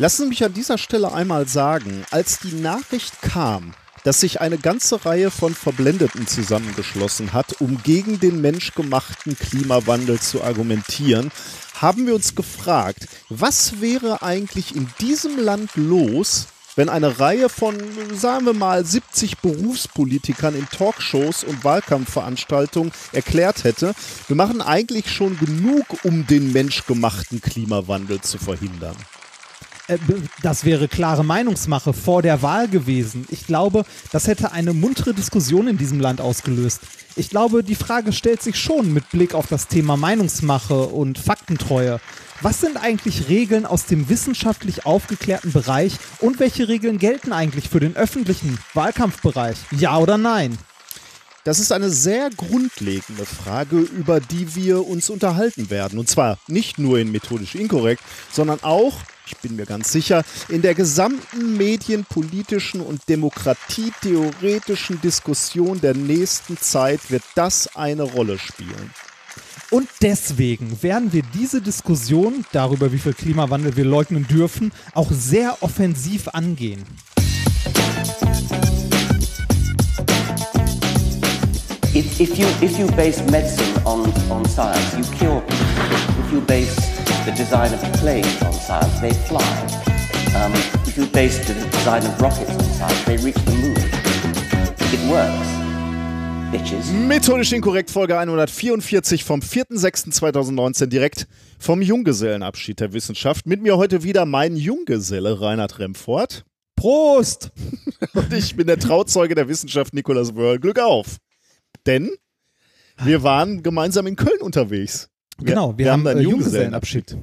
Lassen 0.00 0.22
Sie 0.22 0.28
mich 0.30 0.42
an 0.42 0.54
dieser 0.54 0.78
Stelle 0.78 1.12
einmal 1.12 1.46
sagen, 1.46 2.06
als 2.10 2.38
die 2.38 2.54
Nachricht 2.54 3.20
kam, 3.20 3.74
dass 4.02 4.20
sich 4.20 4.40
eine 4.40 4.56
ganze 4.56 5.04
Reihe 5.04 5.30
von 5.30 5.54
Verblendeten 5.54 6.26
zusammengeschlossen 6.26 7.34
hat, 7.34 7.60
um 7.60 7.82
gegen 7.82 8.18
den 8.18 8.40
menschgemachten 8.40 9.36
Klimawandel 9.36 10.18
zu 10.18 10.42
argumentieren, 10.42 11.30
haben 11.74 12.06
wir 12.06 12.14
uns 12.14 12.34
gefragt, 12.34 13.08
was 13.28 13.82
wäre 13.82 14.22
eigentlich 14.22 14.74
in 14.74 14.88
diesem 15.00 15.38
Land 15.38 15.72
los, 15.74 16.46
wenn 16.76 16.88
eine 16.88 17.20
Reihe 17.20 17.50
von, 17.50 17.76
sagen 18.14 18.46
wir 18.46 18.54
mal, 18.54 18.82
70 18.82 19.40
Berufspolitikern 19.40 20.54
in 20.54 20.66
Talkshows 20.70 21.44
und 21.44 21.62
Wahlkampfveranstaltungen 21.62 22.90
erklärt 23.12 23.64
hätte, 23.64 23.94
wir 24.28 24.36
machen 24.36 24.62
eigentlich 24.62 25.10
schon 25.12 25.38
genug, 25.38 25.84
um 26.04 26.26
den 26.26 26.54
menschgemachten 26.54 27.42
Klimawandel 27.42 28.22
zu 28.22 28.38
verhindern. 28.38 28.96
Äh, 29.90 29.98
das 30.42 30.64
wäre 30.64 30.88
klare 30.88 31.24
Meinungsmache 31.24 31.92
vor 31.92 32.22
der 32.22 32.42
Wahl 32.42 32.68
gewesen. 32.68 33.26
Ich 33.30 33.46
glaube, 33.46 33.84
das 34.12 34.26
hätte 34.26 34.52
eine 34.52 34.72
muntere 34.72 35.14
Diskussion 35.14 35.68
in 35.68 35.76
diesem 35.76 36.00
Land 36.00 36.20
ausgelöst. 36.20 36.80
Ich 37.16 37.28
glaube, 37.28 37.64
die 37.64 37.74
Frage 37.74 38.12
stellt 38.12 38.40
sich 38.40 38.56
schon 38.56 38.92
mit 38.92 39.10
Blick 39.10 39.34
auf 39.34 39.48
das 39.48 39.66
Thema 39.66 39.96
Meinungsmache 39.96 40.78
und 40.86 41.18
Faktentreue. 41.18 42.00
Was 42.40 42.60
sind 42.60 42.78
eigentlich 42.78 43.28
Regeln 43.28 43.66
aus 43.66 43.84
dem 43.84 44.08
wissenschaftlich 44.08 44.86
aufgeklärten 44.86 45.52
Bereich 45.52 45.96
und 46.20 46.38
welche 46.38 46.68
Regeln 46.68 46.98
gelten 46.98 47.32
eigentlich 47.32 47.68
für 47.68 47.80
den 47.80 47.96
öffentlichen 47.96 48.58
Wahlkampfbereich? 48.72 49.58
Ja 49.72 49.98
oder 49.98 50.16
nein? 50.16 50.56
Das 51.44 51.58
ist 51.58 51.72
eine 51.72 51.90
sehr 51.90 52.30
grundlegende 52.30 53.26
Frage, 53.26 53.78
über 53.78 54.20
die 54.20 54.54
wir 54.54 54.86
uns 54.86 55.10
unterhalten 55.10 55.68
werden. 55.68 55.98
Und 55.98 56.08
zwar 56.08 56.38
nicht 56.46 56.78
nur 56.78 56.98
in 56.98 57.10
methodisch 57.10 57.54
inkorrekt, 57.54 58.02
sondern 58.30 58.62
auch 58.62 58.94
ich 59.32 59.38
bin 59.38 59.56
mir 59.56 59.66
ganz 59.66 59.92
sicher, 59.92 60.24
in 60.48 60.62
der 60.62 60.74
gesamten 60.74 61.56
medienpolitischen 61.56 62.80
und 62.80 63.08
demokratietheoretischen 63.08 65.00
Diskussion 65.00 65.80
der 65.80 65.94
nächsten 65.94 66.58
Zeit 66.58 67.10
wird 67.10 67.22
das 67.34 67.76
eine 67.76 68.02
Rolle 68.02 68.38
spielen. 68.38 68.90
Und 69.70 69.88
deswegen 70.02 70.82
werden 70.82 71.12
wir 71.12 71.22
diese 71.34 71.62
Diskussion 71.62 72.44
darüber, 72.50 72.92
wie 72.92 72.98
viel 72.98 73.14
Klimawandel 73.14 73.76
wir 73.76 73.84
leugnen 73.84 74.26
dürfen, 74.26 74.72
auch 74.94 75.10
sehr 75.12 75.62
offensiv 75.62 76.28
angehen. 76.28 76.84
If, 81.92 82.20
if, 82.20 82.38
you, 82.38 82.46
if 82.62 82.78
you 82.78 82.86
base 82.96 83.20
medicine 83.30 83.84
on, 83.84 84.12
on 84.30 84.44
science, 84.48 84.96
you 84.96 85.04
cure 85.18 85.40
people. 85.40 86.24
If 86.24 86.32
you 86.32 86.40
base 86.40 86.99
the 87.24 87.32
design 87.32 87.72
of 87.74 87.80
planes 88.00 88.42
on 88.42 88.52
science, 88.52 89.00
they 89.00 89.12
fly. 89.12 89.42
Um, 90.34 90.52
if 90.86 90.96
you 90.96 91.06
base 91.06 91.38
the 91.46 91.54
design 91.54 92.04
of 92.04 92.20
rockets 92.20 92.50
on 92.50 92.60
science, 92.60 93.04
they 93.04 93.16
reach 93.18 93.36
the 93.44 93.52
moon. 93.52 93.76
It 94.92 95.10
works. 95.10 95.60
Bitches. 96.50 96.90
Methodisch 96.92 97.52
inkorrekt, 97.52 97.90
Folge 97.90 98.16
144 98.16 99.22
vom 99.24 99.40
4.6.2019, 99.40 100.86
direkt 100.86 101.28
vom 101.58 101.82
Junggesellenabschied 101.82 102.80
der 102.80 102.92
Wissenschaft. 102.92 103.46
Mit 103.46 103.60
mir 103.60 103.76
heute 103.76 104.02
wieder 104.02 104.24
mein 104.24 104.56
Junggeselle 104.56 105.40
Reinhard 105.40 105.78
Remfort. 105.78 106.44
Prost! 106.74 107.50
Und 108.14 108.32
ich 108.32 108.56
bin 108.56 108.66
der 108.66 108.78
Trauzeuge 108.78 109.34
der 109.34 109.48
Wissenschaft 109.48 109.92
Nikolaus 109.92 110.34
Wörl. 110.34 110.58
Glück 110.58 110.78
auf! 110.78 111.18
Denn 111.86 112.10
wir 113.02 113.22
waren 113.22 113.62
gemeinsam 113.62 114.06
in 114.06 114.16
Köln 114.16 114.40
unterwegs. 114.40 115.09
Genau, 115.42 115.76
wir, 115.76 115.84
wir 115.86 115.92
haben, 115.92 116.00
haben 116.00 116.18
einen 116.18 116.20
Junggesellenabschied 116.22 117.16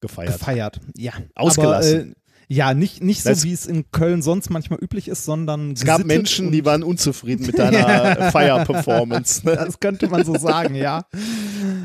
gefeiert. 0.00 0.32
Gefeiert, 0.38 0.80
ja. 0.96 1.12
Ausgelassen. 1.34 2.00
Aber, 2.00 2.08
äh, 2.10 2.14
ja, 2.48 2.74
nicht, 2.74 3.02
nicht 3.02 3.22
so, 3.22 3.42
wie 3.42 3.52
es 3.52 3.66
in 3.66 3.90
Köln 3.90 4.22
sonst 4.22 4.50
manchmal 4.50 4.78
üblich 4.80 5.08
ist, 5.08 5.24
sondern. 5.24 5.72
Es 5.72 5.84
gab 5.84 6.04
Menschen, 6.04 6.52
die 6.52 6.64
waren 6.64 6.82
unzufrieden 6.82 7.46
mit 7.46 7.58
deiner 7.58 8.30
Feierperformance. 8.30 9.46
Ne? 9.46 9.56
Das 9.56 9.80
könnte 9.80 10.08
man 10.08 10.24
so 10.24 10.36
sagen, 10.36 10.74
ja. 10.74 11.04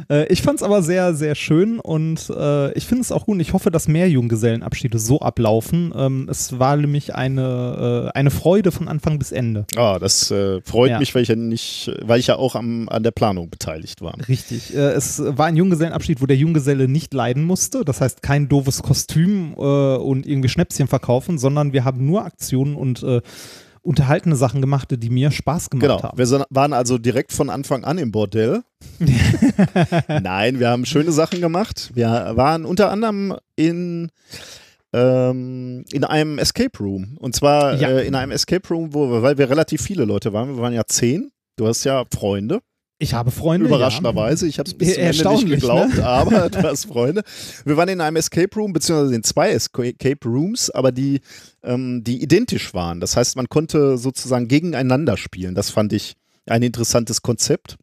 Äh, 0.10 0.32
ich 0.32 0.42
fand 0.42 0.58
es 0.58 0.64
aber 0.64 0.82
sehr, 0.82 1.14
sehr 1.14 1.36
schön 1.36 1.80
und 1.80 2.30
äh, 2.30 2.74
ich 2.74 2.86
finde 2.86 3.02
es 3.02 3.12
auch 3.12 3.26
gut. 3.26 3.40
Ich 3.40 3.54
hoffe, 3.54 3.72
dass 3.72 3.88
mehr 3.88 4.10
Junggesellenabschiede 4.10 5.00
so 5.00 5.20
ablaufen. 5.20 5.94
Ähm, 5.96 6.28
es 6.30 6.60
war 6.60 6.76
nämlich 6.76 7.16
eine, 7.16 8.10
äh, 8.14 8.18
eine 8.18 8.32
Freude 8.32 8.72
von 8.72 8.88
Anfang 8.88 9.20
bis 9.20 9.32
Ende. 9.32 9.66
Ah, 9.76 10.00
das 10.00 10.32
äh, 10.32 10.62
freut 10.62 10.92
ja. 10.92 11.00
mich, 11.00 11.14
weil 11.16 11.24
ich 11.24 11.30
ja 11.30 11.36
nicht, 11.36 11.92
weil 12.02 12.20
ich 12.20 12.28
ja 12.28 12.36
auch 12.36 12.56
am, 12.56 12.90
an 12.90 13.04
der 13.04 13.12
Planung 13.12 13.50
beteiligt 13.50 14.02
war. 14.02 14.16
Richtig. 14.28 14.76
Äh, 14.76 14.92
es 14.92 15.22
war 15.24 15.46
ein 15.46 15.56
Junggesellenabschied, 15.56 16.22
wo 16.22 16.26
der 16.26 16.38
Junggeselle 16.38 16.88
nicht 16.88 17.14
leiden 17.14 17.44
musste. 17.44 17.86
Das 17.86 18.02
heißt, 18.02 18.22
kein 18.22 18.50
doofes 18.50 18.82
Kostüm 18.82 19.54
und 19.54 20.26
irgendwie 20.26 20.49
Schnäpschen 20.50 20.88
verkaufen, 20.88 21.38
sondern 21.38 21.74
wir 21.74 21.86
haben 21.86 22.06
nur 22.06 22.26
Aktionen 22.26 22.76
und 22.76 23.06
unterhaltene 23.82 24.36
Sachen 24.36 24.62
gemacht, 24.62 24.90
die 24.92 25.10
mir 25.10 25.32
Spaß 25.32 25.70
gemacht 25.70 25.88
genau. 25.88 26.04
haben. 26.04 26.18
Wir 26.18 26.46
waren 26.50 26.74
also 26.74 26.98
direkt 26.98 27.32
von 27.32 27.50
Anfang 27.50 27.84
an 27.84 27.98
im 27.98 28.12
Bordell. 28.12 28.64
Nein, 30.08 30.60
wir 30.60 30.70
haben 30.70 30.86
schöne 30.86 31.12
Sachen 31.12 31.42
gemacht. 31.42 31.92
Wir 31.94 32.34
waren 32.36 32.66
unter 32.66 32.92
anderem 32.92 33.36
in 33.56 34.12
ähm, 34.92 35.86
in 35.92 36.04
einem 36.04 36.40
Escape 36.40 36.78
Room. 36.80 37.18
Und 37.20 37.36
zwar 37.36 37.76
ja. 37.76 37.90
äh, 37.90 38.08
in 38.08 38.16
einem 38.16 38.32
Escape 38.32 38.68
Room, 38.70 38.94
wo, 38.94 39.22
weil 39.22 39.38
wir 39.38 39.50
relativ 39.50 39.82
viele 39.82 40.06
Leute 40.06 40.34
waren. 40.34 40.56
Wir 40.56 40.62
waren 40.62 40.74
ja 40.74 40.86
zehn. 40.86 41.32
Du 41.56 41.68
hast 41.68 41.84
ja 41.84 42.06
Freunde. 42.14 42.62
Ich 43.02 43.14
habe 43.14 43.32
Freunde. 43.32 43.68
Überraschenderweise. 43.68 44.46
Ja. 44.46 44.50
Ich 44.50 44.60
habe 44.60 44.70
es 44.70 44.78
bis 44.78 44.96
zum 44.96 45.04
Ende 45.04 45.30
nicht 45.30 45.48
geglaubt, 45.48 45.96
ne? 45.96 46.06
aber 46.06 46.50
du 46.50 46.62
hast 46.62 46.86
Freunde. 46.86 47.24
Wir 47.64 47.78
waren 47.78 47.88
in 47.88 48.02
einem 48.02 48.18
Escape 48.18 48.54
Room, 48.56 48.74
beziehungsweise 48.74 49.16
in 49.16 49.24
zwei 49.24 49.52
Escape 49.52 50.20
Rooms, 50.26 50.70
aber 50.70 50.92
die, 50.92 51.22
ähm, 51.64 52.04
die 52.04 52.22
identisch 52.22 52.74
waren. 52.74 53.00
Das 53.00 53.16
heißt, 53.16 53.38
man 53.38 53.48
konnte 53.48 53.98
sozusagen 53.98 54.50
gegeneinander 54.50 55.16
spielen. 55.16 55.56
Das 55.56 55.70
fand 55.70 55.94
ich 55.94 56.18
ein 56.46 56.62
interessantes 56.62 57.22
Konzept. 57.22 57.78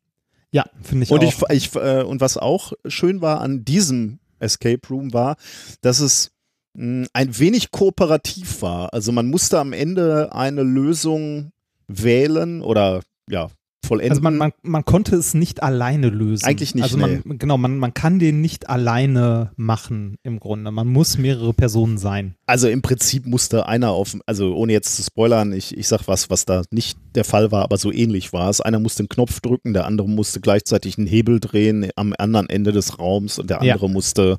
Ja, 0.50 0.66
finde 0.82 1.04
ich 1.04 1.10
und 1.10 1.24
auch. 1.24 1.50
Ich, 1.50 1.66
ich, 1.68 1.74
äh, 1.76 2.02
und 2.02 2.20
was 2.20 2.36
auch 2.36 2.74
schön 2.86 3.22
war 3.22 3.40
an 3.40 3.64
diesem 3.64 4.18
Escape 4.38 4.86
Room 4.90 5.14
war, 5.14 5.36
dass 5.80 6.00
es 6.00 6.30
mh, 6.74 7.04
hm, 7.04 7.08
ein 7.14 7.38
wenig 7.38 7.70
kooperativ 7.70 8.60
war. 8.60 8.92
Also 8.92 9.12
man 9.12 9.28
musste 9.28 9.58
am 9.58 9.72
Ende 9.72 10.34
eine 10.34 10.62
Lösung 10.62 11.52
wählen 11.88 12.60
oder 12.60 13.00
ja, 13.30 13.48
vollenden. 13.86 14.10
Also 14.10 14.22
man, 14.22 14.36
man, 14.36 14.52
man 14.62 14.84
konnte 14.84 15.16
es 15.16 15.34
nicht 15.34 15.62
alleine 15.62 16.08
lösen. 16.08 16.44
Eigentlich 16.44 16.74
nicht. 16.74 16.84
Also 16.84 16.98
man, 16.98 17.22
nee. 17.24 17.36
genau, 17.38 17.56
man, 17.56 17.78
man 17.78 17.94
kann 17.94 18.18
den 18.18 18.40
nicht 18.40 18.68
alleine 18.68 19.52
machen 19.56 20.16
im 20.22 20.40
Grunde. 20.40 20.70
Man 20.70 20.88
muss 20.88 21.18
mehrere 21.18 21.54
Personen 21.54 21.98
sein. 21.98 22.34
Also 22.46 22.68
im 22.68 22.82
Prinzip 22.82 23.26
musste 23.26 23.66
einer 23.66 23.90
auf, 23.90 24.16
also 24.26 24.54
ohne 24.54 24.72
jetzt 24.72 24.96
zu 24.96 25.02
spoilern, 25.02 25.52
ich, 25.52 25.76
ich 25.76 25.88
sag 25.88 26.06
was, 26.08 26.30
was 26.30 26.44
da 26.44 26.62
nicht 26.70 26.98
der 27.14 27.24
Fall 27.24 27.52
war, 27.52 27.62
aber 27.62 27.78
so 27.78 27.92
ähnlich 27.92 28.32
war 28.32 28.50
es. 28.50 28.60
Einer 28.60 28.78
musste 28.78 29.00
einen 29.00 29.08
Knopf 29.08 29.40
drücken, 29.40 29.72
der 29.72 29.86
andere 29.86 30.08
musste 30.08 30.40
gleichzeitig 30.40 30.98
einen 30.98 31.06
Hebel 31.06 31.40
drehen 31.40 31.90
am 31.96 32.14
anderen 32.18 32.48
Ende 32.48 32.72
des 32.72 32.98
Raums 32.98 33.38
und 33.38 33.50
der 33.50 33.60
andere 33.60 33.86
ja. 33.86 33.92
musste 33.92 34.38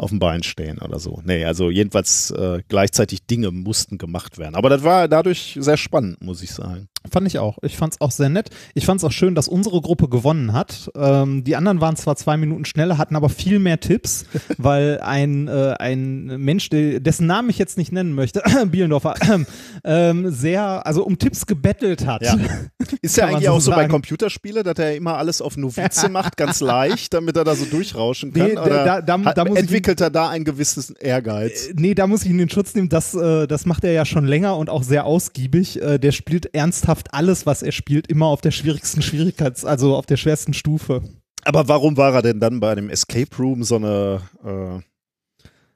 auf 0.00 0.10
dem 0.10 0.18
Bein 0.18 0.42
stehen 0.42 0.78
oder 0.78 0.98
so. 0.98 1.20
Nee, 1.24 1.44
also 1.44 1.70
jedenfalls 1.70 2.30
äh, 2.30 2.62
gleichzeitig 2.68 3.26
Dinge 3.26 3.50
mussten 3.50 3.98
gemacht 3.98 4.38
werden. 4.38 4.54
Aber 4.54 4.70
das 4.70 4.82
war 4.82 5.08
dadurch 5.08 5.58
sehr 5.60 5.76
spannend, 5.76 6.22
muss 6.22 6.42
ich 6.42 6.52
sagen. 6.52 6.88
Fand 7.08 7.26
ich 7.26 7.38
auch. 7.38 7.56
Ich 7.62 7.78
fand 7.78 7.94
es 7.94 8.00
auch 8.02 8.10
sehr 8.10 8.28
nett. 8.28 8.50
Ich 8.74 8.84
fand 8.84 9.00
es 9.00 9.04
auch 9.04 9.12
schön, 9.12 9.34
dass 9.34 9.48
unsere 9.48 9.80
Gruppe 9.80 10.08
gewonnen 10.08 10.52
hat. 10.52 10.90
Ähm, 10.94 11.44
die 11.44 11.56
anderen 11.56 11.80
waren 11.80 11.96
zwar 11.96 12.14
zwei 12.16 12.36
Minuten 12.36 12.66
schneller, 12.66 12.98
hatten 12.98 13.16
aber 13.16 13.30
viel 13.30 13.58
mehr 13.58 13.80
Tipps, 13.80 14.26
weil 14.58 15.00
ein, 15.00 15.48
äh, 15.48 15.74
ein 15.78 16.26
Mensch, 16.26 16.68
dessen 16.68 17.26
Namen 17.26 17.48
ich 17.48 17.56
jetzt 17.56 17.78
nicht 17.78 17.90
nennen 17.90 18.14
möchte, 18.14 18.42
Bielendorfer, 18.66 19.14
ähm, 19.84 20.30
sehr, 20.30 20.86
also 20.86 21.02
um 21.04 21.18
Tipps 21.18 21.46
gebettelt 21.46 22.06
hat. 22.06 22.22
Ja. 22.22 22.36
Ist 23.02 23.16
ja 23.16 23.26
eigentlich 23.26 23.46
so 23.46 23.52
auch 23.52 23.60
so 23.60 23.70
bei 23.70 23.88
Computerspielen, 23.88 24.62
dass 24.62 24.78
er 24.78 24.94
immer 24.94 25.16
alles 25.16 25.40
auf 25.40 25.56
Novize 25.56 26.08
macht, 26.10 26.36
ganz 26.36 26.60
leicht, 26.60 27.14
damit 27.14 27.34
er 27.34 27.44
da 27.44 27.56
so 27.56 27.64
durchrauschen 27.64 28.34
kann? 28.34 28.46
Nee, 28.46 28.58
Oder 28.58 28.84
da, 28.84 29.00
da, 29.00 29.16
da, 29.16 29.44
entwickelt 29.44 30.00
ihn, 30.00 30.04
er 30.04 30.10
da 30.10 30.28
ein 30.28 30.44
gewisses 30.44 30.90
Ehrgeiz? 30.90 31.68
Äh, 31.68 31.74
nee, 31.76 31.94
da 31.94 32.06
muss 32.06 32.24
ich 32.24 32.30
ihn 32.30 32.38
in 32.38 32.50
Schutz 32.50 32.74
nehmen. 32.74 32.90
Das, 32.90 33.14
äh, 33.14 33.46
das 33.46 33.64
macht 33.64 33.84
er 33.84 33.92
ja 33.92 34.04
schon 34.04 34.26
länger 34.26 34.58
und 34.58 34.68
auch 34.68 34.82
sehr 34.82 35.06
ausgiebig. 35.06 35.80
Äh, 35.80 35.98
der 35.98 36.12
spielt 36.12 36.54
ernsthaft 36.54 36.89
ernsthaft 36.90 37.14
alles, 37.14 37.46
was 37.46 37.62
er 37.62 37.72
spielt, 37.72 38.08
immer 38.08 38.26
auf 38.26 38.40
der 38.40 38.50
schwierigsten 38.50 39.02
Schwierigkeits-, 39.02 39.64
also 39.64 39.96
auf 39.96 40.06
der 40.06 40.16
schwersten 40.16 40.54
Stufe. 40.54 41.02
Aber 41.44 41.68
warum 41.68 41.96
war 41.96 42.14
er 42.14 42.22
denn 42.22 42.40
dann 42.40 42.60
bei 42.60 42.72
einem 42.72 42.90
Escape 42.90 43.34
Room 43.38 43.62
so 43.62 43.76
eine 43.76 44.20
äh 44.44 44.80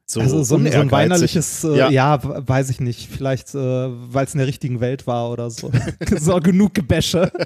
so 0.07 0.21
also 0.21 0.43
so 0.45 0.57
ein, 0.57 0.71
so 0.71 0.79
ein 0.81 0.91
weinerliches, 0.91 1.65
äh, 1.65 1.79
ja. 1.79 1.89
ja. 1.89 2.21
weiß 2.23 2.69
ich 2.69 2.79
nicht, 2.79 3.09
vielleicht 3.09 3.55
äh, 3.55 3.59
weil 3.59 4.27
es 4.27 4.35
in 4.35 4.39
der 4.39 4.47
richtigen 4.47 4.81
Welt 4.81 5.07
war 5.07 5.31
oder 5.31 5.49
so. 5.49 5.73
so 6.19 6.39
genug 6.41 6.75
Gebäsche. 6.75 7.33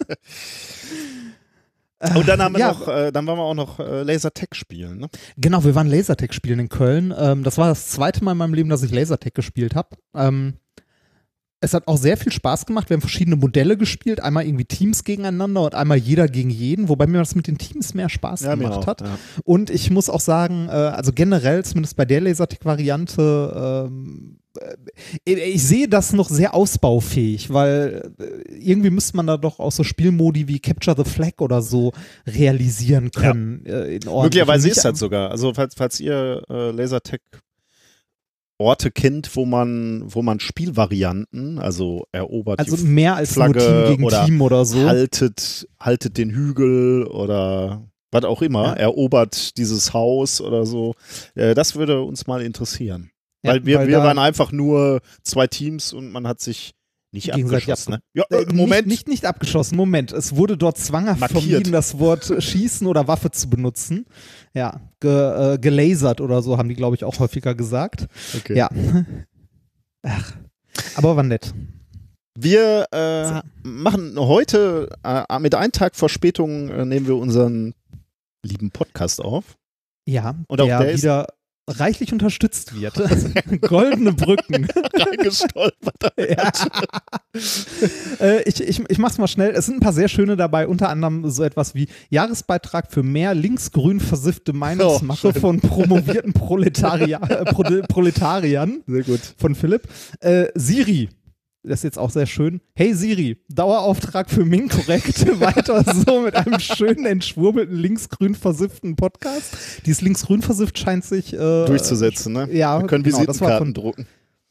Und 2.17 2.29
dann 2.29 2.41
haben 2.43 2.55
wir 2.55 2.61
ja. 2.61 2.73
noch, 2.73 2.88
äh, 2.88 3.12
dann 3.12 3.26
waren 3.26 3.38
wir 3.38 3.43
auch 3.43 3.55
noch 3.55 3.79
äh, 3.79 4.03
Lasertag 4.03 4.56
spielen, 4.56 4.99
ne? 4.99 5.09
Genau, 5.37 5.65
wir 5.65 5.75
waren 5.76 5.88
Lasertag 5.88 6.35
spielen 6.35 6.61
in 6.61 6.69
Köln. 6.69 7.15
Ähm, 7.17 7.44
das 7.44 7.59
war 7.59 7.69
das 7.69 7.88
zweite 7.88 8.25
Mal 8.25 8.32
in 8.32 8.38
meinem 8.38 8.55
Leben, 8.55 8.69
dass 8.69 8.82
ich 8.82 8.93
Lasertag 8.93 9.35
gespielt 9.35 9.75
habe. 9.76 9.97
Ähm, 10.15 10.55
es 11.60 11.75
hat 11.75 11.88
auch 11.88 11.96
sehr 11.96 12.16
viel 12.16 12.31
Spaß 12.31 12.66
gemacht. 12.66 12.88
Wir 12.88 12.94
haben 12.94 13.00
verschiedene 13.00 13.37
Modelle 13.37 13.76
gespielt, 13.76 14.20
einmal 14.20 14.46
irgendwie 14.46 14.64
Teams 14.64 15.02
gegeneinander 15.02 15.62
und 15.62 15.75
einmal 15.75 15.99
jeder 15.99 16.28
gegen 16.28 16.50
jeden, 16.50 16.88
wobei 16.88 17.06
mir 17.06 17.19
das 17.19 17.34
mit 17.34 17.49
den 17.49 17.58
Teams 17.58 17.94
mehr 17.94 18.08
Spaß 18.08 18.43
Ja, 18.43 18.55
gemacht 18.55 18.78
auch, 18.78 18.87
hat. 18.87 19.00
ja. 19.00 19.19
Und 19.44 19.70
ich 19.70 19.90
muss 19.90 20.08
auch 20.08 20.20
sagen, 20.20 20.69
äh, 20.69 20.72
also 20.72 21.12
generell, 21.12 21.64
zumindest 21.64 21.96
bei 21.96 22.05
der 22.05 22.20
Lasertag-Variante, 22.20 23.88
ähm, 23.90 24.38
äh, 25.26 25.34
ich 25.34 25.64
sehe 25.64 25.88
das 25.88 26.12
noch 26.12 26.28
sehr 26.28 26.55
ausbaufähig, 26.55 27.52
weil 27.52 28.12
äh, 28.20 28.52
irgendwie 28.52 28.90
müsste 28.90 29.16
man 29.16 29.26
da 29.26 29.37
doch 29.37 29.58
auch 29.58 29.72
so 29.72 29.82
Spielmodi 29.82 30.46
wie 30.46 30.60
Capture 30.60 30.96
the 31.02 31.10
Flag 31.10 31.40
oder 31.40 31.60
so 31.60 31.93
realisieren 32.26 33.10
können. 33.10 33.66
Äh, 33.66 33.96
in 33.96 34.06
ordentlich. 34.06 34.22
Möglicherweise 34.22 34.69
ist 34.69 34.84
das 34.84 34.99
sogar. 34.99 35.31
Also 35.32 35.52
falls, 35.55 35.75
falls 35.75 35.99
ihr 35.99 36.43
äh, 36.49 36.70
Lasertech 36.70 37.20
Orte 38.58 38.90
kennt, 38.90 39.34
wo 39.37 39.46
man, 39.46 40.02
wo 40.06 40.20
man 40.22 40.40
Spielvarianten, 40.40 41.58
also 41.58 42.06
erobert 42.12 42.58
Also 42.58 42.76
mehr 42.84 43.14
als 43.16 43.32
Flagge 43.32 43.58
Team 43.60 43.84
gegen 43.87 44.05
oder 44.05 44.25
Team 44.26 44.40
oder 44.43 44.64
so. 44.64 44.84
haltet, 44.87 45.69
haltet 45.78 46.19
den 46.19 46.31
Hügel 46.31 47.05
oder 47.06 47.88
was 48.10 48.25
auch 48.25 48.43
immer, 48.43 48.64
Ja. 48.69 48.72
erobert 48.75 49.56
dieses 49.58 49.93
Haus 49.93 50.40
oder 50.40 50.66
so. 50.66 50.94
Äh, 51.34 51.55
das 51.55 51.76
würde 51.76 52.02
uns 52.02 52.26
mal 52.26 52.43
interessieren. 52.43 53.10
Ja, 53.44 53.52
weil 53.52 53.66
wir, 53.66 53.78
weil 53.78 53.88
wir 53.88 53.99
waren 53.99 54.19
einfach 54.19 54.50
nur 54.50 55.00
zwei 55.22 55.46
Teams 55.46 55.93
und 55.93 56.10
man 56.10 56.26
hat 56.26 56.40
sich 56.40 56.72
nicht 57.12 57.32
abgeschossen. 57.32 57.90
Ne? 57.93 57.96
ab- 57.96 58.02
Ja, 58.14 58.25
Äh, 58.31 58.43
äh, 58.43 58.52
Moment. 58.55 58.87
Nicht, 58.87 59.06
nicht, 59.06 59.08
nicht 59.08 59.25
abgeschossen, 59.26 59.76
Moment. 59.76 60.12
Es 60.12 60.37
wurde 60.37 60.56
dort 60.56 60.78
zwanghaft 60.78 61.20
Markiert. 61.20 61.43
vermieden, 61.43 61.72
das 61.72 61.99
Wort 61.99 62.32
schießen 62.43 62.87
oder 62.87 63.08
Waffe 63.08 63.31
zu 63.31 63.49
benutzen. 63.49 64.06
Ja, 64.55 64.81
ge, 65.00 65.55
äh, 65.55 65.58
gelasert 65.58 66.20
oder 66.20 66.43
so 66.43 66.58
haben 66.58 66.69
die, 66.69 66.75
glaube 66.75 66.96
ich, 66.96 67.05
auch 67.05 67.19
häufiger 67.19 67.55
gesagt. 67.55 68.06
Okay. 68.37 68.56
Ja. 68.56 68.69
Ach, 70.02 70.32
aber 70.96 71.16
war 71.16 71.22
nett. 71.22 71.52
Wir 72.38 72.87
äh, 72.93 73.40
machen 73.66 74.14
heute 74.19 74.88
äh, 75.02 75.38
mit 75.40 75.55
einem 75.56 75.72
Tag 75.72 75.96
Verspätung 75.96 76.69
äh, 76.69 76.84
nehmen 76.84 77.06
wir 77.06 77.16
unseren 77.16 77.75
lieben 78.44 78.70
Podcast 78.70 79.20
auf. 79.20 79.56
Ja, 80.06 80.37
Und 80.46 80.60
auch 80.60 80.66
der, 80.66 80.78
der 80.81 80.90
ist- 80.93 81.02
wieder 81.02 81.26
reichlich 81.69 82.12
unterstützt 82.12 82.79
wird. 82.79 82.94
Goldene 83.62 84.12
Brücken. 84.12 84.67
Reingestolpert. 84.94 86.12
ja. 86.19 86.50
äh, 88.20 88.43
ich, 88.43 88.61
ich, 88.61 88.82
ich 88.88 88.99
mach's 88.99 89.19
mal 89.19 89.29
schnell. 89.29 89.50
Es 89.50 89.67
sind 89.67 89.76
ein 89.76 89.81
paar 89.81 89.93
sehr 89.93 90.09
schöne 90.09 90.37
dabei, 90.37 90.67
unter 90.67 90.88
anderem 90.88 91.29
so 91.31 91.43
etwas 91.43 91.75
wie 91.75 91.88
Jahresbeitrag 92.11 92.91
für 92.91 93.03
mehr 93.03 93.35
linksgrün 93.35 94.00
versiffte 94.00 94.53
Meinungsmache 94.53 95.29
Oh, 95.29 95.41
von 95.41 95.61
promovierten 95.61 96.32
Proletaria 96.32 97.20
äh, 97.23 97.44
Pro 97.44 97.65
Proletariern 97.88 98.82
Sehr 98.87 99.03
gut. 99.03 99.20
von 99.37 99.55
Philipp. 99.55 99.88
Äh, 100.20 100.47
Siri. 100.55 101.09
Das 101.69 101.81
ist 101.81 101.85
jetzt 101.85 101.99
auch 101.99 102.11
sehr 102.11 102.26
schön. 102.26 102.61
Hey 102.75 102.94
Siri, 102.94 103.37
Dauerauftrag 103.49 104.31
für 104.31 104.44
Ming 104.44 104.69
korrekt. 104.69 105.26
Weiter 105.41 105.85
so 105.85 106.23
mit 106.23 106.35
einem 106.35 106.59
schönen, 106.61 107.06
entschwurbelten, 107.06 107.76
linksgrün 107.76 108.35
versifften 108.35 108.97
Podcast. 108.97 109.55
Dieses 109.87 110.00
linksgrün 110.00 110.43
versifft 110.43 110.79
scheint 110.79 111.05
sich 111.05 111.32
äh, 111.35 111.37
Durchzusetzen, 111.67 112.32
ne? 112.32 112.49
Ja, 112.53 112.81
Wir 112.81 112.87
können 112.87 113.05
genau, 113.05 113.19
Visitenkarten 113.19 113.67
von- 113.67 113.75
drucken. 113.75 114.06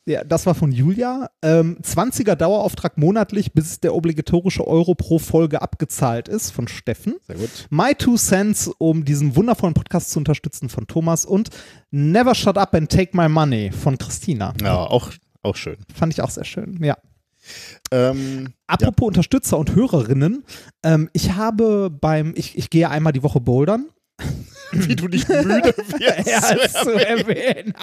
ja, 0.06 0.24
das 0.24 0.46
war 0.46 0.54
von 0.56 0.72
Julia. 0.72 1.30
Ähm, 1.42 1.78
20er 1.81 2.36
Dauerauftrag 2.36 2.98
monatlich, 2.98 3.52
bis 3.54 3.80
der 3.80 3.96
obligatorische 3.96 4.66
Euro 4.68 4.94
pro 4.96 5.19
Folge 5.19 5.62
abgezahlt 5.62 6.28
ist, 6.30 6.52
von 6.52 6.68
Steffen. 6.68 7.16
Sehr 7.28 7.36
gut. 7.38 7.50
My 7.69 7.94
Two 7.98 8.16
Cents, 8.16 8.69
um 8.78 9.04
diesen 9.06 9.36
wundervollen 9.36 9.74
Podcast 9.74 10.12
zu 10.12 10.19
unterstützen, 10.19 10.69
von 10.69 10.88
Thomas. 10.88 11.25
Und 11.25 11.50
Never 11.92 12.36
Shut 12.36 12.58
Up 12.58 12.74
and 12.75 12.92
Take 12.92 13.18
My 13.18 13.28
Money 13.28 13.72
von 13.72 13.98
Christina. 13.98 14.54
Ja, 14.62 14.75
auch, 14.78 15.12
auch 15.44 15.56
schön. 15.56 15.78
Fand 15.94 16.13
ich 16.13 16.22
auch 16.22 16.30
sehr 16.30 16.45
schön, 16.45 16.84
ja. 16.84 16.98
Ähm, 17.92 18.54
Apropos 18.68 19.07
Unterstützer 19.07 19.57
und 19.57 19.74
Hörerinnen, 19.74 20.44
ähm, 20.84 21.10
ich 21.13 21.34
habe 21.34 21.89
beim, 21.89 22.34
ich, 22.36 22.57
ich 22.57 22.69
gehe 22.69 22.89
einmal 22.89 23.13
die 23.13 23.24
Woche 23.24 23.39
bouldern. 23.39 23.88
wie 24.72 24.95
du 24.95 25.07
nicht 25.07 25.30
müde 25.30 25.48
wirst. 25.78 26.28
Ja, 26.28 26.81
zu 26.84 26.92
erwähnen. 26.92 27.74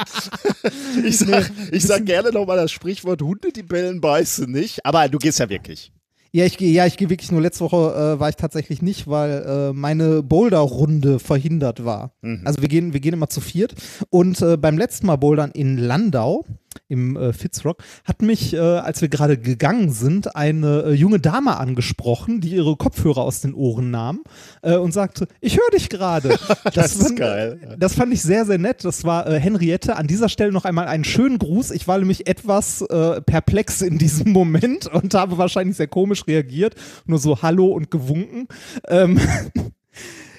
ich 1.05 1.19
sag, 1.19 1.51
ich 1.71 1.85
sag 1.85 2.05
gerne 2.05 2.31
nochmal 2.31 2.57
das 2.57 2.73
Sprichwort, 2.73 3.23
Hunde, 3.23 3.53
die 3.53 3.63
bellen, 3.63 4.01
beißen 4.01 4.51
nicht. 4.51 4.85
Aber 4.85 5.09
du 5.09 5.19
gehst 5.19 5.39
ja 5.39 5.49
wirklich. 5.49 5.93
Ja, 6.33 6.45
ich 6.45 6.59
gehe, 6.59 6.73
ja, 6.73 6.85
ich 6.85 6.97
gehe 6.97 7.09
wirklich 7.11 7.31
nur 7.31 7.41
letzte 7.41 7.63
Woche 7.63 8.17
äh, 8.17 8.19
war 8.19 8.29
ich 8.29 8.35
tatsächlich 8.35 8.83
nicht, 8.83 9.07
weil 9.07 9.45
äh, 9.47 9.73
meine 9.73 10.21
Boulder-Runde 10.25 11.21
verhindert 11.21 11.85
war. 11.85 12.11
Also 12.45 12.61
wir 12.61 12.69
gehen, 12.69 12.93
wir 12.93 12.99
gehen 12.99 13.15
immer 13.15 13.29
zu 13.29 13.41
viert. 13.41 13.77
Und 14.11 14.43
äh, 14.43 14.57
beim 14.57 14.77
letzten 14.77 15.07
Mal 15.07 15.15
Bouldern 15.15 15.53
in 15.53 15.79
Landau 15.79 16.45
im 16.89 17.17
äh, 17.17 17.33
Fitzrock 17.33 17.83
hat 18.05 18.23
mich, 18.23 18.55
äh, 18.55 18.59
als 18.59 19.01
wir 19.01 19.09
gerade 19.09 19.39
gegangen 19.39 19.91
sind, 19.91 20.37
eine 20.37 20.85
äh, 20.85 20.93
junge 20.93 21.21
Dame 21.21 21.57
angesprochen, 21.57 22.41
die 22.41 22.51
ihre 22.51 22.77
Kopfhörer 22.77 23.23
aus 23.23 23.41
den 23.41 23.55
Ohren 23.55 23.91
nahm 23.91 24.23
äh, 24.63 24.77
und 24.77 24.93
sagte, 24.93 25.29
ich 25.41 25.57
höre 25.57 25.71
dich 25.71 25.89
gerade. 25.89 26.39
Das 26.75 26.97
ist 26.97 27.03
fand, 27.03 27.17
geil, 27.19 27.61
ja. 27.63 27.77
Das 27.77 27.95
fand 27.95 28.13
ich 28.13 28.23
sehr, 28.23 28.47
sehr 28.47 28.59
nett. 28.59 28.85
Das 28.85 29.05
war 29.05 29.27
äh, 29.27 29.39
Henriette. 29.39 29.97
An 29.97 30.07
dieser 30.07 30.29
Stelle 30.29 30.51
noch 30.51 30.65
einmal 30.65 30.87
einen 30.87 31.05
schönen 31.05 31.39
Gruß. 31.39 31.71
Ich 31.71 31.87
war 31.87 31.99
nämlich 31.99 32.27
etwas 32.27 32.83
äh, 32.83 33.21
perplex 33.21 33.83
in 33.83 33.99
diesem 33.99 34.33
Moment 34.33 34.87
und 34.87 35.15
habe 35.15 35.39
wahrscheinlich 35.39 35.77
sehr 35.77 35.87
komisch 35.87 36.27
reagiert. 36.27 36.75
Nur 37.07 37.19
so 37.19 37.43
Hallo 37.43 37.67
und 37.67 37.91
gewunken. 37.91 38.49
Ähm, 38.89 39.21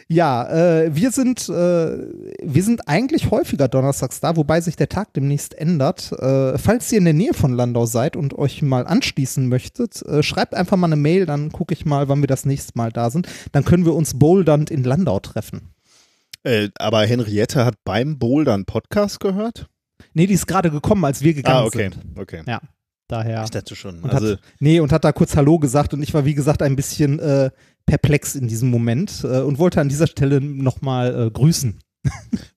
ja, 0.07 0.47
äh, 0.83 0.95
wir 0.95 1.11
sind, 1.11 1.49
äh, 1.49 1.97
wir 2.43 2.63
sind 2.63 2.87
eigentlich 2.87 3.31
häufiger 3.31 3.67
donnerstags 3.67 4.19
da, 4.19 4.35
wobei 4.35 4.61
sich 4.61 4.75
der 4.75 4.89
Tag 4.89 5.13
demnächst 5.13 5.57
ändert. 5.57 6.11
Äh, 6.11 6.57
falls 6.59 6.91
ihr 6.91 6.99
in 6.99 7.05
der 7.05 7.13
Nähe 7.13 7.33
von 7.33 7.53
Landau 7.53 7.85
seid 7.87 8.15
und 8.15 8.33
euch 8.37 8.61
mal 8.61 8.85
anschließen 8.85 9.47
möchtet, 9.47 10.01
äh, 10.03 10.21
schreibt 10.21 10.53
einfach 10.53 10.77
mal 10.77 10.87
eine 10.87 10.95
Mail, 10.95 11.25
dann 11.25 11.51
gucke 11.51 11.73
ich 11.73 11.85
mal, 11.85 12.07
wann 12.07 12.21
wir 12.21 12.27
das 12.27 12.45
nächste 12.45 12.73
Mal 12.75 12.91
da 12.91 13.09
sind. 13.09 13.27
Dann 13.51 13.65
können 13.65 13.85
wir 13.85 13.93
uns 13.95 14.19
bouldernd 14.19 14.69
in 14.69 14.83
Landau 14.83 15.19
treffen. 15.19 15.73
Äh, 16.43 16.69
aber 16.77 17.03
Henriette 17.05 17.65
hat 17.65 17.75
beim 17.83 18.19
Bouldern 18.19 18.65
Podcast 18.65 19.19
gehört? 19.19 19.67
Nee, 20.13 20.27
die 20.27 20.35
ist 20.35 20.45
gerade 20.45 20.69
gekommen, 20.69 21.03
als 21.03 21.21
wir 21.23 21.33
gegangen 21.33 21.63
Ah, 21.63 21.65
okay. 21.65 21.89
sind. 21.91 21.97
okay. 22.19 22.43
Ja, 22.45 22.61
daher. 23.07 23.43
Ich 23.43 23.49
dachte 23.49 23.75
schon. 23.75 24.01
Und 24.03 24.13
Also, 24.13 24.33
hat, 24.33 24.39
nee, 24.59 24.79
und 24.79 24.91
hat 24.91 25.03
da 25.03 25.11
kurz 25.11 25.35
Hallo 25.35 25.57
gesagt 25.57 25.93
und 25.95 26.03
ich 26.03 26.13
war, 26.13 26.25
wie 26.25 26.35
gesagt, 26.35 26.61
ein 26.61 26.75
bisschen 26.75 27.17
äh, 27.19 27.49
perplex 27.85 28.35
in 28.35 28.47
diesem 28.47 28.69
Moment 28.69 29.23
äh, 29.23 29.41
und 29.41 29.59
wollte 29.59 29.81
an 29.81 29.89
dieser 29.89 30.07
Stelle 30.07 30.41
nochmal 30.41 31.27
äh, 31.27 31.31
grüßen. 31.31 31.79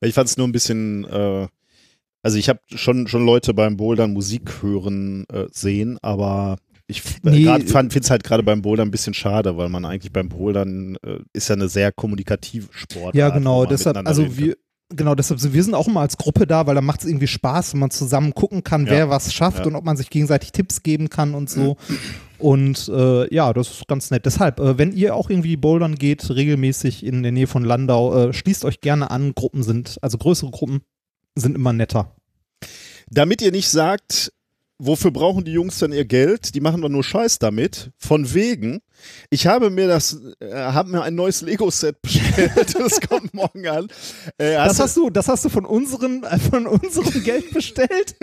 ich 0.01 0.15
fand 0.15 0.29
es 0.29 0.37
nur 0.37 0.47
ein 0.49 0.53
bisschen. 0.53 1.05
Äh, 1.05 1.49
also, 2.23 2.37
ich 2.37 2.49
habe 2.49 2.61
schon, 2.75 3.07
schon 3.07 3.25
Leute 3.25 3.55
beim 3.55 3.77
Bouldern 3.77 4.13
Musik 4.13 4.63
hören 4.63 5.25
äh, 5.33 5.47
sehen, 5.53 5.99
aber 6.03 6.57
ich 6.89 7.03
Nee. 7.23 7.47
äh, 7.47 7.61
finde 7.61 7.99
es 8.01 8.11
halt 8.11 8.25
gerade 8.25 8.43
beim 8.43 8.61
Bouldern 8.63 8.89
ein 8.89 8.91
bisschen 8.91 9.15
schade, 9.15 9.57
weil 9.57 9.69
man 9.69 9.85
eigentlich 9.85 10.13
beim 10.13 10.29
Bouldern 10.29 10.97
äh, 11.07 11.19
ist 11.33 11.49
ja 11.49 11.55
eine 11.55 11.69
sehr 11.69 11.93
kommunikative 11.93 12.69
Sportart. 12.73 13.15
Ja, 13.15 13.29
genau, 13.31 13.61
man 13.61 13.69
deshalb, 13.69 13.97
miteinander 13.97 14.09
also 14.23 14.37
wir, 14.39 14.57
genau, 14.89 15.15
deshalb 15.15 15.39
sind 15.39 15.53
wir 15.55 15.63
sind 15.63 15.75
auch 15.75 15.87
immer 15.87 16.01
als 16.01 16.17
Gruppe 16.17 16.47
da, 16.47 16.67
weil 16.67 16.75
da 16.75 16.81
macht 16.81 17.01
es 17.03 17.07
irgendwie 17.07 17.27
Spaß, 17.29 17.75
wenn 17.75 17.81
man 17.81 17.91
zusammen 17.91 18.35
gucken 18.35 18.65
kann, 18.65 18.87
Ja. 18.87 18.93
wer 18.93 19.11
was 19.11 19.33
schafft 19.33 19.61
Ja. 19.61 19.67
und 19.67 19.77
ob 19.77 19.85
man 19.85 19.97
sich 19.97 20.11
gegenseitig 20.11 20.51
Tipps 20.53 20.83
geben 20.83 21.09
kann 21.11 21.35
und 21.35 21.49
so. 21.49 21.77
Und 22.39 22.89
äh, 22.89 23.35
ja, 23.35 23.53
das 23.53 23.71
ist 23.71 23.89
ganz 23.89 24.11
nett. 24.11 24.25
Deshalb, 24.25 24.61
äh, 24.61 24.79
wenn 24.79 24.93
ihr 24.93 25.15
auch 25.15 25.29
irgendwie 25.29 25.57
bouldern 25.57 25.97
geht, 25.97 26.29
regelmäßig 26.31 27.05
in 27.05 27.23
der 27.23 27.33
Nähe 27.33 27.47
von 27.47 27.65
Landau, 27.65 28.29
äh, 28.29 28.33
schließt 28.33 28.65
euch 28.65 28.81
gerne 28.81 29.11
an. 29.11 29.35
Gruppen 29.35 29.63
sind, 29.63 29.99
also 30.03 30.19
größere 30.19 30.51
Gruppen 30.51 30.81
sind 31.35 31.57
immer 31.57 31.73
netter. 31.73 32.15
Damit 33.11 33.43
ihr 33.43 33.53
nicht 33.53 33.69
sagt, 33.69 34.33
wofür 34.79 35.11
brauchen 35.11 35.45
die 35.45 35.53
Jungs 35.53 35.79
denn 35.79 35.93
ihr 35.93 36.05
Geld? 36.05 36.55
Die 36.55 36.61
machen 36.61 36.83
doch 36.83 36.89
nur 36.89 37.05
Scheiß 37.05 37.39
damit. 37.39 37.91
Von 37.99 38.33
wegen. 38.35 38.81
Ich 39.31 39.47
habe 39.47 39.71
mir 39.71 39.87
das, 39.87 40.21
äh, 40.41 40.53
habe 40.53 40.91
mir 40.91 41.03
ein 41.03 41.15
neues 41.15 41.41
Lego-Set 41.43 41.97
bestellt. 42.03 42.75
das 42.79 43.01
kommt 43.01 43.33
morgen 43.33 43.67
an. 43.69 43.89
Äh, 44.39 44.55
Das 44.55 44.69
hast 44.71 44.79
du, 44.79 44.83
hast 44.83 44.97
du, 44.97 45.11
das 45.11 45.29
hast 45.29 45.45
du 45.45 45.49
von 45.49 45.65
unseren, 45.65 46.25
äh, 46.25 46.39
von 46.39 46.67
unserem 46.67 47.23
Geld 47.23 47.53
bestellt? 47.53 48.17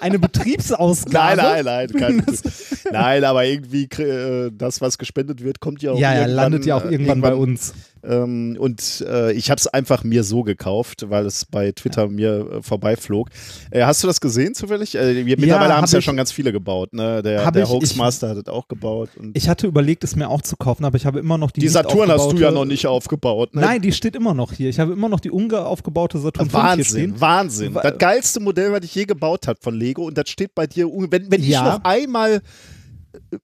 Eine 0.00 0.18
Betriebsausgabe? 0.18 1.36
nein, 1.36 1.64
nein, 1.64 1.88
nein, 1.92 2.24
nein, 2.92 3.24
aber 3.24 3.44
irgendwie 3.44 3.84
äh, 3.84 4.50
das, 4.52 4.80
was 4.80 4.98
gespendet 4.98 5.42
wird, 5.44 5.60
kommt 5.60 5.82
ja 5.82 5.92
auch 5.92 5.98
Ja, 5.98 6.12
ja, 6.14 6.20
irgendwann, 6.22 6.34
landet 6.36 6.66
ja 6.66 6.76
auch 6.76 6.84
äh, 6.84 6.90
irgendwann 6.90 7.20
bei 7.20 7.34
uns. 7.34 7.74
Ähm, 8.04 8.56
und 8.58 9.04
äh, 9.08 9.32
ich 9.32 9.50
habe 9.50 9.58
es 9.58 9.66
einfach 9.66 10.04
mir 10.04 10.24
so 10.24 10.42
gekauft, 10.42 11.06
weil 11.08 11.26
es 11.26 11.44
bei 11.44 11.72
Twitter 11.72 12.08
mir 12.08 12.50
äh, 12.58 12.62
vorbeiflog. 12.62 13.28
Äh, 13.70 13.82
hast 13.84 14.02
du 14.02 14.06
das 14.06 14.20
gesehen 14.20 14.54
zufällig? 14.54 14.94
Äh, 14.94 15.24
mittlerweile 15.24 15.74
haben 15.76 15.84
es 15.84 15.90
hab 15.90 15.94
ja 15.94 15.98
ich- 16.00 16.04
schon 16.04 16.16
ganz 16.16 16.32
viele 16.32 16.52
gebaut. 16.52 16.92
Ne? 16.92 17.22
Der, 17.22 17.50
der 17.50 17.62
ich- 17.62 17.68
Hoaxmaster 17.68 18.30
hat 18.30 18.36
es 18.36 18.46
auch 18.48 18.68
gebaut. 18.68 19.10
Ich 19.34 19.48
hatte 19.48 19.66
überlegt, 19.66 20.04
es 20.04 20.16
mir 20.16 20.28
auch 20.28 20.42
zu 20.42 20.56
kaufen, 20.56 20.84
aber 20.84 20.96
ich 20.96 21.06
habe 21.06 21.18
immer 21.18 21.38
noch 21.38 21.50
die 21.50 21.60
die 21.60 21.68
Saturn 21.68 22.10
hast 22.10 22.30
du 22.32 22.36
ja 22.38 22.50
noch 22.50 22.64
nicht 22.64 22.86
aufgebaut. 22.86 23.54
Ne? 23.54 23.60
Nein, 23.62 23.82
die 23.82 23.92
steht 23.92 24.16
immer 24.16 24.34
noch 24.34 24.52
hier. 24.52 24.68
Ich 24.68 24.78
habe 24.80 24.92
immer 24.92 25.08
noch 25.08 25.20
die 25.20 25.30
ungeaufgebaute 25.30 26.18
Saturn 26.18 26.48
5 26.50 26.52
hier 26.52 26.62
Wahnsinn. 26.62 27.20
Wahnsinn. 27.20 27.74
Wa- 27.74 27.82
Das 27.82 27.98
geilste 27.98 28.40
Modell, 28.40 28.72
was 28.72 28.84
ich 28.84 28.94
je 28.94 29.04
gebaut 29.04 29.46
habe 29.48 29.58
von 29.62 29.74
Lego 29.74 30.04
und 30.06 30.16
das 30.16 30.28
steht 30.28 30.54
bei 30.54 30.66
dir, 30.66 30.86
wenn, 30.88 31.30
wenn 31.30 31.42
ich 31.42 31.48
Ja. 31.48 31.64
noch 31.64 31.84
einmal 31.84 32.40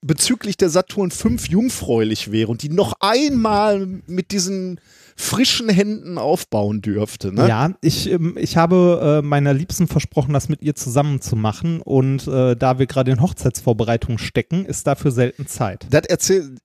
bezüglich 0.01 0.57
der 0.57 0.71
Saturn 0.71 1.11
5 1.11 1.49
jungfräulich 1.49 2.31
wäre 2.33 2.51
und 2.51 2.63
die 2.63 2.69
noch 2.69 2.95
einmal 3.01 3.87
mit 4.07 4.33
diesen 4.33 4.81
frischen 5.17 5.69
Händen 5.69 6.19
aufbauen 6.19 6.83
dürfte. 6.83 7.33
Ne? 7.33 7.49
Ja, 7.49 7.75
ich, 7.81 8.11
ähm, 8.11 8.37
ich 8.39 8.57
habe 8.57 9.21
äh, 9.23 9.27
meiner 9.27 9.55
Liebsten 9.55 9.87
versprochen, 9.87 10.33
das 10.33 10.49
mit 10.49 10.63
ihr 10.63 10.75
zusammen 10.75 11.21
zu 11.21 11.37
machen. 11.37 11.81
Und 11.81 12.27
äh, 12.27 12.57
da 12.57 12.79
wir 12.79 12.87
gerade 12.87 13.13
in 13.13 13.21
Hochzeitsvorbereitungen 13.21 14.19
stecken, 14.19 14.65
ist 14.65 14.87
dafür 14.87 15.13
selten 15.13 15.47
Zeit. 15.47 15.87
Das 15.91 16.07
erzähl, 16.07 16.57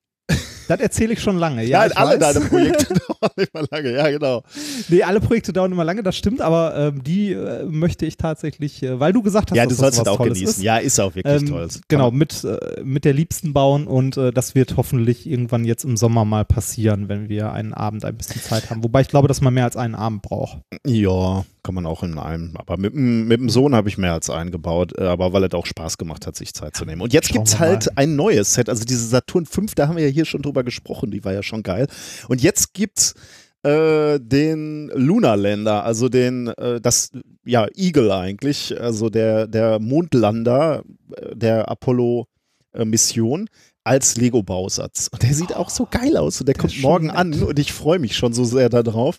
Das 0.69 0.79
erzähle 0.79 1.13
ich 1.13 1.19
schon 1.19 1.39
lange. 1.39 1.65
Ja, 1.65 1.79
Nein, 1.79 1.93
alle 1.93 2.21
weiß. 2.21 2.33
deine 2.33 2.45
Projekte 2.45 2.93
dauern 2.93 3.31
immer 3.37 3.65
lange, 3.71 3.91
ja, 3.91 4.09
genau. 4.11 4.43
Nee, 4.87 5.01
alle 5.01 5.19
Projekte 5.19 5.51
dauern 5.51 5.71
immer 5.71 5.83
lange, 5.83 6.03
das 6.03 6.15
stimmt, 6.15 6.41
aber 6.41 6.75
ähm, 6.77 7.03
die 7.03 7.33
äh, 7.33 7.65
möchte 7.65 8.05
ich 8.05 8.17
tatsächlich, 8.17 8.83
äh, 8.83 8.99
weil 8.99 9.11
du 9.11 9.23
gesagt 9.23 9.49
hast, 9.49 9.57
ja, 9.57 9.65
du 9.65 9.73
sollst 9.73 9.99
es 9.99 10.07
auch 10.07 10.17
Tolles 10.17 10.35
genießen. 10.35 10.57
Ist. 10.57 10.63
Ja, 10.63 10.77
ist 10.77 10.99
auch 10.99 11.15
wirklich 11.15 11.41
ähm, 11.41 11.47
toll. 11.47 11.67
Genau, 11.87 12.11
mit, 12.11 12.43
äh, 12.43 12.83
mit 12.83 13.03
der 13.03 13.13
Liebsten 13.13 13.51
bauen 13.51 13.87
und 13.87 14.15
äh, 14.17 14.31
das 14.31 14.53
wird 14.53 14.77
hoffentlich 14.77 15.27
irgendwann 15.27 15.65
jetzt 15.65 15.85
im 15.85 15.97
Sommer 15.97 16.23
mal 16.23 16.45
passieren, 16.45 17.09
wenn 17.09 17.29
wir 17.29 17.51
einen 17.51 17.73
Abend 17.73 18.05
ein 18.05 18.15
bisschen 18.15 18.39
Zeit 18.39 18.69
haben. 18.69 18.83
Wobei 18.83 19.01
ich 19.01 19.07
glaube, 19.07 19.27
dass 19.27 19.41
man 19.41 19.55
mehr 19.55 19.63
als 19.63 19.75
einen 19.75 19.95
Abend 19.95 20.21
braucht. 20.21 20.59
Ja, 20.85 21.45
kann 21.63 21.75
man 21.75 21.85
auch 21.85 22.03
in 22.03 22.17
einem. 22.17 22.55
Aber 22.57 22.77
mit, 22.77 22.95
mit 22.95 23.39
dem 23.39 23.49
Sohn 23.49 23.75
habe 23.75 23.89
ich 23.89 23.97
mehr 23.97 24.13
als 24.13 24.29
einen 24.29 24.51
gebaut, 24.51 24.93
äh, 24.97 25.03
aber 25.03 25.33
weil 25.33 25.43
es 25.43 25.53
auch 25.53 25.65
Spaß 25.65 25.97
gemacht 25.97 26.25
hat, 26.25 26.35
sich 26.35 26.53
Zeit 26.53 26.75
zu 26.75 26.85
nehmen. 26.85 27.01
Und 27.01 27.13
jetzt 27.13 27.29
gibt 27.29 27.47
es 27.47 27.59
halt 27.59 27.87
mal. 27.87 27.91
ein 27.95 28.15
neues 28.15 28.53
Set. 28.53 28.69
Also 28.69 28.85
diese 28.85 29.05
Saturn 29.05 29.45
5, 29.45 29.75
da 29.75 29.87
haben 29.87 29.97
wir 29.97 30.05
ja 30.05 30.11
hier 30.11 30.25
schon 30.25 30.41
drüber 30.41 30.58
gesprochen, 30.63 31.11
die 31.11 31.23
war 31.23 31.33
ja 31.33 31.43
schon 31.43 31.63
geil. 31.63 31.87
Und 32.27 32.41
jetzt 32.41 32.73
gibt's 32.73 33.15
äh, 33.63 34.19
den 34.21 34.89
Lunarlander, 34.93 35.83
also 35.83 36.07
den, 36.07 36.47
äh, 36.47 36.79
das, 36.79 37.11
ja, 37.45 37.67
Eagle 37.75 38.11
eigentlich, 38.11 38.79
also 38.79 39.09
der, 39.09 39.47
der 39.47 39.79
Mondlander 39.79 40.83
äh, 41.15 41.35
der 41.35 41.69
Apollo-Mission 41.69 43.49
als 43.83 44.17
Lego-Bausatz. 44.17 45.09
Und 45.11 45.23
der 45.23 45.33
sieht 45.33 45.55
auch 45.55 45.69
so 45.69 45.87
geil 45.89 46.15
aus 46.15 46.39
und 46.39 46.47
der 46.47 46.55
kommt 46.55 46.79
morgen 46.81 47.07
nett. 47.07 47.15
an 47.15 47.33
und 47.43 47.57
ich 47.59 47.73
freue 47.73 47.99
mich 47.99 48.15
schon 48.15 48.33
so 48.33 48.43
sehr 48.43 48.69
darauf. 48.69 49.17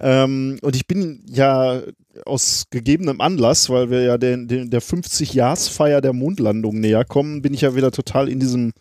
Ähm, 0.00 0.58
und 0.62 0.74
ich 0.74 0.86
bin 0.86 1.24
ja 1.26 1.80
aus 2.26 2.64
gegebenem 2.70 3.20
Anlass, 3.20 3.70
weil 3.70 3.90
wir 3.90 4.02
ja 4.02 4.18
den, 4.18 4.48
den, 4.48 4.68
der 4.68 4.82
50-Jahresfeier 4.82 6.00
der 6.00 6.12
Mondlandung 6.12 6.80
näher 6.80 7.04
kommen, 7.04 7.40
bin 7.40 7.54
ich 7.54 7.60
ja 7.60 7.74
wieder 7.74 7.92
total 7.92 8.28
in 8.28 8.40
diesem, 8.40 8.72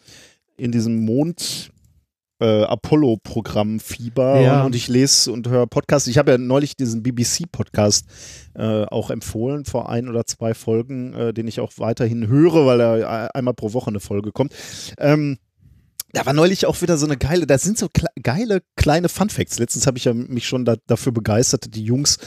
in 0.58 0.72
diesem 0.72 1.06
Mond- 1.06 1.72
äh, 2.40 2.64
Apollo-Programm 2.64 3.80
Fieber 3.80 4.40
ja. 4.42 4.64
und, 4.64 4.76
ich 4.76 4.88
lese 4.88 5.32
und 5.32 5.48
höre 5.48 5.68
Podcasts. 5.68 6.08
Ich 6.08 6.18
habe 6.18 6.32
ja 6.32 6.38
neulich 6.38 6.76
diesen 6.76 7.04
BBC-Podcast 7.04 8.06
äh, 8.56 8.86
auch 8.86 9.10
empfohlen 9.10 9.66
vor 9.66 9.90
ein 9.90 10.10
oder 10.10 10.26
zwei 10.26 10.54
Folgen, 10.54 11.14
äh, 11.14 11.34
den 11.34 11.48
ich 11.48 11.60
auch 11.60 11.74
weiterhin 11.78 12.28
höre, 12.28 12.66
weil 12.66 12.80
er 12.80 13.36
einmal 13.36 13.54
pro 13.54 13.74
Woche 13.74 13.90
eine 13.90 14.00
Folge 14.00 14.32
kommt. 14.32 14.54
Ähm, 14.98 15.38
da 16.12 16.26
war 16.26 16.34
neulich 16.34 16.66
auch 16.66 16.82
wieder 16.82 16.98
so 16.98 17.06
eine 17.06 17.18
geile, 17.18 17.46
da 17.46 17.58
sind 17.58 17.78
so 17.78 17.88
kle 17.88 18.08
geile 18.24 18.64
kleine 18.76 19.10
Funfacts. 19.10 19.60
Letztens 19.60 19.86
habe 19.86 19.98
ich 19.98 20.06
ja 20.06 20.14
mich 20.14 20.48
schon 20.48 20.66
da, 20.66 20.76
dafür 20.88 21.12
begeistert, 21.12 21.76
die 21.76 21.84
Jungs, 21.84 22.18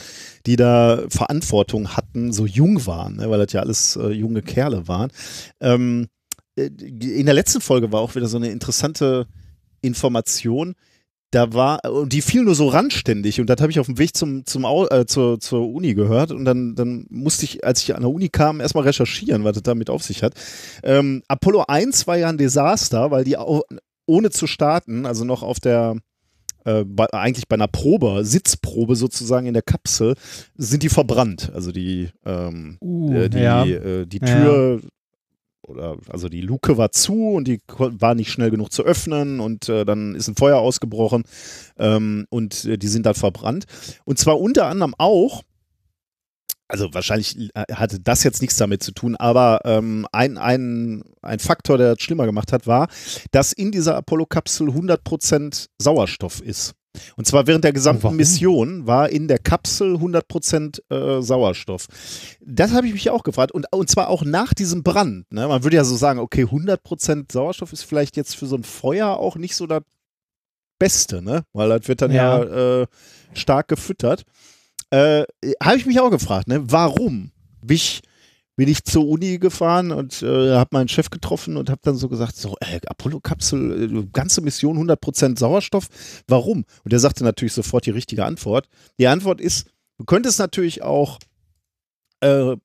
die 0.45 0.55
da 0.55 1.03
Verantwortung 1.09 1.89
hatten, 1.89 2.31
so 2.31 2.45
jung 2.45 2.85
waren, 2.85 3.17
ne, 3.17 3.29
weil 3.29 3.39
das 3.39 3.51
ja 3.51 3.61
alles 3.61 3.97
äh, 3.97 4.09
junge 4.09 4.41
Kerle 4.41 4.87
waren. 4.87 5.11
Ähm, 5.59 6.07
äh, 6.55 6.67
in 6.67 7.25
der 7.25 7.35
letzten 7.35 7.59
Folge 7.59 7.91
war 7.91 7.99
auch 7.99 8.15
wieder 8.15 8.27
so 8.27 8.37
eine 8.37 8.51
interessante 8.51 9.27
Information, 9.83 10.75
da 11.33 11.53
war, 11.53 11.83
und 11.85 12.13
die 12.13 12.21
fiel 12.21 12.43
nur 12.43 12.55
so 12.55 12.67
randständig 12.67 13.39
und 13.39 13.49
das 13.49 13.59
habe 13.59 13.71
ich 13.71 13.79
auf 13.79 13.87
dem 13.87 13.97
Weg 13.97 14.15
zum, 14.15 14.45
zum 14.45 14.65
äh, 14.65 15.05
zur, 15.05 15.39
zur 15.39 15.67
Uni 15.67 15.93
gehört 15.93 16.31
und 16.31 16.45
dann, 16.45 16.75
dann 16.75 17.05
musste 17.09 17.45
ich, 17.45 17.65
als 17.65 17.81
ich 17.81 17.95
an 17.95 18.01
der 18.01 18.11
Uni 18.11 18.29
kam, 18.29 18.59
erstmal 18.59 18.83
recherchieren, 18.83 19.43
was 19.43 19.53
das 19.53 19.63
damit 19.63 19.89
auf 19.89 20.03
sich 20.03 20.21
hat. 20.21 20.33
Ähm, 20.83 21.23
Apollo 21.27 21.65
1 21.67 22.05
war 22.07 22.17
ja 22.17 22.29
ein 22.29 22.37
Desaster, 22.37 23.09
weil 23.11 23.23
die 23.23 23.37
auch, 23.37 23.63
ohne 24.05 24.29
zu 24.29 24.47
starten, 24.47 25.05
also 25.05 25.25
noch 25.25 25.41
auf 25.41 25.59
der, 25.59 25.95
äh, 26.65 26.83
bei, 26.85 27.07
eigentlich 27.11 27.47
bei 27.47 27.55
einer 27.55 27.67
Probe, 27.67 28.23
Sitzprobe 28.23 28.95
sozusagen 28.95 29.47
in 29.47 29.53
der 29.53 29.63
Kapsel, 29.63 30.15
sind 30.55 30.83
die 30.83 30.89
verbrannt. 30.89 31.51
Also 31.53 31.71
die, 31.71 32.09
ähm, 32.25 32.77
uh, 32.81 33.13
äh, 33.13 33.29
die, 33.29 33.39
ja. 33.39 33.65
äh, 33.65 34.05
die 34.05 34.19
Tür 34.19 34.81
oder 35.63 35.97
also 36.09 36.29
die 36.29 36.41
Luke 36.41 36.77
war 36.77 36.91
zu 36.91 37.29
und 37.29 37.47
die 37.47 37.61
war 37.67 38.15
nicht 38.15 38.31
schnell 38.31 38.51
genug 38.51 38.71
zu 38.71 38.83
öffnen 38.83 39.39
und 39.39 39.69
äh, 39.69 39.85
dann 39.85 40.15
ist 40.15 40.27
ein 40.27 40.35
Feuer 40.35 40.59
ausgebrochen 40.59 41.23
ähm, 41.77 42.25
und 42.29 42.65
äh, 42.65 42.77
die 42.77 42.87
sind 42.87 43.05
dann 43.05 43.15
verbrannt. 43.15 43.65
Und 44.05 44.19
zwar 44.19 44.39
unter 44.39 44.67
anderem 44.67 44.93
auch, 44.97 45.43
also 46.67 46.93
wahrscheinlich 46.93 47.49
äh, 47.55 47.73
hatte 47.73 47.99
das 47.99 48.23
jetzt 48.23 48.41
nichts 48.41 48.57
damit 48.57 48.83
zu 48.83 48.91
tun, 48.91 49.15
aber 49.15 49.61
ähm, 49.65 50.07
ein, 50.11 50.37
ein, 50.37 51.03
ein 51.21 51.39
Faktor, 51.39 51.77
der 51.77 51.95
das 51.95 52.03
schlimmer 52.03 52.25
gemacht 52.25 52.51
hat, 52.51 52.67
war, 52.67 52.87
dass 53.31 53.53
in 53.53 53.71
dieser 53.71 53.95
Apollo-Kapsel 53.95 54.69
100% 54.69 55.67
Sauerstoff 55.77 56.41
ist. 56.41 56.73
Und 57.15 57.25
zwar 57.25 57.47
während 57.47 57.63
der 57.63 57.73
gesamten 57.73 58.03
Warum? 58.03 58.17
Mission 58.17 58.87
war 58.87 59.09
in 59.09 59.27
der 59.27 59.39
Kapsel 59.39 59.95
100% 59.95 60.91
äh, 60.91 61.21
Sauerstoff. 61.21 61.87
Das 62.41 62.71
habe 62.71 62.87
ich 62.87 62.93
mich 62.93 63.09
auch 63.09 63.23
gefragt. 63.23 63.51
Und, 63.51 63.65
und 63.71 63.89
zwar 63.89 64.09
auch 64.09 64.23
nach 64.23 64.53
diesem 64.53 64.83
Brand. 64.83 65.31
Ne? 65.31 65.47
Man 65.47 65.63
würde 65.63 65.77
ja 65.77 65.83
so 65.83 65.95
sagen, 65.95 66.19
okay, 66.19 66.43
100% 66.43 67.31
Sauerstoff 67.31 67.73
ist 67.73 67.83
vielleicht 67.83 68.17
jetzt 68.17 68.35
für 68.35 68.45
so 68.45 68.55
ein 68.55 68.63
Feuer 68.63 69.17
auch 69.17 69.35
nicht 69.35 69.55
so 69.55 69.67
das 69.67 69.83
Beste, 70.79 71.21
ne? 71.21 71.45
weil 71.53 71.69
das 71.69 71.87
wird 71.87 72.01
dann 72.01 72.11
ja, 72.11 72.43
ja 72.43 72.81
äh, 72.81 72.87
stark 73.33 73.67
gefüttert. 73.67 74.23
Äh, 74.89 75.23
habe 75.61 75.77
ich 75.77 75.85
mich 75.85 75.99
auch 75.99 76.11
gefragt, 76.11 76.47
ne? 76.47 76.61
warum? 76.63 77.31
Wich 77.61 78.01
bin 78.55 78.67
ich 78.67 78.83
zur 78.83 79.07
Uni 79.07 79.39
gefahren 79.39 79.91
und 79.91 80.21
äh, 80.21 80.55
habe 80.55 80.69
meinen 80.73 80.87
Chef 80.87 81.09
getroffen 81.09 81.57
und 81.57 81.69
habe 81.69 81.81
dann 81.83 81.95
so 81.95 82.07
gesagt, 82.07 82.35
so 82.35 82.55
äh, 82.59 82.79
Apollo-Kapsel, 82.85 83.97
äh, 83.97 84.07
ganze 84.11 84.41
Mission 84.41 84.77
100% 84.77 85.39
Sauerstoff, 85.39 85.87
warum? 86.27 86.65
Und 86.83 86.93
er 86.93 86.99
sagte 86.99 87.23
natürlich 87.23 87.53
sofort 87.53 87.85
die 87.85 87.91
richtige 87.91 88.25
Antwort. 88.25 88.67
Die 88.99 89.07
Antwort 89.07 89.41
ist, 89.41 89.67
du 89.97 90.05
könntest 90.05 90.39
natürlich 90.39 90.83
auch 90.83 91.19
äh, 92.21 92.55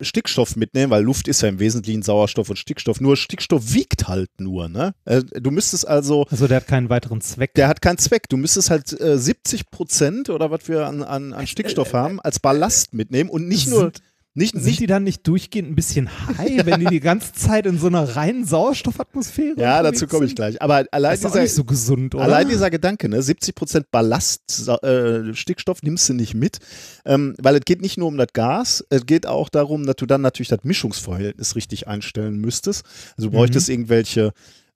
Stickstoff 0.00 0.54
mitnehmen, 0.54 0.90
weil 0.90 1.02
Luft 1.02 1.26
ist 1.26 1.42
ja 1.42 1.48
im 1.48 1.58
Wesentlichen 1.58 2.02
Sauerstoff 2.02 2.50
und 2.50 2.56
Stickstoff. 2.56 3.00
Nur 3.00 3.16
Stickstoff 3.16 3.74
wiegt 3.74 4.06
halt 4.06 4.30
nur, 4.38 4.68
ne? 4.68 4.94
Äh, 5.04 5.22
du 5.22 5.50
müsstest 5.50 5.88
also. 5.88 6.24
Also 6.30 6.46
der 6.46 6.58
hat 6.58 6.68
keinen 6.68 6.88
weiteren 6.88 7.20
Zweck. 7.20 7.54
Der 7.54 7.66
hat 7.66 7.82
keinen 7.82 7.98
Zweck. 7.98 8.28
Du 8.28 8.36
müsstest 8.36 8.70
halt 8.70 8.98
äh, 9.00 9.18
70 9.18 9.70
Prozent 9.70 10.30
oder 10.30 10.50
was 10.50 10.68
wir 10.68 10.86
an, 10.86 11.02
an, 11.02 11.32
an 11.32 11.46
Stickstoff 11.46 11.94
haben, 11.94 12.20
als 12.20 12.38
Ballast 12.38 12.94
mitnehmen 12.94 13.28
und 13.30 13.48
nicht 13.48 13.68
nur. 13.68 13.92
Nicht, 14.38 14.54
Sind 14.54 14.66
nicht, 14.66 14.80
die 14.80 14.86
dann 14.86 15.02
nicht 15.02 15.26
durchgehend 15.26 15.68
ein 15.68 15.74
bisschen 15.74 16.08
high, 16.38 16.60
wenn 16.64 16.78
die 16.78 16.86
die 16.86 17.00
ganze 17.00 17.32
Zeit 17.32 17.66
in 17.66 17.76
so 17.76 17.88
einer 17.88 18.16
reinen 18.16 18.44
Sauerstoffatmosphäre 18.44 19.60
Ja, 19.60 19.82
dazu 19.82 20.06
komme 20.06 20.26
ich 20.26 20.36
gleich. 20.36 20.62
Aber 20.62 20.84
allein 20.92 21.10
das 21.10 21.24
ist 21.24 21.26
dieser, 21.26 21.42
nicht 21.42 21.54
so 21.54 21.64
gesund, 21.64 22.14
oder? 22.14 22.22
Allein 22.22 22.48
dieser 22.48 22.70
Gedanke, 22.70 23.08
ne, 23.08 23.20
70% 23.20 23.86
Ballast, 23.90 24.68
äh, 24.82 25.34
Stickstoff 25.34 25.82
nimmst 25.82 26.08
du 26.08 26.14
nicht 26.14 26.34
mit, 26.34 26.58
ähm, 27.04 27.34
weil 27.42 27.56
es 27.56 27.62
geht 27.64 27.82
nicht 27.82 27.98
nur 27.98 28.06
um 28.06 28.16
das 28.16 28.28
Gas, 28.32 28.84
es 28.90 29.06
geht 29.06 29.26
auch 29.26 29.48
darum, 29.48 29.84
dass 29.86 29.96
du 29.96 30.06
dann 30.06 30.20
natürlich 30.20 30.48
das 30.48 30.62
Mischungsverhältnis 30.62 31.56
richtig 31.56 31.88
einstellen 31.88 32.38
müsstest. 32.38 32.84
Also 33.16 33.30
du 33.30 33.36
bräuchtest 33.36 33.68
mhm. 33.68 33.74
irgendwelche 33.74 34.32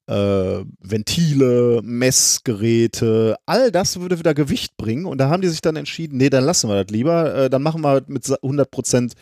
äh, 0.07 0.65
Ventile, 0.81 1.81
Messgeräte, 1.83 3.37
all 3.45 3.71
das 3.71 3.99
würde 3.99 4.19
wieder 4.19 4.33
Gewicht 4.33 4.75
bringen. 4.75 5.05
Und 5.05 5.19
da 5.19 5.29
haben 5.29 5.41
die 5.41 5.47
sich 5.47 5.61
dann 5.61 5.77
entschieden, 5.77 6.17
nee, 6.17 6.29
dann 6.29 6.43
lassen 6.43 6.69
wir 6.69 6.83
das 6.83 6.91
lieber, 6.91 7.33
äh, 7.33 7.49
dann 7.49 7.63
machen 7.63 7.81
wir 7.81 8.03
mit 8.07 8.25
100% 8.25 9.13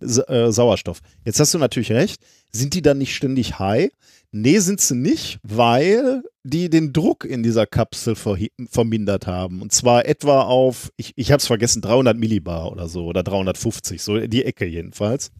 äh, 0.00 0.50
Sauerstoff. 0.50 1.00
Jetzt 1.24 1.40
hast 1.40 1.54
du 1.54 1.58
natürlich 1.58 1.92
recht. 1.92 2.20
Sind 2.52 2.74
die 2.74 2.82
dann 2.82 2.98
nicht 2.98 3.14
ständig 3.14 3.58
high? 3.58 3.90
Nee, 4.32 4.58
sind 4.58 4.80
sie 4.80 4.94
nicht, 4.94 5.40
weil 5.42 6.22
die 6.44 6.70
den 6.70 6.92
Druck 6.92 7.24
in 7.24 7.42
dieser 7.42 7.66
Kapsel 7.66 8.14
vermindert 8.14 9.26
haben. 9.26 9.60
Und 9.60 9.72
zwar 9.72 10.06
etwa 10.06 10.42
auf, 10.42 10.92
ich, 10.96 11.12
ich 11.16 11.32
habe 11.32 11.40
es 11.40 11.46
vergessen, 11.46 11.82
300 11.82 12.16
Millibar 12.16 12.70
oder 12.70 12.88
so 12.88 13.06
oder 13.06 13.22
350, 13.22 14.00
so 14.00 14.18
die 14.18 14.44
Ecke 14.44 14.66
jedenfalls. 14.66 15.32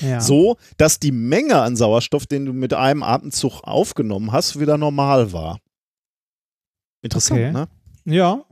Ja. 0.00 0.20
So, 0.20 0.56
dass 0.76 0.98
die 0.98 1.12
Menge 1.12 1.60
an 1.60 1.76
Sauerstoff, 1.76 2.26
den 2.26 2.44
du 2.44 2.52
mit 2.52 2.74
einem 2.74 3.02
Atemzug 3.02 3.62
aufgenommen 3.62 4.32
hast, 4.32 4.60
wieder 4.60 4.76
normal 4.76 5.32
war. 5.32 5.58
Interessant, 7.02 7.40
okay. 7.40 7.52
ne? 7.52 7.68
Ja, 8.04 8.44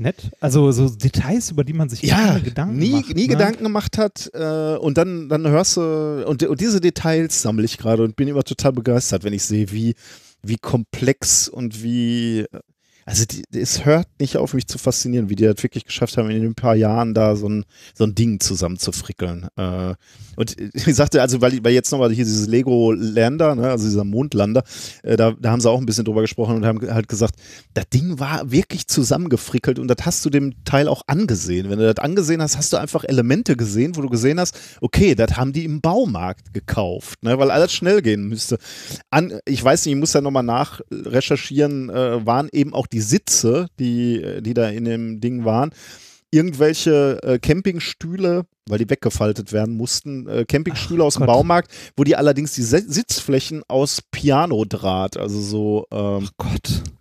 Nett. 0.00 0.30
Also 0.40 0.72
so 0.72 0.88
Details, 0.88 1.50
über 1.50 1.62
die 1.62 1.74
man 1.74 1.88
sich 1.88 2.02
ja, 2.02 2.38
Gedanken 2.38 2.78
nie, 2.78 2.90
macht. 2.92 3.14
Nie 3.14 3.22
ne? 3.22 3.28
Gedanken 3.28 3.64
gemacht 3.64 3.98
hat 3.98 4.30
äh, 4.32 4.76
und 4.76 4.96
dann, 4.96 5.28
dann 5.28 5.46
hörst 5.46 5.76
du, 5.76 6.24
und, 6.26 6.42
und 6.42 6.60
diese 6.60 6.80
Details 6.80 7.42
sammle 7.42 7.64
ich 7.64 7.76
gerade 7.76 8.02
und 8.02 8.16
bin 8.16 8.26
immer 8.26 8.42
total 8.42 8.72
begeistert, 8.72 9.24
wenn 9.24 9.34
ich 9.34 9.44
sehe, 9.44 9.70
wie, 9.70 9.94
wie 10.42 10.56
komplex 10.56 11.48
und 11.48 11.82
wie 11.82 12.46
also 13.10 13.24
die, 13.24 13.42
es 13.58 13.84
hört 13.84 14.06
nicht 14.20 14.36
auf, 14.36 14.54
mich 14.54 14.68
zu 14.68 14.78
faszinieren, 14.78 15.28
wie 15.28 15.34
die 15.34 15.42
das 15.42 15.60
wirklich 15.64 15.84
geschafft 15.84 16.16
haben, 16.16 16.30
in 16.30 16.44
ein 16.44 16.54
paar 16.54 16.76
Jahren 16.76 17.12
da 17.12 17.34
so 17.34 17.48
ein, 17.48 17.64
so 17.92 18.04
ein 18.04 18.14
Ding 18.14 18.38
zusammenzufrickeln. 18.38 19.48
Äh, 19.56 19.94
und 20.36 20.56
ich 20.74 20.94
sagte, 20.94 21.20
also, 21.20 21.40
weil, 21.40 21.58
weil 21.64 21.72
jetzt 21.72 21.90
nochmal 21.90 22.12
hier 22.12 22.24
dieses 22.24 22.46
Lego-Lander, 22.46 23.56
ne, 23.56 23.68
also 23.68 23.88
dieser 23.88 24.04
Mondlander, 24.04 24.62
äh, 25.02 25.16
da, 25.16 25.32
da 25.32 25.50
haben 25.50 25.60
sie 25.60 25.68
auch 25.68 25.80
ein 25.80 25.86
bisschen 25.86 26.04
drüber 26.04 26.20
gesprochen 26.20 26.54
und 26.54 26.64
haben 26.64 26.88
halt 26.88 27.08
gesagt, 27.08 27.34
das 27.74 27.88
Ding 27.88 28.20
war 28.20 28.52
wirklich 28.52 28.86
zusammengefrickelt 28.86 29.80
und 29.80 29.88
das 29.88 30.06
hast 30.06 30.24
du 30.24 30.30
dem 30.30 30.62
Teil 30.62 30.86
auch 30.86 31.02
angesehen. 31.08 31.68
Wenn 31.68 31.80
du 31.80 31.92
das 31.92 32.00
angesehen 32.04 32.40
hast, 32.40 32.56
hast 32.56 32.72
du 32.72 32.76
einfach 32.76 33.02
Elemente 33.02 33.56
gesehen, 33.56 33.96
wo 33.96 34.02
du 34.02 34.08
gesehen 34.08 34.38
hast, 34.38 34.56
okay, 34.80 35.16
das 35.16 35.36
haben 35.36 35.52
die 35.52 35.64
im 35.64 35.80
Baumarkt 35.80 36.54
gekauft, 36.54 37.24
ne, 37.24 37.36
weil 37.36 37.50
alles 37.50 37.72
schnell 37.72 38.02
gehen 38.02 38.28
müsste. 38.28 38.58
An, 39.10 39.40
ich 39.46 39.64
weiß 39.64 39.84
nicht, 39.84 39.94
ich 39.94 39.98
muss 40.00 40.12
da 40.12 40.20
nochmal 40.20 40.44
nachrecherchieren, 40.44 41.90
äh, 41.90 42.24
waren 42.24 42.48
eben 42.52 42.72
auch 42.72 42.86
die 42.86 42.99
die 43.00 43.06
Sitze, 43.06 43.68
die, 43.78 44.42
die 44.42 44.52
da 44.52 44.68
in 44.68 44.84
dem 44.84 45.20
Ding 45.22 45.46
waren, 45.46 45.72
irgendwelche 46.30 47.18
äh, 47.22 47.38
Campingstühle, 47.38 48.44
weil 48.68 48.78
die 48.78 48.90
weggefaltet 48.90 49.52
werden 49.52 49.74
mussten, 49.74 50.28
äh, 50.28 50.44
Campingstühle 50.44 51.02
Ach, 51.02 51.06
aus 51.06 51.14
dem 51.14 51.20
Gott. 51.20 51.34
Baumarkt, 51.34 51.72
wo 51.96 52.04
die 52.04 52.14
allerdings 52.14 52.52
die 52.52 52.62
Sitzflächen 52.62 53.62
aus 53.68 54.02
Pianodraht, 54.10 55.16
also 55.16 55.40
so 55.40 55.86
ähm, 55.90 56.28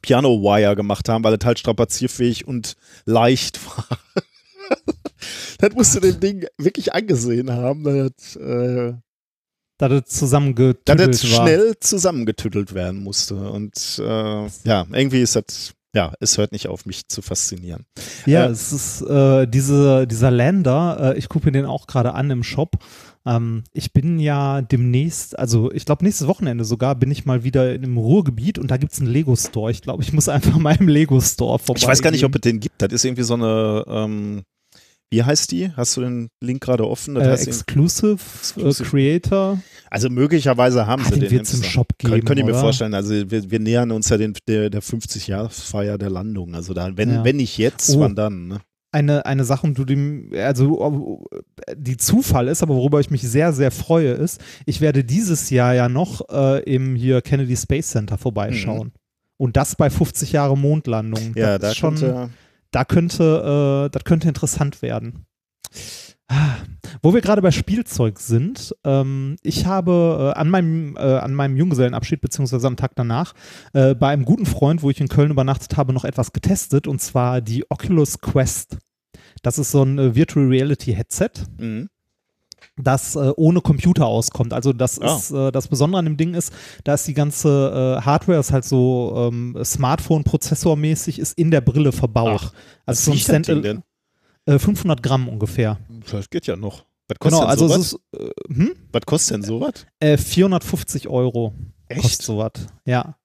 Piano-Wire 0.01 0.77
gemacht 0.77 1.10
haben, 1.10 1.24
weil 1.24 1.36
es 1.36 1.46
halt 1.46 1.60
strapazierfähig 1.60 2.48
und 2.48 2.75
leicht 3.06 3.60
war. 3.77 4.00
das 5.60 5.74
musst 5.74 5.96
du 5.96 6.00
dem 6.00 6.20
Ding 6.20 6.46
wirklich 6.58 6.94
angesehen 6.94 7.51
haben. 7.51 7.84
Das, 7.84 8.36
äh, 8.38 8.94
dass 9.77 9.91
es 9.91 10.06
zusammengetüttelt 10.06 11.00
dass 11.00 11.24
es 11.24 11.27
schnell 11.27 11.74
zusammengetüttelt 11.79 12.74
werden 12.74 13.01
musste. 13.01 13.36
Und 13.36 14.00
äh, 14.00 14.48
ja, 14.65 14.86
irgendwie 14.91 15.22
ist 15.22 15.36
das 15.36 15.74
ja, 15.96 16.13
es 16.19 16.38
hört 16.38 16.51
nicht 16.51 16.67
auf, 16.67 16.86
mich 16.86 17.08
zu 17.08 17.22
faszinieren. 17.22 17.86
Ja, 18.25 18.46
äh, 18.46 18.50
es 18.50 18.72
ist 18.72 19.01
äh, 19.01 19.48
diese, 19.48 20.05
dieser 20.05 20.29
Lander, 20.29 21.15
äh, 21.15 21.17
ich 21.17 21.29
gucke 21.29 21.48
mir 21.48 21.51
den 21.51 21.65
auch 21.65 21.88
gerade 21.88 22.13
an 22.13 22.29
im 22.29 22.43
Shop. 22.43 22.75
Ähm, 23.25 23.63
ich 23.74 23.91
bin 23.91 24.19
ja 24.19 24.62
demnächst, 24.62 25.38
also 25.38 25.72
ich 25.72 25.86
glaube 25.86 26.03
nächstes 26.03 26.27
Wochenende 26.27 26.63
sogar, 26.63 26.96
bin 26.96 27.10
ich 27.10 27.25
mal 27.25 27.43
wieder 27.43 27.74
im 27.74 27.98
Ruhrgebiet 27.98 28.60
und 28.60 28.69
da 28.69 28.77
gibt 28.77 28.93
es 28.93 29.00
einen 29.00 29.10
Lego-Store. 29.10 29.72
Ich 29.72 29.81
glaube, 29.81 30.03
ich 30.03 30.13
muss 30.13 30.29
einfach 30.29 30.58
mal 30.58 30.75
im 30.79 30.88
Lego-Store 30.88 31.58
vorbei. 31.58 31.79
Ich 31.81 31.88
weiß 31.88 32.01
gar 32.01 32.12
nicht, 32.12 32.25
ob 32.25 32.36
es 32.36 32.41
den 32.41 32.60
gibt. 32.60 32.81
Das 32.81 32.93
ist 32.93 33.03
irgendwie 33.03 33.24
so 33.24 33.34
eine, 33.34 33.84
ähm, 33.88 34.43
wie 35.12 35.24
heißt 35.24 35.51
die? 35.51 35.72
Hast 35.75 35.98
du 35.98 36.01
den 36.01 36.30
Link 36.39 36.62
gerade 36.62 36.88
offen? 36.88 37.16
Äh, 37.16 37.34
exclusive, 37.34 38.12
äh, 38.12 38.39
exclusive, 38.39 38.89
Creator. 38.89 39.60
Also 39.89 40.10
möglicherweise 40.10 40.86
haben 40.86 41.01
ah, 41.04 41.10
sie 41.12 41.20
den. 41.20 41.30
Den 41.30 41.39
im 41.39 41.63
Shop 41.63 41.98
geben, 41.98 42.13
Kön 42.13 42.25
Könnt 42.25 42.39
ihr 42.39 42.46
mir 42.46 42.54
vorstellen, 42.54 42.94
also 42.94 43.13
wir, 43.13 43.50
wir 43.50 43.60
nähern 43.60 43.92
uns 43.92 44.10
ja 44.10 44.18
den, 44.18 44.34
der, 44.48 44.70
der 44.70 44.84
50-Jahresfeier 44.84 45.98
der 45.98 46.12
Landung. 46.12 46.54
Also 46.54 46.74
da, 46.74 46.96
wenn, 46.96 47.10
ja. 47.10 47.24
wenn 47.24 47.38
nicht 47.38 47.58
jetzt, 47.58 47.96
oh. 47.96 48.01
wann 48.01 48.16
dann? 48.16 48.48
Ne? 48.48 48.62
Eine, 48.92 49.25
eine 49.25 49.46
Sache, 49.46 49.66
um 49.66 49.74
du 49.74 49.86
dem, 49.86 50.32
also 50.36 51.25
die 51.75 51.98
Zufall 51.98 52.48
ist, 52.48 52.63
aber 52.63 52.75
worüber 52.75 53.00
ich 53.00 53.12
mich 53.12 53.22
sehr, 53.22 53.54
sehr 53.54 53.72
freue, 53.72 54.12
ist, 54.12 54.42
ich 54.66 54.82
werde 54.82 55.04
dieses 55.04 55.50
Jahr 55.50 55.74
ja 55.74 55.89
noch 55.89 56.22
äh, 56.30 56.63
im 56.63 56.96
hier 56.96 57.22
Kennedy 57.22 57.56
Space 57.56 57.89
Center 57.89 58.18
vorbeischauen. 58.18 58.88
Mhm. 58.88 58.94
Und 59.38 59.58
das 59.58 59.75
bei 59.75 59.89
50 59.89 60.34
Jahre 60.34 60.58
Mondlandung. 60.58 61.34
Ja, 61.36 61.58
das 61.58 61.70
da 61.70 61.75
schon, 61.75 61.96
könnte, 61.96 62.30
da 62.71 62.85
könnte, 62.85 63.88
äh, 63.88 63.89
das 63.89 64.03
könnte 64.03 64.27
interessant 64.27 64.81
werden. 64.81 65.25
Wo 67.01 67.13
wir 67.13 67.21
gerade 67.21 67.41
bei 67.41 67.51
Spielzeug 67.51 68.19
sind, 68.19 68.75
ähm, 68.83 69.38
ich 69.41 69.65
habe 69.65 70.33
äh, 70.35 70.39
an, 70.39 70.49
meinem, 70.49 70.95
äh, 70.95 70.99
an 70.99 71.33
meinem 71.33 71.57
Junggesellenabschied, 71.57 72.21
beziehungsweise 72.21 72.67
am 72.67 72.75
Tag 72.75 72.91
danach, 72.95 73.33
äh, 73.73 73.95
bei 73.95 74.09
einem 74.09 74.25
guten 74.25 74.45
Freund, 74.45 74.83
wo 74.83 74.89
ich 74.89 75.01
in 75.01 75.07
Köln 75.07 75.31
übernachtet 75.31 75.77
habe, 75.77 75.93
noch 75.93 76.05
etwas 76.05 76.33
getestet, 76.33 76.88
und 76.88 77.01
zwar 77.01 77.41
die 77.41 77.69
Oculus 77.69 78.21
Quest. 78.21 78.77
Das 79.41 79.57
ist 79.57 79.71
so 79.71 79.83
ein 79.83 79.97
äh, 79.97 80.15
Virtual 80.15 80.47
Reality 80.47 80.93
Headset. 80.93 81.31
Mhm 81.57 81.89
das 82.83 83.15
äh, 83.15 83.31
ohne 83.36 83.62
Computer 83.62 84.05
auskommt. 84.05 84.53
Also 84.53 84.74
das 84.74 85.00
oh. 85.01 85.05
ist 85.05 85.31
äh, 85.31 85.51
das 85.51 85.67
Besondere 85.67 86.00
an 86.00 86.05
dem 86.05 86.17
Ding 86.17 86.33
ist, 86.33 86.53
da 86.83 86.93
ist 86.93 87.07
die 87.07 87.13
ganze 87.13 87.98
äh, 88.00 88.01
Hardware 88.01 88.39
ist 88.39 88.51
halt 88.51 88.65
so 88.65 89.29
ähm, 89.31 89.57
Smartphone-Prozessormäßig 89.63 91.19
ist 91.19 91.38
in 91.38 91.51
der 91.51 91.62
Brille 91.62 91.91
verbaut. 91.91 92.41
Ach, 92.43 92.53
also 92.86 93.12
so 93.12 93.12
ein 93.12 93.43
Stand 93.43 93.83
500 94.48 95.03
Gramm 95.03 95.27
ungefähr. 95.29 95.77
Das 96.12 96.29
geht 96.29 96.48
ja 96.48 96.55
noch. 96.55 96.86
Was 97.07 97.19
kostet 97.19 97.39
genau, 97.39 97.50
also 97.50 97.67
sowas? 97.67 97.79
ist, 97.79 98.00
äh, 98.19 98.53
hm? 98.53 98.75
Was 98.91 99.01
kostet 99.05 99.36
denn 99.36 99.43
sowas? 99.43 99.74
Äh, 100.00 100.17
450 100.17 101.07
Euro. 101.07 101.53
Echt? 101.88 102.01
Kostet 102.01 102.21
sowas, 102.21 102.51
ja. 102.86 103.15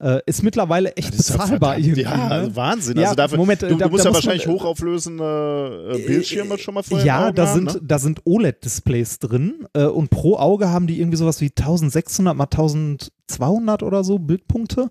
Äh, 0.00 0.20
ist 0.26 0.44
mittlerweile 0.44 0.94
echt 0.94 1.16
bezahlbar 1.16 1.76
irgendwie. 1.76 2.02
Ja, 2.02 2.16
ne? 2.16 2.30
also 2.30 2.56
Wahnsinn. 2.56 2.98
Ja, 2.98 3.04
also 3.04 3.16
dafür, 3.16 3.38
Moment, 3.38 3.62
du, 3.62 3.68
du 3.68 3.76
da, 3.76 3.88
musst 3.88 4.04
da 4.04 4.10
ja 4.10 4.14
wahrscheinlich 4.14 4.46
man, 4.46 4.54
hochauflösende 4.56 5.92
äh, 5.92 6.06
Bildschirme 6.06 6.56
schon 6.56 6.74
mal 6.74 6.84
vorher 6.84 7.04
Ja, 7.04 7.32
da 7.32 7.48
haben, 7.48 7.54
sind, 7.54 7.74
ne? 7.74 7.80
da 7.82 7.98
sind 7.98 8.20
OLED-Displays 8.24 9.18
drin 9.18 9.66
äh, 9.72 9.84
und 9.84 10.10
pro 10.10 10.36
Auge 10.36 10.70
haben 10.70 10.86
die 10.86 11.00
irgendwie 11.00 11.16
sowas 11.16 11.40
wie 11.40 11.50
1600 11.50 12.36
mal 12.36 12.44
1200 12.44 13.82
oder 13.82 14.04
so 14.04 14.20
Bildpunkte. 14.20 14.90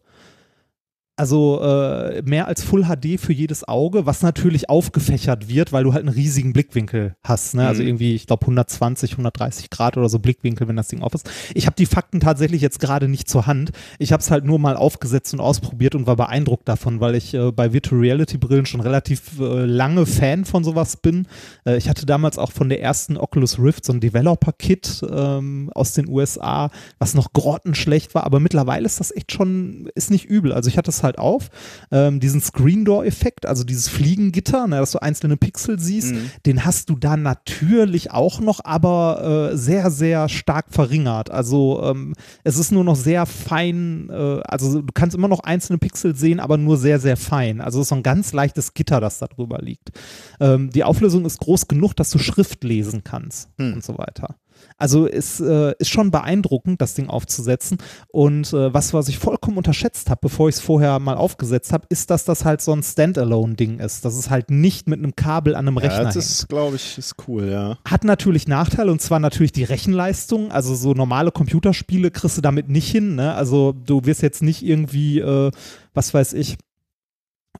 Also 1.17 1.59
äh, 1.63 2.21
mehr 2.21 2.47
als 2.47 2.63
Full 2.63 2.83
HD 2.83 3.19
für 3.19 3.33
jedes 3.33 3.67
Auge, 3.67 4.05
was 4.05 4.21
natürlich 4.21 4.69
aufgefächert 4.69 5.49
wird, 5.49 5.73
weil 5.73 5.83
du 5.83 5.93
halt 5.93 6.05
einen 6.05 6.13
riesigen 6.13 6.53
Blickwinkel 6.53 7.15
hast. 7.23 7.55
Ne? 7.55 7.67
Also 7.67 7.81
mhm. 7.81 7.89
irgendwie, 7.89 8.13
ich 8.13 8.27
glaube 8.27 8.43
120, 8.43 9.13
130 9.13 9.71
Grad 9.71 9.97
oder 9.97 10.09
so 10.09 10.19
Blickwinkel, 10.19 10.67
wenn 10.67 10.75
das 10.75 10.89
Ding 10.89 11.01
auf 11.01 11.15
ist. 11.15 11.27
Ich 11.55 11.65
habe 11.65 11.75
die 11.75 11.87
Fakten 11.87 12.19
tatsächlich 12.19 12.61
jetzt 12.61 12.79
gerade 12.79 13.07
nicht 13.07 13.27
zur 13.27 13.47
Hand. 13.47 13.71
Ich 13.97 14.13
habe 14.13 14.21
es 14.21 14.29
halt 14.29 14.45
nur 14.45 14.59
mal 14.59 14.77
aufgesetzt 14.77 15.33
und 15.33 15.39
ausprobiert 15.39 15.95
und 15.95 16.05
war 16.05 16.15
beeindruckt 16.15 16.69
davon, 16.69 16.99
weil 16.99 17.15
ich 17.15 17.33
äh, 17.33 17.51
bei 17.51 17.73
Virtual 17.73 17.99
Reality 17.99 18.37
Brillen 18.37 18.67
schon 18.67 18.81
relativ 18.81 19.39
äh, 19.39 19.65
lange 19.65 20.05
Fan 20.05 20.45
von 20.45 20.63
sowas 20.63 20.97
bin. 20.97 21.27
Äh, 21.65 21.77
ich 21.77 21.89
hatte 21.89 22.05
damals 22.05 22.37
auch 22.37 22.51
von 22.51 22.69
der 22.69 22.83
ersten 22.83 23.17
Oculus 23.17 23.57
Rift 23.57 23.85
so 23.85 23.93
ein 23.93 24.01
Developer-Kit 24.01 25.03
ähm, 25.11 25.71
aus 25.73 25.93
den 25.93 26.07
USA, 26.07 26.69
was 26.99 27.15
noch 27.15 27.33
grottenschlecht 27.33 28.13
war, 28.13 28.23
aber 28.23 28.39
mittlerweile 28.39 28.85
ist 28.85 28.99
das 28.99 29.15
echt 29.15 29.31
schon, 29.31 29.89
ist 29.95 30.11
nicht 30.11 30.25
übel. 30.25 30.53
Also 30.53 30.69
ich 30.69 30.77
hatte 30.77 30.91
es 30.91 31.01
halt 31.01 31.06
halt 31.07 31.17
auf. 31.17 31.49
Ähm, 31.91 32.19
diesen 32.19 32.41
Screen 32.41 32.85
Door 32.85 33.05
Effekt, 33.05 33.45
also 33.45 33.63
dieses 33.63 33.87
Fliegengitter, 33.87 34.67
ne, 34.67 34.77
dass 34.77 34.91
du 34.91 34.99
einzelne 34.99 35.37
Pixel 35.37 35.79
siehst, 35.79 36.13
mhm. 36.13 36.29
den 36.45 36.65
hast 36.65 36.89
du 36.89 36.95
da 36.95 37.17
natürlich 37.17 38.11
auch 38.11 38.39
noch, 38.39 38.59
aber 38.63 39.51
äh, 39.51 39.57
sehr, 39.57 39.89
sehr 39.89 40.29
stark 40.29 40.67
verringert. 40.69 41.31
Also 41.31 41.81
ähm, 41.83 42.13
es 42.43 42.57
ist 42.57 42.71
nur 42.71 42.83
noch 42.83 42.95
sehr 42.95 43.25
fein, 43.25 44.09
äh, 44.11 44.41
also 44.45 44.81
du 44.81 44.93
kannst 44.93 45.15
immer 45.15 45.27
noch 45.27 45.39
einzelne 45.39 45.79
Pixel 45.79 46.15
sehen, 46.15 46.39
aber 46.39 46.57
nur 46.57 46.77
sehr, 46.77 46.99
sehr 46.99 47.17
fein. 47.17 47.61
Also 47.61 47.79
es 47.79 47.85
ist 47.85 47.89
so 47.89 47.95
ein 47.95 48.03
ganz 48.03 48.33
leichtes 48.33 48.73
Gitter, 48.73 49.01
das 49.01 49.19
da 49.19 49.27
drüber 49.27 49.59
liegt. 49.59 49.91
Ähm, 50.39 50.69
die 50.69 50.83
Auflösung 50.83 51.25
ist 51.25 51.39
groß 51.39 51.67
genug, 51.67 51.95
dass 51.95 52.09
du 52.11 52.19
Schrift 52.19 52.63
lesen 52.63 53.03
kannst 53.03 53.49
mhm. 53.57 53.73
und 53.73 53.83
so 53.83 53.97
weiter. 53.97 54.35
Also 54.77 55.07
es 55.07 55.39
äh, 55.39 55.73
ist 55.79 55.89
schon 55.89 56.11
beeindruckend, 56.11 56.81
das 56.81 56.93
Ding 56.93 57.09
aufzusetzen. 57.09 57.77
Und 58.09 58.53
äh, 58.53 58.73
was, 58.73 58.93
was 58.93 59.09
ich 59.09 59.17
vollkommen 59.17 59.57
unterschätzt 59.57 60.09
habe, 60.09 60.19
bevor 60.21 60.49
ich 60.49 60.55
es 60.55 60.61
vorher 60.61 60.99
mal 60.99 61.15
aufgesetzt 61.15 61.73
habe, 61.73 61.85
ist, 61.89 62.09
dass 62.09 62.25
das 62.25 62.45
halt 62.45 62.61
so 62.61 62.73
ein 62.73 62.83
Standalone-Ding 62.83 63.79
ist. 63.79 64.05
Das 64.05 64.17
ist 64.17 64.29
halt 64.29 64.51
nicht 64.51 64.87
mit 64.87 64.99
einem 64.99 65.15
Kabel 65.15 65.55
an 65.55 65.67
einem 65.67 65.77
Rechner. 65.77 66.03
Ja, 66.03 66.03
das 66.05 66.15
ist, 66.15 66.49
glaube 66.49 66.75
ich, 66.75 66.97
ist 66.97 67.15
cool, 67.27 67.49
ja. 67.49 67.77
Hat 67.85 68.03
natürlich 68.03 68.47
Nachteile 68.47 68.91
und 68.91 69.01
zwar 69.01 69.19
natürlich 69.19 69.51
die 69.51 69.63
Rechenleistung. 69.63 70.51
Also 70.51 70.75
so 70.75 70.93
normale 70.93 71.31
Computerspiele 71.31 72.11
kriegst 72.11 72.37
du 72.37 72.41
damit 72.41 72.69
nicht 72.69 72.89
hin. 72.89 73.15
Ne? 73.15 73.33
Also 73.33 73.73
du 73.73 74.05
wirst 74.05 74.21
jetzt 74.21 74.43
nicht 74.43 74.63
irgendwie, 74.63 75.19
äh, 75.19 75.51
was 75.93 76.13
weiß 76.13 76.33
ich, 76.33 76.57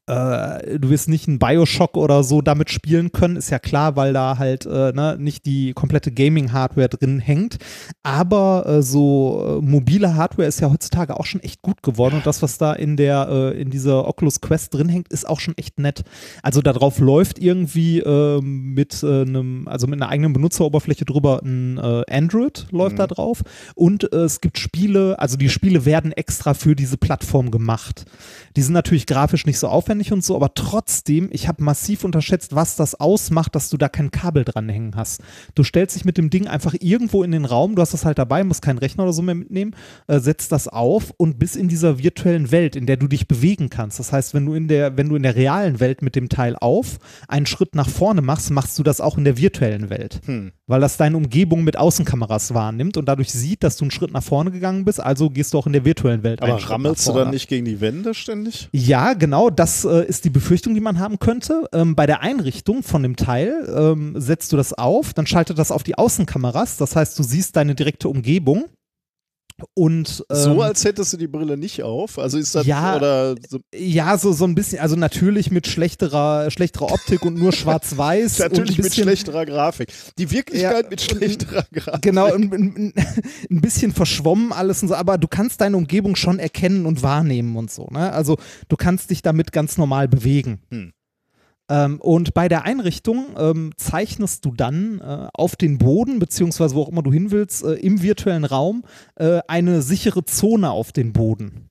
du 0.08 0.90
wirst 0.90 1.10
nicht 1.10 1.28
einen 1.28 1.38
Bioshock 1.38 1.98
oder 1.98 2.24
so 2.24 2.42
damit 2.42 2.70
spielen 2.70 3.12
können, 3.12 3.36
ist 3.36 3.50
ja 3.50 3.60
klar, 3.60 3.98
weil 3.98 4.14
da 4.14 4.38
halt 4.38 4.66
äh, 4.66 4.94
ne, 4.94 5.18
nicht 5.20 5.46
die 5.46 5.74
komplette 5.74 6.14
Gaming-Hardware 6.14 6.88
drin 6.88 7.20
hängt. 7.20 7.58
Aber 8.04 8.66
äh, 8.66 8.82
so 8.82 9.60
äh, 9.60 9.66
mobile 9.66 10.16
Hardware 10.16 10.48
ist 10.48 10.62
ja 10.62 10.72
heutzutage 10.72 11.20
auch 11.20 11.26
schon 11.26 11.42
echt 11.42 11.62
gut 11.62 11.84
geworden 11.84 12.16
und 12.16 12.26
das, 12.26 12.42
was 12.42 12.58
da 12.58 12.72
in 12.72 12.96
der 12.96 13.28
äh, 13.30 13.62
in 13.62 13.70
dieser 13.70 14.08
Oculus 14.08 14.40
Quest 14.40 14.74
drin 14.74 14.88
hängt, 14.88 15.10
ist 15.10 15.28
auch 15.28 15.42
schon 15.42 15.58
echt 15.58 15.78
nett. 15.78 16.04
Also 16.42 16.62
darauf 16.62 17.00
läuft 17.00 17.38
irgendwie 17.40 18.00
ähm, 18.00 18.74
mit 18.74 19.04
einem, 19.04 19.68
also 19.68 19.88
mit 19.88 20.02
einer 20.02 20.10
eigenen 20.10 20.32
Benutzeroberfläche 20.32 21.04
drüber 21.04 21.42
ein 21.44 21.78
Android 21.78 22.68
läuft 22.72 22.94
mhm. 22.94 22.98
da 22.98 23.08
drauf 23.08 23.44
und 23.76 24.12
es 24.14 24.42
gibt 24.42 24.58
Spiele, 24.58 25.20
also 25.20 25.38
die 25.38 25.50
Spiele 25.50 25.86
werden 25.86 26.12
extra 26.12 26.54
für 26.54 26.76
diese 26.76 26.98
Plattform 26.98 27.52
gemacht. 27.52 28.06
Die 28.56 28.62
sind 28.62 28.74
natürlich 28.74 29.06
grafisch 29.06 29.46
nicht 29.46 29.60
so 29.60 29.68
aufwendig 29.78 30.12
und 30.12 30.26
so, 30.26 30.36
aber 30.36 30.56
trotzdem, 30.56 31.30
ich 31.32 31.48
habe 31.48 31.64
massiv 31.64 32.04
unterschätzt, 32.04 32.56
was 32.56 32.76
das 32.76 32.96
ausmacht, 32.96 33.54
dass 33.54 33.70
du 33.70 33.78
da 33.78 33.90
kein 33.90 34.10
Kabel 34.10 34.44
dranhängen 34.44 34.96
hast. 34.96 35.22
Du 35.54 35.64
stellst 35.64 35.96
dich 35.96 36.04
mit 36.04 36.18
dem 36.18 36.32
Ding 36.32 36.48
einfach 36.48 36.74
irgendwo 36.80 37.24
in 37.24 37.32
den 37.32 37.46
Raum, 37.46 37.76
du 37.76 37.82
hast 37.84 37.94
das 37.94 38.04
halt 38.04 38.18
dabei, 38.18 38.44
musst 38.44 38.64
keinen 38.64 38.80
Rechner 38.80 39.04
oder 39.04 39.14
so 39.14 39.22
mehr 39.22 39.36
mitnehmen, 39.36 39.76
äh, 40.08 40.20
setzt 40.20 40.52
das 40.52 40.68
auf 40.68 41.14
und 41.18 41.38
bist 41.38 41.56
in 41.56 41.68
dieser 41.68 42.00
virtuellen 42.00 42.52
Welt, 42.52 42.76
in 42.76 42.88
der 42.88 42.98
du 42.98 43.08
dich 43.08 43.28
bewegen 43.28 43.70
kannst. 43.70 44.00
Das 44.00 44.12
heißt, 44.12 44.34
wenn 44.34 44.46
du 44.48 44.56
in 44.56 44.68
der, 44.68 44.98
wenn 44.98 45.10
du 45.10 45.16
in 45.16 45.24
der 45.24 45.36
realen 45.36 45.80
Welt 45.80 46.02
mit 46.02 46.16
dem 46.16 46.28
Teil 46.28 46.56
auf 46.60 46.98
einen 47.28 47.46
Schritt 47.46 47.76
nach 47.76 47.88
vorne 47.88 48.24
machst, 48.24 48.50
machst 48.50 48.80
du 48.80 48.84
das 48.84 49.00
auch 49.00 49.18
in 49.18 49.26
der 49.26 49.38
virtuellen 49.38 49.92
Welt. 49.92 50.22
Hm. 50.26 50.54
Weil 50.66 50.82
das 50.82 50.98
deine 50.98 51.18
Umgebung 51.18 51.64
mit 51.64 51.78
Außenkameras 51.78 52.54
wahrnimmt 52.56 52.98
und 52.98 53.06
dadurch 53.06 53.32
sieht, 53.32 53.64
dass 53.64 53.78
du 53.78 53.86
einen 53.86 53.92
Schritt 53.92 54.12
nach 54.12 54.24
vorne 54.24 54.52
gegangen 54.52 54.86
bist, 54.86 55.00
also 55.00 55.30
gehst 55.30 55.54
du 55.54 55.60
auch 55.60 55.68
in 55.68 55.74
der 55.74 55.86
virtuellen 55.86 56.24
Welt. 56.24 56.42
Aber 56.42 56.58
rammelst 56.58 57.08
du 57.08 57.14
dann 57.14 57.30
nicht 57.30 57.48
gegen 57.48 57.66
die 57.66 57.80
Wände 57.80 58.14
ständig? 58.14 58.70
Ja, 58.72 59.14
genau. 59.14 59.50
Das 59.50 59.67
äh, 59.86 60.06
ist 60.06 60.26
die 60.26 60.30
Befürchtung, 60.30 60.74
die 60.74 60.82
man 60.82 61.00
haben 61.00 61.20
könnte. 61.20 61.68
Ähm, 61.74 61.96
bei 61.96 62.06
der 62.06 62.22
Einrichtung 62.22 62.84
von 62.84 63.04
dem 63.04 63.16
Teil 63.16 63.68
ähm, 63.76 64.14
setzt 64.18 64.52
du 64.52 64.58
das 64.58 64.74
auf, 64.74 65.14
dann 65.14 65.28
schaltet 65.28 65.58
das 65.58 65.72
auf 65.72 65.84
die 65.84 65.98
Außenkameras. 65.98 66.78
Das 66.78 66.96
heißt, 66.96 67.18
du 67.18 67.24
siehst 67.24 67.56
deine 67.56 67.76
direkte 67.76 68.10
Umgebung 68.10 68.66
Und, 69.74 70.24
ähm, 70.30 70.38
so, 70.38 70.62
als 70.62 70.84
hättest 70.86 71.14
du 71.14 71.18
die 71.18 71.28
Brille 71.28 71.58
nicht 71.58 71.82
auf? 71.84 72.20
Also 72.20 72.38
ist 72.38 72.54
das 72.54 72.66
ja, 72.66 72.96
oder 72.96 73.36
so? 73.48 73.60
Ja, 73.74 74.18
so, 74.18 74.32
so 74.32 74.46
ein 74.46 74.54
bisschen, 74.54 74.80
also 74.80 74.96
natürlich 74.96 75.50
mit 75.50 75.68
schlechterer, 75.68 76.52
schlechterer 76.52 76.92
Optik 76.92 77.24
und 77.24 77.36
nur 77.36 77.52
schwarz-weiß. 77.52 78.40
natürlich 78.40 78.78
und 78.78 78.84
mit 78.86 78.94
schlechterer 78.94 79.46
Grafik. 79.46 79.92
Die 80.18 80.30
Wirklichkeit 80.30 80.84
Ja, 80.84 80.90
mit 80.90 81.02
schlechterer 81.02 81.66
Grafik. 81.74 82.02
Genau, 82.04 82.26
ein, 82.26 82.54
ein, 82.54 82.94
ein 83.50 83.62
bisschen 83.62 83.94
verschwommen 83.94 84.52
alles 84.52 84.82
und 84.84 84.90
so, 84.90 84.96
aber 84.96 85.18
du 85.18 85.28
kannst 85.28 85.62
deine 85.62 85.78
Umgebung 85.78 86.16
schon 86.16 86.38
erkennen 86.38 86.86
und 86.86 87.02
wahrnehmen 87.02 87.56
und 87.56 87.72
so. 87.72 87.88
Ne? 87.92 88.12
Also 88.14 88.38
du 88.68 88.76
kannst 88.76 89.10
dich 89.10 89.22
damit 89.22 89.52
ganz 89.52 89.78
normal 89.78 90.08
bewegen. 90.08 90.62
Hm. 90.70 90.94
Ähm, 91.70 92.00
und 92.00 92.34
bei 92.34 92.48
der 92.48 92.64
Einrichtung 92.64 93.36
ähm, 93.38 93.74
zeichnest 93.78 94.46
du 94.46 94.54
dann 94.54 95.00
äh, 95.00 95.28
auf 95.34 95.56
den 95.56 95.78
Boden, 95.78 96.20
beziehungsweise 96.20 96.76
wo 96.76 96.84
auch 96.84 96.90
immer 96.90 97.04
du 97.04 97.12
hin 97.12 97.32
willst, 97.32 97.64
äh, 97.64 97.74
im 97.74 98.02
virtuellen 98.02 98.46
Raum 98.46 98.84
äh, 99.16 99.42
eine 99.48 99.82
sichere 99.82 100.24
Zone 100.24 100.72
auf 100.72 100.92
den 100.92 101.14
Boden. 101.14 101.70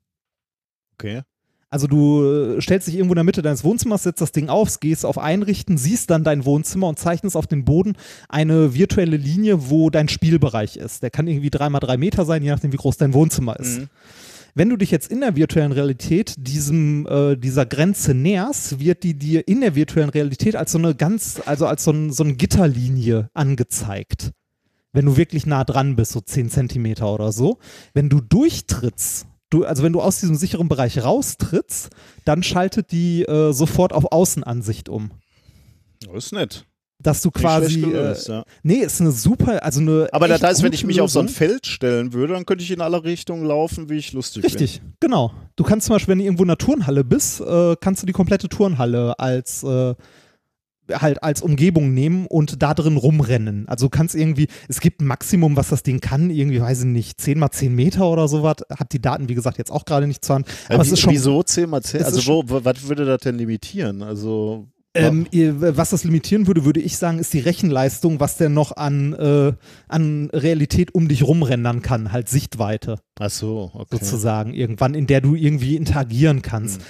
Okay. 0.95 1.23
Also 1.69 1.89
du 1.89 2.25
äh, 2.25 2.63
stellst 2.63 2.87
dich 2.87 2.95
irgendwo 2.95 3.15
in 3.15 3.17
der 3.17 3.25
Mitte 3.25 3.43
deines 3.43 3.65
Wohnzimmers, 3.65 4.05
setzt 4.05 4.21
das 4.21 4.33
Ding 4.33 4.49
auf, 4.49 4.81
gehst 4.81 5.05
auf 5.05 5.19
Einrichten, 5.19 5.79
siehst 5.79 6.11
dann 6.11 6.25
dein 6.25 6.45
Wohnzimmer 6.45 6.89
und 6.89 6.99
zeichnest 6.99 7.37
auf 7.37 7.47
den 7.47 7.65
Boden 7.65 7.97
eine 8.29 8.75
virtuelle 8.75 9.17
Linie, 9.17 9.69
wo 9.69 9.91
dein 9.91 10.09
Spielbereich 10.09 10.77
ist. 10.77 11.03
Der 11.03 11.11
kann 11.11 11.27
irgendwie 11.27 11.51
drei 11.51 11.69
mal 11.69 11.81
drei 11.81 11.97
Meter 11.97 12.25
sein, 12.25 12.43
je 12.43 12.51
nachdem, 12.51 12.73
wie 12.73 12.77
groß 12.77 12.99
dein 12.99 13.15
Wohnzimmer 13.15 13.59
ist. 13.59 13.81
Mhm. 13.81 13.89
Wenn 14.57 14.71
du 14.71 14.79
dich 14.79 14.91
jetzt 14.91 15.11
in 15.13 15.21
der 15.21 15.37
virtuellen 15.37 15.73
Realität 15.73 16.35
diesem, 16.39 17.07
äh, 17.07 17.37
dieser 17.37 17.67
Grenze 17.67 18.15
näherst, 18.15 18.81
wird 18.81 19.03
die 19.03 19.13
dir 19.13 19.47
in 19.47 19.61
der 19.61 19.75
virtuellen 19.75 20.09
Realität 20.09 20.57
als 20.57 20.73
so 20.73 20.79
eine 20.79 20.95
ganz, 20.95 21.43
also 21.45 21.67
als 21.67 21.85
so, 21.85 21.91
ein, 21.91 22.11
so 22.11 22.25
eine 22.25 22.37
Gitterlinie 22.37 23.29
angezeigt. 23.35 24.33
Wenn 24.95 25.05
du 25.05 25.19
wirklich 25.19 25.45
nah 25.45 25.63
dran 25.65 25.95
bist, 25.95 26.13
so 26.13 26.23
10 26.23 26.49
Zentimeter 26.49 27.13
oder 27.13 27.33
so. 27.33 27.59
Wenn 27.93 28.09
du 28.09 28.23
durchtrittst, 28.23 29.27
du, 29.51 29.67
also 29.67 29.83
wenn 29.83 29.93
du 29.93 30.01
aus 30.01 30.21
diesem 30.21 30.37
sicheren 30.37 30.69
Bereich 30.69 31.05
raustrittst, 31.05 31.91
dann 32.25 32.43
schaltet 32.43 32.93
die 32.93 33.25
äh, 33.25 33.53
sofort 33.53 33.93
auf 33.93 34.11
Außenansicht 34.11 34.89
um. 34.89 35.11
Das 36.01 36.25
ist 36.25 36.33
nett. 36.33 36.65
Dass 36.99 37.21
du 37.23 37.31
quasi. 37.31 37.73
schlecht 37.73 37.87
Äh, 37.87 37.91
gelöst, 37.91 38.29
ja. 38.29 38.45
nee, 38.63 38.77
ist 38.77 39.01
eine 39.01 39.13
super, 39.13 39.63
also 39.63 39.81
eine. 39.81 40.09
Aber 40.13 40.29
das 40.29 40.37
echt 40.39 40.45
heißt, 40.47 40.63
wenn 40.63 40.73
ich 40.73 40.85
mich 40.85 41.01
auf 41.01 41.11
so 41.11 41.19
ein 41.21 41.27
Lösung. 41.27 41.37
Feld 41.37 41.67
stellen 41.67 42.13
würde, 42.15 42.33
dann 42.33 42.47
könnte 42.47 42.65
ich 42.65 42.71
in 42.71 42.81
alle 42.81 43.05
Richtungen 43.05 43.45
laufen, 43.45 43.91
wie 43.91 43.97
ich 43.99 44.13
lustig 44.13 44.45
Richtig, 44.45 44.81
genau. 44.99 45.33
Du 45.57 45.65
kannst 45.65 45.87
zum 45.87 45.95
Beispiel, 45.95 46.13
wenn 46.13 46.19
du 46.19 46.25
irgendwo 46.25 46.43
in 46.45 46.51
einer 46.51 46.59
Turnhalle 46.59 47.05
bist, 47.05 47.41
äh, 47.43 47.77
kannst 47.81 48.03
du 48.03 48.07
die 48.07 48.13
komplette 48.15 48.49
Turnhalle 48.49 49.19
als 49.19 49.63
äh, 49.63 49.95
halt 50.93 51.23
als 51.23 51.43
Umgebung 51.43 51.93
nehmen 51.95 52.27
und 52.29 52.63
da 52.63 52.73
drin 52.73 52.97
rumrennen. 52.97 53.69
Also 53.69 53.87
du 53.87 53.91
kannst 53.91 54.15
irgendwie, 54.15 54.47
es 54.69 54.81
gibt 54.81 55.01
ein 55.01 55.07
Maximum, 55.07 55.57
was 55.57 55.69
das 55.69 55.83
Ding 55.83 56.01
kann, 56.01 56.31
irgendwie, 56.31 56.61
weiß 56.61 56.81
ich 56.81 56.87
nicht, 56.87 57.21
10 57.21 57.39
mal 57.39 57.51
10 57.51 57.75
Meter 57.75 58.09
oder 58.09 58.29
sowas. 58.29 58.57
Hab 58.71 58.89
die 58.91 59.03
Daten, 59.03 59.29
wie 59.29 59.35
gesagt, 59.35 59.59
jetzt 59.59 59.73
auch 59.73 59.85
gerade 59.85 60.07
nicht 60.07 60.25
zur 60.25 60.37
Hand. 60.37 60.47
bin. 60.47 60.55
Aber 60.69 60.79
Äh, 60.79 60.87
es 60.87 60.93
ist 60.93 61.01
schon, 61.01 61.13
Wieso 61.13 61.43
10 61.43 61.69
mal 61.69 61.83
10? 61.83 62.01
es 62.01 62.07
Also 62.07 62.27
wo, 62.27 62.65
was 62.65 62.89
würde 62.89 63.05
das 63.05 63.21
denn 63.21 63.37
limitieren? 63.37 64.03
Also 64.03 64.69
ähm, 64.97 65.27
was 65.59 65.91
das 65.91 66.05
limitieren 66.05 66.47
würde, 66.47 66.65
würde 66.65 66.81
ich 66.81 66.97
sagen, 66.97 67.19
ist 67.19 67.33
die 67.33 67.41
Rechenleistung, 67.41 68.21
was 68.21 68.37
der 68.37 68.49
noch 68.49 68.77
an, 68.77 69.13
äh, 69.15 69.53
an 69.89 70.31
Realität 70.33 70.95
um 70.95 71.09
dich 71.09 71.23
rumrendern 71.23 71.83
kann, 71.83 72.13
halt 72.13 72.29
Sichtweite. 72.29 72.97
ach 73.19 73.31
so, 73.31 73.71
okay. 73.75 73.99
sozusagen 73.99 74.53
irgendwann, 74.55 74.95
in 74.95 75.07
der 75.07 75.21
du 75.21 75.35
irgendwie 75.35 75.77
interagieren 75.77 76.43
kannst. 76.43 76.81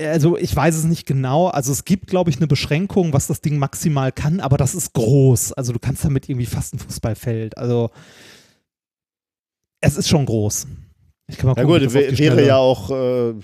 Also 0.00 0.36
ich 0.38 0.54
weiß 0.54 0.76
es 0.76 0.84
nicht 0.84 1.06
genau. 1.06 1.48
Also 1.48 1.72
es 1.72 1.84
gibt, 1.84 2.06
glaube 2.06 2.30
ich, 2.30 2.36
eine 2.36 2.46
Beschränkung, 2.46 3.12
was 3.12 3.26
das 3.26 3.40
Ding 3.40 3.58
maximal 3.58 4.12
kann, 4.12 4.38
aber 4.40 4.56
das 4.56 4.74
ist 4.76 4.92
groß. 4.92 5.54
Also 5.54 5.72
du 5.72 5.80
kannst 5.80 6.04
damit 6.04 6.28
irgendwie 6.28 6.46
fast 6.46 6.74
ein 6.74 6.78
Fußballfeld. 6.78 7.58
Also 7.58 7.90
es 9.80 9.96
ist 9.96 10.08
schon 10.08 10.24
groß. 10.26 10.66
Ich 11.30 11.36
kann 11.36 11.50
mal 11.50 11.56
Ja 11.56 11.64
gucken, 11.64 11.86
ob 11.86 11.92
gut, 11.92 11.94
wäre 11.94 12.16
Schnelle- 12.16 12.46
ja 12.46 12.56
auch, 12.56 12.90
äh, 12.90 13.34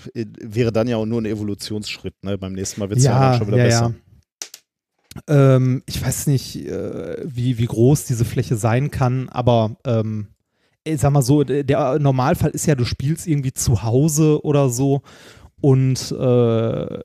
wäre 0.41 0.71
dann 0.71 0.87
ja 0.87 0.97
auch 0.97 1.05
nur 1.05 1.21
ein 1.21 1.25
Evolutionsschritt, 1.25 2.15
ne? 2.23 2.37
Beim 2.37 2.53
nächsten 2.53 2.79
Mal 2.79 2.89
wird 2.89 2.99
es 2.99 3.05
ja, 3.05 3.11
ja, 3.11 3.29
dann 3.29 3.37
schon 3.37 3.47
wieder 3.47 3.57
ja, 3.57 3.63
besser. 3.63 3.93
ja. 3.93 3.93
Ähm, 5.27 5.83
ich 5.85 6.05
weiß 6.05 6.27
nicht, 6.27 6.67
äh, 6.67 7.17
wie, 7.23 7.57
wie 7.57 7.65
groß 7.65 8.05
diese 8.05 8.25
Fläche 8.25 8.57
sein 8.57 8.91
kann, 8.91 9.29
aber 9.29 9.77
ähm, 9.85 10.27
ich 10.83 10.99
sag 11.01 11.11
mal 11.11 11.21
so, 11.21 11.43
der 11.43 11.63
der 11.63 11.99
Normalfall 11.99 12.51
ist 12.51 12.65
ja, 12.65 12.75
du 12.75 12.85
spielst 12.85 13.27
irgendwie 13.27 13.53
zu 13.53 13.83
Hause 13.83 14.43
oder 14.43 14.69
so 14.69 15.01
und 15.65 16.11
äh, 16.11 16.99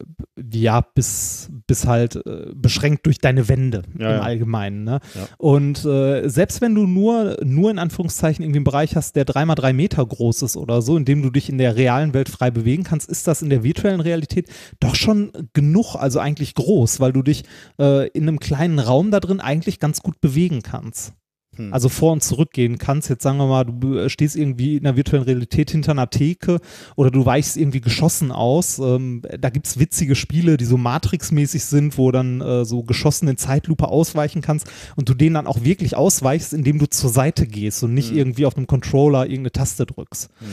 ja, 0.52 0.80
bis, 0.94 1.48
bis 1.66 1.86
halt 1.86 2.16
äh, 2.16 2.50
beschränkt 2.54 3.06
durch 3.06 3.16
deine 3.16 3.48
Wände 3.48 3.84
Ja, 3.98 4.10
im 4.10 4.16
ja. 4.16 4.20
Allgemeinen. 4.20 4.84
Ne? 4.84 5.00
Ja. 5.14 5.28
Und 5.38 5.82
äh, 5.86 6.28
selbst 6.28 6.60
wenn 6.60 6.74
du 6.74 6.86
nur, 6.86 7.38
nur 7.42 7.70
in 7.70 7.78
Anführungszeichen 7.78 8.44
irgendwie 8.44 8.58
einen 8.58 8.64
Bereich 8.64 8.96
hast, 8.96 9.16
der 9.16 9.24
dreimal 9.24 9.56
drei 9.56 9.72
Meter 9.72 10.04
groß 10.04 10.42
ist 10.42 10.58
oder 10.58 10.82
so, 10.82 10.98
in 10.98 11.06
dem 11.06 11.22
du 11.22 11.30
dich 11.30 11.48
in 11.48 11.56
der 11.56 11.74
realen 11.74 12.12
Welt 12.12 12.28
frei 12.28 12.50
bewegen 12.50 12.84
kannst, 12.84 13.08
ist 13.08 13.26
das 13.26 13.40
in 13.40 13.48
der 13.48 13.64
virtuellen 13.64 14.00
Realität 14.00 14.50
doch 14.78 14.94
schon 14.94 15.32
genug, 15.54 15.94
also 15.94 16.18
eigentlich 16.18 16.52
groß, 16.54 17.00
weil 17.00 17.14
du 17.14 17.22
dich 17.22 17.44
äh, 17.80 18.08
in 18.08 18.28
einem 18.28 18.40
kleinen 18.40 18.78
Raum 18.78 19.10
da 19.10 19.20
drin 19.20 19.40
eigentlich 19.40 19.80
ganz 19.80 20.02
gut 20.02 20.20
bewegen 20.20 20.60
kannst. 20.60 21.14
Hm. 21.56 21.74
Also 21.74 21.88
vor 21.88 22.12
und 22.12 22.22
zurück 22.22 22.52
gehen 22.52 22.78
kannst. 22.78 23.08
Jetzt 23.08 23.24
sagen 23.24 23.38
wir 23.38 23.46
mal, 23.46 23.64
du 23.64 23.98
äh, 23.98 24.08
stehst 24.08 24.36
irgendwie 24.36 24.76
in 24.76 24.84
der 24.84 24.96
virtuellen 24.96 25.24
Realität 25.24 25.72
hinter 25.72 25.90
einer 25.90 26.08
Theke 26.08 26.60
oder 26.94 27.10
du 27.10 27.26
weichst 27.26 27.56
irgendwie 27.56 27.80
geschossen 27.80 28.30
aus. 28.30 28.78
Ähm, 28.78 29.22
da 29.38 29.50
gibt 29.50 29.66
es 29.66 29.78
witzige 29.78 30.14
Spiele, 30.14 30.56
die 30.56 30.64
so 30.64 30.76
Matrix-mäßig 30.76 31.64
sind, 31.64 31.98
wo 31.98 32.12
dann 32.12 32.40
äh, 32.40 32.64
so 32.64 32.84
geschossen 32.84 33.26
in 33.26 33.36
Zeitlupe 33.36 33.88
ausweichen 33.88 34.42
kannst 34.42 34.70
und 34.94 35.08
du 35.08 35.14
denen 35.14 35.34
dann 35.34 35.48
auch 35.48 35.64
wirklich 35.64 35.96
ausweichst, 35.96 36.52
indem 36.52 36.78
du 36.78 36.86
zur 36.86 37.10
Seite 37.10 37.46
gehst 37.46 37.82
und 37.82 37.94
nicht 37.94 38.12
Mhm. 38.12 38.18
irgendwie 38.18 38.46
auf 38.46 38.56
einem 38.56 38.66
Controller 38.66 39.24
irgendeine 39.24 39.52
Taste 39.52 39.86
drückst. 39.86 40.30
Hm. 40.38 40.48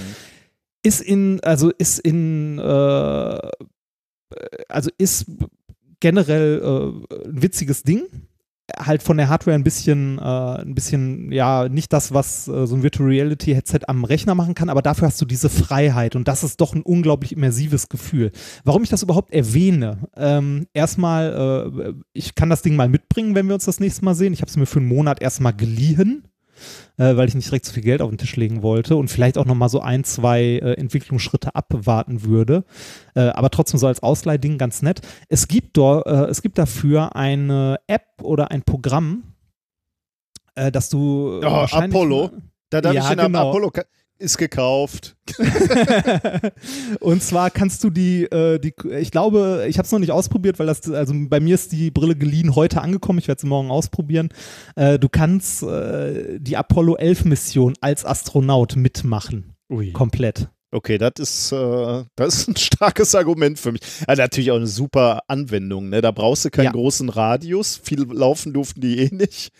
Ist 0.83 1.01
in, 1.01 1.39
also 1.41 1.69
ist 1.77 1.99
in, 1.99 2.60
äh, 2.60 3.49
also 4.67 4.89
ist 4.97 5.25
generell 5.99 6.62
äh, 6.62 7.27
ein 7.27 7.41
witziges 7.41 7.83
Ding. 7.83 8.03
Halt 8.77 9.01
von 9.01 9.17
der 9.17 9.30
Hardware 9.30 9.56
ein 9.56 9.63
bisschen, 9.63 10.17
äh, 10.19 10.21
ein 10.21 10.75
bisschen, 10.75 11.32
ja, 11.32 11.69
nicht 11.69 11.93
das, 11.93 12.13
was 12.13 12.47
äh, 12.47 12.67
so 12.67 12.75
ein 12.75 12.84
Virtual 12.84 13.08
Reality 13.08 13.53
Headset 13.53 13.80
am 13.88 14.03
Rechner 14.03 14.36
machen 14.36 14.56
kann, 14.56 14.69
aber 14.69 14.82
dafür 14.82 15.08
hast 15.08 15.21
du 15.21 15.25
diese 15.25 15.49
Freiheit 15.49 16.15
und 16.15 16.27
das 16.27 16.43
ist 16.43 16.60
doch 16.60 16.75
ein 16.75 16.82
unglaublich 16.82 17.32
immersives 17.32 17.88
Gefühl. 17.88 18.32
Warum 18.65 18.84
ich 18.84 18.89
das 18.89 19.03
überhaupt 19.03 19.34
erwähne? 19.34 20.10
Ähm, 20.17 20.67
erstmal, 20.73 21.71
äh, 21.77 21.93
ich 22.13 22.36
kann 22.36 22.49
das 22.49 22.62
Ding 22.62 22.75
mal 22.75 22.89
mitbringen, 22.89 23.36
wenn 23.36 23.47
wir 23.47 23.53
uns 23.53 23.65
das 23.65 23.80
nächste 23.80 24.03
Mal 24.03 24.15
sehen. 24.15 24.34
Ich 24.34 24.41
habe 24.41 24.49
es 24.49 24.58
mir 24.58 24.65
für 24.65 24.80
einen 24.80 24.89
Monat 24.89 25.21
erstmal 25.21 25.53
geliehen 25.53 26.27
äh, 26.97 27.15
weil 27.15 27.27
ich 27.27 27.35
nicht 27.35 27.47
direkt 27.47 27.65
so 27.65 27.73
viel 27.73 27.83
Geld 27.83 28.01
auf 28.01 28.09
den 28.09 28.17
Tisch 28.17 28.35
legen 28.35 28.61
wollte 28.63 28.95
und 28.95 29.09
vielleicht 29.09 29.37
auch 29.37 29.45
nochmal 29.45 29.69
so 29.69 29.79
ein, 29.81 30.03
zwei 30.03 30.41
äh, 30.41 30.73
Entwicklungsschritte 30.73 31.55
abwarten 31.55 32.23
würde. 32.23 32.63
Äh, 33.15 33.21
aber 33.29 33.49
trotzdem 33.49 33.79
so 33.79 33.87
als 33.87 34.03
Ausleihding 34.03 34.57
ganz 34.57 34.81
nett. 34.81 35.01
Es 35.29 35.47
gibt, 35.47 35.77
dort, 35.77 36.07
äh, 36.07 36.25
es 36.25 36.41
gibt 36.41 36.57
dafür 36.57 37.15
eine 37.15 37.79
App 37.87 38.05
oder 38.21 38.51
ein 38.51 38.63
Programm, 38.63 39.23
äh, 40.55 40.71
dass 40.71 40.89
du. 40.89 41.39
Oh, 41.43 41.65
Apollo. 41.71 42.31
Da 42.69 42.81
darf 42.81 42.93
Ja, 42.93 43.03
ich 43.03 43.09
den 43.15 43.25
genau. 43.27 43.49
Apollo 43.49 43.71
ist 44.19 44.38
gekauft. 44.38 45.15
und 46.99 47.21
zwar 47.23 47.49
kannst 47.51 47.84
du 47.84 47.89
die, 47.89 48.23
äh, 48.23 48.60
die 48.60 48.73
ich 48.99 49.12
glaube, 49.12 49.65
ich 49.67 49.77
habe 49.77 49.86
es 49.86 49.91
noch 49.91 49.99
nicht 49.99 50.12
ausprobiert, 50.12 50.60
weil 50.60 50.67
das, 50.67 50.89
also 50.89 51.13
bei 51.15 51.39
mir 51.39 51.56
ist 51.56 51.71
die 51.71 51.91
Brille 51.91 52.15
geliehen 52.15 52.56
heute 52.56 52.82
angekommen, 52.82 53.19
ich 53.19 53.27
werde 53.27 53.41
sie 53.41 53.47
morgen 53.47 53.71
ausprobieren. 53.71 54.30
Äh, 54.75 54.99
du 54.99 55.10
kannst 55.10 55.63
äh, 55.63 56.39
die 56.39 56.58
Apollo 56.58 56.95
11 56.97 57.25
Mission 57.25 57.73
als 57.82 58.06
Astronaut 58.06 58.75
mitmachen, 58.75 59.56
Ui. 59.69 59.91
komplett. 59.91 60.49
Okay, 60.69 60.97
das 60.97 61.13
ist, 61.17 61.51
äh, 61.53 62.03
das 62.17 62.39
ist 62.39 62.47
ein 62.49 62.56
starkes 62.58 63.15
Argument 63.15 63.58
für 63.58 63.71
mich. 63.71 63.82
Also 64.06 64.21
natürlich 64.21 64.51
auch 64.51 64.58
eine 64.58 64.67
super 64.67 65.21
Anwendung. 65.27 65.89
Ne? 65.89 66.01
Da 66.01 66.12
brauchst 66.12 66.43
du 66.43 66.49
keinen 66.49 66.65
Ja. 66.65 66.71
großen 66.71 67.08
Radius. 67.08 67.80
Viel 67.82 68.01
laufen 68.12 68.51
durften 68.53 68.82
die 68.82 68.99
eh 68.99 69.10
nicht. 69.15 69.51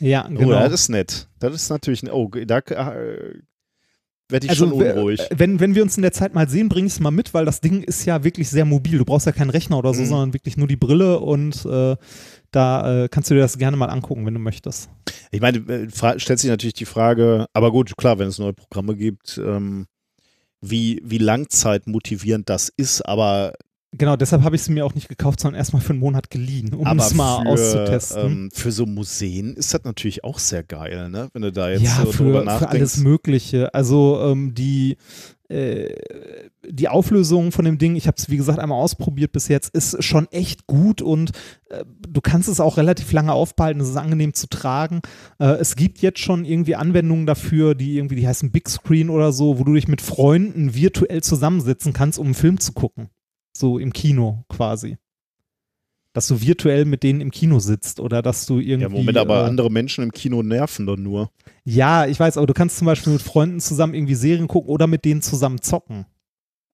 Ja, 0.00 0.26
Oh, 0.26 0.34
genau. 0.34 0.58
das 0.58 0.72
ist 0.72 0.88
nett. 0.88 1.28
Das 1.38 1.54
ist 1.54 1.68
natürlich. 1.68 2.10
Oh, 2.10 2.30
da 2.46 2.58
äh, 2.60 3.34
werde 4.30 4.46
ich 4.46 4.50
also, 4.50 4.68
schon 4.68 4.72
unruhig. 4.72 5.20
wenn, 5.34 5.60
wenn 5.60 5.74
wir 5.74 5.82
uns 5.82 5.96
in 5.96 6.02
der 6.02 6.12
Zeit 6.12 6.34
mal 6.34 6.48
sehen, 6.48 6.68
bring 6.68 6.86
ich 6.86 6.92
es 6.94 7.00
mal 7.00 7.10
mit, 7.10 7.34
weil 7.34 7.44
das 7.44 7.60
Ding 7.60 7.82
ist 7.82 8.04
ja 8.04 8.24
wirklich 8.24 8.48
sehr 8.48 8.64
mobil. 8.64 8.98
Du 8.98 9.04
brauchst 9.04 9.26
ja 9.26 9.32
keinen 9.32 9.50
Rechner 9.50 9.78
oder 9.78 9.92
so, 9.94 10.02
Mhm. 10.02 10.06
sondern 10.06 10.32
wirklich 10.34 10.56
nur 10.56 10.66
die 10.66 10.76
Brille 10.76 11.20
und 11.20 11.64
äh, 11.66 11.96
da 12.50 13.04
äh, 13.04 13.08
kannst 13.08 13.30
du 13.30 13.34
dir 13.34 13.40
das 13.40 13.58
gerne 13.58 13.76
mal 13.76 13.86
angucken, 13.86 14.24
wenn 14.26 14.34
du 14.34 14.40
möchtest. 14.40 14.88
Ich 15.30 15.40
meine, 15.40 15.58
äh, 15.58 15.88
stellt 16.18 16.38
sich 16.38 16.48
natürlich 16.48 16.74
die 16.74 16.84
Frage, 16.84 17.46
aber 17.52 17.70
gut, 17.72 17.96
klar, 17.96 18.18
wenn 18.18 18.28
es 18.28 18.38
neue 18.38 18.52
Programme 18.52 18.96
gibt, 18.96 19.38
ähm, 19.44 19.86
wie, 20.60 21.02
wie 21.04 21.18
langzeitmotivierend 21.18 22.48
das 22.48 22.70
ist, 22.74 23.02
aber 23.02 23.52
Genau, 23.96 24.16
deshalb 24.16 24.42
habe 24.42 24.56
ich 24.56 24.62
sie 24.62 24.72
mir 24.72 24.84
auch 24.84 24.94
nicht 24.94 25.08
gekauft, 25.08 25.40
sondern 25.40 25.58
erstmal 25.58 25.80
für 25.80 25.90
einen 25.90 26.00
Monat 26.00 26.28
geliehen, 26.28 26.74
um 26.74 26.84
Aber 26.84 27.04
es 27.04 27.14
mal 27.14 27.42
für, 27.42 27.48
auszutesten. 27.48 28.32
Ähm, 28.32 28.50
für 28.52 28.72
so 28.72 28.86
Museen 28.86 29.54
ist 29.54 29.72
das 29.72 29.84
natürlich 29.84 30.24
auch 30.24 30.40
sehr 30.40 30.64
geil, 30.64 31.08
ne? 31.10 31.28
Wenn 31.32 31.42
du 31.42 31.52
da 31.52 31.70
jetzt 31.70 31.82
ja, 31.82 32.04
so 32.04 32.10
drüber 32.10 32.40
für, 32.40 32.44
nachdenkst. 32.44 32.60
für 32.60 32.68
alles 32.70 32.96
Mögliche. 32.98 33.72
Also 33.72 34.20
ähm, 34.20 34.52
die, 34.52 34.96
äh, 35.48 35.94
die 36.68 36.88
Auflösung 36.88 37.52
von 37.52 37.64
dem 37.64 37.78
Ding, 37.78 37.94
ich 37.94 38.08
habe 38.08 38.16
es 38.18 38.28
wie 38.28 38.36
gesagt 38.36 38.58
einmal 38.58 38.80
ausprobiert 38.80 39.30
bis 39.30 39.46
jetzt, 39.46 39.72
ist 39.72 40.02
schon 40.02 40.26
echt 40.32 40.66
gut 40.66 41.00
und 41.00 41.30
äh, 41.68 41.84
du 42.08 42.20
kannst 42.20 42.48
es 42.48 42.58
auch 42.58 42.78
relativ 42.78 43.12
lange 43.12 43.32
aufbehalten, 43.32 43.80
es 43.80 43.90
ist 43.90 43.96
angenehm 43.96 44.34
zu 44.34 44.48
tragen. 44.48 45.02
Äh, 45.38 45.58
es 45.60 45.76
gibt 45.76 46.00
jetzt 46.00 46.18
schon 46.18 46.44
irgendwie 46.44 46.74
Anwendungen 46.74 47.26
dafür, 47.26 47.76
die 47.76 47.96
irgendwie, 47.96 48.16
die 48.16 48.26
heißen 48.26 48.50
Big 48.50 48.68
Screen 48.68 49.08
oder 49.08 49.32
so, 49.32 49.60
wo 49.60 49.62
du 49.62 49.74
dich 49.74 49.86
mit 49.86 50.00
Freunden 50.00 50.74
virtuell 50.74 51.22
zusammensetzen 51.22 51.92
kannst, 51.92 52.18
um 52.18 52.26
einen 52.26 52.34
Film 52.34 52.58
zu 52.58 52.72
gucken. 52.72 53.10
So 53.56 53.78
im 53.78 53.92
Kino 53.92 54.44
quasi. 54.48 54.96
Dass 56.12 56.28
du 56.28 56.40
virtuell 56.40 56.84
mit 56.84 57.02
denen 57.02 57.20
im 57.20 57.30
Kino 57.32 57.58
sitzt 57.58 57.98
oder 57.98 58.22
dass 58.22 58.46
du 58.46 58.58
irgendwie. 58.60 58.82
ja, 58.82 58.88
Moment, 58.88 59.16
aber 59.18 59.42
äh, 59.42 59.48
andere 59.48 59.70
Menschen 59.70 60.04
im 60.04 60.12
Kino 60.12 60.42
nerven 60.42 60.86
doch 60.86 60.96
nur. 60.96 61.30
ja, 61.64 62.06
ich 62.06 62.20
weiß, 62.20 62.36
aber 62.36 62.46
du 62.46 62.54
kannst 62.54 62.78
zum 62.78 62.86
Beispiel 62.86 63.12
mit 63.14 63.22
Freunden 63.22 63.58
zusammen 63.60 63.94
irgendwie 63.94 64.14
Serien 64.14 64.46
gucken 64.46 64.70
oder 64.70 64.86
mit 64.86 65.04
denen 65.04 65.22
zusammen 65.22 65.60
zocken. 65.60 66.06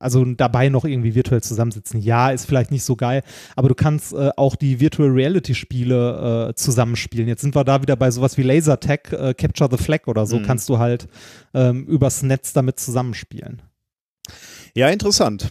Also 0.03 0.25
dabei 0.25 0.71
noch 0.71 0.87
irgendwie 0.87 1.15
virtuell 1.15 1.43
zusammensitzen. 1.43 2.01
Ja, 2.01 2.31
ist 2.31 2.47
vielleicht 2.47 2.71
nicht 2.71 2.85
so 2.85 2.97
geil, 2.97 3.23
aber 3.55 3.69
du 3.69 3.75
kannst 3.75 4.15
äh, 4.15 4.31
auch 4.37 4.57
die 4.57 4.81
Virtual 4.81 5.11
Reality 5.11 5.55
Spiele 5.55 6.49
äh, 6.51 6.55
zusammenspielen. 6.55 7.29
Jetzt 7.29 7.43
sind 7.43 7.55
wir 7.55 7.65
da 7.65 7.83
wieder 7.83 7.97
bei 7.97 8.11
sowas 8.11 8.39
wie 8.39 8.43
Lasertag, 8.43 9.13
äh, 9.13 9.35
Capture 9.35 9.69
the 9.71 9.83
Flag 9.83 10.07
oder 10.07 10.25
so, 10.27 10.39
Mhm. 10.39 10.43
kannst 10.45 10.71
du 10.71 10.79
halt 10.79 11.07
ähm, 11.53 11.85
übers 11.87 12.23
Netz 12.23 12.55
damit 12.55 12.79
zusammenspielen. 12.81 13.61
Ja, 14.75 14.89
interessant. 14.89 15.51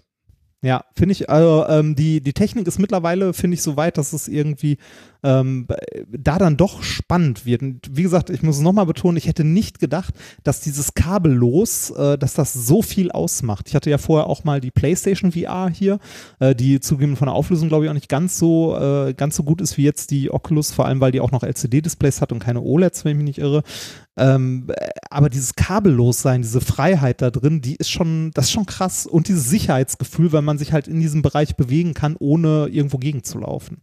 Ja, 0.62 0.84
finde 0.94 1.14
ich, 1.14 1.30
also 1.30 1.66
ähm, 1.70 1.96
die, 1.96 2.20
die 2.20 2.34
Technik 2.34 2.68
ist 2.68 2.80
mittlerweile, 2.80 3.34
finde 3.34 3.56
ich, 3.56 3.62
so 3.62 3.78
weit, 3.78 3.98
dass 3.98 4.12
es 4.12 4.28
irgendwie 4.28 4.78
ähm, 5.24 5.68
da 6.10 6.38
dann 6.38 6.58
doch 6.58 6.84
spannend 6.84 7.46
wird. 7.46 7.62
Und 7.62 7.90
wie 7.92 8.04
gesagt, 8.04 8.30
ich 8.30 8.44
muss 8.44 8.58
es 8.58 8.62
nochmal 8.62 8.86
betonen, 8.86 9.16
ich 9.16 9.28
hätte 9.28 9.46
nicht 9.46 9.80
gedacht, 9.80 10.14
dass 10.44 10.60
dieses 10.60 10.94
kabellos, 10.96 11.92
äh, 11.92 12.18
dass 12.18 12.34
das 12.34 12.54
so 12.54 12.82
viel 12.82 13.10
ausmacht. 13.10 13.70
Ich 13.70 13.76
hatte 13.76 13.90
ja 13.90 13.98
vorher 13.98 14.28
auch 14.28 14.44
mal 14.44 14.60
die 14.60 14.72
PlayStation 14.72 15.32
VR 15.32 15.70
hier, 15.70 16.00
äh, 16.40 16.54
die 16.54 16.82
zugegeben 16.82 17.16
von 17.16 17.28
der 17.28 17.36
Auflösung, 17.36 17.70
glaube 17.70 17.86
ich, 17.86 17.90
auch 17.90 17.96
nicht 17.96 18.10
ganz 18.10 18.38
so, 18.38 18.78
äh, 18.78 19.14
ganz 19.14 19.38
so 19.38 19.44
gut 19.44 19.62
ist 19.62 19.78
wie 19.78 19.84
jetzt 19.84 20.12
die 20.12 20.30
Oculus, 20.30 20.74
vor 20.74 20.86
allem 20.86 21.00
weil 21.00 21.14
die 21.14 21.22
auch 21.22 21.32
noch 21.32 21.44
LCD-Displays 21.44 22.20
hat 22.20 22.34
und 22.34 22.40
keine 22.40 22.62
OLEDs, 22.62 23.06
wenn 23.06 23.12
ich 23.12 23.18
mich 23.18 23.38
nicht 23.38 23.40
irre. 23.40 23.64
Ähm, 24.20 24.68
äh, 24.70 24.90
aber 25.10 25.30
dieses 25.30 25.56
Kabellossein, 25.56 26.42
diese 26.42 26.62
Freiheit 26.62 27.22
da 27.22 27.32
drin, 27.32 27.62
die 27.62 27.76
ist 27.76 27.90
schon, 27.90 28.32
das 28.34 28.46
ist 28.46 28.52
schon 28.52 28.66
krass. 28.66 29.06
Und 29.08 29.28
dieses 29.28 29.50
Sicherheitsgefühl, 29.50 30.32
weil 30.32 30.42
man 30.42 30.58
sich 30.58 30.74
halt 30.74 30.88
in 30.88 31.00
diesem 31.00 31.22
Bereich 31.22 31.56
bewegen 31.56 31.94
kann, 31.94 32.16
ohne 32.20 32.68
irgendwo 32.68 32.98
gegenzulaufen. 32.98 33.78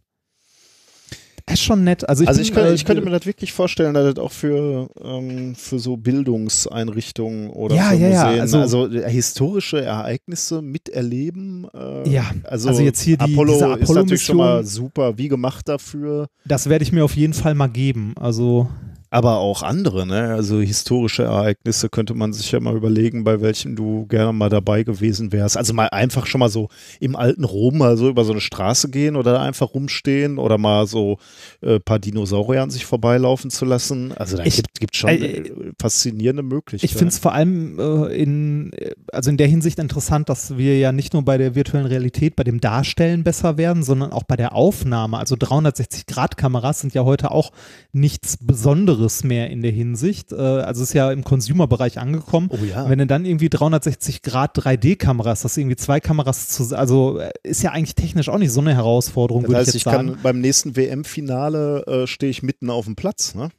Das 1.49 1.59
ist 1.59 1.63
schon 1.63 1.85
nett. 1.85 2.07
Also 2.09 2.23
ich, 2.23 2.27
also 2.27 2.39
bin, 2.39 2.45
ich, 2.45 2.53
könnte, 2.53 2.69
äh, 2.71 2.73
ich 2.73 2.83
könnte 2.83 3.01
mir 3.03 3.09
das 3.11 3.25
wirklich 3.25 3.53
vorstellen, 3.53 3.93
dass 3.93 4.13
das 4.15 4.21
auch 4.21 4.33
für, 4.33 4.89
ähm, 5.01 5.55
für 5.55 5.79
so 5.79 5.95
Bildungseinrichtungen 5.95 7.49
oder 7.49 7.73
Ja, 7.73 7.89
für 7.91 7.95
ja, 7.95 8.07
ja, 8.09 8.23
Museen, 8.25 8.41
also- 8.41 8.59
also, 8.59 8.87
äh, 8.91 9.09
historische 9.09 9.81
Ereignisse 9.81 10.61
miterleben. 10.61 11.65
Äh, 11.73 12.09
Ja, 12.09 12.25
also, 12.43 12.67
also 12.67 12.81
jetzt 12.81 12.99
hier 13.01 13.15
die- 13.17 13.31
Apollo 13.33 13.53
diese 13.53 13.73
ist 13.79 13.93
natürlich 13.93 14.23
schon 14.23 14.37
mal 14.37 14.65
super, 14.65 15.17
wie 15.17 15.29
gemacht 15.29 15.67
dafür. 15.69 16.27
das 16.45 16.67
werde 16.69 16.83
ich 16.83 16.91
mir 16.91 17.05
auf 17.05 17.15
jeden 17.15 17.33
Fall 17.33 17.55
mal 17.55 17.67
geben. 17.67 18.13
Also 18.19 18.67
Aber 19.09 19.37
auch 19.37 19.63
andere, 19.63 20.05
ne? 20.05 20.33
Also 20.33 20.59
historische 20.59 21.23
Ereignisse 21.23 21.87
könnte 21.87 22.13
man 22.13 22.33
sich 22.33 22.51
ja 22.51 22.59
mal 22.59 22.75
überlegen, 22.75 23.23
bei 23.23 23.39
welchen 23.39 23.77
du 23.77 24.05
gerne 24.07 24.33
mal 24.33 24.49
dabei 24.49 24.83
gewesen 24.83 25.31
wärst. 25.31 25.55
Also 25.55 25.73
mal 25.73 25.87
einfach 25.87 26.25
schon 26.25 26.39
mal 26.39 26.49
so 26.49 26.67
im 26.99 27.15
alten 27.15 27.45
Rom 27.45 27.77
mal 27.77 27.95
so 27.95 28.09
über 28.09 28.25
so 28.25 28.33
eine 28.33 28.41
Straße 28.41 28.89
gehen 28.89 29.15
oder 29.15 29.33
da 29.33 29.43
einfach 29.43 29.73
rumstehen 29.73 30.37
oder 30.37 30.57
mal 30.57 30.87
so 30.87 31.19
ein 31.61 31.69
äh, 31.69 31.79
paar 31.79 31.99
Dinosaurier 31.99 32.63
an 32.63 32.69
sich 32.69 32.85
vorbeilaufen 32.85 33.49
zu 33.49 33.63
lassen. 33.63 34.11
Also 34.11 34.35
da 34.35 34.43
gibt, 34.43 34.77
gibt 34.77 34.95
schon 34.97 35.09
äh, 35.09 35.15
äh, 35.15 35.71
faszinierende 35.79 36.43
Möglichkeiten. 36.43 36.91
Ich 36.91 36.97
finde 36.97 37.13
es 37.13 37.17
vor 37.17 37.31
allem 37.31 37.79
äh, 37.79 38.13
in, 38.13 38.71
also 39.13 39.29
in 39.29 39.37
der 39.37 39.47
Hinsicht 39.47 39.79
interessant, 39.79 40.27
dass 40.27 40.57
wir 40.57 40.77
ja 40.79 40.91
nicht 40.91 41.13
nur 41.13 41.23
bei 41.23 41.37
der 41.37 41.55
virtuellen 41.55 41.87
Realität, 41.87 42.35
bei 42.35 42.43
dem 42.43 42.59
Darstellen 42.59 43.23
besser 43.23 43.57
werden, 43.57 43.83
sondern 43.83 44.11
auch 44.11 44.23
bei 44.23 44.35
der 44.35 44.53
Aufnahme. 44.53 45.17
Also 45.17 45.35
360-Grad-Kameras 45.35 46.81
sind 46.81 46.93
ja 46.93 47.05
heute 47.05 47.31
auch 47.31 47.53
nichts 47.93 48.35
Besonderes 48.41 48.96
mehr 49.23 49.49
in 49.49 49.61
der 49.61 49.71
Hinsicht. 49.71 50.31
Äh, 50.31 50.35
also 50.35 50.83
ist 50.83 50.93
ja 50.93 51.11
im 51.11 51.23
Consumer-Bereich 51.23 51.99
angekommen. 51.99 52.49
Oh 52.51 52.63
ja. 52.65 52.89
Wenn 52.89 52.99
du 52.99 53.07
dann 53.07 53.25
irgendwie 53.25 53.47
360-Grad 53.47 54.57
3D-Kameras, 54.57 55.41
das 55.41 55.57
irgendwie 55.57 55.75
zwei 55.75 55.99
Kameras 55.99 56.49
zu, 56.49 56.75
also 56.77 57.19
äh, 57.19 57.31
ist 57.43 57.63
ja 57.63 57.71
eigentlich 57.71 57.95
technisch 57.95 58.29
auch 58.29 58.37
nicht 58.37 58.51
so 58.51 58.61
eine 58.61 58.73
Herausforderung, 58.75 59.43
Das 59.43 59.49
würde 59.49 59.59
heißt, 59.59 59.69
ich 59.69 59.75
ich 59.75 59.85
jetzt 59.85 59.93
sagen. 59.93 60.07
kann 60.13 60.19
beim 60.23 60.39
nächsten 60.41 60.75
WM-Finale 60.75 61.85
äh, 61.87 62.07
stehe 62.07 62.29
ich 62.29 62.43
mitten 62.43 62.69
auf 62.69 62.85
dem 62.85 62.95
Platz, 62.95 63.35
ne? 63.35 63.49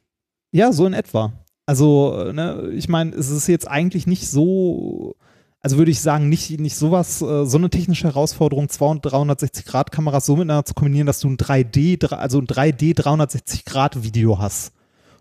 Ja, 0.51 0.71
so 0.73 0.85
in 0.85 0.93
etwa. 0.93 1.33
Also, 1.65 2.15
äh, 2.27 2.33
ne, 2.33 2.69
ich 2.73 2.89
meine, 2.89 3.11
es 3.15 3.29
ist 3.29 3.47
jetzt 3.47 3.67
eigentlich 3.67 4.07
nicht 4.07 4.27
so, 4.29 5.15
also 5.61 5.77
würde 5.77 5.91
ich 5.91 6.01
sagen, 6.01 6.27
nicht, 6.27 6.59
nicht 6.59 6.75
sowas, 6.75 7.21
äh, 7.21 7.45
so 7.45 7.57
eine 7.59 7.69
technische 7.69 8.05
Herausforderung, 8.07 8.69
200, 8.69 9.05
360-Grad-Kameras 9.13 10.25
so 10.25 10.35
miteinander 10.35 10.65
zu 10.65 10.73
kombinieren, 10.73 11.05
dass 11.05 11.19
du 11.19 11.27
ein 11.29 11.37
3D, 11.37 11.99
dr- 11.99 12.17
also 12.19 12.39
ein 12.39 12.47
3D 12.47 12.95
360-Grad-Video 12.99 14.39
hast 14.39 14.71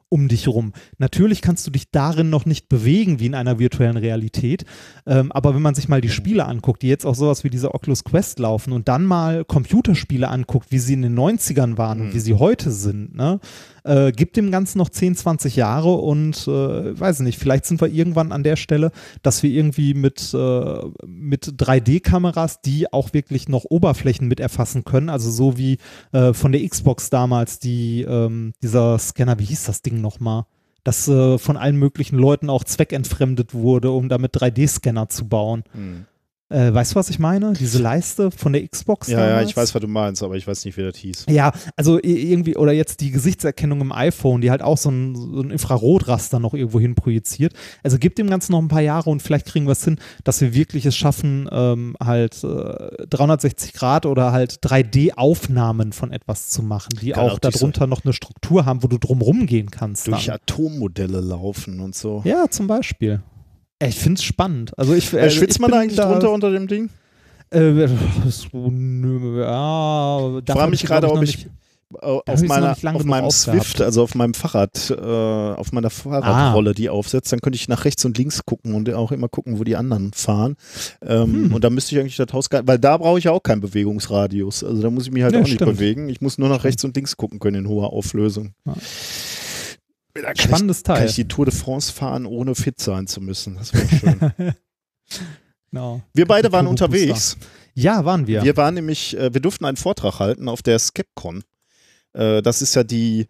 um 0.09 0.29
dich 0.29 0.49
rum. 0.49 0.73
Natürlich 0.99 1.43
kannst 1.43 1.67
du 1.67 1.71
dich 1.71 1.91
darin 1.91 2.31
noch 2.31 2.47
nicht 2.47 2.69
bewegen 2.69 3.21
wie 3.21 3.27
in 3.27 3.35
einer 3.35 3.59
virtuellen 3.59 3.97
Realität, 3.97 4.65
ähm, 5.07 5.33
aber 5.33 5.55
wenn 5.55 5.63
man 5.63 5.75
sich 5.75 5.89
mal 5.89 6.01
die 6.01 6.09
Spiele 6.09 6.47
anguckt, 6.47 6.83
die 6.83 6.89
jetzt 6.89 7.05
auch 7.05 7.15
sowas 7.15 7.45
wie 7.45 7.51
diese 7.51 7.75
Oculus 7.75 8.05
Quest 8.05 8.39
laufen 8.39 8.73
und 8.73 8.89
dann 8.89 9.05
mal 9.05 9.45
Computerspiele 9.45 10.29
anguckt, 10.29 10.71
wie 10.71 10.79
sie 10.79 10.95
in 10.95 11.03
den 11.03 11.19
90ern 11.19 11.79
waren 11.79 12.01
und 12.01 12.15
wie 12.15 12.21
sie 12.21 12.35
heute 12.35 12.71
sind, 12.71 13.15
ne, 13.15 13.41
äh, 13.85 14.13
gibt 14.13 14.37
dem 14.37 14.51
Ganzen 14.51 14.79
noch 14.79 14.89
10, 14.89 15.17
20 15.17 15.57
Jahre 15.57 15.93
und 15.93 16.47
äh, 16.47 16.99
weiß 16.99 17.21
nicht, 17.21 17.39
vielleicht 17.39 17.67
sind 17.67 17.81
wir 17.81 17.89
irgendwann 17.89 18.33
an 18.33 18.43
der 18.43 18.57
Stelle, 18.57 18.93
dass 19.23 19.43
wir 19.43 19.51
irgendwie 19.51 19.95
mit, 19.95 20.35
äh, 20.35 20.81
mit 21.07 21.47
3D-Kameras, 21.47 22.61
die 22.63 22.93
auch 22.93 23.13
wirklich 23.13 23.49
noch 23.49 23.65
Oberflächen 23.65 24.29
mit 24.29 24.41
erfassen 24.41 24.85
können, 24.85 25.09
also 25.09 25.31
so 25.31 25.59
wie 25.59 25.79
äh, 26.13 26.33
von 26.33 26.53
der 26.53 26.67
Xbox 26.67 27.11
damals, 27.11 27.59
die, 27.59 28.03
ähm, 28.03 28.53
dieser 28.63 28.99
Scanner, 28.99 29.39
wie 29.39 29.45
hieß 29.45 29.65
das 29.65 29.83
Ding 29.83 30.01
nochmal? 30.01 30.45
Das 30.85 31.09
äh, 31.09 31.39
von 31.39 31.57
allen 31.57 31.77
möglichen 31.77 32.17
Leuten 32.17 32.49
auch 32.49 32.65
zweckentfremdet 32.65 33.53
wurde, 33.53 33.91
um 33.91 34.09
damit 34.09 34.35
3D-Scanner 34.37 35.09
zu 35.09 35.29
bauen. 35.29 35.65
Äh, 36.51 36.73
weißt 36.73 36.93
du, 36.93 36.97
was 36.97 37.11
ich 37.11 37.19
meine? 37.19 37.53
Diese 37.53 37.79
Leiste 37.79 38.31
von 38.31 38.55
der 38.55 38.67
Xbox 38.67 39.09
Ja, 39.09 39.21
ja, 39.21 39.27
damals? 39.29 39.51
ich 39.51 39.57
weiß, 39.57 39.75
was 39.75 39.83
du 39.83 39.87
meinst, 39.89 40.23
aber 40.23 40.35
ich 40.37 40.47
weiß 40.47 40.65
nicht, 40.65 40.79
wie 40.79 40.83
das 40.83 40.97
hieß. 40.97 41.27
Ja, 41.29 41.53
also 41.77 41.99
irgendwie, 42.03 42.57
oder 42.57 42.73
jetzt 42.73 43.01
die 43.01 43.11
Gesichtserkennung 43.11 43.83
im 43.83 43.93
iPhone, 43.93 44.41
die 44.41 44.51
halt 44.51 44.63
auch 44.63 44.79
so 44.79 44.91
ein, 44.91 45.15
so 45.15 45.43
ein 45.43 45.51
Infrarotraster 45.51 46.41
noch 46.41 46.55
irgendwo 46.55 46.81
hin 46.81 46.95
projiziert. 46.95 47.53
Also 47.83 47.99
gibt 47.99 48.17
dem 48.19 48.31
Ganzen 48.31 48.53
noch 48.53 48.61
ein 48.61 48.69
paar 48.69 48.81
Jahre 48.81 49.11
und 49.11 49.21
vielleicht 49.21 49.45
kriegen 49.47 49.67
wir 49.67 49.73
es 49.73 49.85
hin, 49.85 49.99
dass 50.25 50.41
wir 50.41 50.55
wirklich 50.55 50.87
es 50.87 50.97
schaffen, 50.97 51.49
ähm, 51.53 51.97
halt 52.03 52.43
äh, 52.43 53.07
360 53.11 53.75
Grad 53.75 54.07
oder 54.07 54.33
halt 54.33 54.61
3D-Aufnahmen 54.65 55.93
von 55.93 56.13
etwas 56.13 56.49
zu 56.49 56.63
machen, 56.63 56.91
die 57.01 57.11
Kann 57.11 57.25
auch 57.25 57.33
auch 57.35 57.39
diese- 57.41 57.59
darunter 57.59 57.87
noch 57.87 58.05
eine 58.05 58.13
Struktur 58.15 58.65
haben, 58.65 58.83
wo 58.83 58.89
du 58.89 58.99
drum 58.99 59.21
rumgehen 59.21 59.71
kannst. 59.71 60.07
Durch 60.07 60.27
Dann. 60.27 60.37
Atommodelle 60.37 61.21
laufen 61.21 61.81
und 61.81 61.95
so. 61.95 62.23
Ja, 62.25 62.47
zum 62.51 62.67
Beispiel. 62.67 63.21
Ey, 63.81 63.89
Ich 63.91 63.99
finde 63.99 64.19
es 64.19 64.25
spannend. 64.25 64.77
Also 64.79 64.95
ich, 64.95 65.13
Äh, 65.13 65.21
also 65.21 65.37
schwitzt 65.39 65.61
man 65.61 65.71
bin 65.71 65.81
eigentlich 65.81 65.97
da, 65.97 66.11
drunter 66.11 66.31
unter 66.33 66.51
dem 66.51 66.67
Ding? 66.67 66.91
Äh, 67.51 67.87
so, 68.29 68.71
nö, 68.71 69.41
ja, 69.43 70.39
Ich 70.39 70.53
frage 70.53 70.71
mich 70.71 70.83
gerade, 70.85 71.11
ob 71.11 71.23
ich 71.23 71.47
äh, 71.47 71.97
auf, 72.05 72.43
meiner, 72.43 72.71
nicht 72.73 72.87
auf 72.87 73.05
meinem. 73.05 73.31
Swift, 73.31 73.81
also 73.81 74.03
auf 74.03 74.15
meinem 74.15 74.35
Fahrrad, 74.35 74.91
äh, 74.91 74.95
auf 75.01 75.73
meiner 75.73 75.89
Fahrradrolle, 75.89 76.75
die 76.75 76.91
aufsetzt, 76.91 77.33
dann 77.33 77.41
könnte 77.41 77.57
ich 77.57 77.67
nach 77.69 77.87
rechts 77.87 78.05
und 78.05 78.19
links 78.19 78.45
gucken 78.45 78.75
und 78.75 78.93
auch 78.93 79.11
immer 79.13 79.29
gucken, 79.29 79.59
wo 79.59 79.65
die 79.65 79.77
anderen 79.77 80.13
fahren. 80.13 80.57
Ähm, 81.01 81.33
Hm. 81.47 81.55
Und 81.55 81.65
dann 81.65 81.73
müsste 81.73 81.95
ich 81.95 82.01
eigentlich 82.03 82.17
das 82.17 82.31
Haus, 82.35 82.49
weil 82.51 82.79
da 82.79 82.99
brauche 82.99 83.19
ich 83.19 83.25
ja 83.25 83.31
auch 83.33 83.43
keinen 83.43 83.63
Bewegungsradius. 83.63 84.63
Also 84.65 84.83
da 84.83 84.91
muss 84.91 85.07
ich 85.07 85.13
mich 85.13 85.23
halt 85.23 85.33
Ja, 85.33 85.41
auch 85.41 85.45
nicht 85.45 85.55
stimmt. 85.55 85.73
bewegen. 85.73 86.09
Ich 86.11 86.21
muss 86.21 86.37
nur 86.37 86.51
nach 86.51 86.65
rechts 86.65 86.85
und 86.85 86.95
links 86.95 87.17
gucken 87.17 87.39
können 87.39 87.65
in 87.65 87.69
hoher 87.69 87.91
Auflösung. 87.95 88.53
Ja. 88.67 88.75
Da 90.23 90.35
kann 90.35 90.37
Spannendes 90.37 90.79
ich, 90.79 90.85
Kann 90.85 90.97
Teil. 90.97 91.09
ich 91.09 91.15
die 91.15 91.29
Tour 91.29 91.45
de 91.47 91.55
France 91.55 91.93
fahren, 91.93 92.27
ohne 92.27 92.55
fit 92.55 92.81
sein 92.81 93.07
zu 93.07 93.21
müssen. 93.21 93.57
Das 93.57 93.73
wäre 93.75 93.89
schön. 93.89 94.55
Genau. 95.71 96.01
Wir 96.15 96.27
beide 96.27 96.51
waren 96.51 96.67
unterwegs. 96.67 97.37
Ja, 97.75 98.05
waren 98.05 98.27
wir. 98.27 98.43
Wir 98.43 98.57
waren 98.57 98.75
nämlich, 98.75 99.17
äh, 99.17 99.33
wir 99.33 99.41
durften 99.41 99.65
einen 99.65 99.77
Vortrag 99.77 100.19
halten 100.19 100.49
auf 100.49 100.63
der 100.63 100.79
Skepcon. 100.79 101.45
Äh, 102.15 102.43
das 102.43 102.63
ist 102.63 102.75
ja 102.75 102.85
die 102.85 103.27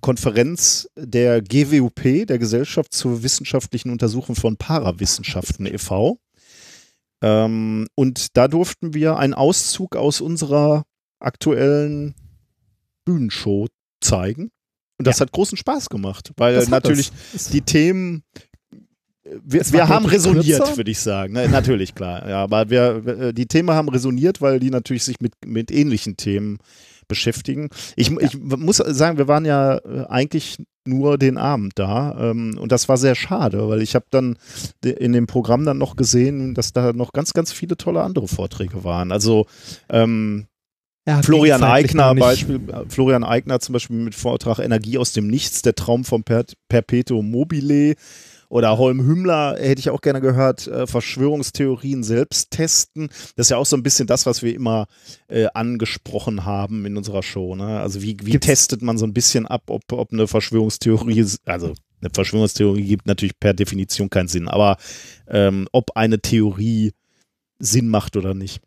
Konferenz 0.00 0.88
der 0.96 1.42
GWUP, 1.42 2.26
der 2.26 2.38
Gesellschaft 2.38 2.92
zur 2.92 3.22
wissenschaftlichen 3.22 3.90
Untersuchung 3.90 4.34
von 4.36 4.56
Parawissenschaften 4.56 5.66
e.V. 5.66 6.18
Ähm, 7.22 7.86
und 7.94 8.36
da 8.36 8.48
durften 8.48 8.94
wir 8.94 9.16
einen 9.16 9.34
Auszug 9.34 9.96
aus 9.96 10.20
unserer 10.20 10.84
aktuellen 11.20 12.14
Bühnenshow 13.04 13.68
zeigen. 14.00 14.50
Und 15.02 15.06
das 15.08 15.20
hat 15.20 15.32
großen 15.32 15.58
Spaß 15.58 15.88
gemacht, 15.88 16.30
weil 16.36 16.54
Das 16.54 16.68
natürlich 16.68 17.10
die 17.52 17.60
Themen 17.60 18.22
wir, 19.44 19.60
Es 19.60 19.72
war 19.72 19.80
wir 19.80 19.88
haben 19.88 20.06
resoniert, 20.06 20.76
würde 20.76 20.90
ich 20.90 20.98
sagen. 20.98 21.32
Ne, 21.32 21.48
natürlich, 21.48 21.94
klar. 21.94 22.28
Ja, 22.28 22.42
aber 22.42 22.70
wir, 22.70 23.06
äh, 23.06 23.32
die 23.32 23.46
Themen 23.46 23.70
haben 23.70 23.88
resoniert, 23.88 24.40
weil 24.40 24.60
die 24.60 24.70
natürlich 24.70 25.04
sich 25.04 25.20
mit, 25.20 25.34
mit 25.46 25.70
ähnlichen 25.70 26.16
Themen 26.16 26.58
beschäftigen. 27.08 27.68
Ich, 27.96 28.10
ich 28.10 28.38
muss 28.38 28.76
sagen, 28.76 29.18
wir 29.18 29.28
waren 29.28 29.44
ja 29.44 29.78
äh, 29.78 30.06
eigentlich 30.08 30.58
nur 30.84 31.18
den 31.18 31.38
Abend 31.38 31.72
da 31.76 32.30
ähm, 32.30 32.58
und 32.58 32.72
das 32.72 32.88
war 32.88 32.96
sehr 32.96 33.14
schade, 33.14 33.68
weil 33.68 33.82
ich 33.82 33.94
habe 33.94 34.06
dann 34.10 34.36
in 34.84 35.12
dem 35.12 35.26
Programm 35.26 35.64
dann 35.64 35.78
noch 35.78 35.94
gesehen, 35.94 36.54
dass 36.54 36.72
da 36.72 36.92
noch 36.92 37.12
ganz, 37.12 37.32
ganz 37.32 37.52
viele 37.52 37.76
tolle 37.76 38.02
andere 38.02 38.28
Vorträge 38.28 38.82
waren. 38.82 39.12
Also 39.12 39.46
ähm, 39.88 40.46
Ja, 41.06 41.20
Florian 41.22 41.62
Eigner. 41.64 42.14
Beispiel, 42.14 42.60
Florian 42.88 43.24
Eigner 43.24 43.58
zum 43.60 43.72
Beispiel 43.72 43.96
mit 43.96 44.14
Vortrag 44.14 44.60
Energie 44.60 44.98
aus 44.98 45.12
dem 45.12 45.26
Nichts, 45.26 45.62
der 45.62 45.74
Traum 45.74 46.04
vom 46.04 46.22
per 46.22 46.44
Perpetuum 46.68 47.30
mobile. 47.30 47.94
Oder 48.48 48.76
Holm 48.76 49.00
Hümmler 49.06 49.56
hätte 49.58 49.80
ich 49.80 49.88
auch 49.88 50.02
gerne 50.02 50.20
gehört, 50.20 50.66
äh, 50.66 50.86
Verschwörungstheorien 50.86 52.02
selbst 52.02 52.50
testen. 52.50 53.08
Das 53.34 53.46
ist 53.46 53.50
ja 53.50 53.56
auch 53.56 53.64
so 53.64 53.76
ein 53.76 53.82
bisschen 53.82 54.06
das, 54.06 54.26
was 54.26 54.42
wir 54.42 54.54
immer 54.54 54.88
äh, 55.28 55.46
angesprochen 55.54 56.44
haben 56.44 56.84
in 56.84 56.98
unserer 56.98 57.22
Show. 57.22 57.54
Ne? 57.56 57.80
Also 57.80 58.02
wie, 58.02 58.14
wie 58.22 58.32
Gibt's- 58.32 58.46
testet 58.46 58.82
man 58.82 58.98
so 58.98 59.06
ein 59.06 59.14
bisschen 59.14 59.46
ab, 59.46 59.62
ob, 59.68 59.90
ob 59.92 60.12
eine 60.12 60.26
Verschwörungstheorie, 60.28 61.24
also 61.46 61.72
eine 62.02 62.10
Verschwörungstheorie 62.12 62.84
gibt 62.84 63.06
natürlich 63.06 63.40
per 63.40 63.54
Definition 63.54 64.10
keinen 64.10 64.28
Sinn, 64.28 64.48
aber 64.48 64.76
ähm, 65.28 65.66
ob 65.72 65.96
eine 65.96 66.20
Theorie 66.20 66.92
Sinn 67.58 67.88
macht 67.88 68.18
oder 68.18 68.34
nicht. 68.34 68.60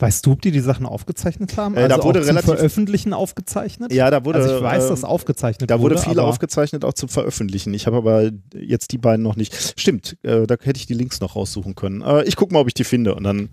Weißt 0.00 0.24
du, 0.26 0.32
ob 0.32 0.42
die 0.42 0.52
die 0.52 0.60
Sachen 0.60 0.86
aufgezeichnet 0.86 1.56
haben? 1.56 1.74
Äh, 1.76 1.88
da 1.88 1.96
also 1.96 2.06
wurde 2.06 2.20
auch 2.20 2.24
zum 2.24 2.30
relativ- 2.36 2.54
Veröffentlichen 2.54 3.12
aufgezeichnet? 3.12 3.92
Ja, 3.92 4.10
da 4.10 4.24
wurde. 4.24 4.38
also 4.40 4.56
ich 4.58 4.62
weiß, 4.62 4.84
ähm, 4.84 4.88
dass 4.90 5.02
aufgezeichnet 5.04 5.70
Da 5.70 5.80
wurde 5.80 5.96
wurde 5.96 6.04
viel 6.08 6.20
aufgezeichnet, 6.20 6.84
auch 6.84 6.92
zum 6.92 7.08
Veröffentlichen. 7.08 7.74
Ich 7.74 7.86
habe 7.88 7.96
aber 7.96 8.30
jetzt 8.54 8.92
die 8.92 8.98
beiden 8.98 9.24
noch 9.24 9.34
nicht. 9.34 9.74
Stimmt, 9.78 10.16
äh, 10.22 10.46
da 10.46 10.54
hätte 10.60 10.78
ich 10.78 10.86
die 10.86 10.94
Links 10.94 11.20
noch 11.20 11.34
raussuchen 11.34 11.74
können. 11.74 12.02
Äh, 12.02 12.22
ich 12.24 12.36
gucke 12.36 12.54
mal, 12.54 12.60
ob 12.60 12.68
ich 12.68 12.74
die 12.74 12.84
finde 12.84 13.14
und 13.16 13.24
dann. 13.24 13.48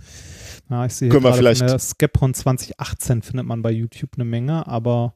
Ja, 0.69 0.86
ich 0.86 0.93
sehe 0.93 1.10
Können 1.10 1.23
wir 1.23 1.34
vielleicht- 1.34 1.60
von 1.60 1.67
der 1.67 1.79
Skepron 1.79 2.34
2018 2.36 3.23
findet 3.23 3.47
man 3.47 3.62
bei 3.63 3.71
YouTube 3.71 4.12
eine 4.15 4.25
Menge, 4.25 4.67
aber 4.67 5.15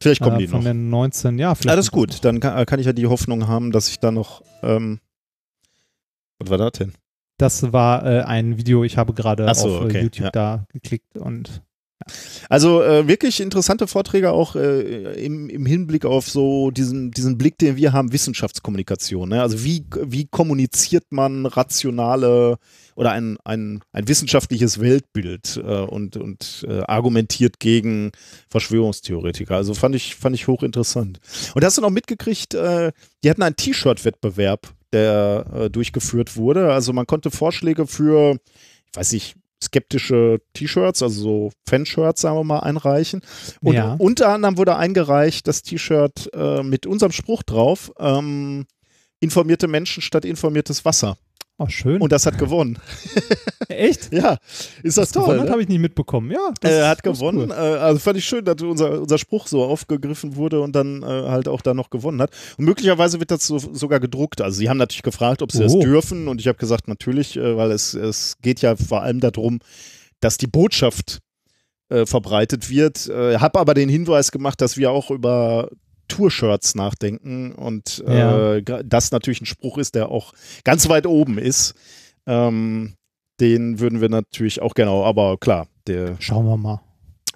Vielleicht 0.00 0.20
kommen 0.22 0.36
äh, 0.36 0.40
die 0.40 0.46
von 0.46 0.60
noch. 0.60 0.64
den 0.66 0.88
19, 0.88 1.38
ja, 1.40 1.54
vielleicht. 1.56 1.72
Alles 1.74 1.90
gut, 1.90 2.24
dann 2.24 2.38
kann, 2.38 2.56
äh, 2.56 2.64
kann 2.64 2.78
ich 2.78 2.86
ja 2.86 2.92
die 2.92 3.06
Hoffnung 3.08 3.48
haben, 3.48 3.72
dass 3.72 3.88
ich 3.88 3.98
da 3.98 4.12
noch. 4.12 4.42
Ähm, 4.62 5.00
was 6.38 6.48
war 6.48 6.58
das 6.58 6.72
denn? 6.78 6.92
Das 7.40 7.72
war 7.72 8.04
äh, 8.04 8.20
ein 8.20 8.58
Video, 8.58 8.84
ich 8.84 8.98
habe 8.98 9.14
gerade 9.14 9.52
so, 9.54 9.68
auf 9.68 9.82
äh, 9.82 9.84
okay, 9.86 10.02
YouTube 10.02 10.24
ja. 10.26 10.30
da 10.30 10.66
geklickt 10.72 11.16
und 11.16 11.62
Also 12.48 12.82
äh, 12.82 13.08
wirklich 13.08 13.40
interessante 13.40 13.86
Vorträge 13.86 14.32
auch 14.32 14.56
äh, 14.56 15.24
im, 15.24 15.48
im 15.48 15.64
Hinblick 15.64 16.04
auf 16.04 16.28
so 16.28 16.70
diesen, 16.70 17.10
diesen 17.12 17.38
Blick, 17.38 17.56
den 17.58 17.76
wir 17.76 17.92
haben, 17.92 18.12
Wissenschaftskommunikation. 18.12 19.30
Ne? 19.30 19.40
Also 19.40 19.64
wie, 19.64 19.86
wie 20.02 20.26
kommuniziert 20.26 21.04
man 21.10 21.46
rationale 21.46 22.58
oder 22.94 23.12
ein, 23.12 23.38
ein, 23.44 23.80
ein 23.92 24.08
wissenschaftliches 24.08 24.80
Weltbild 24.80 25.56
äh, 25.56 25.80
und, 25.80 26.18
und 26.18 26.66
äh, 26.68 26.82
argumentiert 26.82 27.58
gegen 27.58 28.12
Verschwörungstheoretiker. 28.50 29.56
Also 29.56 29.72
fand 29.74 29.94
ich, 29.94 30.16
fand 30.16 30.34
ich 30.34 30.46
hochinteressant. 30.46 31.20
Und 31.54 31.64
hast 31.64 31.78
du 31.78 31.82
noch 31.82 31.90
mitgekriegt, 31.90 32.52
äh, 32.52 32.92
die 33.24 33.30
hatten 33.30 33.42
einen 33.42 33.56
T-Shirt-Wettbewerb, 33.56 34.74
der 34.92 35.46
äh, 35.54 35.70
durchgeführt 35.70 36.36
wurde. 36.36 36.72
Also 36.72 36.92
man 36.92 37.06
konnte 37.06 37.30
Vorschläge 37.30 37.86
für, 37.86 38.36
ich 38.90 38.96
weiß 38.96 39.12
nicht, 39.12 39.36
skeptische 39.62 40.40
T-Shirts, 40.54 41.02
also 41.02 41.20
so 41.20 41.52
Fanshirts, 41.68 42.22
sagen 42.22 42.36
wir 42.36 42.44
mal, 42.44 42.60
einreichen. 42.60 43.20
Und 43.62 43.74
Ja. 43.74 43.94
unter 43.98 44.28
anderem 44.30 44.56
wurde 44.56 44.76
eingereicht 44.76 45.46
das 45.46 45.62
T-Shirt 45.62 46.30
äh, 46.32 46.62
mit 46.62 46.86
unserem 46.86 47.12
Spruch 47.12 47.42
drauf, 47.42 47.92
ähm, 47.98 48.66
informierte 49.20 49.68
Menschen 49.68 50.02
statt 50.02 50.24
informiertes 50.24 50.84
Wasser. 50.84 51.18
Oh 51.60 51.68
schön. 51.68 52.00
Und 52.00 52.10
das 52.10 52.26
hat 52.26 52.38
gewonnen. 52.38 52.78
Echt? 53.68 54.12
Ja, 54.12 54.38
ist 54.82 54.98
das, 54.98 55.12
toll. 55.12 55.22
gewonnen 55.24 55.44
Ne? 55.44 55.50
habe 55.52 55.62
ich 55.62 55.68
nicht 55.68 55.78
mitbekommen. 55.80 56.30
Ja, 56.30 56.50
das 56.60 56.72
Er 56.72 56.88
hat 56.88 56.98
das 57.04 57.18
gewonnen. 57.18 57.38
cool. 57.38 57.50
Äh, 57.52 57.54
also 57.78 57.98
fand 58.00 58.16
ich 58.18 58.24
schön, 58.24 58.44
dass 58.44 58.60
unser, 58.62 59.00
unser 59.02 59.18
Spruch 59.18 59.46
so 59.46 59.62
aufgegriffen 59.62 60.36
wurde 60.36 60.60
und 60.60 60.74
dann 60.74 61.02
äh, 61.02 61.06
halt 61.06 61.46
auch 61.48 61.60
da 61.62 61.74
noch 61.74 61.90
gewonnen 61.90 62.20
hat. 62.20 62.30
Und 62.58 62.64
möglicherweise 62.64 63.20
wird 63.20 63.30
das 63.30 63.46
so, 63.46 63.58
sogar 63.58 64.00
gedruckt. 64.00 64.40
Also 64.40 64.58
sie 64.58 64.68
haben 64.68 64.78
natürlich 64.78 65.02
gefragt, 65.02 65.42
ob 65.42 65.52
sie 65.52 65.60
das 65.62 65.74
Oh. 65.74 65.80
dürfen 65.80 66.26
und 66.28 66.40
ich 66.40 66.48
habe 66.48 66.58
gesagt, 66.58 66.88
natürlich, 66.88 67.36
äh, 67.36 67.56
weil 67.56 67.70
es, 67.70 67.94
es 67.94 68.36
geht 68.42 68.60
ja 68.60 68.74
vor 68.76 69.02
allem 69.02 69.20
darum, 69.20 69.60
dass 70.20 70.36
die 70.36 70.46
Botschaft 70.48 71.20
äh, 71.90 72.06
verbreitet 72.06 72.70
wird. 72.70 73.08
Äh, 73.08 73.38
habe 73.38 73.58
aber 73.60 73.74
den 73.74 73.88
Hinweis 73.88 74.32
gemacht, 74.32 74.60
dass 74.60 74.76
wir 74.76 74.90
auch 74.90 75.10
über 75.10 75.68
Tour-Shirts 76.10 76.74
nachdenken 76.74 77.52
und 77.52 78.02
äh, 78.06 78.18
Ja. 78.18 78.36
gra- 78.56 78.82
das 78.82 79.10
natürlich 79.12 79.40
ein 79.40 79.46
Spruch 79.46 79.78
ist, 79.78 79.94
der 79.94 80.10
auch 80.10 80.34
ganz 80.64 80.88
weit 80.88 81.06
oben 81.06 81.38
ist. 81.38 81.74
Ähm, 82.26 82.94
den 83.40 83.80
würden 83.80 84.00
wir 84.02 84.10
natürlich 84.10 84.60
auch 84.60 84.74
genau, 84.74 85.04
aber 85.04 85.38
klar, 85.38 85.66
der 85.86 86.16
Schauen 86.20 86.44
wir 86.46 86.56
mal. 86.58 86.80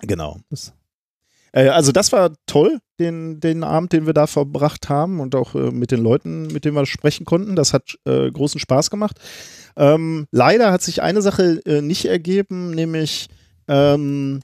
Genau. 0.03 0.37
Das, 0.51 0.73
Äh, 1.53 1.69
also 1.69 1.93
das 1.93 2.13
war 2.13 2.33
toll, 2.47 2.79
den, 2.99 3.41
den 3.41 3.65
Abend, 3.65 3.93
den 3.93 4.07
wir 4.07 4.13
da 4.13 4.27
verbracht 4.27 4.89
haben 4.89 5.21
und 5.21 5.35
auch 5.35 5.55
äh, 5.55 5.71
mit 5.71 5.91
den 5.93 6.03
Leuten, 6.03 6.49
mit 6.49 6.65
denen 6.65 6.77
wir 6.77 6.85
sprechen 6.87 7.25
konnten. 7.25 7.57
Das 7.57 7.73
hat 7.73 7.97
äh, 8.05 8.31
großen 8.31 8.61
Spaß 8.61 8.91
gemacht. 8.91 9.19
Ähm, 9.77 10.27
leider 10.31 10.71
hat 10.73 10.83
sich 10.83 11.01
eine 11.03 11.23
Sache 11.23 11.61
äh, 11.65 11.81
nicht 11.81 12.05
ergeben, 12.05 12.71
nämlich 12.73 13.29
ähm, 13.67 14.41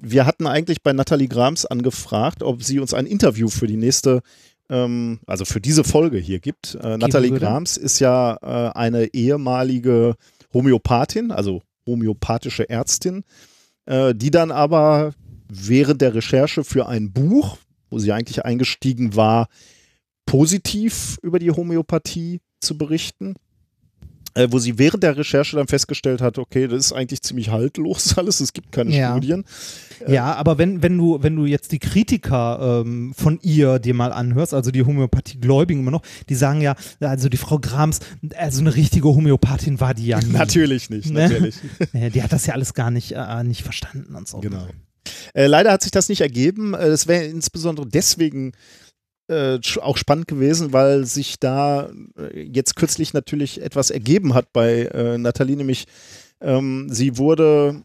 wir 0.00 0.26
hatten 0.26 0.46
eigentlich 0.46 0.82
bei 0.82 0.92
Nathalie 0.92 1.28
Grams 1.28 1.66
angefragt, 1.66 2.42
ob 2.42 2.62
sie 2.62 2.78
uns 2.78 2.94
ein 2.94 3.06
Interview 3.06 3.48
für 3.48 3.66
die 3.66 3.76
nächste, 3.76 4.22
ähm, 4.68 5.20
also 5.26 5.44
für 5.44 5.60
diese 5.60 5.84
Folge 5.84 6.18
hier 6.18 6.40
gibt. 6.40 6.76
Äh, 6.82 6.96
Nathalie. 6.96 7.32
Grams 7.32 7.76
ist 7.76 7.98
ja 7.98 8.36
äh, 8.42 8.76
eine 8.76 9.06
ehemalige 9.14 10.16
Homöopathin, 10.52 11.30
also 11.30 11.62
homöopathische 11.86 12.68
Ärztin, 12.68 13.24
äh, 13.86 14.14
die 14.14 14.30
dann 14.30 14.50
aber 14.50 15.14
während 15.48 16.00
der 16.00 16.14
Recherche 16.14 16.64
für 16.64 16.86
ein 16.86 17.12
Buch, 17.12 17.58
wo 17.90 17.98
sie 17.98 18.12
eigentlich 18.12 18.44
eingestiegen 18.44 19.16
war, 19.16 19.48
positiv 20.26 21.18
über 21.22 21.38
die 21.38 21.50
Homöopathie 21.50 22.40
zu 22.60 22.76
berichten. 22.76 23.34
Äh, 24.38 24.48
wo 24.52 24.58
sie 24.58 24.78
während 24.78 25.02
der 25.02 25.16
Recherche 25.16 25.56
dann 25.56 25.66
festgestellt 25.66 26.20
hat, 26.20 26.38
okay, 26.38 26.68
das 26.68 26.86
ist 26.86 26.92
eigentlich 26.92 27.22
ziemlich 27.22 27.50
haltlos 27.50 28.16
alles, 28.18 28.40
es 28.40 28.52
gibt 28.52 28.70
keine 28.72 28.94
Ja. 28.96 29.10
Studien. 29.12 29.44
ja, 30.06 30.32
aber 30.34 30.58
wenn, 30.58 30.80
wenn, 30.82 30.96
du, 30.96 31.18
wenn 31.22 31.34
du 31.34 31.44
jetzt 31.44 31.72
die 31.72 31.80
Kritiker 31.80 32.82
ähm, 32.86 33.12
von 33.16 33.40
ihr 33.42 33.78
dir 33.80 33.94
mal 33.94 34.12
anhörst, 34.12 34.54
also 34.54 34.70
die 34.70 34.84
Homöopathie-Gläubigen 34.84 35.80
immer 35.80 35.90
noch, 35.90 36.02
die 36.28 36.36
sagen 36.36 36.60
ja, 36.60 36.76
also 37.00 37.28
die 37.28 37.36
Frau 37.36 37.58
Grams, 37.58 37.98
also 38.36 38.60
eine 38.60 38.74
richtige 38.76 39.08
Homöopathin 39.08 39.80
war 39.80 39.94
die 39.94 40.06
ja 40.06 40.20
nie. 40.22 40.32
Natürlich 40.32 40.88
nicht, 40.90 41.10
Ne? 41.10 41.22
natürlich. 41.28 41.56
Die 42.14 42.22
hat 42.22 42.32
das 42.32 42.46
ja 42.46 42.54
alles 42.54 42.74
gar 42.74 42.90
nicht, 42.90 43.12
äh, 43.12 43.42
nicht 43.44 43.62
verstanden 43.62 44.14
und 44.14 44.28
so. 44.28 44.38
Genau. 44.38 44.66
Äh, 45.34 45.46
leider 45.46 45.72
hat 45.72 45.82
sich 45.82 45.90
das 45.90 46.08
nicht 46.08 46.20
ergeben. 46.20 46.74
Äh, 46.74 46.86
Es 46.88 47.06
wäre 47.06 47.24
insbesondere 47.24 47.86
deswegen 47.86 48.52
äh, 49.28 49.58
auch 49.80 49.96
spannend 49.96 50.26
gewesen, 50.26 50.72
weil 50.72 51.04
sich 51.04 51.38
da 51.38 51.90
äh, 52.18 52.42
jetzt 52.42 52.76
kürzlich 52.76 53.12
natürlich 53.12 53.62
etwas 53.62 53.90
ergeben 53.90 54.34
hat 54.34 54.52
bei 54.52 54.86
äh, 54.86 55.18
Nathalie, 55.18 55.56
nämlich 55.56 55.86
ähm, 56.40 56.88
sie 56.90 57.18
wurde, 57.18 57.82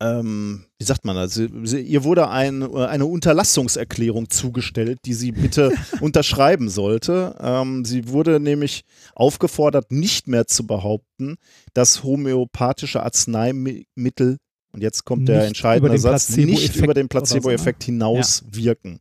ähm, 0.00 0.64
wie 0.78 0.84
sagt 0.84 1.04
man 1.04 1.16
das, 1.16 1.34
sie, 1.34 1.50
sie, 1.64 1.80
ihr 1.80 2.04
wurde 2.04 2.28
ein, 2.28 2.62
äh, 2.62 2.86
eine 2.86 3.06
Unterlassungserklärung 3.06 4.30
zugestellt, 4.30 5.00
die 5.04 5.14
sie 5.14 5.32
bitte 5.32 5.72
unterschreiben 6.00 6.68
sollte. 6.68 7.36
Ähm, 7.40 7.84
sie 7.84 8.08
wurde 8.08 8.40
nämlich 8.40 8.84
aufgefordert, 9.14 9.92
nicht 9.92 10.28
mehr 10.28 10.46
zu 10.46 10.66
behaupten, 10.66 11.36
dass 11.74 12.04
homöopathische 12.04 13.02
Arzneimittel 13.02 14.38
und 14.72 14.82
jetzt 14.82 15.06
kommt 15.06 15.26
der 15.26 15.38
Nicht 15.38 15.46
entscheidende 15.48 15.88
über 15.88 15.96
den 15.96 16.02
Satz, 16.02 16.36
nicht 16.36 16.74
Placebo-Effekt 16.74 16.84
über 16.84 16.94
den 16.94 17.06
oder 17.06 17.26
so, 17.26 17.34
ne? 17.34 17.40
Placebo-Effekt 17.40 17.84
hinaus 17.84 18.44
wirken. 18.50 19.00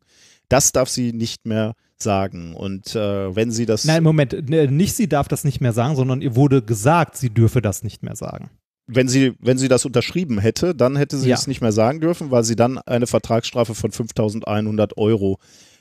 Das 0.49 0.71
darf 0.71 0.89
sie 0.89 1.13
nicht 1.13 1.45
mehr 1.45 1.73
sagen. 1.97 2.55
Und 2.55 2.95
äh, 2.95 3.35
wenn 3.35 3.51
sie 3.51 3.65
das. 3.65 3.85
Nein, 3.85 4.03
Moment, 4.03 4.49
ne, 4.49 4.67
nicht 4.69 4.95
sie 4.95 5.07
darf 5.07 5.27
das 5.27 5.43
nicht 5.43 5.61
mehr 5.61 5.73
sagen, 5.73 5.95
sondern 5.95 6.21
ihr 6.21 6.35
wurde 6.35 6.61
gesagt, 6.61 7.17
sie 7.17 7.29
dürfe 7.29 7.61
das 7.61 7.83
nicht 7.83 8.03
mehr 8.03 8.15
sagen. 8.15 8.49
wenn 8.87 9.07
sie, 9.07 9.33
wenn 9.39 9.57
sie 9.57 9.67
das 9.67 9.85
unterschrieben 9.85 10.37
hätte, 10.37 10.75
dann 10.75 10.95
hätte 10.95 11.17
sie 11.17 11.29
Ja. 11.29 11.35
es 11.35 11.47
nicht 11.47 11.61
mehr 11.61 11.71
sagen 11.71 12.01
dürfen, 12.01 12.29
weil 12.31 12.43
sie 12.43 12.55
dann 12.55 12.77
eine 12.79 13.07
Vertragsstrafe 13.07 13.73
von 13.73 13.91
5100 13.91 14.97
Euro 14.97 15.39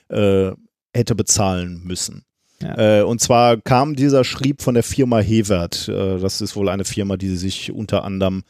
äh, 0.09 0.53
hätte 0.94 1.14
bezahlen 1.14 1.83
müssen. 1.85 2.22
Ja. 2.62 3.00
Äh, 3.00 3.03
und 3.03 3.20
zwar 3.20 3.61
kam 3.61 3.94
dieser 3.96 4.24
Schrieb 4.24 4.62
von 4.62 4.72
der 4.74 4.85
Firma 4.85 5.18
Hewert. 5.18 5.88
Äh, 5.88 6.18
das 6.18 6.40
ist 6.40 6.57
wohl 6.57 6.68
eine 6.70 6.85
Firma, 6.85 7.16
die 7.18 7.37
sich 7.37 7.72
unter 7.72 8.05
anderem, 8.05 8.44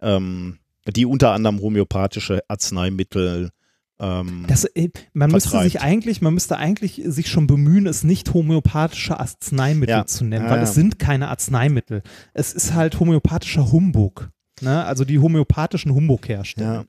ähm, 0.00 0.58
die 0.96 1.06
unter 1.06 1.30
anderem 1.32 1.60
homöopathische 1.60 2.40
Arzneimittel 2.48 3.50
ähm, 4.00 4.44
Das, 4.48 4.64
äh, 4.64 4.88
man 5.12 5.30
müsste 5.30 5.60
sich 5.62 5.80
eigentlich, 5.80 6.20
man 6.22 6.34
müsste 6.34 6.56
eigentlich 6.56 7.02
sich 7.04 7.28
schon 7.28 7.46
bemühen, 7.46 7.86
es 7.86 8.04
nicht 8.04 8.32
homöopathische 8.34 9.18
Arzneimittel 9.20 9.94
Ja. 9.96 10.06
zu 10.06 10.24
nennen, 10.24 10.46
weil 10.48 10.58
ja. 10.58 10.62
es 10.62 10.74
sind 10.74 10.98
keine 10.98 11.28
Arzneimittel. 11.28 12.02
Es 12.34 12.52
ist 12.52 12.74
halt 12.74 12.98
homöopathischer 13.00 13.70
Humbug. 13.72 14.30
Ne? 14.60 14.84
Also 14.84 15.04
die 15.04 15.18
homöopathischen 15.18 15.94
Humbug 15.94 16.28
herstellen. 16.28 16.86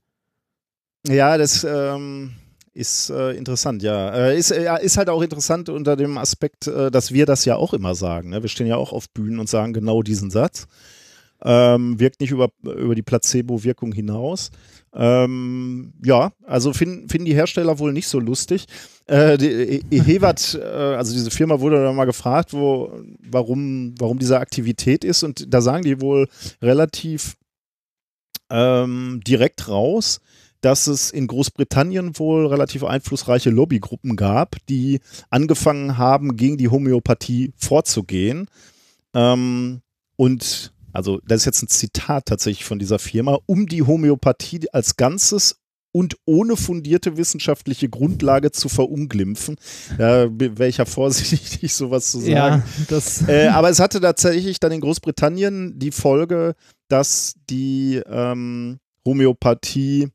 Ja. 1.05 1.13
Ja, 1.13 1.37
das, 1.37 1.63
ähm, 1.69 2.33
Ist 2.75 3.11
äh, 3.11 3.33
interessant, 3.33 3.83
ja. 3.83 4.09
Äh, 4.09 4.37
ist, 4.37 4.49
äh, 4.49 4.67
ist 4.81 4.97
halt 4.97 5.07
auch 5.09 5.21
interessant 5.21 5.69
unter 5.69 5.95
dem 5.95 6.17
Aspekt, 6.17 6.65
äh, 6.65 6.89
dass 6.89 7.11
wir 7.11 7.27
das 7.27 7.45
ja 7.45 7.55
auch 7.55 7.73
immer 7.73 7.93
sagen. 7.93 8.29
Ne? 8.29 8.41
Wir 8.41 8.49
stehen 8.49 8.65
ja 8.65 8.77
auch 8.77 8.93
auf 8.93 9.09
Bühnen 9.11 9.37
und 9.39 9.47
sagen 9.47 9.73
genau 9.73 10.01
diesen 10.01 10.31
Satz. 10.31 10.65
Ähm, 11.45 11.99
wirkt 11.99 12.21
nicht 12.21 12.31
über, 12.31 12.49
über 12.63 12.95
die 12.95 13.03
Placebo-Wirkung 13.03 13.91
hinaus. 13.91 14.49
Ähm, 14.95 15.93
ja, 16.03 16.31
also 16.45 16.71
finden 16.71 17.09
finden 17.09 17.25
die 17.25 17.33
Hersteller 17.33 17.79
wohl 17.79 17.93
nicht 17.93 18.07
so 18.07 18.19
lustig. 18.19 18.67
Äh, 19.05 19.37
die, 19.37 20.01
Hewat, 20.01 20.59
äh, 20.61 20.65
also 20.65 21.13
diese 21.13 21.31
Firma 21.31 21.59
wurde 21.59 21.83
dann 21.83 21.95
mal 21.95 22.05
gefragt, 22.05 22.53
wo, 22.53 22.91
warum, 23.27 23.95
warum 23.99 24.19
diese 24.19 24.39
Aktivität 24.39 25.03
ist 25.03 25.23
und 25.23 25.51
da 25.51 25.61
sagen 25.61 25.83
die 25.83 25.99
wohl 25.99 26.27
relativ 26.61 27.35
ähm, 28.51 29.21
direkt 29.25 29.67
raus, 29.67 30.21
dass 30.61 30.87
es 30.87 31.11
in 31.11 31.27
Großbritannien 31.27 32.17
wohl 32.19 32.47
relativ 32.47 32.83
einflussreiche 32.83 33.49
Lobbygruppen 33.49 34.15
gab, 34.15 34.55
die 34.69 34.99
angefangen 35.29 35.97
haben, 35.97 36.37
gegen 36.37 36.57
die 36.57 36.69
Homöopathie 36.69 37.51
vorzugehen. 37.57 38.47
Ähm, 39.13 39.81
und 40.15 40.72
also 40.93 41.19
das 41.27 41.41
ist 41.41 41.45
jetzt 41.45 41.63
ein 41.63 41.67
Zitat 41.67 42.27
tatsächlich 42.27 42.65
von 42.65 42.79
dieser 42.79 42.99
Firma, 42.99 43.39
um 43.45 43.67
die 43.67 43.81
Homöopathie 43.81 44.71
als 44.71 44.95
Ganzes 44.95 45.59
und 45.91 46.17
ohne 46.25 46.57
fundierte 46.57 47.17
wissenschaftliche 47.17 47.87
Grundlage 47.87 48.51
zu 48.51 48.67
verunglimpfen. 48.67 49.57
Da 49.97 50.27
wäre 50.31 50.67
ich 50.67 50.77
ja 50.77 50.85
vorsichtig, 50.85 51.73
sowas 51.73 52.11
zu 52.11 52.19
sagen. 52.19 52.63
Ja, 52.89 53.01
äh, 53.27 53.47
aber 53.47 53.69
es 53.69 53.79
hatte 53.79 54.01
tatsächlich 54.01 54.59
dann 54.59 54.71
in 54.71 54.81
Großbritannien 54.81 55.77
die 55.77 55.91
Folge, 55.91 56.55
dass 56.87 57.35
die 57.49 58.01
ähm, 58.07 58.79
Homöopathie 59.05 60.09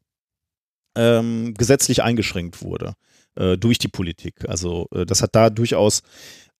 ähm, 0.96 1.54
gesetzlich 1.54 2.02
eingeschränkt 2.02 2.62
wurde 2.62 2.94
äh, 3.36 3.56
durch 3.56 3.78
die 3.78 3.88
Politik. 3.88 4.48
Also 4.48 4.88
äh, 4.92 5.06
das 5.06 5.22
hat 5.22 5.36
da 5.36 5.48
durchaus 5.48 6.02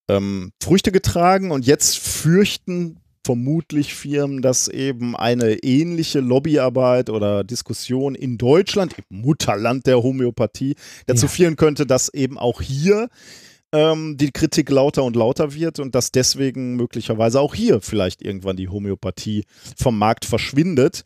ähm, 0.07 0.53
Früchte 0.63 0.93
getragen 0.93 1.51
und 1.51 1.65
jetzt 1.65 1.97
fürchten 1.97 2.99
vermutlich 3.29 3.93
Firmen, 3.93 4.41
dass 4.41 4.67
eben 4.67 5.15
eine 5.15 5.61
ähnliche 5.61 6.19
Lobbyarbeit 6.19 7.11
oder 7.11 7.43
Diskussion 7.43 8.15
in 8.15 8.39
Deutschland, 8.39 8.95
im 9.07 9.21
Mutterland 9.21 9.85
der 9.85 10.01
Homöopathie, 10.01 10.73
dazu 11.05 11.27
ja. 11.27 11.31
führen 11.31 11.55
könnte, 11.55 11.85
dass 11.85 12.11
eben 12.11 12.39
auch 12.39 12.59
hier 12.59 13.07
ähm, 13.71 14.17
die 14.17 14.31
Kritik 14.31 14.71
lauter 14.71 15.03
und 15.03 15.15
lauter 15.15 15.53
wird 15.53 15.77
und 15.77 15.93
dass 15.93 16.11
deswegen 16.11 16.75
möglicherweise 16.75 17.39
auch 17.39 17.53
hier 17.53 17.81
vielleicht 17.81 18.23
irgendwann 18.23 18.57
die 18.57 18.67
Homöopathie 18.67 19.45
vom 19.77 19.99
Markt 19.99 20.25
verschwindet. 20.25 21.05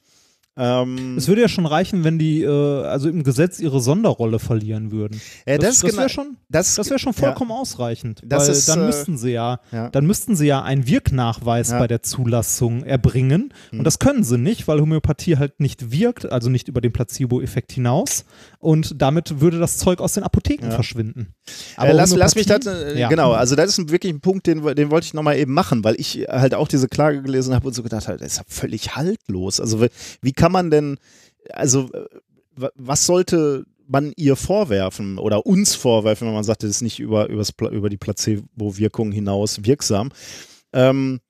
Ähm, 0.56 1.18
es 1.18 1.28
würde 1.28 1.42
ja 1.42 1.48
schon 1.48 1.66
reichen, 1.66 2.04
wenn 2.04 2.20
die 2.20 2.44
äh, 2.44 2.84
also 2.84 3.10
im 3.10 3.24
Gesetz 3.24 3.60
ihre 3.60 3.82
Sonderrolle 3.82 4.38
verlieren 4.38 4.92
würden. 4.92 5.20
Ja, 5.48 5.58
das, 5.58 5.80
das, 5.80 5.90
das 5.90 5.98
wäre 5.98 6.10
schon, 6.10 6.38
das, 6.48 6.76
das 6.76 6.92
wär 6.92 7.00
schon 7.00 7.14
vollkommen 7.14 7.50
ja, 7.50 7.58
ausreichend. 7.58 8.22
weil 8.24 8.50
ist, 8.50 8.70
dann 8.70 8.82
äh, 8.82 8.86
müssten 8.86 9.18
sie 9.18 9.32
ja, 9.32 9.60
ja, 9.72 9.90
dann 9.90 10.06
müssten 10.06 10.36
sie 10.36 10.46
ja 10.46 10.62
einen 10.62 10.88
Wirknachweis 10.88 11.72
bei 11.72 11.88
der 11.88 12.04
Zulassung 12.04 12.84
erbringen. 12.84 13.52
Hm. 13.72 13.80
Und 13.80 13.86
das 13.86 13.98
können 13.98 14.24
sie 14.24 14.38
nicht, 14.38 14.68
weil 14.68 14.80
Homöopathie 14.80 15.38
halt 15.38 15.60
nicht 15.60 15.92
wirkt, 15.92 16.32
also 16.32 16.50
nicht 16.50 16.68
über 16.68 16.82
den 16.82 16.94
Placebo-Effekt 16.94 17.72
hinaus. 17.72 18.26
Und 18.60 19.02
damit 19.02 19.42
würde 19.42 19.58
das 19.58 19.78
Zeug 19.78 20.02
aus 20.02 20.14
den 20.14 20.24
Apotheken 20.24 20.70
verschwinden. 20.72 21.34
Aber 21.78 21.90
äh, 21.90 21.94
lass, 21.94 22.16
lass 22.16 22.36
mich 22.36 22.46
das, 22.46 22.66
äh, 22.68 23.08
genau, 23.10 23.32
also 23.32 23.56
das 23.56 23.78
ist 23.78 23.92
wirklich 23.92 24.14
ein 24.14 24.22
Punkt, 24.22 24.46
den, 24.46 24.64
den 24.76 24.92
wollte 24.92 25.06
ich 25.06 25.16
nochmal 25.16 25.38
eben 25.38 25.54
machen, 25.54 25.84
weil 25.84 25.96
ich 25.98 26.28
halt 26.30 26.54
auch 26.54 26.68
diese 26.68 26.88
Klage 26.88 27.24
gelesen 27.24 27.56
habe 27.56 27.68
und 27.68 27.74
so 27.74 27.82
gedacht 27.82 28.08
habe, 28.08 28.20
das 28.20 28.34
ist 28.34 28.38
ja 28.38 28.44
völlig 28.48 28.96
haltlos. 28.96 29.60
Also 29.60 29.84
wie 30.22 30.32
kann 30.43 30.43
kann 30.44 30.52
man 30.52 30.70
denn, 30.70 30.98
also 31.54 31.90
was 32.52 33.06
sollte 33.06 33.66
man 33.88 34.12
ihr 34.18 34.36
vorwerfen 34.36 35.18
oder 35.18 35.46
uns 35.46 35.74
vorwerfen, 35.74 36.28
wenn 36.28 36.34
man 36.34 36.44
sagt, 36.44 36.64
das 36.64 36.70
ist 36.70 36.82
nicht 36.82 37.00
über, 37.00 37.30
über 37.30 37.90
die 37.90 37.96
Placebo-Wirkung 37.96 39.14
hinaus 39.14 39.64
wirksam? 39.64 40.12
Ähm, 40.74 41.22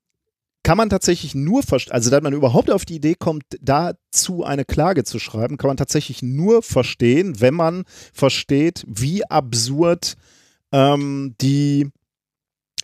kann 0.63 0.77
man 0.79 0.89
tatsächlich 0.89 1.35
nur, 1.35 1.61
also 1.91 2.09
dass 2.09 2.23
man 2.23 2.33
überhaupt 2.33 2.71
auf 2.71 2.85
die 2.85 2.95
Idee 2.95 3.13
kommt, 3.13 3.43
dazu 3.61 4.43
eine 4.45 4.65
Klage 4.65 5.03
zu 5.03 5.19
schreiben, 5.19 5.57
kann 5.57 5.67
man 5.67 5.77
tatsächlich 5.77 6.23
nur 6.23 6.63
verstehen, 6.63 7.39
wenn 7.39 7.53
man 7.53 7.83
versteht, 8.13 8.83
wie 8.87 9.23
absurd 9.25 10.15
ähm, 10.71 11.35
die 11.39 11.91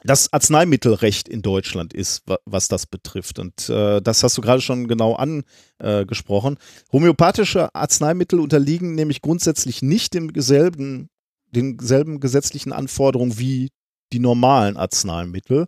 das 0.04 0.32
Arzneimittelrecht 0.32 1.28
in 1.28 1.42
Deutschland 1.42 1.94
ist, 1.94 2.24
was 2.46 2.68
das 2.68 2.86
betrifft. 2.86 3.40
Und 3.40 3.70
äh, 3.70 4.02
das 4.02 4.24
hast 4.24 4.38
du 4.38 4.42
gerade 4.42 4.62
schon 4.62 4.88
genau 4.88 5.16
angesprochen. 5.16 6.56
Äh, 6.56 6.92
Homöopathische 6.94 7.74
Arzneimittel 7.76 8.40
unterliegen 8.40 8.96
nämlich 8.96 9.22
grundsätzlich 9.22 9.82
nicht 9.82 10.14
demselben, 10.14 11.10
denselben 11.52 12.20
gesetzlichen 12.20 12.72
Anforderungen 12.72 13.38
wie 13.38 13.70
die 14.14 14.20
normalen 14.20 14.78
Arzneimittel. 14.78 15.68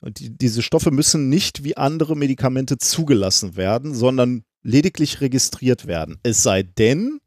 Und 0.00 0.18
die, 0.18 0.36
diese 0.36 0.62
Stoffe 0.62 0.90
müssen 0.90 1.28
nicht 1.28 1.62
wie 1.62 1.76
andere 1.76 2.16
Medikamente 2.16 2.78
zugelassen 2.78 3.56
werden, 3.56 3.94
sondern 3.94 4.42
lediglich 4.62 5.20
registriert 5.20 5.86
werden. 5.86 6.18
Es 6.22 6.42
sei 6.42 6.62
denn, 6.62 7.20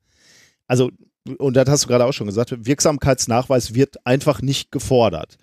also, 0.68 0.91
und 1.38 1.56
das 1.56 1.70
hast 1.70 1.84
du 1.86 1.88
gerade 1.88 2.06
auch 2.06 2.14
schon 2.14 2.28
gesagt, 2.28 2.54
Wirksamkeitsnachweis 2.66 3.74
wird 3.74 4.06
einfach 4.06 4.41
nicht 4.41 4.72
gefordert. 4.72 5.38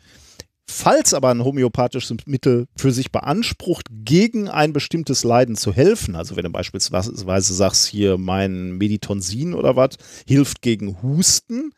Falls 0.70 1.14
aber 1.14 1.30
ein 1.30 1.42
homöopathisches 1.42 2.14
Mittel 2.26 2.66
für 2.76 2.92
sich 2.92 3.10
beansprucht, 3.10 3.88
gegen 3.90 4.48
ein 4.48 4.72
bestimmtes 4.72 5.24
Leiden 5.24 5.56
zu 5.56 5.72
helfen, 5.72 6.14
also 6.14 6.36
wenn 6.36 6.44
du 6.44 6.50
beispielsweise 6.50 7.54
sagst, 7.54 7.86
hier 7.86 8.18
mein 8.18 8.78
Meditonsin 8.78 9.52
oder 9.52 9.74
was, 9.74 9.96
hilft 10.26 10.62
gegen 10.62 11.02
Husten, 11.02 11.72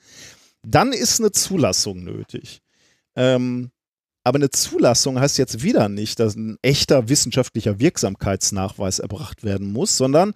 dann 0.62 0.92
ist 0.92 1.20
eine 1.20 1.32
Zulassung 1.32 2.04
nötig. 2.04 2.60
Ähm, 3.16 3.70
aber 4.24 4.36
eine 4.36 4.50
Zulassung 4.50 5.18
heißt 5.18 5.38
jetzt 5.38 5.62
wieder 5.62 5.88
nicht, 5.88 6.20
dass 6.20 6.36
ein 6.36 6.58
echter 6.62 7.08
wissenschaftlicher 7.08 7.80
Wirksamkeitsnachweis 7.80 8.98
erbracht 9.00 9.42
werden 9.42 9.72
muss, 9.72 9.96
sondern 9.96 10.34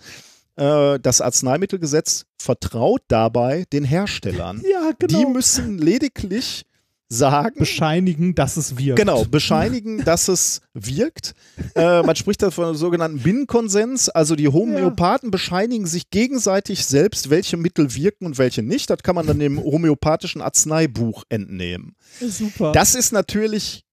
äh, 0.57 0.99
das 0.99 1.21
Arzneimittelgesetz 1.21 2.25
vertraut 2.39 3.03
dabei 3.09 3.65
den 3.73 3.85
Herstellern. 3.85 4.63
Ja, 4.69 4.93
genau. 4.99 5.19
Die 5.19 5.27
müssen 5.27 5.79
lediglich 5.79 6.66
sagen. 7.09 7.59
Bescheinigen, 7.59 8.35
dass 8.35 8.57
es 8.57 8.77
wirkt. 8.79 8.99
Genau, 8.99 9.25
bescheinigen, 9.31 10.05
dass 10.05 10.29
es 10.29 10.61
wirkt. 10.75 11.35
Äh, 11.75 12.03
man 12.03 12.17
spricht 12.17 12.43
da 12.43 12.51
von 12.51 12.67
einem 12.67 12.75
sogenannten 12.75 13.21
Binnenkonsens. 13.21 14.09
Also 14.09 14.37
die 14.37 14.49
Homöopathen 14.49 15.29
ja. 15.29 15.31
bescheinigen 15.31 15.87
sich 15.87 16.11
gegenseitig 16.11 16.85
selbst, 16.87 17.31
welche 17.31 17.57
Mittel 17.57 17.95
wirken 17.95 18.27
und 18.27 18.39
welche 18.39 18.63
nicht. 18.63 18.91
Das 18.91 19.03
kann 19.03 19.15
man 19.15 19.27
dann 19.27 19.39
dem 19.39 19.63
homöopathischen 19.63 20.43
Arzneibuch 20.43 21.25
entnehmen. 21.29 21.95
Super. 22.21 22.73
Das 22.73 22.95
ist 22.95 23.13
natürlich 23.13 23.87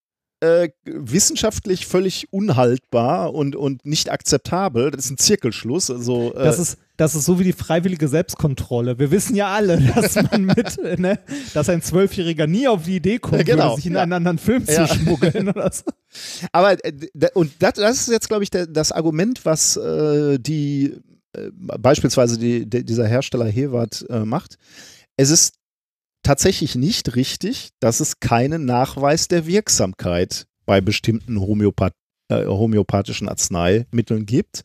äh, 0.43 0.69
wissenschaftlich 0.83 1.87
völlig 1.87 2.27
unhaltbar 2.33 3.33
und, 3.33 3.55
und 3.55 3.85
nicht 3.85 4.11
akzeptabel. 4.11 4.91
Das 4.91 5.05
ist 5.05 5.11
ein 5.11 5.17
Zirkelschluss. 5.17 5.89
Also, 5.89 6.33
äh, 6.33 6.43
das, 6.43 6.59
ist, 6.59 6.77
das 6.97 7.15
ist 7.15 7.25
so 7.25 7.39
wie 7.39 7.43
die 7.43 7.53
freiwillige 7.53 8.07
Selbstkontrolle. 8.07 8.99
Wir 8.99 9.11
wissen 9.11 9.35
ja 9.35 9.47
alle, 9.53 9.81
dass 9.95 10.15
man 10.15 10.45
mit, 10.45 10.99
ne, 10.99 11.19
dass 11.53 11.69
ein 11.69 11.81
Zwölfjähriger 11.81 12.47
nie 12.47 12.67
auf 12.67 12.83
die 12.83 12.97
Idee 12.97 13.19
kommt, 13.19 13.37
ja, 13.37 13.43
genau. 13.43 13.75
sich 13.75 13.87
in 13.87 13.93
ja. 13.93 14.01
einen 14.01 14.13
anderen 14.13 14.37
Film 14.37 14.63
ja. 14.67 14.87
zu 14.87 14.95
schmuggeln 14.95 15.49
oder 15.49 15.71
so. 15.71 15.83
Aber 16.51 16.83
äh, 16.85 16.93
und 17.33 17.51
das, 17.59 17.73
das 17.73 18.01
ist 18.01 18.09
jetzt, 18.09 18.27
glaube 18.27 18.43
ich, 18.43 18.51
der, 18.51 18.67
das 18.67 18.91
Argument, 18.91 19.45
was 19.45 19.77
äh, 19.77 20.37
die 20.39 20.97
äh, 21.35 21.49
beispielsweise 21.55 22.37
die, 22.37 22.69
die, 22.69 22.85
dieser 22.85 23.07
Hersteller 23.07 23.47
Hewart 23.47 24.05
äh, 24.09 24.19
macht. 24.19 24.57
Es 25.17 25.29
ist 25.29 25.55
tatsächlich 26.21 26.75
nicht 26.75 27.15
richtig, 27.15 27.71
dass 27.79 27.99
es 27.99 28.19
keinen 28.19 28.65
Nachweis 28.65 29.27
der 29.27 29.45
Wirksamkeit 29.45 30.45
bei 30.65 30.79
bestimmten 30.79 31.39
Homöopath 31.39 31.93
äh, 32.29 32.45
homöopathischen 32.45 33.27
Arzneimitteln 33.27 34.25
gibt. 34.25 34.63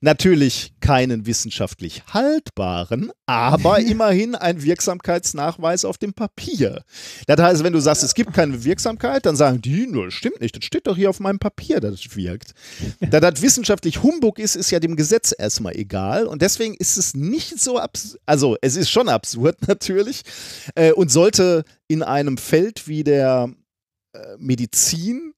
Natürlich 0.00 0.74
keinen 0.80 1.26
wissenschaftlich 1.26 2.02
haltbaren, 2.12 3.10
aber 3.26 3.78
immerhin 3.80 4.34
ein 4.34 4.62
Wirksamkeitsnachweis 4.62 5.84
auf 5.84 5.98
dem 5.98 6.12
Papier. 6.12 6.82
Das 7.26 7.40
heißt, 7.40 7.64
wenn 7.64 7.72
du 7.72 7.80
sagst, 7.80 8.02
es 8.02 8.14
gibt 8.14 8.34
keine 8.34 8.64
Wirksamkeit, 8.64 9.26
dann 9.26 9.36
sagen 9.36 9.60
die, 9.60 9.86
nur 9.86 10.10
stimmt 10.10 10.40
nicht, 10.40 10.56
das 10.56 10.64
steht 10.64 10.86
doch 10.86 10.96
hier 10.96 11.10
auf 11.10 11.20
meinem 11.20 11.38
Papier, 11.38 11.80
dass 11.80 11.94
es 11.94 12.16
wirkt. 12.16 12.52
Da 13.10 13.20
das 13.20 13.40
wissenschaftlich 13.40 14.02
Humbug 14.02 14.38
ist, 14.38 14.56
ist 14.56 14.70
ja 14.70 14.80
dem 14.80 14.96
Gesetz 14.96 15.34
erstmal 15.36 15.76
egal 15.76 16.26
und 16.26 16.42
deswegen 16.42 16.74
ist 16.74 16.96
es 16.96 17.14
nicht 17.14 17.60
so 17.60 17.78
absurd, 17.78 18.20
also 18.26 18.56
es 18.60 18.76
ist 18.76 18.90
schon 18.90 19.08
absurd 19.08 19.56
natürlich 19.68 20.22
äh, 20.74 20.92
und 20.92 21.10
sollte 21.10 21.64
in 21.88 22.02
einem 22.02 22.36
Feld 22.36 22.88
wie 22.88 23.04
der 23.04 23.50
äh, 24.12 24.36
Medizin 24.38 25.32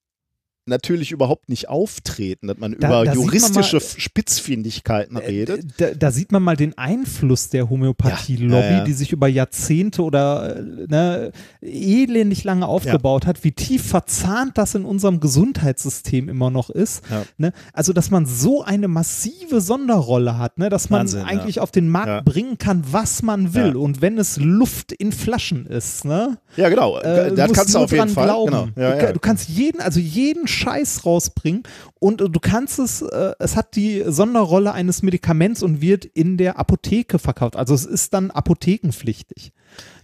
natürlich 0.69 1.11
überhaupt 1.13 1.49
nicht 1.49 1.69
auftreten, 1.69 2.47
dass 2.49 2.59
man 2.59 2.73
Da- 2.79 2.89
über 2.89 3.05
da 3.05 3.11
sieht 3.13 3.19
man 3.21 3.25
juristische 3.27 3.77
mal- 3.77 3.83
Spitzfindigkeiten 3.99 5.17
redet. 5.17 5.67
Da, 5.79 5.87
da 5.99 6.11
sieht 6.11 6.33
man 6.33 6.43
mal 6.43 6.57
den 6.57 6.77
Einfluss 6.77 7.49
der 7.49 7.69
Homöopathie-Lobby, 7.71 8.55
Ja, 8.55 8.61
ja, 8.71 8.77
ja. 8.79 8.85
die 8.85 8.93
sich 8.93 9.13
über 9.13 9.29
Jahrzehnte 9.29 10.03
oder 10.03 10.57
äh, 10.57 10.63
ne, 10.89 11.33
elendig 11.61 12.45
lange 12.45 12.67
aufgebaut 12.67 13.27
hat, 13.27 13.45
wie 13.45 13.53
tief 13.53 13.85
verzahnt 13.87 14.59
das 14.59 14.75
in 14.75 14.85
unserem 14.85 15.21
Gesundheitssystem 15.21 16.29
immer 16.29 16.51
noch 16.51 16.71
ist. 16.71 17.03
Ja. 17.11 17.25
Ne? 17.37 17.53
Also, 17.73 17.93
dass 17.93 18.11
man 18.11 18.27
so 18.27 18.63
eine 18.63 18.89
massive 18.89 19.61
Sonderrolle 19.61 20.39
hat, 20.39 20.59
ne? 20.59 20.69
dass 20.69 20.91
man 20.91 21.01
Wahnsinn, 21.01 21.21
ja. 21.21 21.27
eigentlich 21.27 21.61
auf 21.61 21.71
den 21.71 21.89
Markt 21.89 22.09
Ja. 22.09 22.21
bringen 22.21 22.59
kann, 22.59 22.83
was 22.91 23.23
man 23.23 23.55
will. 23.55 23.69
Ja. 23.69 23.75
Und 23.77 24.01
wenn 24.03 24.19
es 24.19 24.37
Luft 24.39 24.93
in 24.93 25.13
Flaschen 25.13 25.67
ist, 25.67 26.05
ne? 26.05 26.39
Ja, 26.57 26.69
genau. 26.69 26.99
Äh, 26.99 27.35
das 27.35 27.53
kannst 27.53 27.75
du 27.75 27.79
auf 27.79 27.93
jeden 27.93 28.09
Fall. 28.09 28.25
Glauben. 28.27 28.51
Genau. 28.51 28.69
Ja, 28.77 28.97
du, 28.97 29.05
ja. 29.07 29.13
du 29.13 29.19
kannst 29.21 29.49
jeden, 29.49 29.81
also 29.81 30.01
jeden 30.01 30.47
Scheiß 30.59 31.07
rausbringen 31.07 31.63
und 31.99 32.21
äh, 32.21 32.29
du 32.29 32.41
kannst 32.41 32.79
es, 32.79 33.03
äh, 33.03 33.33
es 33.39 33.57
hat 33.57 33.77
die 33.77 34.05
Sonderrolle 34.07 34.73
eines 34.73 35.03
Medikaments 35.03 35.63
und 35.63 35.81
wird 35.81 36.05
in 36.05 36.37
der 36.37 36.59
Apotheke 36.59 37.19
verkauft. 37.19 37.57
Also 37.57 37.75
es 37.75 37.85
ist 37.85 38.15
dann 38.15 38.31
apothekenpflichtig. 38.31 39.53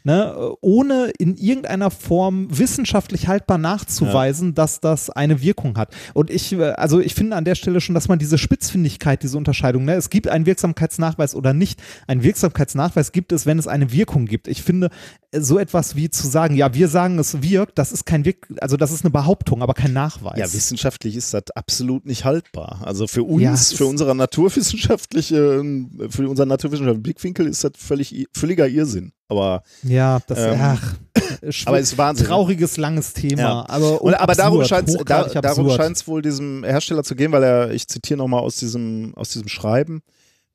Ne, 0.06 0.34
äh, 0.36 0.54
ohne 0.60 1.10
in 1.18 1.34
irgendeiner 1.38 1.90
Form 1.90 2.48
wissenschaftlich 2.50 3.26
haltbar 3.26 3.56
nachzuweisen, 3.56 4.54
dass 4.54 4.80
das 4.80 5.08
eine 5.08 5.40
Wirkung 5.40 5.78
hat. 5.78 5.94
Und 6.12 6.28
ich, 6.28 6.52
äh, 6.52 6.72
also 6.72 7.00
ich 7.00 7.14
finde 7.14 7.36
an 7.36 7.46
der 7.46 7.54
Stelle 7.54 7.80
schon, 7.80 7.94
dass 7.94 8.06
man 8.06 8.18
diese 8.18 8.36
Spitzfindigkeit, 8.36 9.22
diese 9.22 9.38
Unterscheidung, 9.38 9.86
ne, 9.86 9.94
es 9.94 10.10
gibt 10.10 10.28
einen 10.28 10.44
Wirksamkeitsnachweis 10.44 11.34
oder 11.34 11.54
nicht. 11.54 11.82
Ein 12.06 12.22
Wirksamkeitsnachweis 12.22 13.12
gibt 13.12 13.32
es, 13.32 13.46
wenn 13.46 13.58
es 13.58 13.66
eine 13.66 13.92
Wirkung 13.92 14.26
gibt. 14.26 14.46
Ich 14.46 14.62
finde, 14.62 14.90
äh, 15.30 15.40
so 15.40 15.58
etwas 15.58 15.96
wie 15.96 16.10
zu 16.10 16.28
sagen, 16.28 16.54
ja, 16.54 16.74
wir 16.74 16.88
sagen, 16.88 17.18
es 17.18 17.40
wirkt, 17.40 17.78
das 17.78 17.90
ist 17.90 18.04
kein 18.04 18.26
Wirk, 18.26 18.48
also 18.60 18.76
das 18.76 18.92
ist 18.92 19.04
eine 19.04 19.10
Behauptung, 19.10 19.62
aber 19.62 19.72
kein 19.72 19.94
Nachweis. 19.94 20.38
Ja, 20.38 20.52
wissenschaftlich 20.52 21.16
ist 21.16 21.32
das 21.32 21.44
absolut 21.54 22.04
nicht 22.04 22.26
haltbar. 22.26 22.82
Also 22.84 23.06
für 23.06 23.22
uns, 23.22 23.70
Ja, 23.70 23.76
für 23.78 23.86
unsere 23.86 24.14
naturwissenschaftliche, 24.14 25.64
für 26.10 26.28
unseren 26.28 26.48
naturwissenschaftlichen 26.48 27.02
Blickwinkel 27.02 27.46
ist 27.46 27.64
das 27.64 27.72
völlig, 27.78 28.26
völliger 28.34 28.68
Irrsinn. 28.68 29.12
Aber, 29.38 29.62
Ja, 29.82 30.20
das, 30.26 30.38
Ähm, 30.38 30.58
ach, 30.60 30.96
aber 31.66 31.78
es 31.78 31.92
ist 31.92 31.98
Wahnsinn. 31.98 32.26
trauriges, 32.26 32.76
langes 32.76 33.12
Thema. 33.12 33.42
Ja. 33.42 33.64
Aber, 33.68 34.00
Und, 34.02 34.14
aber 34.14 34.34
darum 34.34 34.60
absurd, 34.60 34.68
scheint 34.68 34.88
es 34.88 34.96
darum 35.04 35.36
absurd. 35.36 35.72
scheint's 35.72 36.06
wohl 36.06 36.22
diesem 36.22 36.64
Hersteller 36.64 37.02
zu 37.02 37.14
gehen, 37.14 37.32
weil 37.32 37.42
er, 37.42 37.70
ich 37.72 37.88
zitiere 37.88 38.18
nochmal 38.18 38.40
aus 38.40 38.56
diesem, 38.56 39.12
aus 39.16 39.30
diesem 39.30 39.48
Schreiben, 39.48 40.02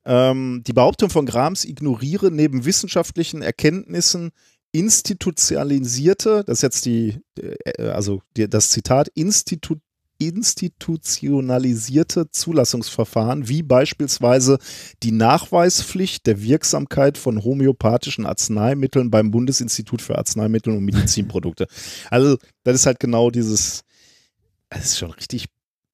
ähm, 0.04 0.62
die 0.66 0.72
Behauptung 0.72 1.10
von 1.10 1.26
Grams 1.26 1.64
ignoriere 1.64 2.30
neben 2.30 2.64
wissenschaftlichen 2.64 3.42
Erkenntnissen 3.42 4.30
institutionalisierte, 4.72 6.44
das 6.46 6.58
ist 6.58 6.62
jetzt 6.62 6.84
die, 6.86 7.20
äh, 7.38 7.88
also 7.88 8.22
die, 8.36 8.48
das 8.48 8.70
Zitat, 8.70 9.08
Institu 9.08 9.76
institutionalisierte 10.20 12.30
Zulassungsverfahren, 12.30 13.48
wie 13.48 13.62
beispielsweise 13.62 14.58
die 15.02 15.12
Nachweispflicht 15.12 16.26
der 16.26 16.42
Wirksamkeit 16.42 17.16
von 17.16 17.42
homöopathischen 17.42 18.26
Arzneimitteln 18.26 19.10
beim 19.10 19.30
Bundesinstitut 19.30 20.02
für 20.02 20.18
Arzneimittel 20.18 20.76
und 20.76 20.84
Medizinprodukte. 20.84 21.66
Also, 22.10 22.36
das 22.62 22.76
ist 22.76 22.86
halt 22.86 23.00
genau 23.00 23.30
dieses, 23.30 23.80
das 24.68 24.84
ist 24.84 24.98
schon 24.98 25.12
richtig, 25.12 25.46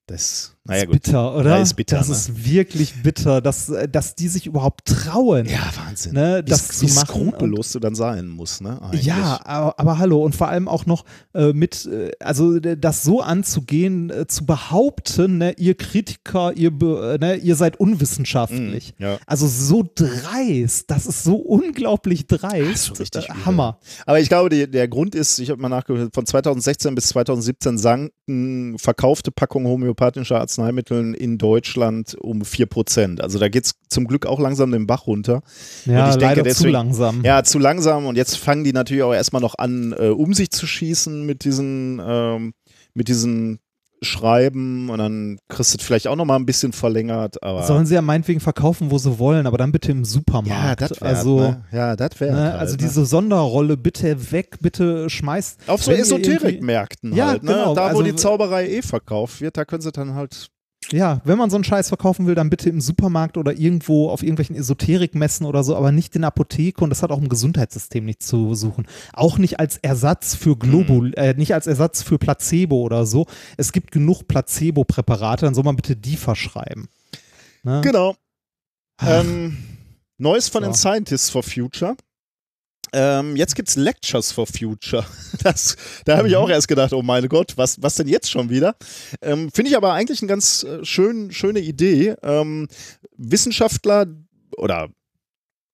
das, 0.07 0.56
naja 0.69 0.83
ist 0.83 0.87
gut. 0.87 1.03
bitter, 1.03 1.35
oder? 1.37 1.51
Ja, 1.57 1.63
ist 1.63 1.75
bitter, 1.75 1.99
Das 1.99 2.09
ne? 2.09 2.15
ist 2.15 2.45
wirklich 2.45 3.03
bitter, 3.03 3.41
dass, 3.41 3.69
äh, 3.69 3.89
dass 3.89 4.15
die 4.15 4.29
sich 4.29 4.47
überhaupt 4.47 4.85
trauen. 4.87 5.47
Ja, 5.47 5.71
Wahnsinn. 5.85 6.15
Ne, 6.15 6.43
wie, 6.45 6.51
das 6.51 6.83
wie 6.83 6.87
zu 6.87 6.95
machen 6.95 7.07
skrupellos 7.31 7.73
du 7.73 7.79
dann 7.81 7.95
sein 7.95 8.29
musst, 8.29 8.61
ne? 8.63 8.81
Eigentlich. 8.83 9.05
Ja, 9.07 9.41
aber, 9.45 9.79
aber 9.79 9.99
hallo 9.99 10.23
und 10.25 10.35
vor 10.35 10.49
allem 10.49 10.69
auch 10.69 10.87
noch 10.87 11.05
äh, 11.35 11.53
mit, 11.53 11.87
äh, 11.87 12.11
also 12.21 12.59
das 12.59 13.03
so 13.03 13.21
anzugehen, 13.21 14.11
äh, 14.11 14.27
zu 14.27 14.47
behaupten, 14.47 15.39
ne, 15.39 15.55
ihr 15.59 15.75
Kritiker, 15.77 16.53
ihr, 16.55 16.73
äh, 16.83 17.19
ne, 17.19 17.37
ihr 17.37 17.57
seid 17.57 17.79
unwissenschaftlich. 17.79 18.95
Mhm, 18.99 19.05
ja. 19.05 19.19
Also 19.27 19.47
so 19.47 19.85
dreist, 19.95 20.91
das 20.91 21.07
ist 21.07 21.23
so 21.25 21.37
unglaublich 21.37 22.27
dreist. 22.27 22.85
so 22.85 22.95
richtig 22.95 23.29
Äh, 23.29 23.33
übel. 23.33 23.47
Hammer. 23.47 23.79
Aber 24.07 24.21
ich 24.21 24.29
glaube, 24.29 24.49
die, 24.51 24.71
der 24.71 24.89
Grund 24.89 25.15
ist, 25.15 25.39
ich 25.39 25.51
habe 25.51 25.61
mal 25.61 25.69
nachgehört, 25.69 26.15
von 26.15 26.27
2016 26.27 26.95
bis 26.95 27.09
2017 27.09 27.79
sanken 27.79 28.79
verkaufte 28.79 29.31
Packungen 29.31 29.67
homöopathischer 29.69 30.41
Arzneimittel 30.57 31.15
in 31.15 31.39
Deutschland 31.39 32.17
um 32.21 32.43
4%. 32.43 33.21
Also 33.21 33.39
da 33.39 33.49
geht 33.49 33.67
es 33.67 33.75
zum 33.89 34.07
Glück 34.07 34.27
auch 34.27 34.41
langsam 34.41 34.73
den 34.73 34.87
Bach 34.87 35.07
runter. 35.07 35.43
Ja, 35.85 36.05
Und 36.05 36.11
ich 36.11 36.17
denke, 36.17 36.25
leider 36.25 36.43
zu 36.43 36.45
deswegen- 36.45 36.73
langsam. 36.73 37.23
Ja, 37.25 37.43
zu 37.45 37.59
langsam 37.59 38.07
und 38.07 38.17
jetzt 38.17 38.37
fangen 38.39 38.65
die 38.65 38.73
natürlich 38.73 39.03
auch 39.03 39.13
erstmal 39.15 39.43
noch 39.43 39.57
an, 39.59 39.95
äh, 39.99 40.09
um 40.09 40.33
sich 40.35 40.51
zu 40.51 40.67
schießen 40.67 41.25
mit 41.27 41.45
diesen, 41.45 42.01
ähm, 42.05 42.55
mit 42.95 43.09
diesen 43.09 43.59
Schreiben 44.03 44.91
und 44.91 44.99
dann 44.99 45.39
kriegst 45.49 45.75
du 45.75 45.79
es 45.79 45.85
vielleicht 45.85 46.07
auch 46.09 46.17
nochmal 46.17 46.39
ein 46.39 46.47
bisschen 46.47 46.73
verlängert, 46.73 47.43
aber 47.43 47.63
Sollen 47.65 47.87
sie 47.87 47.95
ja 47.95 48.03
meinetwegen 48.03 48.41
verkaufen, 48.41 48.91
wo 48.91 48.99
sie 48.99 49.19
wollen, 49.19 49.47
aber 49.47 49.59
dann 49.59 49.73
bitte 49.73 49.91
im 49.93 50.05
Supermarkt. 50.05 50.81
ja, 50.81 50.89
das 50.89 51.01
wäre 51.01 51.05
also, 51.17 51.41
ne? 51.41 51.65
ja, 51.73 51.97
das 51.97 52.11
wäre 52.21 52.35
ne, 52.35 52.43
halt, 52.53 52.55
also 52.61 52.73
ne? 52.73 52.79
diese 52.79 53.07
Sonderrolle 53.07 53.77
bitte 53.77 54.33
weg, 54.33 54.59
bitte 54.61 55.09
schmeißt. 55.09 55.61
Auf 55.69 55.83
so 55.83 55.93
Esoterikmärkten 55.93 57.15
Ja, 57.15 57.29
halt, 57.29 57.43
ne? 57.43 57.53
genau, 57.53 57.75
Da, 57.75 57.85
wo 57.85 57.87
also- 57.89 58.03
die 58.03 58.15
Zauberei 58.17 58.69
eh 58.69 58.83
verkauft 58.83 59.41
wird, 59.41 59.57
da 59.57 59.65
können 59.65 59.83
sie 59.83 59.93
dann 59.93 60.15
halt. 60.15 60.49
Ja, 60.93 61.21
wenn 61.25 61.39
man 61.39 61.51
so 61.51 61.57
einen 61.57 61.65
Scheiß 61.65 61.89
verkaufen 61.89 62.27
will, 62.27 62.35
dann 62.35 62.51
bitte 62.51 62.69
im 62.69 62.81
Supermarkt 62.81 63.37
oder 63.37 63.53
irgendwo 63.53 64.11
auf 64.11 64.23
irgendwelchen 64.23 64.57
Esoterikmessen 64.57 65.45
oder 65.47 65.65
so, 65.65 65.77
aber 65.77 65.93
nicht 65.93 66.15
in 66.15 66.23
der 66.23 66.29
Apotheke 66.29 66.83
und 66.85 66.91
das 66.91 67.03
hat 67.03 67.11
auch 67.11 67.19
im 67.19 67.29
Gesundheitssystem 67.29 68.05
nichts 68.05 68.27
zu 68.27 68.55
suchen. 68.55 68.87
Auch 69.13 69.39
nicht 69.39 69.59
als 69.59 69.79
Ersatz 69.79 70.35
für 70.35 70.57
Globul, 70.57 71.13
äh, 71.15 71.35
nicht 71.35 71.55
als 71.55 71.67
Ersatz 71.67 72.03
für 72.03 72.19
Placebo 72.19 72.83
oder 72.83 73.07
so. 73.07 73.27
Es 73.57 73.73
gibt 73.73 73.91
genug 73.91 74.29
Placebo-Präparate, 74.29 75.47
dann 75.47 75.55
soll 75.55 75.65
man 75.65 75.77
bitte 75.77 75.97
die 75.97 76.17
verschreiben. 76.17 76.89
Ne? 77.63 77.81
Genau. 77.83 78.15
Ähm, 79.03 79.57
Neues 80.19 80.49
von 80.49 80.63
So. 80.63 80.71
den 80.71 80.75
Scientists 80.75 81.31
for 81.31 81.43
Future. 81.43 81.97
Ähm, 82.93 83.37
jetzt 83.37 83.55
gibt's 83.57 83.77
Lectures 83.77 84.33
for 84.33 84.47
Future. 84.47 85.05
Das, 85.43 85.77
da 86.05 86.17
habe 86.17 86.29
ich 86.29 86.35
Mhm. 86.35 86.41
auch 86.41 86.49
erst 86.51 86.69
gedacht, 86.69 86.93
oh 86.93 87.03
mein 87.03 87.29
Gott, 87.29 87.53
was, 87.57 87.81
was 87.83 87.97
denn 87.97 88.09
jetzt 88.09 88.31
schon 88.31 88.49
wieder? 88.49 88.77
Ähm, 89.21 89.51
Finde 89.53 89.71
ich 89.71 89.77
aber 89.77 89.93
eigentlich 89.93 90.21
eine 90.23 90.29
ganz 90.29 90.63
äh, 90.65 90.85
schön, 90.85 91.31
schöne 91.33 91.61
Idee. 91.61 92.15
Ähm, 92.23 92.69
Wissenschaftler 93.17 94.07
oder 94.57 94.89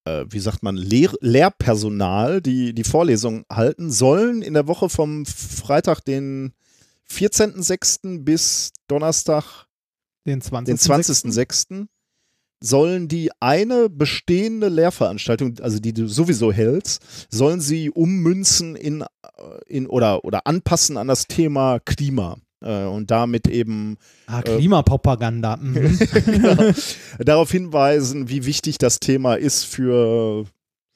äh, 0.05 0.25
wie 0.29 0.41
sagt 0.41 0.63
man, 0.63 0.77
Lehr 0.77 1.13
Lehrpersonal, 1.21 2.41
die 2.43 2.75
die 2.75 2.85
Vorlesung 2.85 3.45
halten, 3.51 3.91
sollen 3.91 4.43
in 4.43 4.55
der 4.55 4.67
Woche 4.67 4.89
vom 4.89 5.25
Freitag, 5.27 6.01
den 6.05 6.53
14.06. 7.11 8.25
bis 8.25 8.73
Donnerstag, 8.89 9.67
den 10.27 10.43
20. 10.43 11.89
den 12.63 12.69
20.06. 12.69 12.69
sollen 12.69 13.09
die 13.09 13.31
eine 13.41 13.89
bestehende 13.89 14.69
Lehrveranstaltung, 14.69 15.59
also 15.61 15.79
die 15.79 15.93
du 15.93 16.09
sowieso 16.09 16.53
hältst, 16.53 17.03
sollen 17.31 17.61
sie 17.61 17.91
ummünzen 17.91 18.77
in, 18.77 19.03
äh, 19.03 19.07
in 19.67 19.87
oder, 19.87 20.25
oder 20.25 20.47
anpassen 20.47 20.97
an 20.97 21.09
das 21.09 21.27
Thema 21.27 21.81
Klima. 21.81 22.37
Äh, 22.63 22.85
und 22.85 23.11
damit 23.11 23.49
eben 23.49 23.97
Ah, 24.27 24.43
Klimapropaganda. 24.43 25.57
Mhm. 25.57 25.99
genau, 26.27 26.71
darauf 27.19 27.51
hinweisen, 27.51 28.29
wie 28.29 28.47
wichtig 28.47 28.79
das 28.79 29.01
Thema 29.01 29.35
ist 29.35 29.65
für, 29.65 30.47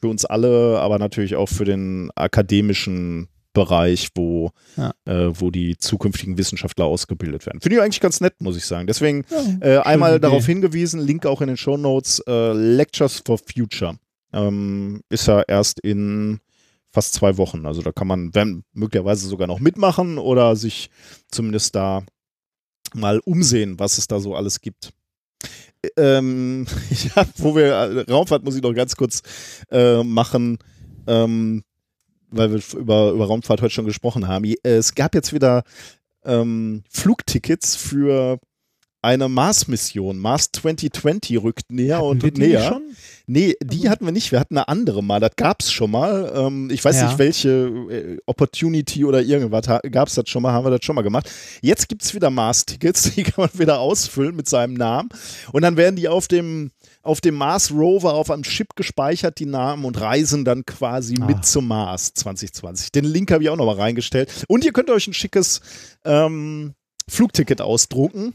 für 0.01 0.09
uns 0.09 0.25
alle, 0.25 0.79
aber 0.81 0.99
natürlich 0.99 1.35
auch 1.35 1.49
für 1.49 1.65
den 1.65 2.11
akademischen 2.15 3.29
Bereich, 3.57 4.09
wo, 4.15 4.51
Ja. 4.77 4.93
äh, 5.07 5.31
wo 5.41 5.51
die 5.51 5.79
zukünftigen 5.79 6.37
Wissenschaftler 6.37 6.85
ausgebildet 6.85 7.47
werden. 7.47 7.63
Finde 7.63 7.77
ich 7.77 7.83
eigentlich 7.83 8.01
ganz 8.01 8.21
nett, 8.21 8.35
muss 8.43 8.55
ich 8.59 8.67
sagen. 8.67 8.87
Deswegen 8.87 9.25
Ja, 9.31 9.67
äh, 9.67 9.79
einmal 9.79 10.13
Idee. 10.13 10.21
darauf 10.21 10.45
hingewiesen, 10.45 11.01
Link 11.01 11.25
auch 11.25 11.41
in 11.41 11.47
den 11.47 11.57
Show 11.57 11.79
Notes, 11.79 12.23
äh, 12.29 12.53
Lectures 12.53 13.23
for 13.25 13.39
Future. 13.39 13.99
Ähm, 14.35 15.01
ist 15.09 15.27
ja 15.27 15.41
erst 15.49 15.81
in 15.81 16.41
fast 16.93 17.15
zwei 17.15 17.39
Wochen. 17.39 17.65
Also 17.65 17.81
da 17.81 17.93
kann 17.93 18.07
man 18.07 18.35
wenn, 18.35 18.63
möglicherweise 18.75 19.27
sogar 19.27 19.47
noch 19.47 19.59
mitmachen 19.61 20.19
oder 20.19 20.55
sich 20.55 20.91
zumindest 21.31 21.75
da 21.75 22.03
mal 22.95 23.21
umsehen, 23.21 23.79
was 23.79 23.97
es 23.97 24.07
da 24.07 24.21
so 24.21 24.35
alles 24.35 24.61
gibt. 24.61 24.91
Ähm, 25.97 26.67
ja, 27.17 27.25
wo 27.39 27.57
wir 27.57 27.67
äh, 27.73 28.11
Raumfahrt 28.13 28.45
muss 28.45 28.57
ich 28.57 28.63
noch 28.63 28.75
ganz 28.75 28.97
kurz 28.97 29.23
äh, 29.71 30.03
machen, 30.03 30.59
ähm, 31.07 31.63
weil 32.31 32.53
wir 32.53 32.61
über, 32.79 33.11
über 33.13 33.27
Raumfahrt 33.27 33.63
heute 33.63 33.75
schon 33.75 33.87
gesprochen 33.87 34.29
haben. 34.29 34.45
Es 34.63 34.95
gab 34.95 35.15
jetzt 35.15 35.33
wieder 35.33 35.63
ähm, 36.25 36.83
Flugtickets 36.91 37.77
für 37.77 38.39
eine 39.03 39.29
Mars-Mission. 39.29 40.19
Mars 40.19 40.51
2020 40.53 41.41
rückt 41.41 41.71
näher 41.71 41.99
Hatten 41.99 42.07
und 42.09 42.23
wir 42.25 42.33
die 42.33 42.41
näher. 42.41 42.65
schon? 42.65 42.83
Nee, 43.29 43.55
die 43.63 43.89
hatten 43.89 44.05
wir 44.05 44.11
nicht. 44.11 44.33
Wir 44.33 44.41
hatten 44.41 44.57
eine 44.57 44.67
andere 44.67 45.03
mal. 45.05 45.21
Das 45.21 45.31
gab 45.37 45.61
es 45.61 45.71
schon 45.71 45.93
mal. 45.93 46.33
Ähm, 46.35 46.71
ich 46.73 46.85
weiß 46.85 46.97
Ja. 46.97 47.07
nicht, 47.07 47.19
welche 47.19 47.51
äh, 47.51 48.19
Opportunity 48.27 49.05
oder 49.05 49.23
irgendwas 49.23 49.67
gab 49.93 50.09
es 50.09 50.15
das 50.17 50.29
schon 50.29 50.43
mal, 50.43 50.53
haben 50.53 50.67
wir 50.67 50.71
das 50.71 50.85
schon 50.85 50.97
mal 50.97 51.03
gemacht. 51.03 51.31
Jetzt 51.63 51.89
gibt 51.89 52.03
es 52.03 52.15
wieder 52.15 52.31
Mars-Tickets, 52.31 53.03
die 53.15 53.23
kann 53.23 53.45
man 53.45 53.51
wieder 53.61 53.79
ausfüllen 53.79 54.35
mit 54.35 54.49
seinem 54.49 54.75
Namen. 54.75 55.09
Und 55.53 55.63
dann 55.63 55.77
werden 55.77 55.95
die 55.95 56.09
auf 56.09 56.27
dem, 56.27 56.73
auf 57.07 57.21
dem 57.21 57.37
Mars 57.37 57.71
Rover 57.71 58.15
auf 58.15 58.31
einem 58.31 58.43
Chip 58.43 58.75
gespeichert, 58.77 59.39
die 59.39 59.47
Namen, 59.47 59.85
und 59.85 60.01
reisen 60.01 60.45
dann 60.45 60.67
quasi 60.67 61.15
Ah. 61.21 61.25
mit 61.27 61.45
zum 61.47 61.69
Mars 61.69 62.13
2020. 62.15 62.93
Den 62.93 63.05
Link 63.05 63.31
habe 63.31 63.43
ich 63.45 63.51
auch 63.51 63.57
noch 63.57 63.67
mal 63.67 63.77
reingestellt. 63.77 64.45
Und 64.49 64.65
ihr 64.65 64.73
könnt 64.73 64.91
euch 64.91 65.07
ein 65.07 65.15
schickes 65.15 65.61
ähm, 66.05 66.75
Flugticket 67.09 67.61
ausdrucken. 67.61 68.35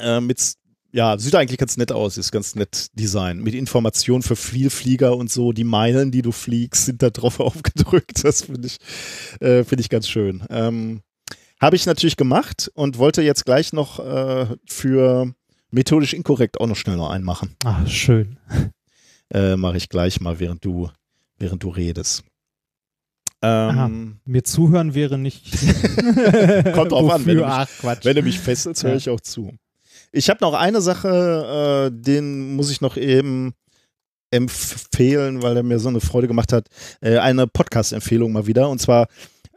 Äh, 0.00 0.20
mit, 0.20 0.54
ja, 0.92 1.18
sieht 1.18 1.34
eigentlich 1.34 1.58
ganz 1.58 1.76
nett 1.76 1.92
aus, 1.92 2.16
ist 2.16 2.32
ganz 2.32 2.54
nett 2.54 2.86
Design. 2.94 3.38
Mit 3.40 3.54
Informationen 3.54 4.22
für 4.22 4.36
Vielflieger 4.36 5.16
und 5.16 5.30
so. 5.30 5.52
Die 5.52 5.64
Meilen, 5.64 6.10
die 6.10 6.22
du 6.22 6.32
fliegst, 6.32 6.86
sind 6.86 7.02
da 7.02 7.10
drauf 7.10 7.40
aufgedrückt. 7.40 8.24
Das 8.24 8.42
finde 8.42 8.66
ich, 8.68 8.78
äh, 9.40 9.64
find 9.64 9.80
ich 9.80 9.88
ganz 9.90 10.08
schön. 10.08 10.42
Ähm, 10.50 11.02
Habe 11.60 11.76
ich 11.76 11.86
natürlich 11.86 12.16
gemacht 12.16 12.70
und 12.74 12.98
wollte 12.98 13.22
jetzt 13.22 13.44
gleich 13.44 13.72
noch 13.72 13.98
äh, 14.00 14.46
für 14.66 15.34
methodisch 15.72 16.14
inkorrekt 16.14 16.60
auch 16.60 16.66
noch 16.66 16.76
schnell 16.76 16.96
noch 16.96 17.10
einen 17.10 17.24
machen. 17.24 17.56
Ah, 17.64 17.86
schön. 17.86 18.38
Äh, 19.34 19.56
Mache 19.56 19.78
ich 19.78 19.88
gleich 19.88 20.20
mal, 20.20 20.40
während 20.40 20.62
du, 20.62 20.90
während 21.38 21.62
du 21.62 21.70
redest. 21.70 22.22
Ähm, 23.40 24.18
Mir 24.26 24.44
zuhören 24.44 24.92
wäre 24.92 25.16
nicht. 25.16 25.52
kommt 26.74 26.92
drauf 26.92 27.10
an, 27.10 27.24
wenn 27.24 27.36
du, 27.38 27.42
mich, 27.42 27.50
Ach, 27.50 27.68
wenn 28.02 28.14
du 28.14 28.22
mich 28.22 28.38
fesselst, 28.38 28.84
höre 28.84 28.96
ich 28.96 29.08
auch 29.08 29.20
zu. 29.20 29.50
Ich 30.12 30.28
habe 30.28 30.38
noch 30.42 30.52
eine 30.52 30.82
Sache, 30.82 31.90
äh, 31.90 31.98
den 31.98 32.54
muss 32.56 32.70
ich 32.70 32.82
noch 32.82 32.98
eben 32.98 33.54
empfehlen, 34.30 35.42
weil 35.42 35.56
er 35.56 35.62
mir 35.62 35.78
so 35.78 35.88
eine 35.88 36.00
Freude 36.00 36.28
gemacht 36.28 36.52
hat. 36.52 36.68
Äh, 37.00 37.16
eine 37.16 37.46
Podcast-Empfehlung 37.46 38.32
mal 38.32 38.46
wieder, 38.46 38.68
und 38.68 38.80
zwar 38.80 39.08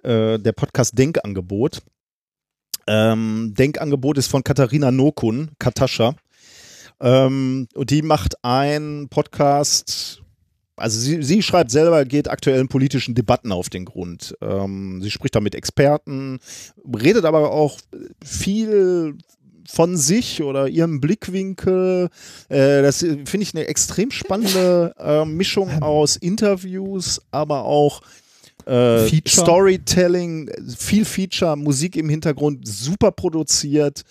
äh, 0.03 0.39
der 0.39 0.53
Podcast 0.53 0.97
Denkangebot. 0.97 1.81
Ähm, 2.87 3.53
Denkangebot 3.57 4.17
ist 4.17 4.27
von 4.27 4.43
Katharina 4.43 4.91
Nokun, 4.91 5.51
Katascha. 5.59 6.15
Ähm, 7.01 7.67
und 7.73 7.89
die 7.89 8.01
macht 8.01 8.43
einen 8.43 9.09
Podcast, 9.09 10.21
also 10.75 10.99
sie, 10.99 11.23
sie 11.23 11.41
schreibt 11.41 11.71
selber, 11.71 12.05
geht 12.05 12.29
aktuellen 12.29 12.67
politischen 12.67 13.15
Debatten 13.15 13.51
auf 13.51 13.69
den 13.69 13.85
Grund. 13.85 14.35
Ähm, 14.41 15.01
sie 15.01 15.11
spricht 15.11 15.35
da 15.35 15.41
mit 15.41 15.55
Experten, 15.55 16.39
redet 16.85 17.25
aber 17.25 17.51
auch 17.51 17.79
viel 18.23 19.17
von 19.67 19.97
sich 19.97 20.43
oder 20.43 20.67
ihrem 20.67 21.01
Blickwinkel. 21.01 22.09
Äh, 22.49 22.81
das 22.81 22.99
finde 22.99 23.41
ich 23.41 23.55
eine 23.55 23.67
extrem 23.67 24.11
spannende 24.11 24.93
äh, 24.99 25.25
Mischung 25.25 25.81
aus 25.81 26.15
Interviews, 26.15 27.21
aber 27.31 27.65
auch 27.65 28.01
äh. 28.65 29.07
Storytelling, 29.27 30.49
viel 30.77 31.05
Feature, 31.05 31.55
Musik 31.55 31.95
im 31.95 32.09
Hintergrund, 32.09 32.67
super 32.67 33.11
produziert. 33.11 34.03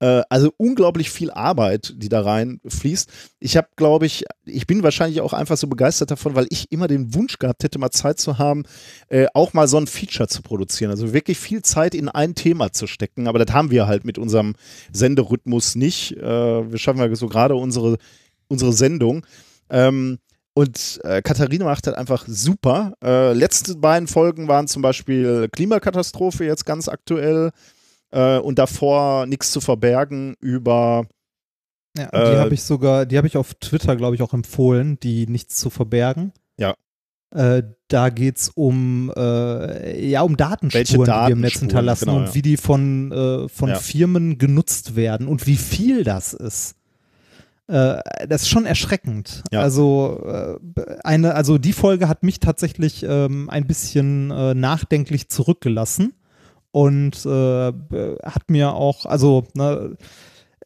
Äh, 0.00 0.22
also 0.30 0.52
unglaublich 0.56 1.10
viel 1.10 1.30
Arbeit, 1.30 1.94
die 1.96 2.08
da 2.08 2.22
reinfließt. 2.22 3.10
Ich 3.38 3.56
habe, 3.56 3.68
glaube 3.76 4.06
ich, 4.06 4.24
ich 4.46 4.66
bin 4.66 4.82
wahrscheinlich 4.82 5.20
auch 5.20 5.34
einfach 5.34 5.56
so 5.56 5.66
begeistert 5.66 6.10
davon, 6.10 6.34
weil 6.34 6.46
ich 6.48 6.72
immer 6.72 6.88
den 6.88 7.14
Wunsch 7.14 7.38
gehabt 7.38 7.62
hätte, 7.62 7.78
mal 7.78 7.90
Zeit 7.90 8.18
zu 8.18 8.38
haben, 8.38 8.64
äh, 9.08 9.26
auch 9.34 9.52
mal 9.52 9.68
so 9.68 9.76
ein 9.76 9.86
Feature 9.86 10.28
zu 10.28 10.42
produzieren. 10.42 10.90
Also 10.90 11.12
wirklich 11.12 11.38
viel 11.38 11.62
Zeit 11.62 11.94
in 11.94 12.08
ein 12.08 12.34
Thema 12.34 12.72
zu 12.72 12.86
stecken. 12.86 13.28
Aber 13.28 13.38
das 13.38 13.54
haben 13.54 13.70
wir 13.70 13.86
halt 13.86 14.04
mit 14.04 14.18
unserem 14.18 14.54
Senderhythmus 14.92 15.74
nicht. 15.74 16.16
Äh, 16.16 16.22
wir 16.72 16.78
schaffen 16.78 16.98
ja 16.98 17.14
so 17.14 17.28
gerade 17.28 17.54
unsere, 17.54 17.98
unsere 18.48 18.72
Sendung. 18.72 19.26
Ähm, 19.68 20.18
und 20.54 21.00
äh, 21.04 21.22
Katharina 21.22 21.64
macht 21.64 21.86
das 21.86 21.94
einfach 21.94 22.24
super. 22.26 22.94
Äh, 23.02 23.32
letzte 23.32 23.76
beiden 23.76 24.08
Folgen 24.08 24.48
waren 24.48 24.66
zum 24.66 24.82
Beispiel 24.82 25.48
Klimakatastrophe 25.50 26.44
jetzt 26.44 26.66
ganz 26.66 26.88
aktuell 26.88 27.50
äh, 28.10 28.38
und 28.38 28.58
davor 28.58 29.26
nichts 29.26 29.52
zu 29.52 29.60
verbergen 29.60 30.34
über 30.40 31.06
Ja, 31.96 32.10
und 32.10 32.14
Äh, 32.20 32.30
die 32.32 32.38
habe 32.38 32.54
ich 32.54 32.62
sogar, 32.62 33.06
die 33.06 33.16
habe 33.16 33.26
ich 33.26 33.36
auf 33.36 33.54
Twitter, 33.54 33.96
glaube 33.96 34.16
ich, 34.16 34.22
auch 34.22 34.34
empfohlen, 34.34 34.98
die 35.00 35.26
nichts 35.26 35.56
zu 35.56 35.70
verbergen. 35.70 36.32
Ja. 36.58 36.74
Äh, 37.32 37.62
da 37.86 38.08
geht 38.10 38.38
es 38.38 38.48
um, 38.48 39.12
äh, 39.16 40.04
ja, 40.04 40.22
um 40.22 40.36
Datenspuren, 40.36 40.80
Welche 40.80 40.98
die 40.98 40.98
wir 40.98 41.06
im 41.06 41.40
Netz 41.40 41.52
Datenspuren, 41.52 41.60
hinterlassen 41.60 42.04
genau, 42.06 42.18
und 42.18 42.26
ja. 42.26 42.34
wie 42.34 42.42
die 42.42 42.56
von, 42.56 43.48
von 43.52 43.68
Ja. 43.68 43.76
Firmen 43.76 44.38
genutzt 44.38 44.96
werden 44.96 45.28
und 45.28 45.46
wie 45.46 45.56
viel 45.56 46.02
das 46.02 46.32
ist. 46.32 46.74
Äh, 47.70 48.26
das 48.28 48.42
ist 48.42 48.48
schon 48.48 48.66
erschreckend. 48.66 49.44
Ja. 49.52 49.60
Also 49.60 50.20
äh, 50.26 50.58
eine, 51.04 51.34
also 51.36 51.56
die 51.56 51.72
Folge 51.72 52.08
hat 52.08 52.24
mich 52.24 52.40
tatsächlich 52.40 53.04
ähm, 53.08 53.48
ein 53.48 53.66
bisschen 53.68 54.32
äh, 54.32 54.54
nachdenklich 54.54 55.28
zurückgelassen 55.28 56.12
und 56.72 57.24
äh, 57.24 57.70
b- 57.72 58.16
hat 58.24 58.50
mir 58.50 58.72
auch, 58.74 59.06
also 59.06 59.44
ne, 59.54 59.96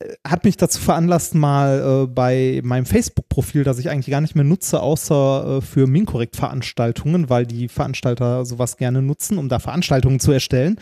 äh, 0.01 0.15
hat 0.27 0.45
mich 0.45 0.57
dazu 0.57 0.81
veranlasst, 0.81 1.35
mal 1.35 2.05
äh, 2.05 2.07
bei 2.07 2.63
meinem 2.65 2.87
Facebook-Profil, 2.87 3.65
das 3.65 3.79
ich 3.79 3.91
eigentlich 3.91 4.11
gar 4.11 4.23
nicht 4.23 4.35
mehr 4.35 4.45
nutze, 4.45 4.81
außer 4.81 5.59
äh, 5.59 5.61
für 5.61 5.87
Minkorrekt-Veranstaltungen, 5.87 7.29
weil 7.29 7.45
die 7.45 7.69
Veranstalter 7.69 8.47
sowas 8.47 8.79
gerne 8.79 9.03
nutzen, 9.03 9.37
um 9.37 9.51
da 9.51 9.59
Veranstaltungen 9.59 10.21
zu 10.21 10.33
erstellen, 10.33 10.79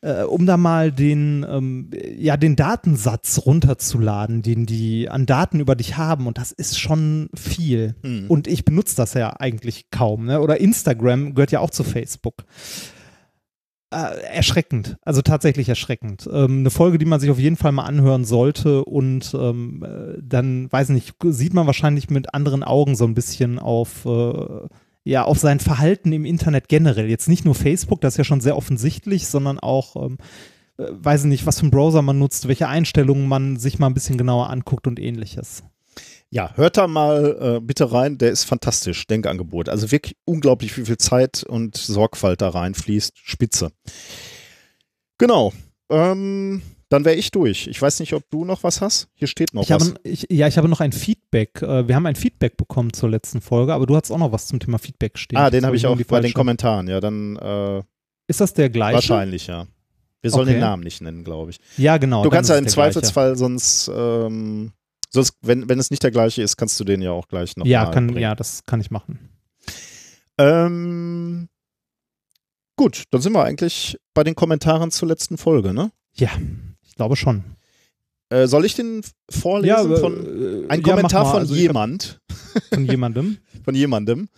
äh, 0.00 0.22
um 0.22 0.46
da 0.46 0.56
mal 0.56 0.92
den, 0.92 1.44
ähm, 1.48 1.90
ja, 2.16 2.36
den 2.36 2.56
Datensatz 2.56 3.42
runterzuladen, 3.46 4.42
den 4.42 4.66
die 4.66 5.08
an 5.08 5.26
Daten 5.26 5.60
über 5.60 5.74
dich 5.74 5.96
haben. 5.96 6.26
Und 6.26 6.38
das 6.38 6.52
ist 6.52 6.78
schon 6.78 7.28
viel. 7.34 7.94
hm, 8.02 8.26
Und 8.28 8.46
ich 8.46 8.64
benutze 8.64 8.96
das 8.96 9.14
ja 9.14 9.30
eigentlich 9.38 9.90
kaum. 9.90 10.26
Ne? 10.26 10.40
Oder 10.40 10.60
Instagram 10.60 11.34
gehört 11.34 11.50
ja 11.52 11.60
auch 11.60 11.70
zu 11.70 11.84
Facebook. 11.84 12.44
Äh, 13.90 14.20
erschreckend, 14.34 14.98
also 15.00 15.22
tatsächlich 15.22 15.66
erschreckend. 15.70 16.28
Ähm, 16.30 16.58
eine 16.58 16.70
Folge, 16.70 16.98
die 16.98 17.06
man 17.06 17.20
sich 17.20 17.30
auf 17.30 17.38
jeden 17.38 17.56
Fall 17.56 17.72
mal 17.72 17.84
anhören 17.86 18.26
sollte 18.26 18.84
und 18.84 19.34
ähm, 19.34 19.82
äh, 19.82 20.18
dann, 20.22 20.70
weiß 20.70 20.90
nicht, 20.90 21.14
sieht 21.24 21.54
man 21.54 21.66
wahrscheinlich 21.66 22.10
mit 22.10 22.34
anderen 22.34 22.62
Augen 22.62 22.96
so 22.96 23.06
ein 23.06 23.14
bisschen 23.14 23.58
auf, 23.58 24.04
äh, 24.04 24.66
ja, 25.08 25.24
auf 25.24 25.38
sein 25.38 25.58
Verhalten 25.58 26.12
im 26.12 26.26
Internet 26.26 26.68
generell. 26.68 27.08
Jetzt 27.08 27.28
nicht 27.28 27.46
nur 27.46 27.54
Facebook, 27.54 28.02
das 28.02 28.14
ist 28.14 28.18
ja 28.18 28.24
schon 28.24 28.42
sehr 28.42 28.58
offensichtlich, 28.58 29.26
sondern 29.26 29.58
auch, 29.58 29.96
ähm, 29.96 30.18
äh, 30.76 30.84
weiß 30.90 31.24
nicht, 31.24 31.46
was 31.46 31.58
für 31.58 31.62
einen 31.62 31.70
Browser 31.70 32.02
man 32.02 32.18
nutzt, 32.18 32.46
welche 32.46 32.68
Einstellungen 32.68 33.26
man 33.26 33.56
sich 33.56 33.78
mal 33.78 33.86
ein 33.86 33.94
bisschen 33.94 34.18
genauer 34.18 34.50
anguckt 34.50 34.86
und 34.86 35.00
ähnliches. 35.00 35.64
Ja, 36.28 36.52
hört 36.56 36.76
da 36.76 36.86
mal 36.88 37.56
äh, 37.56 37.60
bitte 37.60 37.90
rein, 37.90 38.18
der 38.18 38.30
ist 38.30 38.44
fantastisch, 38.44 39.06
Denkangebot. 39.06 39.70
Also 39.70 39.90
wirklich 39.90 40.14
unglaublich, 40.26 40.76
wie 40.76 40.84
viel 40.84 40.98
Zeit 40.98 41.42
und 41.42 41.78
Sorgfalt 41.78 42.42
da 42.42 42.50
reinfließt. 42.50 43.12
Spitze. 43.16 43.70
Genau. 45.16 45.54
Ähm, 45.88 46.60
dann 46.90 47.04
wäre 47.04 47.16
ich 47.16 47.30
durch. 47.30 47.66
Ich 47.66 47.80
weiß 47.82 48.00
nicht, 48.00 48.14
ob 48.14 48.28
du 48.30 48.44
noch 48.44 48.62
was 48.62 48.80
hast. 48.80 49.08
Hier 49.14 49.28
steht 49.28 49.52
noch 49.54 49.62
Ich 49.62 49.70
was. 49.70 49.88
habe, 49.90 50.00
ich, 50.04 50.26
ja, 50.30 50.46
ich 50.48 50.56
habe 50.56 50.68
noch 50.68 50.80
ein 50.80 50.92
Feedback. 50.92 51.60
Äh, 51.62 51.86
Wir 51.86 51.94
haben 51.94 52.06
ein 52.06 52.16
Feedback 52.16 52.56
bekommen 52.56 52.92
zur 52.92 53.10
letzten 53.10 53.40
Folge, 53.40 53.74
aber 53.74 53.86
du 53.86 53.94
hast 53.96 54.10
auch 54.10 54.18
noch 54.18 54.32
was 54.32 54.46
zum 54.46 54.58
Thema 54.60 54.78
Feedback 54.78 55.18
stehen. 55.18 55.38
ah, 55.38 55.50
den 55.50 55.66
habe 55.66 55.76
ich 55.76 55.86
auch 55.86 55.92
bei 55.92 56.02
den 56.02 56.06
falsche- 56.06 56.32
Kommentaren. 56.34 56.88
Ja, 56.88 57.00
dann 57.00 57.36
äh, 57.36 57.82
Ist 58.26 58.40
das 58.40 58.54
der 58.54 58.70
gleiche? 58.70 58.94
wahrscheinlich, 58.94 59.46
ja. 59.48 59.66
Wir 60.20 60.30
sollen 60.30 60.44
Okay. 60.48 60.54
den 60.54 60.60
Namen 60.60 60.82
nicht 60.82 61.00
nennen, 61.00 61.22
glaube 61.24 61.50
ich. 61.52 61.60
Ja, 61.76 61.96
genau. 61.98 62.22
du 62.24 62.30
kannst 62.30 62.50
ja 62.50 62.56
im 62.58 62.64
der 62.64 62.72
gleiche. 62.72 62.92
Zweifelsfall 62.94 63.36
sonst, 63.36 63.88
ähm, 63.94 64.72
sonst 65.10 65.34
wenn, 65.42 65.68
wenn 65.68 65.78
es 65.78 65.90
nicht 65.90 66.02
der 66.02 66.10
gleiche 66.10 66.42
ist, 66.42 66.56
kannst 66.56 66.80
du 66.80 66.84
den 66.84 67.02
ja 67.02 67.12
auch 67.12 67.28
gleich 67.28 67.56
noch 67.56 67.66
Ja, 67.66 67.86
kann, 67.86 68.08
bringen. 68.08 68.20
ja, 68.22 68.34
das 68.34 68.64
kann 68.64 68.80
ich 68.80 68.90
machen. 68.90 69.28
Ähm, 70.38 71.48
gut, 72.76 73.04
dann 73.10 73.20
sind 73.20 73.32
wir 73.32 73.44
eigentlich 73.44 73.98
bei 74.14 74.24
den 74.24 74.34
Kommentaren 74.34 74.90
zur 74.90 75.08
letzten 75.08 75.36
Folge, 75.38 75.72
ne? 75.74 75.90
Ja, 76.14 76.30
glaube 76.98 77.16
schon. 77.16 77.42
Äh, 78.30 78.46
soll 78.46 78.66
ich 78.66 78.74
den 78.74 79.00
vorlesen? 79.30 79.92
äh, 79.92 79.96
von, 79.96 80.14
äh, 80.14 80.68
ein 80.68 80.80
ja, 80.82 80.86
Kommentar 80.94 81.30
von 81.30 81.40
Also 81.40 81.54
jemand. 81.54 82.20
hab- 82.54 82.62
Von 82.74 82.84
jemandem. 82.84 83.38
Von 83.64 83.74
jemandem. 83.74 84.28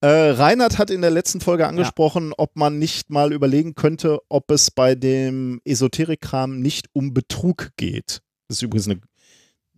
Äh, 0.00 0.06
Reinhard 0.30 0.78
hat 0.78 0.90
in 0.90 1.00
der 1.00 1.10
letzten 1.10 1.40
Folge 1.40 1.66
angesprochen, 1.66 2.32
ob 2.36 2.56
man 2.56 2.78
nicht 2.78 3.10
mal 3.10 3.32
überlegen 3.32 3.74
könnte, 3.74 4.18
ob 4.28 4.50
es 4.50 4.70
bei 4.70 4.94
dem 4.94 5.60
Esoterikkram 5.64 6.60
nicht 6.60 6.88
um 6.92 7.14
Betrug 7.14 7.70
geht. 7.76 8.20
Das 8.48 8.58
ist 8.58 8.62
übrigens 8.62 8.86
eine, 8.88 9.00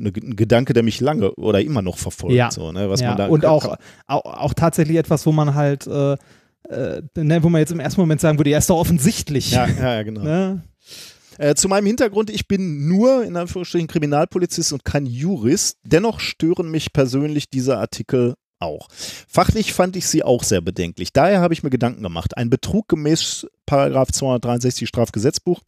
eine, 0.00 0.08
ein 0.08 0.34
Gedanke, 0.36 0.72
der 0.72 0.82
mich 0.82 1.00
lange 1.00 1.32
oder 1.36 1.60
immer 1.60 1.80
noch 1.82 1.96
verfolgt. 1.98 2.34
Ja. 2.34 2.50
So, 2.50 2.72
ne? 2.72 2.90
Was 2.90 3.00
ja, 3.00 3.10
man 3.10 3.18
da 3.18 3.26
und 3.28 3.44
auch, 3.46 3.76
auch, 4.06 4.24
auch 4.24 4.54
tatsächlich 4.54 4.96
etwas, 4.96 5.24
wo 5.26 5.32
man 5.32 5.54
halt, 5.54 5.86
äh, 5.86 6.14
äh, 6.68 7.02
ne, 7.16 7.42
wo 7.44 7.48
man 7.48 7.60
jetzt 7.60 7.70
im 7.72 7.78
ersten 7.80 8.00
Moment 8.00 8.20
sagen 8.20 8.38
würde, 8.38 8.50
ja, 8.50 8.58
ist 8.58 8.68
doch 8.68 8.78
offensichtlich. 8.78 9.52
Ja, 9.52 9.66
ja, 9.68 9.94
ja, 9.94 10.02
genau. 10.02 10.20
Ne? 10.24 10.62
Äh, 11.38 11.54
zu 11.54 11.68
meinem 11.68 11.86
Hintergrund, 11.86 12.30
ich 12.30 12.48
bin 12.48 12.88
nur 12.88 13.24
in 13.24 13.36
Anführungsstrichen 13.36 13.88
Kriminalpolizist 13.88 14.72
und 14.72 14.84
kein 14.84 15.06
Jurist. 15.06 15.78
Dennoch 15.84 16.20
stören 16.20 16.70
mich 16.70 16.92
persönlich 16.92 17.50
diese 17.50 17.78
Artikel 17.78 18.34
auch. 18.58 18.88
Fachlich 19.28 19.72
fand 19.72 19.96
ich 19.96 20.06
sie 20.06 20.22
auch 20.22 20.42
sehr 20.42 20.60
bedenklich. 20.60 21.12
Daher 21.12 21.40
habe 21.40 21.54
ich 21.54 21.62
mir 21.62 21.70
Gedanken 21.70 22.02
gemacht. 22.02 22.36
Ein 22.36 22.50
Betrug 22.50 22.88
gemäß 22.88 23.46
Paragraph 23.66 24.12
263 24.12 24.88
Strafgesetzbuch 24.88 25.60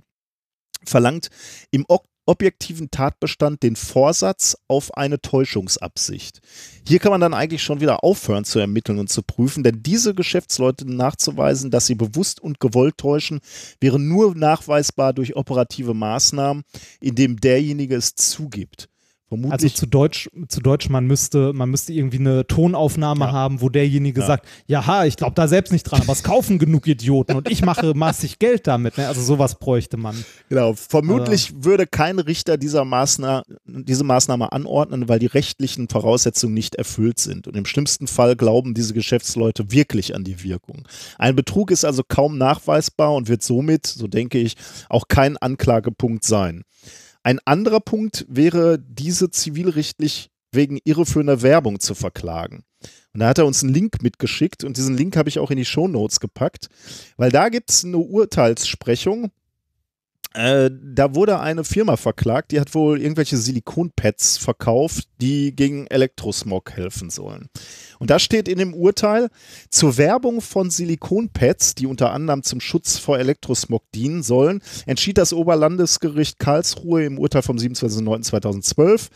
verlangt 0.84 1.28
im 1.70 1.84
objektiven 2.28 2.90
Tatbestand 2.90 3.62
den 3.62 3.74
Vorsatz 3.74 4.56
auf 4.68 4.94
eine 4.94 5.20
Täuschungsabsicht. 5.20 6.40
Hier 6.86 6.98
kann 6.98 7.10
man 7.10 7.22
dann 7.22 7.32
eigentlich 7.32 7.62
schon 7.62 7.80
wieder 7.80 8.04
aufhören 8.04 8.44
zu 8.44 8.58
ermitteln 8.58 8.98
und 8.98 9.08
zu 9.08 9.22
prüfen, 9.22 9.64
denn 9.64 9.82
diese 9.82 10.14
Geschäftsleute 10.14 10.88
nachzuweisen, 10.88 11.70
dass 11.70 11.86
sie 11.86 11.94
bewusst 11.94 12.40
und 12.40 12.60
gewollt 12.60 12.98
täuschen, 12.98 13.40
wäre 13.80 13.98
nur 13.98 14.34
nachweisbar 14.34 15.14
durch 15.14 15.36
operative 15.36 15.94
Maßnahmen, 15.94 16.64
indem 17.00 17.40
derjenige 17.40 17.96
es 17.96 18.14
zugibt. 18.14 18.90
Vermutlich. 19.28 19.52
Also 19.52 19.68
zu 19.68 19.86
Deutsch, 19.86 20.30
zu 20.48 20.60
Deutsch, 20.60 20.88
man 20.88 21.06
müsste, 21.06 21.52
man 21.52 21.68
müsste 21.68 21.92
irgendwie 21.92 22.18
eine 22.18 22.46
Tonaufnahme 22.46 23.26
Ja. 23.26 23.32
haben, 23.32 23.60
wo 23.60 23.68
derjenige 23.68 24.20
Ja. 24.22 24.26
sagt, 24.26 24.46
jaha, 24.66 25.04
ich 25.04 25.16
glaube 25.16 25.34
da 25.34 25.46
selbst 25.46 25.70
nicht 25.70 25.82
dran, 25.82 26.00
aber 26.00 26.12
es 26.12 26.22
kaufen 26.22 26.58
genug 26.58 26.86
Idioten 26.86 27.36
und 27.36 27.50
ich 27.50 27.62
mache 27.62 27.92
massig 27.94 28.38
Geld 28.38 28.66
damit. 28.66 28.96
Ne? 28.96 29.06
Also 29.06 29.20
sowas 29.20 29.56
bräuchte 29.56 29.98
man. 29.98 30.16
Genau, 30.48 30.72
vermutlich 30.72 31.52
würde 31.62 31.86
kein 31.86 32.18
Richter 32.18 32.56
dieser 32.56 32.86
Maßnahme, 32.86 33.42
diese 33.66 34.02
Maßnahme 34.02 34.50
anordnen, 34.52 35.08
weil 35.10 35.18
die 35.18 35.26
rechtlichen 35.26 35.88
Voraussetzungen 35.90 36.54
nicht 36.54 36.76
erfüllt 36.76 37.18
sind. 37.18 37.46
Und 37.46 37.54
im 37.56 37.66
schlimmsten 37.66 38.06
Fall 38.06 38.34
glauben 38.34 38.72
diese 38.72 38.94
Geschäftsleute 38.94 39.70
wirklich 39.70 40.14
an 40.14 40.24
die 40.24 40.42
Wirkung. 40.42 40.88
Ein 41.18 41.36
Betrug 41.36 41.70
ist 41.70 41.84
also 41.84 42.02
kaum 42.06 42.38
nachweisbar 42.38 43.14
und 43.14 43.28
wird 43.28 43.42
somit, 43.42 43.86
so 43.86 44.06
denke 44.06 44.38
ich, 44.38 44.54
auch 44.88 45.06
kein 45.08 45.36
Anklagepunkt 45.36 46.24
sein. 46.24 46.62
Ein 47.22 47.40
anderer 47.44 47.80
Punkt 47.80 48.26
wäre, 48.28 48.78
diese 48.78 49.30
zivilrechtlich 49.30 50.30
wegen 50.52 50.78
irreführender 50.84 51.42
Werbung 51.42 51.80
zu 51.80 51.94
verklagen. 51.94 52.64
Und 53.12 53.20
da 53.20 53.28
hat 53.28 53.38
er 53.38 53.46
uns 53.46 53.62
einen 53.62 53.74
Link 53.74 54.02
mitgeschickt 54.02 54.64
und 54.64 54.76
diesen 54.76 54.96
Link 54.96 55.16
habe 55.16 55.28
ich 55.28 55.38
auch 55.38 55.50
in 55.50 55.56
die 55.56 55.64
Shownotes 55.64 56.20
gepackt, 56.20 56.68
weil 57.16 57.30
da 57.30 57.48
gibt 57.48 57.70
es 57.70 57.84
eine 57.84 57.98
Urteilssprechung 57.98 59.30
äh, 60.34 60.70
da 60.70 61.14
wurde 61.14 61.40
eine 61.40 61.64
Firma 61.64 61.96
verklagt, 61.96 62.52
die 62.52 62.60
hat 62.60 62.74
wohl 62.74 63.00
irgendwelche 63.00 63.36
Silikonpads 63.36 64.36
verkauft, 64.38 65.08
die 65.20 65.56
gegen 65.56 65.86
Elektrosmog 65.86 66.72
helfen 66.72 67.10
sollen. 67.10 67.48
Und 67.98 68.10
da 68.10 68.18
steht 68.18 68.46
in 68.46 68.58
dem 68.58 68.74
Urteil, 68.74 69.28
zur 69.70 69.96
Werbung 69.96 70.40
von 70.40 70.70
Silikonpads, 70.70 71.74
die 71.74 71.86
unter 71.86 72.12
anderem 72.12 72.42
zum 72.42 72.60
Schutz 72.60 72.98
vor 72.98 73.18
Elektrosmog 73.18 73.82
dienen 73.94 74.22
sollen, 74.22 74.60
entschied 74.86 75.18
das 75.18 75.32
Oberlandesgericht 75.32 76.38
Karlsruhe 76.38 77.04
im 77.04 77.18
Urteil 77.18 77.42
vom 77.42 77.56
27.09.2012, 77.56 79.08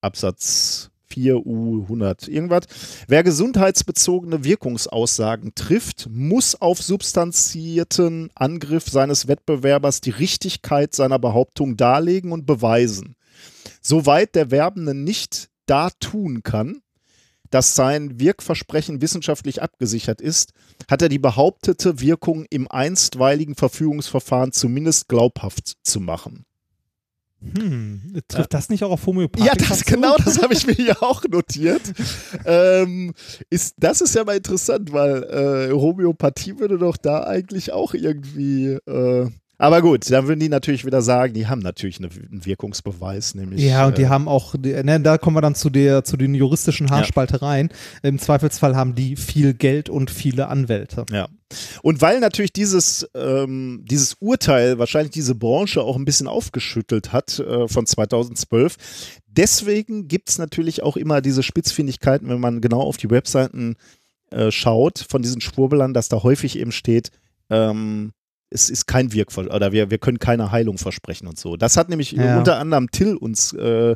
Absatz 0.00 0.90
4 1.10 1.44
U 1.46 1.82
100 1.82 2.28
irgendwas. 2.28 2.64
Wer 3.08 3.22
gesundheitsbezogene 3.22 4.44
Wirkungsaussagen 4.44 5.54
trifft, 5.54 6.08
muss 6.10 6.60
auf 6.60 6.82
substanzierten 6.82 8.30
Angriff 8.34 8.88
seines 8.88 9.28
Wettbewerbers 9.28 10.00
die 10.00 10.10
Richtigkeit 10.10 10.94
seiner 10.94 11.18
Behauptung 11.18 11.76
darlegen 11.76 12.32
und 12.32 12.46
beweisen. 12.46 13.16
Soweit 13.82 14.34
der 14.34 14.50
Werbende 14.50 14.94
nicht 14.94 15.48
da 15.66 15.90
tun 16.00 16.42
kann, 16.42 16.82
dass 17.50 17.74
sein 17.74 18.20
Wirkversprechen 18.20 19.02
wissenschaftlich 19.02 19.60
abgesichert 19.60 20.20
ist, 20.20 20.52
hat 20.88 21.02
er 21.02 21.08
die 21.08 21.18
behauptete 21.18 22.00
Wirkung 22.00 22.46
im 22.48 22.68
einstweiligen 22.70 23.56
Verfügungsverfahren 23.56 24.52
zumindest 24.52 25.08
glaubhaft 25.08 25.76
zu 25.82 26.00
machen. 26.00 26.44
Hm, 27.42 28.20
trifft 28.28 28.52
das 28.52 28.68
nicht 28.68 28.84
auch 28.84 28.90
auf 28.90 29.06
Homöopathie? 29.06 29.46
Ja, 29.46 29.54
das 29.54 29.84
genau, 29.84 30.16
das 30.16 30.42
habe 30.42 30.52
ich 30.52 30.66
mir 30.66 30.74
hier 30.74 31.02
auch 31.02 31.24
notiert. 31.24 31.80
ähm, 32.44 33.14
ist, 33.48 33.76
das 33.78 34.02
ist 34.02 34.14
ja 34.14 34.24
mal 34.24 34.36
interessant, 34.36 34.92
weil 34.92 35.22
äh, 35.24 35.72
Homöopathie 35.72 36.58
würde 36.58 36.78
doch 36.78 36.96
da 36.96 37.24
eigentlich 37.24 37.72
auch 37.72 37.94
irgendwie. 37.94 38.72
Äh, 38.86 39.30
aber 39.60 39.82
gut, 39.82 40.10
dann 40.10 40.26
würden 40.26 40.40
die 40.40 40.48
natürlich 40.48 40.86
wieder 40.86 41.02
sagen, 41.02 41.34
die 41.34 41.46
haben 41.46 41.60
natürlich 41.60 41.98
eine, 41.98 42.08
einen 42.08 42.46
Wirkungsbeweis, 42.46 43.34
nämlich. 43.34 43.60
Ja, 43.60 43.88
und 43.88 43.98
die 43.98 44.04
äh, 44.04 44.08
haben 44.08 44.26
auch, 44.26 44.54
ne, 44.54 45.00
da 45.00 45.18
kommen 45.18 45.36
wir 45.36 45.42
dann 45.42 45.54
zu 45.54 45.68
der, 45.68 46.02
zu 46.02 46.16
den 46.16 46.34
juristischen 46.34 46.88
Haarspaltereien. 46.88 47.68
Im 48.02 48.18
Zweifelsfall 48.18 48.74
haben 48.74 48.94
die 48.94 49.16
viel 49.16 49.52
Geld 49.52 49.90
und 49.90 50.10
viele 50.10 50.48
Anwälte. 50.48 51.04
Ja. 51.12 51.28
Und 51.82 52.00
weil 52.00 52.20
natürlich 52.20 52.54
dieses, 52.54 53.06
ähm, 53.14 53.84
dieses 53.84 54.14
Urteil 54.18 54.78
wahrscheinlich 54.78 55.12
diese 55.12 55.34
Branche 55.34 55.82
auch 55.82 55.96
ein 55.96 56.06
bisschen 56.06 56.26
aufgeschüttelt 56.26 57.12
hat 57.12 57.38
äh, 57.38 57.68
von 57.68 57.84
2012, 57.84 58.76
deswegen 59.26 60.08
gibt 60.08 60.30
es 60.30 60.38
natürlich 60.38 60.82
auch 60.82 60.96
immer 60.96 61.20
diese 61.20 61.42
Spitzfindigkeiten, 61.42 62.30
wenn 62.30 62.40
man 62.40 62.62
genau 62.62 62.80
auf 62.80 62.96
die 62.96 63.10
Webseiten 63.10 63.76
äh, 64.30 64.50
schaut 64.50 65.04
von 65.06 65.20
diesen 65.20 65.42
Schwurbelern, 65.42 65.92
dass 65.92 66.08
da 66.08 66.22
häufig 66.22 66.58
eben 66.58 66.72
steht, 66.72 67.10
ähm, 67.50 68.12
es 68.50 68.68
ist 68.68 68.86
kein 68.86 69.12
Wirkver 69.12 69.42
oder 69.54 69.72
wir, 69.72 69.90
wir 69.90 69.98
können 69.98 70.18
keine 70.18 70.50
Heilung 70.50 70.76
versprechen 70.78 71.26
und 71.28 71.38
so. 71.38 71.56
Das 71.56 71.76
hat 71.76 71.88
nämlich 71.88 72.12
Ja. 72.12 72.38
unter 72.38 72.58
anderem 72.58 72.90
Till 72.90 73.14
uns 73.16 73.52
äh, 73.52 73.94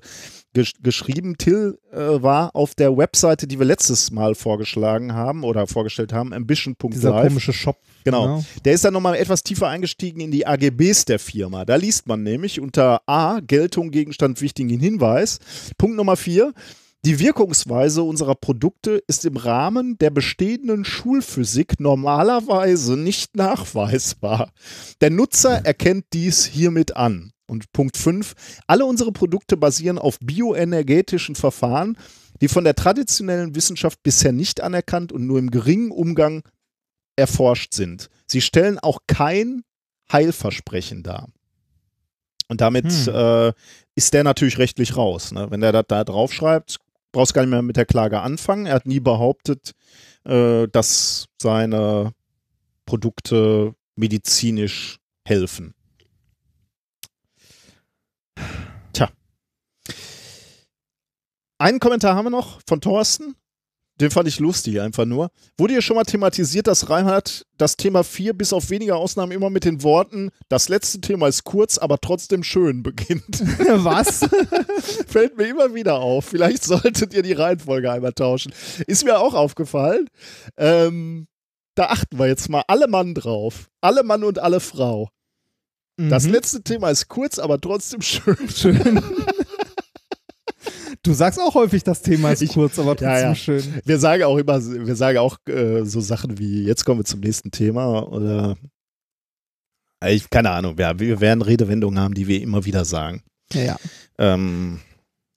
gesch 0.53 0.75
geschrieben. 0.83 1.37
Till 1.39 1.79
äh, 1.93 1.97
war 1.99 2.55
auf 2.55 2.75
der 2.75 2.97
Webseite, 2.97 3.47
die 3.49 3.59
wir 3.59 3.67
letztes 3.67 4.11
Mal 4.13 4.35
vorgeschlagen 4.35 5.13
haben 5.13 5.43
oder 5.45 5.67
vorgestellt 5.67 6.13
haben, 6.13 6.29
Dieser 6.31 6.37
ambition.live. 6.37 7.29
komische 7.29 7.53
Shop. 7.53 7.77
Genau. 8.05 8.37
ne? 8.39 8.45
Der 8.65 8.75
ist 8.75 8.85
dann 8.85 8.93
nochmal 8.95 9.17
etwas 9.17 9.43
tiefer 9.43 9.69
eingestiegen 9.69 10.21
in 10.21 10.31
die 10.31 10.47
AGBs 10.47 11.07
der 11.07 11.19
Firma. 11.19 11.65
Da 11.65 11.77
liest 11.77 12.07
man 12.07 12.23
nämlich 12.23 12.61
unter 12.61 13.01
A, 13.07 13.41
Geltung, 13.41 13.91
Gegenstand, 13.91 14.41
wichtigen 14.41 14.79
Hinweis. 14.79 15.39
Punkt 15.79 15.97
Nummer 15.97 16.17
vier. 16.17 16.53
Die 17.05 17.19
Wirkungsweise 17.19 18.03
unserer 18.03 18.35
Produkte 18.35 19.03
ist 19.07 19.27
im 19.27 19.37
Rahmen 19.37 19.99
der 19.99 20.09
bestehenden 20.09 20.87
Schulphysik 20.87 21.79
normalerweise 21.79 22.97
nicht 22.97 23.37
nachweisbar. 23.37 24.51
Der 25.03 25.11
Nutzer 25.11 25.67
erkennt 25.67 26.07
dies 26.15 26.47
hiermit 26.47 26.97
an. 26.97 27.33
Und 27.47 27.71
Punkt 27.73 27.99
5. 27.99 28.35
Alle 28.67 28.87
unsere 28.87 29.13
Produkte 29.13 29.59
basieren 29.59 29.99
auf 29.99 30.19
bioenergetischen 30.21 31.35
Verfahren, 31.35 31.99
die 32.41 32.49
von 32.49 32.65
der 32.65 32.75
traditionellen 32.75 33.55
Wissenschaft 33.55 34.03
bisher 34.03 34.33
nicht 34.33 34.63
anerkannt 34.63 35.13
und 35.13 35.27
nur 35.27 35.39
im 35.39 35.51
geringen 35.51 35.91
Umgang 35.91 36.43
erforscht 37.17 37.75
sind. 37.75 38.09
Sie 38.27 38.41
stellen 38.41 38.79
auch 38.79 39.01
kein 39.07 39.63
Heilversprechen 40.11 41.03
dar. 41.03 41.29
Und 42.49 42.63
damit 42.63 42.91
Hm. 42.91 43.15
äh, 43.15 43.53
ist 43.95 44.15
der 44.15 44.25
natürlich 44.25 44.59
rechtlich 44.59 44.97
raus. 44.97 45.33
Ne? 45.33 45.51
Wenn 45.51 45.61
der 45.61 45.73
das 45.73 45.85
da 45.89 46.05
draufschreibt, 46.05 46.79
brauchst 47.15 47.33
gar 47.33 47.43
nicht 47.43 47.51
mehr 47.51 47.63
mit 47.63 47.77
der 47.77 47.87
Klage 47.87 48.21
anfangen. 48.21 48.67
Er 48.67 48.75
hat 48.75 48.87
nie 48.87 49.01
behauptet, 49.01 49.73
äh, 50.25 50.67
dass 50.69 51.29
seine 51.41 52.13
Produkte 52.85 53.75
medizinisch 53.97 54.99
helfen. 55.25 55.75
Tja. 58.93 59.09
Einen 61.59 61.79
Kommentar 61.79 62.17
haben 62.17 62.27
wir 62.27 62.31
noch 62.31 62.61
von 62.67 62.81
Thorsten. 62.81 63.37
Den 64.01 64.11
fand 64.11 64.27
ich 64.27 64.41
lustig 64.41 64.81
einfach 64.81 65.05
nur. 65.05 65.31
Wurde 65.57 65.75
hier 65.75 65.83
schon 65.83 65.95
mal 65.95 66.03
thematisiert, 66.05 66.67
dass 66.67 66.91
Reinhard 66.91 67.47
das 67.59 67.77
Thema 67.77 68.03
4 68.03 68.33
bis 68.33 68.53
auf 68.53 68.71
wenige 68.71 68.97
Ausnahmen 68.97 69.31
immer 69.31 69.51
mit 69.51 69.65
den 69.65 69.85
Worten, 69.85 70.31
das 70.49 70.69
letzte 70.69 71.01
Thema 71.01 71.29
ist 71.29 71.45
kurz, 71.45 71.79
aber 71.79 71.99
trotzdem 72.01 72.43
schön 72.43 72.83
beginnt. 72.83 73.25
Was? 73.85 74.21
Fällt 75.07 75.37
mir 75.37 75.47
immer 75.47 75.75
wieder 75.75 76.01
auf. 76.01 76.25
Vielleicht 76.25 76.65
solltet 76.65 77.15
ihr 77.15 77.23
die 77.23 77.35
Reihenfolge 77.35 77.91
einmal 77.93 78.13
tauschen. 78.13 78.53
Ist 78.89 79.05
mir 79.05 79.21
auch 79.21 79.35
aufgefallen. 79.35 80.09
Ähm, 80.57 81.29
da 81.77 81.87
achten 81.87 82.19
wir 82.19 82.27
jetzt 82.27 82.49
mal 82.49 82.65
alle 82.67 82.89
Mann 82.89 83.15
drauf. 83.15 83.69
Alle 83.81 84.03
Mann 84.03 84.25
und 84.25 84.41
alle 84.41 84.59
Frau. 84.61 85.09
Das 85.97 86.25
Mhm. 86.25 86.33
letzte 86.33 86.63
Thema 86.65 86.91
ist 86.91 87.07
kurz, 87.07 87.39
aber 87.39 87.61
trotzdem 87.61 88.03
schön. 88.03 88.37
Schön. 88.53 89.01
Du 91.05 91.13
sagst 91.13 91.39
auch 91.39 91.55
häufig, 91.55 91.85
das 91.85 92.01
Thema 92.03 92.33
ist 92.33 92.43
Ich- 92.43 92.53
kurz, 92.55 92.79
aber 92.79 92.91
trotzdem 92.97 93.09
Ja, 93.09 93.19
ja. 93.21 93.35
schön. 93.35 93.63
Wir 93.85 93.99
sagen 93.99 94.23
auch 94.25 94.39
immer, 94.39 94.59
wir 94.65 94.97
sagen 94.97 95.19
auch 95.19 95.37
äh, 95.47 95.85
so 95.85 96.01
Sachen 96.01 96.39
wie, 96.39 96.65
jetzt 96.65 96.85
kommen 96.85 97.01
wir 97.01 97.05
zum 97.05 97.21
nächsten 97.21 97.51
Thema 97.51 98.09
oder 98.11 98.57
ich, 100.07 100.29
keine 100.31 100.51
Ahnung, 100.51 100.77
ja, 100.79 100.99
wir 100.99 101.21
werden 101.21 101.41
Redewendungen 101.43 101.99
haben, 101.99 102.15
die 102.15 102.27
wir 102.27 102.41
immer 102.43 102.65
wieder 102.65 102.85
sagen. 102.85 103.23
Ja. 103.53 103.77
Ähm, 104.19 104.81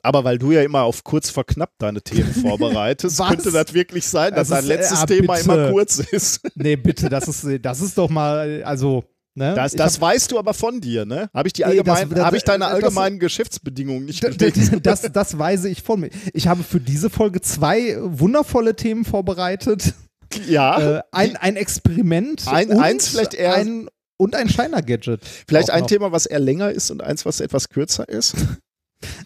aber 0.04 0.24
weil 0.24 0.38
du 0.38 0.52
ja 0.52 0.62
immer 0.62 0.84
auf 0.84 1.04
kurz 1.04 1.30
verknappt 1.30 1.82
deine 1.82 2.02
Themen 2.02 2.34
vorbereitest, 2.34 3.18
könnte 3.26 3.52
das 3.52 3.74
wirklich 3.74 4.06
sein, 4.08 4.34
dass 4.36 4.50
Das 4.50 4.60
dein 4.60 4.64
ist- 4.66 4.70
äh, 4.70 4.74
letztes 4.76 5.00
ja, 5.02 5.06
Thema 5.06 5.38
immer 5.38 5.72
kurz 5.72 6.00
ist. 6.00 6.42
Nee, 6.56 6.76
bitte, 6.78 7.10
das 7.10 7.28
ist, 7.28 7.46
das 7.62 7.82
ist 7.82 7.98
doch 7.98 8.10
mal, 8.10 8.64
also, 8.64 9.04
ne? 9.38 9.54
Das, 9.56 9.72
das 9.74 10.02
weißt 10.02 10.32
du 10.32 10.40
aber 10.40 10.54
von 10.54 10.82
dir, 10.82 11.06
ne? 11.06 11.30
Habe 11.34 11.48
ich, 11.48 11.54
die 11.54 11.62
Nee, 11.62 11.68
allgemein, 11.70 12.10
das- 12.10 12.16
das- 12.18 12.26
habe 12.26 12.38
ich 12.38 12.44
deine 12.44 12.66
allgemeinen 12.68 13.20
Geschäftsbedingungen 13.20 14.06
nicht 14.06 14.22
gelesen? 14.22 14.82
Das, 14.84 15.02
das 15.02 15.38
weise 15.40 15.70
ich 15.70 15.84
von 15.84 16.00
mir. 16.02 16.10
Ich 16.34 16.48
habe 16.48 16.64
für 16.64 16.80
diese 16.82 17.10
Folge 17.10 17.40
zwei 17.42 17.96
wundervolle 18.02 18.76
Themen 18.76 19.06
vorbereitet. 19.06 19.94
Ja, 20.48 20.98
Äh, 20.98 21.02
ein, 21.12 21.36
ein 21.38 21.56
Experiment. 21.56 22.48
Ein- 22.48 22.70
und 22.70 22.80
eins 22.80 23.08
vielleicht 23.10 23.34
eher- 23.34 23.54
Ein, 23.56 23.88
und 24.18 24.36
ein 24.36 24.50
Shiner-Gadget. 24.50 25.22
vielleicht 25.48 25.70
ein 25.70 25.82
noch. 25.82 25.88
Thema, 25.88 26.12
was 26.12 26.26
eher 26.26 26.40
länger 26.40 26.72
ist 26.72 26.90
und 26.92 27.02
eins, 27.04 27.26
was 27.26 27.40
etwas 27.40 27.70
kürzer 27.70 28.10
ist. 28.10 28.36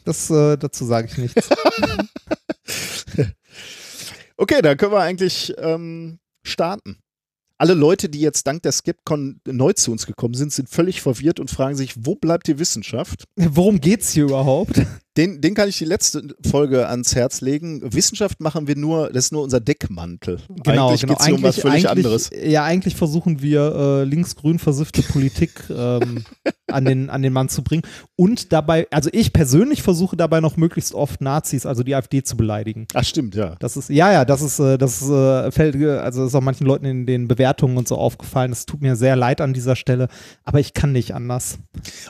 Das, 0.03 0.29
äh, 0.29 0.57
dazu 0.57 0.83
sage 0.85 1.07
ich 1.09 1.17
nichts. 1.17 1.47
Okay, 4.37 4.61
dann 4.61 4.75
können 4.77 4.91
wir 4.91 4.99
eigentlich 5.01 5.53
ähm, 5.57 6.19
starten. 6.43 6.97
Alle 7.61 7.75
Leute, 7.75 8.09
die 8.09 8.21
jetzt 8.21 8.47
dank 8.47 8.63
der 8.63 8.71
Skepcon 8.71 9.39
neu 9.45 9.73
zu 9.73 9.91
uns 9.91 10.07
gekommen 10.07 10.33
sind, 10.33 10.51
sind 10.51 10.67
völlig 10.67 10.99
verwirrt 10.99 11.39
und 11.39 11.51
fragen 11.51 11.75
sich, 11.75 11.93
wo 11.95 12.15
bleibt 12.15 12.47
die 12.47 12.57
Wissenschaft? 12.57 13.25
Worum 13.35 13.79
geht's 13.79 14.09
hier 14.09 14.23
überhaupt? 14.23 14.81
Den, 15.17 15.41
den 15.41 15.55
kann 15.55 15.67
ich 15.67 15.77
die 15.77 15.85
letzte 15.85 16.23
Folge 16.49 16.87
ans 16.87 17.15
Herz 17.15 17.41
legen. 17.41 17.81
Wissenschaft 17.93 18.39
machen 18.39 18.67
wir 18.67 18.77
nur, 18.77 19.09
das 19.09 19.25
ist 19.25 19.33
nur 19.33 19.43
unser 19.43 19.59
Deckmantel. 19.59 20.39
Genau, 20.63 20.87
eigentlich 20.87 21.01
genau. 21.01 21.13
geht 21.15 21.27
es 21.27 21.33
um 21.33 21.43
was 21.43 21.59
völlig 21.59 21.89
eigentlich, 21.89 22.05
anderes. 22.05 22.29
Ja, 22.41 22.63
eigentlich 22.63 22.95
versuchen 22.95 23.41
wir 23.41 23.75
äh, 23.75 24.03
linksgrün 24.05 24.57
versiffte 24.57 25.01
Politik 25.01 25.63
ähm, 25.69 26.23
an 26.67 26.85
den, 26.85 27.09
an 27.09 27.21
den 27.21 27.33
Mann 27.33 27.49
zu 27.49 27.61
bringen. 27.61 27.83
Und 28.15 28.53
dabei, 28.53 28.87
also 28.89 29.09
ich 29.11 29.33
persönlich 29.33 29.81
versuche 29.81 30.15
dabei 30.15 30.39
noch 30.39 30.55
möglichst 30.55 30.93
oft 30.93 31.19
Nazis, 31.19 31.65
also 31.65 31.83
die 31.83 31.93
AfD 31.93 32.23
zu 32.23 32.37
beleidigen. 32.37 32.87
Ach, 32.93 33.03
stimmt, 33.03 33.35
ja. 33.35 33.55
Das 33.59 33.75
ist, 33.75 33.89
ja, 33.89 34.13
ja, 34.13 34.23
das 34.23 34.41
ist, 34.41 34.59
äh, 34.59 34.77
das 34.77 35.01
ist, 35.01 35.09
äh, 35.09 35.51
fällt, 35.51 35.75
äh, 35.75 35.97
also 35.97 36.25
ist 36.25 36.35
auch 36.35 36.41
manchen 36.41 36.65
Leuten 36.65 36.85
in 36.85 37.05
den 37.05 37.27
Bewertungen 37.27 37.75
und 37.75 37.85
so 37.85 37.97
aufgefallen. 37.97 38.53
Es 38.53 38.65
tut 38.65 38.81
mir 38.81 38.95
sehr 38.95 39.17
leid 39.17 39.41
an 39.41 39.51
dieser 39.51 39.75
Stelle, 39.75 40.07
aber 40.45 40.61
ich 40.61 40.73
kann 40.73 40.93
nicht 40.93 41.13
anders. 41.13 41.57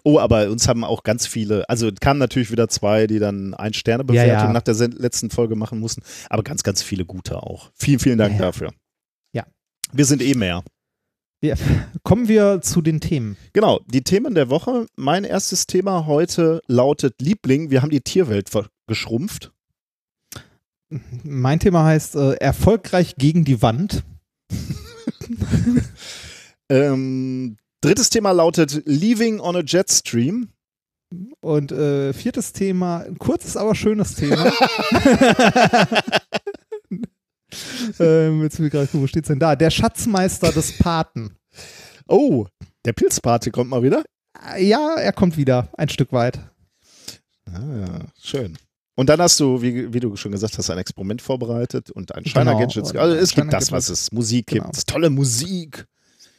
Oh, 0.03 0.19
aber 0.19 0.51
uns 0.51 0.67
haben 0.67 0.83
auch 0.83 1.01
ganz 1.01 1.25
viele, 1.25 1.67
also 1.67 1.89
kamen 1.99 2.19
natürlich 2.19 2.51
wieder 2.51 2.67
zwei, 2.67 2.90
die 3.07 3.19
dann 3.19 3.53
ein 3.53 3.73
Sterne 3.73 4.03
Bewertung 4.03 4.33
Ja, 4.33 4.45
ja. 4.45 4.53
nach 4.53 4.61
der 4.61 4.75
letzten 4.75 5.29
Folge 5.29 5.55
machen 5.55 5.79
mussten, 5.79 6.01
aber 6.29 6.43
ganz, 6.43 6.63
ganz 6.63 6.81
viele 6.83 7.05
gute 7.05 7.41
auch. 7.41 7.71
Vielen, 7.75 7.99
vielen 7.99 8.17
Dank 8.17 8.33
Ja, 8.33 8.39
dafür. 8.39 8.73
Ja. 9.33 9.45
Wir 9.91 10.05
sind 10.05 10.21
eh 10.21 10.33
mehr. 10.35 10.63
Ja. 11.43 11.55
Kommen 12.03 12.27
wir 12.27 12.61
zu 12.61 12.81
den 12.81 12.99
Themen. 13.01 13.37
Genau, 13.53 13.79
die 13.87 14.03
Themen 14.03 14.35
der 14.35 14.49
Woche. 14.49 14.85
Mein 14.95 15.23
erstes 15.23 15.65
Thema 15.67 16.05
heute 16.05 16.61
lautet 16.67 17.21
Liebling. 17.21 17.71
Wir 17.71 17.81
haben 17.81 17.89
die 17.89 18.01
Tierwelt 18.01 18.49
geschrumpft. 18.87 19.51
Mein 21.23 21.59
Thema 21.59 21.85
heißt 21.85 22.15
äh, 22.15 22.33
erfolgreich 22.33 23.15
gegen 23.15 23.45
die 23.45 23.61
Wand. 23.61 24.03
Ähm, 26.71 27.57
drittes 27.81 28.09
Thema 28.09 28.31
lautet 28.31 28.83
Leaving 28.85 29.41
on 29.41 29.57
a 29.57 29.61
Jetstream. 29.65 30.47
Und 31.41 31.71
äh, 31.71 32.13
viertes 32.13 32.53
Thema, 32.53 32.99
ein 32.99 33.17
kurzes, 33.17 33.57
aber 33.57 33.75
schönes 33.75 34.15
Thema. 34.15 34.45
ähm, 37.99 38.41
jetzt 38.43 38.59
will 38.59 38.67
ich 38.67 38.71
gerade 38.71 38.87
gucken, 38.87 39.01
wo 39.01 39.07
steht's 39.07 39.27
denn 39.27 39.39
da? 39.39 39.55
Der 39.55 39.69
Schatzmeister 39.69 40.51
des 40.51 40.77
Paten. 40.77 41.35
Oh, 42.07 42.45
der 42.85 42.93
Pilzparty 42.93 43.51
kommt 43.51 43.69
mal 43.69 43.83
wieder. 43.83 44.03
Äh, 44.55 44.65
Ja, 44.65 44.95
er 44.95 45.13
kommt 45.13 45.37
wieder, 45.37 45.69
ein 45.77 45.89
Stück 45.89 46.11
weit. 46.13 46.39
Ah, 47.51 48.05
schön. 48.21 48.57
Und 48.95 49.09
dann 49.09 49.19
hast 49.21 49.39
du, 49.39 49.61
wie, 49.61 49.93
wie 49.93 49.99
du 49.99 50.15
schon 50.15 50.31
gesagt 50.31 50.57
hast, 50.57 50.69
ein 50.69 50.77
Experiment 50.77 51.21
vorbereitet 51.21 51.89
und 51.91 52.13
ein 52.13 52.25
Shiner 52.25 52.45
Genau. 52.53 52.59
Gadgets. 52.59 52.95
Also 52.95 53.15
es 53.15 53.33
gibt 53.33 53.51
das, 53.51 53.71
was 53.71 53.89
es 53.89 54.11
Musik 54.11 54.47
gibt. 54.47 54.61
Genau. 54.61 54.71
Es 54.71 54.79
ist 54.79 54.89
tolle 54.89 55.09
Musik. 55.09 55.85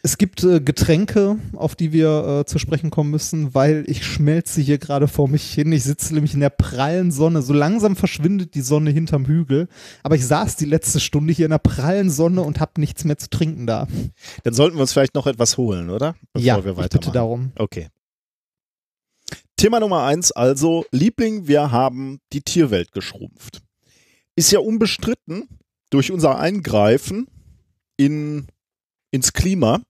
Es 0.04 0.18
gibt 0.18 0.42
äh, 0.42 0.60
Getränke, 0.60 1.38
auf 1.54 1.76
die 1.76 1.92
wir 1.92 2.40
äh, 2.40 2.44
zu 2.44 2.58
sprechen 2.58 2.90
kommen 2.90 3.12
müssen, 3.12 3.54
weil 3.54 3.84
ich 3.86 4.04
schmelze 4.04 4.60
hier 4.60 4.78
gerade 4.78 5.06
vor 5.06 5.28
mich 5.28 5.54
hin. 5.54 5.70
Ich 5.70 5.84
sitze 5.84 6.12
nämlich 6.12 6.34
in 6.34 6.40
der 6.40 6.50
prallen 6.50 7.12
Sonne. 7.12 7.40
So 7.40 7.52
langsam 7.52 7.94
verschwindet 7.94 8.56
die 8.56 8.62
Sonne 8.62 8.90
hinterm 8.90 9.26
Hügel. 9.26 9.68
Aber 10.02 10.16
ich 10.16 10.26
saß 10.26 10.56
die 10.56 10.64
letzte 10.64 10.98
Stunde 10.98 11.32
hier 11.32 11.46
in 11.46 11.52
der 11.52 11.58
prallen 11.58 12.10
Sonne 12.10 12.42
und 12.42 12.58
habe 12.58 12.80
nichts 12.80 13.04
mehr 13.04 13.16
zu 13.16 13.30
trinken 13.30 13.68
da. 13.68 13.86
Dann 14.42 14.54
sollten 14.54 14.76
wir 14.76 14.80
uns 14.80 14.92
vielleicht 14.92 15.14
noch 15.14 15.28
etwas 15.28 15.56
holen, 15.56 15.88
oder? 15.88 16.16
Bevor 16.32 16.44
ja, 16.44 16.64
wir 16.64 16.72
ich 16.72 16.76
bitte 16.78 16.94
weitermachen. 16.96 17.12
darum. 17.12 17.52
Okay. 17.56 17.88
Thema 19.56 19.78
Nummer 19.78 20.02
eins, 20.02 20.32
also 20.32 20.84
Liebling, 20.90 21.46
wir 21.46 21.70
haben 21.70 22.18
die 22.32 22.42
Tierwelt 22.42 22.90
geschrumpft. 22.90 23.62
Ist 24.34 24.50
ja 24.50 24.58
unbestritten 24.58 25.46
durch 25.90 26.10
unser 26.10 26.40
Eingreifen 26.40 27.28
in, 27.96 28.48
ins 29.12 29.32
Klima 29.32 29.82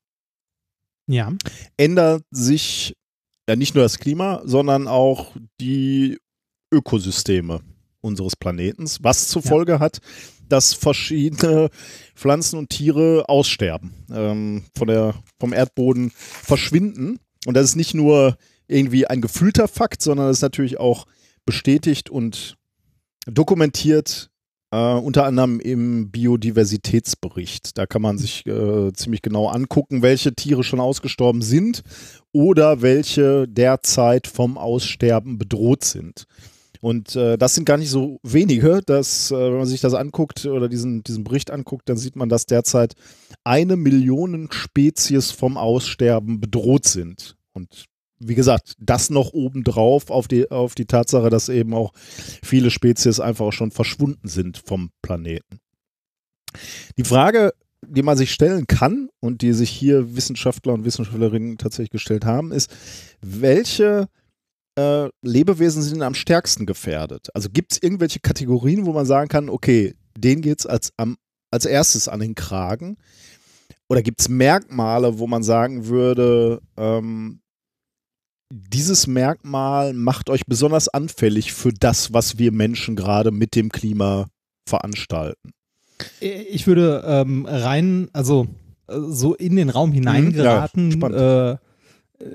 Ja. 1.13 1.33
ändert 1.77 2.25
sich 2.31 2.95
ja 3.49 3.57
nicht 3.57 3.75
nur 3.75 3.85
das 3.85 3.99
Klima, 3.99 4.41
sondern 4.45 4.89
auch 4.89 5.37
die 5.61 6.19
Ökosysteme 6.73 7.61
unseres 8.01 8.35
Planetens, 8.35 9.03
was 9.05 9.29
zur 9.29 9.43
Ja. 9.43 9.49
Folge 9.51 9.79
hat, 9.79 9.99
dass 10.49 10.75
verschiedene 10.75 11.69
Pflanzen 12.15 12.59
und 12.59 12.71
Tiere 12.71 13.29
aussterben, 13.29 13.93
ähm, 14.13 14.65
von 14.77 14.89
der, 14.89 15.15
vom 15.39 15.53
Erdboden 15.53 16.11
verschwinden. 16.15 17.19
Und 17.47 17.55
das 17.55 17.65
ist 17.67 17.77
nicht 17.77 17.95
nur 17.95 18.37
irgendwie 18.67 19.07
ein 19.07 19.21
gefühlter 19.21 19.69
Fakt, 19.69 20.03
sondern 20.03 20.29
das 20.29 20.39
ist 20.39 20.43
natürlich 20.43 20.79
auch 20.79 21.07
bestätigt 21.45 22.11
und 22.11 22.57
dokumentiert, 23.27 24.31
äh, 24.73 24.95
unter 24.95 25.25
anderem 25.25 25.61
im 25.61 26.11
Biodiversitätsbericht. 26.11 27.79
Da 27.79 27.87
kann 27.87 28.03
man 28.03 28.19
sich 28.19 28.45
äh, 28.47 28.93
ziemlich 28.95 29.23
genau 29.23 29.47
angucken, 29.49 30.03
welche 30.03 30.35
Tiere 30.35 30.65
schon 30.65 30.81
ausgestorben 30.81 31.43
sind 31.43 31.83
oder 32.33 32.83
welche 32.83 33.47
derzeit 33.47 34.27
vom 34.27 34.59
Aussterben 34.59 35.39
bedroht 35.39 35.85
sind. 35.85 36.25
Und 36.81 37.15
äh, 37.15 37.39
das 37.39 37.55
sind 37.55 37.65
gar 37.65 37.77
nicht 37.77 37.91
so 37.91 38.19
wenige. 38.25 38.81
Das, 38.85 39.31
äh, 39.31 39.37
wenn 39.37 39.59
man 39.59 39.67
sich 39.67 39.81
das 39.81 39.95
anguckt 39.95 40.47
oder 40.47 40.69
diesen, 40.69 41.05
diesen 41.05 41.23
Bericht 41.23 41.53
anguckt, 41.53 41.89
dann 41.89 41.97
sieht 41.97 42.17
man, 42.17 42.29
dass 42.29 42.47
derzeit 42.47 42.95
eine 43.45 43.77
Million 43.77 44.49
Spezies 44.51 45.31
vom 45.31 45.57
Aussterben 45.57 46.41
bedroht 46.41 46.87
sind. 46.87 47.37
Und 47.53 47.85
wie 48.25 48.35
gesagt, 48.35 48.75
das 48.79 49.11
noch 49.11 49.33
obendrauf 49.33 50.11
auf 50.11 50.29
die, 50.29 50.51
auf 50.51 50.75
die 50.75 50.87
Tatsache, 50.87 51.31
dass 51.31 51.49
eben 51.49 51.75
auch 51.75 51.93
viele 51.97 52.71
Spezies 52.71 53.21
einfach 53.21 53.47
auch 53.47 53.53
schon 53.53 53.71
verschwunden 53.71 54.29
sind 54.29 54.59
vom 54.59 54.91
Planeten. 55.03 55.61
Die 56.97 57.05
Frage, 57.05 57.53
die 57.87 58.03
man 58.03 58.17
sich 58.17 58.33
stellen 58.33 58.67
kann 58.67 59.09
und 59.21 59.43
die 59.43 59.53
sich 59.53 59.71
hier 59.71 60.15
Wissenschaftler 60.15 60.73
und 60.73 60.85
Wissenschaftlerinnen 60.85 61.59
tatsächlich 61.59 61.91
gestellt 61.91 62.25
haben, 62.25 62.53
ist, 62.53 62.71
welche 63.21 64.09
äh, 64.79 65.09
Lebewesen 65.23 65.83
sind 65.83 66.03
am 66.03 66.15
stärksten 66.15 66.67
gefährdet? 66.67 67.29
Also 67.35 67.49
gibt 67.51 67.73
es 67.73 67.83
irgendwelche 67.83 68.21
Kategorien, 68.21 68.87
wo 68.87 68.93
man 68.93 69.07
sagen 69.07 69.29
kann, 69.29 69.49
okay, 69.49 69.95
denen 70.17 70.43
geht 70.43 70.61
es 70.61 70.67
als, 70.67 70.93
als 71.51 71.67
erstes 71.67 72.09
an 72.09 72.21
den 72.21 72.35
Kragen? 72.35 72.97
Oder 73.89 74.03
gibt 74.03 74.21
es 74.21 74.29
Merkmale, 74.29 75.19
wo 75.19 75.27
man 75.27 75.43
sagen 75.43 75.87
würde, 75.87 76.63
ähm, 76.77 77.42
dieses 78.53 79.07
Merkmal 79.07 79.95
macht 79.95 80.29
euch 80.29 80.45
besonders 80.47 80.89
anfällig 80.89 81.53
für 81.53 81.73
das, 81.73 82.13
was 82.13 82.39
wir 82.39 82.53
Menschen 82.53 82.97
gerade 82.97 83.31
mit 83.31 83.55
dem 83.55 83.71
Klima 83.71 84.29
veranstalten? 84.69 85.53
Ich 86.21 86.67
würde 86.67 87.03
ähm, 87.07 87.47
rein, 87.47 88.09
also 88.13 88.47
äh, 88.89 88.95
so 89.09 89.35
in 89.35 89.57
den 89.57 89.71
Raum 89.71 89.93
hineingeraten, 89.93 91.01
Ja, 91.01 91.53
äh, 91.53 91.59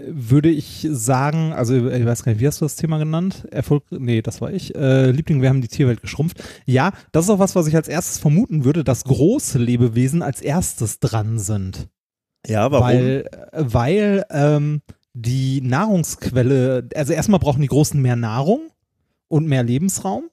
würde 0.10 0.50
ich 0.50 0.88
sagen, 0.90 1.54
also 1.54 1.88
ich 1.88 2.06
weiß 2.06 2.24
gar 2.24 2.32
nicht, 2.32 2.42
wie 2.42 2.48
hast 2.48 2.62
du 2.62 2.66
das 2.66 2.76
Thema 2.76 2.98
genannt? 2.98 3.48
Erfolg, 3.52 3.84
nee, 3.92 4.22
das 4.22 4.42
war 4.42 4.52
ich. 4.52 4.76
Äh, 4.76 5.12
Liebling, 5.12 5.42
wir 5.42 5.50
haben 5.50 5.62
die 5.62 5.70
Tierwelt 5.70 6.02
geschrumpft. 6.02 6.44
Ja, 6.66 6.92
das 7.12 7.26
ist 7.26 7.30
auch 7.30 7.40
was, 7.40 7.56
was 7.56 7.68
ich 7.68 7.76
als 7.76 7.88
erstes 7.88 8.18
vermuten 8.18 8.66
würde, 8.66 8.84
dass 8.84 9.04
große 9.04 9.60
Lebewesen 9.60 10.22
als 10.22 10.42
erstes 10.42 11.00
dran 11.00 11.40
sind. 11.40 11.88
Ja, 12.46 12.72
Weil, 12.72 13.26
äh, 13.32 13.64
weil 13.66 14.26
ähm, 14.30 14.82
die 15.22 15.62
Nahrungsquelle, 15.62 16.90
also 16.96 17.14
erstmal 17.14 17.40
brauchen 17.40 17.62
die 17.62 17.68
Großen 17.68 18.00
mehr 18.02 18.16
Nahrung 18.16 18.72
und 19.28 19.48
mehr 19.48 19.64
Lebensraum. 19.64 20.30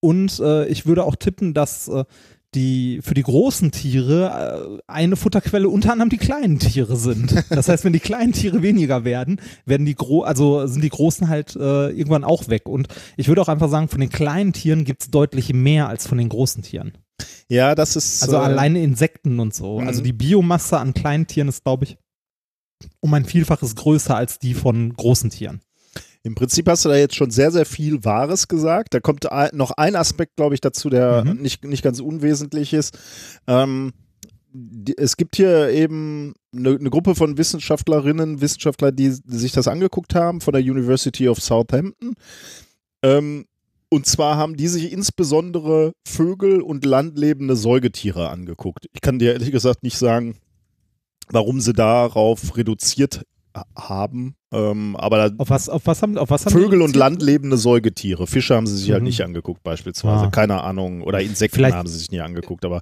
Und 0.00 0.40
äh, 0.40 0.66
ich 0.66 0.84
würde 0.84 1.04
auch 1.04 1.16
tippen, 1.16 1.54
dass 1.54 1.88
äh, 1.88 2.04
die 2.54 3.00
für 3.02 3.14
die 3.14 3.22
großen 3.22 3.70
Tiere 3.70 4.78
äh, 4.78 4.82
eine 4.86 5.16
Futterquelle 5.16 5.68
unter 5.68 5.92
anderem 5.92 6.10
die 6.10 6.18
kleinen 6.18 6.58
Tiere 6.58 6.96
sind. 6.96 7.42
Das 7.48 7.68
heißt, 7.68 7.84
wenn 7.84 7.94
die 7.94 8.00
kleinen 8.00 8.32
Tiere 8.32 8.62
weniger 8.62 9.04
werden, 9.04 9.40
werden 9.64 9.86
die 9.86 9.94
gro 9.94 10.22
also 10.22 10.66
sind 10.66 10.82
die 10.82 10.90
großen 10.90 11.28
halt 11.28 11.56
äh, 11.56 11.88
irgendwann 11.88 12.24
auch 12.24 12.48
weg. 12.48 12.68
Und 12.68 12.88
ich 13.16 13.28
würde 13.28 13.40
auch 13.40 13.48
einfach 13.48 13.70
sagen, 13.70 13.88
von 13.88 14.00
den 14.00 14.10
kleinen 14.10 14.52
Tieren 14.52 14.84
gibt 14.84 15.02
es 15.02 15.10
deutlich 15.10 15.54
mehr 15.54 15.88
als 15.88 16.06
von 16.06 16.18
den 16.18 16.28
großen 16.28 16.62
Tieren. 16.62 16.92
ja, 17.48 17.74
das 17.74 17.96
ist. 17.96 18.22
Also 18.22 18.36
äh, 18.36 18.40
alleine 18.40 18.82
Insekten 18.82 19.40
und 19.40 19.54
so. 19.54 19.80
Mhm. 19.80 19.86
Also 19.86 20.02
die 20.02 20.12
Biomasse 20.12 20.78
an 20.78 20.92
kleinen 20.92 21.26
Tieren 21.26 21.48
ist, 21.48 21.64
glaube 21.64 21.84
ich, 21.84 21.96
um 23.00 23.12
ein 23.14 23.24
Vielfaches 23.24 23.74
größer 23.76 24.16
als 24.16 24.38
die 24.38 24.54
von 24.54 24.94
großen 24.94 25.30
Tieren. 25.30 25.60
Im 26.24 26.34
Prinzip 26.36 26.68
hast 26.68 26.84
du 26.84 26.88
da 26.88 26.96
jetzt 26.96 27.16
schon 27.16 27.30
sehr, 27.30 27.50
sehr 27.50 27.66
viel 27.66 28.04
Wahres 28.04 28.46
gesagt. 28.46 28.94
Da 28.94 29.00
kommt 29.00 29.26
noch 29.52 29.72
ein 29.72 29.96
Aspekt, 29.96 30.36
glaube 30.36 30.54
ich, 30.54 30.60
dazu, 30.60 30.88
der 30.88 31.24
Mhm. 31.24 31.42
nicht, 31.42 31.64
nicht 31.64 31.82
ganz 31.82 31.98
unwesentlich 32.00 32.72
ist. 32.72 32.96
Ähm, 33.48 33.92
es 34.96 35.16
gibt 35.16 35.36
hier 35.36 35.70
eben 35.70 36.34
eine, 36.54 36.76
eine 36.76 36.90
Gruppe 36.90 37.14
von 37.14 37.38
Wissenschaftlerinnen, 37.38 38.40
Wissenschaftler, 38.40 38.92
die 38.92 39.10
sich 39.10 39.52
das 39.52 39.66
angeguckt 39.66 40.14
haben 40.14 40.40
von 40.40 40.52
der 40.52 40.62
University 40.62 41.28
of 41.28 41.40
Southampton. 41.40 42.14
Ähm, 43.02 43.46
und 43.88 44.06
zwar 44.06 44.36
haben 44.36 44.56
die 44.56 44.68
sich 44.68 44.92
insbesondere 44.92 45.92
Vögel 46.06 46.62
und 46.62 46.84
landlebende 46.84 47.56
Säugetiere 47.56 48.30
angeguckt. 48.30 48.86
Ich 48.92 49.00
kann 49.00 49.18
dir 49.18 49.32
ehrlich 49.32 49.50
gesagt 49.52 49.82
nicht 49.82 49.98
sagen, 49.98 50.36
warum 51.32 51.60
sie 51.60 51.72
darauf 51.72 52.56
reduziert 52.56 53.22
ha- 53.56 53.64
haben. 53.76 54.34
Ähm, 54.52 54.94
aber 54.96 55.28
da, 55.30 55.34
Auf 55.38 55.50
was, 55.50 55.68
auf 55.68 55.82
was 55.86 56.02
haben, 56.02 56.16
auf 56.18 56.30
was 56.30 56.44
haben 56.46 56.52
Vögel 56.52 56.82
und 56.82 56.94
landlebende 56.94 57.56
Säugetiere. 57.56 58.26
Fische 58.26 58.54
haben 58.54 58.66
sie 58.66 58.76
sich 58.76 58.90
halt 58.92 59.00
Mhm. 59.02 59.06
nicht 59.08 59.22
angeguckt, 59.22 59.62
beispielsweise. 59.62 60.26
Ah. 60.26 60.30
Keine 60.30 60.62
Ahnung. 60.62 61.02
Oder 61.02 61.20
Insekten 61.20 61.56
Vielleicht- 61.56 61.76
haben 61.76 61.88
sie 61.88 61.98
sich 61.98 62.10
nie 62.10 62.20
angeguckt. 62.20 62.64
Aber 62.64 62.80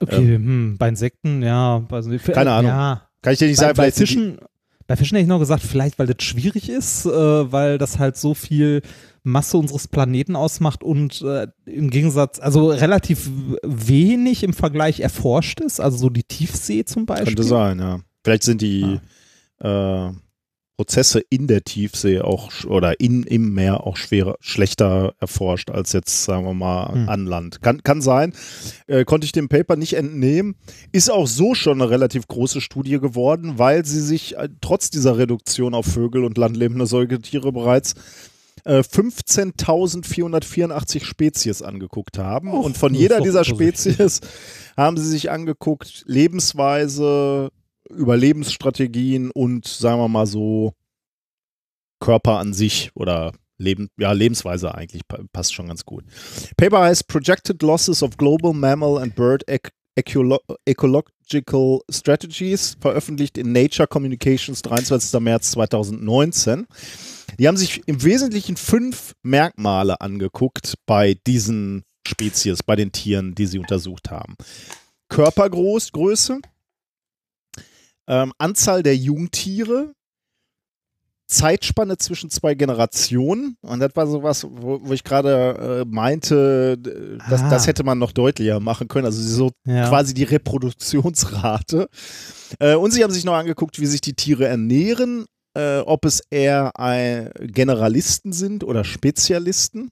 Okay, 0.00 0.16
hm, 0.36 0.76
bei 0.78 0.88
Insekten, 0.90 1.42
ja. 1.42 1.82
Also, 1.90 2.10
Keine 2.32 2.52
Ahnung. 2.52 2.70
Ja. 2.70 3.08
kann 3.20 3.32
ich 3.32 3.38
dir 3.40 3.48
nicht 3.48 3.56
Bei, 3.58 3.64
sagen, 3.66 3.76
bei 3.76 3.90
Fischen, 3.90 4.38
bei 4.86 4.94
Fischen 4.96 5.16
hätte 5.16 5.22
ich 5.24 5.28
noch 5.28 5.40
gesagt, 5.40 5.62
vielleicht, 5.62 5.98
weil 5.98 6.06
das 6.06 6.22
schwierig 6.24 6.68
ist, 6.70 7.04
äh, 7.04 7.10
weil 7.52 7.78
das 7.78 7.98
halt 7.98 8.16
so 8.16 8.32
viel 8.34 8.82
Masse 9.22 9.58
unseres 9.58 9.88
Planeten 9.88 10.36
ausmacht 10.36 10.82
und 10.82 11.22
äh, 11.22 11.48
im 11.66 11.90
Gegensatz, 11.90 12.38
also 12.40 12.70
relativ 12.70 13.30
wenig 13.62 14.42
im 14.42 14.52
Vergleich 14.52 15.00
erforscht 15.00 15.60
ist, 15.60 15.80
also 15.80 15.98
so 15.98 16.10
die 16.10 16.24
Tiefsee 16.24 16.84
zum 16.84 17.06
Beispiel. 17.06 17.26
Könnte 17.26 17.44
sein, 17.44 17.78
ja. 17.78 18.00
Vielleicht 18.24 18.42
sind 18.42 18.62
die 18.62 19.00
äh, 19.60 20.10
Prozesse 20.78 21.20
in 21.28 21.48
der 21.48 21.64
Tiefsee 21.64 22.20
auch 22.20 22.52
oder 22.64 23.00
in, 23.00 23.24
im 23.24 23.52
Meer 23.52 23.84
auch 23.84 23.96
schwerer, 23.96 24.36
schlechter 24.38 25.12
erforscht 25.18 25.70
als 25.70 25.92
jetzt, 25.92 26.22
sagen 26.22 26.44
wir 26.44 26.54
mal, 26.54 26.92
hm. 26.92 27.08
an 27.08 27.26
Land. 27.26 27.62
Kann, 27.62 27.82
kann 27.82 28.00
sein. 28.00 28.32
Äh, 28.86 29.04
konnte 29.04 29.24
ich 29.24 29.32
dem 29.32 29.48
Paper 29.48 29.74
nicht 29.74 29.94
entnehmen. 29.94 30.54
Ist 30.92 31.10
auch 31.10 31.26
so 31.26 31.54
schon 31.56 31.82
eine 31.82 31.90
relativ 31.90 32.28
große 32.28 32.60
Studie 32.60 33.00
geworden, 33.00 33.54
weil 33.56 33.84
sie 33.84 34.00
sich 34.00 34.36
äh, 34.36 34.48
trotz 34.60 34.88
dieser 34.90 35.18
Reduktion 35.18 35.74
auf 35.74 35.86
Vögel 35.86 36.24
und 36.24 36.38
landlebende 36.38 36.86
Säugetiere 36.86 37.50
bereits 37.50 37.94
15.484 38.68 40.96
äh, 40.96 41.00
Spezies 41.00 41.62
angeguckt 41.62 42.18
haben. 42.18 42.52
Och, 42.52 42.64
und 42.64 42.76
von 42.76 42.94
jeder 42.94 43.20
dieser 43.20 43.44
Spezies 43.44 44.20
haben 44.76 44.96
sie 44.96 45.08
sich 45.08 45.30
angeguckt, 45.30 46.02
Lebensweise, 46.06 47.50
Überlebensstrategien 47.88 49.30
und 49.30 49.66
sagen 49.66 50.00
wir 50.00 50.08
mal 50.08 50.26
so 50.26 50.74
Körper 52.00 52.38
an 52.38 52.52
sich 52.52 52.90
oder 52.94 53.32
Leben, 53.56 53.88
ja, 53.98 54.12
Lebensweise 54.12 54.74
eigentlich 54.74 55.02
passt 55.32 55.54
schon 55.54 55.68
ganz 55.68 55.84
gut. 55.84 56.04
Paper 56.56 56.82
heißt 56.82 57.08
Projected 57.08 57.62
Losses 57.62 58.02
of 58.02 58.16
Global 58.16 58.52
Mammal 58.52 59.02
and 59.02 59.16
Bird 59.16 59.44
Ecolo 59.96 60.38
Ecological 60.64 61.80
Strategies, 61.90 62.76
veröffentlicht 62.80 63.36
in 63.36 63.50
Nature 63.50 63.88
Communications 63.88 64.62
23. 64.62 65.20
März 65.20 65.50
2019. 65.52 66.68
Die 67.38 67.48
haben 67.48 67.56
sich 67.56 67.82
im 67.86 68.02
Wesentlichen 68.02 68.56
fünf 68.56 69.14
Merkmale 69.22 70.00
angeguckt 70.00 70.74
bei 70.86 71.14
diesen 71.26 71.84
Spezies, 72.06 72.62
bei 72.62 72.76
den 72.76 72.92
Tieren, 72.92 73.34
die 73.34 73.46
sie 73.46 73.58
untersucht 73.58 74.10
haben. 74.10 74.34
Körpergröße, 75.08 76.40
ähm, 78.06 78.32
Anzahl 78.38 78.82
der 78.82 78.96
Jungtiere, 78.96 79.92
Zeitspanne 81.28 81.98
zwischen 81.98 82.30
zwei 82.30 82.54
Generationen. 82.54 83.56
Und 83.60 83.80
das 83.80 83.90
war 83.94 84.06
sowas, 84.06 84.46
wo, 84.50 84.80
wo 84.82 84.92
ich 84.94 85.04
gerade 85.04 85.82
äh, 85.82 85.84
meinte, 85.86 86.78
das, 86.78 87.42
das, 87.50 87.66
hätte 87.66 87.84
man 87.84 87.98
noch 87.98 88.12
deutlicher 88.12 88.60
machen 88.60 88.88
können. 88.88 89.04
Also 89.04 89.20
so 89.20 89.50
ja. 89.66 89.88
quasi 89.88 90.14
die 90.14 90.24
Reproduktionsrate. 90.24 91.88
Äh, 92.58 92.76
und 92.76 92.92
sie 92.92 93.04
haben 93.04 93.12
sich 93.12 93.24
noch 93.24 93.34
angeguckt, 93.34 93.78
wie 93.78 93.86
sich 93.86 94.00
die 94.00 94.14
Tiere 94.14 94.46
ernähren, 94.46 95.26
äh, 95.54 95.78
ob 95.80 96.04
es 96.04 96.22
eher 96.30 96.72
Generalisten 97.40 98.32
sind 98.32 98.64
oder 98.64 98.84
Spezialisten. 98.84 99.90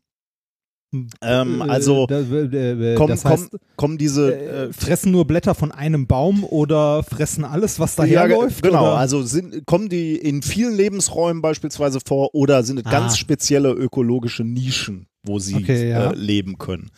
Ähm, 1.21 1.61
äh, 1.61 1.71
also 1.71 2.07
äh, 2.09 2.95
kommen, 2.95 3.23
heißt, 3.23 3.57
kommen 3.77 3.99
diese 3.99 4.35
äh, 4.35 4.73
fressen 4.73 5.11
nur 5.13 5.27
Blätter 5.27 5.55
von 5.55 5.73
einem 5.73 6.07
Baum 6.07 6.45
oder 6.45 7.03
fressen 7.03 7.45
alles, 7.45 7.81
was 7.81 7.97
daherläuft? 7.97 8.65
Ja, 8.65 8.71
genau, 8.71 8.83
oder? 8.85 8.97
also 8.97 9.23
sind, 9.23 9.67
kommen 9.67 9.89
die 9.89 10.17
in 10.17 10.43
vielen 10.43 10.75
Lebensräumen 10.75 11.43
beispielsweise 11.43 11.99
vor 12.07 12.35
oder 12.35 12.63
sind 12.63 12.79
es 12.79 12.87
ah. 12.87 12.91
ganz 12.91 13.19
spezielle 13.19 13.73
ökologische 13.73 14.45
Nischen, 14.45 15.07
wo 15.27 15.39
sie 15.39 15.57
okay, 15.57 15.91
ja. 15.91 16.13
leben 16.13 16.59
können. 16.59 16.91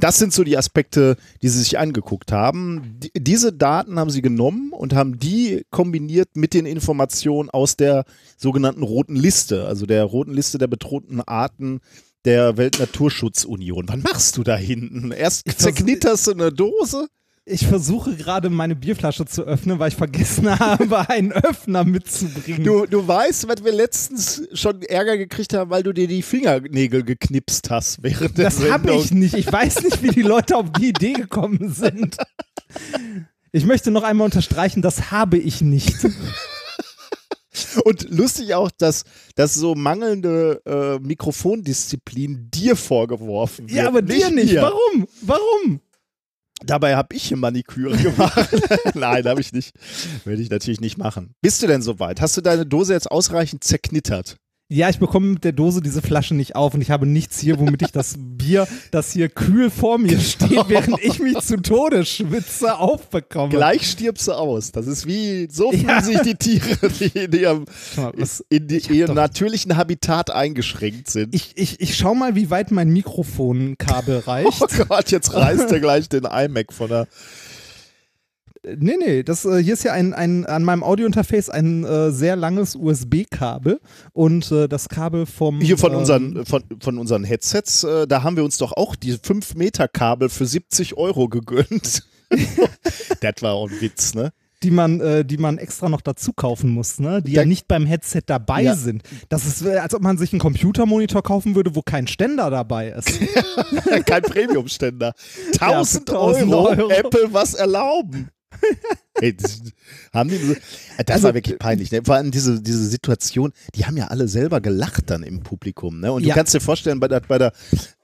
Das 0.00 0.18
sind 0.18 0.32
so 0.32 0.42
die 0.42 0.58
Aspekte, 0.58 1.16
die 1.40 1.48
sie 1.48 1.60
sich 1.60 1.78
angeguckt 1.78 2.32
haben. 2.32 2.96
Die, 2.98 3.12
diese 3.16 3.52
Daten 3.52 3.98
haben 3.98 4.10
sie 4.10 4.22
genommen 4.22 4.72
und 4.72 4.92
haben 4.92 5.18
die 5.20 5.62
kombiniert 5.70 6.30
mit 6.34 6.52
den 6.52 6.66
Informationen 6.66 7.48
aus 7.48 7.76
der 7.76 8.04
sogenannten 8.36 8.82
roten 8.82 9.14
Liste, 9.14 9.66
also 9.66 9.86
der 9.86 10.02
roten 10.04 10.32
Liste 10.32 10.58
der 10.58 10.66
bedrohten 10.66 11.20
Arten 11.20 11.80
der 12.24 12.56
Weltnaturschutzunion. 12.56 13.84
Wann 13.88 14.02
machst 14.02 14.36
du 14.36 14.42
da 14.42 14.56
hinten? 14.56 15.12
Erst 15.12 15.48
zerknitterst 15.56 16.26
du 16.26 16.32
eine 16.32 16.52
Dose? 16.52 17.06
Ich 17.50 17.66
versuche 17.66 18.14
gerade 18.14 18.50
meine 18.50 18.76
Bierflasche 18.76 19.24
zu 19.24 19.42
öffnen, 19.42 19.78
weil 19.78 19.88
ich 19.88 19.96
vergessen 19.96 20.50
habe, 20.60 21.08
einen 21.08 21.32
Öffner 21.32 21.84
mitzubringen. 21.84 22.64
Du, 22.64 22.84
du 22.84 23.06
weißt, 23.06 23.48
was 23.48 23.64
wir 23.64 23.72
letztens 23.72 24.42
schon 24.52 24.82
Ärger 24.82 25.16
gekriegt 25.16 25.54
haben, 25.54 25.70
weil 25.70 25.82
du 25.82 25.92
dir 25.92 26.06
die 26.06 26.22
Fingernägel 26.22 27.04
geknipst 27.04 27.70
hast 27.70 28.02
während 28.02 28.36
der 28.36 28.44
Das 28.44 28.70
habe 28.70 28.94
ich 28.94 29.12
nicht. 29.12 29.34
Ich 29.34 29.50
weiß 29.50 29.82
nicht, 29.82 30.02
wie 30.02 30.10
die 30.10 30.22
Leute 30.22 30.56
auf 30.56 30.70
die 30.72 30.88
Idee 30.88 31.14
gekommen 31.14 31.72
sind. 31.72 32.18
Ich 33.52 33.64
möchte 33.64 33.90
noch 33.90 34.02
einmal 34.02 34.26
unterstreichen, 34.26 34.82
das 34.82 35.10
habe 35.10 35.38
ich 35.38 35.62
nicht. 35.62 35.96
Und 37.84 38.10
lustig 38.10 38.54
auch, 38.54 38.70
dass, 38.70 39.04
dass 39.34 39.54
so 39.54 39.74
mangelnde 39.74 40.60
äh, 40.66 41.04
Mikrofondisziplin 41.04 42.50
dir 42.50 42.76
vorgeworfen 42.76 43.68
wird. 43.68 43.78
Ja, 43.78 43.88
aber 43.88 44.02
dir 44.02 44.30
nicht. 44.30 44.52
Mir. 44.52 44.62
Warum? 44.62 45.08
Warum? 45.22 45.80
Dabei 46.64 46.96
habe 46.96 47.14
ich 47.14 47.24
hier 47.24 47.36
Maniküre 47.36 47.96
gemacht. 48.02 48.50
Nein, 48.94 49.24
habe 49.26 49.40
ich 49.40 49.52
nicht. 49.52 49.74
Würde 50.24 50.42
ich 50.42 50.50
natürlich 50.50 50.80
nicht 50.80 50.98
machen. 50.98 51.34
Bist 51.40 51.62
du 51.62 51.66
denn 51.66 51.82
soweit? 51.82 52.20
Hast 52.20 52.36
du 52.36 52.40
deine 52.40 52.66
Dose 52.66 52.92
jetzt 52.92 53.10
ausreichend 53.10 53.64
zerknittert? 53.64 54.36
Ja, 54.70 54.90
ich 54.90 54.98
bekomme 54.98 55.28
mit 55.28 55.44
der 55.44 55.52
Dose 55.52 55.80
diese 55.80 56.02
Flasche 56.02 56.34
nicht 56.34 56.54
auf 56.54 56.74
und 56.74 56.82
ich 56.82 56.90
habe 56.90 57.06
nichts 57.06 57.38
hier, 57.38 57.58
womit 57.58 57.80
ich 57.80 57.90
das 57.90 58.16
Bier, 58.18 58.68
das 58.90 59.12
hier 59.12 59.30
kühl 59.30 59.70
vor 59.70 59.96
mir 59.96 60.20
steht, 60.20 60.68
während 60.68 61.02
ich 61.02 61.20
mich 61.20 61.38
zu 61.38 61.56
Tode 61.62 62.04
schwitze, 62.04 62.76
aufbekomme. 62.76 63.48
Gleich 63.48 63.90
stirbst 63.90 64.28
du 64.28 64.32
aus. 64.32 64.70
Das 64.70 64.86
ist 64.86 65.06
wie, 65.06 65.48
so 65.50 65.70
fühlen 65.70 65.86
ja. 65.88 66.02
sich 66.02 66.20
die 66.20 66.34
Tiere, 66.34 66.90
die 67.00 67.18
in 67.18 67.32
ihrem, 67.32 67.64
mal, 67.96 68.12
was, 68.14 68.44
in 68.50 68.68
die, 68.68 68.82
ihrem 68.92 69.14
natürlichen 69.14 69.74
Habitat 69.78 70.30
eingeschränkt 70.30 71.08
sind. 71.08 71.34
Ich, 71.34 71.52
ich, 71.54 71.80
ich 71.80 71.96
schau 71.96 72.14
mal, 72.14 72.34
wie 72.34 72.50
weit 72.50 72.70
mein 72.70 72.90
Mikrofonkabel 72.90 74.18
reicht. 74.26 74.60
Oh 74.60 74.84
Gott, 74.86 75.10
jetzt 75.10 75.32
reißt 75.32 75.72
er 75.72 75.80
gleich 75.80 76.10
den 76.10 76.24
iMac 76.24 76.74
von 76.74 76.90
der 76.90 77.08
Nee, 78.76 78.96
nee, 78.98 79.22
das, 79.22 79.44
äh, 79.44 79.62
hier 79.62 79.74
ist 79.74 79.84
ja 79.84 79.92
ein, 79.92 80.14
ein, 80.14 80.46
an 80.46 80.64
meinem 80.64 80.82
Audiointerface 80.82 81.50
ein 81.50 81.84
äh, 81.84 82.10
sehr 82.10 82.36
langes 82.36 82.74
USB-Kabel 82.74 83.80
und 84.12 84.50
äh, 84.52 84.68
das 84.68 84.88
Kabel 84.88 85.26
vom. 85.26 85.60
Hier 85.60 85.78
von, 85.78 85.92
ähm, 85.92 85.98
unseren, 85.98 86.46
von, 86.46 86.64
von 86.80 86.98
unseren 86.98 87.24
Headsets, 87.24 87.84
äh, 87.84 88.06
da 88.06 88.22
haben 88.22 88.36
wir 88.36 88.44
uns 88.44 88.58
doch 88.58 88.72
auch 88.72 88.96
die 88.96 89.14
5-Meter-Kabel 89.14 90.28
für 90.28 90.46
70 90.46 90.96
Euro 90.96 91.28
gegönnt. 91.28 92.04
das 93.20 93.34
war 93.40 93.52
auch 93.54 93.70
ein 93.70 93.80
Witz, 93.80 94.14
ne? 94.14 94.32
die 94.62 94.70
man, 94.70 95.00
äh, 95.00 95.24
die 95.24 95.38
man 95.38 95.58
extra 95.58 95.88
noch 95.88 96.00
dazu 96.00 96.32
kaufen 96.32 96.70
muss, 96.70 96.98
ne? 96.98 97.22
die 97.22 97.32
ja 97.32 97.44
nicht 97.44 97.68
beim 97.68 97.86
Headset 97.86 98.22
dabei 98.26 98.62
ja. 98.62 98.74
sind. 98.74 99.02
Das 99.28 99.46
ist, 99.46 99.62
äh, 99.64 99.76
als 99.76 99.94
ob 99.94 100.02
man 100.02 100.18
sich 100.18 100.32
einen 100.32 100.40
Computermonitor 100.40 101.22
kaufen 101.22 101.54
würde, 101.54 101.74
wo 101.74 101.82
kein 101.82 102.06
Ständer 102.06 102.50
dabei 102.50 102.88
ist. 102.88 103.20
kein 104.06 104.22
Premium-Ständer. 104.22 105.14
1000, 105.60 106.08
ja, 106.08 106.14
1000 106.14 106.54
Euro, 106.54 106.68
Euro, 106.68 106.90
Apple 106.90 107.28
was 107.32 107.54
erlauben. 107.54 108.30
hey, 109.20 109.36
das, 109.36 109.60
haben 110.12 110.30
die, 110.30 110.38
das 110.98 111.08
also, 111.08 111.28
war 111.28 111.34
wirklich 111.34 111.58
peinlich. 111.58 111.90
Ne? 111.90 112.02
Vor 112.04 112.14
allem 112.14 112.30
diese, 112.30 112.60
diese 112.60 112.86
Situation, 112.86 113.52
die 113.74 113.84
haben 113.84 113.96
ja 113.96 114.08
alle 114.08 114.28
selber 114.28 114.60
gelacht 114.60 115.10
dann 115.10 115.22
im 115.22 115.42
Publikum. 115.42 116.00
Ne? 116.00 116.12
Und 116.12 116.22
ja. 116.22 116.28
du 116.28 116.34
kannst 116.34 116.54
dir 116.54 116.60
vorstellen, 116.60 117.00
bei 117.00 117.08
der, 117.08 117.20
bei 117.20 117.38
der 117.38 117.52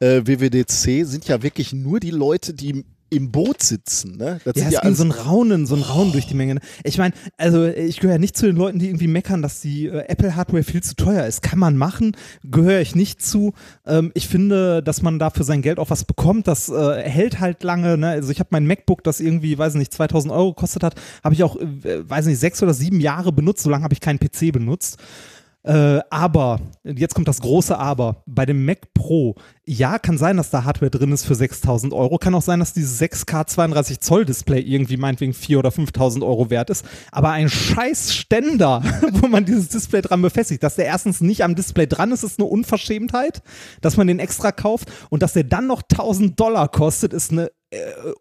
äh, 0.01 0.23
WWDC 0.25 1.07
sind 1.07 1.27
ja 1.27 1.43
wirklich 1.43 1.73
nur 1.73 2.01
die 2.01 2.11
Leute, 2.11 2.55
die 2.55 2.85
im 3.11 3.31
Boot 3.31 3.63
sitzen. 3.63 4.17
Ne? 4.17 4.41
Das 4.45 4.57
ja, 4.57 4.67
es 4.67 4.73
ja 4.75 4.81
ging 4.81 4.95
so 4.95 5.05
ein 5.05 5.11
Raunen, 5.11 5.67
so 5.67 5.77
ein 5.77 5.83
Raunen 5.83 6.11
oh. 6.11 6.13
durch 6.13 6.27
die 6.27 6.35
Menge. 6.35 6.57
Ne? 6.57 6.61
Ich 6.83 6.99
meine, 6.99 7.15
also 7.37 7.65
ich 7.67 8.01
gehöre 8.01 8.19
nicht 8.19 8.37
zu 8.37 8.47
den 8.47 8.57
Leuten, 8.57 8.79
die 8.79 8.89
irgendwie 8.89 9.07
meckern, 9.07 9.43
dass 9.43 9.61
die 9.61 9.87
äh, 9.87 10.07
Apple-Hardware 10.09 10.63
viel 10.63 10.83
zu 10.83 10.97
teuer 10.97 11.27
ist. 11.27 11.43
Kann 11.43 11.59
man 11.59 11.77
machen, 11.77 12.17
gehöre 12.43 12.81
ich 12.81 12.95
nicht 12.95 13.23
zu. 13.23 13.55
Ähm, 13.87 14.11
ich 14.15 14.29
finde, 14.29 14.83
dass 14.83 15.03
man 15.03 15.19
da 15.19 15.31
für 15.31 15.45
sein 15.45 15.63
Geld 15.63 15.79
auch 15.79 15.91
was 15.91 16.05
bekommt. 16.05 16.49
Das 16.49 16.69
äh, 16.69 17.03
hält 17.03 17.41
halt 17.41 17.63
lange. 17.63 17.97
Ne? 17.97 18.09
Also 18.09 18.31
ich 18.31 18.41
habe 18.41 18.49
mein 18.53 18.67
MacBook, 18.67 19.05
das 19.05 19.21
irgendwie, 19.21 19.57
weiß 19.57 19.75
nicht, 19.75 19.93
2000 19.93 20.33
Euro 20.33 20.53
gekostet 20.53 20.83
hat, 20.83 20.95
habe 21.23 21.35
ich 21.35 21.45
auch, 21.45 21.57
äh, 21.57 22.09
weiß 22.09 22.27
nicht, 22.27 22.39
sechs 22.39 22.63
oder 22.63 22.75
sieben 22.75 23.01
Jahre 23.01 23.33
benutzt. 23.33 23.63
So 23.63 23.71
lange 23.71 23.85
habe 23.85 23.95
ich 23.95 24.01
keinen 24.01 24.19
PC 24.19 24.53
benutzt. 24.53 24.99
Äh, 25.65 26.01
aber, 26.11 26.61
jetzt 26.85 27.15
kommt 27.15 27.27
das 27.27 27.41
große 27.41 27.77
Aber. 27.79 28.23
Bei 28.27 28.45
dem 28.45 28.67
Mac 28.67 28.93
Pro, 28.93 29.35
ja, 29.65 29.99
kann 29.99 30.19
sein, 30.19 30.37
dass 30.37 30.51
da 30.51 30.65
Hardware 30.65 30.91
drin 30.91 31.11
ist 31.11 31.25
für 31.25 31.35
6000 31.35 31.95
Euro. 31.95 32.19
Kann 32.19 32.35
auch 32.35 32.43
sein, 32.43 32.61
dass 32.61 32.75
dieses 32.75 33.01
6K 33.01 33.47
32 33.47 34.01
Zoll 34.01 34.27
Display 34.27 34.61
irgendwie 34.61 34.99
meinetwegen 34.99 35.33
4 35.33 35.59
oder 35.59 35.71
5000 35.71 36.23
Euro 36.23 36.51
wert 36.51 36.69
ist. 36.69 36.85
Aber 37.13 37.31
ein 37.31 37.49
scheiß 37.49 38.15
Ständer, 38.15 38.83
wo 39.13 39.27
man 39.27 39.47
dieses 39.47 39.69
Display 39.69 40.03
dran 40.03 40.21
befestigt, 40.21 40.63
dass 40.63 40.77
der 40.77 40.85
erstens 40.85 41.23
nicht 41.23 41.43
am 41.43 41.55
Display 41.55 41.87
dran 41.87 42.13
ist, 42.13 42.25
ist 42.25 42.39
eine 42.39 42.47
Unverschämtheit, 42.47 43.43
dass 43.81 43.97
man 43.97 44.07
den 44.07 44.19
extra 44.19 44.53
kauft 44.53 44.93
und 45.09 45.23
dass 45.23 45.33
der 45.33 45.45
dann 45.45 45.67
noch 45.67 45.83
1000 45.83 46.39
Dollar 46.39 46.69
kostet, 46.69 47.15
ist 47.15 47.33
eine 47.33 47.51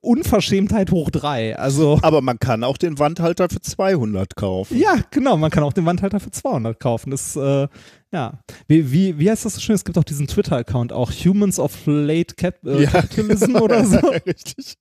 Unverschämtheit 0.01 0.91
hoch 0.91 1.09
drei. 1.09 1.57
Also, 1.57 1.99
Aber 2.03 2.21
man 2.21 2.39
kann 2.39 2.63
auch 2.63 2.77
den 2.77 2.99
Wandhalter 2.99 3.49
für 3.49 3.61
200 3.61 4.35
kaufen. 4.35 4.77
Ja, 4.77 4.95
genau, 5.11 5.37
man 5.37 5.51
kann 5.51 5.63
auch 5.63 5.73
den 5.73 5.85
Wandhalter 5.85 6.19
für 6.19 6.31
200 6.31 6.79
kaufen. 6.79 7.11
Das 7.11 7.35
äh, 7.35 7.67
ja. 8.13 8.39
Wie, 8.67 8.91
wie, 8.91 9.17
wie 9.17 9.29
heißt 9.29 9.43
das 9.43 9.55
so 9.55 9.59
schön? 9.59 9.73
Es 9.73 9.83
gibt 9.83 9.97
auch 9.97 10.03
diesen 10.03 10.27
Twitter-Account, 10.27 10.93
auch 10.93 11.11
Humans 11.11 11.57
of 11.57 11.73
Late 11.87 12.35
Cap 12.35 12.63
äh, 12.63 12.83
ja. 12.83 12.89
Capitalism 12.91 13.55
oder 13.55 13.83
so. 13.85 13.97
Richtig. 13.97 14.75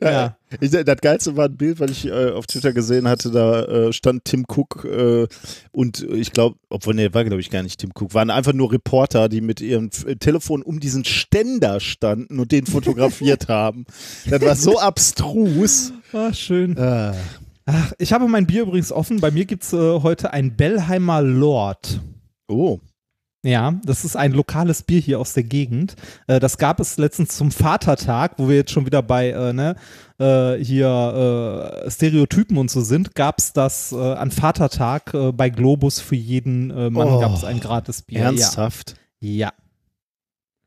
Ja. 0.00 0.10
ja. 0.10 0.36
Ich, 0.60 0.72
das 0.72 1.00
Geilste 1.00 1.36
war 1.36 1.46
ein 1.46 1.56
Bild, 1.56 1.78
weil 1.78 1.90
ich 1.90 2.06
äh, 2.06 2.30
auf 2.32 2.46
Twitter 2.46 2.72
gesehen 2.72 3.06
hatte, 3.06 3.30
da 3.30 3.62
äh, 3.62 3.92
stand 3.92 4.24
Tim 4.24 4.44
Cook 4.48 4.84
äh, 4.84 5.28
und 5.70 6.02
ich 6.02 6.32
glaube, 6.32 6.56
obwohl, 6.68 6.94
nee, 6.94 7.14
war 7.14 7.24
glaube 7.24 7.40
ich 7.40 7.50
gar 7.50 7.62
nicht 7.62 7.78
Tim 7.78 7.92
Cook, 7.94 8.12
waren 8.12 8.30
einfach 8.30 8.52
nur 8.52 8.72
Reporter, 8.72 9.28
die 9.28 9.40
mit 9.40 9.60
ihrem 9.60 9.90
Telefon 9.90 10.62
um 10.62 10.80
diesen 10.80 11.04
Ständer 11.04 11.78
standen 11.78 12.40
und 12.40 12.50
den 12.50 12.66
fotografiert 12.66 13.46
haben. 13.48 13.86
Das 14.28 14.42
war 14.42 14.56
so 14.56 14.80
abstrus. 14.80 15.92
Ah, 16.12 16.32
schön. 16.32 16.76
Ah. 16.76 17.14
Ach, 17.66 17.92
ich 17.98 18.12
habe 18.12 18.26
mein 18.26 18.46
Bier 18.46 18.62
übrigens 18.62 18.90
offen. 18.90 19.20
Bei 19.20 19.30
mir 19.30 19.44
gibt 19.44 19.62
es 19.62 19.72
äh, 19.72 19.76
heute 19.76 20.32
ein 20.32 20.56
Bellheimer 20.56 21.22
Lord. 21.22 22.00
Oh. 22.48 22.78
Ja, 23.46 23.74
das 23.84 24.06
ist 24.06 24.16
ein 24.16 24.32
lokales 24.32 24.82
Bier 24.84 25.00
hier 25.00 25.20
aus 25.20 25.34
der 25.34 25.42
Gegend. 25.42 25.96
Äh, 26.26 26.40
das 26.40 26.56
gab 26.56 26.80
es 26.80 26.96
letztens 26.96 27.36
zum 27.36 27.50
Vatertag, 27.50 28.38
wo 28.38 28.48
wir 28.48 28.56
jetzt 28.56 28.70
schon 28.70 28.86
wieder 28.86 29.02
bei 29.02 29.30
äh, 29.30 29.52
ne, 29.52 29.76
äh, 30.18 30.54
hier 30.64 31.82
äh, 31.84 31.90
Stereotypen 31.90 32.56
und 32.56 32.70
so 32.70 32.80
sind, 32.80 33.14
gab 33.14 33.38
es 33.38 33.52
das 33.52 33.92
äh, 33.92 33.96
an 33.96 34.30
Vatertag 34.30 35.12
äh, 35.12 35.30
bei 35.32 35.50
Globus 35.50 36.00
für 36.00 36.16
jeden 36.16 36.68
Mann 36.68 36.96
Oh. 37.08 37.20
gab 37.20 37.34
es 37.34 37.44
ein 37.44 37.60
gratis 37.60 38.00
Bier. 38.00 38.20
Ernsthaft? 38.20 38.94
Ja. 39.20 39.48
ja. 39.48 39.52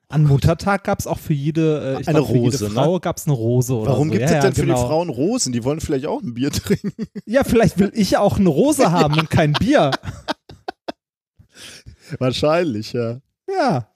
An 0.09 0.23
Muttertag 0.23 0.83
gab 0.85 0.99
es 0.99 1.07
auch 1.07 1.19
für 1.19 1.33
jede, 1.33 1.95
Eine 2.05 2.19
glaub, 2.19 2.27
für 2.27 2.33
Rose, 2.37 2.57
jede 2.65 2.73
ne? 2.75 2.79
Frau 2.79 2.99
gab 2.99 3.17
es 3.17 3.25
eine 3.25 3.33
Rose 3.33 3.73
oder 3.73 3.91
Warum 3.91 4.07
so. 4.07 4.13
gibt 4.13 4.29
ja, 4.29 4.37
es 4.37 4.41
denn 4.43 4.51
ja, 4.51 4.55
für 4.55 4.61
genau. 4.61 4.81
die 4.81 4.87
Frauen 4.87 5.09
Rosen? 5.09 5.51
Die 5.51 5.63
wollen 5.65 5.81
vielleicht 5.81 6.05
auch 6.05 6.21
ein 6.21 6.33
Bier 6.35 6.49
trinken. 6.53 7.07
Ja, 7.25 7.43
vielleicht 7.43 7.77
will 7.77 7.91
ich 7.93 8.15
auch 8.17 8.37
eine 8.39 8.47
Rose 8.47 8.89
haben 8.91 9.19
und 9.19 9.29
kein 9.29 9.51
Bier. 9.53 9.91
Wahrscheinlich, 12.19 12.93
ja. 12.93 13.19
Ja. 13.49 13.87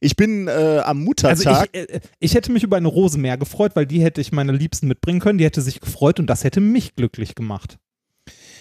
Ich 0.00 0.16
bin 0.16 0.46
äh, 0.48 0.80
am 0.84 0.98
Also 0.98 1.04
Muttertag. 1.04 1.68
ich, 1.72 1.80
äh, 1.90 2.00
ich 2.18 2.34
hätte 2.34 2.52
mich 2.52 2.62
über 2.62 2.76
eine 2.76 2.88
Rose 2.88 3.18
mehr 3.18 3.38
gefreut, 3.38 3.72
weil 3.76 3.86
die 3.86 4.02
hätte 4.02 4.20
ich 4.20 4.32
meiner 4.32 4.52
Liebsten 4.52 4.88
mitbringen 4.88 5.20
können. 5.20 5.38
Die 5.38 5.44
hätte 5.44 5.62
sich 5.62 5.80
gefreut 5.80 6.18
und 6.20 6.26
das 6.26 6.44
hätte 6.44 6.60
mich 6.60 6.96
glücklich 6.96 7.34
gemacht. 7.34 7.78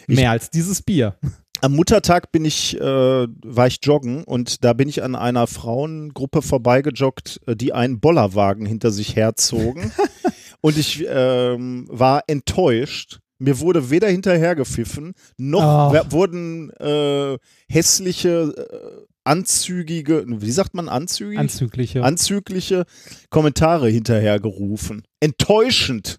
Ich- 0.08 0.16
Mehr 0.16 0.32
als 0.32 0.50
dieses 0.50 0.82
Bier. 0.82 1.16
am 1.62 1.76
Muttertag 1.76 2.32
bin 2.32 2.46
ich, 2.46 2.80
äh, 2.80 2.82
war 3.28 3.68
ich 3.68 3.80
joggen 3.84 4.24
und 4.24 4.64
da 4.64 4.74
bin 4.74 4.88
ich 4.88 5.04
an 5.04 5.16
einer 5.16 5.46
Frauengruppe 5.48 6.42
vorbeigejoggt, 6.42 7.42
äh, 7.48 7.56
die 7.56 7.74
einen 7.74 8.00
Bollerwagen 8.00 8.66
hinter 8.66 8.92
sich 8.92 9.16
herzogen. 9.16 9.92
und 10.62 10.78
ich 10.78 11.06
ähm, 11.08 11.86
war 11.90 12.24
enttäuscht. 12.28 13.20
Mir 13.40 13.60
wurde 13.60 13.90
weder 13.90 14.10
hinterhergepfiffen, 14.10 15.14
noch 15.38 15.94
wer- 15.94 16.12
wurden 16.12 16.70
äh, 16.72 17.38
hässliche, 17.70 18.54
äh, 18.56 19.06
anzügige, 19.24 20.26
wie 20.28 20.52
sagt 20.52 20.74
man 20.74 20.90
anzügig? 20.90 21.40
Anzügliche. 21.40 22.04
anzügliche 22.04 22.86
Kommentare 23.30 23.90
hinterhergerufen. 23.90 25.04
Enttäuschend. 25.22 26.18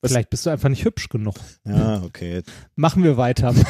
was- 0.00 0.12
Vielleicht 0.12 0.30
bist 0.30 0.46
du 0.46 0.50
einfach 0.50 0.68
nicht 0.68 0.84
hübsch 0.84 1.08
genug. 1.08 1.34
Ja, 1.64 2.02
okay. 2.04 2.42
Machen 2.76 3.02
wir 3.02 3.16
weiter. 3.16 3.54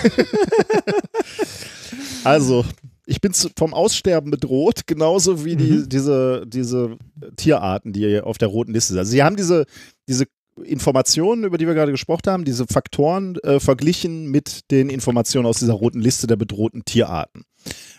Also, 2.25 2.65
ich 3.07 3.21
bin 3.21 3.33
vom 3.57 3.73
Aussterben 3.73 4.31
bedroht, 4.31 4.87
genauso 4.87 5.45
wie 5.45 5.57
die, 5.57 5.71
Mhm. 5.73 5.89
diese, 5.89 6.45
diese 6.47 6.99
Tierarten, 7.37 7.93
die 7.93 8.01
hier 8.01 8.27
auf 8.27 8.39
der 8.39 8.49
roten 8.49 8.73
Liste 8.73 8.93
sind. 8.93 8.99
Also, 8.99 9.13
sie 9.13 9.23
haben 9.23 9.37
diese, 9.37 9.65
diese 10.09 10.27
Informationen, 10.65 11.45
über 11.45 11.59
die 11.59 11.67
wir 11.67 11.75
gerade 11.75 11.93
gesprochen 11.93 12.27
haben, 12.27 12.45
diese 12.45 12.67
Faktoren 12.67 13.37
äh, 13.43 13.61
verglichen 13.61 14.31
mit 14.31 14.71
den 14.71 14.91
Informationen 14.91 15.47
aus 15.47 15.59
dieser 15.59 15.75
roten 15.75 16.01
Liste 16.01 16.27
der 16.27 16.37
bedrohten 16.37 16.85
Tierarten. 16.85 17.45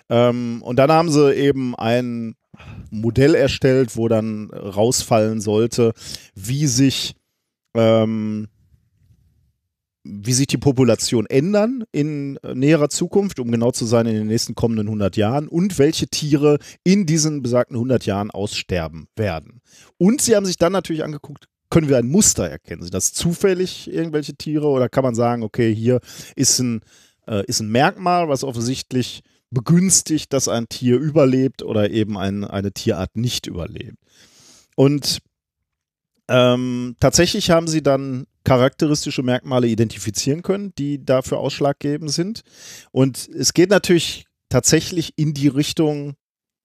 Ähm, 0.10 0.62
und 0.64 0.78
dann 0.78 0.92
haben 0.92 1.12
sie 1.12 1.34
eben 1.34 1.76
ein 1.76 2.36
Modell 2.90 3.36
erstellt, 3.36 3.96
wo 3.96 4.08
dann 4.08 4.50
rausfallen 4.52 5.42
sollte, 5.42 5.94
wie 6.36 6.68
sich 6.68 7.16
ähm, 7.76 8.48
wie 10.04 10.34
sich 10.34 10.48
die 10.48 10.58
Population 10.58 11.26
ändern 11.26 11.84
in 11.92 12.38
äh, 12.38 12.56
näherer 12.56 12.90
Zukunft, 12.90 13.40
um 13.40 13.52
genau 13.52 13.72
zu 13.72 13.86
sein, 13.86 14.06
in 14.06 14.16
den 14.16 14.28
nächsten 14.28 14.56
kommenden 14.56 14.88
100 14.88 15.18
Jahren 15.18 15.48
und 15.48 15.78
welche 15.78 16.08
Tiere 16.08 16.58
in 16.84 17.06
diesen 17.06 17.42
besagten 17.42 17.76
100 17.76 18.06
Jahren 18.06 18.32
aussterben 18.32 19.08
werden. 19.16 19.62
Und 19.98 20.22
sie 20.22 20.36
haben 20.36 20.46
sich 20.46 20.58
dann 20.58 20.72
natürlich 20.72 21.04
angeguckt, 21.04 21.49
können 21.70 21.90
wir 21.90 21.98
ein 21.98 22.10
Muster 22.10 22.50
erkennen? 22.50 22.82
Sind 22.82 22.94
das 22.94 23.14
zufällig 23.14 23.92
irgendwelche 23.92 24.36
Tiere 24.36 24.68
oder 24.68 24.90
kann 24.90 25.04
man 25.04 25.16
sagen, 25.16 25.44
okay, 25.44 25.74
hier 25.74 26.00
ist 26.36 26.60
ein, 26.60 26.82
äh, 27.28 27.46
ist 27.46 27.60
ein 27.60 27.70
Merkmal, 27.70 28.30
was 28.30 28.44
offensichtlich 28.44 29.22
begünstigt, 29.52 30.34
dass 30.34 30.48
ein 30.48 30.70
Tier 30.70 30.98
überlebt 30.98 31.64
oder 31.64 31.90
eben 31.90 32.18
ein, 32.18 32.44
eine 32.44 32.72
Tierart 32.72 33.16
nicht 33.16 33.48
überlebt. 33.48 33.98
Und 34.76 35.20
ähm, 36.28 36.96
tatsächlich 37.00 37.50
haben 37.50 37.68
sie 37.68 37.82
dann 37.82 38.28
charakteristische 38.44 39.24
Merkmale 39.24 39.68
identifizieren 39.68 40.44
können, 40.44 40.74
die 40.78 41.04
dafür 41.04 41.40
ausschlaggebend 41.40 42.12
sind. 42.12 42.44
Und 42.92 43.28
es 43.30 43.54
geht 43.54 43.72
natürlich 43.72 44.26
tatsächlich 44.48 45.14
in 45.18 45.34
die 45.34 45.48
Richtung, 45.48 46.14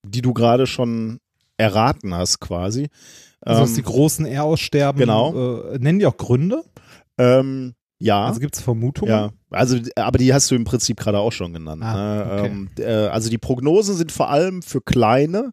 die 0.02 0.22
du 0.22 0.34
gerade 0.34 0.66
schon 0.66 1.18
erraten 1.56 2.14
hast, 2.14 2.40
quasi. 2.40 2.88
Also, 3.40 3.60
dass 3.62 3.70
Ähm, 3.70 3.76
die 3.76 3.82
großen 3.82 4.26
eher 4.26 4.44
aussterben. 4.44 4.98
genau. 4.98 5.62
Äh, 5.72 5.78
nennen 5.78 5.98
die 5.98 6.06
auch 6.06 6.16
Gründe? 6.16 6.64
ähm, 7.18 7.74
ja. 8.00 8.26
Also 8.26 8.40
gibt 8.40 8.56
es 8.56 8.60
Vermutungen? 8.60 9.10
Ja, 9.10 9.30
also, 9.50 9.78
aber 9.96 10.18
die 10.18 10.34
hast 10.34 10.50
du 10.50 10.54
im 10.56 10.64
Prinzip 10.64 10.98
gerade 10.98 11.18
auch 11.18 11.30
schon 11.32 11.52
genannt. 11.52 11.82
Ah, 11.82 11.94
ne? 11.94 12.32
okay. 12.32 12.46
ähm, 12.46 12.70
äh, 12.78 13.06
also 13.08 13.30
die 13.30 13.38
Prognosen 13.38 13.96
sind 13.96 14.12
vor 14.12 14.30
allem 14.30 14.62
für 14.62 14.80
kleine, 14.80 15.52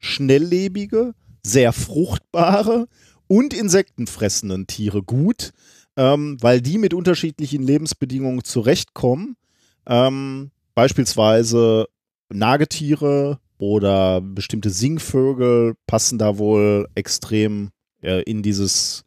schnelllebige, 0.00 1.14
sehr 1.44 1.72
fruchtbare 1.72 2.86
und 3.28 3.54
insektenfressenden 3.54 4.66
Tiere 4.66 5.02
gut, 5.02 5.52
ähm, 5.96 6.38
weil 6.40 6.60
die 6.60 6.78
mit 6.78 6.94
unterschiedlichen 6.94 7.62
Lebensbedingungen 7.62 8.42
zurechtkommen. 8.42 9.36
Ähm, 9.86 10.50
beispielsweise 10.74 11.86
Nagetiere 12.30 13.38
oder 13.62 14.20
bestimmte 14.20 14.70
Singvögel 14.70 15.74
passen 15.86 16.18
da 16.18 16.36
wohl 16.36 16.88
extrem 16.96 17.70
äh, 18.02 18.20
in 18.22 18.42
dieses 18.42 19.04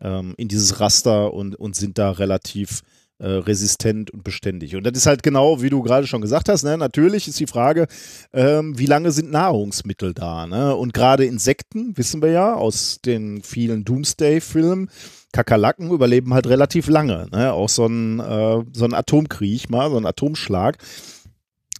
ähm, 0.00 0.32
in 0.38 0.48
dieses 0.48 0.80
Raster 0.80 1.34
und, 1.34 1.56
und 1.56 1.76
sind 1.76 1.98
da 1.98 2.10
relativ 2.12 2.80
äh, 3.18 3.26
resistent 3.26 4.10
und 4.10 4.24
beständig. 4.24 4.76
Und 4.76 4.84
das 4.84 4.96
ist 4.96 5.04
halt 5.04 5.22
genau, 5.22 5.60
wie 5.60 5.68
du 5.68 5.82
gerade 5.82 6.06
schon 6.06 6.22
gesagt 6.22 6.48
hast, 6.48 6.62
ne? 6.62 6.78
natürlich 6.78 7.28
ist 7.28 7.38
die 7.38 7.46
Frage, 7.46 7.86
ähm, 8.32 8.78
wie 8.78 8.86
lange 8.86 9.12
sind 9.12 9.30
Nahrungsmittel 9.30 10.14
da? 10.14 10.46
Ne? 10.46 10.74
Und 10.74 10.94
gerade 10.94 11.26
Insekten, 11.26 11.94
wissen 11.98 12.22
wir 12.22 12.30
ja 12.30 12.54
aus 12.54 12.98
den 13.04 13.42
vielen 13.42 13.84
Doomsday-Filmen, 13.84 14.88
Kakerlaken 15.32 15.90
überleben 15.90 16.32
halt 16.32 16.46
relativ 16.46 16.88
lange. 16.88 17.26
Ne? 17.30 17.52
Auch 17.52 17.68
so 17.68 17.84
ein, 17.84 18.20
äh, 18.20 18.64
so 18.72 18.86
ein 18.86 18.94
Atomkrieg 18.94 19.68
mal, 19.68 19.90
so 19.90 19.98
ein 19.98 20.06
Atomschlag. 20.06 20.78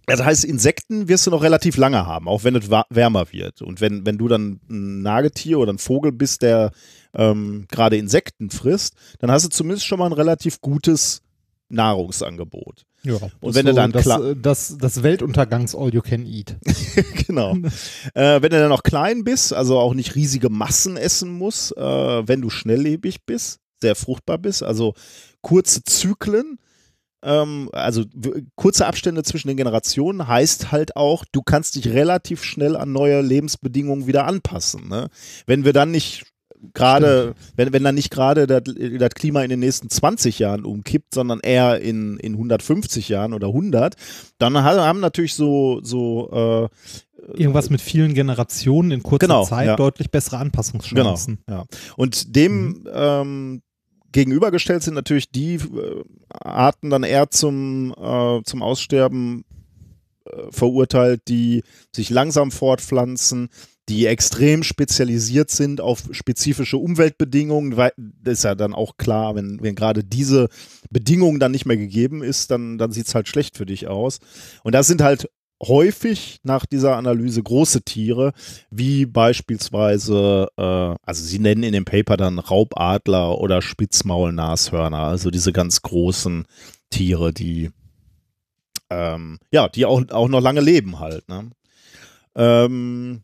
Das 0.07 0.23
heißt, 0.23 0.45
Insekten 0.45 1.09
wirst 1.09 1.27
du 1.27 1.31
noch 1.31 1.43
relativ 1.43 1.77
lange 1.77 2.07
haben, 2.07 2.29
auch 2.29 2.45
wenn 2.45 2.57
es 2.57 2.69
wärmer 2.69 3.33
wird. 3.33 3.63
Und 3.63 3.81
wenn, 3.81 4.05
wenn 4.05 4.19
du 4.19 4.29
dann 4.29 4.61
ein 4.69 5.03
Nagetier 5.03 5.59
oder 5.59 5.73
ein 5.73 5.79
Vogel 5.79 6.13
bist, 6.13 6.43
der 6.43 6.73
ähm, 7.15 7.67
gerade 7.71 7.97
Insekten 7.97 8.51
frisst, 8.51 8.95
dann 9.21 9.31
hast 9.31 9.45
du 9.45 9.49
zumindest 9.49 9.87
schon 9.87 9.99
mal 9.99 10.07
ein 10.07 10.13
relativ 10.13 10.61
gutes 10.61 11.23
Nahrungsangebot. 11.69 12.85
Ja. 13.05 13.19
Und 13.41 13.55
wenn 13.55 13.67
du 13.67 13.75
dann 13.75 13.91
das, 13.93 14.07
äh, 14.07 14.37
das, 14.37 14.77
das 14.79 15.03
Weltuntergangs 15.03 15.75
All 15.75 15.93
You 15.93 16.03
Can 16.03 16.27
Eat. 16.27 16.57
genau. 17.27 17.57
äh, 18.15 18.41
wenn 18.43 18.51
du 18.51 18.59
dann 18.61 18.69
noch 18.69 18.85
klein 18.85 19.25
bist, 19.25 19.53
also 19.53 19.79
auch 19.79 19.95
nicht 19.95 20.15
riesige 20.15 20.51
Massen 20.51 20.97
essen 20.97 21.33
musst, 21.33 21.77
äh, 21.77 22.29
wenn 22.29 22.41
du 22.41 22.51
schnelllebig 22.51 23.25
bist, 23.25 23.59
sehr 23.81 23.97
fruchtbar 23.97 24.39
bist, 24.39 24.63
also 24.63 24.95
kurze 25.41 25.83
Zyklen, 25.83 26.59
ähm, 27.23 27.69
also 27.73 28.05
kurze 28.57 28.87
Abstände 28.87 29.23
zwischen 29.23 29.49
den 29.49 29.57
Generationen 29.57 30.27
heißt 30.27 30.73
halt 30.73 30.97
auch, 30.97 31.25
du 31.33 31.43
kannst 31.43 31.77
dich 31.77 31.89
relativ 31.89 32.43
schnell 32.45 32.77
an 32.77 32.93
neue 32.93 33.21
Lebensbedingungen 33.21 34.07
wieder 34.07 34.27
anpassen. 34.27 34.89
Ne? 34.89 35.09
Wenn 35.47 35.65
wir 35.65 35.73
dann 35.73 35.91
nicht 35.91 36.25
gerade, 36.75 37.35
wenn, 37.57 37.73
wenn 37.73 37.83
dann 37.83 37.97
nicht 37.97 38.11
gerade 38.11 38.47
das 38.47 39.11
Klima 39.15 39.43
in 39.43 39.51
den 39.51 39.59
nächsten 39.61 39.91
20 39.91 40.39
Jahren 40.39 40.65
umkippt, 40.65 41.13
sondern 41.15 41.41
eher 41.41 41.81
in, 41.81 42.19
in 42.19 42.35
150 42.35 43.09
Jahren 43.09 43.35
oder 43.35 43.49
100, 43.49 43.97
dann 44.39 44.57
ha- 44.63 44.85
haben 44.85 45.01
natürlich 45.01 45.35
so, 45.35 45.81
so 45.83 46.31
äh, 46.31 46.69
Irgendwas 47.37 47.71
mit 47.71 47.81
vielen 47.81 48.15
Generationen 48.15 48.91
in 48.91 49.03
kurzer 49.03 49.27
Genau, 49.29 49.45
Zeit 49.45 49.67
ja. 49.69 49.77
deutlich 49.77 50.11
bessere 50.11 50.37
Genau, 50.39 50.43
Anpassungschancen. 50.47 51.39
ja. 51.49 51.65
Und 51.97 52.35
dem 52.35 52.85
ähm, 52.93 53.63
gegenübergestellt 54.13 54.83
sind 54.83 54.95
natürlich 54.95 55.31
die 55.31 55.55
äh, 55.55 56.05
Arten 56.31 56.91
dann 56.91 57.03
eher 57.03 57.31
zum, 57.31 57.95
äh, 57.99 58.43
zum 58.45 58.63
Aussterben 58.63 59.45
äh, 60.25 60.51
verurteilt, 60.51 61.23
die 61.29 61.65
sich 61.95 62.11
langsam 62.11 62.51
fortpflanzen, 62.51 63.49
die 63.89 64.07
extrem 64.07 64.63
spezialisiert 64.63 65.51
sind 65.51 65.81
auf 65.81 66.05
spezifische 66.13 66.77
Umweltbedingungen, 66.77 67.73
das 67.97 68.39
ist 68.39 68.45
ja 68.45 68.55
dann 68.55 68.75
auch 68.75 68.97
klar, 68.97 69.35
wenn, 69.35 69.59
wenn 69.61 69.75
gerade 69.75 70.05
diese 70.05 70.49
Bedingung 70.91 71.41
dann 71.41 71.53
nicht 71.53 71.67
mehr 71.67 71.77
gegeben 71.77 72.23
ist, 72.23 72.51
dann, 72.53 72.79
dann 72.79 72.93
sieht 72.93 73.09
es 73.09 73.15
halt 73.15 73.27
schlecht 73.27 73.57
für 73.57 73.67
dich 73.67 73.89
aus. 73.89 74.21
Und 74.63 74.75
das 74.75 74.87
sind 74.87 75.03
halt 75.03 75.29
häufig 75.63 76.41
nach 76.43 76.67
dieser 76.67 76.97
Analyse 76.97 77.43
große 77.43 77.83
Tiere, 77.83 78.33
wie 78.71 79.07
beispielsweise, 79.07 80.49
äh, 80.57 80.97
also 81.03 81.25
sie 81.25 81.39
nennen 81.39 81.63
in 81.63 81.73
dem 81.73 81.85
Paper 81.85 82.17
dann 82.17 82.39
Raubadler 82.39 83.39
oder 83.39 83.63
Spitzmaulnashörner, 83.63 84.99
also 84.99 85.31
diese 85.31 85.53
ganz 85.53 85.83
großen 85.83 86.47
Tiere, 86.91 87.33
die 87.33 87.71
ähm, 88.93 89.39
ja, 89.51 89.69
die 89.69 89.87
auch, 89.87 90.03
auch 90.11 90.29
noch 90.29 90.41
lange 90.41 90.61
leben 90.61 90.99
halt. 90.99 91.27
Ne? 91.29 91.51
Ähm, 92.35 93.23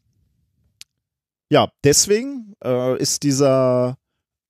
ja, 1.50 1.70
deswegen 1.84 2.54
äh, 2.64 2.98
ist 2.98 3.22
dieser 3.22 3.97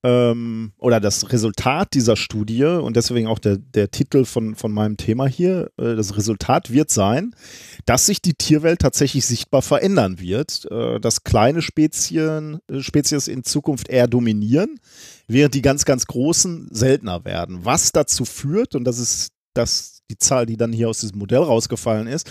ähm, 0.05 0.73
oder 0.79 1.01
das 1.01 1.33
Resultat 1.33 1.95
dieser 1.95 2.17
Studie 2.17 2.65
und 2.65 2.97
deswegen 2.97 3.27
auch 3.27 3.39
der, 3.39 3.57
der 3.59 3.91
Titel 3.91 4.25
von, 4.25 4.55
von 4.55 4.73
meinem 4.73 4.97
Thema 4.97 5.27
hier, 5.27 5.71
äh, 5.77 5.97
das 5.97 6.17
Resultat 6.17 6.73
wird 6.73 6.91
sein, 6.91 7.35
dass 7.85 8.07
sich 8.07 8.23
die 8.23 8.35
Tierwelt 8.35 8.81
tatsächlich 8.81 9.27
sichtbar 9.27 9.63
verändern 9.63 10.21
wird, 10.21 10.71
äh, 10.71 11.01
dass 11.01 11.25
kleine 11.25 11.63
Spezien, 11.63 12.61
äh, 12.71 12.81
Spezies 12.81 13.27
in 13.27 13.43
Zukunft 13.43 13.89
eher 13.89 14.07
dominieren, 14.07 14.79
während 15.27 15.55
die 15.55 15.63
ganz, 15.63 15.85
ganz 15.85 16.07
großen 16.07 16.69
seltener 16.71 17.25
werden. 17.25 17.65
Was 17.65 17.93
dazu 17.93 18.25
führt, 18.25 18.75
und 18.75 18.85
das 18.85 18.99
ist 18.99 19.33
das, 19.55 19.98
die 20.11 20.19
Zahl, 20.19 20.47
die 20.47 20.57
dann 20.57 20.73
hier 20.73 20.89
aus 20.89 21.01
diesem 21.01 21.19
Modell 21.19 21.43
rausgefallen 21.43 22.07
ist, 22.07 22.31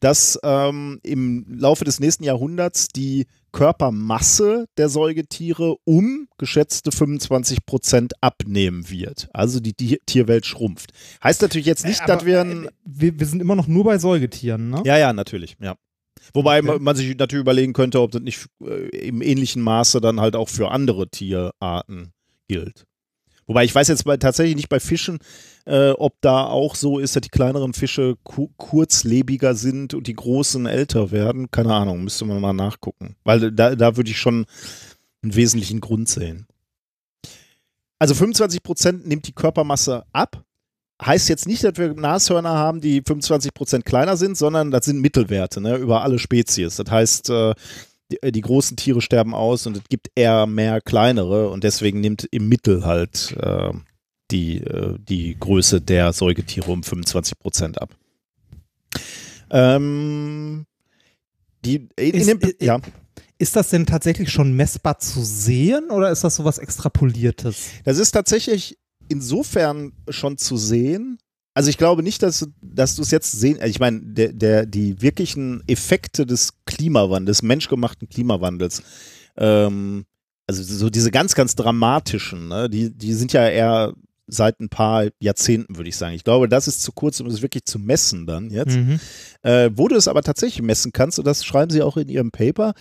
dass 0.00 0.38
ähm, 0.42 1.00
im 1.02 1.46
Laufe 1.48 1.84
des 1.84 2.00
nächsten 2.00 2.24
Jahrhunderts 2.24 2.88
die 2.88 3.26
Körpermasse 3.52 4.66
der 4.76 4.88
Säugetiere 4.88 5.76
um 5.84 6.28
geschätzte 6.38 6.92
25 6.92 7.66
Prozent 7.66 8.12
abnehmen 8.20 8.88
wird. 8.90 9.28
Also 9.32 9.60
die, 9.60 9.74
Tierwelt 9.74 10.46
schrumpft. 10.46 10.92
Heißt 11.22 11.42
natürlich 11.42 11.66
jetzt 11.66 11.84
nicht, 11.84 12.02
äh, 12.02 12.06
dass 12.06 12.24
wir, 12.24 12.40
ein, 12.40 12.66
äh, 12.66 12.70
wir. 12.84 13.18
Wir 13.18 13.26
sind 13.26 13.40
immer 13.40 13.56
noch 13.56 13.66
nur 13.66 13.84
bei 13.84 13.98
Säugetieren, 13.98 14.70
ne? 14.70 14.82
Ja, 14.84 14.96
ja, 14.98 15.12
natürlich, 15.12 15.56
ja. 15.60 15.76
Wobei 16.32 16.60
okay. 16.60 16.78
man 16.78 16.96
sich 16.96 17.16
natürlich 17.16 17.42
überlegen 17.42 17.72
könnte, 17.72 18.00
ob 18.00 18.12
das 18.12 18.22
nicht 18.22 18.46
äh, 18.62 18.88
im 19.08 19.22
ähnlichen 19.22 19.62
Maße 19.62 20.00
dann 20.00 20.20
halt 20.20 20.36
auch 20.36 20.48
für 20.48 20.70
andere 20.70 21.08
Tierarten 21.08 22.12
gilt. 22.46 22.84
Wobei 23.50 23.64
ich 23.64 23.74
weiß 23.74 23.88
jetzt 23.88 24.04
bei, 24.04 24.16
tatsächlich 24.16 24.54
nicht 24.54 24.68
bei 24.68 24.78
Fischen, 24.78 25.18
äh, 25.66 25.90
ob 25.90 26.20
da 26.20 26.44
auch 26.44 26.76
so 26.76 27.00
ist, 27.00 27.16
dass 27.16 27.22
die 27.22 27.30
kleineren 27.30 27.74
Fische 27.74 28.16
ku 28.22 28.48
kurzlebiger 28.56 29.56
sind 29.56 29.92
und 29.92 30.06
die 30.06 30.14
großen 30.14 30.66
älter 30.66 31.10
werden. 31.10 31.50
Keine 31.50 31.74
Ahnung, 31.74 32.04
müsste 32.04 32.24
man 32.26 32.40
mal 32.40 32.52
nachgucken. 32.52 33.16
Weil 33.24 33.50
da, 33.50 33.74
da 33.74 33.96
würde 33.96 34.08
ich 34.08 34.18
schon 34.18 34.46
einen 35.24 35.34
wesentlichen 35.34 35.80
Grund 35.80 36.08
sehen. 36.08 36.46
Also 37.98 38.14
25 38.14 38.62
Prozent 38.62 39.08
nimmt 39.08 39.26
die 39.26 39.34
Körpermasse 39.34 40.04
ab. 40.12 40.44
Heißt 41.04 41.28
jetzt 41.28 41.48
nicht, 41.48 41.64
dass 41.64 41.76
wir 41.76 41.92
Nashörner 41.94 42.50
haben, 42.50 42.80
die 42.80 43.02
25 43.04 43.52
Prozent 43.52 43.84
kleiner 43.84 44.16
sind, 44.16 44.38
sondern 44.38 44.70
das 44.70 44.84
sind 44.84 45.00
Mittelwerte 45.00 45.60
ne, 45.60 45.74
über 45.74 46.04
alle 46.04 46.20
Spezies. 46.20 46.76
Das 46.76 46.88
heißt, 46.88 47.30
äh, 47.30 47.54
die, 48.10 48.22
äh, 48.22 48.32
die, 48.32 48.40
großen 48.40 48.76
Tiere 48.76 49.00
sterben 49.00 49.34
aus 49.34 49.66
und 49.66 49.76
es 49.76 49.84
gibt 49.88 50.08
eher 50.14 50.46
mehr 50.46 50.80
kleinere 50.80 51.50
und 51.50 51.64
deswegen 51.64 52.00
nimmt 52.00 52.26
im 52.30 52.48
Mittel 52.48 52.84
halt 52.84 53.36
äh, 53.40 53.72
die, 54.30 54.58
äh, 54.58 54.96
die 54.98 55.36
Größe 55.38 55.80
der 55.80 56.12
Säugetiere 56.12 56.70
um 56.70 56.82
25 56.82 57.38
Prozent 57.38 57.80
ab. 57.80 57.94
Ähm, 59.50 60.66
die, 61.64 61.88
in, 61.96 62.14
ist, 62.14 62.28
dem, 62.28 62.40
ja. 62.60 62.80
Ist 63.38 63.56
das 63.56 63.70
denn 63.70 63.86
tatsächlich 63.86 64.30
schon 64.30 64.52
messbar 64.52 64.98
zu 64.98 65.22
sehen 65.22 65.90
oder 65.90 66.10
ist 66.10 66.24
das 66.24 66.36
sowas 66.36 66.58
Extrapoliertes? 66.58 67.70
Das 67.84 67.98
ist 67.98 68.12
tatsächlich 68.12 68.78
insofern 69.08 69.92
schon 70.08 70.36
zu 70.36 70.56
sehen, 70.56 71.18
also 71.54 71.68
ich 71.68 71.78
glaube 71.78 72.02
nicht, 72.02 72.22
dass, 72.22 72.48
dass 72.60 72.94
du 72.94 73.02
es 73.02 73.10
jetzt 73.10 73.32
sehen, 73.32 73.58
ich 73.64 73.80
meine, 73.80 74.00
der, 74.00 74.32
der, 74.32 74.66
die 74.66 75.02
wirklichen 75.02 75.62
Effekte 75.66 76.26
des 76.26 76.52
Klimawandels, 76.64 77.38
des 77.38 77.42
menschgemachten 77.42 78.08
Klimawandels, 78.08 78.82
ähm, 79.36 80.04
also 80.46 80.62
so 80.62 80.90
diese 80.90 81.10
ganz, 81.10 81.34
ganz 81.34 81.54
dramatischen, 81.54 82.48
ne, 82.48 82.68
die, 82.68 82.90
die 82.90 83.14
sind 83.14 83.32
ja 83.32 83.48
eher 83.48 83.94
seit 84.32 84.60
ein 84.60 84.68
paar 84.68 85.08
Jahrzehnten, 85.18 85.76
würde 85.76 85.88
ich 85.88 85.96
sagen. 85.96 86.14
Ich 86.14 86.24
glaube, 86.24 86.48
das 86.48 86.68
ist 86.68 86.82
zu 86.82 86.92
kurz, 86.92 87.20
um 87.20 87.26
es 87.26 87.42
wirklich 87.42 87.64
zu 87.64 87.78
messen 87.78 88.26
dann 88.26 88.50
jetzt. 88.50 88.76
Mhm. 88.76 89.00
Äh, 89.42 89.70
wo 89.74 89.88
du 89.88 89.96
es 89.96 90.08
aber 90.08 90.22
tatsächlich 90.22 90.62
messen 90.62 90.92
kannst, 90.92 91.18
und 91.18 91.26
das 91.26 91.44
schreiben 91.44 91.70
sie 91.70 91.82
auch 91.82 91.96
in 91.96 92.08
ihrem 92.08 92.30
Paper, 92.30 92.74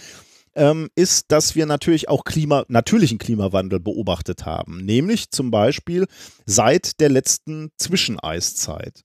ähm, 0.59 0.89
ist, 0.93 1.31
dass 1.31 1.55
wir 1.55 1.65
natürlich 1.65 2.09
auch 2.09 2.25
Klima, 2.25 2.65
natürlichen 2.67 3.17
Klimawandel 3.17 3.79
beobachtet 3.79 4.45
haben. 4.45 4.85
Nämlich 4.85 5.31
zum 5.31 5.51
Beispiel 5.51 6.05
seit 6.45 6.99
der 6.99 7.07
letzten 7.07 7.71
Zwischeneiszeit. 7.77 9.01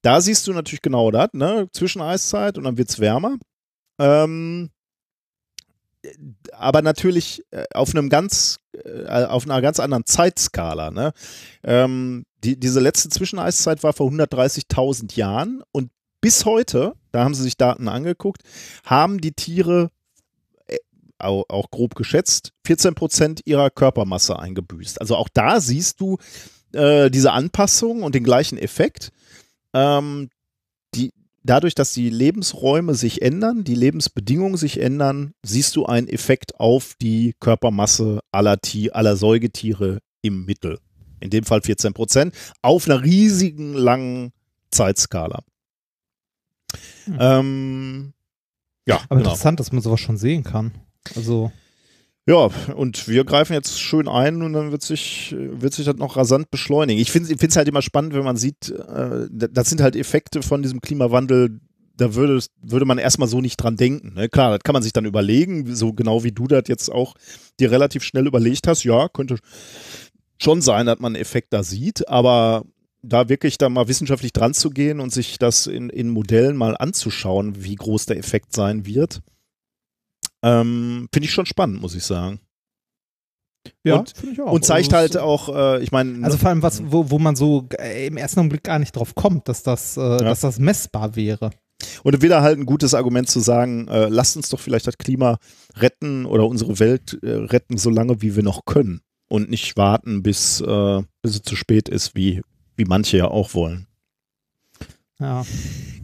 Da 0.00 0.22
siehst 0.22 0.46
du 0.46 0.54
natürlich 0.54 0.82
genau 0.82 1.10
das, 1.10 1.28
ne? 1.34 1.68
Zwischeneiszeit 1.72 2.56
und 2.56 2.64
dann 2.64 2.78
wird 2.78 2.88
es 2.88 2.98
wärmer. 3.00 3.36
Ähm, 3.98 4.70
aber 6.52 6.80
natürlich 6.82 7.42
äh, 7.50 7.64
auf 7.74 7.94
einem 7.94 8.08
ganz, 8.08 8.58
äh, 8.72 9.24
auf 9.24 9.44
einer 9.44 9.60
ganz 9.60 9.80
anderen 9.80 10.06
Zeitskala. 10.06 10.90
Ne? 10.90 11.12
Ähm, 11.62 12.24
die, 12.42 12.58
diese 12.58 12.80
letzte 12.80 13.08
Zwischeneiszeit 13.10 13.82
war 13.82 13.92
vor 13.92 14.10
130.000 14.10 15.16
Jahren 15.16 15.62
und 15.72 15.90
bis 16.20 16.46
heute, 16.46 16.94
da 17.12 17.24
haben 17.24 17.34
sie 17.34 17.42
sich 17.42 17.56
Daten 17.56 17.88
angeguckt, 17.88 18.42
haben 18.84 19.20
die 19.20 19.32
Tiere 19.32 19.90
auch, 21.24 21.44
auch 21.48 21.70
grob 21.70 21.94
geschätzt, 21.94 22.52
14 22.66 22.94
Prozent 22.94 23.40
ihrer 23.44 23.70
Körpermasse 23.70 24.38
eingebüßt. 24.38 25.00
Also 25.00 25.16
auch 25.16 25.28
da 25.32 25.60
siehst 25.60 26.00
du 26.00 26.18
äh, 26.72 27.10
diese 27.10 27.32
Anpassung 27.32 28.02
und 28.02 28.14
den 28.14 28.24
gleichen 28.24 28.58
Effekt. 28.58 29.10
Ähm, 29.72 30.30
die, 30.94 31.12
dadurch, 31.42 31.74
dass 31.74 31.92
die 31.92 32.10
Lebensräume 32.10 32.94
sich 32.94 33.22
ändern, 33.22 33.64
die 33.64 33.74
Lebensbedingungen 33.74 34.56
sich 34.56 34.80
ändern, 34.80 35.34
siehst 35.42 35.76
du 35.76 35.86
einen 35.86 36.08
Effekt 36.08 36.58
auf 36.60 36.94
die 37.00 37.34
Körpermasse 37.40 38.20
aller, 38.32 38.58
aller 38.92 39.16
Säugetiere 39.16 40.00
im 40.22 40.44
Mittel. 40.44 40.78
In 41.20 41.30
dem 41.30 41.44
Fall 41.44 41.62
14 41.62 41.94
Prozent, 41.94 42.34
auf 42.62 42.86
einer 42.86 43.02
riesigen 43.02 43.74
langen 43.74 44.32
Zeitskala. 44.70 45.42
Hm. 47.04 47.16
Ähm, 47.20 48.12
ja, 48.86 48.96
aber 48.96 49.16
genau. 49.16 49.30
interessant, 49.30 49.60
dass 49.60 49.72
man 49.72 49.80
sowas 49.80 50.00
schon 50.00 50.16
sehen 50.16 50.44
kann. 50.44 50.72
Also. 51.16 51.52
Ja, 52.26 52.48
und 52.74 53.06
wir 53.06 53.24
greifen 53.24 53.52
jetzt 53.52 53.78
schön 53.78 54.08
ein 54.08 54.40
und 54.40 54.54
dann 54.54 54.72
wird 54.72 54.80
sich, 54.80 55.34
wird 55.38 55.74
sich 55.74 55.84
das 55.84 55.96
noch 55.96 56.16
rasant 56.16 56.50
beschleunigen. 56.50 57.00
Ich 57.00 57.10
finde 57.10 57.34
es 57.38 57.56
halt 57.56 57.68
immer 57.68 57.82
spannend, 57.82 58.14
wenn 58.14 58.24
man 58.24 58.38
sieht, 58.38 58.70
äh, 58.70 59.28
das 59.30 59.68
sind 59.68 59.82
halt 59.82 59.94
Effekte 59.94 60.40
von 60.40 60.62
diesem 60.62 60.80
Klimawandel, 60.80 61.60
da 61.96 62.14
würde, 62.14 62.42
würde 62.62 62.86
man 62.86 62.96
erstmal 62.96 63.28
so 63.28 63.42
nicht 63.42 63.58
dran 63.58 63.76
denken. 63.76 64.14
Ne? 64.14 64.30
Klar, 64.30 64.52
das 64.52 64.60
kann 64.64 64.72
man 64.72 64.82
sich 64.82 64.94
dann 64.94 65.04
überlegen, 65.04 65.74
so 65.76 65.92
genau 65.92 66.24
wie 66.24 66.32
du 66.32 66.46
das 66.46 66.64
jetzt 66.66 66.90
auch 66.90 67.14
dir 67.60 67.70
relativ 67.70 68.02
schnell 68.02 68.26
überlegt 68.26 68.66
hast. 68.66 68.84
Ja, 68.84 69.08
könnte 69.08 69.36
schon 70.38 70.62
sein, 70.62 70.86
dass 70.86 71.00
man 71.00 71.14
einen 71.14 71.22
Effekt 71.22 71.52
da 71.52 71.62
sieht, 71.62 72.08
aber 72.08 72.64
da 73.02 73.28
wirklich 73.28 73.58
da 73.58 73.68
mal 73.68 73.86
wissenschaftlich 73.86 74.32
dran 74.32 74.54
zu 74.54 74.70
gehen 74.70 74.98
und 74.98 75.12
sich 75.12 75.38
das 75.38 75.66
in, 75.66 75.90
in 75.90 76.08
Modellen 76.08 76.56
mal 76.56 76.74
anzuschauen, 76.74 77.62
wie 77.62 77.74
groß 77.74 78.06
der 78.06 78.16
Effekt 78.16 78.54
sein 78.54 78.86
wird 78.86 79.20
ähm, 80.44 81.08
Finde 81.12 81.26
ich 81.26 81.32
schon 81.32 81.46
spannend, 81.46 81.80
muss 81.80 81.94
ich 81.94 82.04
sagen. 82.04 82.38
Ja, 83.82 84.04
finde 84.14 84.34
ich 84.34 84.40
auch. 84.42 84.52
Und 84.52 84.64
zeigt 84.64 84.92
also, 84.92 84.96
halt 84.96 85.16
auch, 85.16 85.48
äh, 85.54 85.82
ich 85.82 85.90
meine. 85.90 86.22
Also 86.24 86.36
vor 86.36 86.50
allem 86.50 86.62
was, 86.62 86.82
wo, 86.84 87.10
wo 87.10 87.18
man 87.18 87.34
so 87.34 87.66
äh, 87.78 88.06
im 88.06 88.18
ersten 88.18 88.40
Augenblick 88.40 88.62
gar 88.62 88.78
nicht 88.78 88.94
drauf 88.94 89.14
kommt, 89.14 89.48
dass 89.48 89.62
das, 89.62 89.96
äh, 89.96 90.00
ja. 90.00 90.18
dass 90.18 90.40
das 90.40 90.58
messbar 90.58 91.16
wäre. 91.16 91.50
Und 92.02 92.22
wieder 92.22 92.42
halt 92.42 92.58
ein 92.58 92.66
gutes 92.66 92.92
Argument 92.92 93.28
zu 93.28 93.40
sagen, 93.40 93.88
äh, 93.88 94.08
lasst 94.08 94.36
uns 94.36 94.50
doch 94.50 94.60
vielleicht 94.60 94.86
das 94.86 94.98
Klima 94.98 95.38
retten 95.76 96.26
oder 96.26 96.46
unsere 96.46 96.78
Welt 96.78 97.18
äh, 97.22 97.30
retten, 97.30 97.78
so 97.78 97.88
lange 97.88 98.20
wie 98.20 98.36
wir 98.36 98.42
noch 98.42 98.66
können. 98.66 99.00
Und 99.28 99.48
nicht 99.48 99.76
warten, 99.78 100.22
bis, 100.22 100.60
äh, 100.60 101.02
bis 101.22 101.36
es 101.36 101.42
zu 101.42 101.56
spät 101.56 101.88
ist, 101.88 102.14
wie, 102.14 102.42
wie 102.76 102.84
manche 102.84 103.16
ja 103.16 103.28
auch 103.28 103.54
wollen. 103.54 103.86
Ja. 105.18 105.44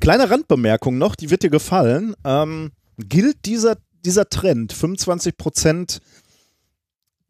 Kleine 0.01 0.31
Randbemerkung 0.31 0.97
noch, 0.97 1.15
die 1.15 1.31
wird 1.31 1.43
dir 1.43 1.51
gefallen. 1.51 2.15
Ähm, 2.25 2.73
gilt 2.99 3.45
dieser 3.47 3.77
dieser 4.05 4.29
Trend, 4.29 4.73
25 4.73 5.37
Prozent 5.37 6.01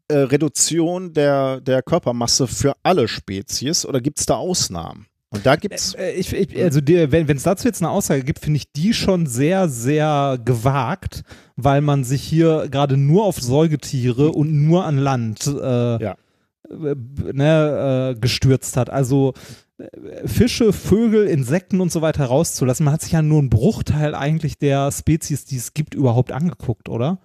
äh, 0.07 0.17
Reduktion 0.17 1.13
der, 1.13 1.61
der 1.61 1.81
Körpermasse 1.81 2.47
für 2.47 2.73
alle 2.83 3.07
Spezies 3.07 3.85
oder 3.85 4.01
gibt 4.01 4.19
es 4.19 4.25
da 4.25 4.35
Ausnahmen? 4.35 5.07
Und 5.29 5.45
da 5.45 5.55
gibt's. 5.55 5.93
Äh, 5.93 6.11
ich, 6.11 6.33
ich, 6.33 6.61
also 6.61 6.81
die, 6.81 7.11
wenn 7.11 7.29
es 7.29 7.43
dazu 7.43 7.67
jetzt 7.67 7.81
eine 7.81 7.89
Aussage 7.89 8.23
gibt, 8.23 8.39
finde 8.39 8.57
ich 8.57 8.71
die 8.73 8.93
schon 8.93 9.25
sehr, 9.25 9.69
sehr 9.69 10.37
gewagt, 10.43 11.23
weil 11.55 11.79
man 11.81 12.03
sich 12.03 12.21
hier 12.21 12.67
gerade 12.69 12.97
nur 12.97 13.23
auf 13.23 13.39
Säugetiere 13.39 14.31
und 14.31 14.51
nur 14.51 14.83
an 14.85 14.97
Land 14.97 15.47
äh, 15.47 16.03
ja. 16.03 16.15
Äh, 16.69 16.95
ne, 17.33 18.13
äh, 18.15 18.19
gestürzt 18.19 18.75
hat. 18.75 18.89
Also 18.89 19.33
Fische, 20.25 20.73
Vögel, 20.73 21.25
Insekten 21.27 21.81
und 21.81 21.91
so 21.91 22.01
weiter 22.01 22.25
rauszulassen. 22.25 22.83
Man 22.83 22.93
hat 22.93 23.01
sich 23.01 23.13
ja 23.13 23.21
nur 23.21 23.39
einen 23.39 23.49
Bruchteil 23.49 24.15
eigentlich 24.15 24.57
der 24.57 24.91
Spezies, 24.91 25.45
die 25.45 25.57
es 25.57 25.73
gibt, 25.73 25.93
überhaupt 25.93 26.31
angeguckt, 26.31 26.89
oder? 26.89 27.19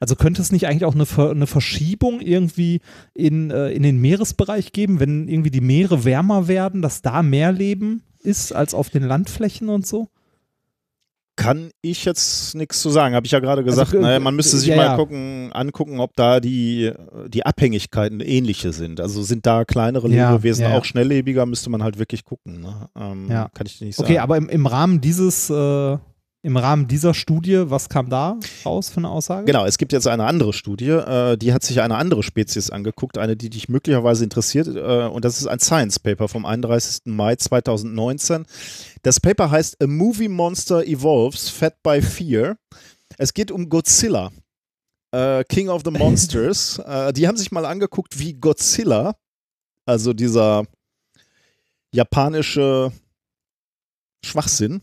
Also 0.00 0.16
könnte 0.16 0.42
es 0.42 0.50
nicht 0.50 0.66
eigentlich 0.66 0.84
auch 0.84 0.96
eine, 0.96 1.06
eine 1.30 1.46
Verschiebung 1.46 2.20
irgendwie 2.20 2.80
in, 3.14 3.52
äh, 3.52 3.70
in 3.70 3.84
den 3.84 4.00
Meeresbereich 4.00 4.72
geben, 4.72 4.98
wenn 4.98 5.28
irgendwie 5.28 5.52
die 5.52 5.60
Meere 5.60 6.04
wärmer 6.04 6.48
werden, 6.48 6.82
dass 6.82 7.02
da 7.02 7.22
mehr 7.22 7.52
Leben 7.52 8.02
ist 8.18 8.52
als 8.52 8.74
auf 8.74 8.90
den 8.90 9.04
Landflächen 9.04 9.68
und 9.68 9.86
so? 9.86 10.08
Kann 11.36 11.70
ich 11.80 12.04
jetzt 12.04 12.54
nichts 12.54 12.82
zu 12.82 12.90
sagen. 12.90 13.14
Habe 13.14 13.26
ich 13.26 13.32
ja 13.32 13.40
gerade 13.40 13.64
gesagt. 13.64 13.92
Also, 13.92 14.00
naja, 14.00 14.20
man 14.20 14.34
müsste 14.34 14.58
sich 14.58 14.68
ja, 14.68 14.76
mal 14.76 14.84
ja. 14.84 14.96
Gucken, 14.96 15.50
angucken, 15.52 16.00
ob 16.00 16.14
da 16.14 16.40
die, 16.40 16.92
die 17.28 17.44
Abhängigkeiten 17.44 18.20
ähnliche 18.20 18.72
sind. 18.72 19.00
Also 19.00 19.22
sind 19.22 19.46
da 19.46 19.64
kleinere 19.64 20.08
Lebewesen 20.08 20.64
ja, 20.64 20.76
auch 20.76 20.84
schnelllebiger, 20.84 21.46
müsste 21.46 21.70
man 21.70 21.82
halt 21.82 21.98
wirklich 21.98 22.24
gucken. 22.24 22.60
Ne? 22.60 22.88
Ähm, 22.96 23.28
ja. 23.30 23.48
Kann 23.54 23.66
ich 23.66 23.80
nicht 23.80 23.96
sagen. 23.96 24.08
Okay, 24.08 24.18
aber 24.18 24.36
im, 24.36 24.48
im 24.48 24.66
Rahmen 24.66 25.00
dieses, 25.00 25.48
äh, 25.50 25.98
Im 26.44 26.56
Rahmen 26.56 26.88
dieser 26.88 27.14
Studie, 27.14 27.70
was 27.70 27.88
kam 27.88 28.10
da 28.10 28.36
raus 28.66 28.90
für 28.90 28.96
eine 28.96 29.10
Aussage? 29.10 29.44
Genau, 29.44 29.64
es 29.64 29.78
gibt 29.78 29.92
jetzt 29.92 30.08
eine 30.08 30.24
andere 30.24 30.52
Studie, 30.52 30.88
äh, 30.88 31.36
die 31.36 31.52
hat 31.52 31.62
sich 31.62 31.80
eine 31.80 31.94
andere 31.94 32.24
Spezies 32.24 32.68
angeguckt, 32.68 33.16
eine, 33.16 33.36
die 33.36 33.48
dich 33.48 33.68
möglicherweise 33.68 34.24
interessiert, 34.24 34.66
äh, 34.66 35.06
und 35.06 35.24
das 35.24 35.38
ist 35.38 35.46
ein 35.46 35.60
Science 35.60 36.00
Paper 36.00 36.26
vom 36.26 36.44
31. 36.44 37.02
Mai 37.04 37.36
2019. 37.36 38.44
Das 39.02 39.20
Paper 39.20 39.52
heißt 39.52 39.80
A 39.80 39.86
Movie 39.86 40.26
Monster 40.26 40.84
Evolves, 40.84 41.48
Fed 41.48 41.80
by 41.84 42.02
Fear. 42.02 42.56
Es 43.18 43.34
geht 43.34 43.52
um 43.52 43.68
Godzilla, 43.68 44.32
äh, 45.12 45.44
King 45.44 45.68
of 45.68 45.82
the 45.84 45.92
Monsters. 45.92 46.78
Äh, 46.84 47.12
die 47.12 47.28
haben 47.28 47.36
sich 47.36 47.52
mal 47.52 47.64
angeguckt, 47.64 48.18
wie 48.18 48.34
Godzilla, 48.34 49.14
also 49.86 50.12
dieser 50.12 50.64
japanische 51.94 52.90
Schwachsinn, 54.24 54.82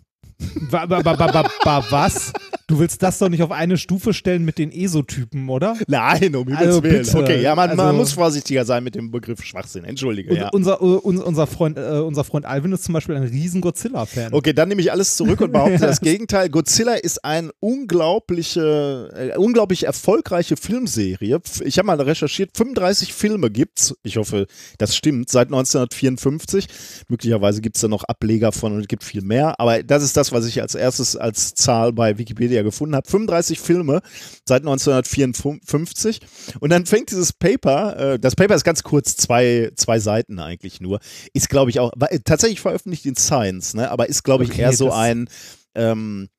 Ba, 0.71 0.85
ba, 0.85 1.01
ba, 1.01 1.15
ba, 1.15 1.49
ba, 1.63 1.85
was? 1.89 2.31
Du 2.67 2.77
willst 2.77 3.01
das 3.01 3.17
doch 3.17 3.29
nicht 3.29 3.41
auf 3.41 3.49
eine 3.51 3.77
Stufe 3.79 4.13
stellen 4.13 4.45
mit 4.45 4.59
den 4.59 4.71
ESO-Typen, 4.71 5.49
oder? 5.49 5.75
Nein, 5.87 6.35
um 6.35 6.43
Himmels 6.47 6.59
Also 6.67 6.83
Willen. 6.83 7.01
bitte. 7.03 7.17
Okay, 7.17 7.41
ja, 7.41 7.55
man, 7.55 7.69
man 7.75 7.79
Also- 7.87 7.97
muss 7.97 8.13
vorsichtiger 8.13 8.63
sein 8.63 8.83
mit 8.83 8.93
dem 8.93 9.09
Begriff 9.09 9.41
Schwachsinn. 9.43 9.83
Entschuldige, 9.85 10.35
ja. 10.35 10.49
unser, 10.49 10.79
un- 10.81 11.17
unser, 11.17 11.47
Freund, 11.47 11.77
äh, 11.79 11.81
unser 11.99 12.23
Freund 12.23 12.45
Alvin 12.45 12.71
ist 12.71 12.83
zum 12.83 12.93
Beispiel 12.93 13.15
ein 13.15 13.23
riesen 13.23 13.61
Godzilla-Fan. 13.61 14.33
Okay, 14.33 14.53
dann 14.53 14.69
nehme 14.69 14.81
ich 14.81 14.91
alles 14.91 15.15
zurück 15.15 15.41
und 15.41 15.51
behaupte 15.51 15.79
das 15.79 15.99
Gegenteil. 15.99 16.49
Godzilla 16.49 16.93
ist 16.93 17.25
eine 17.25 17.49
unglaubliche, 17.59 19.09
äh, 19.33 19.37
unglaublich 19.37 19.85
erfolgreiche 19.85 20.55
Filmserie. 20.55 21.39
Ich 21.65 21.77
habe 21.79 21.87
mal 21.87 21.99
recherchiert, 21.99 22.51
35 22.55 23.13
Filme 23.13 23.49
gibt's. 23.49 23.95
Ich 24.03 24.17
hoffe, 24.17 24.45
das 24.77 24.95
stimmt, 24.95 25.29
seit 25.29 25.47
1954. 25.47 26.67
Möglicherweise 27.07 27.61
gibt's 27.61 27.81
da 27.81 27.87
noch 27.87 28.03
Ableger 28.03 28.51
von 28.51 28.73
und 28.73 28.81
es 28.81 28.87
gibt 28.87 29.03
viel 29.03 29.21
mehr. 29.23 29.59
Aber 29.59 29.81
das 29.81 30.03
ist 30.03 30.15
das, 30.17 30.28
was 30.31 30.45
ich 30.45 30.61
als 30.61 30.75
erstes 30.75 31.15
als 31.15 31.53
Zahl 31.53 31.93
bei 31.93 32.17
Wikipedia 32.17 32.63
gefunden 32.63 32.95
habe. 32.95 33.09
35 33.09 33.59
Filme 33.59 34.01
seit 34.45 34.61
1954. 34.61 36.19
Und 36.59 36.71
dann 36.71 36.85
fängt 36.85 37.11
dieses 37.11 37.33
Paper, 37.33 38.13
äh, 38.13 38.19
das 38.19 38.35
Paper 38.35 38.55
ist 38.55 38.63
ganz 38.63 38.83
kurz, 38.83 39.15
zwei, 39.15 39.71
zwei 39.75 39.99
Seiten 39.99 40.39
eigentlich 40.39 40.81
nur, 40.81 40.99
ist 41.33 41.49
glaube 41.49 41.71
ich 41.71 41.79
auch, 41.79 41.91
war, 41.95 42.11
äh, 42.11 42.19
tatsächlich 42.19 42.61
veröffentlicht 42.61 43.05
in 43.05 43.15
Science, 43.15 43.73
ne? 43.73 43.89
aber 43.91 44.09
ist 44.09 44.23
glaube 44.23 44.43
ich 44.43 44.51
Okay, 44.51 44.61
eher 44.61 44.73
so 44.73 44.91
ein, 44.91 45.29
ähm, 45.75 46.29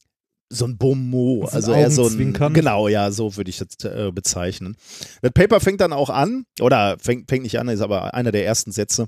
so 0.53 0.65
ein 0.65 0.79
ein 0.81 1.49
also 1.49 1.73
eher 1.73 1.91
so 1.91 2.09
ein, 2.09 2.33
genau, 2.53 2.89
ja, 2.89 3.13
so 3.13 3.37
würde 3.37 3.51
ich 3.51 3.59
das 3.59 3.85
äh, 3.85 4.11
bezeichnen. 4.11 4.77
Das 5.23 5.31
Paper 5.33 5.61
fängt 5.61 5.81
dann 5.81 5.93
auch 5.93 6.11
an, 6.11 6.45
oder 6.61 6.97
fängt, 6.99 7.31
fängt 7.31 7.45
nicht 7.45 7.59
an, 7.59 7.69
ist 7.69 7.81
aber 7.81 8.15
einer 8.15 8.33
der 8.33 8.45
ersten 8.45 8.73
Sätze. 8.73 9.07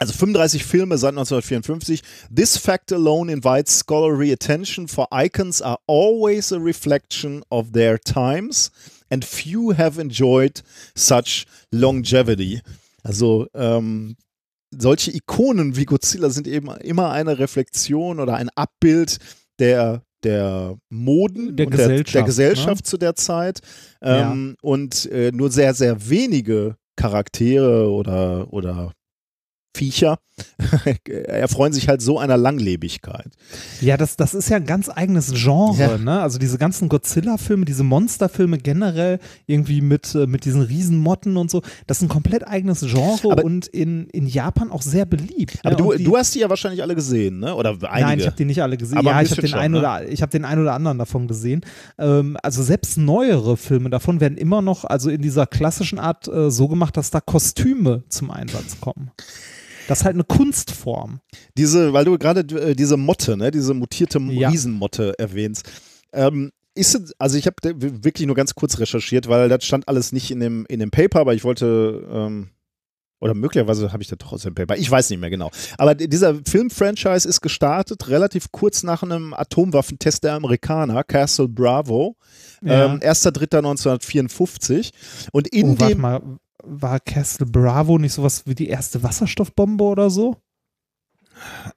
Also 0.00 0.12
35 0.12 0.64
Filme 0.64 0.96
seit 0.96 1.10
1954. 1.10 2.02
This 2.34 2.56
fact 2.56 2.92
alone 2.92 3.32
invites 3.32 3.80
scholarly 3.80 4.32
attention, 4.32 4.86
for 4.86 5.08
icons 5.10 5.60
are 5.60 5.78
always 5.88 6.52
a 6.52 6.58
reflection 6.58 7.42
of 7.50 7.72
their 7.72 7.98
times 7.98 8.70
and 9.10 9.24
few 9.24 9.72
have 9.76 10.00
enjoyed 10.00 10.62
such 10.94 11.46
longevity. 11.72 12.60
Also 13.02 13.46
ähm, 13.54 14.16
solche 14.70 15.10
Ikonen 15.10 15.76
wie 15.76 15.84
Godzilla 15.84 16.30
sind 16.30 16.46
eben 16.46 16.68
immer 16.78 17.10
eine 17.10 17.38
Reflexion 17.38 18.20
oder 18.20 18.36
ein 18.36 18.50
Abbild 18.54 19.18
der 19.58 20.02
der 20.24 20.76
Moden 20.90 21.56
Der 21.56 21.66
Gesellschaft, 21.66 22.14
der, 22.14 22.22
der 22.22 22.26
Gesellschaft 22.26 22.86
zu 22.86 22.98
der 22.98 23.14
Zeit 23.14 23.60
ähm, 24.02 24.56
und 24.62 25.06
äh, 25.06 25.30
nur 25.32 25.50
sehr 25.50 25.74
sehr 25.74 26.08
wenige 26.08 26.76
Charaktere 26.96 27.88
oder 27.90 28.52
oder 28.52 28.92
Viecher 29.78 30.18
erfreuen 31.26 31.72
sich 31.72 31.88
halt 31.88 32.02
so 32.02 32.18
einer 32.18 32.36
Langlebigkeit. 32.36 33.30
Ja, 33.80 33.96
das, 33.96 34.16
das 34.16 34.34
ist 34.34 34.48
ja 34.48 34.56
ein 34.56 34.66
ganz 34.66 34.88
eigenes 34.88 35.32
Genre, 35.34 35.78
Ja. 35.78 35.98
ne? 35.98 36.20
Also 36.20 36.38
diese 36.38 36.58
ganzen 36.58 36.88
Godzilla-Filme, 36.88 37.64
diese 37.64 37.84
Monsterfilme 37.84 38.58
generell, 38.58 39.18
irgendwie 39.46 39.80
mit, 39.80 40.14
äh, 40.14 40.26
mit 40.26 40.44
diesen 40.44 40.62
Riesenmotten 40.62 41.36
und 41.36 41.50
so, 41.50 41.62
das 41.86 41.98
ist 41.98 42.02
ein 42.02 42.08
komplett 42.08 42.46
eigenes 42.46 42.80
Genre 42.80 43.32
Aber- 43.32 43.44
und 43.44 43.66
in, 43.68 44.08
in 44.10 44.26
Japan 44.26 44.70
auch 44.70 44.82
sehr 44.82 45.06
beliebt. 45.06 45.58
Aber 45.62 45.70
ne? 45.70 45.76
du, 45.76 45.90
Und 45.92 45.98
die, 45.98 46.04
du 46.04 46.16
hast 46.16 46.34
die 46.34 46.40
ja 46.40 46.50
wahrscheinlich 46.50 46.82
alle 46.82 46.94
gesehen, 46.94 47.38
ne? 47.40 47.54
Oder 47.54 47.70
einige. 47.70 47.88
Nein, 48.06 48.18
ich 48.20 48.26
habe 48.26 48.36
die 48.36 48.44
nicht 48.44 48.62
alle 48.62 48.76
gesehen. 48.76 48.98
Aber 48.98 49.10
ja, 49.10 49.22
ich 49.22 49.30
habe 49.30 49.42
den, 49.42 49.54
einen 49.54 49.74
ne? 49.74 49.80
oder, 49.80 50.08
ich 50.08 50.22
hab 50.22 50.30
den 50.30 50.44
einen 50.44 50.62
oder 50.62 50.74
anderen 50.74 50.98
davon 50.98 51.28
gesehen. 51.28 51.62
Ähm, 51.98 52.36
also 52.42 52.62
selbst 52.62 52.98
neuere 52.98 53.56
Filme 53.56 53.90
davon 53.90 54.20
werden 54.20 54.38
immer 54.38 54.62
noch, 54.62 54.84
also 54.84 55.10
in 55.10 55.22
dieser 55.22 55.46
klassischen 55.46 55.98
Art 55.98 56.28
äh, 56.28 56.50
so 56.50 56.68
gemacht, 56.68 56.96
dass 56.96 57.10
da 57.10 57.20
Kostüme 57.20 58.02
zum 58.08 58.30
Einsatz 58.30 58.80
kommen. 58.80 59.10
Das 59.88 60.00
ist 60.00 60.04
halt 60.04 60.14
eine 60.14 60.24
Kunstform. 60.24 61.20
Diese, 61.56 61.92
weil 61.92 62.04
du 62.04 62.16
gerade 62.18 62.40
äh, 62.56 62.74
diese 62.76 62.96
Motte, 62.96 63.36
ne, 63.36 63.50
diese 63.50 63.74
mutierte 63.74 64.20
Ja. 64.20 64.48
Riesenmotte 64.50 65.18
erwähnst. 65.18 65.68
Ähm, 66.12 66.52
ist 66.74 67.14
also 67.18 67.36
ich 67.36 67.46
habe 67.46 67.56
wirklich 67.62 68.26
nur 68.26 68.36
ganz 68.36 68.54
kurz 68.54 68.78
recherchiert, 68.78 69.28
weil 69.28 69.48
das 69.48 69.64
stand 69.64 69.88
alles 69.88 70.12
nicht 70.12 70.30
in 70.30 70.38
dem, 70.40 70.64
in 70.68 70.78
dem 70.78 70.90
Paper, 70.92 71.20
aber 71.20 71.34
ich 71.34 71.42
wollte, 71.42 72.06
ähm, 72.08 72.50
oder 73.20 73.34
möglicherweise 73.34 73.92
habe 73.92 74.00
ich 74.00 74.08
das 74.08 74.18
doch 74.18 74.32
aus 74.32 74.42
dem 74.42 74.54
Paper, 74.54 74.76
ich 74.76 74.88
weiß 74.88 75.10
nicht 75.10 75.18
mehr 75.18 75.28
genau. 75.30 75.50
Aber 75.76 75.96
dieser 75.96 76.36
Film-Franchise 76.46 77.28
ist 77.28 77.40
gestartet 77.40 78.06
relativ 78.08 78.52
kurz 78.52 78.84
nach 78.84 79.02
einem 79.02 79.34
Atomwaffentest 79.34 80.22
der 80.22 80.34
Amerikaner, 80.34 81.02
Castle 81.02 81.48
Bravo, 81.48 82.14
Ja. 82.62 82.94
ähm, 82.94 83.00
1.3.1954. 83.00 84.90
Und 85.32 85.48
in 85.48 85.70
oh, 85.70 85.80
warte 85.80 85.94
dem, 85.94 86.00
mal, 86.00 86.22
war 86.64 87.00
Castle 87.00 87.46
Bravo 87.46 87.98
nicht 87.98 88.12
sowas 88.12 88.42
wie 88.46 88.54
die 88.54 88.68
erste 88.68 89.02
Wasserstoffbombe 89.02 89.84
oder 89.84 90.10
so? 90.10 90.36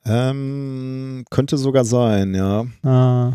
ähm, 0.05 1.23
könnte 1.29 1.57
sogar 1.57 1.85
sein, 1.85 2.33
ja. 2.33 2.65
Ah, 2.83 3.33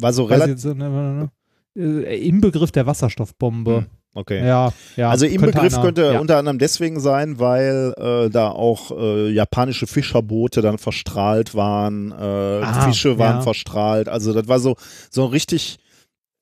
War 0.00 0.12
so 0.12 0.24
relativ, 0.24 0.62
ne, 0.64 0.74
ne, 0.74 1.30
ne. 1.74 2.04
Äh, 2.06 2.28
Im 2.28 2.40
Begriff 2.40 2.70
der 2.70 2.86
Wasserstoffbombe. 2.86 3.76
Hm, 3.78 3.86
okay. 4.14 4.46
Ja, 4.46 4.72
ja. 4.96 5.10
Also 5.10 5.26
im 5.26 5.40
Begriff 5.40 5.74
einer- 5.74 5.82
könnte 5.82 6.02
ja. 6.12 6.20
unter 6.20 6.36
anderem 6.36 6.58
deswegen 6.60 7.00
sein, 7.00 7.40
weil 7.40 7.94
äh, 7.96 8.30
da 8.30 8.50
auch 8.50 8.92
äh, 8.96 9.28
japanische 9.30 9.88
Fischerboote 9.88 10.60
dann 10.62 10.78
verstrahlt 10.78 11.56
waren, 11.56 12.12
äh, 12.12 12.14
Ah, 12.62 12.82
Fische 12.86 13.18
waren 13.18 13.36
ja. 13.38 13.42
verstrahlt. 13.42 14.08
Also 14.08 14.32
das 14.32 14.46
war 14.46 14.60
so 14.60 14.76
so 15.10 15.26
richtig 15.26 15.78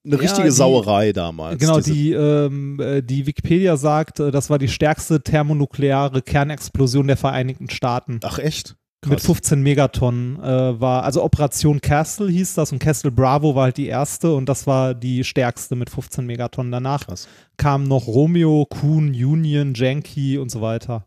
eine 0.06 0.14
Ja, 0.16 0.20
richtige 0.22 0.48
die- 0.48 0.54
Sauerei 0.54 1.12
damals. 1.12 1.58
Genau, 1.58 1.76
diese- 1.80 1.92
die, 1.92 2.12
ähm, 2.12 2.80
äh, 2.80 3.02
die 3.02 3.26
Wikipedia 3.26 3.76
sagt, 3.76 4.20
äh, 4.20 4.30
das 4.30 4.48
war 4.50 4.58
die 4.58 4.68
stärkste 4.68 5.20
thermonukleare 5.22 6.22
Kernexplosion 6.22 7.06
der 7.08 7.16
Vereinigten 7.16 7.68
Staaten. 7.68 8.20
Ach 8.22 8.38
echt? 8.38 8.76
Mit 9.04 9.18
Krass. 9.18 9.26
15 9.26 9.62
Megatonnen 9.62 10.40
äh, 10.42 10.80
war, 10.80 11.04
also 11.04 11.22
Operation 11.22 11.80
Castle 11.80 12.28
hieß 12.28 12.54
das 12.54 12.72
und 12.72 12.78
Castle 12.80 13.12
Bravo 13.12 13.54
war 13.54 13.64
halt 13.64 13.76
die 13.76 13.86
erste 13.86 14.34
und 14.34 14.48
das 14.48 14.66
war 14.66 14.94
die 14.94 15.22
stärkste 15.22 15.76
mit 15.76 15.90
15 15.90 16.26
Megatonnen. 16.26 16.72
Danach 16.72 17.06
Krass. 17.06 17.28
kamen 17.56 17.86
noch 17.86 18.06
Romeo, 18.08 18.66
Kuhn, 18.68 19.10
Union, 19.10 19.74
Yankee 19.76 20.38
und 20.38 20.50
so 20.50 20.60
weiter. 20.60 21.06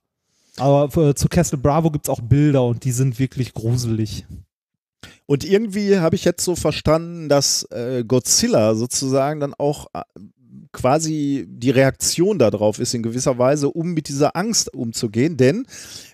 Aber 0.58 0.96
äh, 1.10 1.14
zu 1.16 1.28
Castle 1.28 1.58
Bravo 1.58 1.90
gibt 1.92 2.06
es 2.06 2.10
auch 2.10 2.22
Bilder 2.22 2.64
und 2.64 2.86
die 2.86 2.92
sind 2.92 3.20
wirklich 3.20 3.54
gruselig. 3.54 4.26
Und 5.30 5.44
irgendwie 5.44 6.00
habe 6.00 6.16
ich 6.16 6.26
jetzt 6.26 6.44
so 6.44 6.56
verstanden, 6.56 7.30
dass 7.30 7.62
äh, 7.70 8.04
Godzilla 8.04 8.74
sozusagen 8.74 9.40
dann 9.40 9.54
auch 9.54 9.86
äh, 9.94 10.02
quasi 10.72 11.46
die 11.48 11.70
Reaktion 11.70 12.40
darauf 12.40 12.80
ist 12.80 12.96
in 12.96 13.04
gewisser 13.04 13.38
Weise, 13.38 13.70
um 13.70 13.94
mit 13.94 14.08
dieser 14.08 14.36
Angst 14.36 14.74
umzugehen, 14.74 15.38
denn 15.38 15.68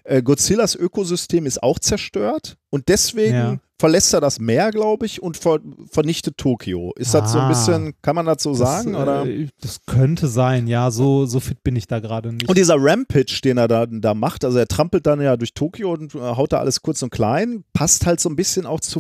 äh, 0.06 0.22
Godzillas 0.22 0.76
Ökosystem 0.76 1.46
ist 1.46 1.62
auch 1.62 1.80
zerstört 1.80 2.58
und 2.70 2.88
deswegen 2.90 3.36
Ja. 3.36 3.58
verlässt 3.80 4.14
er 4.14 4.22
das 4.22 4.40
Meer, 4.40 4.72
glaube 4.72 5.06
ich, 5.06 5.22
und 5.22 5.36
ver 5.38 5.60
vernichtet 5.92 6.38
Tokio. 6.38 6.94
Ist 6.96 7.14
das 7.14 7.32
so 7.34 7.40
ein 7.40 7.46
Ah. 7.46 7.50
bisschen, 7.50 7.94
kann 8.02 8.16
man 8.16 8.26
das 8.26 8.42
so 8.42 8.54
sagen? 8.54 8.94
das, 8.94 9.02
oder? 9.02 9.26
Äh, 9.26 9.48
das 9.62 9.80
könnte 9.86 10.28
sein, 10.28 10.68
ja, 10.68 10.92
so, 10.92 11.26
so 11.26 11.40
fit 11.42 11.62
bin 11.64 11.76
ich 11.76 11.88
da 11.88 12.00
gerade 12.00 12.32
nicht. 12.32 12.48
Und 12.48 12.58
dieser 12.58 12.76
Rampage, 12.78 13.40
den 13.44 13.58
er 13.58 13.68
da, 13.68 13.86
da 13.86 14.14
macht, 14.14 14.46
also 14.46 14.58
er 14.58 14.68
trampelt 14.68 15.06
dann 15.06 15.20
ja 15.22 15.36
durch 15.38 15.54
Tokio 15.54 15.92
und 15.94 16.16
äh, 16.16 16.20
haut 16.20 16.54
da 16.54 16.60
alles 16.60 16.82
kurz 16.82 17.02
und 17.04 17.10
klein, 17.10 17.64
passt 17.74 18.06
halt 18.06 18.20
so 18.22 18.30
ein 18.30 18.36
bisschen 18.38 18.66
auch 18.66 18.80
zu 18.80 19.00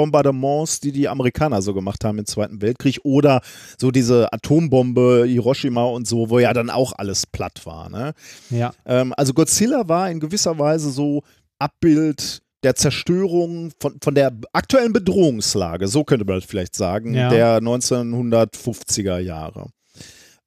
Flächenbombardements, 0.00 0.80
die 0.80 0.92
die 0.92 1.08
Amerikaner 1.08 1.62
so 1.62 1.74
gemacht 1.74 2.04
haben 2.04 2.18
im 2.18 2.26
Zweiten 2.26 2.60
Weltkrieg 2.62 3.00
oder 3.04 3.40
so 3.78 3.90
diese 3.90 4.32
Atombombe 4.32 5.24
Hiroshima 5.26 5.84
und 5.84 6.06
so, 6.06 6.30
wo 6.30 6.38
ja 6.38 6.52
dann 6.52 6.70
auch 6.70 6.92
alles 6.96 7.26
platt 7.26 7.64
war. 7.64 7.88
Ne? 7.90 8.12
ja. 8.50 8.72
Ähm, 8.84 9.12
also 9.16 9.32
Godzilla 9.34 9.88
war 9.88 10.10
in 10.10 10.20
gewisser 10.20 10.45
Weise 10.58 10.90
so 10.90 11.22
Abbild 11.58 12.42
der 12.62 12.74
Zerstörung 12.74 13.70
von, 13.80 13.96
von 14.02 14.14
der 14.14 14.32
aktuellen 14.52 14.92
Bedrohungslage, 14.92 15.88
so 15.88 16.04
könnte 16.04 16.24
man 16.24 16.36
das 16.36 16.44
vielleicht 16.44 16.74
sagen, 16.74 17.14
Ja. 17.14 17.28
der 17.28 17.60
1950er 17.60 19.18
Jahre. 19.18 19.70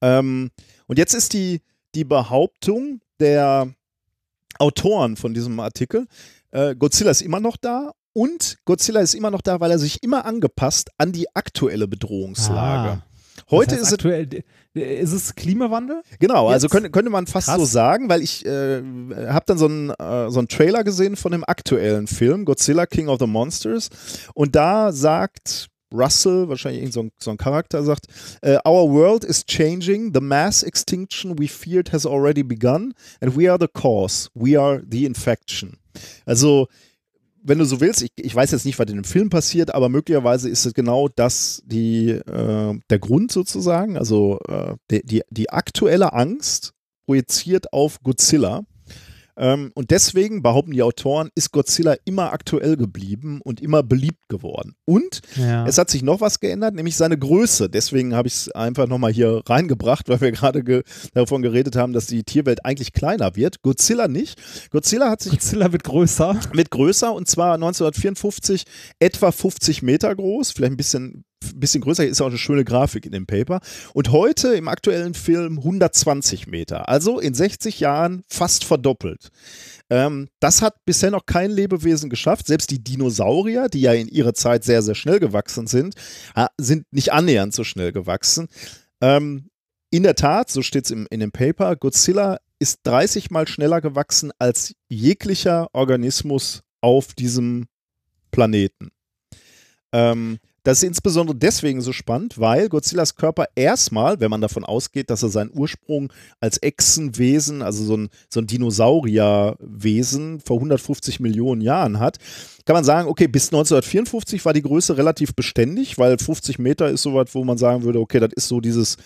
Ähm, 0.01 0.49
und 0.87 0.97
jetzt 0.97 1.13
ist 1.13 1.33
die, 1.33 1.61
die 1.95 2.03
Behauptung 2.03 3.01
der 3.19 3.73
Autoren 4.57 5.15
von 5.17 5.33
diesem 5.33 5.59
Artikel, 5.59 6.07
äh, 6.51 6.75
Godzilla 6.75 7.11
ist 7.11 7.21
immer 7.21 7.39
noch 7.39 7.57
da 7.57 7.91
und 8.13 8.57
Godzilla 8.65 8.99
ist 9.01 9.13
immer 9.13 9.31
noch 9.31 9.41
da, 9.41 9.59
weil 9.59 9.71
er 9.71 9.79
sich 9.79 10.03
immer 10.03 10.25
angepasst 10.25 10.89
an 10.97 11.11
die 11.11 11.33
aktuelle 11.35 11.87
Bedrohungslage. 11.87 12.89
Ah. 12.89 13.03
Heute 13.51 13.75
das 13.75 13.79
heißt 13.79 13.81
ist 13.81 13.87
es 13.87 13.93
aktuell, 13.93 14.43
ist 14.73 15.13
es 15.13 15.35
Klimawandel? 15.35 16.01
Genau, 16.19 16.47
also 16.47 16.65
Jetzt? 16.65 16.71
könnte, 16.71 16.89
könnte 16.91 17.09
man 17.09 17.27
fast 17.27 17.47
Krass. 17.47 17.57
so 17.57 17.65
sagen, 17.65 18.09
weil 18.09 18.21
ich 18.21 18.45
äh, 18.45 18.81
habe 19.27 19.43
dann 19.45 19.57
so 19.57 19.65
einen, 19.65 19.89
äh, 19.91 20.29
so 20.29 20.39
einen 20.39 20.47
Trailer 20.47 20.83
gesehen 20.83 21.15
von 21.15 21.31
dem 21.31 21.43
aktuellen 21.45 22.07
Film, 22.07 22.45
Godzilla 22.45 22.85
King 22.85 23.07
of 23.07 23.19
the 23.19 23.27
Monsters. 23.27 23.89
Und 24.33 24.55
da 24.55 24.91
sagt 24.91 25.69
Russell, 25.91 26.47
wahrscheinlich 26.49 26.81
irgend 26.81 26.93
so 26.93 27.01
ein, 27.03 27.11
so 27.17 27.31
ein 27.31 27.37
Charakter, 27.37 27.83
sagt, 27.83 28.05
äh, 28.41 28.57
Our 28.65 28.91
world 28.91 29.23
is 29.23 29.43
changing, 29.45 30.13
the 30.13 30.21
mass 30.21 30.61
extinction 30.63 31.37
we 31.39 31.47
feared 31.47 31.91
has 31.91 32.05
already 32.05 32.43
begun 32.43 32.93
and 33.21 33.35
we 33.35 33.49
are 33.49 33.57
the 33.59 33.67
cause, 33.67 34.29
we 34.35 34.59
are 34.59 34.81
the 34.87 35.05
infection. 35.05 35.77
Also 36.25 36.67
wenn 37.49 37.57
du 37.57 37.65
so 37.65 37.81
willst, 37.81 38.03
ich, 38.03 38.11
ich 38.15 38.35
weiß 38.35 38.51
jetzt 38.51 38.65
nicht, 38.65 38.77
was 38.77 38.87
in 38.89 38.95
dem 38.95 39.03
Film 39.03 39.29
passiert, 39.29 39.73
aber 39.73 39.89
möglicherweise 39.89 40.49
ist 40.49 40.65
es 40.65 40.73
genau 40.75 41.07
das 41.07 41.63
die, 41.65 42.09
äh, 42.11 42.79
der 42.89 42.99
Grund 42.99 43.31
sozusagen. 43.31 43.97
Also 43.97 44.39
äh, 44.47 44.75
die, 44.91 45.01
die, 45.03 45.21
die 45.31 45.49
aktuelle 45.49 46.13
Angst 46.13 46.73
projiziert 47.07 47.73
auf 47.73 48.01
Godzilla. 48.03 48.61
Ähm, 49.39 49.71
und 49.73 49.89
deswegen, 49.91 50.43
behaupten 50.43 50.71
die 50.71 50.83
Autoren, 50.83 51.29
ist 51.33 51.51
Godzilla 51.51 51.95
immer 52.05 52.33
aktuell 52.33 52.75
geblieben 52.77 53.39
und 53.43 53.61
immer 53.61 53.81
beliebt 53.83 54.19
geworden. 54.27 54.73
Und 54.85 55.21
Ja. 55.37 55.65
es 55.65 55.77
hat 55.77 55.89
sich 55.89 56.03
noch 56.03 56.19
was 56.21 56.39
geändert, 56.41 56.75
nämlich 56.75 56.97
seine 56.97 57.17
Größe. 57.17 57.69
Deswegen 57.69 58.13
habe 58.15 58.27
ich 58.27 58.33
es 58.35 58.51
einfach 58.51 58.87
nochmal 58.87 59.11
hier 59.13 59.41
reingebracht, 59.47 60.09
weil 60.09 60.19
wir 60.21 60.31
gerade 60.31 60.63
ge 60.63 60.83
davon 61.13 61.41
geredet 61.41 61.75
haben, 61.77 61.93
dass 61.93 62.05
die 62.07 62.23
Tierwelt 62.23 62.65
eigentlich 62.65 62.91
kleiner 62.93 63.35
wird. 63.35 63.61
Godzilla 63.61 64.07
nicht. 64.09 64.39
Godzilla 64.71 65.09
hat 65.09 65.21
sich 65.21 65.31
Godzilla 65.31 65.71
wird 65.71 65.83
größer. 65.85 66.37
mit 66.53 66.69
größer 66.69 67.13
und 67.13 67.27
zwar 67.27 67.53
1954 67.53 68.63
etwa 68.99 69.31
50 69.31 69.81
Meter 69.81 70.13
groß, 70.15 70.51
vielleicht 70.51 70.73
ein 70.73 70.77
bisschen, 70.77 71.23
bisschen 71.55 71.81
größer, 71.81 72.05
ist 72.05 72.21
auch 72.21 72.27
eine 72.27 72.37
schöne 72.37 72.63
Grafik 72.63 73.05
in 73.05 73.11
dem 73.11 73.25
Paper. 73.25 73.61
Und 73.93 74.11
heute 74.11 74.53
im 74.53 74.67
aktuellen 74.67 75.13
Film 75.13 75.57
120 75.59 76.47
Meter, 76.47 76.89
also 76.89 77.19
in 77.19 77.33
60 77.33 77.79
Jahren 77.79 78.23
fast 78.27 78.63
verdoppelt. 78.63 79.29
Ähm, 79.89 80.29
das 80.39 80.61
hat 80.61 80.85
bisher 80.85 81.11
noch 81.11 81.25
kein 81.25 81.51
Lebewesen 81.51 82.09
geschafft. 82.09 82.47
Selbst 82.47 82.71
die 82.71 82.83
Dinosaurier, 82.83 83.69
die 83.69 83.81
ja 83.81 83.93
in 83.93 84.07
ihrer 84.07 84.33
Zeit 84.33 84.63
sehr, 84.63 84.81
sehr 84.81 84.95
schnell 84.95 85.19
gewachsen 85.19 85.67
sind, 85.67 85.95
sind 86.57 86.85
nicht 86.91 87.11
annähernd 87.11 87.53
so 87.53 87.63
schnell 87.63 87.91
gewachsen. 87.91 88.47
Ähm, 89.01 89.49
in 89.91 90.03
der 90.03 90.15
Tat, 90.15 90.49
so 90.49 90.61
steht 90.61 90.85
es 90.85 90.91
in 90.91 91.19
dem 91.19 91.31
Paper, 91.31 91.75
Godzilla 91.75 92.37
ist 92.59 92.81
30 92.83 93.31
mal 93.31 93.47
schneller 93.47 93.81
gewachsen 93.81 94.31
als 94.37 94.75
jeglicher 94.89 95.67
Organismus 95.73 96.61
auf 96.81 97.13
diesem 97.13 97.67
Planeten. 98.31 98.91
Ähm, 99.91 100.39
das 100.63 100.79
ist 100.79 100.83
insbesondere 100.83 101.37
deswegen 101.37 101.81
so 101.81 101.93
spannend, 101.93 102.39
weil 102.39 102.69
Godzillas 102.69 103.15
Körper 103.15 103.45
erstmal, 103.55 104.19
wenn 104.19 104.29
man 104.29 104.41
davon 104.41 104.63
ausgeht, 104.63 105.09
dass 105.09 105.23
er 105.23 105.29
seinen 105.29 105.51
Ursprung 105.53 106.11
als 106.39 106.61
Echsenwesen, 106.61 107.61
also 107.61 107.83
so 107.83 107.97
ein, 107.97 108.09
so 108.29 108.39
ein 108.39 108.47
Dinosaurierwesen 108.47 110.39
vor 110.41 110.57
150 110.57 111.19
Millionen 111.19 111.61
Jahren 111.61 111.99
hat, 111.99 112.17
kann 112.65 112.75
man 112.75 112.83
sagen, 112.83 113.07
okay, 113.07 113.27
bis 113.27 113.47
1954 113.47 114.43
war 114.45 114.53
die 114.53 114.61
Größe 114.61 114.97
relativ 114.97 115.33
beständig, 115.33 115.97
weil 115.97 116.17
50 116.17 116.59
Meter 116.59 116.89
ist 116.89 117.01
so 117.01 117.13
was, 117.13 117.33
wo 117.33 117.43
man 117.43 117.57
sagen 117.57 117.83
würde, 117.83 117.99
okay, 117.99 118.19
das 118.19 118.31
ist 118.35 118.47
so 118.47 118.61
dieses 118.61 118.97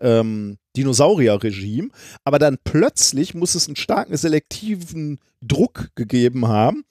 ähm, 0.00 0.58
Dinosaurier-Regime. 0.76 1.88
Aber 2.24 2.38
dann 2.38 2.58
plötzlich 2.62 3.34
muss 3.34 3.54
es 3.54 3.66
einen 3.66 3.76
starken 3.76 4.16
selektiven 4.16 5.18
Druck 5.42 5.90
gegeben 5.94 6.48
haben, 6.48 6.84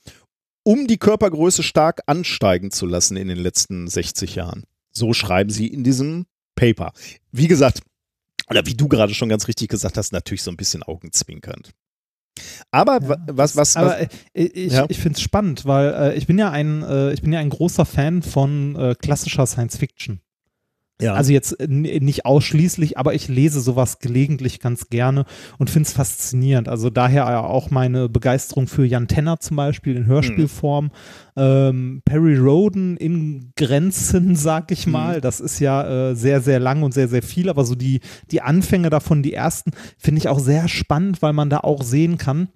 um 0.68 0.86
die 0.86 0.98
Körpergröße 0.98 1.64
stark 1.64 2.02
ansteigen 2.08 2.72
zu 2.72 2.86
lassen 2.86 3.16
in 3.16 3.30
den 3.30 3.38
letzten 3.38 3.88
60 3.88 4.36
Jahren. 4.36 4.64
So 4.92 5.14
schreiben 5.14 5.50
sie 5.50 5.68
in 5.68 5.86
diesem 5.86 6.26
Paper. 6.56 6.92
Wie 7.32 7.48
gesagt, 7.48 7.82
oder 8.50 8.66
wie 8.66 8.74
du 8.74 8.90
gerade 8.90 9.14
schon 9.14 9.30
ganz 9.30 9.48
richtig 9.48 9.70
gesagt 9.70 9.98
hast, 9.98 10.12
natürlich 10.12 10.42
so 10.44 10.52
ein 10.52 10.58
bisschen 10.58 10.84
augenzwinkernd. 10.84 11.72
Aber 12.70 13.00
wa- 13.08 13.24
was, 13.28 13.56
was, 13.56 13.78
Aber 13.78 13.92
was 13.92 14.08
äh, 14.34 14.44
ich, 14.44 14.74
Ja. 14.74 14.86
ich 14.90 15.00
finde 15.00 15.16
es 15.18 15.22
spannend, 15.22 15.64
weil 15.66 15.94
äh, 15.94 16.16
ich 16.18 16.28
bin 16.28 16.38
ja 16.38 16.52
ein, 16.52 16.84
äh, 16.84 17.14
ich 17.14 17.22
bin 17.22 17.32
ja 17.32 17.40
ein 17.40 17.50
großer 17.50 17.86
Fan 17.86 18.22
von 18.22 18.76
äh, 18.76 18.96
klassischer 18.96 19.46
Science 19.48 19.78
Fiction. 19.78 20.20
Ja. 21.00 21.14
Also 21.14 21.32
jetzt 21.32 21.60
äh, 21.60 21.68
nicht 21.68 22.26
ausschließlich, 22.26 22.98
aber 22.98 23.14
ich 23.14 23.28
lese 23.28 23.62
sowas 23.62 24.00
gelegentlich 24.00 24.60
ganz 24.60 24.90
gerne 24.90 25.26
und 25.60 25.70
finde 25.70 25.88
es 25.88 25.94
faszinierend. 25.94 26.68
Also 26.68 26.90
daher 26.90 27.26
ja 27.26 27.42
auch 27.42 27.70
meine 27.70 28.10
Begeisterung 28.10 28.68
für 28.68 28.84
Jan 28.84 29.08
Tenner 29.08 29.40
zum 29.40 29.58
Beispiel 29.58 29.96
in 29.96 30.08
Hörspielform. 30.08 30.90
Ähm, 31.36 32.02
Perry 32.04 32.38
Roden 32.38 32.98
in 32.98 33.52
Grenzen, 33.56 34.36
sag 34.36 34.72
ich 34.72 34.88
mal. 34.88 35.22
Das 35.22 35.40
ist 35.40 35.60
ja 35.60 36.10
äh, 36.10 36.16
sehr, 36.16 36.42
sehr 36.42 36.60
lang 36.60 36.82
und 36.82 36.96
sehr, 36.96 37.08
sehr 37.08 37.22
viel, 37.22 37.50
aber 37.50 37.64
so 37.64 37.76
die, 37.76 38.00
die 38.32 38.42
Anfänge 38.42 38.90
davon, 38.90 39.22
die 39.22 39.34
ersten, 39.34 39.72
finde 40.00 40.20
ich 40.20 40.30
auch 40.30 40.40
sehr 40.40 40.68
spannend, 40.68 41.22
weil 41.22 41.34
man 41.34 41.52
da 41.52 41.60
auch 41.60 41.84
sehen 41.84 42.18
kann, 42.18 42.50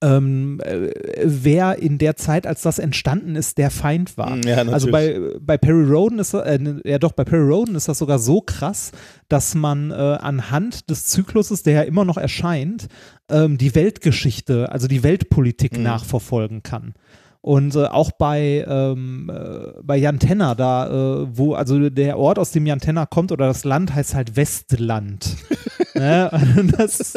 ähm, 0.00 0.60
äh, 0.62 0.90
wer 1.24 1.78
in 1.78 1.98
der 1.98 2.16
Zeit, 2.16 2.46
als 2.46 2.62
das 2.62 2.78
entstanden 2.78 3.36
ist, 3.36 3.58
der 3.58 3.70
Feind 3.70 4.16
war. 4.18 4.36
Ja, 4.44 4.56
natürlich. 4.56 4.72
also 4.72 4.90
bei, 4.90 5.20
bei 5.40 5.56
Perry 5.56 5.84
Roden 5.84 6.18
ist 6.18 6.34
äh, 6.34 6.58
ne, 6.58 6.80
ja 6.84 6.98
doch, 6.98 7.12
bei 7.12 7.24
Perry 7.24 7.48
Roden 7.48 7.74
ist 7.74 7.88
das 7.88 7.98
sogar 7.98 8.18
so 8.18 8.40
krass, 8.40 8.92
dass 9.28 9.54
man 9.54 9.90
äh, 9.90 9.94
anhand 9.94 10.90
des 10.90 11.06
Zykluses, 11.06 11.62
der 11.62 11.74
ja 11.74 11.82
immer 11.82 12.04
noch 12.04 12.16
erscheint, 12.16 12.88
ähm, 13.30 13.56
die 13.58 13.74
Weltgeschichte, 13.74 14.70
also 14.72 14.88
die 14.88 15.02
Weltpolitik 15.02 15.76
Mhm. 15.76 15.82
nachverfolgen 15.84 16.62
kann. 16.62 16.94
Und 17.40 17.74
äh, 17.76 17.84
auch 17.84 18.10
bei, 18.12 18.64
ähm, 18.66 19.30
äh, 19.30 19.72
bei 19.82 19.98
Jan 19.98 20.18
Tenner, 20.18 20.54
da, 20.54 20.86
äh, 21.22 21.26
wo, 21.36 21.52
also 21.52 21.90
der 21.90 22.18
Ort, 22.18 22.38
aus 22.38 22.52
dem 22.52 22.64
Jan 22.64 22.80
Tenner 22.80 23.04
kommt, 23.06 23.32
oder 23.32 23.46
das 23.46 23.64
Land 23.64 23.94
heißt 23.94 24.14
halt 24.14 24.36
Westland. 24.36 25.36
ne? 25.94 26.30
Das 26.76 27.14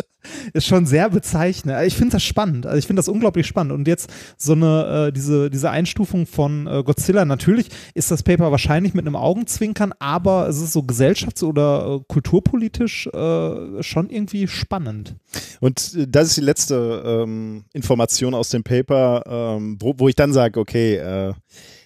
ist 0.54 0.66
schon 0.66 0.86
sehr 0.86 1.10
bezeichnend. 1.10 1.76
Ich 1.86 1.96
finde 1.96 2.14
das 2.14 2.24
spannend. 2.24 2.66
Also 2.66 2.78
ich 2.78 2.88
finde 2.88 3.00
das 3.00 3.08
unglaublich 3.08 3.48
spannend. 3.48 3.74
Und 3.74 3.88
jetzt 3.88 4.10
so 4.38 4.54
eine, 4.54 5.08
äh, 5.08 5.12
diese, 5.12 5.50
diese 5.50 5.70
Einstufung 5.70 6.26
von 6.26 6.68
äh, 6.68 6.84
Godzilla, 6.84 7.26
natürlich 7.26 7.70
ist 7.94 8.12
das 8.12 8.24
Paper 8.24 8.52
wahrscheinlich 8.52 8.94
mit 8.94 9.06
einem 9.06 9.16
Augenzwinkern, 9.16 9.94
aber 10.00 10.48
es 10.48 10.62
ist 10.62 10.74
so 10.74 10.82
gesellschafts- 10.82 11.44
oder 11.44 12.00
äh, 12.00 12.04
kulturpolitisch 12.08 13.08
äh, 13.08 13.84
schon 13.84 14.10
irgendwie 14.10 14.48
spannend. 14.48 15.16
Und 15.60 15.96
äh, 15.96 16.08
das 16.08 16.30
ist 16.30 16.38
die 16.38 16.42
letzte 16.42 17.04
ähm, 17.06 17.66
Information 17.74 18.34
aus 18.34 18.50
dem 18.50 18.64
Paper, 18.64 19.24
ähm, 19.58 19.78
wo, 19.80 19.94
wo 19.98 20.08
ich 20.08 20.16
dann 20.16 20.34
sage, 20.34 20.60
okay, 20.60 20.96
äh, 20.96 21.34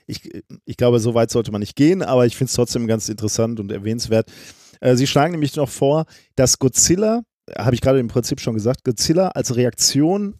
ich, 0.07 0.29
ich 0.65 0.77
glaube, 0.77 0.99
so 0.99 1.13
weit 1.13 1.31
sollte 1.31 1.51
man 1.51 1.61
nicht 1.61 1.75
gehen, 1.75 2.01
aber 2.01 2.25
ich 2.25 2.35
finde 2.35 2.49
es 2.49 2.55
trotzdem 2.55 2.87
ganz 2.87 3.07
interessant 3.07 3.59
und 3.59 3.71
erwähnenswert. 3.71 4.29
Äh, 4.81 4.95
Sie 4.95 5.07
schlagen 5.07 5.31
nämlich 5.31 5.55
noch 5.55 5.69
vor, 5.69 6.05
dass 6.35 6.59
Godzilla, 6.59 7.21
habe 7.57 7.75
ich 7.75 7.81
gerade 7.81 7.99
im 7.99 8.09
Prinzip 8.09 8.41
schon 8.41 8.53
gesagt, 8.53 8.83
Godzilla 8.83 9.29
als 9.29 9.55
Reaktion 9.55 10.35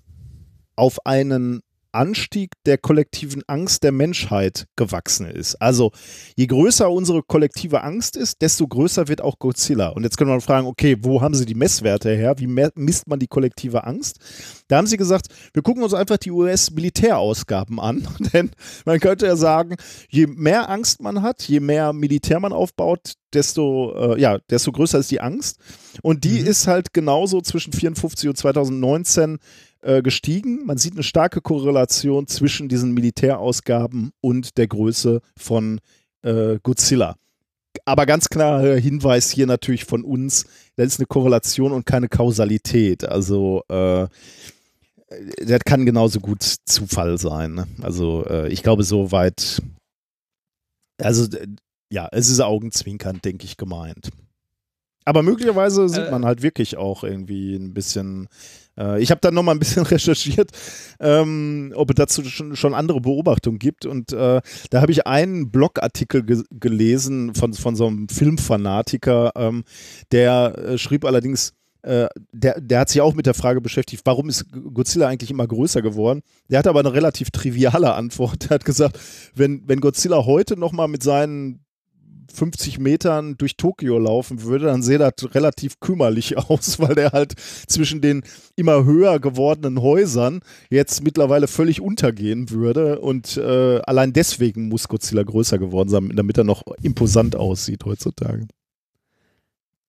auf 0.75 1.05
einen 1.05 1.61
Anstieg 1.91 2.51
der 2.65 2.77
kollektiven 2.77 3.43
Angst 3.47 3.83
der 3.83 3.91
Menschheit 3.91 4.67
gewachsen 4.75 5.25
ist. 5.25 5.55
Also 5.55 5.91
je 6.35 6.47
größer 6.47 6.89
unsere 6.89 7.23
kollektive 7.23 7.83
Angst 7.83 8.15
ist, 8.15 8.41
desto 8.41 8.67
größer 8.67 9.07
wird 9.07 9.21
auch 9.21 9.39
Godzilla. 9.39 9.89
Und 9.89 10.03
jetzt 10.03 10.17
können 10.17 10.31
wir 10.31 10.41
fragen, 10.41 10.67
okay, 10.67 10.97
wo 11.01 11.21
haben 11.21 11.35
Sie 11.35 11.45
die 11.45 11.55
Messwerte 11.55 12.15
her? 12.15 12.39
Wie 12.39 12.47
misst 12.47 13.07
man 13.07 13.19
die 13.19 13.27
kollektive 13.27 13.83
Angst? 13.85 14.19
Da 14.67 14.77
haben 14.77 14.87
Sie 14.87 14.97
gesagt, 14.97 15.27
wir 15.53 15.61
gucken 15.61 15.83
uns 15.83 15.93
einfach 15.93 16.17
die 16.17 16.31
US-Militärausgaben 16.31 17.79
an. 17.79 18.07
Denn 18.33 18.51
man 18.85 18.99
könnte 18.99 19.25
ja 19.25 19.35
sagen, 19.35 19.75
je 20.09 20.27
mehr 20.27 20.69
Angst 20.69 21.01
man 21.01 21.21
hat, 21.21 21.43
je 21.43 21.59
mehr 21.59 21.93
Militär 21.93 22.39
man 22.39 22.53
aufbaut, 22.53 23.13
desto, 23.33 23.93
äh, 23.95 24.19
ja, 24.19 24.39
desto 24.49 24.71
größer 24.71 24.99
ist 24.99 25.11
die 25.11 25.21
Angst. 25.21 25.57
Und 26.01 26.23
die 26.23 26.39
ist 26.39 26.67
halt 26.67 26.93
genauso 26.93 27.41
zwischen 27.41 27.73
54 27.73 28.29
und 28.29 28.37
2019 28.37 29.39
äh, 29.81 30.01
gestiegen. 30.01 30.65
Man 30.65 30.77
sieht 30.77 30.93
eine 30.93 31.03
starke 31.03 31.41
Korrelation 31.41 32.27
zwischen 32.27 32.69
diesen 32.69 32.93
Militärausgaben 32.93 34.11
und 34.21 34.57
der 34.57 34.67
Größe 34.67 35.21
von 35.37 35.79
äh, 36.23 36.59
Godzilla. 36.61 37.15
Aber 37.85 38.05
ganz 38.05 38.29
klarer 38.29 38.75
Hinweis 38.75 39.31
hier 39.31 39.47
natürlich 39.47 39.85
von 39.85 40.03
uns, 40.03 40.45
das 40.75 40.87
ist 40.87 40.99
eine 40.99 41.07
Korrelation 41.07 41.71
und 41.71 41.85
keine 41.85 42.09
Kausalität. 42.09 43.05
Also 43.05 43.63
äh, 43.69 44.07
das 45.43 45.59
kann 45.65 45.85
genauso 45.85 46.19
gut 46.19 46.43
Zufall 46.65 47.17
sein. 47.17 47.53
Ne? 47.53 47.67
Also 47.81 48.25
äh, 48.25 48.49
ich 48.49 48.63
glaube, 48.63 48.83
so 48.83 49.11
weit, 49.11 49.61
also 51.01 51.27
ja, 51.89 52.07
es 52.11 52.29
ist 52.29 52.39
augenzwinkernd, 52.39 53.25
denke 53.25 53.45
ich, 53.45 53.57
gemeint. 53.57 54.11
Aber 55.03 55.23
möglicherweise 55.23 55.89
sieht 55.89 56.07
Äh, 56.07 56.11
man 56.11 56.25
halt 56.25 56.41
wirklich 56.41 56.77
auch 56.77 57.03
irgendwie 57.03 57.55
ein 57.55 57.73
bisschen. 57.73 58.27
Äh, 58.77 59.01
ich 59.01 59.11
habe 59.11 59.21
dann 59.21 59.33
nochmal 59.33 59.55
ein 59.55 59.59
bisschen 59.59 59.83
recherchiert, 59.85 60.51
ähm, 60.99 61.73
ob 61.75 61.89
es 61.91 61.95
dazu 61.95 62.23
schon, 62.23 62.55
schon 62.55 62.73
andere 62.73 63.01
Beobachtungen 63.01 63.59
gibt. 63.59 63.85
Und 63.85 64.11
äh, 64.13 64.41
da 64.69 64.81
habe 64.81 64.91
ich 64.91 65.07
einen 65.07 65.51
Blogartikel 65.51 66.23
ge 66.23 66.43
gelesen 66.51 67.33
von, 67.35 67.53
von 67.53 67.75
so 67.75 67.87
einem 67.87 68.09
Filmfanatiker, 68.09 69.31
ähm, 69.35 69.63
der 70.11 70.57
äh, 70.57 70.77
schrieb 70.77 71.05
allerdings, 71.05 71.53
äh, 71.83 72.07
der, 72.31 72.61
der 72.61 72.81
hat 72.81 72.89
sich 72.89 73.01
auch 73.01 73.15
mit 73.15 73.25
der 73.25 73.33
Frage 73.33 73.59
beschäftigt, 73.59 74.03
warum 74.05 74.29
ist 74.29 74.45
Godzilla 74.51 75.07
eigentlich 75.07 75.31
immer 75.31 75.47
größer 75.47 75.81
geworden? 75.81 76.21
Der 76.49 76.59
hatte 76.59 76.69
aber 76.69 76.81
eine 76.81 76.93
relativ 76.93 77.31
triviale 77.31 77.93
Antwort. 77.93 78.43
Der 78.43 78.49
hat 78.55 78.65
gesagt, 78.65 78.99
wenn, 79.33 79.63
wenn 79.67 79.81
Godzilla 79.81 80.25
heute 80.25 80.57
nochmal 80.57 80.87
mit 80.87 81.01
seinen 81.01 81.60
50 82.31 82.79
Metern 82.79 83.37
durch 83.37 83.57
Tokio 83.57 83.97
laufen 83.99 84.43
würde, 84.43 84.65
dann 84.65 84.83
sähe 84.83 84.97
das 84.97 85.13
relativ 85.33 85.79
kümmerlich 85.79 86.37
aus, 86.49 86.79
weil 86.79 86.95
der 86.95 87.11
halt 87.11 87.33
zwischen 87.67 88.01
den 88.01 88.23
immer 88.55 88.85
höher 88.85 89.19
gewordenen 89.19 89.81
Häusern 89.81 90.41
jetzt 90.69 91.03
mittlerweile 91.03 91.47
völlig 91.47 91.81
untergehen 91.81 92.49
würde. 92.49 92.99
Und 92.99 93.37
äh, 93.37 93.79
allein 93.81 94.13
deswegen 94.13 94.69
muss 94.69 94.87
Godzilla 94.87 95.23
größer 95.23 95.57
geworden 95.57 95.89
sein, 95.89 96.11
damit 96.15 96.37
er 96.37 96.43
noch 96.43 96.63
imposant 96.81 97.35
aussieht 97.35 97.85
heutzutage. 97.85 98.47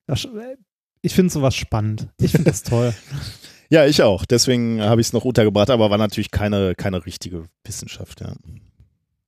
Das, 0.06 0.26
ich 1.00 1.14
finde 1.14 1.32
sowas 1.32 1.54
spannend. 1.54 2.08
Ich 2.20 2.32
finde 2.32 2.50
das 2.50 2.62
toll. 2.62 2.94
Ja, 3.72 3.86
ich 3.86 4.02
auch. 4.02 4.26
Deswegen 4.26 4.82
habe 4.82 5.00
ich 5.00 5.06
es 5.06 5.12
noch 5.14 5.24
untergebracht, 5.24 5.70
aber 5.70 5.88
war 5.88 5.96
natürlich 5.96 6.30
keine, 6.30 6.74
keine 6.74 7.06
richtige 7.06 7.46
Wissenschaft, 7.64 8.20
ja. 8.20 8.34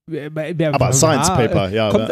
Aber 0.06 0.93
Science 0.93 1.28
Paper, 1.28 1.70
ja. 1.70 1.90
Kommt, 1.90 2.10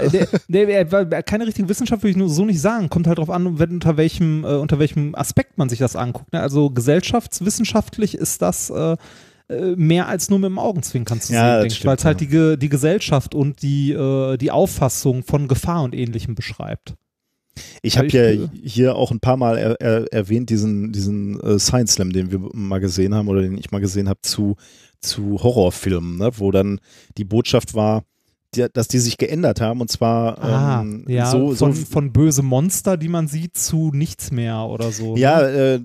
der, 0.48 0.84
der, 0.84 1.22
keine 1.22 1.46
richtige 1.46 1.68
Wissenschaft 1.68 2.02
würde 2.02 2.12
ich 2.12 2.16
nur 2.16 2.30
so 2.30 2.44
nicht 2.44 2.60
sagen. 2.60 2.88
Kommt 2.88 3.06
halt 3.06 3.18
darauf 3.18 3.30
an, 3.30 3.46
unter 3.46 3.96
welchem, 3.96 4.44
äh, 4.44 4.54
unter 4.54 4.78
welchem 4.78 5.14
Aspekt 5.14 5.58
man 5.58 5.68
sich 5.68 5.78
das 5.78 5.94
anguckt. 5.94 6.32
Ne? 6.32 6.40
Also 6.40 6.70
gesellschaftswissenschaftlich 6.70 8.14
ist 8.14 8.40
das 8.40 8.70
äh, 8.70 8.96
äh 9.48 9.76
mehr 9.76 10.08
als 10.08 10.30
nur 10.30 10.38
mit 10.38 10.48
dem 10.48 10.58
Augenzwinkern 10.58 11.20
zu 11.20 11.34
ja, 11.34 11.60
sehen, 11.60 11.84
weil 11.84 11.96
es 11.96 12.04
halt 12.04 12.20
die, 12.20 12.56
die 12.56 12.68
Gesellschaft 12.70 13.34
und 13.34 13.60
die, 13.60 13.92
äh, 13.92 14.38
die 14.38 14.50
Auffassung 14.50 15.22
von 15.22 15.46
Gefahr 15.46 15.82
und 15.82 15.94
Ähnlichem 15.94 16.34
beschreibt. 16.34 16.94
Ich 17.82 17.98
habe 17.98 18.08
ja 18.08 18.48
hier 18.62 18.96
auch 18.96 19.10
ein 19.10 19.20
paar 19.20 19.36
Mal 19.36 19.58
er, 19.58 19.80
er, 19.80 20.12
erwähnt, 20.12 20.48
diesen, 20.48 20.92
diesen 20.92 21.38
äh, 21.40 21.58
Science 21.58 21.92
Slam, 21.92 22.10
den 22.10 22.30
wir 22.30 22.40
mal 22.54 22.80
gesehen 22.80 23.14
haben 23.14 23.28
oder 23.28 23.42
den 23.42 23.58
ich 23.58 23.70
mal 23.70 23.80
gesehen 23.82 24.08
habe 24.08 24.20
zu, 24.22 24.56
zu 25.02 25.42
Horrorfilmen, 25.42 26.18
ne? 26.18 26.30
wo 26.36 26.50
dann 26.50 26.80
die 27.18 27.24
Botschaft 27.24 27.74
war, 27.74 28.04
die, 28.54 28.66
dass 28.72 28.88
die 28.88 28.98
sich 28.98 29.18
geändert 29.18 29.60
haben 29.60 29.80
und 29.80 29.90
zwar 29.90 30.38
ah, 30.42 30.80
ähm, 30.82 31.04
ja, 31.08 31.26
so, 31.26 31.54
von, 31.54 31.72
so 31.72 31.84
von 31.84 32.12
böse 32.12 32.42
Monster, 32.42 32.96
die 32.96 33.08
man 33.08 33.28
sieht, 33.28 33.56
zu 33.56 33.90
nichts 33.92 34.30
mehr 34.30 34.64
oder 34.64 34.92
so. 34.92 35.16
Ja, 35.16 35.40
ne? 35.42 35.48
äh, 35.48 35.80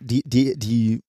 die, 0.00 0.22
die, 0.24 0.58
die, 0.58 1.00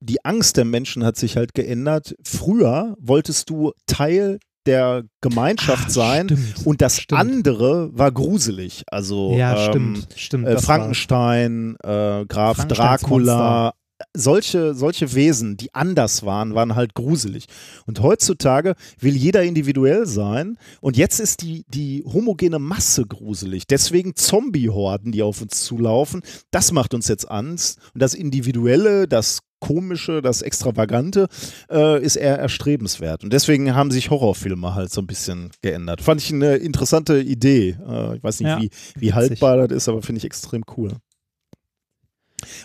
die 0.00 0.24
Angst 0.24 0.56
der 0.56 0.64
Menschen 0.64 1.04
hat 1.04 1.16
sich 1.16 1.36
halt 1.36 1.54
geändert. 1.54 2.14
Früher 2.24 2.96
wolltest 2.98 3.50
du 3.50 3.72
Teil 3.86 4.38
der 4.66 5.04
Gemeinschaft 5.22 5.84
Ach, 5.86 5.90
sein 5.90 6.28
stimmt, 6.28 6.66
und 6.66 6.82
das 6.82 7.00
stimmt. 7.00 7.20
andere 7.20 7.90
war 7.92 8.12
gruselig. 8.12 8.84
Also 8.88 9.34
ja, 9.36 9.56
ähm, 9.56 9.70
stimmt, 9.70 10.08
stimmt, 10.16 10.46
äh, 10.46 10.58
Frankenstein, 10.58 11.76
äh, 11.82 12.26
Graf 12.26 12.66
Dracula, 12.66 13.72
solche, 14.14 14.74
solche 14.74 15.14
Wesen, 15.14 15.56
die 15.56 15.74
anders 15.74 16.24
waren, 16.24 16.54
waren 16.54 16.76
halt 16.76 16.94
gruselig. 16.94 17.46
Und 17.86 18.00
heutzutage 18.00 18.74
will 18.98 19.16
jeder 19.16 19.42
individuell 19.42 20.06
sein 20.06 20.56
und 20.80 20.96
jetzt 20.96 21.20
ist 21.20 21.42
die, 21.42 21.64
die 21.68 22.04
homogene 22.04 22.58
Masse 22.58 23.06
gruselig. 23.06 23.66
Deswegen 23.66 24.14
Zombie-Horden, 24.14 25.12
die 25.12 25.22
auf 25.22 25.42
uns 25.42 25.64
zulaufen, 25.64 26.22
das 26.50 26.72
macht 26.72 26.94
uns 26.94 27.08
jetzt 27.08 27.30
Angst. 27.30 27.78
Und 27.94 28.02
das 28.02 28.14
Individuelle, 28.14 29.08
das 29.08 29.40
Komische, 29.60 30.22
das 30.22 30.42
Extravagante 30.42 31.26
äh, 31.68 32.00
ist 32.00 32.16
eher 32.16 32.38
erstrebenswert. 32.38 33.24
Und 33.24 33.32
deswegen 33.32 33.74
haben 33.74 33.90
sich 33.90 34.10
Horrorfilme 34.10 34.74
halt 34.74 34.92
so 34.92 35.00
ein 35.00 35.06
bisschen 35.08 35.50
geändert. 35.62 36.00
Fand 36.00 36.20
ich 36.20 36.32
eine 36.32 36.56
interessante 36.56 37.20
Idee. 37.20 37.76
Äh, 37.86 38.16
ich 38.16 38.22
weiß 38.22 38.40
nicht, 38.40 38.48
ja, 38.48 38.60
wie, 38.60 38.70
wie 38.96 39.12
haltbar 39.14 39.66
das 39.66 39.76
ist, 39.76 39.88
aber 39.88 40.02
finde 40.02 40.18
ich 40.18 40.24
extrem 40.24 40.62
cool. 40.76 40.92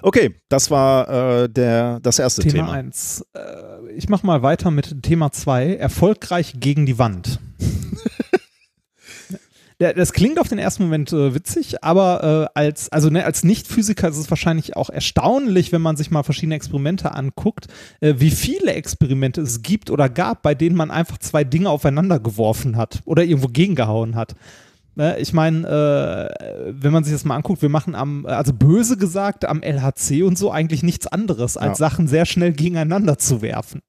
Okay, 0.02 0.36
das 0.50 0.70
war 0.72 1.44
äh, 1.44 1.50
der, 1.50 2.00
das 2.00 2.20
erste 2.20 2.42
Thema. 2.42 2.54
Thema 2.54 2.72
1. 2.74 3.26
Äh, 3.34 3.92
ich 3.96 4.10
mache 4.10 4.26
mal 4.26 4.44
weiter 4.44 4.72
mit 4.72 5.04
Thema 5.04 5.32
2. 5.32 5.76
Erfolgreich 5.76 6.56
gegen 6.60 6.86
die 6.86 7.00
Wand. 7.00 7.40
das 9.78 10.14
klingt 10.14 10.40
auf 10.40 10.48
den 10.48 10.60
ersten 10.60 10.84
Moment 10.84 11.12
äh, 11.12 11.34
witzig, 11.34 11.84
aber 11.84 12.50
äh, 12.56 12.60
als, 12.60 12.90
also, 12.90 13.10
ne, 13.10 13.26
als 13.26 13.44
Nicht-Physiker 13.44 14.08
ist 14.10 14.18
es 14.18 14.30
wahrscheinlich 14.30 14.76
auch 14.78 14.90
erstaunlich, 14.90 15.72
wenn 15.72 15.82
man 15.82 15.98
sich 15.98 16.12
mal 16.12 16.24
verschiedene 16.24 16.56
Experimente 16.56 17.14
anguckt, 17.14 17.68
äh, 18.00 18.16
wie 18.18 18.32
viele 18.32 18.74
Experimente 18.74 19.42
es 19.42 19.62
gibt 19.62 19.90
oder 19.90 20.08
gab, 20.08 20.42
bei 20.42 20.56
denen 20.56 20.76
man 20.76 20.92
einfach 20.92 21.18
zwei 21.18 21.44
Dinge 21.44 21.70
aufeinander 21.70 22.20
geworfen 22.20 22.78
hat 22.78 23.02
oder 23.06 23.24
irgendwo 23.24 23.48
gegengehauen 23.48 24.16
hat. 24.16 24.36
Ne, 24.96 25.18
ich 25.18 25.34
meine, 25.34 25.68
äh, 25.68 26.68
wenn 26.70 26.94
man 26.94 27.04
sich 27.04 27.14
das 27.14 27.26
mal 27.26 27.36
anguckt, 27.36 27.64
wir 27.64 27.70
machen 27.70 27.96
am, 27.96 28.28
also 28.28 28.54
böse 28.54 28.96
gesagt, 28.96 29.44
am 29.44 29.64
LHC 29.64 30.22
und 30.24 30.38
so 30.38 30.52
eigentlich 30.52 30.84
nichts 30.84 31.08
anderes, 31.08 31.58
als 31.58 31.80
ja. 31.80 31.90
Sachen 31.90 32.08
sehr 32.08 32.26
schnell 32.26 32.54
gegeneinander 32.54 33.18
zu 33.18 33.42
werfen. 33.42 33.82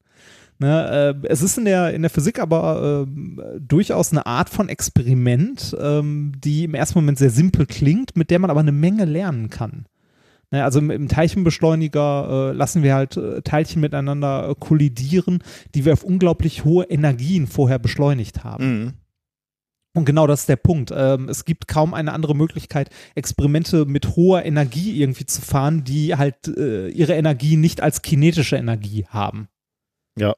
Ne, 0.57 1.15
äh, 1.23 1.27
es 1.27 1.41
ist 1.41 1.57
in 1.57 1.65
der, 1.65 1.93
in 1.93 2.01
der 2.01 2.09
Physik 2.09 2.39
aber 2.39 3.05
äh, 3.05 3.59
durchaus 3.59 4.11
eine 4.11 4.25
Art 4.25 4.49
von 4.49 4.69
Experiment, 4.69 5.75
ähm, 5.79 6.31
die 6.43 6.63
im 6.63 6.73
ersten 6.73 6.97
Moment 6.97 7.19
sehr 7.19 7.29
simpel 7.29 7.65
klingt, 7.65 8.15
mit 8.15 8.31
der 8.31 8.39
man 8.39 8.49
aber 8.49 8.61
eine 8.61 8.71
Menge 8.71 9.05
lernen 9.05 9.49
kann. 9.49 9.85
Ne, 10.51 10.63
also 10.63 10.79
im, 10.79 10.89
im 10.89 11.07
Teilchenbeschleuniger 11.07 12.51
äh, 12.51 12.55
lassen 12.55 12.81
wir 12.81 12.95
halt 12.95 13.17
äh, 13.17 13.41
Teilchen 13.41 13.81
miteinander 13.81 14.49
äh, 14.49 14.55
kollidieren, 14.57 15.43
die 15.75 15.85
wir 15.85 15.93
auf 15.93 16.03
unglaublich 16.03 16.63
hohe 16.63 16.85
Energien 16.85 17.45
vorher 17.45 17.77
beschleunigt 17.77 18.43
haben. 18.43 18.65
Mhm. 18.65 18.93
Und 19.95 20.05
genau 20.05 20.27
das 20.27 20.41
ist 20.41 20.49
der 20.49 20.57
Punkt. 20.57 20.91
Ähm, 20.95 21.29
es 21.29 21.45
gibt 21.45 21.67
kaum 21.67 21.93
eine 21.93 22.13
andere 22.13 22.35
Möglichkeit, 22.35 22.89
Experimente 23.15 23.85
mit 23.85 24.15
hoher 24.15 24.45
Energie 24.45 25.01
irgendwie 25.01 25.25
zu 25.25 25.41
fahren, 25.41 25.83
die 25.83 26.15
halt 26.15 26.47
äh, 26.47 26.89
ihre 26.89 27.13
Energie 27.13 27.55
nicht 27.55 27.81
als 27.81 28.01
kinetische 28.01 28.57
Energie 28.57 29.05
haben. 29.07 29.47
Ja. 30.17 30.35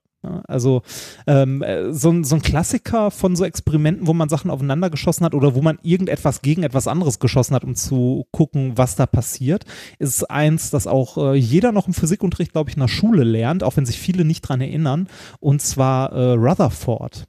Also 0.47 0.81
ähm, 1.25 1.61
äh, 1.61 1.93
so, 1.93 2.23
so, 2.23 2.35
ein 2.35 2.41
Klassiker 2.41 3.11
von 3.11 3.35
so 3.35 3.45
Experimenten, 3.45 4.07
wo 4.07 4.13
man 4.13 4.29
Sachen 4.29 4.51
aufeinander 4.51 4.89
geschossen 4.89 5.25
hat 5.25 5.33
oder 5.35 5.55
wo 5.55 5.61
man 5.61 5.79
irgendetwas 5.83 6.41
gegen 6.41 6.63
etwas 6.63 6.87
anderes 6.87 7.19
geschossen 7.19 7.55
hat, 7.55 7.63
um 7.63 7.75
zu 7.75 8.25
gucken, 8.31 8.77
was 8.77 8.95
da 8.95 9.05
passiert, 9.05 9.65
ist 9.99 10.29
eins, 10.29 10.69
das 10.69 10.87
auch 10.87 11.17
äh, 11.17 11.35
jeder 11.35 11.71
noch 11.71 11.87
im 11.87 11.93
Physikunterricht, 11.93 12.51
glaube 12.51 12.69
ich, 12.69 12.75
in 12.75 12.81
der 12.81 12.87
Schule 12.87 13.23
lernt, 13.23 13.63
auch 13.63 13.77
wenn 13.77 13.85
sich 13.85 13.99
viele 13.99 14.25
nicht 14.25 14.41
dran 14.41 14.59
erinnern, 14.59 15.07
und 15.39 15.61
zwar 15.61 16.11
äh, 16.11 16.33
Rutherford. 16.33 17.27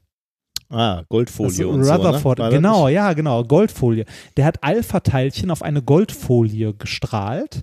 Ah, 0.71 1.03
Goldfolie 1.09 1.67
und 1.67 1.81
Rutherford, 1.81 2.39
so, 2.39 2.45
ne? 2.45 2.51
genau, 2.51 2.89
ja, 2.89 3.15
genau, 3.15 3.43
Goldfolie. 3.43 4.05
Der 4.37 4.45
hat 4.45 4.63
Alpha-Teilchen 4.63 5.51
auf 5.51 5.63
eine 5.63 5.81
Goldfolie 5.83 6.75
gestrahlt 6.75 7.63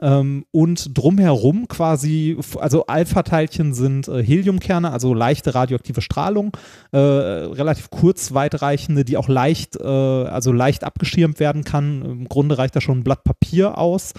ähm, 0.00 0.44
und 0.50 0.96
drumherum 0.96 1.68
quasi, 1.68 2.36
also 2.58 2.86
Alpha-Teilchen 2.86 3.72
sind 3.72 4.08
äh, 4.08 4.22
Heliumkerne, 4.22 4.92
also 4.92 5.14
leichte 5.14 5.54
radioaktive 5.54 6.02
Strahlung, 6.02 6.52
äh, 6.92 6.98
relativ 6.98 7.90
kurz 7.90 8.34
weitreichende, 8.34 9.04
die 9.04 9.16
auch 9.16 9.28
leicht, 9.28 9.76
äh, 9.76 9.86
also 9.86 10.52
leicht 10.52 10.84
abgeschirmt 10.84 11.40
werden 11.40 11.64
kann. 11.64 12.02
Im 12.02 12.28
Grunde 12.28 12.58
reicht 12.58 12.76
da 12.76 12.80
schon 12.80 12.98
ein 12.98 13.04
Blatt 13.04 13.24
Papier 13.24 13.78
aus. 13.78 14.12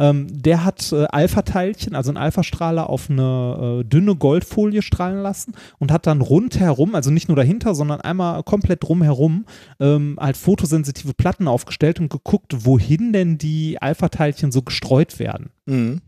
Ähm, 0.00 0.28
der 0.30 0.64
hat 0.64 0.92
äh, 0.92 1.04
Alpha-Teilchen, 1.04 1.94
also 1.94 2.10
ein 2.10 2.16
Alpha-Strahler, 2.16 2.88
auf 2.88 3.10
eine 3.10 3.82
äh, 3.82 3.84
dünne 3.84 4.16
Goldfolie 4.16 4.80
strahlen 4.80 5.22
lassen 5.22 5.52
und 5.78 5.92
hat 5.92 6.06
dann 6.06 6.22
rundherum, 6.22 6.94
also 6.94 7.10
nicht 7.10 7.28
nur 7.28 7.36
dahinter, 7.36 7.74
sondern 7.74 8.00
einmal 8.00 8.42
komplett 8.42 8.82
drumherum, 8.82 9.44
ähm, 9.78 10.16
halt 10.18 10.38
fotosensitive 10.38 11.12
Platten 11.12 11.46
aufgestellt 11.46 12.00
und 12.00 12.08
geguckt, 12.08 12.64
wohin 12.64 13.12
denn 13.12 13.36
die 13.36 13.76
Alpha-Teilchen 13.80 14.52
so 14.52 14.62
gestreut 14.62 15.18
werden. 15.18 15.50
Mhm. 15.66 16.00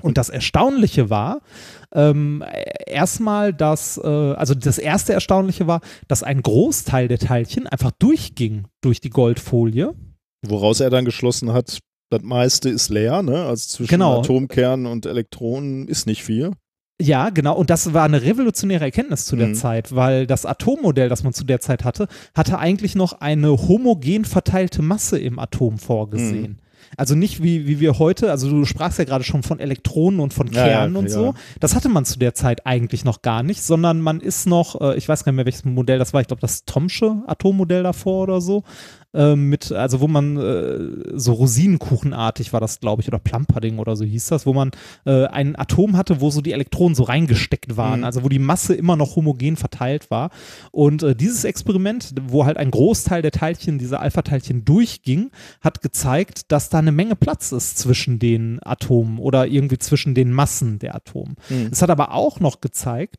Und 0.00 0.16
das 0.16 0.30
Erstaunliche 0.30 1.10
war, 1.10 1.42
ähm, 1.92 2.42
erstmal, 2.86 3.52
dass, 3.52 3.98
äh, 3.98 4.08
also 4.08 4.54
das 4.54 4.78
erste 4.78 5.12
Erstaunliche 5.12 5.66
war, 5.66 5.82
dass 6.08 6.22
ein 6.22 6.40
Großteil 6.40 7.08
der 7.08 7.18
Teilchen 7.18 7.66
einfach 7.66 7.90
durchging 7.98 8.64
durch 8.80 9.02
die 9.02 9.10
Goldfolie. 9.10 9.94
Woraus 10.46 10.80
er 10.80 10.90
dann 10.90 11.04
geschlossen 11.04 11.52
hat, 11.52 11.80
das 12.18 12.22
meiste 12.22 12.68
ist 12.68 12.88
leer, 12.88 13.22
ne? 13.22 13.44
Also 13.44 13.68
zwischen 13.68 13.90
genau. 13.90 14.20
Atomkern 14.20 14.86
und 14.86 15.06
Elektronen 15.06 15.88
ist 15.88 16.06
nicht 16.06 16.24
viel. 16.24 16.52
Ja, 17.00 17.30
genau. 17.30 17.56
Und 17.56 17.70
das 17.70 17.92
war 17.92 18.04
eine 18.04 18.22
revolutionäre 18.22 18.84
Erkenntnis 18.84 19.24
zu 19.24 19.34
der 19.36 19.48
mhm. 19.48 19.54
Zeit, 19.54 19.94
weil 19.94 20.26
das 20.26 20.46
Atommodell, 20.46 21.08
das 21.08 21.24
man 21.24 21.32
zu 21.32 21.44
der 21.44 21.60
Zeit 21.60 21.84
hatte, 21.84 22.06
hatte 22.34 22.58
eigentlich 22.58 22.94
noch 22.94 23.20
eine 23.20 23.50
homogen 23.50 24.24
verteilte 24.24 24.80
Masse 24.80 25.18
im 25.18 25.38
Atom 25.38 25.78
vorgesehen. 25.78 26.52
Mhm. 26.52 26.58
Also 26.96 27.14
nicht 27.14 27.42
wie, 27.42 27.66
wie 27.66 27.80
wir 27.80 27.98
heute, 27.98 28.30
also 28.30 28.48
du 28.48 28.64
sprachst 28.64 28.98
ja 28.98 29.04
gerade 29.04 29.24
schon 29.24 29.42
von 29.42 29.58
Elektronen 29.58 30.20
und 30.20 30.32
von 30.32 30.50
Kernen 30.50 30.70
ja, 30.70 30.86
ja, 30.86 30.98
und 30.98 31.10
so. 31.10 31.24
Ja. 31.26 31.34
Das 31.58 31.74
hatte 31.74 31.88
man 31.88 32.04
zu 32.04 32.18
der 32.18 32.34
Zeit 32.34 32.66
eigentlich 32.66 33.04
noch 33.04 33.22
gar 33.22 33.42
nicht, 33.42 33.62
sondern 33.62 34.00
man 34.00 34.20
ist 34.20 34.46
noch, 34.46 34.80
äh, 34.80 34.96
ich 34.96 35.08
weiß 35.08 35.24
gar 35.24 35.32
nicht 35.32 35.36
mehr, 35.36 35.46
welches 35.46 35.64
Modell 35.64 35.98
das 35.98 36.12
war, 36.12 36.20
ich 36.20 36.28
glaube 36.28 36.40
das 36.40 36.64
Tomsche 36.64 37.22
Atommodell 37.26 37.82
davor 37.82 38.22
oder 38.22 38.40
so, 38.40 38.62
äh, 39.14 39.36
mit, 39.36 39.72
also 39.72 40.00
wo 40.00 40.08
man 40.08 40.36
äh, 40.36 41.18
so 41.18 41.32
Rosinenkuchenartig 41.32 42.52
war 42.52 42.60
das, 42.60 42.80
glaube 42.80 43.02
ich, 43.02 43.08
oder 43.08 43.18
Plumpudding 43.18 43.78
oder 43.78 43.96
so 43.96 44.04
hieß 44.04 44.26
das, 44.26 44.44
wo 44.44 44.52
man 44.52 44.72
äh, 45.06 45.26
ein 45.26 45.56
Atom 45.56 45.96
hatte, 45.96 46.20
wo 46.20 46.30
so 46.30 46.40
die 46.40 46.52
Elektronen 46.52 46.94
so 46.94 47.04
reingesteckt 47.04 47.76
waren, 47.76 48.00
mhm. 48.00 48.04
also 48.04 48.24
wo 48.24 48.28
die 48.28 48.38
Masse 48.38 48.74
immer 48.74 48.96
noch 48.96 49.16
homogen 49.16 49.56
verteilt 49.56 50.10
war. 50.10 50.30
Und 50.72 51.02
äh, 51.02 51.14
dieses 51.14 51.44
Experiment, 51.44 52.14
wo 52.26 52.44
halt 52.44 52.56
ein 52.56 52.70
Großteil 52.70 53.22
der 53.22 53.30
Teilchen, 53.30 53.78
dieser 53.78 54.00
Alpha-Teilchen 54.00 54.64
durchging, 54.64 55.30
hat 55.60 55.80
gezeigt, 55.80 56.52
dass 56.52 56.68
da 56.68 56.78
eine 56.78 56.92
Menge 56.92 57.16
Platz 57.16 57.52
ist 57.52 57.78
zwischen 57.78 58.18
den 58.18 58.58
Atomen 58.62 59.18
oder 59.18 59.46
irgendwie 59.46 59.78
zwischen 59.78 60.14
den 60.14 60.32
Massen 60.32 60.78
der 60.78 60.94
Atome. 60.94 61.34
Mhm. 61.48 61.68
Es 61.70 61.82
hat 61.82 61.90
aber 61.90 62.12
auch 62.12 62.40
noch 62.40 62.60
gezeigt, 62.60 63.16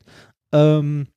ähm, 0.52 1.08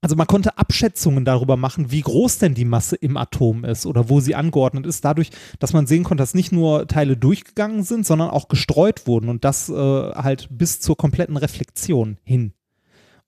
also 0.00 0.14
man 0.14 0.26
konnte 0.26 0.58
Abschätzungen 0.58 1.24
darüber 1.24 1.56
machen, 1.56 1.90
wie 1.90 2.02
groß 2.02 2.38
denn 2.38 2.54
die 2.54 2.64
Masse 2.64 2.96
im 2.96 3.16
Atom 3.16 3.64
ist 3.64 3.84
oder 3.84 4.08
wo 4.08 4.20
sie 4.20 4.34
angeordnet 4.34 4.86
ist, 4.86 5.04
dadurch, 5.04 5.30
dass 5.58 5.72
man 5.72 5.86
sehen 5.86 6.04
konnte, 6.04 6.22
dass 6.22 6.34
nicht 6.34 6.52
nur 6.52 6.86
Teile 6.86 7.16
durchgegangen 7.16 7.82
sind, 7.82 8.06
sondern 8.06 8.30
auch 8.30 8.48
gestreut 8.48 9.06
wurden 9.06 9.28
und 9.28 9.44
das 9.44 9.68
äh, 9.68 9.74
halt 9.74 10.48
bis 10.50 10.80
zur 10.80 10.96
kompletten 10.96 11.36
Reflexion 11.36 12.18
hin. 12.22 12.52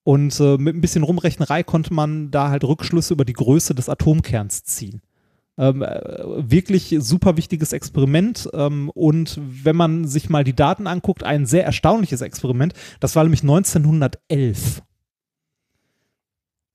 Und 0.03 0.39
äh, 0.41 0.57
mit 0.57 0.75
ein 0.75 0.81
bisschen 0.81 1.03
Rumrechnerei 1.03 1.63
konnte 1.63 1.93
man 1.93 2.31
da 2.31 2.51
halt 2.51 2.65
Rückschlüsse 2.65 3.15
über 3.15 3.25
die 3.25 3.35
Größe 3.35 3.75
des 3.75 3.89
Atomkerns 3.89 4.65
ziehen. 4.65 5.03
Ähm, 5.59 5.83
äh, 5.83 6.23
wirklich 6.51 6.97
super 7.01 7.37
wichtiges 7.37 7.73
Experiment. 7.73 8.49
Ähm, 8.55 8.91
und 8.91 9.39
wenn 9.43 9.77
man 9.77 10.07
sich 10.07 10.31
mal 10.31 10.43
die 10.43 10.57
Daten 10.57 10.87
anguckt, 10.87 11.23
ein 11.23 11.45
sehr 11.45 11.67
erstaunliches 11.67 12.23
Experiment. 12.23 12.73
Das 12.99 13.15
war 13.15 13.25
nämlich 13.25 13.43
1911 13.43 14.83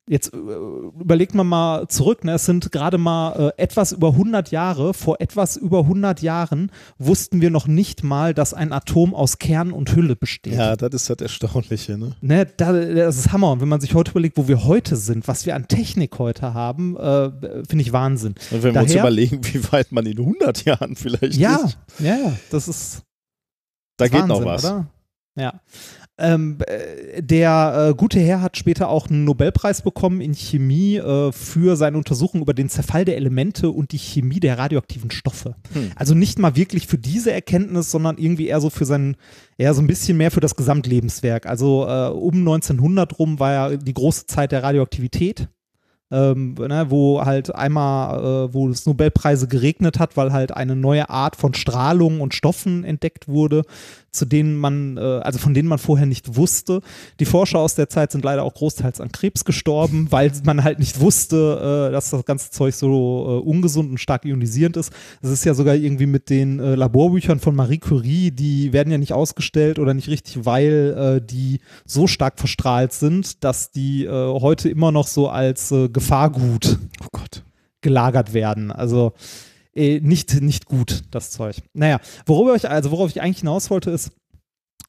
jetzt 0.08 0.34
äh, 0.34 0.38
überlegt 0.38 1.34
man 1.34 1.48
mal 1.48 1.88
zurück, 1.88 2.24
ne? 2.24 2.34
es 2.34 2.46
sind 2.46 2.72
gerade 2.72 2.98
mal 2.98 3.54
äh, 3.58 3.62
etwas 3.62 3.92
über 3.92 4.10
100 4.10 4.52
Jahre, 4.52 4.94
vor 4.94 5.20
etwas 5.20 5.58
über 5.58 5.80
100 5.80 6.22
Jahren 6.22 6.72
wussten 6.98 7.42
wir 7.42 7.50
noch 7.50 7.68
nicht 7.68 8.04
mal, 8.04 8.34
dass 8.34 8.54
ein 8.54 8.72
Atom 8.72 9.16
aus 9.16 9.40
Kern 9.40 9.72
und 9.72 9.96
Hülle 9.96 10.16
besteht. 10.16 10.54
Ja, 10.54 10.76
das 10.76 10.94
ist 10.94 11.10
das 11.10 11.18
Erstaunliche. 11.18 11.98
Ne? 11.98 12.16
ne 12.22 12.46
da, 12.46 12.74
das 12.74 13.18
ist 13.18 13.32
Hammer. 13.32 13.52
Und 13.52 13.62
wenn 13.62 13.70
man 13.70 13.82
sich 13.82 13.96
heute 13.96 14.12
überlegt, 14.12 14.38
wo 14.38 14.48
wir 14.48 14.66
heute 14.66 14.96
sind, 14.96 15.28
was 15.28 15.46
wir 15.46 15.56
an 15.56 15.68
Technik 15.68 16.20
heute 16.20 16.54
haben, 16.54 16.96
äh, 16.98 17.32
finde 17.68 17.82
ich 17.82 17.92
Wahnsinn. 17.92 18.36
Und 18.52 18.64
wenn 18.64 18.74
Daher, 18.74 18.88
wir 18.88 18.94
uns 18.94 19.02
überlegen, 19.02 19.42
wie 19.44 19.72
weit 19.72 19.92
man 19.92 20.06
in 20.06 20.20
100 20.20 20.66
Jahren 20.66 20.96
vielleicht 20.96 21.36
ja, 21.36 21.56
ist. 21.56 21.78
Ja, 22.00 22.16
ja, 22.16 22.34
das 22.52 22.68
ist 22.68 23.04
da 23.98 24.08
geht 24.08 24.22
Wahnsinn, 24.22 24.28
noch 24.28 24.46
was. 24.46 24.66
Oder? 24.66 24.88
Ja. 25.36 25.62
Ähm, 26.18 26.60
äh, 26.66 27.22
der 27.22 27.90
äh, 27.90 27.94
gute 27.94 28.22
Herr 28.22 28.42
hat 28.42 28.56
später 28.56 28.88
auch 28.88 29.10
einen 29.10 29.26
Nobelpreis 29.26 29.82
bekommen 29.82 30.22
in 30.22 30.34
Chemie 30.34 30.96
äh, 30.96 31.34
für 31.34 31.76
seine 31.76 31.98
Untersuchung 31.98 32.42
über 32.42 32.54
den 32.54 32.70
Zerfall 32.70 33.04
der 33.04 33.18
Elemente 33.18 33.70
und 33.70 33.92
die 33.92 33.98
Chemie 33.98 34.40
der 34.40 34.58
radioaktiven 34.58 35.12
Stoffe. 35.12 35.56
Hm. 35.74 35.92
Also 35.96 36.14
nicht 36.14 36.40
mal 36.40 36.56
wirklich 36.56 36.88
für 36.88 36.98
diese 36.98 37.34
Erkenntnis, 37.34 37.92
sondern 37.92 38.18
irgendwie 38.18 38.48
eher 38.48 38.62
so 38.62 38.70
für 38.70 38.86
sein, 38.86 39.18
eher 39.58 39.74
so 39.74 39.82
ein 39.82 39.88
bisschen 39.88 40.16
mehr 40.16 40.32
für 40.32 40.40
das 40.40 40.56
Gesamtlebenswerk. 40.56 41.48
Also 41.48 41.86
äh, 41.86 42.08
um 42.08 42.36
1900 42.36 43.20
rum 43.20 43.40
war 43.40 43.52
ja 43.52 43.78
die 43.78 43.94
große 43.94 44.26
Zeit 44.26 44.54
der 44.54 44.64
Radioaktivität 44.64 45.50
ähm, 46.12 46.54
ne, 46.54 46.86
wo 46.90 47.26
halt 47.26 47.54
einmal, 47.54 48.20
äh, 48.20 48.54
wo 48.54 48.70
es 48.70 48.86
Nobelpreise 48.86 49.48
geregnet 49.48 50.00
hat, 50.00 50.18
weil 50.18 50.32
halt 50.32 50.52
eine 50.56 50.76
neue 50.76 51.10
Art 51.10 51.36
von 51.36 51.54
Strahlung 51.54 52.22
und 52.22 52.34
Stoffen 52.34 52.84
entdeckt 52.84 53.28
wurde, 53.28 53.64
zu 54.16 54.26
denen 54.26 54.58
man, 54.58 54.98
äh, 54.98 55.02
also 55.02 55.40
von 55.40 55.54
denen 55.54 55.68
man 55.68 55.78
vorher 55.78 56.06
nicht 56.06 56.36
wusste. 56.36 56.82
Die 57.20 57.26
Forscher 57.26 57.60
aus 57.60 57.76
der 57.76 57.90
Zeit 57.90 58.12
sind 58.12 58.24
leider 58.24 58.44
auch 58.44 58.54
großteils 58.54 59.02
an 59.02 59.12
Krebs 59.12 59.46
gestorben, 59.46 60.08
weil 60.12 60.32
man 60.44 60.64
halt 60.64 60.80
nicht 60.80 61.00
wusste, 61.00 61.90
äh, 61.90 61.92
dass 61.92 62.10
das 62.10 62.26
ganze 62.26 62.52
Zeug 62.52 62.74
so 62.74 63.42
äh, 63.44 63.48
ungesund 63.48 63.92
und 63.92 63.98
stark 64.00 64.26
ionisierend 64.26 64.78
ist. 64.78 64.92
Es 65.22 65.30
ist 65.30 65.46
ja 65.46 65.54
sogar 65.54 65.76
irgendwie 65.76 66.06
mit 66.06 66.30
den 66.30 66.60
äh, 66.60 66.76
Laborbüchern 66.76 67.40
von 67.40 67.56
Marie 67.56 67.78
Curie, 67.78 68.32
die 68.32 68.74
werden 68.74 68.92
ja 68.92 68.98
nicht 68.98 69.14
ausgestellt 69.14 69.80
oder 69.80 69.94
nicht 69.94 70.08
richtig, 70.08 70.46
weil 70.46 71.20
äh, 71.22 71.26
die 71.26 71.60
so 71.86 72.08
stark 72.08 72.40
verstrahlt 72.40 72.94
sind, 72.94 73.44
dass 73.44 73.72
die 73.72 74.08
heute 74.08 74.70
immer 74.70 74.92
noch 74.92 75.08
so 75.08 75.30
als 75.30 75.74
Gefahrgut 75.92 76.78
oh 77.04 77.20
gelagert 77.86 78.34
werden. 78.34 78.72
Also 78.72 79.14
äh, 79.76 80.00
nicht, 80.00 80.42
nicht 80.42 80.66
gut, 80.66 81.04
das 81.12 81.32
Zeug. 81.32 81.62
Naja, 81.74 82.00
worüber 82.26 82.56
ich, 82.56 82.70
also 82.70 82.92
worauf 82.92 83.10
ich 83.10 83.22
eigentlich 83.22 83.40
hinaus 83.40 83.70
wollte, 83.70 83.92
ist, 83.92 84.12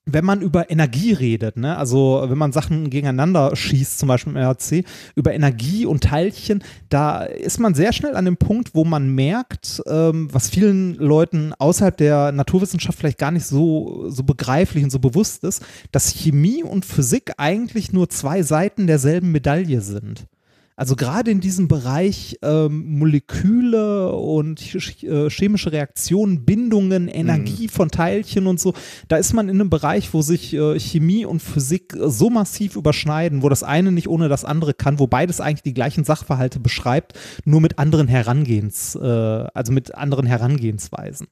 wenn 0.08 0.24
man 0.24 0.40
über 0.40 0.70
Energie 0.70 1.12
redet, 1.12 1.56
ne, 1.56 1.76
also 1.76 2.24
wenn 2.28 2.38
man 2.38 2.52
Sachen 2.52 2.90
gegeneinander 2.90 3.56
schießt, 3.56 3.98
zum 3.98 4.08
Beispiel 4.08 4.34
im 4.34 4.38
RC, 4.38 4.84
über 5.16 5.34
Energie 5.34 5.84
und 5.84 6.04
Teilchen, 6.04 6.62
da 6.88 7.24
ist 7.24 7.58
man 7.58 7.74
sehr 7.74 7.92
schnell 7.92 8.14
an 8.14 8.24
dem 8.24 8.36
Punkt, 8.36 8.74
wo 8.74 8.84
man 8.84 9.10
merkt, 9.10 9.82
ähm, 9.88 10.28
was 10.32 10.48
vielen 10.48 10.94
Leuten 10.94 11.52
außerhalb 11.58 11.96
der 11.96 12.30
Naturwissenschaft 12.30 12.96
vielleicht 12.96 13.18
gar 13.18 13.32
nicht 13.32 13.46
so, 13.46 14.08
so 14.08 14.22
begreiflich 14.22 14.84
und 14.84 14.90
so 14.90 15.00
bewusst 15.00 15.42
ist, 15.42 15.64
dass 15.90 16.10
Chemie 16.14 16.62
und 16.62 16.84
Physik 16.84 17.32
eigentlich 17.36 17.92
nur 17.92 18.08
zwei 18.08 18.42
Seiten 18.42 18.86
derselben 18.86 19.32
Medaille 19.32 19.80
sind. 19.80 20.26
Also 20.76 20.94
gerade 20.94 21.30
in 21.30 21.40
diesem 21.40 21.68
Bereich 21.68 22.38
ähm, 22.42 22.98
Moleküle 22.98 24.12
und 24.12 24.60
äh, 25.02 25.30
chemische 25.30 25.72
Reaktionen, 25.72 26.44
Bindungen, 26.44 27.08
Energie 27.08 27.64
mhm. 27.64 27.70
von 27.70 27.90
Teilchen 27.90 28.46
und 28.46 28.60
so, 28.60 28.74
da 29.08 29.16
ist 29.16 29.32
man 29.32 29.48
in 29.48 29.58
einem 29.58 29.70
Bereich, 29.70 30.12
wo 30.12 30.20
sich 30.20 30.52
äh, 30.52 30.78
Chemie 30.78 31.24
und 31.24 31.40
Physik 31.40 31.94
so 31.98 32.28
massiv 32.28 32.76
überschneiden, 32.76 33.42
wo 33.42 33.48
das 33.48 33.62
eine 33.62 33.90
nicht 33.90 34.08
ohne 34.08 34.28
das 34.28 34.44
andere 34.44 34.74
kann, 34.74 34.98
wo 34.98 35.06
beides 35.06 35.40
eigentlich 35.40 35.62
die 35.62 35.74
gleichen 35.74 36.04
Sachverhalte 36.04 36.60
beschreibt, 36.60 37.14
nur 37.46 37.62
mit 37.62 37.78
anderen 37.78 38.06
Herangehens, 38.06 38.96
äh, 38.96 39.00
also 39.06 39.72
mit 39.72 39.94
anderen 39.94 40.26
Herangehensweisen. 40.26 41.26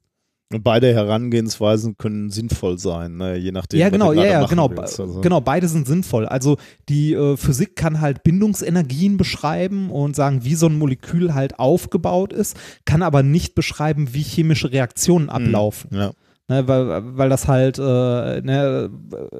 Beide 0.51 0.93
Herangehensweisen 0.93 1.97
können 1.97 2.31
sinnvoll 2.31 2.79
sein, 2.79 3.17
ne? 3.17 3.37
je 3.37 3.51
nachdem. 3.51 3.81
Ja, 3.81 3.89
genau, 3.89 4.13
ja, 4.13 4.25
ja, 4.25 4.47
genau, 4.47 4.69
also. 4.69 5.21
genau, 5.21 5.41
beide 5.41 5.69
sind 5.69 5.87
sinnvoll. 5.87 6.27
Also 6.27 6.59
die 6.89 7.15
äh, 7.15 7.37
Physik 7.37 7.77
kann 7.77 8.01
halt 8.01 8.23
Bindungsenergien 8.23 9.17
beschreiben 9.17 9.91
und 9.91 10.15
sagen, 10.15 10.45
wie 10.45 10.55
so 10.55 10.67
ein 10.67 10.79
Molekül 10.79 11.35
halt 11.35 11.59
aufgebaut 11.59 12.33
ist, 12.33 12.57
kann 12.85 13.03
aber 13.03 13.23
nicht 13.23 13.55
beschreiben, 13.55 14.13
wie 14.13 14.23
chemische 14.23 14.71
Reaktionen 14.71 15.29
hm, 15.29 15.47
ablaufen. 15.47 15.91
Mhm, 15.91 15.99
ja. 15.99 16.13
Ne, 16.47 16.69
weil, 16.69 17.17
weil 17.17 17.31
das 17.31 17.49
halt 17.49 17.79
äh, 17.79 18.43
ne, 18.43 18.91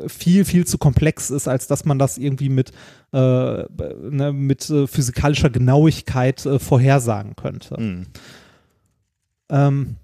viel, 0.07 0.47
viel 0.47 0.67
zu 0.67 0.79
komplex 0.79 1.29
ist, 1.31 1.49
als 1.49 1.67
dass 1.67 1.85
man 1.85 1.99
das 1.99 2.17
irgendwie 2.17 2.49
mit, 2.49 2.71
äh, 3.13 3.19
ne, 3.19 4.33
mit 4.33 4.71
äh, 4.71 4.87
physikalischer 4.87 5.51
Genauigkeit 5.51 6.47
äh, 6.47 6.59
vorhersagen 6.59 7.37
könnte. 7.37 7.79
Mhm. 7.79 8.07
Ähm, 9.51 9.97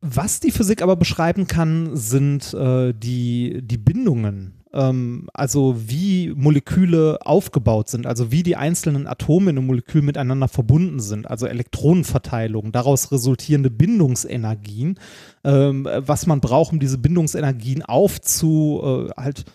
was 0.00 0.40
die 0.40 0.50
Physik 0.50 0.82
aber 0.82 0.96
beschreiben 0.96 1.46
kann, 1.46 1.96
sind 1.96 2.54
äh, 2.54 2.92
die, 2.94 3.60
die 3.62 3.78
Bindungen. 3.78 4.54
Ähm, 4.72 5.28
also 5.32 5.76
wie 5.78 6.32
Moleküle 6.36 7.18
aufgebaut 7.24 7.88
sind, 7.88 8.06
also 8.06 8.30
wie 8.30 8.42
die 8.42 8.56
einzelnen 8.56 9.06
Atome 9.06 9.50
in 9.50 9.58
einem 9.58 9.66
Molekül 9.66 10.02
miteinander 10.02 10.46
verbunden 10.46 11.00
sind, 11.00 11.28
also 11.28 11.46
Elektronenverteilung, 11.46 12.70
daraus 12.70 13.10
resultierende 13.10 13.70
Bindungsenergien, 13.70 14.98
ähm, 15.44 15.88
was 15.90 16.26
man 16.26 16.40
braucht, 16.40 16.72
um 16.72 16.80
diese 16.80 16.98
Bindungsenergien 16.98 17.82
aufzu, 17.82 19.08
äh, 19.08 19.20
halt 19.20 19.46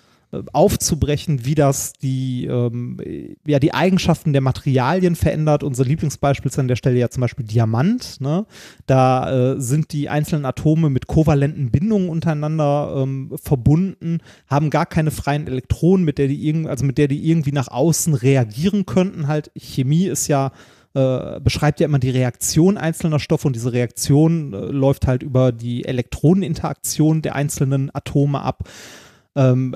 aufzubrechen, 0.51 1.45
wie 1.45 1.55
das 1.55 1.93
die, 1.93 2.45
ähm, 2.45 2.97
ja, 3.45 3.60
die 3.60 3.73
Eigenschaften 3.73 4.34
der 4.34 4.41
Materialien 4.41 5.15
verändert. 5.15 5.64
Unser 5.64 5.85
Lieblingsbeispiel 5.85 6.49
ist 6.49 6.60
an 6.60 6.68
der 6.68 6.76
Stelle 6.76 6.99
ja 6.99 7.10
zum 7.10 7.22
Beispiel 7.22 7.45
Diamant. 7.45 8.22
Ne? 8.22 8.45
Da 8.85 9.53
äh, 9.53 9.61
sind 9.61 9.93
die 9.93 10.10
einzelnen 10.10 10.45
Atome 10.45 10.89
mit 10.89 11.07
kovalenten 11.07 11.72
Bindungen 11.72 12.10
untereinander 12.10 12.95
ähm, 12.97 13.31
verbunden, 13.41 14.19
haben 14.47 14.69
gar 14.69 14.85
keine 14.85 15.11
freien 15.11 15.47
Elektronen, 15.47 16.05
mit 16.05 16.18
der 16.18 16.27
die 16.27 16.47
irgend, 16.47 16.68
also 16.68 16.85
mit 16.85 16.97
der 16.97 17.07
die 17.07 17.30
irgendwie 17.30 17.51
nach 17.51 17.68
außen 17.68 18.14
reagieren 18.14 18.85
könnten. 18.85 19.27
Halt, 19.27 19.51
Chemie 19.55 20.05
ist 20.05 20.27
ja 20.27 20.51
äh, 20.95 21.39
beschreibt 21.39 21.80
ja 21.80 21.88
immer 21.88 21.97
die 21.97 22.11
Reaktion 22.11 22.77
einzelner 22.77 23.19
Stoffe 23.19 23.47
und 23.47 23.55
diese 23.55 23.73
Reaktion 23.73 24.53
äh, 24.53 24.57
läuft 24.68 25.07
halt 25.07 25.23
über 25.23 25.51
die 25.51 25.85
Elektroneninteraktion 25.85 27.23
der 27.23 27.35
einzelnen 27.35 27.89
Atome 27.93 28.41
ab. 28.41 28.69
Ähm, 29.35 29.76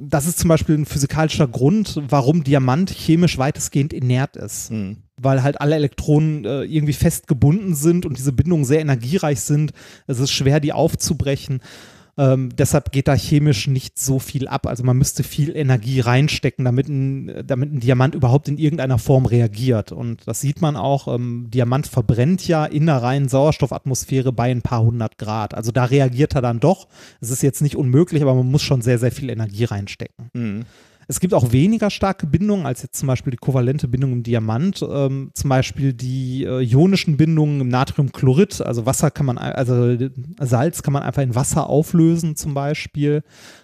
das 0.00 0.26
ist 0.26 0.38
zum 0.38 0.48
Beispiel 0.48 0.76
ein 0.76 0.86
physikalischer 0.86 1.48
Grund, 1.48 2.00
warum 2.08 2.44
Diamant 2.44 2.90
chemisch 2.90 3.36
weitestgehend 3.38 3.92
inert 3.92 4.36
ist. 4.36 4.70
Mhm. 4.70 4.98
Weil 5.16 5.42
halt 5.42 5.60
alle 5.60 5.74
Elektronen 5.74 6.44
äh, 6.44 6.62
irgendwie 6.62 6.92
fest 6.92 7.26
gebunden 7.26 7.74
sind 7.74 8.06
und 8.06 8.18
diese 8.18 8.32
Bindungen 8.32 8.64
sehr 8.64 8.80
energiereich 8.80 9.40
sind. 9.40 9.72
Es 10.06 10.20
ist 10.20 10.30
schwer, 10.30 10.60
die 10.60 10.72
aufzubrechen. 10.72 11.60
Ähm, 12.18 12.48
deshalb 12.56 12.92
geht 12.92 13.08
da 13.08 13.14
chemisch 13.14 13.66
nicht 13.66 13.98
so 13.98 14.18
viel 14.18 14.48
ab. 14.48 14.66
Also 14.66 14.84
man 14.84 14.96
müsste 14.96 15.22
viel 15.22 15.54
Energie 15.54 16.00
reinstecken, 16.00 16.64
damit 16.64 16.88
ein, 16.88 17.46
damit 17.46 17.72
ein 17.72 17.80
Diamant 17.80 18.14
überhaupt 18.14 18.48
in 18.48 18.56
irgendeiner 18.58 18.98
Form 18.98 19.26
reagiert. 19.26 19.92
Und 19.92 20.26
das 20.26 20.40
sieht 20.40 20.62
man 20.62 20.76
auch. 20.76 21.12
Ähm, 21.14 21.48
Diamant 21.50 21.86
verbrennt 21.86 22.46
ja 22.48 22.64
in 22.64 22.86
der 22.86 23.02
reinen 23.02 23.28
Sauerstoffatmosphäre 23.28 24.32
bei 24.32 24.50
ein 24.50 24.62
paar 24.62 24.82
hundert 24.82 25.18
Grad. 25.18 25.54
Also 25.54 25.72
da 25.72 25.84
reagiert 25.84 26.34
er 26.34 26.42
dann 26.42 26.60
doch. 26.60 26.88
Es 27.20 27.30
ist 27.30 27.42
jetzt 27.42 27.60
nicht 27.60 27.76
unmöglich, 27.76 28.22
aber 28.22 28.34
man 28.34 28.50
muss 28.50 28.62
schon 28.62 28.82
sehr, 28.82 28.98
sehr 28.98 29.12
viel 29.12 29.28
Energie 29.28 29.64
reinstecken. 29.64 30.30
Mhm. 30.32 30.64
Es 31.08 31.20
gibt 31.20 31.34
auch 31.34 31.52
weniger 31.52 31.90
starke 31.90 32.26
Bindungen 32.26 32.66
als 32.66 32.82
jetzt 32.82 32.98
zum 32.98 33.06
Beispiel 33.06 33.30
die 33.30 33.36
kovalente 33.36 33.86
Bindung 33.86 34.12
im 34.12 34.22
Diamant. 34.24 34.84
Ähm, 34.88 35.30
zum 35.34 35.50
Beispiel 35.50 35.92
die 35.92 36.44
äh, 36.44 36.62
ionischen 36.62 37.16
Bindungen 37.16 37.60
im 37.60 37.68
Natriumchlorid. 37.68 38.60
Also 38.60 38.86
Wasser 38.86 39.12
kann 39.12 39.26
man, 39.26 39.38
also 39.38 39.96
Salz 40.40 40.82
kann 40.82 40.92
man 40.92 41.04
einfach 41.04 41.22
in 41.22 41.34
Wasser 41.34 41.68
auflösen 41.68 42.34
zum 42.34 42.54
Beispiel. 42.54 43.22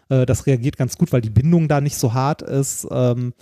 Äh, 0.08 0.24
das 0.24 0.46
reagiert 0.46 0.76
ganz 0.76 0.96
gut, 0.96 1.12
weil 1.12 1.20
die 1.20 1.30
Bindung 1.30 1.66
da 1.66 1.80
nicht 1.80 1.96
so 1.96 2.14
hart 2.14 2.42
ist. 2.42 2.86
Ähm, 2.90 3.32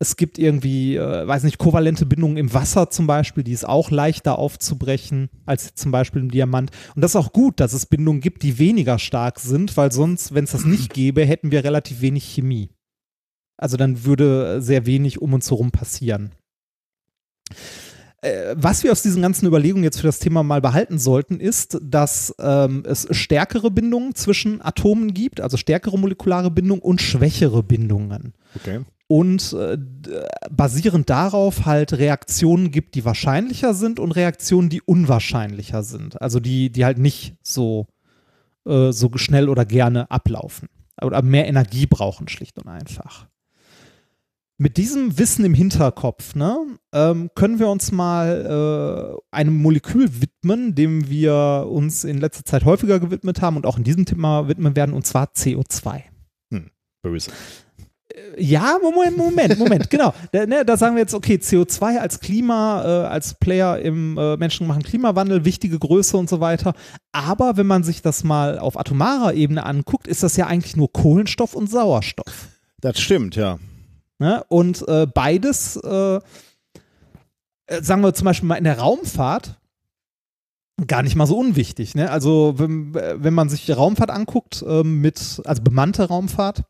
es 0.00 0.16
gibt 0.16 0.38
irgendwie, 0.38 0.96
äh, 0.96 1.26
weiß 1.26 1.44
nicht, 1.44 1.58
kovalente 1.58 2.06
Bindungen 2.06 2.36
im 2.36 2.52
Wasser 2.52 2.90
zum 2.90 3.06
Beispiel, 3.06 3.44
die 3.44 3.52
ist 3.52 3.66
auch 3.66 3.92
leichter 3.92 4.38
aufzubrechen 4.38 5.30
als 5.46 5.74
zum 5.76 5.92
Beispiel 5.92 6.22
im 6.22 6.30
Diamant. 6.30 6.72
Und 6.96 7.02
das 7.02 7.12
ist 7.12 7.16
auch 7.16 7.32
gut, 7.32 7.60
dass 7.60 7.72
es 7.72 7.86
Bindungen 7.86 8.20
gibt, 8.20 8.42
die 8.42 8.58
weniger 8.58 8.98
stark 8.98 9.38
sind, 9.38 9.76
weil 9.76 9.92
sonst, 9.92 10.34
wenn 10.34 10.44
es 10.44 10.50
das 10.50 10.64
nicht 10.64 10.92
gäbe, 10.92 11.24
hätten 11.24 11.52
wir 11.52 11.62
relativ 11.62 12.00
wenig 12.00 12.24
Chemie. 12.24 12.73
Also 13.56 13.76
dann 13.76 14.04
würde 14.04 14.60
sehr 14.60 14.86
wenig 14.86 15.22
um 15.22 15.32
uns 15.32 15.50
herum 15.50 15.70
passieren. 15.70 16.32
Äh, 18.24 18.54
was 18.56 18.82
wir 18.82 18.90
aus 18.90 19.02
diesen 19.02 19.20
ganzen 19.20 19.46
Überlegungen 19.46 19.84
jetzt 19.84 20.00
für 20.00 20.06
das 20.06 20.18
Thema 20.18 20.42
mal 20.42 20.62
behalten 20.62 20.98
sollten, 20.98 21.40
ist, 21.40 21.78
dass 21.82 22.34
ähm, 22.40 22.82
es 22.86 23.06
stärkere 23.10 23.70
Bindungen 23.70 24.14
zwischen 24.14 24.62
Atomen 24.62 25.12
gibt, 25.12 25.40
also 25.42 25.58
stärkere 25.58 25.98
molekulare 25.98 26.50
Bindungen 26.50 26.82
und 26.82 27.02
schwächere 27.02 27.62
Bindungen. 27.62 28.32
Okay. 28.56 28.80
Und 29.06 29.52
äh, 29.52 29.76
basierend 30.50 31.10
darauf 31.10 31.66
halt 31.66 31.92
Reaktionen 31.92 32.70
gibt, 32.70 32.94
die 32.94 33.04
wahrscheinlicher 33.04 33.74
sind 33.74 34.00
und 34.00 34.12
Reaktionen, 34.12 34.70
die 34.70 34.80
unwahrscheinlicher 34.80 35.82
sind. 35.82 36.20
Also 36.22 36.40
die, 36.40 36.70
die 36.70 36.86
halt 36.86 36.96
nicht 36.96 37.34
so, 37.42 37.86
äh, 38.66 38.90
so 38.90 39.10
schnell 39.16 39.50
oder 39.50 39.66
gerne 39.66 40.10
ablaufen. 40.10 40.70
Oder 41.02 41.20
mehr 41.20 41.46
Energie 41.46 41.86
brauchen, 41.86 42.28
schlicht 42.28 42.58
und 42.58 42.68
einfach 42.68 43.26
mit 44.56 44.76
diesem 44.76 45.18
Wissen 45.18 45.44
im 45.44 45.54
Hinterkopf 45.54 46.34
ne, 46.34 46.58
ähm, 46.92 47.30
können 47.34 47.58
wir 47.58 47.68
uns 47.68 47.90
mal 47.90 49.16
äh, 49.16 49.36
einem 49.36 49.56
Molekül 49.60 50.08
widmen, 50.20 50.74
dem 50.74 51.08
wir 51.08 51.66
uns 51.68 52.04
in 52.04 52.18
letzter 52.18 52.44
Zeit 52.44 52.64
häufiger 52.64 53.00
gewidmet 53.00 53.42
haben 53.42 53.56
und 53.56 53.66
auch 53.66 53.78
in 53.78 53.84
diesem 53.84 54.04
Thema 54.06 54.48
widmen 54.48 54.76
werden, 54.76 54.94
und 54.94 55.06
zwar 55.06 55.26
CO2. 55.36 56.02
Hm, 56.52 56.70
böse. 57.02 57.32
Äh, 58.08 58.42
ja, 58.42 58.78
Moment, 58.80 59.16
Moment, 59.16 59.58
Moment, 59.58 59.90
genau. 59.90 60.14
Da, 60.32 60.46
ne, 60.46 60.64
da, 60.64 60.76
sagen 60.76 60.94
wir 60.94 61.00
jetzt, 61.00 61.14
okay, 61.14 61.34
CO2 61.34 61.98
als 61.98 62.20
Klima, 62.20 62.84
äh, 62.84 63.06
als 63.08 63.34
Player 63.34 63.80
im 63.80 64.16
äh, 64.16 64.36
menschengemachten 64.36 64.84
Klimawandel, 64.84 65.44
wichtige 65.44 65.80
Größe 65.80 66.16
und 66.16 66.28
so 66.28 66.38
weiter. 66.38 66.74
Aber 67.10 67.56
wenn 67.56 67.66
man 67.66 67.82
sich 67.82 68.02
das 68.02 68.22
mal 68.22 68.60
auf 68.60 68.78
atomarer 68.78 69.34
Ebene 69.34 69.66
anguckt, 69.66 70.06
ist 70.06 70.22
das 70.22 70.36
ja 70.36 70.46
eigentlich 70.46 70.76
nur 70.76 70.92
Kohlenstoff 70.92 71.54
und 71.54 71.68
Sauerstoff. 71.68 72.48
Das 72.80 73.00
stimmt, 73.00 73.34
ja. 73.34 73.58
Ne? 74.24 74.42
Und 74.48 74.88
äh, 74.88 75.06
beides, 75.06 75.76
äh, 75.76 76.14
äh, 77.66 77.82
sagen 77.82 78.00
wir 78.00 78.14
zum 78.14 78.24
Beispiel 78.24 78.48
mal 78.48 78.54
in 78.54 78.64
der 78.64 78.78
Raumfahrt, 78.78 79.60
gar 80.86 81.02
nicht 81.02 81.14
mal 81.14 81.26
so 81.26 81.36
unwichtig. 81.36 81.94
Ne? 81.94 82.10
Also 82.10 82.54
wenn, 82.56 82.94
wenn 82.94 83.34
man 83.34 83.50
sich 83.50 83.66
die 83.66 83.72
Raumfahrt 83.72 84.10
anguckt, 84.10 84.64
äh, 84.66 84.82
mit, 84.82 85.42
also 85.44 85.62
bemannte 85.62 86.08
Raumfahrt, 86.08 86.62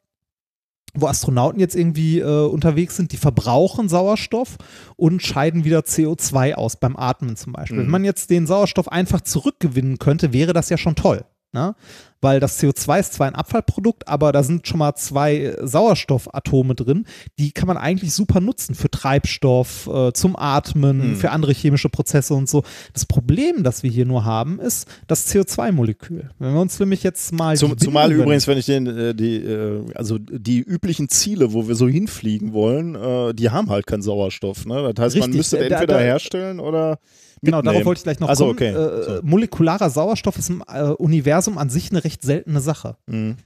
wo 0.95 1.07
Astronauten 1.07 1.61
jetzt 1.61 1.77
irgendwie 1.77 2.19
äh, 2.19 2.47
unterwegs 2.49 2.97
sind, 2.97 3.13
die 3.13 3.19
verbrauchen 3.19 3.89
Sauerstoff 3.89 4.57
und 4.97 5.23
scheiden 5.23 5.63
wieder 5.65 5.83
CO2 5.83 6.55
aus 6.55 6.75
beim 6.75 6.97
Atmen 6.97 7.37
zum 7.37 7.53
Beispiel. 7.53 7.79
Mhm. 7.79 7.83
Wenn 7.83 7.91
man 7.91 8.05
jetzt 8.05 8.31
den 8.31 8.49
Sauerstoff 8.49 8.89
einfach 8.89 9.21
zurückgewinnen 9.21 10.01
könnte, 10.01 10.33
wäre 10.33 10.53
das 10.53 10.71
ja 10.71 10.77
schon 10.77 10.97
toll. 10.97 11.25
Ne? 11.55 11.75
Weil 12.21 12.41
das 12.41 12.61
CO2 12.61 13.01
ist 13.01 13.13
zwar 13.15 13.29
ein 13.29 13.35
Abfallprodukt, 13.35 14.09
aber 14.09 14.33
da 14.33 14.43
sind 14.43 14.67
schon 14.67 14.79
mal 14.79 14.95
zwei 14.97 15.57
Sauerstoffatome 15.63 16.75
drin, 16.75 17.07
die 17.39 17.53
kann 17.53 17.69
man 17.69 17.77
eigentlich 17.77 18.13
super 18.13 18.41
nutzen 18.41 18.75
für 18.75 18.91
Treibstoff, 18.91 19.87
äh, 19.87 20.13
zum 20.13 20.35
Atmen, 20.37 21.11
mhm. 21.11 21.17
für 21.17 21.31
andere 21.31 21.53
chemische 21.53 21.89
Prozesse 21.89 22.35
und 22.35 22.49
so. 22.49 22.65
Das 22.93 23.07
Problem, 23.07 23.63
das 23.63 23.83
wir 23.83 23.91
hier 23.91 24.05
nur 24.05 24.25
haben, 24.25 24.59
ist 24.59 24.89
das 25.07 25.33
CO2-Molekül. 25.33 26.31
Wenn 26.39 26.55
wir 26.55 26.61
uns 26.61 26.81
nämlich 26.81 27.03
jetzt 27.05 27.33
mal. 27.33 27.57
Zum, 27.57 27.79
zumal 27.79 28.11
übrigens, 28.11 28.49
wenn 28.49 28.59
ich 28.59 28.67
den, 28.67 28.87
äh, 28.87 29.15
die, 29.15 29.37
äh, 29.37 29.85
also 29.95 30.19
die 30.19 30.61
üblichen 30.61 31.09
Ziele, 31.09 31.53
wo 31.53 31.69
wir 31.69 31.77
so 31.77 31.87
hinfliegen 31.87 32.53
wollen, 32.53 32.97
äh, 32.97 33.33
die 33.33 33.51
haben 33.51 33.71
halt 33.71 33.87
keinen 33.87 34.03
Sauerstoff. 34.03 34.67
Ne? 34.67 34.93
Das 34.93 35.05
heißt, 35.05 35.17
Richtig, 35.17 35.21
man 35.21 35.37
müsste 35.37 35.59
entweder 35.59 35.87
da, 35.87 35.99
da, 35.99 36.01
herstellen 36.01 36.59
oder 36.59 36.99
Genau, 37.45 37.63
darauf 37.63 37.85
wollte 37.85 37.99
ich 37.99 38.05
gleich 38.05 38.21
noch 38.21 38.29
also, 38.29 38.47
kommen. 38.47 38.57
Okay. 38.57 38.73
Äh, 38.73 39.21
molekularer 39.23 39.91
Sauerstoff 39.91 40.39
ist 40.39 40.51
im 40.51 40.63
äh, 40.67 40.83
Universum 40.91 41.59
an 41.59 41.71
sich 41.71 41.91
eine 41.91 42.03
recht 42.05 42.23
seltene 42.23 42.61
Sache. 42.61 42.97
Mhm. 43.07 43.37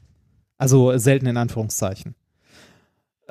Also 0.57 0.97
selten 0.99 1.27
in 1.27 1.37
Anführungszeichen. 1.37 2.15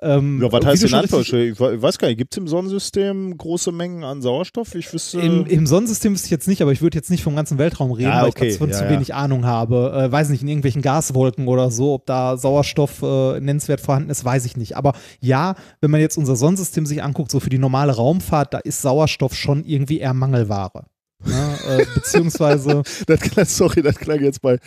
Ähm, 0.02 0.41
ja, 0.41 0.52
was 0.52 0.65
heißt 0.65 0.84
in 0.84 0.94
Anführungsstrichen? 0.94 1.53
Ich 1.53 1.82
weiß 1.82 1.98
gar 1.98 2.07
nicht, 2.07 2.18
gibt 2.18 2.34
es 2.34 2.38
im 2.38 2.48
Sonnensystem 2.48 3.36
große 3.38 3.72
Mengen 3.72 4.03
an 4.03 4.22
Sauerstoff? 4.22 4.76
Ich 4.76 4.94
wüsste. 4.94 5.19
Im, 5.19 5.45
Im, 5.45 5.65
Sonnensystem 5.65 6.14
wüsste 6.14 6.28
ich 6.28 6.32
jetzt 6.32 6.48
nicht, 6.48 6.61
aber 6.61 6.72
ich 6.72 6.82
würde 6.82 6.98
jetzt 6.98 7.10
nicht 7.10 7.24
vom 7.24 7.36
ganzen 7.36 7.57
Weltraum 7.57 7.91
reden, 7.91 8.11
ah, 8.11 8.26
okay. 8.26 8.41
weil 8.41 8.48
ich 8.48 8.53
davon 8.53 8.69
ja, 8.69 8.78
zu 8.78 8.90
wenig 8.90 9.15
Ahnung 9.15 9.45
habe. 9.45 9.94
Äh, 9.95 10.11
weiß 10.11 10.30
nicht, 10.30 10.44
in 10.44 10.48
irgendwelchen 10.48 10.84
Gaswolken 10.84 11.48
oder 11.48 11.72
so, 11.72 11.94
ob 11.95 12.06
da 12.06 12.38
Sauerstoff 12.38 13.02
äh, 13.02 13.40
nennenswert 13.40 13.82
vorhanden 13.82 14.11
ist, 14.11 14.24
weiß 14.24 14.45
ich 14.45 14.56
nicht. 14.56 14.78
Aber 14.78 14.94
ja, 15.19 15.56
wenn 15.82 15.90
man 15.90 15.99
jetzt 15.99 16.18
unser 16.18 16.36
Sonnensystem 16.36 16.86
sich 16.86 17.02
anguckt, 17.02 17.32
so 17.32 17.40
für 17.40 17.49
die 17.49 17.57
normale 17.57 17.95
Raumfahrt, 17.95 18.53
da 18.53 18.60
ist 18.60 18.82
Sauerstoff 18.84 19.34
schon 19.34 19.64
irgendwie 19.64 19.99
eher 19.99 20.14
Mangelware. 20.14 20.86
Ja, 21.26 21.56
äh, 21.68 21.85
beziehungsweise. 21.95 22.84
das 23.07 23.57
sorry, 23.57 23.81
das 23.81 23.95
klang 23.95 24.22
jetzt 24.22 24.41
bei, 24.41 24.60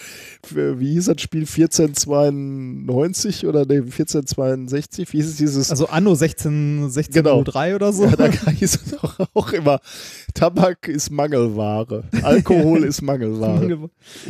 wie 0.50 0.94
hieß 0.94 1.04
das 1.06 1.22
Spiel, 1.22 1.42
1492 1.42 3.46
oder 3.46 3.64
nee, 3.64 3.76
1462? 3.76 5.12
Wie 5.12 5.18
hieß 5.18 5.28
es 5.28 5.36
dieses? 5.36 5.70
Also 5.70 5.86
Anno 5.86 6.14
16, 6.14 6.84
1603 6.84 7.68
genau. 7.68 7.76
oder 7.76 7.92
so. 7.92 8.04
Ja, 8.04 8.16
da 8.16 8.28
hieß 8.28 8.74
es 8.74 8.90
doch 8.90 9.20
auch 9.32 9.52
immer, 9.52 9.78
Tabak 10.34 10.88
ist 10.88 11.10
Mangelware, 11.10 12.02
Alkohol 12.22 12.82
ist 12.84 13.02
Mangelware. 13.02 13.88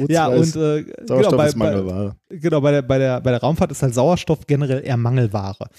ja, 0.09 0.29
und 0.29 0.55
äh, 0.57 0.85
genau, 0.85 1.37
bei, 1.37 1.47
ist 1.47 1.57
Mangelware. 1.57 2.17
Bei, 2.29 2.37
genau, 2.37 2.61
bei 2.61 2.73
der, 2.73 2.83
bei, 2.83 2.99
der, 2.99 3.21
bei 3.23 3.31
der 3.31 3.41
Raumfahrt 3.41 3.71
ist 3.71 3.83
halt 3.83 3.95
Sauerstoff 3.95 4.47
generell 4.47 4.85
eher 4.85 4.99
Mangelware. 4.99 5.71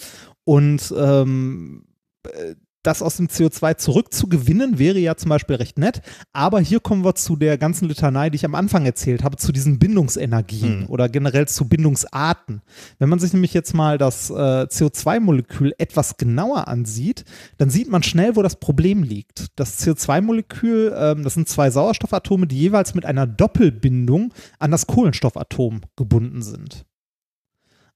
Und 0.43 0.91
ähm, 0.97 1.83
äh, 2.23 2.55
das 2.83 3.01
aus 3.01 3.17
dem 3.17 3.27
CO2 3.27 3.77
zurückzugewinnen, 3.77 4.79
wäre 4.79 4.99
ja 4.99 5.15
zum 5.15 5.29
Beispiel 5.29 5.57
recht 5.57 5.77
nett. 5.77 6.01
Aber 6.33 6.59
hier 6.59 6.79
kommen 6.79 7.03
wir 7.03 7.15
zu 7.15 7.35
der 7.35 7.57
ganzen 7.57 7.87
Litanei, 7.87 8.29
die 8.29 8.37
ich 8.37 8.45
am 8.45 8.55
Anfang 8.55 8.85
erzählt 8.85 9.23
habe, 9.23 9.37
zu 9.37 9.51
diesen 9.51 9.79
Bindungsenergien 9.79 10.81
hm. 10.81 10.89
oder 10.89 11.09
generell 11.09 11.47
zu 11.47 11.67
Bindungsarten. 11.67 12.61
Wenn 12.99 13.09
man 13.09 13.19
sich 13.19 13.33
nämlich 13.33 13.53
jetzt 13.53 13.73
mal 13.73 13.97
das 13.97 14.29
äh, 14.29 14.33
CO2-Molekül 14.33 15.73
etwas 15.77 16.17
genauer 16.17 16.67
ansieht, 16.67 17.25
dann 17.57 17.69
sieht 17.69 17.89
man 17.89 18.03
schnell, 18.03 18.35
wo 18.35 18.41
das 18.41 18.59
Problem 18.59 19.03
liegt. 19.03 19.47
Das 19.55 19.79
CO2-Molekül, 19.85 20.93
ähm, 20.97 21.23
das 21.23 21.35
sind 21.35 21.47
zwei 21.47 21.69
Sauerstoffatome, 21.69 22.47
die 22.47 22.57
jeweils 22.57 22.95
mit 22.95 23.05
einer 23.05 23.27
Doppelbindung 23.27 24.33
an 24.59 24.71
das 24.71 24.87
Kohlenstoffatom 24.87 25.81
gebunden 25.95 26.41
sind. 26.41 26.85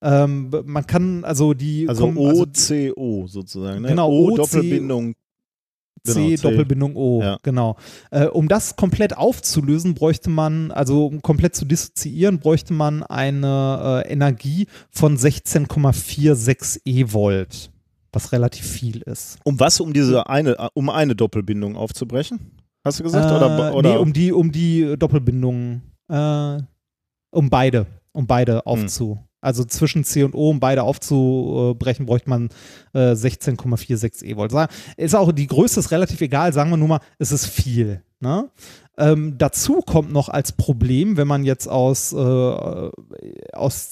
Ähm, 0.06 0.52
man 0.66 0.86
kann 0.86 1.26
also 1.26 1.56
die. 1.56 1.90
Also 1.90 2.08
OCO 2.08 2.44
also, 2.44 3.28
sozusagen. 3.28 3.82
Ne? 3.82 3.90
Genau, 3.90 4.10
O, 4.12 4.36
Doppelbindung. 4.36 5.16
C, 6.04 6.36
genau, 6.36 6.42
Doppelbindung 6.44 6.96
O, 6.96 7.22
ja. 7.24 7.40
genau. 7.42 7.78
Äh, 8.12 8.26
um 8.26 8.48
das 8.48 8.76
komplett 8.76 9.18
aufzulösen, 9.18 9.96
bräuchte 9.96 10.30
man, 10.30 10.70
also 10.72 11.08
um 11.08 11.24
komplett 11.24 11.56
zu 11.56 11.66
dissoziieren, 11.66 12.40
bräuchte 12.40 12.74
man 12.74 13.02
eine 13.02 14.04
äh, 14.06 14.12
Energie 14.12 14.68
von 14.92 15.18
16,46 15.18 16.82
E-Volt, 16.86 17.72
was 18.14 18.32
relativ 18.32 18.68
viel 18.68 19.02
ist. 19.02 19.40
Um 19.44 19.60
was? 19.60 19.80
Um 19.80 19.94
diese 19.94 20.30
eine, 20.30 20.70
um 20.76 20.92
eine 20.92 21.16
Doppelbindung 21.16 21.76
aufzubrechen? 21.76 22.52
Hast 22.84 23.00
du 23.00 23.04
gesagt? 23.04 23.32
Äh, 23.32 23.36
oder, 23.36 23.74
oder? 23.74 23.90
Nee, 23.90 23.98
um 23.98 24.14
die, 24.14 24.32
um 24.32 24.52
die 24.52 24.96
Doppelbindung, 25.00 25.82
äh, 26.08 26.58
um 27.32 27.50
beide, 27.50 27.88
um 28.12 28.28
beide 28.28 28.58
hm. 28.58 28.62
aufzu. 28.66 29.14
Hm. 29.14 29.26
Also 29.46 29.64
zwischen 29.64 30.04
C 30.04 30.24
und 30.24 30.34
O, 30.34 30.50
um 30.50 30.60
beide 30.60 30.84
aufzubrechen, 30.84 32.06
bräuchte 32.06 32.30
man 32.30 32.50
äh, 32.94 33.12
16,46 33.12 34.24
E-Volt. 34.26 34.52
Ist 34.98 35.16
auch 35.16 35.32
die 35.32 35.48
Größe 35.48 35.80
ist 35.80 35.92
relativ 35.92 36.20
egal, 36.22 36.52
sagen 36.52 36.72
wir 36.72 36.78
nur 36.78 36.88
mal, 36.88 37.00
es 37.20 37.32
ist 37.32 37.46
viel. 37.46 38.02
Ne? 38.20 38.50
Ähm, 38.98 39.38
dazu 39.38 39.82
kommt 39.82 40.12
noch 40.12 40.30
als 40.30 40.54
Problem, 40.54 41.16
wenn 41.18 41.28
man 41.28 41.44
jetzt 41.44 41.68
aus, 41.68 42.12
äh, 42.14 42.16
aus 42.16 42.92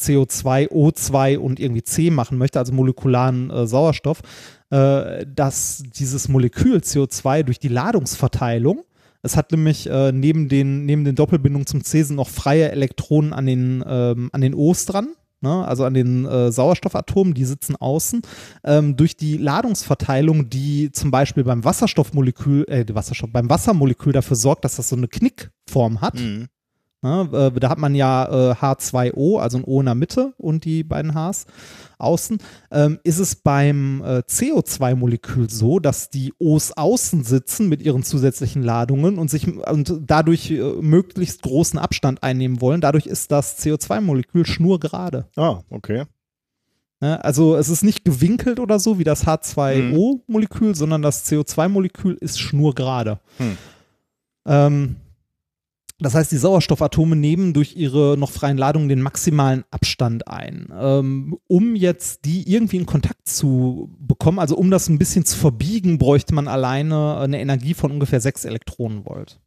CO2, 0.01 0.69
O2 0.69 1.37
und 1.37 1.59
irgendwie 1.59 1.83
C 1.83 2.09
machen 2.09 2.37
möchte, 2.37 2.57
also 2.57 2.73
molekularen 2.73 3.51
äh, 3.51 3.67
Sauerstoff, 3.67 4.21
äh, 4.71 5.25
dass 5.27 5.83
dieses 5.95 6.29
Molekül 6.29 6.77
CO2 6.77 7.43
durch 7.43 7.59
die 7.59 7.67
Ladungsverteilung 7.67 8.83
es 9.25 9.37
hat 9.37 9.51
nämlich 9.51 9.89
äh, 9.89 10.11
neben, 10.11 10.49
den, 10.49 10.85
neben 10.85 11.05
den 11.05 11.15
Doppelbindungen 11.15 11.65
zum 11.65 11.83
C 11.83 12.03
sind 12.03 12.17
noch 12.17 12.27
freie 12.27 12.71
Elektronen 12.71 13.31
an 13.31 13.45
den, 13.45 13.83
ähm, 13.87 14.29
an 14.33 14.41
den 14.41 14.53
O's 14.53 14.85
dran 14.85 15.15
ne, 15.43 15.65
also 15.67 15.85
an 15.85 15.93
den 15.93 16.25
äh, 16.25 16.51
Sauerstoffatomen, 16.51 17.33
die 17.33 17.45
sitzen 17.45 17.75
außen, 17.75 18.21
ähm, 18.63 18.95
durch 18.95 19.15
die 19.15 19.37
Ladungsverteilung, 19.37 20.49
die 20.49 20.91
zum 20.91 21.11
Beispiel 21.11 21.43
beim 21.43 21.63
Wasserstoffmolekül, 21.63 22.65
äh, 22.67 22.85
Wasserstoff, 22.93 23.29
beim 23.31 23.49
Wassermolekül 23.49 24.13
dafür 24.13 24.35
sorgt, 24.35 24.65
dass 24.65 24.77
das 24.77 24.89
so 24.89 24.95
eine 24.95 25.07
Knickform 25.07 26.01
hat. 26.01 26.15
Mhm. 26.15 26.47
Ne, 27.03 27.27
äh, 27.33 27.59
da 27.59 27.69
hat 27.69 27.79
man 27.79 27.95
ja 27.95 28.51
äh, 28.51 28.53
H2O, 28.53 29.37
also 29.37 29.57
ein 29.57 29.65
O 29.65 29.81
in 29.81 29.87
der 29.87 29.95
Mitte 29.95 30.33
und 30.37 30.63
die 30.63 30.85
beiden 30.85 31.13
Hs 31.13 31.45
außen. 31.97 32.37
Ähm, 32.71 32.97
ist 33.03 33.19
es 33.19 33.35
beim 33.35 34.01
äh, 34.01 34.19
CO2-Molekül 34.19 35.49
so, 35.49 35.79
dass 35.79 36.09
die 36.09 36.33
O's 36.39 36.71
außen 36.71 37.25
sitzen 37.25 37.67
mit 37.67 37.81
ihren 37.81 38.03
zusätzlichen 38.03 38.63
Ladungen 38.63 39.19
und 39.19 39.29
sich 39.29 39.47
und 39.47 39.99
dadurch 40.05 40.49
äh, 40.51 40.61
möglichst 40.79 41.41
großen 41.41 41.77
Abstand 41.77 42.23
einnehmen 42.23 42.61
wollen. 42.61 42.79
Dadurch 42.79 43.05
ist 43.05 43.33
das 43.33 43.59
CO2-Molekül 43.59 44.45
schnurgerade. 44.45 45.27
Ah, 45.35 45.59
okay. 45.69 46.05
Ne, 47.01 47.21
also 47.21 47.57
es 47.57 47.67
ist 47.67 47.83
nicht 47.83 48.05
gewinkelt 48.05 48.61
oder 48.61 48.79
so 48.79 48.97
wie 48.97 49.03
das 49.03 49.27
H2O-Molekül, 49.27 50.69
hm. 50.69 50.73
sondern 50.73 51.01
das 51.01 51.29
CO2-Molekül 51.29 52.13
ist 52.13 52.39
schnurgerade. 52.39 53.19
Hm. 53.39 53.57
Ähm, 54.45 54.95
Das 56.03 56.15
heißt, 56.15 56.31
die 56.31 56.37
Sauerstoffatome 56.37 57.15
nehmen 57.15 57.53
durch 57.53 57.75
ihre 57.75 58.17
noch 58.17 58.29
freien 58.29 58.57
Ladungen 58.57 58.89
den 58.89 59.01
maximalen 59.01 59.63
Abstand 59.71 60.27
ein. 60.27 60.67
Ähm, 60.77 61.37
um 61.47 61.75
jetzt 61.75 62.25
die 62.25 62.51
irgendwie 62.51 62.77
in 62.77 62.85
Kontakt 62.85 63.27
zu 63.27 63.89
bekommen, 63.99 64.39
also 64.39 64.55
um 64.57 64.69
das 64.69 64.89
ein 64.89 64.99
bisschen 64.99 65.25
zu 65.25 65.37
verbiegen, 65.37 65.97
bräuchte 65.97 66.35
man 66.35 66.47
alleine 66.47 67.17
eine 67.17 67.39
Energie 67.39 67.73
von 67.73 67.91
ungefähr 67.91 68.19
6 68.19 68.45
Elektronenvolt 68.45 69.39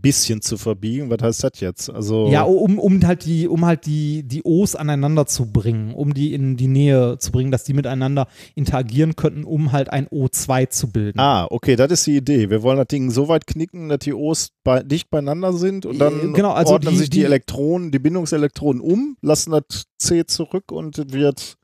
bisschen 0.00 0.42
zu 0.42 0.56
verbiegen. 0.56 1.10
Was 1.10 1.22
heißt 1.22 1.44
das 1.44 1.60
jetzt? 1.60 1.90
Also 1.90 2.28
ja, 2.28 2.42
um, 2.42 2.78
um 2.78 3.04
halt 3.06 3.24
die, 3.24 3.48
um 3.48 3.64
halt 3.64 3.86
die, 3.86 4.22
die 4.22 4.42
O's 4.44 4.74
aneinander 4.74 5.26
zu 5.26 5.46
bringen, 5.52 5.94
um 5.94 6.14
die 6.14 6.34
in 6.34 6.56
die 6.56 6.68
Nähe 6.68 7.18
zu 7.18 7.32
bringen, 7.32 7.50
dass 7.50 7.64
die 7.64 7.74
miteinander 7.74 8.26
interagieren 8.54 9.16
könnten, 9.16 9.44
um 9.44 9.72
halt 9.72 9.90
ein 9.90 10.08
O2 10.08 10.68
zu 10.70 10.90
bilden. 10.90 11.18
Ah, 11.18 11.46
okay, 11.50 11.76
das 11.76 11.90
ist 11.92 12.06
die 12.06 12.16
Idee. 12.16 12.50
Wir 12.50 12.62
wollen 12.62 12.78
das 12.78 12.88
Ding 12.88 13.10
so 13.10 13.28
weit 13.28 13.46
knicken, 13.46 13.88
dass 13.88 14.00
die 14.00 14.14
O's 14.14 14.50
bei, 14.64 14.82
dicht 14.82 15.10
beieinander 15.10 15.52
sind 15.52 15.86
und 15.86 15.98
dann 15.98 16.32
genau, 16.32 16.52
also 16.52 16.74
ordnen 16.74 16.92
die, 16.92 16.98
sich 16.98 17.10
die, 17.10 17.18
die 17.18 17.24
Elektronen, 17.24 17.90
die 17.90 17.98
Bindungselektronen 17.98 18.80
um, 18.80 19.16
lassen 19.20 19.50
das 19.50 19.86
C 19.98 20.24
zurück 20.26 20.72
und 20.72 21.12
wird 21.12 21.56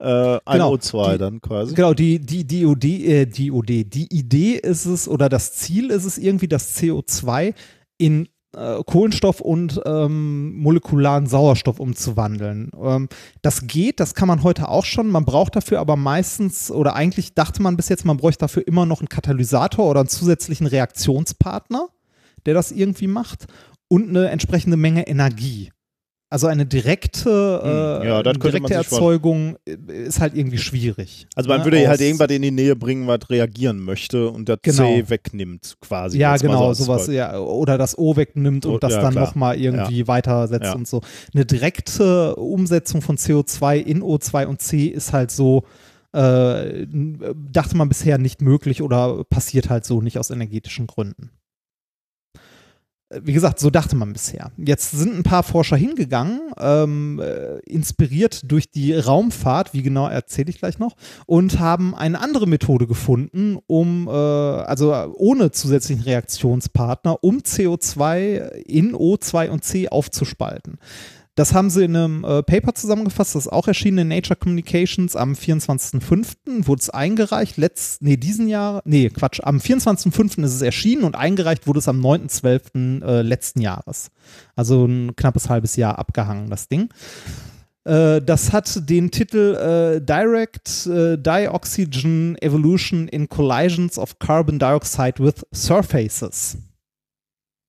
äh, 0.00 0.38
ein 0.44 0.54
Genau, 0.54 0.74
O2 0.74 1.12
die- 1.12 1.18
dann 1.18 1.40
quasi. 1.40 1.74
Genau, 1.74 1.94
die, 1.94 2.18
die, 2.18 2.44
die, 2.46 2.64
OD, 2.66 2.84
äh, 2.84 3.26
die 3.26 3.52
OD, 3.52 3.84
die 3.84 4.06
Idee 4.10 4.54
ist 4.54 4.86
es 4.86 5.06
oder 5.08 5.28
das 5.28 5.52
Ziel 5.52 5.90
ist 5.90 6.04
es 6.04 6.18
irgendwie, 6.18 6.48
das 6.48 6.76
CO2 6.76 7.54
in 7.98 8.28
äh, 8.56 8.82
Kohlenstoff 8.84 9.40
und 9.40 9.80
ähm, 9.84 10.56
molekularen 10.58 11.26
Sauerstoff 11.26 11.78
umzuwandeln. 11.78 12.70
Ähm, 12.82 13.08
das 13.42 13.66
geht, 13.68 14.00
das 14.00 14.14
kann 14.14 14.26
man 14.26 14.42
heute 14.42 14.68
auch 14.68 14.84
schon. 14.84 15.08
Man 15.08 15.24
braucht 15.24 15.54
dafür 15.54 15.78
aber 15.78 15.94
meistens, 15.96 16.70
oder 16.70 16.96
eigentlich 16.96 17.34
dachte 17.34 17.62
man 17.62 17.76
bis 17.76 17.88
jetzt, 17.88 18.04
man 18.04 18.16
bräuchte 18.16 18.40
dafür 18.40 18.66
immer 18.66 18.86
noch 18.86 19.00
einen 19.00 19.08
Katalysator 19.08 19.88
oder 19.88 20.00
einen 20.00 20.08
zusätzlichen 20.08 20.66
Reaktionspartner, 20.66 21.88
der 22.46 22.54
das 22.54 22.72
irgendwie 22.72 23.06
macht 23.06 23.46
und 23.88 24.08
eine 24.08 24.30
entsprechende 24.30 24.76
Menge 24.76 25.06
Energie. 25.06 25.70
Also 26.32 26.46
eine 26.46 26.64
direkte, 26.64 27.60
Hm, 27.62 28.02
äh, 28.04 28.08
ja, 28.08 28.22
man 28.22 28.38
direkte 28.38 28.74
Erzeugung 28.74 29.56
äh, 29.66 30.04
ist 30.06 30.20
halt 30.20 30.36
irgendwie 30.36 30.58
schwierig. 30.58 31.26
Also 31.34 31.48
man 31.48 31.58
ne, 31.58 31.64
würde 31.64 31.78
halt 31.88 31.98
aus- 31.98 32.00
irgendwas 32.00 32.30
in 32.30 32.42
die 32.42 32.52
Nähe 32.52 32.76
bringen, 32.76 33.08
was 33.08 33.28
reagieren 33.28 33.80
möchte 33.80 34.30
und 34.30 34.48
das 34.48 34.58
Genau. 34.62 34.84
C 34.84 35.10
wegnimmt 35.10 35.76
quasi. 35.80 36.18
Ja, 36.18 36.36
genau, 36.36 36.68
als 36.68 36.78
sowas, 36.78 37.08
ja, 37.08 37.36
oder 37.36 37.76
das 37.78 37.98
O 37.98 38.14
wegnimmt 38.14 38.64
Oh, 38.64 38.74
und 38.74 38.82
das 38.84 38.92
ja, 38.92 39.02
dann 39.02 39.14
nochmal 39.14 39.58
irgendwie 39.60 40.06
weitersetzt 40.06 40.66
Ja. 40.66 40.74
und 40.74 40.86
so. 40.86 41.00
Eine 41.34 41.44
direkte 41.46 42.36
Umsetzung 42.36 43.02
von 43.02 43.16
CO2 43.16 43.76
in 43.78 44.00
O2 44.02 44.46
und 44.46 44.60
C 44.62 44.86
ist 44.86 45.12
halt 45.12 45.32
so, 45.32 45.64
äh, 46.14 46.82
n- 46.82 47.18
dachte 47.52 47.76
man 47.76 47.88
bisher 47.88 48.18
nicht 48.18 48.40
möglich 48.40 48.82
oder 48.82 49.24
passiert 49.24 49.68
halt 49.68 49.84
so 49.84 50.00
nicht 50.00 50.16
aus 50.18 50.30
energetischen 50.30 50.86
Gründen. 50.86 51.30
Wie 53.12 53.32
gesagt, 53.32 53.58
so 53.58 53.70
dachte 53.70 53.96
man 53.96 54.12
bisher. 54.12 54.52
Jetzt 54.56 54.92
sind 54.92 55.16
ein 55.16 55.24
paar 55.24 55.42
Forscher 55.42 55.76
hingegangen, 55.76 56.52
ähm, 56.60 57.20
äh, 57.20 57.58
inspiriert 57.60 58.42
durch 58.44 58.70
die 58.70 58.94
Raumfahrt, 58.94 59.74
wie 59.74 59.82
genau 59.82 60.06
erzähle 60.06 60.50
ich 60.50 60.58
gleich 60.58 60.78
noch, 60.78 60.94
und 61.26 61.58
haben 61.58 61.96
eine 61.96 62.20
andere 62.20 62.46
Methode 62.46 62.86
gefunden, 62.86 63.58
um, 63.66 64.06
äh, 64.06 64.12
also 64.12 64.92
äh, 64.92 65.08
ohne 65.14 65.50
zusätzlichen 65.50 66.04
Reaktionspartner, 66.04 67.24
um 67.24 67.38
CO2 67.38 68.52
in 68.66 68.94
O2 68.94 69.48
und 69.48 69.64
C 69.64 69.88
aufzuspalten. 69.88 70.78
Das 71.40 71.54
haben 71.54 71.70
sie 71.70 71.84
in 71.84 71.96
einem 71.96 72.22
äh, 72.22 72.42
Paper 72.42 72.74
zusammengefasst, 72.74 73.34
das 73.34 73.46
ist 73.46 73.52
auch 73.52 73.66
erschienen 73.66 73.96
in 74.00 74.08
Nature 74.08 74.36
Communications 74.36 75.16
am 75.16 75.32
24.05. 75.32 76.66
wurde 76.66 76.80
es 76.82 76.90
eingereicht, 76.90 77.56
letzt, 77.56 78.02
nee, 78.02 78.18
diesen 78.18 78.46
Jahr, 78.46 78.82
nee, 78.84 79.08
Quatsch, 79.08 79.40
am 79.42 79.56
24.05. 79.56 80.44
ist 80.44 80.56
es 80.56 80.60
erschienen 80.60 81.02
und 81.02 81.16
eingereicht 81.16 81.66
wurde 81.66 81.78
es 81.78 81.88
am 81.88 81.98
9.12. 81.98 83.02
Äh, 83.02 83.22
letzten 83.22 83.62
Jahres. 83.62 84.10
Also 84.54 84.84
ein 84.84 85.16
knappes 85.16 85.48
halbes 85.48 85.76
Jahr 85.76 85.98
abgehangen, 85.98 86.50
das 86.50 86.68
Ding. 86.68 86.90
Äh, 87.84 88.20
das 88.20 88.52
hat 88.52 88.90
den 88.90 89.10
Titel 89.10 89.54
äh, 89.54 90.04
Direct 90.04 90.86
äh, 90.88 91.16
Dioxygen 91.16 92.36
Evolution 92.42 93.08
in 93.08 93.30
Collisions 93.30 93.98
of 93.98 94.18
Carbon 94.18 94.58
Dioxide 94.58 95.14
with 95.18 95.46
Surfaces. 95.54 96.58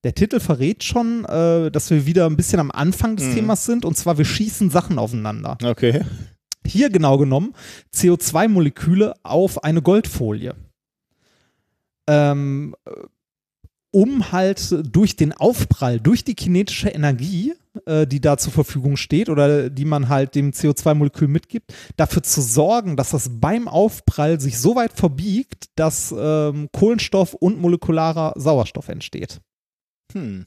Der 0.04 0.16
Titel 0.16 0.40
verrät 0.40 0.84
schon, 0.84 1.26
äh, 1.26 1.70
dass 1.70 1.90
wir 1.92 2.06
wieder 2.06 2.26
ein 2.26 2.36
bisschen 2.36 2.60
am 2.60 2.72
Anfang 2.72 3.16
des 3.16 3.28
Mhm. 3.28 3.36
Themas 3.36 3.66
sind 3.66 3.86
und 3.86 3.96
zwar 3.96 4.18
wir 4.18 4.26
schießen 4.26 4.70
Sachen 4.70 4.98
aufeinander. 4.98 5.58
Okay. 5.64 6.04
Hier 6.66 6.90
genau 6.90 7.18
genommen 7.18 7.54
CO2-Moleküle 7.94 9.14
auf 9.24 9.64
eine 9.64 9.82
Goldfolie. 9.82 10.56
Ähm, 12.08 12.76
äh, 12.86 12.92
um 13.92 14.32
halt 14.32 14.74
durch 14.96 15.18
den 15.18 15.34
Aufprall, 15.34 16.00
durch 16.00 16.24
die 16.24 16.34
kinetische 16.34 16.90
Energie, 16.90 17.54
äh, 17.86 18.08
die 18.08 18.22
da 18.22 18.38
zur 18.38 18.54
Verfügung 18.54 18.96
steht 18.96 19.30
oder 19.30 19.70
die 19.70 19.86
man 19.86 20.08
halt 20.10 20.34
dem 20.36 20.52
CO2-Molekül 20.52 21.28
mitgibt, 21.28 21.74
dafür 21.98 22.24
zu 22.24 22.42
sorgen, 22.42 22.96
dass 22.96 23.12
das 23.12 23.30
beim 23.40 23.68
Aufprall 23.68 24.40
sich 24.40 24.60
so 24.60 24.76
weit 24.76 24.94
verbiegt, 24.94 25.66
dass 25.76 26.16
ähm, 26.18 26.70
Kohlenstoff 26.72 27.34
und 27.34 27.60
molekularer 27.60 28.34
Sauerstoff 28.38 28.88
entsteht. 28.88 29.42
Hm. 30.14 30.46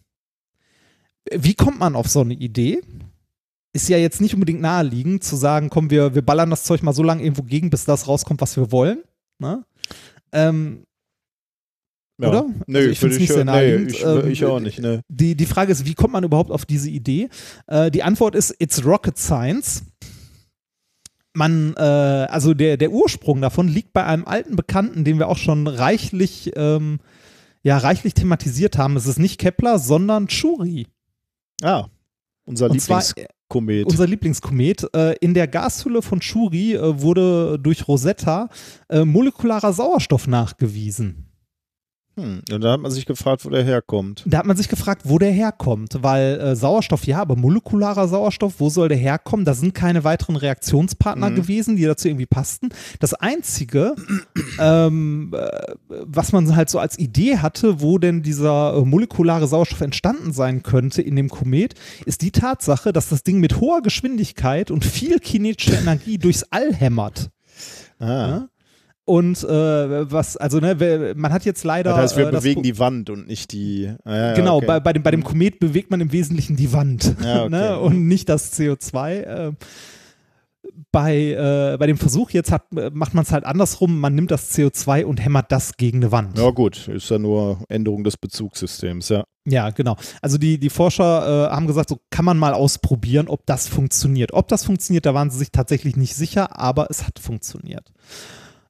Wie 1.32 1.54
kommt 1.54 1.78
man 1.78 1.96
auf 1.96 2.08
so 2.08 2.20
eine 2.20 2.34
Idee? 2.34 2.80
Ist 3.72 3.88
ja 3.88 3.96
jetzt 3.98 4.20
nicht 4.20 4.34
unbedingt 4.34 4.60
naheliegend 4.60 5.24
zu 5.24 5.36
sagen, 5.36 5.70
komm, 5.70 5.90
wir, 5.90 6.14
wir 6.14 6.22
ballern 6.22 6.50
das 6.50 6.64
Zeug 6.64 6.82
mal 6.82 6.92
so 6.92 7.02
lange 7.02 7.22
irgendwo 7.22 7.42
gegen, 7.42 7.70
bis 7.70 7.84
das 7.84 8.06
rauskommt, 8.06 8.40
was 8.40 8.56
wir 8.56 8.70
wollen. 8.70 9.02
Ne? 9.38 9.64
Ähm, 10.32 10.84
Ja. 12.20 12.28
Oder? 12.28 12.46
Nö, 12.66 12.78
Also 12.78 12.90
ich 12.90 12.98
find's 13.00 13.14
würde 13.14 13.20
nicht 13.22 13.32
sehr 13.32 13.44
nee, 13.44 13.50
naheliegend. 13.50 13.92
ich, 13.92 14.04
Ähm, 14.04 14.28
ich 14.30 14.44
auch 14.44 14.60
nicht, 14.60 14.78
ne. 14.78 15.00
die, 15.08 15.34
die 15.34 15.46
Frage 15.46 15.72
ist, 15.72 15.84
wie 15.86 15.94
kommt 15.94 16.12
man 16.12 16.22
überhaupt 16.22 16.52
auf 16.52 16.64
diese 16.66 16.88
Idee? 16.90 17.28
Äh, 17.66 17.90
die 17.90 18.04
Antwort 18.04 18.36
ist, 18.36 18.54
it's 18.60 18.84
rocket 18.84 19.18
science. 19.18 19.82
Man, 21.32 21.74
äh, 21.76 21.80
also 21.80 22.54
der, 22.54 22.76
der 22.76 22.92
Ursprung 22.92 23.40
davon 23.40 23.66
liegt 23.66 23.92
bei 23.92 24.04
einem 24.04 24.24
alten 24.24 24.54
Bekannten, 24.54 25.02
den 25.02 25.18
wir 25.18 25.26
auch 25.26 25.38
schon 25.38 25.66
reichlich, 25.66 26.52
ähm, 26.54 27.00
ja, 27.64 27.78
reichlich 27.78 28.14
thematisiert 28.14 28.78
haben. 28.78 28.96
Es 28.96 29.06
ist 29.06 29.18
nicht 29.18 29.40
Kepler, 29.40 29.78
sondern 29.78 30.28
Chury. 30.28 30.86
Ah, 31.62 31.86
unser 32.44 32.70
Und 32.70 32.80
zwar, 32.80 33.02
Lieblingskomet. 33.02 33.86
unser 33.86 34.06
Lieblingskomet. 34.06 34.94
Äh, 34.94 35.16
in 35.20 35.34
der 35.34 35.48
Gashülle 35.48 36.02
von 36.02 36.20
Chury 36.20 36.74
äh, 36.74 37.00
wurde 37.00 37.58
durch 37.58 37.88
Rosetta 37.88 38.50
äh, 38.90 39.04
molekularer 39.04 39.72
Sauerstoff 39.72 40.26
nachgewiesen. 40.26 41.30
Hm. 42.16 42.42
Und 42.52 42.60
da 42.62 42.72
hat 42.72 42.80
man 42.80 42.90
sich 42.92 43.06
gefragt, 43.06 43.44
wo 43.44 43.50
der 43.50 43.64
herkommt. 43.64 44.22
Da 44.26 44.38
hat 44.38 44.46
man 44.46 44.56
sich 44.56 44.68
gefragt, 44.68 45.02
wo 45.04 45.18
der 45.18 45.32
herkommt, 45.32 45.98
weil 46.02 46.38
äh, 46.40 46.56
Sauerstoff 46.56 47.06
ja, 47.06 47.20
aber 47.20 47.34
molekularer 47.36 48.06
Sauerstoff, 48.06 48.54
wo 48.58 48.70
soll 48.70 48.88
der 48.88 48.96
herkommen? 48.98 49.44
Da 49.44 49.54
sind 49.54 49.74
keine 49.74 50.04
weiteren 50.04 50.36
Reaktionspartner 50.36 51.30
Mhm. 51.30 51.34
gewesen, 51.34 51.76
die 51.76 51.84
dazu 51.84 52.08
irgendwie 52.08 52.26
passten. 52.26 52.68
Das 53.00 53.14
Einzige, 53.14 53.94
ähm, 54.60 55.34
äh, 55.34 55.48
was 55.88 56.32
man 56.32 56.54
halt 56.54 56.70
so 56.70 56.78
als 56.78 56.98
Idee 56.98 57.38
hatte, 57.38 57.80
wo 57.80 57.98
denn 57.98 58.22
dieser 58.22 58.76
äh, 58.76 58.84
molekulare 58.84 59.46
Sauerstoff 59.48 59.80
entstanden 59.80 60.32
sein 60.32 60.62
könnte 60.62 61.02
in 61.02 61.16
dem 61.16 61.28
Komet, 61.28 61.74
ist 62.06 62.22
die 62.22 62.30
Tatsache, 62.30 62.92
dass 62.92 63.08
das 63.08 63.22
Ding 63.24 63.40
mit 63.40 63.60
hoher 63.60 63.82
Geschwindigkeit 63.82 64.70
und 64.70 64.84
viel 64.84 65.18
kinetischer 65.18 65.78
Energie 65.80 66.18
durchs 66.18 66.44
All 66.50 66.72
hämmert. 66.72 67.30
Ah. 67.98 68.06
Ja? 68.06 68.48
Und 69.06 69.44
äh, 69.44 70.10
was, 70.10 70.38
also 70.38 70.60
ne, 70.60 71.14
man 71.14 71.32
hat 71.32 71.44
jetzt 71.44 71.62
leider. 71.64 71.90
Das 71.90 71.98
heißt, 71.98 72.16
wir 72.16 72.28
äh, 72.28 72.30
bewegen 72.30 72.62
die 72.62 72.78
Wand 72.78 73.10
und 73.10 73.26
nicht 73.26 73.52
die. 73.52 73.92
Ah, 74.04 74.16
ja, 74.16 74.34
Genau, 74.34 74.56
okay. 74.56 74.66
bei, 74.66 74.80
bei, 74.80 74.92
dem, 74.94 75.02
bei 75.02 75.10
dem 75.10 75.22
Komet 75.22 75.58
bewegt 75.58 75.90
man 75.90 76.00
im 76.00 76.10
Wesentlichen 76.10 76.56
die 76.56 76.72
Wand 76.72 77.14
Ja, 77.22 77.40
okay. 77.44 77.50
ne? 77.50 77.78
und 77.78 78.08
nicht 78.08 78.28
das 78.30 78.58
CO2. 78.58 79.10
Äh, 79.10 79.52
bei, 80.90 81.16
äh, 81.16 81.76
bei 81.78 81.86
dem 81.86 81.98
Versuch 81.98 82.30
jetzt 82.30 82.50
hat, 82.50 82.62
macht 82.92 83.14
man 83.14 83.24
es 83.24 83.32
halt 83.32 83.44
andersrum, 83.44 84.00
man 84.00 84.14
nimmt 84.14 84.30
das 84.30 84.56
CO2 84.56 85.04
und 85.04 85.22
hämmert 85.22 85.52
das 85.52 85.76
gegen 85.76 85.98
eine 85.98 86.10
Wand. 86.10 86.38
Ja, 86.38 86.50
gut, 86.50 86.88
ist 86.88 87.10
ja 87.10 87.18
nur 87.18 87.58
Änderung 87.68 88.04
des 88.04 88.16
Bezugssystems, 88.16 89.10
ja. 89.10 89.24
Ja, 89.46 89.70
genau. 89.70 89.96
Also 90.22 90.38
die, 90.38 90.58
die 90.58 90.70
Forscher 90.70 91.48
äh, 91.48 91.54
haben 91.54 91.66
gesagt, 91.66 91.90
so 91.90 92.00
kann 92.10 92.24
man 92.24 92.38
mal 92.38 92.54
ausprobieren, 92.54 93.28
ob 93.28 93.44
das 93.44 93.68
funktioniert. 93.68 94.32
Ob 94.32 94.48
das 94.48 94.64
funktioniert, 94.64 95.04
da 95.04 95.12
waren 95.12 95.30
sie 95.30 95.38
sich 95.38 95.50
tatsächlich 95.50 95.96
nicht 95.96 96.14
sicher, 96.14 96.58
aber 96.58 96.86
es 96.88 97.06
hat 97.06 97.18
funktioniert. 97.18 97.92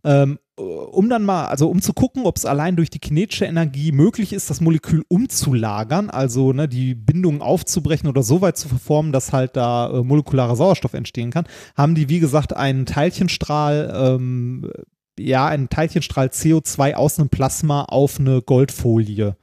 Ähm, 0.05 0.39
um 0.57 1.09
dann 1.09 1.25
mal, 1.25 1.47
also 1.47 1.69
um 1.69 1.83
zu 1.83 1.93
gucken, 1.93 2.27
ob 2.27 2.37
es 2.37 2.45
allein 2.45 2.77
durch 2.77 2.89
die 2.89 3.01
kinetische 3.01 3.45
Energie 3.45 3.91
möglich 3.91 4.33
ist, 4.33 4.51
das 4.51 4.61
Molekül 4.61 5.05
umzulagern, 5.09 6.11
also 6.11 6.53
ne, 6.53 6.69
die 6.69 6.95
Bindungen 6.95 7.43
aufzubrechen 7.43 8.09
oder 8.09 8.23
so 8.23 8.41
weit 8.41 8.57
zu 8.57 8.69
verformen, 8.69 9.11
dass 9.11 9.33
halt 9.33 9.57
da 9.57 9.91
äh, 9.91 10.03
molekularer 10.05 10.55
Sauerstoff 10.55 10.95
entstehen 10.95 11.31
kann, 11.31 11.47
haben 11.77 11.97
die, 11.97 12.09
wie 12.09 12.21
gesagt, 12.21 12.55
einen 12.55 12.87
Teilchenstrahl, 12.87 13.93
ähm, 13.97 14.71
ja, 15.19 15.47
einen 15.47 15.69
Teilchenstrahl 15.69 16.29
CO2 16.29 16.95
aus 16.95 17.19
einem 17.19 17.31
Plasma 17.31 17.83
auf 17.85 18.21
eine 18.21 18.41
Goldfolie 18.41 19.37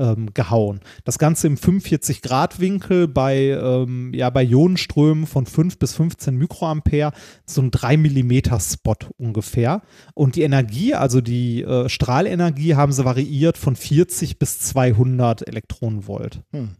ähm, 0.00 0.32
gehauen. 0.34 0.80
Das 1.04 1.18
Ganze 1.18 1.46
im 1.46 1.56
45-Grad-Winkel 1.56 3.06
bei, 3.06 3.50
ähm, 3.50 4.12
ja, 4.14 4.30
bei 4.30 4.42
Ionenströmen 4.42 5.26
von 5.26 5.46
5 5.46 5.78
bis 5.78 5.94
15 5.94 6.34
Mikroampere, 6.34 7.12
so 7.46 7.60
ein 7.60 7.70
3 7.70 7.96
Millimeter 7.98 8.58
Spot 8.58 8.96
ungefähr. 9.18 9.82
Und 10.14 10.36
die 10.36 10.42
Energie, 10.42 10.94
also 10.94 11.20
die 11.20 11.62
äh, 11.62 11.88
Strahlenergie, 11.88 12.74
haben 12.74 12.92
sie 12.92 13.04
variiert 13.04 13.58
von 13.58 13.76
40 13.76 14.38
bis 14.38 14.58
200 14.60 15.46
Elektronenvolt. 15.46 16.42
Hm. 16.52 16.70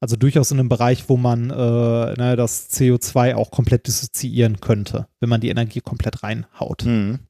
Also 0.00 0.16
durchaus 0.16 0.50
in 0.50 0.58
einem 0.58 0.68
Bereich, 0.68 1.08
wo 1.08 1.16
man 1.16 1.50
äh, 1.50 1.54
ne, 1.54 2.34
das 2.36 2.72
CO2 2.72 3.36
auch 3.36 3.52
komplett 3.52 3.86
dissoziieren 3.86 4.60
könnte, 4.60 5.06
wenn 5.20 5.28
man 5.28 5.40
die 5.40 5.50
Energie 5.50 5.80
komplett 5.80 6.24
reinhaut. 6.24 6.84
Mhm. 6.84 7.20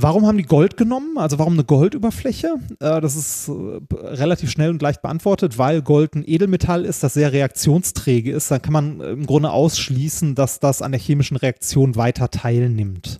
Warum 0.00 0.26
haben 0.26 0.38
die 0.38 0.44
Gold 0.44 0.76
genommen? 0.76 1.18
Also 1.18 1.40
warum 1.40 1.54
eine 1.54 1.64
Goldüberfläche? 1.64 2.54
Äh, 2.78 3.00
das 3.00 3.16
ist 3.16 3.48
äh, 3.48 3.52
relativ 3.92 4.48
schnell 4.48 4.70
und 4.70 4.80
leicht 4.80 5.02
beantwortet, 5.02 5.58
weil 5.58 5.82
Gold 5.82 6.14
ein 6.14 6.22
Edelmetall 6.24 6.84
ist, 6.84 7.02
das 7.02 7.14
sehr 7.14 7.32
reaktionsträge 7.32 8.30
ist. 8.30 8.48
Dann 8.52 8.62
kann 8.62 8.72
man 8.72 9.00
im 9.00 9.26
Grunde 9.26 9.50
ausschließen, 9.50 10.36
dass 10.36 10.60
das 10.60 10.82
an 10.82 10.92
der 10.92 11.00
chemischen 11.00 11.36
Reaktion 11.36 11.96
weiter 11.96 12.30
teilnimmt. 12.30 13.18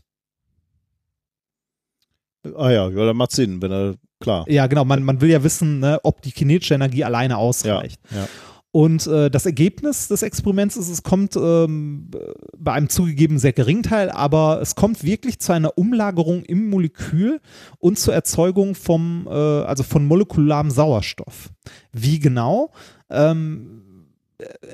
Ah 2.55 2.71
ja, 2.71 2.89
ja, 2.89 3.07
dann 3.07 3.17
macht 3.17 3.33
Sinn, 3.33 3.61
wenn 3.61 3.73
er, 3.73 3.95
klar. 4.21 4.45
Ja, 4.49 4.69
genau, 4.69 4.85
man, 4.85 5.03
man 5.03 5.21
will 5.21 5.31
ja 5.31 5.43
wissen, 5.43 5.81
ne, 5.81 5.99
ob 6.05 6.23
die 6.23 6.31
kinetische 6.31 6.75
Energie 6.75 7.03
alleine 7.03 7.39
ausreicht. 7.39 8.01
Ja, 8.13 8.19
ja. 8.19 8.29
Und 8.71 9.07
äh, 9.07 9.31
das 9.31 9.47
Ergebnis 9.47 10.09
des 10.09 10.23
Experiments 10.23 10.77
ist, 10.77 10.89
es 10.89 11.03
kommt 11.03 11.37
ähm, 11.37 12.11
bei 12.57 12.73
einem 12.73 12.91
zugegeben 12.91 13.39
sehr 13.39 13.55
geringen 13.55 13.83
Teil, 13.83 14.11
aber 14.11 14.61
es 14.61 14.75
kommt 14.75 15.03
wirklich 15.05 15.41
zu 15.41 15.53
einer 15.53 15.79
Umlagerung 15.79 16.43
im 16.45 16.69
Molekül 16.69 17.41
und 17.79 17.99
zur 17.99 18.13
Erzeugung 18.13 18.75
vom, 18.75 19.27
äh, 19.27 19.31
also 19.31 19.83
von 19.83 20.07
molekularem 20.07 20.71
Sauerstoff. 20.71 21.51
Wie 21.93 22.19
genau? 22.19 22.71
Ähm, 23.09 23.88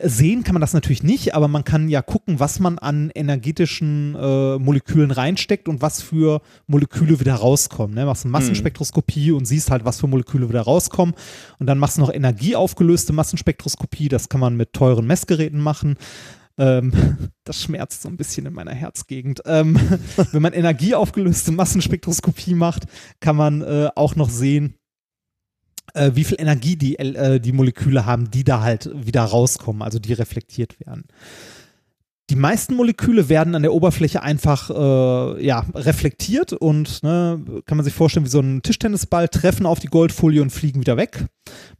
sehen 0.02 0.44
kann 0.44 0.54
man 0.54 0.60
das 0.60 0.74
natürlich 0.74 1.02
nicht, 1.02 1.34
aber 1.34 1.48
man 1.48 1.64
kann 1.64 1.88
ja 1.88 2.02
gucken, 2.02 2.38
was 2.38 2.60
man 2.60 2.78
an 2.78 3.10
energetischen 3.14 4.14
äh, 4.14 4.58
Molekülen 4.58 5.10
reinsteckt 5.10 5.68
und 5.68 5.80
was 5.80 6.02
für 6.02 6.42
Moleküle 6.66 7.18
wieder 7.18 7.34
rauskommen. 7.34 7.94
Ne? 7.94 8.04
Machst 8.04 8.24
eine 8.24 8.32
Massenspektroskopie 8.32 9.30
mhm. 9.30 9.38
und 9.38 9.44
siehst 9.46 9.70
halt, 9.70 9.86
was 9.86 10.00
für 10.00 10.06
Moleküle 10.06 10.50
wieder 10.50 10.60
rauskommen. 10.60 11.14
Und 11.58 11.66
dann 11.66 11.78
machst 11.78 11.96
du 11.96 12.02
noch 12.02 12.12
energieaufgelöste 12.12 13.14
Massenspektroskopie. 13.14 14.08
Das 14.08 14.28
kann 14.28 14.40
man 14.40 14.56
mit 14.56 14.74
teuren 14.74 15.06
Messgeräten 15.06 15.60
machen. 15.60 15.96
Ähm, 16.58 16.92
das 17.44 17.62
schmerzt 17.62 18.02
so 18.02 18.08
ein 18.10 18.18
bisschen 18.18 18.44
in 18.44 18.52
meiner 18.52 18.74
Herzgegend. 18.74 19.40
Ähm, 19.46 19.80
wenn 20.32 20.42
man 20.42 20.52
energieaufgelöste 20.52 21.52
Massenspektroskopie 21.52 22.54
macht, 22.54 22.84
kann 23.20 23.36
man 23.36 23.62
äh, 23.62 23.88
auch 23.94 24.14
noch 24.14 24.28
sehen, 24.28 24.74
äh, 25.92 26.12
wie 26.14 26.24
viel 26.24 26.40
Energie 26.40 26.76
die, 26.76 26.98
äh, 26.98 27.40
die 27.40 27.52
Moleküle 27.52 28.06
haben, 28.06 28.30
die 28.30 28.44
da 28.44 28.62
halt 28.62 28.90
wieder 28.94 29.22
rauskommen, 29.22 29.82
also 29.82 29.98
die 29.98 30.12
reflektiert 30.12 30.78
werden. 30.80 31.04
Die 32.30 32.36
meisten 32.36 32.74
Moleküle 32.74 33.28
werden 33.28 33.54
an 33.54 33.60
der 33.60 33.74
Oberfläche 33.74 34.22
einfach 34.22 34.70
äh, 34.70 35.44
ja, 35.44 35.66
reflektiert 35.74 36.54
und 36.54 37.02
ne, 37.02 37.38
kann 37.66 37.76
man 37.76 37.84
sich 37.84 37.92
vorstellen 37.92 38.24
wie 38.24 38.30
so 38.30 38.40
ein 38.40 38.62
Tischtennisball, 38.62 39.28
treffen 39.28 39.66
auf 39.66 39.78
die 39.78 39.88
Goldfolie 39.88 40.40
und 40.40 40.48
fliegen 40.48 40.80
wieder 40.80 40.96
weg. 40.96 41.26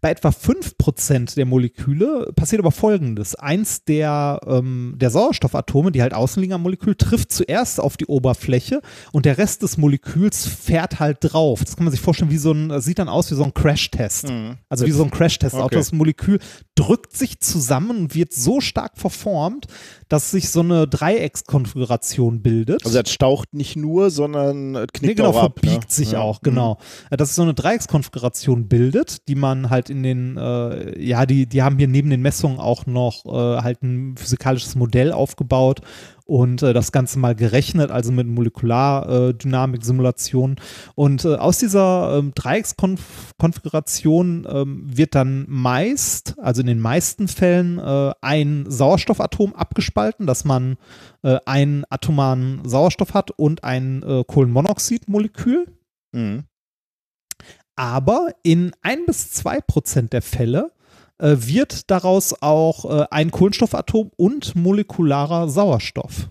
Bei 0.02 0.10
etwa 0.10 0.28
5% 0.28 1.34
der 1.36 1.46
Moleküle 1.46 2.30
passiert 2.36 2.60
aber 2.60 2.72
folgendes. 2.72 3.34
Eins 3.34 3.84
der, 3.84 4.38
ähm, 4.46 4.96
der 4.98 5.08
Sauerstoffatome, 5.08 5.92
die 5.92 6.02
halt 6.02 6.12
außen 6.12 6.42
liegen 6.42 6.52
am 6.52 6.62
Molekül, 6.62 6.94
trifft 6.94 7.32
zuerst 7.32 7.80
auf 7.80 7.96
die 7.96 8.04
Oberfläche 8.04 8.82
und 9.12 9.24
der 9.24 9.38
Rest 9.38 9.62
des 9.62 9.78
Moleküls 9.78 10.46
fährt 10.46 11.00
halt 11.00 11.18
drauf. 11.22 11.64
Das 11.64 11.76
kann 11.76 11.84
man 11.84 11.92
sich 11.92 12.02
vorstellen 12.02 12.30
wie 12.30 12.36
so 12.36 12.52
ein, 12.52 12.82
sieht 12.82 12.98
dann 12.98 13.08
aus 13.08 13.30
wie 13.30 13.34
so 13.34 13.44
ein 13.44 13.54
Crashtest. 13.54 14.28
Mhm. 14.28 14.58
Also 14.68 14.84
wie 14.84 14.90
so 14.90 15.04
ein 15.04 15.10
Crashtest. 15.10 15.54
Okay. 15.54 15.64
Auch 15.64 15.70
das 15.70 15.92
Molekül 15.92 16.38
drückt 16.74 17.16
sich 17.16 17.40
zusammen 17.40 17.90
und 17.90 18.14
wird 18.14 18.34
so 18.34 18.60
stark 18.60 18.98
verformt, 18.98 19.68
dass 20.14 20.30
sich 20.30 20.48
so 20.48 20.60
eine 20.60 20.86
Dreieckskonfiguration 20.86 22.40
bildet. 22.40 22.84
Also 22.84 23.02
das 23.02 23.12
staucht 23.12 23.52
nicht 23.52 23.74
nur, 23.74 24.10
sondern 24.10 24.74
knickt 24.92 25.02
nee, 25.02 25.14
genau, 25.14 25.30
auch 25.30 25.42
ab. 25.42 25.58
verbiegt 25.58 25.88
ne? 25.88 25.92
sich 25.92 26.12
ja. 26.12 26.20
auch, 26.20 26.40
genau. 26.40 26.78
Mhm. 27.10 27.16
Dass 27.16 27.30
sich 27.30 27.34
so 27.34 27.42
eine 27.42 27.52
Dreieckskonfiguration 27.52 28.68
bildet, 28.68 29.26
die 29.26 29.34
man 29.34 29.70
halt 29.70 29.90
in 29.90 30.04
den, 30.04 30.36
äh, 30.36 31.02
ja, 31.02 31.26
die, 31.26 31.46
die 31.46 31.64
haben 31.64 31.78
hier 31.78 31.88
neben 31.88 32.10
den 32.10 32.22
Messungen 32.22 32.60
auch 32.60 32.86
noch 32.86 33.24
äh, 33.26 33.60
halt 33.60 33.82
ein 33.82 34.16
physikalisches 34.16 34.76
Modell 34.76 35.10
aufgebaut 35.10 35.80
und 36.24 36.62
äh, 36.62 36.72
das 36.72 36.92
Ganze 36.92 37.18
mal 37.18 37.34
gerechnet, 37.34 37.90
also 37.90 38.12
mit 38.12 38.26
Molekulardynamik-Simulationen. 38.26 40.56
und 40.94 41.24
äh, 41.24 41.34
aus 41.34 41.58
dieser 41.58 42.18
ähm, 42.18 42.32
Dreieckskonfiguration 42.34 44.46
ähm, 44.48 44.82
wird 44.84 45.14
dann 45.14 45.44
meist, 45.48 46.38
also 46.38 46.62
in 46.62 46.66
den 46.66 46.80
meisten 46.80 47.28
Fällen, 47.28 47.78
äh, 47.78 48.12
ein 48.20 48.64
Sauerstoffatom 48.68 49.54
abgespalten, 49.54 50.26
dass 50.26 50.44
man 50.44 50.76
äh, 51.22 51.38
einen 51.44 51.84
atomaren 51.90 52.62
Sauerstoff 52.64 53.14
hat 53.14 53.30
und 53.30 53.62
ein 53.64 54.02
äh, 54.02 54.24
Kohlenmonoxidmolekül. 54.26 55.66
Mhm. 56.12 56.44
Aber 57.76 58.28
in 58.42 58.72
ein 58.82 59.04
bis 59.04 59.32
zwei 59.32 59.60
Prozent 59.60 60.12
der 60.12 60.22
Fälle 60.22 60.70
äh, 61.18 61.36
wird 61.38 61.90
daraus 61.90 62.34
auch 62.42 62.84
äh, 62.84 63.06
ein 63.10 63.30
Kohlenstoffatom 63.30 64.10
und 64.16 64.56
molekularer 64.56 65.48
Sauerstoff. 65.48 66.30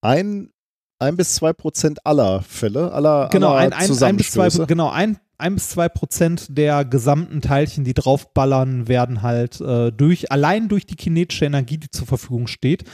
Ein, 0.00 0.50
ein 0.98 1.16
bis 1.16 1.34
zwei 1.34 1.52
Prozent 1.52 2.04
aller 2.04 2.42
Fälle, 2.42 2.92
aller, 2.92 3.28
genau, 3.30 3.52
aller 3.52 3.58
ein, 3.58 3.72
ein, 3.72 4.02
ein 4.02 4.16
bis 4.16 4.30
zwei, 4.30 4.48
genau, 4.66 4.90
ein, 4.90 5.18
ein 5.38 5.54
bis 5.54 5.70
zwei 5.70 5.88
Prozent 5.88 6.56
der 6.56 6.84
gesamten 6.84 7.40
Teilchen, 7.40 7.84
die 7.84 7.94
draufballern, 7.94 8.88
werden 8.88 9.22
halt 9.22 9.60
äh, 9.60 9.90
durch, 9.90 10.30
allein 10.30 10.68
durch 10.68 10.86
die 10.86 10.96
kinetische 10.96 11.44
Energie, 11.44 11.78
die 11.78 11.90
zur 11.90 12.06
Verfügung 12.06 12.46
steht, 12.46 12.84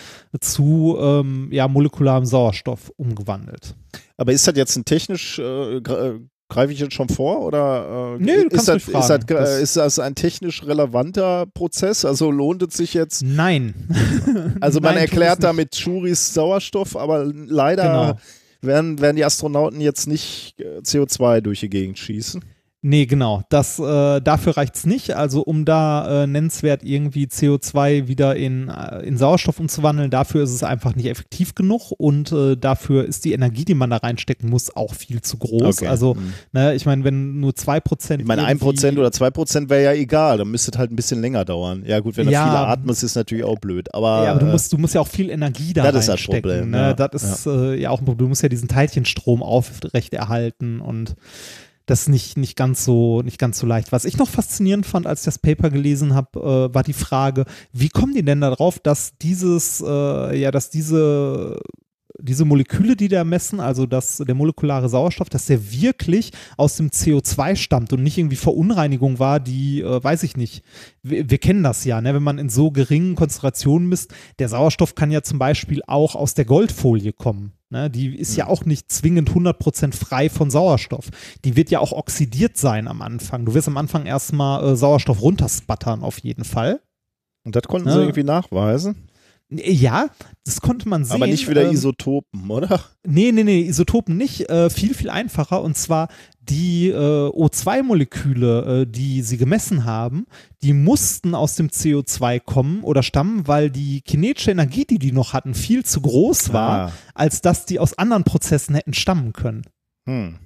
zu 0.41 0.97
ähm, 1.01 1.49
ja, 1.53 1.69
molekularem 1.69 2.25
Sauerstoff 2.25 2.91
umgewandelt. 2.97 3.77
Aber 4.17 4.33
ist 4.33 4.47
das 4.47 4.57
jetzt 4.57 4.77
ein 4.77 4.85
technisch 4.85 5.39
äh, 5.39 5.77
äh 5.77 6.21
Greife 6.53 6.73
ich 6.73 6.81
jetzt 6.81 6.93
schon 6.93 7.09
vor 7.09 7.41
oder 7.41 8.17
äh, 8.19 8.23
nee, 8.23 8.33
ist, 8.33 8.69
das, 8.69 8.87
ist, 8.87 8.95
das, 8.95 9.09
das, 9.27 9.59
ist, 9.61 9.77
das, 9.77 9.99
ein 9.99 10.15
technisch 10.15 10.63
relevanter 10.67 11.47
Prozess? 11.47 12.05
Also 12.05 12.31
lohnt 12.31 12.63
es 12.63 12.77
sich 12.77 12.93
jetzt? 12.93 13.23
Nein. 13.23 13.75
Also 14.61 14.81
man 14.81 14.95
Nein, 14.95 15.05
erklärt 15.05 15.43
damit 15.43 15.77
Schuris 15.77 16.35
Sauerstoff, 16.35 16.97
aber 16.97 17.25
leider 17.25 17.83
genau. 17.83 18.19
werden, 18.61 19.01
werden 19.01 19.17
die 19.17 19.25
Astronauten 19.25 19.81
jetzt 19.81 20.07
nicht 20.07 20.55
äh, 20.59 20.79
CO2 20.79 21.41
durch 21.41 21.61
die 21.61 21.69
Gegend 21.69 21.99
schießen. 21.99 22.43
Nee, 22.85 23.07
genau. 23.07 23.45
Das, 23.49 23.79
äh, 23.79 24.21
dafür 24.21 24.57
reicht 24.57 24.75
es 24.75 24.87
nicht. 24.87 25.15
Also 25.15 25.43
um 25.43 25.65
da 25.65 26.25
äh, 26.25 26.27
nennenswert 26.27 26.83
irgendwie 26.83 27.27
CO2 27.27 28.09
wieder 28.09 28.35
in, 28.35 28.69
äh, 28.69 28.99
in 29.07 29.17
Sauerstoff 29.17 29.61
umzuwandeln, 29.61 30.11
dafür 30.11 30.43
ist 30.43 30.51
es 30.51 30.65
einfach 30.65 30.97
nicht 30.97 31.07
effektiv 31.07 31.55
genug 31.55 31.93
und 31.97 32.33
äh, 32.33 32.57
dafür 32.57 33.05
ist 33.05 33.25
die 33.25 33.35
Energie, 33.35 33.65
die 33.65 33.75
man 33.75 33.91
da 33.91 33.99
reinstecken 33.99 34.51
muss, 34.51 34.75
auch 34.75 34.95
viel 34.95 35.21
zu 35.21 35.39
groß. 35.39 35.79
Okay. 35.79 35.87
Also, 35.87 36.15
mhm. 36.15 36.35
ne, 36.51 36.75
ich 36.75 36.85
meine, 36.85 37.05
wenn 37.05 37.39
nur 37.39 37.53
2%. 37.53 38.19
Ich 38.19 38.27
meine, 38.27 38.49
1% 38.49 38.99
oder 38.99 39.11
2% 39.11 39.69
wäre 39.71 39.85
ja 39.85 39.93
egal, 39.93 40.39
dann 40.39 40.51
müsste 40.51 40.73
es 40.73 40.79
halt 40.79 40.91
ein 40.91 40.97
bisschen 40.97 41.21
länger 41.21 41.45
dauern. 41.45 41.85
Ja, 41.87 42.01
gut, 42.01 42.17
wenn 42.17 42.27
du 42.27 42.33
ja, 42.33 42.45
viele 42.45 42.67
atmest, 42.67 43.05
ist 43.05 43.15
natürlich 43.15 43.45
auch 43.45 43.61
blöd. 43.61 43.95
Aber, 43.95 44.25
ja, 44.25 44.33
aber 44.33 44.41
du 44.41 44.47
musst, 44.47 44.73
du 44.73 44.79
musst 44.79 44.97
ja 44.97 45.01
auch 45.01 45.09
viel 45.09 45.31
Energie 45.31 45.73
da 45.73 45.93
das 45.93 46.09
reinstecken. 46.09 46.11
Ist 46.11 46.19
das 46.19 46.43
Problem. 46.43 46.71
Ne? 46.71 46.79
Ja. 46.79 46.95
Das 46.95 47.23
ist 47.23 47.47
ja. 47.47 47.63
Äh, 47.63 47.81
ja 47.81 47.91
auch 47.91 48.01
ein 48.01 48.05
Problem. 48.07 48.27
Du 48.27 48.29
musst 48.29 48.43
ja 48.43 48.49
diesen 48.49 48.67
Teilchenstrom 48.67 49.41
aufrechterhalten 49.41 50.81
und 50.81 51.15
das 51.87 52.09
nicht, 52.09 52.37
nicht, 52.37 52.57
ganz 52.57 52.85
so, 52.85 53.23
nicht 53.23 53.39
ganz 53.39 53.59
so 53.59 53.67
leicht. 53.67 53.93
Was 53.93 54.05
ich 54.05 54.17
noch 54.17 54.29
faszinierend 54.29 54.87
fand, 54.87 55.07
als 55.07 55.21
ich 55.21 55.25
das 55.27 55.39
Paper 55.39 55.71
gelesen 55.71 56.15
habe, 56.15 56.39
äh, 56.41 56.75
war 56.75 56.83
die 56.83 56.93
Frage, 56.93 57.45
wie 57.73 57.89
kommen 57.89 58.15
die 58.15 58.25
denn 58.25 58.41
darauf, 58.41 58.79
dass 58.79 59.17
dieses, 59.19 59.83
äh, 59.87 60.39
ja, 60.39 60.51
dass 60.51 60.71
diese 60.71 61.61
diese 62.19 62.45
Moleküle, 62.45 62.97
die 62.97 63.09
da 63.09 63.25
messen, 63.25 63.61
also 63.61 63.87
das, 63.87 64.19
der 64.19 64.35
molekulare 64.35 64.89
Sauerstoff, 64.89 65.31
dass 65.31 65.47
der 65.47 65.73
wirklich 65.73 66.33
aus 66.57 66.77
dem 66.77 66.91
CO2 66.91 67.57
stammt 67.57 67.93
und 67.93 68.03
nicht 68.03 68.19
irgendwie 68.19 68.37
Verunreinigung 68.37 69.19
war, 69.19 69.41
die, 69.41 69.81
äh, 69.81 70.03
weiß 70.03 70.23
ich 70.23 70.37
nicht. 70.37 70.63
Wir, 71.03 71.31
wir, 71.31 71.39
kennen 71.39 71.63
das 71.63 71.85
ja, 71.85 72.01
ne? 72.01 72.15
wenn 72.15 72.23
man 72.23 72.39
in 72.39 72.49
so 72.49 72.71
geringen 72.71 73.15
Konzentrationen 73.15 73.89
misst. 73.89 74.15
Der 74.39 74.49
Sauerstoff 74.49 74.95
kann 74.95 75.11
ja 75.11 75.23
zum 75.23 75.39
Beispiel 75.39 75.83
auch 75.87 76.15
aus 76.15 76.35
der 76.35 76.45
Goldfolie 76.45 77.13
kommen. 77.13 77.53
Ne, 77.71 77.89
die 77.89 78.15
ist 78.15 78.37
ja 78.37 78.45
mhm. 78.45 78.51
auch 78.51 78.65
nicht 78.67 78.93
zwingend 78.93 79.31
100% 79.31 79.95
frei 79.95 80.29
von 80.29 80.51
Sauerstoff. 80.51 81.09
Die 81.47 81.57
wird 81.57 81.71
ja 81.71 81.79
auch 81.79 81.93
oxidiert 81.93 82.59
sein 82.59 82.87
am 82.87 83.01
Anfang. 83.01 83.47
Du 83.47 83.55
wirst 83.55 83.67
am 83.67 83.79
Anfang 83.79 84.05
erstmal 84.05 84.63
äh, 84.63 84.77
Sauerstoff 84.77 85.23
runterspattern, 85.23 86.03
auf 86.03 86.19
jeden 86.19 86.45
Fall. 86.45 86.83
Und 87.45 87.57
das 87.57 87.63
konnten 87.63 87.89
ne? 87.89 87.95
sie 87.95 88.01
irgendwie 88.01 88.25
nachweisen? 88.25 89.09
Ja, 89.55 90.09
das 90.45 90.61
konnte 90.61 90.89
man 90.89 91.05
sehen. 91.05 91.17
Aber 91.17 91.27
nicht 91.27 91.49
wieder 91.49 91.65
ähm, 91.65 91.73
Isotopen, 91.73 92.49
oder? 92.51 92.81
Nee, 93.07 93.33
nee, 93.33 93.45
nee, 93.45 93.63
Isotopen 93.63 94.17
nicht. 94.17 94.49
Äh, 94.49 94.71
viel, 94.71 94.95
viel 94.95 95.11
einfacher. 95.11 95.63
Und 95.63 95.77
zwar 95.77 96.09
die 96.41 96.89
äh, 96.89 96.95
O2-Moleküle, 96.95 98.83
äh, 98.83 98.87
die 98.87 99.23
sie 99.23 99.37
gemessen 99.37 99.85
haben, 99.85 100.27
die 100.63 100.73
mussten 100.73 101.35
aus 101.35 101.55
dem 101.57 101.69
CO2 101.69 102.41
kommen 102.41 102.83
oder 102.83 103.03
stammen, 103.03 103.47
weil 103.47 103.71
die 103.71 104.01
kinetische 104.01 104.51
Energie, 104.51 104.85
die 104.85 104.99
die 104.99 105.13
noch 105.13 105.33
hatten, 105.33 105.55
viel 105.55 105.85
zu 105.85 106.01
groß 106.01 106.53
war, 106.53 106.89
ah. 106.89 106.93
als 107.15 107.41
dass 107.41 107.67
die 107.67 107.79
aus 107.79 107.99
anderen 107.99 108.25
Prozessen 108.25 108.75
hätten 108.75 108.95
stammen 108.95 109.33
können. 109.33 109.63
Hm. 110.09 110.39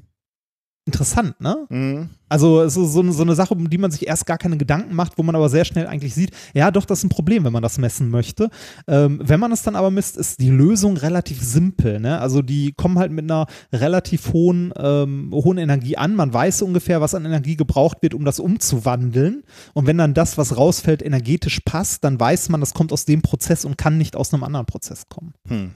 Interessant, 0.86 1.40
ne? 1.40 1.66
Mhm. 1.68 2.10
Also 2.28 2.62
es 2.62 2.76
ist 2.76 2.92
so 2.92 3.00
eine, 3.00 3.12
so 3.12 3.22
eine 3.22 3.34
Sache, 3.34 3.54
um 3.54 3.68
die 3.68 3.76
man 3.76 3.90
sich 3.90 4.06
erst 4.06 4.24
gar 4.24 4.38
keine 4.38 4.56
Gedanken 4.56 4.94
macht, 4.94 5.18
wo 5.18 5.24
man 5.24 5.34
aber 5.34 5.48
sehr 5.48 5.64
schnell 5.64 5.88
eigentlich 5.88 6.14
sieht, 6.14 6.30
ja 6.54 6.70
doch, 6.70 6.84
das 6.84 6.98
ist 6.98 7.04
ein 7.04 7.08
Problem, 7.08 7.44
wenn 7.44 7.52
man 7.52 7.62
das 7.62 7.78
messen 7.78 8.08
möchte. 8.08 8.50
Ähm, 8.86 9.20
wenn 9.20 9.40
man 9.40 9.50
es 9.50 9.62
dann 9.62 9.74
aber 9.74 9.90
misst, 9.90 10.16
ist 10.16 10.40
die 10.40 10.50
Lösung 10.50 10.96
relativ 10.96 11.42
simpel. 11.42 11.98
Ne? 11.98 12.20
Also 12.20 12.40
die 12.40 12.72
kommen 12.72 13.00
halt 13.00 13.10
mit 13.10 13.24
einer 13.24 13.46
relativ 13.72 14.32
hohen, 14.32 14.72
ähm, 14.76 15.32
hohen 15.32 15.58
Energie 15.58 15.96
an. 15.96 16.14
Man 16.14 16.32
weiß 16.32 16.62
ungefähr, 16.62 17.00
was 17.00 17.16
an 17.16 17.24
Energie 17.24 17.56
gebraucht 17.56 17.98
wird, 18.02 18.14
um 18.14 18.24
das 18.24 18.38
umzuwandeln. 18.38 19.42
Und 19.74 19.88
wenn 19.88 19.98
dann 19.98 20.14
das, 20.14 20.38
was 20.38 20.56
rausfällt, 20.56 21.02
energetisch 21.02 21.60
passt, 21.64 22.04
dann 22.04 22.18
weiß 22.18 22.48
man, 22.48 22.60
das 22.60 22.74
kommt 22.74 22.92
aus 22.92 23.04
dem 23.04 23.22
Prozess 23.22 23.64
und 23.64 23.76
kann 23.76 23.98
nicht 23.98 24.14
aus 24.14 24.32
einem 24.32 24.44
anderen 24.44 24.66
Prozess 24.66 25.08
kommen. 25.08 25.34
Hm. 25.48 25.72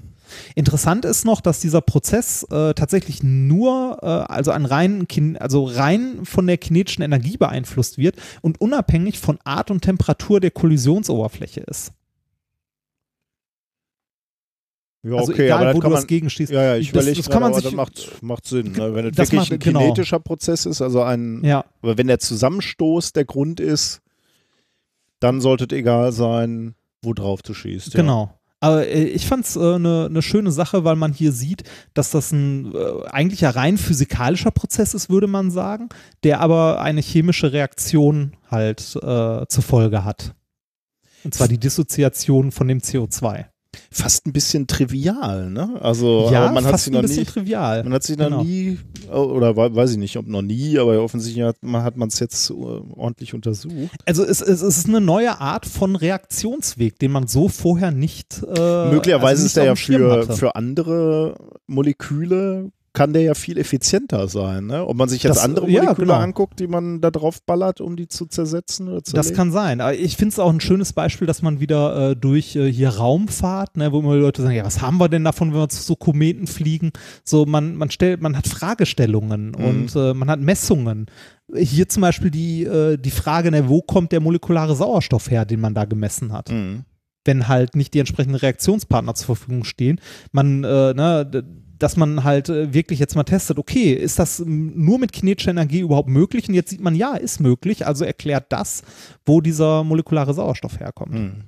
Interessant 0.55 1.05
ist 1.05 1.24
noch, 1.24 1.40
dass 1.40 1.61
dieser 1.61 1.81
Prozess 1.81 2.44
äh, 2.51 2.74
tatsächlich 2.74 3.23
nur, 3.23 3.98
äh, 4.02 4.07
also 4.07 4.52
an 4.52 4.66
rein, 4.66 5.07
also 5.39 5.65
rein 5.65 6.24
von 6.24 6.47
der 6.47 6.59
kinetischen 6.59 7.02
Energie 7.02 7.36
beeinflusst 7.36 7.98
wird 7.98 8.16
und 8.43 8.61
unabhängig 8.61 9.19
von 9.19 9.39
Art 9.44 9.70
und 9.70 9.82
Temperatur 9.82 10.40
der 10.40 10.51
Kollisionsoberfläche 10.51 11.61
ist. 11.61 11.93
Ja, 15.02 15.16
Also 15.16 15.32
okay, 15.32 15.47
egal, 15.47 15.62
aber 15.69 15.74
wo 15.77 15.81
du 15.81 15.89
man, 15.89 15.97
das 15.97 16.07
gegenstehst. 16.07 16.52
Ja, 16.52 16.62
ja, 16.62 16.77
ich 16.77 16.89
Das- 16.93 17.02
überlege 17.05 17.16
das 17.16 17.27
gerade, 17.27 17.32
kann 17.35 17.43
man 17.43 17.55
sich- 17.55 17.65
das 17.65 17.73
macht, 17.73 18.23
macht 18.23 18.47
Sinn. 18.47 18.73
Ne? 18.73 18.94
Wenn 18.94 19.07
es 19.07 19.16
Das 19.16 19.32
wirklich 19.32 19.51
macht- 19.51 19.52
ein 19.52 19.59
genau. 19.61 19.81
kinetischer 19.81 20.19
Prozess 20.20 20.66
ist, 20.66 20.82
also 20.82 21.02
ein, 21.02 21.43
Ja, 21.43 21.65
aber 21.81 21.97
wenn 21.97 22.07
der 22.07 22.19
Zusammenstoß 22.19 23.15
der 23.15 23.24
Grund 23.24 23.61
ist, 23.61 24.02
dann 25.20 25.40
sollte 25.40 25.65
es 25.65 25.73
egal 25.78 26.12
sein, 26.12 26.74
worauf 27.02 27.40
du 27.40 27.55
schießt. 27.55 27.94
Ja. 27.94 28.01
genau. 28.01 28.39
Aber 28.61 28.87
äh, 28.87 29.05
ich 29.05 29.27
fand 29.27 29.47
es 29.47 29.57
eine 29.57 29.74
äh, 29.74 29.78
ne- 29.78 30.09
ne 30.11 30.23
schöne 30.23 30.53
Sache, 30.53 30.85
weil 30.85 30.97
man 30.97 31.12
hier 31.12 31.32
sieht, 31.32 31.65
dass 31.95 32.11
das 32.11 32.31
ein 32.31 32.74
äh, 32.74 33.07
eigentlich 33.09 33.41
ja 33.41 33.51
rein 33.51 33.78
physikalischer 33.78 34.51
Prozess 34.51 34.95
ist, 34.95 35.09
würde 35.11 35.27
man 35.27 35.51
sagen, 35.51 35.89
der 36.23 36.41
aber 36.41 36.81
eine 36.82 37.01
chemische 37.01 37.53
Reaktion 37.53 38.37
halt 38.51 38.97
äh, 38.97 39.47
zur 39.49 39.62
Folge 39.62 40.05
hat. 40.05 40.35
Und 41.24 41.35
zwar 41.35 41.49
die 41.49 41.59
Dissoziation 41.59 42.51
von 42.53 42.69
dem 42.69 42.78
CO2. 42.78 43.47
Fast 43.93 44.27
ein 44.27 44.33
bisschen 44.33 44.67
trivial, 44.67 45.51
ne? 45.51 45.79
Also 45.81 46.29
ja, 46.33 46.51
man 46.51 46.65
hat 46.65 46.79
sich 46.81 46.89
ein 46.89 46.95
noch 46.95 47.03
bisschen 47.03 47.21
nie, 47.21 47.25
trivial. 47.25 47.85
man 47.85 47.93
hat 47.93 48.03
sich 48.03 48.17
noch 48.17 48.27
Genau. 48.27 48.43
nie, 48.43 48.79
oder 49.11 49.57
we- 49.57 49.75
weiß 49.75 49.93
ich 49.93 49.97
nicht, 49.97 50.17
ob 50.17 50.27
noch 50.27 50.43
nie, 50.43 50.79
aber 50.79 51.01
offensichtlich 51.03 51.45
hat 51.45 51.57
man 51.63 51.83
hat 51.83 51.97
man 51.97 52.09
es 52.09 52.19
jetzt 52.19 52.51
äh, 52.51 52.55
ordentlich 52.55 53.33
untersucht. 53.35 53.73
Also 54.07 54.25
es, 54.25 54.41
es, 54.41 54.61
ist 54.63 54.87
eine 54.89 55.01
neue 55.01 55.41
Art 55.41 55.67
von 55.67 55.97
Reaktionsweg, 55.97 56.99
den 56.99 57.13
man 57.13 57.27
so 57.29 57.49
vorher 57.49 57.91
nicht. 57.93 58.43
Äh, 58.43 58.91
Möglicherweise 58.93 59.43
also 59.43 59.47
ist 59.47 59.57
nicht 59.57 59.57
der 59.57 59.65
ja 59.65 59.75
für, 59.77 60.13
hatte. 60.23 60.33
für 60.37 60.57
andere 60.57 61.37
Moleküle 61.67 62.71
kann 62.93 63.12
der 63.12 63.23
ja 63.23 63.35
viel 63.35 63.57
effizienter 63.57 64.27
sein. 64.27 64.67
Ne? 64.67 64.85
Ob 64.85 64.97
man 64.97 65.09
sich 65.09 65.23
jetzt 65.23 65.37
Das- 65.37 65.45
andere 65.45 65.71
ja, 65.71 65.83
Moleküle 65.85 66.09
genau. 66.09 66.19
anguckt, 66.19 66.59
die 66.59 66.67
man 66.67 67.01
da 67.01 67.12
drauf 67.12 67.41
ballert, 67.45 67.81
um 67.81 67.95
die 67.95 68.09
zu 68.09 68.27
zersetzen 68.27 68.89
oder 68.89 69.05
zu 69.05 69.12
Das 69.15 69.33
kann 69.33 69.53
sein. 69.53 69.81
Aber 69.81 69.95
ich 69.95 70.17
finde 70.17 70.33
es 70.33 70.39
auch 70.41 70.51
ein 70.53 70.61
schönes 70.61 70.93
Beispiel, 70.93 71.27
dass 71.29 71.41
man 71.41 71.61
wieder 71.61 72.11
äh, 72.11 72.17
durch 72.17 72.57
äh, 72.57 72.71
hier 72.73 72.89
Raumfahrt, 72.91 73.77
ne, 73.77 73.93
wo 73.93 74.01
immer 74.01 74.17
Leute 74.17 74.43
sagen, 74.43 74.57
ja, 74.57 74.65
was 74.65 74.83
haben 74.83 74.99
wir 74.99 75.09
denn 75.09 75.23
davon, 75.23 75.53
wenn 75.53 75.61
wir 75.61 75.69
zu 75.69 75.83
so 75.83 75.95
Kometen 75.95 76.49
fliegen? 76.49 76.91
So, 77.25 77.47
man, 77.47 77.77
man 77.77 77.91
stellt, 77.93 78.23
man 78.23 78.37
hat 78.37 78.49
Fragestellungen 78.49 79.53
Mhm. 79.57 79.65
und 79.65 79.97
äh, 79.97 80.12
man 80.15 80.29
hat 80.29 80.41
Messungen. 80.41 81.07
Hier 81.55 81.89
zum 81.89 82.01
Beispiel 82.01 82.31
die, 82.31 82.65
äh, 82.65 82.97
die 82.97 83.11
Frage, 83.11 83.51
ne, 83.53 83.69
wo 83.69 83.83
kommt 83.83 84.11
der 84.12 84.21
molekulare 84.21 84.75
Sauerstoff 84.75 85.31
her, 85.31 85.45
den 85.45 85.61
man 85.61 85.75
da 85.75 85.85
gemessen 85.85 86.33
hat? 86.33 86.51
Mhm. 86.51 86.85
wenn 87.27 87.49
halt 87.49 87.77
nicht 87.77 87.93
die 87.93 87.99
entsprechenden 87.99 88.37
Reaktionspartner 88.37 89.15
zur 89.15 89.37
Verfügung 89.37 89.65
stehen. 89.65 90.01
Man, 90.33 90.65
äh, 90.65 90.95
ne, 90.95 91.31
dass 91.81 91.97
man 91.97 92.24
halt 92.24 92.48
äh, 92.48 92.73
wirklich 92.73 92.98
jetzt 92.98 93.16
mal 93.16 93.24
testet, 93.24 93.59
okay, 93.59 93.93
ist 93.93 94.19
das 94.19 94.40
nur 94.47 94.98
mit 94.98 95.12
kinetischer 95.12 95.51
Energie 95.51 95.81
überhaupt 95.81 96.09
möglich? 96.09 96.48
Und 96.48 96.55
jetzt 96.55 96.70
sieht 96.70 96.81
man, 96.81 96.94
ja, 96.94 97.15
ist 97.16 97.40
möglich, 97.40 97.86
also 97.86 98.05
erklärt 98.05 98.47
das, 98.51 98.82
wo 99.24 99.40
dieser 99.40 99.82
molekulare 99.82 100.35
Sauerstoff 100.35 100.78
herkommt. 100.78 101.15
Mhm. 101.15 101.44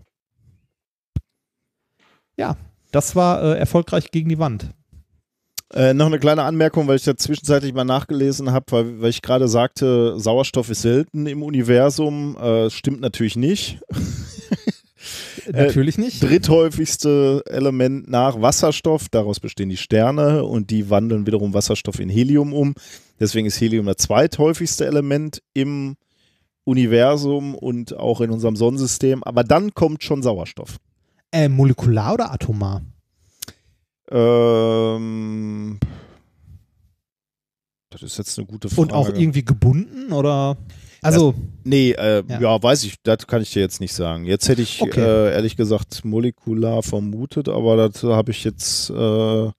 Ja, 2.36 2.56
das 2.90 3.14
war 3.14 3.42
äh, 3.42 3.58
erfolgreich 3.58 4.10
gegen 4.10 4.30
die 4.30 4.38
Wand. 4.38 4.70
Äh, 5.72 5.94
noch 5.94 6.06
eine 6.06 6.18
kleine 6.18 6.42
Anmerkung, 6.42 6.86
weil 6.86 6.96
ich 6.96 7.04
da 7.04 7.16
zwischenzeitlich 7.16 7.72
mal 7.72 7.84
nachgelesen 7.84 8.52
habe, 8.52 8.66
weil, 8.70 9.00
weil 9.00 9.10
ich 9.10 9.22
gerade 9.22 9.48
sagte, 9.48 10.18
Sauerstoff 10.18 10.68
ist 10.68 10.82
selten 10.82 11.26
im 11.26 11.42
Universum. 11.42 12.36
Äh, 12.36 12.68
stimmt 12.70 13.00
natürlich 13.00 13.36
nicht. 13.36 13.80
Äh, 15.46 15.64
Natürlich 15.66 15.98
nicht. 15.98 16.22
Dritthäufigste 16.22 17.42
Element 17.46 18.08
nach 18.08 18.40
Wasserstoff, 18.40 19.08
daraus 19.08 19.40
bestehen 19.40 19.68
die 19.68 19.76
Sterne 19.76 20.44
und 20.44 20.70
die 20.70 20.90
wandeln 20.90 21.26
wiederum 21.26 21.54
Wasserstoff 21.54 22.00
in 22.00 22.08
Helium 22.08 22.52
um. 22.52 22.74
Deswegen 23.20 23.46
ist 23.46 23.60
Helium 23.60 23.86
das 23.86 23.96
zweithäufigste 23.98 24.86
Element 24.86 25.42
im 25.54 25.96
Universum 26.64 27.54
und 27.54 27.96
auch 27.96 28.20
in 28.20 28.30
unserem 28.30 28.56
Sonnensystem. 28.56 29.22
Aber 29.24 29.44
dann 29.44 29.74
kommt 29.74 30.02
schon 30.02 30.22
Sauerstoff. 30.22 30.78
Äh, 31.32 31.48
molekular 31.48 32.14
oder 32.14 32.32
atomar? 32.32 32.82
Ähm, 34.10 35.78
das 37.90 38.02
ist 38.02 38.18
jetzt 38.18 38.38
eine 38.38 38.46
gute 38.46 38.68
Frage. 38.68 38.82
Und 38.82 38.92
auch 38.92 39.08
irgendwie 39.08 39.44
gebunden 39.44 40.12
oder? 40.12 40.56
Also, 41.02 41.34
Nee, 41.64 41.92
äh, 41.92 42.22
Ja. 42.28 42.40
ja. 42.40 42.62
weiß 42.62 42.84
ich, 42.84 42.94
das 43.02 43.26
kann 43.26 43.42
ich 43.42 43.52
dir 43.52 43.60
jetzt 43.60 43.80
nicht 43.80 43.92
sagen. 43.94 44.24
Jetzt 44.24 44.48
hätte 44.48 44.62
ich 44.62 44.80
Okay. 44.82 45.00
äh, 45.00 45.32
ehrlich 45.32 45.56
gesagt 45.56 46.04
molekular 46.04 46.82
vermutet, 46.82 47.48
aber 47.48 47.76
das 47.88 48.02
habe 48.02 48.30
ich 48.32 48.42
jetzt, 48.44 48.90
äh, 48.90 49.50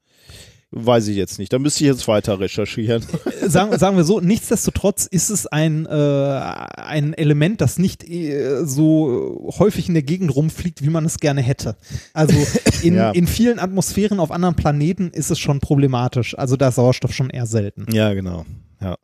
weiß 0.75 1.07
ich 1.09 1.15
jetzt 1.17 1.37
nicht. 1.39 1.53
Da 1.53 1.59
müsste 1.59 1.83
ich 1.83 1.87
jetzt 1.89 2.07
weiter 2.07 2.39
recherchieren. 2.39 3.03
sagen, 3.47 3.77
sagen 3.77 3.95
wir 3.95 4.03
so, 4.03 4.19
nichtsdestotrotz 4.19 5.05
ist 5.05 5.29
es 5.29 5.45
ein, 5.47 5.85
äh, 5.85 5.89
ein 5.91 7.13
Element, 7.13 7.61
das 7.61 7.77
nicht 7.77 8.09
äh, 8.09 8.65
so 8.65 9.53
häufig 9.59 9.87
in 9.87 9.93
der 9.93 10.03
Gegend 10.03 10.35
rumfliegt, 10.35 10.81
wie 10.83 10.89
man 10.89 11.05
es 11.05 11.19
gerne 11.19 11.41
hätte. 11.41 11.75
Also 12.13 12.35
in, 12.83 12.95
Ja. 12.95 13.11
in 13.11 13.27
vielen 13.27 13.59
Atmosphären 13.59 14.19
auf 14.19 14.31
anderen 14.31 14.55
Planeten 14.55 15.09
ist 15.11 15.29
es 15.29 15.39
schon 15.39 15.59
problematisch. 15.59 16.37
Also 16.37 16.55
da 16.57 16.69
ist 16.69 16.75
Sauerstoff 16.75 17.13
schon 17.13 17.29
eher 17.29 17.45
selten. 17.45 17.85
ja, 17.93 18.13
genau. 18.13 18.45
Ja. 18.81 18.95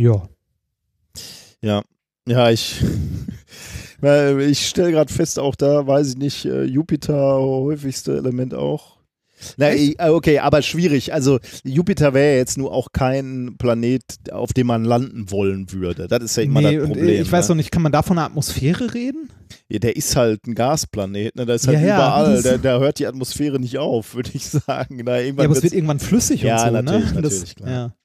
Ja. 0.00 0.22
Ja, 1.62 1.82
ja, 2.26 2.50
ich, 2.50 2.82
ich 4.48 4.66
stelle 4.66 4.92
gerade 4.92 5.12
fest, 5.12 5.38
auch 5.38 5.54
da 5.54 5.86
weiß 5.86 6.08
ich 6.08 6.16
nicht, 6.16 6.44
äh, 6.46 6.64
Jupiter 6.64 7.34
häufigste 7.38 8.16
Element 8.16 8.54
auch. 8.54 8.96
Na, 9.56 9.70
äh, 9.70 9.94
okay, 10.08 10.38
aber 10.38 10.60
schwierig. 10.62 11.12
Also 11.14 11.38
Jupiter 11.64 12.12
wäre 12.14 12.32
ja 12.32 12.36
jetzt 12.38 12.56
nur 12.58 12.72
auch 12.72 12.88
kein 12.92 13.56
Planet, 13.58 14.02
auf 14.32 14.52
dem 14.54 14.66
man 14.68 14.84
landen 14.84 15.30
wollen 15.30 15.70
würde. 15.72 16.08
Das 16.08 16.22
ist 16.22 16.36
ja 16.36 16.42
immer 16.44 16.60
Nee, 16.60 16.76
das 16.76 16.84
und, 16.84 16.92
Problem. 16.92 17.08
äh, 17.08 17.20
ich 17.20 17.30
weiß 17.32 17.48
ne? 17.48 17.52
noch 17.52 17.56
nicht, 17.56 17.70
kann 17.70 17.82
man 17.82 17.92
da 17.92 18.02
von 18.02 18.18
einer 18.18 18.26
Atmosphäre 18.26 18.92
reden? 18.94 19.30
ja, 19.68 19.78
der 19.80 19.96
ist 19.96 20.14
halt 20.16 20.46
ein 20.46 20.54
Gasplanet, 20.54 21.36
ne? 21.36 21.44
Da 21.46 21.54
ist 21.54 21.66
halt 21.66 21.78
Ja, 21.80 21.84
ja, 21.86 21.96
überall. 21.96 22.34
das- 22.34 22.42
Da, 22.44 22.56
da 22.58 22.78
hört 22.80 22.98
die 22.98 23.06
Atmosphäre 23.06 23.58
nicht 23.58 23.76
auf, 23.78 24.14
würde 24.14 24.30
ich 24.34 24.46
sagen. 24.46 25.04
Da 25.04 25.18
Ja, 25.18 25.32
aber 25.44 25.50
es 25.56 25.62
wird 25.62 25.72
irgendwann 25.74 26.00
flüssig 26.00 26.42
Ja, 26.42 26.62
und 26.68 26.76
so, 26.76 26.82
natürlich, 26.82 27.12
ne? 27.14 27.20
natürlich, 27.20 27.56
klar. 27.56 27.96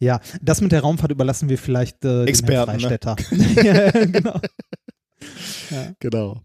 Ja. 0.00 0.20
das 0.40 0.60
mit 0.60 0.72
der 0.72 0.80
Raumfahrt 0.80 1.10
überlassen 1.10 1.48
wir 1.48 1.58
vielleicht 1.58 2.04
äh, 2.04 2.24
Experten, 2.24 2.78
dem 2.78 2.88
ne? 2.88 2.98
Herrn 3.02 3.16
ja, 3.64 4.04
genau. 4.06 4.40
Ja. 5.70 5.92
Genau. 5.98 6.40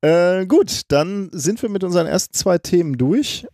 Äh, 0.00 0.46
gut, 0.46 0.82
dann 0.88 1.30
sind 1.32 1.62
wir 1.62 1.68
mit 1.68 1.84
unseren 1.84 2.06
ersten 2.06 2.34
zwei 2.34 2.58
Themen 2.58 2.98
durch. 2.98 3.46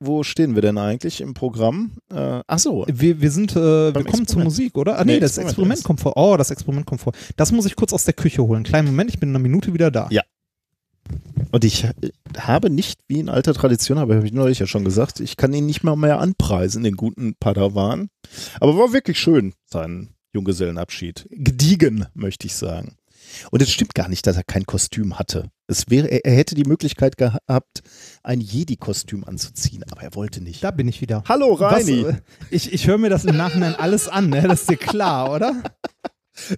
Wo 0.00 0.22
stehen 0.24 0.54
wir 0.54 0.62
denn 0.62 0.76
eigentlich 0.76 1.20
im 1.20 1.34
Programm? 1.34 1.92
Äh, 2.10 2.40
ach 2.46 2.58
so, 2.58 2.84
Wir, 2.88 3.20
wir 3.20 3.30
sind, 3.30 3.52
äh, 3.52 3.54
wir 3.54 3.92
kommen 3.92 4.04
zur 4.04 4.18
Experiment. 4.18 4.44
Musik, 4.44 4.76
oder? 4.76 4.98
Ah, 4.98 5.04
nee, 5.04 5.14
Nee, 5.14 5.20
das 5.20 5.38
Experiment 5.38 5.78
Experiment 5.78 5.84
kommt 5.84 6.00
vor. 6.00 6.16
Oh, 6.16 6.36
das 6.36 6.50
Experiment 6.50 6.84
kommt 6.86 7.00
vor. 7.00 7.12
Das 7.36 7.52
muss 7.52 7.64
ich 7.64 7.76
kurz 7.76 7.92
aus 7.92 8.04
der 8.04 8.14
Küche 8.14 8.42
holen. 8.42 8.64
Kleinen 8.64 8.88
Moment, 8.88 9.10
ich 9.10 9.20
bin 9.20 9.28
in 9.30 9.36
einer 9.36 9.42
Minute 9.42 9.72
wieder 9.72 9.90
da. 9.90 10.08
Ja. 10.10 10.22
Und 11.50 11.64
ich 11.64 11.84
äh, 11.84 11.92
habe 12.38 12.70
nicht, 12.70 13.00
wie 13.06 13.20
in 13.20 13.28
alter 13.28 13.54
Tradition, 13.54 13.98
aber 13.98 14.16
habe 14.16 14.26
ich 14.26 14.32
neulich 14.32 14.58
ja 14.58 14.66
schon 14.66 14.84
gesagt, 14.84 15.20
ich 15.20 15.36
kann 15.36 15.52
ihn 15.52 15.66
nicht 15.66 15.84
mal 15.84 15.96
mehr 15.96 16.18
anpreisen, 16.20 16.82
den 16.82 16.96
guten 16.96 17.34
Padawan. 17.38 18.08
Aber 18.60 18.76
war 18.76 18.92
wirklich 18.92 19.18
schön, 19.18 19.54
sein 19.66 20.14
Junggesellenabschied. 20.32 21.28
Gediegen, 21.30 22.06
möchte 22.14 22.46
ich 22.46 22.54
sagen. 22.56 22.96
Und 23.50 23.62
es 23.62 23.70
stimmt 23.70 23.94
gar 23.94 24.08
nicht, 24.08 24.26
dass 24.26 24.36
er 24.36 24.42
kein 24.42 24.66
Kostüm 24.66 25.18
hatte. 25.18 25.50
Es 25.66 25.88
wäre, 25.88 26.08
er, 26.08 26.32
hätte 26.32 26.54
die 26.54 26.64
Möglichkeit 26.64 27.16
gehabt, 27.16 27.82
ein 28.22 28.40
Jedi-Kostüm 28.40 29.24
anzuziehen, 29.24 29.84
aber 29.90 30.02
er 30.02 30.14
wollte 30.14 30.42
nicht. 30.42 30.62
Da 30.62 30.70
bin 30.70 30.88
ich 30.88 31.00
wieder. 31.00 31.22
Hallo 31.28 31.58
Was, 31.58 31.72
Reini, 31.72 32.02
äh, 32.02 32.14
ich 32.50 32.72
ich 32.72 32.86
höre 32.86 32.98
mir 32.98 33.10
das 33.10 33.24
im 33.24 33.36
Nachhinein 33.36 33.74
alles 33.74 34.08
an, 34.08 34.28
ne? 34.30 34.42
Das 34.42 34.62
ist 34.62 34.70
dir 34.70 34.76
klar, 34.76 35.32
oder? 35.32 35.62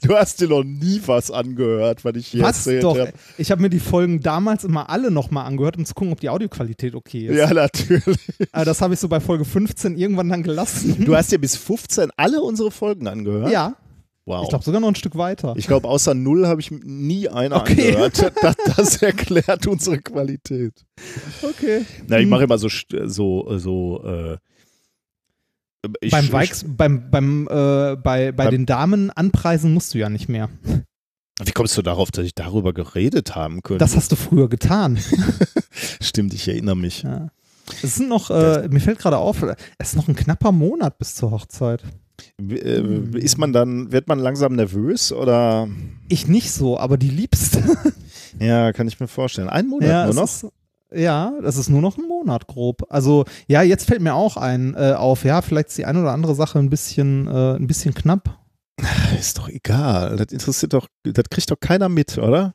Du 0.02 0.14
hast 0.16 0.40
dir 0.40 0.48
noch 0.48 0.62
nie 0.64 1.00
was 1.06 1.30
angehört, 1.30 2.04
was 2.04 2.16
ich 2.16 2.26
hier 2.28 2.42
Was 2.42 2.66
erzählt 2.66 2.84
habe. 2.84 3.12
Ich 3.38 3.50
habe 3.50 3.62
mir 3.62 3.70
die 3.70 3.80
Folgen 3.80 4.20
damals 4.20 4.64
immer 4.64 4.88
alle 4.90 5.10
nochmal 5.10 5.46
angehört, 5.46 5.76
um 5.76 5.84
zu 5.84 5.94
gucken, 5.94 6.12
ob 6.12 6.20
die 6.20 6.28
Audioqualität 6.30 6.94
okay 6.94 7.26
ist. 7.26 7.36
Ja, 7.36 7.52
natürlich. 7.52 8.16
Aber 8.52 8.64
das 8.64 8.80
habe 8.80 8.94
ich 8.94 9.00
so 9.00 9.08
bei 9.08 9.20
Folge 9.20 9.44
15 9.44 9.96
irgendwann 9.96 10.28
dann 10.28 10.42
gelassen. 10.42 11.04
Du 11.04 11.14
hast 11.16 11.30
dir 11.32 11.38
bis 11.38 11.56
15 11.56 12.10
alle 12.16 12.40
unsere 12.42 12.70
Folgen 12.70 13.06
angehört? 13.08 13.50
ja, 13.50 13.76
Wow. 14.28 14.42
ich 14.42 14.48
glaube 14.48 14.64
sogar 14.64 14.80
noch 14.80 14.88
ein 14.88 14.96
Stück 14.96 15.16
weiter. 15.16 15.54
Ich 15.56 15.68
glaube, 15.68 15.86
außer 15.86 16.12
null 16.12 16.48
habe 16.48 16.60
ich 16.60 16.72
nie 16.72 17.28
eine 17.28 17.54
Okay. 17.54 17.94
angehört. 17.94 18.32
Das, 18.42 18.56
das 18.76 18.96
erklärt 19.00 19.64
unsere 19.68 19.98
Qualität. 19.98 20.72
okay. 21.42 21.84
Na, 22.08 22.16
ich 22.18 22.24
Hm. 22.24 22.30
mache 22.30 22.42
immer 22.42 22.58
so, 22.58 22.66
so, 23.04 23.56
so 23.56 24.02
äh, 24.04 24.36
Ich, 26.00 26.10
beim 26.10 26.32
Weix, 26.32 26.64
beim, 26.66 27.10
beim, 27.10 27.46
äh, 27.48 27.96
bei, 27.96 28.32
bei 28.32 28.32
Beim- 28.32 28.50
den 28.50 28.66
Damen 28.66 29.10
anpreisen 29.10 29.72
musst 29.72 29.94
du 29.94 29.98
ja 29.98 30.08
nicht 30.08 30.28
mehr. 30.28 30.48
wie 31.44 31.52
kommst 31.52 31.76
du 31.76 31.82
darauf, 31.82 32.10
dass 32.10 32.24
ich 32.24 32.34
darüber 32.34 32.72
geredet 32.72 33.36
haben 33.36 33.62
könnte? 33.62 33.78
Das 33.78 33.94
hast 33.96 34.10
du 34.12 34.16
früher 34.16 34.48
getan. 34.48 34.98
Stimmt, 36.00 36.34
ich 36.34 36.48
erinnere 36.48 36.76
mich. 36.76 37.02
Ja. 37.02 37.28
Es 37.82 37.96
sind 37.96 38.08
noch, 38.08 38.30
äh, 38.30 38.68
mir 38.68 38.80
fällt 38.80 38.98
gerade 38.98 39.18
auf, 39.18 39.42
es 39.78 39.88
ist 39.88 39.96
noch 39.96 40.08
ein 40.08 40.16
knapper 40.16 40.52
Monat 40.52 40.98
bis 40.98 41.14
zur 41.14 41.30
Hochzeit. 41.30 41.82
Äh, 42.40 42.80
ist 43.18 43.38
man 43.38 43.52
dann, 43.52 43.92
wird 43.92 44.08
man 44.08 44.18
langsam 44.18 44.54
nervös 44.54 45.12
oder? 45.12 45.68
Ich 46.08 46.26
nicht 46.28 46.52
so, 46.52 46.78
aber 46.78 46.96
die 46.96 47.10
Liebste. 47.10 47.62
Ja, 48.38 48.72
kann 48.72 48.86
ich 48.88 49.00
mir 49.00 49.08
vorstellen. 49.08 49.48
Ein 49.48 49.66
Monat 49.68 49.88
ja, 49.88 50.04
nur 50.06 50.14
noch? 50.14 50.24
Ist, 50.24 50.46
ja, 50.92 51.32
das 51.42 51.56
ist 51.56 51.68
nur 51.68 51.80
noch 51.80 51.98
ein 51.98 52.06
Monat 52.06 52.46
grob. 52.46 52.86
Also, 52.90 53.24
ja, 53.46 53.62
jetzt 53.62 53.86
fällt 53.86 54.00
mir 54.02 54.14
auch 54.14 54.36
ein 54.36 54.74
äh, 54.74 54.92
auf, 54.92 55.24
ja, 55.24 55.42
vielleicht 55.42 55.68
ist 55.68 55.78
die 55.78 55.84
eine 55.84 56.00
oder 56.00 56.12
andere 56.12 56.34
Sache 56.34 56.58
ein 56.58 56.70
bisschen, 56.70 57.26
äh, 57.26 57.56
ein 57.56 57.66
bisschen 57.66 57.94
knapp. 57.94 58.38
Ist 59.18 59.38
doch 59.38 59.48
egal. 59.48 60.16
Das 60.16 60.32
interessiert 60.32 60.72
doch, 60.72 60.88
das 61.02 61.24
kriegt 61.30 61.50
doch 61.50 61.58
keiner 61.60 61.88
mit, 61.88 62.18
oder? 62.18 62.54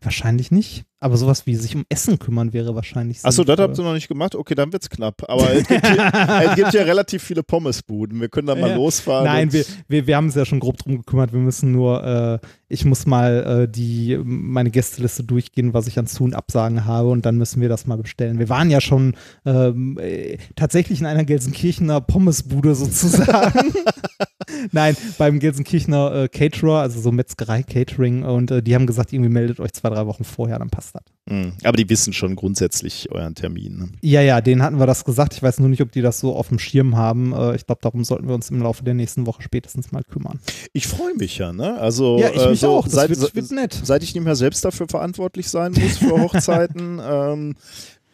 Wahrscheinlich 0.00 0.52
nicht. 0.52 0.84
Aber 1.00 1.16
sowas 1.16 1.46
wie 1.46 1.54
sich 1.54 1.76
um 1.76 1.84
Essen 1.88 2.18
kümmern 2.18 2.52
wäre 2.52 2.74
wahrscheinlich 2.74 3.24
Achso, 3.24 3.44
das 3.44 3.58
habt 3.58 3.78
ihr 3.78 3.84
noch 3.84 3.94
nicht 3.94 4.08
gemacht? 4.08 4.34
Okay, 4.34 4.54
dann 4.56 4.72
wird's 4.72 4.90
knapp. 4.90 5.22
Aber 5.28 5.52
es 5.52 5.66
gibt, 5.66 5.86
hier, 5.86 6.12
es 6.50 6.54
gibt 6.56 6.72
ja 6.72 6.82
relativ 6.82 7.22
viele 7.22 7.42
Pommesbuden. 7.44 8.20
Wir 8.20 8.28
können 8.28 8.48
da 8.48 8.56
mal 8.56 8.70
Ja. 8.70 8.76
losfahren. 8.76 9.24
Nein, 9.24 9.52
wir, 9.52 9.64
wir, 9.86 10.06
wir 10.08 10.16
haben 10.16 10.26
uns 10.26 10.34
ja 10.34 10.44
schon 10.44 10.58
grob 10.60 10.76
drum 10.78 10.98
gekümmert. 10.98 11.32
Wir 11.32 11.38
müssen 11.40 11.70
nur, 11.72 12.04
äh, 12.04 12.46
ich 12.68 12.84
muss 12.84 13.06
mal 13.06 13.62
äh, 13.64 13.68
die, 13.72 14.18
meine 14.24 14.70
Gästeliste 14.70 15.22
durchgehen, 15.24 15.72
was 15.74 15.86
ich 15.86 15.98
an 15.98 16.06
Zu- 16.08 16.24
und 16.24 16.34
Absagen 16.34 16.84
habe 16.84 17.08
und 17.10 17.24
dann 17.26 17.36
müssen 17.36 17.60
wir 17.60 17.68
das 17.68 17.86
mal 17.86 17.96
bestellen. 17.98 18.38
Wir 18.40 18.48
waren 18.48 18.70
ja 18.70 18.80
schon 18.80 19.14
ähm, 19.46 19.98
äh, 20.00 20.38
tatsächlich 20.56 21.00
in 21.00 21.06
einer 21.06 21.24
Gelsenkirchener 21.24 22.00
Pommesbude 22.00 22.74
sozusagen. 22.74 23.72
Nein, 24.72 24.96
beim 25.18 25.38
Gelsenkirchener 25.38 26.24
äh, 26.24 26.28
Caterer, 26.28 26.80
also 26.80 27.00
so 27.00 27.12
Metzgerei-Catering 27.12 28.24
und 28.24 28.50
äh, 28.50 28.62
die 28.62 28.74
haben 28.74 28.86
gesagt, 28.86 29.12
irgendwie 29.12 29.30
meldet 29.30 29.60
euch 29.60 29.72
zwei, 29.72 29.90
drei 29.90 30.06
Wochen 30.06 30.24
vorher, 30.24 30.58
dann 30.58 30.70
passt 30.70 30.94
das. 30.94 31.02
Hm, 31.28 31.52
Aber 31.62 31.76
die 31.76 31.88
wissen 31.90 32.12
schon 32.12 32.36
grundsätzlich 32.36 33.10
euren 33.12 33.34
Termin. 33.34 33.78
Ne? 33.78 33.88
Ja, 34.00 34.22
ja, 34.22 34.40
denen 34.40 34.62
hatten 34.62 34.78
wir 34.78 34.86
das 34.86 35.04
gesagt. 35.04 35.34
Ich 35.34 35.42
weiß 35.42 35.60
nur 35.60 35.68
nicht, 35.68 35.82
ob 35.82 35.92
die 35.92 36.00
das 36.00 36.20
so 36.20 36.34
auf 36.34 36.48
dem 36.48 36.58
Schirm 36.58 36.96
haben. 36.96 37.32
Äh, 37.32 37.56
ich 37.56 37.66
glaube, 37.66 37.80
darum 37.82 38.04
sollten 38.04 38.28
wir 38.28 38.34
uns 38.34 38.50
im 38.50 38.62
Laufe 38.62 38.82
der 38.82 38.94
nächsten 38.94 39.26
Woche 39.26 39.42
spätestens 39.42 39.92
mal 39.92 40.02
kümmern. 40.04 40.40
Ich 40.72 40.86
freue 40.86 41.14
mich 41.14 41.38
ja, 41.38 41.52
ne? 41.52 41.78
Also, 41.78 42.18
ja, 42.18 42.30
ich 42.30 42.42
äh, 42.42 42.50
mich 42.50 42.60
so 42.60 42.70
auch. 42.70 42.84
Das 42.84 42.94
seit, 42.94 43.10
wird, 43.10 43.34
wird 43.34 43.50
nett. 43.50 43.78
seit 43.82 44.02
ich 44.02 44.14
nicht 44.14 44.24
mehr 44.24 44.36
selbst 44.36 44.64
dafür 44.64 44.88
verantwortlich 44.88 45.48
sein 45.48 45.72
muss 45.72 45.98
für 45.98 46.10
Hochzeiten, 46.22 47.00
ähm, 47.02 47.54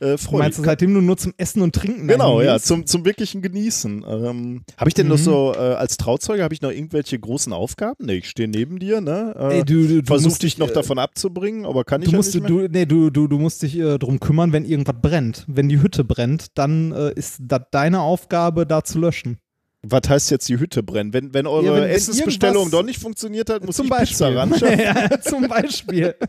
äh, 0.01 0.19
freue 0.19 0.41
Meinst 0.41 0.59
du, 0.59 0.65
seitdem 0.65 0.93
du 0.95 1.01
nur 1.01 1.17
zum 1.17 1.33
Essen 1.37 1.63
und 1.63 1.75
Trinken 1.75 2.09
Genau, 2.09 2.41
ja, 2.43 2.59
zum, 2.59 2.85
zum 2.87 3.05
wirklichen 3.05 3.43
Genießen. 3.43 4.05
Ähm, 4.09 4.63
habe 4.77 4.89
ich 4.91 4.95
denn 4.95 5.09
noch 5.09 5.19
Mhm. 5.19 5.23
so, 5.23 5.53
äh, 5.55 5.59
als 5.59 5.97
Trauzeuge, 5.97 6.43
habe 6.43 6.53
ich 6.53 6.63
noch 6.63 6.71
irgendwelche 6.71 7.19
großen 7.19 7.53
Aufgaben? 7.53 8.05
Nee, 8.07 8.17
ich 8.17 8.29
stehe 8.29 8.49
neben 8.49 8.79
dir, 8.79 9.01
ne? 9.01 9.35
Äh, 9.39 9.59
Ey, 9.59 9.65
du, 9.65 9.87
du, 9.87 10.01
du 10.03 10.07
Versuch 10.07 10.29
musst 10.31 10.43
dich 10.43 10.59
noch 10.59 10.71
äh, 10.71 10.75
davon 10.75 10.99
abzubringen, 10.99 11.65
aber 11.65 11.85
kann 11.85 12.03
ich 12.03 12.07
Du 12.07 12.13
ja 12.13 12.17
musst, 12.19 12.35
nicht 12.35 12.43
mehr. 12.49 12.51
du, 12.51 12.69
nee, 12.71 12.87
du, 12.87 13.11
du, 13.11 13.29
du 13.29 13.39
musst 13.39 13.63
dich 13.63 13.79
äh, 13.79 13.99
drum 13.99 14.21
kümmern, 14.21 14.53
wenn 14.53 14.65
irgendwas 14.65 14.97
brennt. 15.01 15.45
Wenn 15.47 15.69
die 15.69 15.81
Hütte 15.81 16.05
brennt, 16.05 16.47
dann 16.59 16.93
äh, 16.93 17.13
ist 17.15 17.37
das 17.41 17.63
deine 17.71 18.01
Aufgabe, 18.01 18.67
da 18.67 18.83
zu 18.85 18.99
löschen. 18.99 19.39
Was 19.87 20.09
heißt 20.09 20.31
jetzt 20.31 20.49
die 20.49 20.59
Hütte 20.59 20.83
brennen? 20.83 21.13
Wenn, 21.13 21.35
wenn 21.35 21.47
eure 21.47 21.67
Ja, 21.67 21.75
wenn- 21.75 21.83
wenn 21.83 21.91
Essensbestellung 21.91 22.57
irgendwas- 22.65 22.71
doch 22.81 22.85
nicht 22.87 22.99
funktioniert 22.99 23.51
hat, 23.51 23.65
muss 23.67 23.77
zum 23.77 23.85
ich 23.85 23.91
Beispiel. 23.91 24.29
Pizza 24.29 24.35
ran. 24.35 24.55
ja, 25.11 25.21
zum 25.21 25.47
Beispiel. 25.47 26.15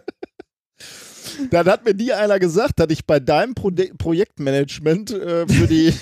Dann 1.52 1.66
hat 1.68 1.86
mir 1.86 1.94
nie 1.94 2.12
einer 2.12 2.40
gesagt, 2.40 2.80
dass 2.80 2.88
ich 2.90 3.06
bei 3.06 3.20
deinem 3.20 3.54
Pro 3.56 3.72
Projektmanagement 3.98 5.12
äh, 5.12 5.48
für 5.48 5.68
die. 5.68 5.94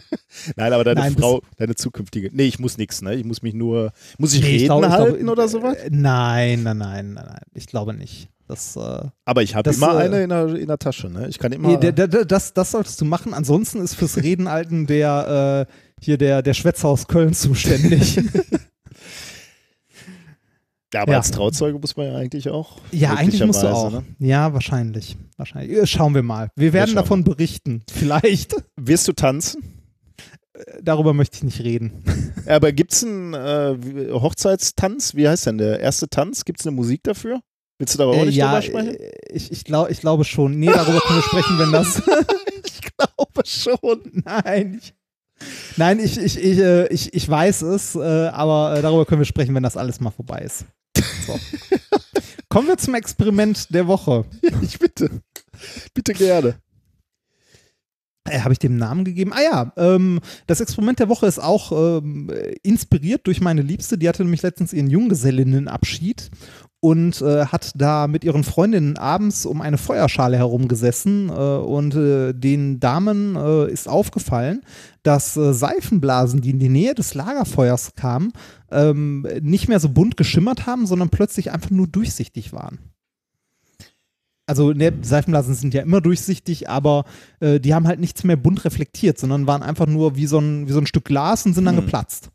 Nein, 0.56 0.72
aber 0.72 0.84
deine 0.84 1.00
Nein, 1.00 1.16
Frau, 1.16 1.42
deine 1.56 1.74
zukünftige. 1.74 2.30
Nee, 2.32 2.44
ich 2.46 2.58
muss 2.58 2.76
nichts, 2.78 3.02
ne? 3.02 3.14
Ich 3.14 3.24
muss 3.24 3.42
mich 3.42 3.54
nur. 3.54 3.92
Muss 4.18 4.34
ich 4.34 4.40
Nee, 4.42 4.46
Reden 4.48 4.58
ich 4.60 4.64
glaube- 4.66 4.86
ich 4.86 4.92
halten 4.92 5.16
glaube, 5.18 5.32
oder 5.32 5.48
sowas? 5.48 5.76
äh, 5.76 5.88
Nein, 5.90 6.62
nein, 6.62 6.78
nein, 6.78 7.12
nein, 7.14 7.24
nein. 7.26 7.40
Ich 7.54 7.66
glaube 7.66 7.94
nicht. 7.94 8.28
Das, 8.48 8.76
äh, 8.76 9.00
Aber 9.24 9.42
ich 9.42 9.56
habe 9.56 9.70
immer 9.70 9.94
äh, 10.00 10.04
eine 10.04 10.22
in 10.22 10.28
der, 10.28 10.46
in 10.54 10.68
der 10.68 10.78
Tasche, 10.78 11.08
ne? 11.10 11.26
Ich 11.28 11.38
kann 11.38 11.50
immer. 11.52 11.68
nee, 11.68 11.76
der, 11.78 11.90
der, 11.92 12.06
der, 12.06 12.24
das, 12.24 12.52
das 12.54 12.70
solltest 12.70 13.00
du 13.00 13.04
machen. 13.04 13.34
Ansonsten 13.34 13.80
ist 13.82 13.94
fürs 13.94 14.18
Reden 14.18 14.46
alten 14.46 14.86
der 14.86 15.66
äh, 15.68 15.72
hier 16.00 16.16
der, 16.16 16.42
der 16.42 16.54
Schwätzer 16.54 16.88
aus 16.88 17.08
Köln 17.08 17.34
zuständig. 17.34 18.20
ja, 20.94 21.02
aber 21.02 21.12
ja. 21.12 21.18
als 21.18 21.30
Trauzeuge 21.30 21.78
muss 21.78 21.96
man 21.96 22.06
ja 22.06 22.16
eigentlich 22.16 22.48
auch. 22.48 22.78
Ja, 22.92 23.14
eigentlich 23.14 23.44
musst 23.44 23.62
du 23.62 23.68
auch. 23.68 23.90
Ne? 23.90 24.04
Ja, 24.18 24.52
wahrscheinlich. 24.54 25.16
wahrscheinlich. 25.36 25.76
Äh, 25.76 25.86
Schauen 25.86 26.14
wir 26.14 26.22
mal. 26.22 26.48
Wir 26.56 26.72
werden 26.72 26.88
schauen 26.88 26.96
davon 26.96 27.24
berichten. 27.24 27.82
Vielleicht. 27.90 28.54
Wirst 28.76 29.06
du 29.08 29.12
tanzen? 29.12 29.62
Darüber 30.80 31.12
möchte 31.12 31.36
ich 31.36 31.42
nicht 31.42 31.60
reden. 31.60 32.02
Aber 32.46 32.72
gibt 32.72 32.92
es 32.92 33.04
einen 33.04 33.34
äh, 33.34 34.10
Hochzeitstanz? 34.12 35.14
Wie 35.14 35.28
heißt 35.28 35.46
denn 35.46 35.58
der 35.58 35.80
erste 35.80 36.08
Tanz? 36.08 36.44
Gibt 36.44 36.60
es 36.60 36.66
eine 36.66 36.74
Musik 36.74 37.02
dafür? 37.02 37.40
Willst 37.78 37.92
du 37.94 37.98
darüber 37.98 38.16
auch 38.16 38.22
Äh, 38.22 38.26
nicht 38.26 38.36
ja, 38.36 38.58
drüber 38.58 38.62
sprechen? 38.62 38.94
äh, 38.96 39.10
ich, 39.28 39.52
ich, 39.52 39.64
glaub, 39.64 39.90
ich 39.90 40.00
glaube 40.00 40.24
schon. 40.24 40.58
Nee, 40.58 40.66
darüber 40.72 41.00
können 41.00 41.18
wir 41.18 41.22
sprechen, 41.24 41.58
wenn 41.58 41.72
das. 41.72 41.98
ich 42.64 42.80
glaube 42.80 43.42
schon. 43.44 44.22
Nein, 44.24 44.80
ich, 44.82 44.94
nein, 45.76 46.00
ich, 46.00 46.18
ich, 46.18 46.38
ich, 46.38 46.58
äh, 46.58 46.86
ich, 46.88 47.12
ich 47.14 47.28
weiß 47.28 47.62
es, 47.62 47.94
äh, 47.94 48.28
aber 48.28 48.76
äh, 48.76 48.82
darüber 48.82 49.04
können 49.06 49.20
wir 49.20 49.26
sprechen, 49.26 49.54
wenn 49.54 49.62
das 49.62 49.76
alles 49.76 50.00
mal 50.00 50.10
vorbei 50.10 50.40
ist. 50.40 50.64
So. 51.26 51.38
Kommen 52.48 52.68
wir 52.68 52.78
zum 52.78 52.94
Experiment 52.94 53.74
der 53.74 53.86
Woche. 53.86 54.24
Ich 54.62 54.78
bitte. 54.78 55.10
Bitte 55.94 56.12
gerne. 56.14 56.56
Äh, 58.24 58.40
Habe 58.40 58.52
ich 58.52 58.58
dem 58.58 58.76
Namen 58.76 59.04
gegeben? 59.04 59.32
Ah 59.32 59.42
ja, 59.42 59.72
ähm, 59.76 60.20
das 60.46 60.60
Experiment 60.60 60.98
der 60.98 61.08
Woche 61.08 61.26
ist 61.26 61.38
auch 61.38 61.72
ähm, 61.72 62.30
äh, 62.30 62.54
inspiriert 62.62 63.26
durch 63.26 63.40
meine 63.40 63.62
Liebste. 63.62 63.98
Die 63.98 64.08
hatte 64.08 64.22
nämlich 64.22 64.42
letztens 64.42 64.72
ihren 64.72 64.90
Junggesellinnenabschied 64.90 66.30
und 66.86 67.20
äh, 67.20 67.46
hat 67.46 67.72
da 67.74 68.06
mit 68.06 68.22
ihren 68.22 68.44
Freundinnen 68.44 68.96
abends 68.96 69.44
um 69.44 69.60
eine 69.60 69.76
Feuerschale 69.76 70.36
herumgesessen 70.36 71.30
äh, 71.30 71.32
und 71.32 71.96
äh, 71.96 72.32
den 72.32 72.78
Damen 72.78 73.34
äh, 73.34 73.68
ist 73.72 73.88
aufgefallen, 73.88 74.60
dass 75.02 75.36
äh, 75.36 75.52
Seifenblasen, 75.52 76.42
die 76.42 76.50
in 76.50 76.60
die 76.60 76.68
Nähe 76.68 76.94
des 76.94 77.14
Lagerfeuers 77.14 77.96
kamen, 77.96 78.32
ähm, 78.70 79.26
nicht 79.40 79.66
mehr 79.66 79.80
so 79.80 79.88
bunt 79.88 80.16
geschimmert 80.16 80.66
haben, 80.66 80.86
sondern 80.86 81.08
plötzlich 81.08 81.50
einfach 81.50 81.70
nur 81.70 81.88
durchsichtig 81.88 82.52
waren. 82.52 82.78
Also 84.46 84.72
ne, 84.72 84.92
Seifenblasen 85.02 85.56
sind 85.56 85.74
ja 85.74 85.82
immer 85.82 86.00
durchsichtig, 86.00 86.68
aber 86.70 87.04
äh, 87.40 87.58
die 87.58 87.74
haben 87.74 87.88
halt 87.88 87.98
nichts 87.98 88.22
mehr 88.22 88.36
bunt 88.36 88.64
reflektiert, 88.64 89.18
sondern 89.18 89.48
waren 89.48 89.64
einfach 89.64 89.86
nur 89.88 90.14
wie 90.14 90.28
so 90.28 90.38
ein, 90.38 90.68
wie 90.68 90.72
so 90.72 90.78
ein 90.78 90.86
Stück 90.86 91.06
Glas 91.06 91.46
und 91.46 91.54
sind 91.54 91.64
dann 91.64 91.78
Hm. 91.78 91.84
geplatzt. 91.84 92.30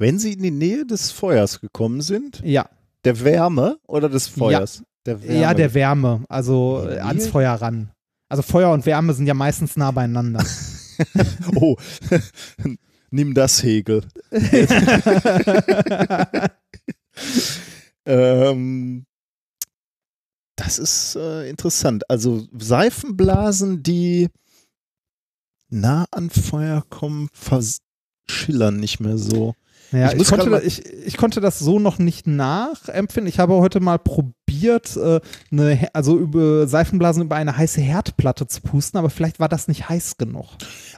Wenn 0.00 0.18
sie 0.18 0.32
in 0.32 0.42
die 0.42 0.50
Nähe 0.50 0.84
des 0.84 1.12
Feuers 1.12 1.60
gekommen 1.60 2.00
sind, 2.00 2.42
Ja. 2.44 2.66
Der 3.04 3.24
Wärme 3.24 3.78
oder 3.86 4.08
des 4.08 4.28
Feuers? 4.28 4.82
Der 5.04 5.22
Wärme. 5.22 5.40
Ja, 5.40 5.54
der 5.54 5.74
Wärme, 5.74 6.24
also 6.28 6.84
Nähe? 6.84 7.04
ans 7.04 7.28
Feuer 7.28 7.54
ran. 7.54 7.90
Also 8.28 8.42
Feuer 8.42 8.72
und 8.72 8.86
Wärme 8.86 9.14
sind 9.14 9.26
ja 9.26 9.34
meistens 9.34 9.76
nah 9.76 9.90
beieinander. 9.90 10.44
Oh, 11.56 11.76
nimm 13.10 13.34
das 13.34 13.62
Hegel. 13.62 14.02
ähm, 18.06 19.04
das 20.56 20.78
ist 20.78 21.16
äh, 21.16 21.50
interessant. 21.50 22.08
Also 22.08 22.48
Seifenblasen, 22.58 23.82
die 23.82 24.30
nah 25.68 26.06
an 26.12 26.30
Feuer 26.30 26.82
kommen, 26.88 27.28
verschillern 27.34 28.80
nicht 28.80 28.98
mehr 29.00 29.18
so. 29.18 29.54
Ja, 29.92 30.12
Ich 30.12 30.20
ich, 30.22 30.28
konnte, 30.28 30.50
da, 30.50 30.60
ich, 30.60 30.84
ich 30.84 31.16
konnte 31.16 31.40
das 31.40 31.58
so 31.58 31.78
noch 31.78 31.98
nicht 31.98 32.26
nachempfinden. 32.26 33.28
Ich 33.28 33.38
habe 33.38 33.54
heute 33.54 33.80
mal 33.80 33.98
probiert, 33.98 34.96
äh, 34.96 35.20
eine, 35.52 35.88
also 35.92 36.18
über 36.18 36.66
Seifenblasen 36.66 37.22
über 37.22 37.36
eine 37.36 37.56
heiße 37.56 37.80
Herdplatte 37.80 38.46
zu 38.48 38.62
pusten, 38.62 38.98
aber 38.98 39.10
vielleicht 39.10 39.38
war 39.38 39.48
das 39.48 39.68
nicht 39.68 39.88
heiß 39.88 40.16
genug. 40.16 40.46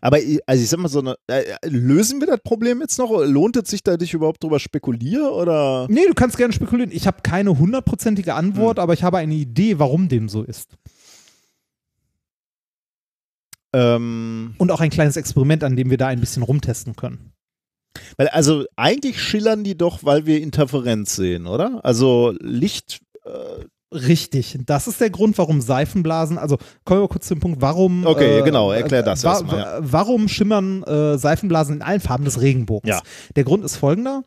Aber 0.01 0.19
also 0.47 0.63
ich 0.63 0.69
sag 0.69 0.79
mal 0.81 0.89
so 0.89 1.01
eine, 1.01 1.17
äh, 1.27 1.45
lösen 1.67 2.21
wir 2.21 2.27
das 2.29 2.41
Problem 2.43 2.81
jetzt 2.81 2.99
noch? 2.99 3.11
Lohnt 3.25 3.57
es 3.57 3.69
sich 3.69 3.83
da, 3.83 3.97
dich 3.97 4.15
überhaupt 4.15 4.43
drüber 4.43 4.59
spekulieren 4.59 5.29
oder? 5.29 5.87
Nee, 5.91 6.07
du 6.07 6.15
kannst 6.15 6.37
gerne 6.39 6.53
spekulieren. 6.55 6.91
Ich 6.93 7.07
habe 7.07 7.19
keine 7.23 7.59
hundertprozentige 7.59 8.31
Hm. 8.33 8.39
Antwort, 8.39 8.79
aber 8.79 8.95
ich 8.95 9.03
habe 9.05 9.19
eine 9.19 9.35
Idee, 9.35 9.79
warum 9.79 10.09
dem 10.09 10.29
so 10.29 10.43
ist. 10.43 10.71
Ähm, 13.75 14.55
Und 14.59 14.71
auch 14.71 14.81
ein 14.81 14.91
kleines 14.91 15.17
Experiment, 15.17 15.63
an 15.63 15.77
dem 15.77 15.91
wir 15.91 15.99
da 15.99 16.07
ein 16.07 16.21
bisschen 16.21 16.43
rumtesten 16.43 16.97
können. 16.97 17.33
Weil 18.17 18.29
also 18.29 18.65
eigentlich 18.77 19.23
schillern 19.23 19.65
die 19.65 19.77
doch, 19.77 20.05
weil 20.05 20.27
wir 20.27 20.41
Interferenz 20.41 21.17
sehen, 21.17 21.47
oder? 21.47 21.81
Also 21.85 22.35
Licht. 22.41 23.01
Äh, 23.25 23.65
Richtig, 23.91 24.59
das 24.67 24.87
ist 24.87 25.01
der 25.01 25.09
Grund, 25.09 25.39
warum 25.39 25.63
Seifenblasen, 25.63 26.37
also 26.37 26.59
kommen 26.85 27.01
wir 27.01 27.09
kurz 27.09 27.27
zum 27.27 27.41
Punkt, 27.41 27.63
warum. 27.63 28.05
Okay, 28.05 28.41
äh, 28.41 28.43
genau, 28.43 28.71
erklär 28.71 29.03
das 29.03 29.25
wa 29.25 29.31
erstmal, 29.31 29.59
ja. 29.61 29.79
Warum 29.81 30.29
schimmern 30.29 30.83
äh, 30.83 31.17
Seifenblasen 31.17 31.77
in 31.77 31.83
allen 31.83 32.01
Farben 32.01 32.27
des 32.27 32.43
Regenbogens? 32.43 32.97
Ja. 32.97 33.01
Der 33.35 33.45
Grund 33.45 33.65
ist 33.65 33.77
folgender: 33.77 34.25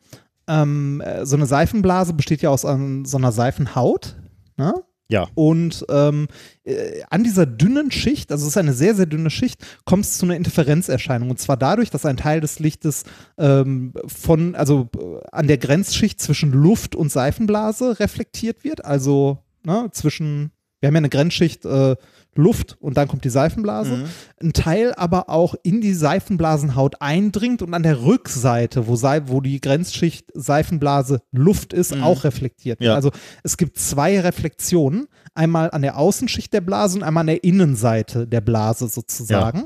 ähm, 0.48 1.00
äh, 1.02 1.28
So 1.28 1.36
eine 1.36 1.46
Seifenblase 1.46 2.14
besteht 2.14 2.42
ja 2.42 2.50
aus 2.50 2.64
ähm, 2.64 3.06
so 3.06 3.18
einer 3.18 3.32
Seifenhaut. 3.32 4.16
Ne? 4.58 4.74
Ja. 5.12 5.28
Und 5.36 5.86
ähm, 5.90 6.30
äh, 6.64 7.04
an 7.10 7.26
dieser 7.26 7.46
dünnen 7.46 7.92
Schicht, 7.92 8.32
also 8.32 8.44
es 8.46 8.52
ist 8.52 8.58
eine 8.58 8.74
sehr, 8.74 8.96
sehr 8.96 9.08
dünne 9.08 9.30
Schicht, 9.30 9.62
kommt 9.84 10.06
es 10.06 10.18
zu 10.18 10.26
einer 10.26 10.38
Interferenzerscheinung. 10.38 11.30
Und 11.30 11.38
zwar 11.38 11.58
dadurch, 11.58 11.90
dass 11.90 12.06
ein 12.06 12.16
Teil 12.16 12.40
des 12.40 12.60
Lichtes 12.60 13.04
ähm, 13.38 13.94
von, 14.08 14.56
also 14.56 14.90
äh, 14.98 15.28
an 15.34 15.48
der 15.48 15.58
Grenzschicht 15.58 16.22
zwischen 16.22 16.54
Luft 16.54 16.96
und 16.96 17.12
Seifenblase 17.12 18.00
reflektiert 18.00 18.64
wird. 18.64 18.86
Also 18.86 19.40
ne, 19.64 19.90
zwischen, 19.92 20.52
wir 20.80 20.88
haben 20.88 20.96
ja 20.96 21.00
eine 21.00 21.10
Grenzschicht 21.10 21.66
äh, 21.66 21.98
Luft 22.36 22.78
und 22.80 22.96
dann 22.96 23.08
kommt 23.08 23.26
die 23.26 23.30
Seifenblase. 23.30 23.98
Mhm. 23.98 24.06
Ein 24.42 24.54
Teil 24.54 24.94
aber 24.96 25.30
auch 25.30 25.56
in 25.64 25.82
die 25.82 25.94
Seifenblasenhaut 25.94 27.02
eindringt 27.02 27.62
und 27.62 27.74
an 27.74 27.84
der 27.84 28.04
Rückseite, 28.04 28.88
wo, 28.88 28.96
Sei 28.96 29.24
wo 29.28 29.42
die 29.42 29.60
Grenzschicht 29.60 30.32
Seifenblase 30.34 31.22
Luft 31.32 31.74
ist, 31.74 31.94
Mhm. 31.96 32.04
auch 32.04 32.24
reflektiert 32.24 32.80
wird. 32.80 32.88
Ja. 32.88 32.96
Also 32.96 33.12
es 33.44 33.58
gibt 33.58 33.78
zwei 33.78 34.20
Reflexionen, 34.20 35.08
einmal 35.34 35.72
an 35.72 35.82
der 35.82 35.98
Außenschicht 35.98 36.54
der 36.54 36.62
Blase 36.62 36.98
und 36.98 37.04
einmal 37.04 37.22
an 37.22 37.28
der 37.28 37.44
Innenseite 37.44 38.28
der 38.28 38.42
Blase 38.42 38.88
sozusagen. 38.88 39.66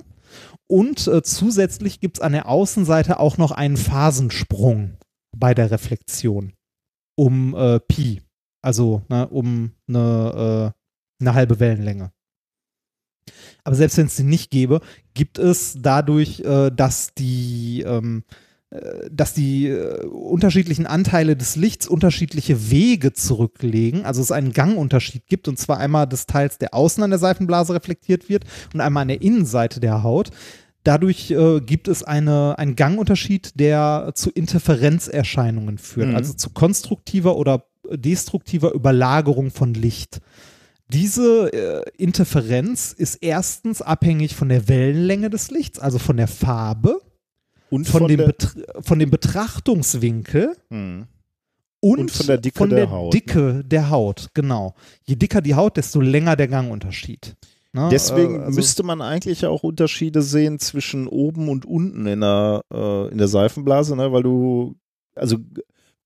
Und 0.68 1.08
äh, 1.08 1.22
zusätzlich 1.22 2.00
gibt 2.00 2.18
es 2.18 2.22
an 2.22 2.32
der 2.32 2.50
Außenseite 2.50 3.20
auch 3.20 3.38
noch 3.38 3.52
einen 3.52 3.78
Phasensprung 3.78 4.98
bei 5.38 5.54
der 5.54 5.70
Reflexion 5.70 6.54
um 7.18 7.56
äh, 7.56 7.80
Pi, 7.80 8.22
also 8.64 9.04
ne, 9.10 9.28
um 9.28 9.72
eine, 9.88 10.74
äh, 10.76 11.24
eine 11.24 11.34
halbe 11.34 11.60
Wellenlänge. 11.60 12.12
Aber 13.66 13.76
selbst 13.76 13.98
wenn 13.98 14.06
es 14.06 14.16
den 14.16 14.30
nicht 14.30 14.50
gäbe, 14.52 14.80
gibt 15.14 15.38
es 15.38 15.76
dadurch, 15.78 16.40
äh, 16.40 16.72
dass 16.72 17.14
die, 17.14 17.84
ähm, 17.86 18.24
äh, 18.70 19.10
dass 19.12 19.34
die 19.34 19.68
äh, 19.68 20.06
unterschiedlichen 20.06 20.86
Anteile 20.86 21.36
des 21.36 21.56
Lichts 21.58 21.88
unterschiedliche 21.88 22.72
Wege 22.72 23.12
zurücklegen, 23.12 24.06
also 24.06 24.22
es 24.22 24.32
einen 24.32 24.54
Gangunterschied 24.54 25.28
gibt, 25.28 25.48
und 25.50 25.60
zwar 25.60 25.80
einmal 25.80 26.08
des 26.08 26.26
Teils, 26.28 26.58
der 26.58 26.74
außen 26.74 27.04
an 27.04 27.10
der 27.10 27.20
Seifenblase 27.20 27.74
reflektiert 27.74 28.30
wird 28.30 28.46
und 28.74 28.80
einmal 28.82 29.02
an 29.02 29.10
der 29.10 29.22
Innenseite 29.22 29.80
der 29.82 30.04
Haut. 30.04 30.30
Dadurch 30.84 31.32
äh, 31.32 31.62
gibt 31.62 31.88
es 31.88 32.04
eine, 32.04 32.60
einen 32.60 32.76
Gangunterschied, 32.76 33.60
der 33.60 34.12
zu 34.14 34.30
Interferenzerscheinungen 34.30 35.80
führt, 35.80 36.10
Mhm. 36.10 36.16
also 36.16 36.34
zu 36.34 36.52
konstruktiver 36.52 37.36
oder 37.38 37.66
destruktiver 37.92 38.74
Überlagerung 38.74 39.52
von 39.52 39.74
Licht. 39.74 40.20
Diese 40.94 41.52
äh, 41.52 41.84
Interferenz 41.98 42.94
ist 42.94 43.16
erstens 43.16 43.82
abhängig 43.82 44.36
von 44.36 44.50
der 44.50 44.68
Wellenlänge 44.68 45.30
des 45.30 45.50
Lichts, 45.52 45.80
also 45.80 45.98
von 46.00 46.18
der 46.18 46.28
Farbe, 46.28 47.02
Und 47.70 47.88
von, 47.88 48.08
dem, 48.08 48.18
der, 48.18 48.26
Betr 48.28 48.50
von 48.82 49.00
dem 49.00 49.10
Betrachtungswinkel 49.10 50.56
Mhm. 50.70 51.08
und, 51.82 52.00
Und 52.00 52.12
von 52.12 52.28
der 52.28 52.38
Dicke 52.38 52.58
von 52.58 52.70
der 52.70 52.80
der 52.86 52.92
Haut, 52.92 53.14
ne? 53.14 53.20
Dicke 53.20 53.64
der 53.66 53.90
Haut, 53.90 54.28
genau. 54.34 54.76
Je 55.04 55.16
dicker 55.16 55.42
die 55.42 55.56
Haut, 55.56 55.78
desto 55.78 56.02
länger 56.02 56.36
der 56.36 56.48
Gangunterschied. 56.48 57.36
Ne? 57.74 57.90
Deswegen 57.92 58.36
Äh, 58.36 58.44
also- 58.46 58.56
müsste 58.56 58.84
man 58.84 59.02
eigentlich 59.02 59.46
auch 59.46 59.64
Unterschiede 59.64 60.22
sehen 60.22 60.60
zwischen 60.60 61.08
oben 61.08 61.50
und 61.50 61.66
unten 61.66 62.06
in 62.06 62.22
der, 62.22 62.62
äh, 62.72 63.08
in 63.12 63.18
der 63.18 63.28
Seifenblase, 63.28 63.96
ne? 63.96 64.12
weil 64.12 64.24
du, 64.24 64.76
also 65.16 65.38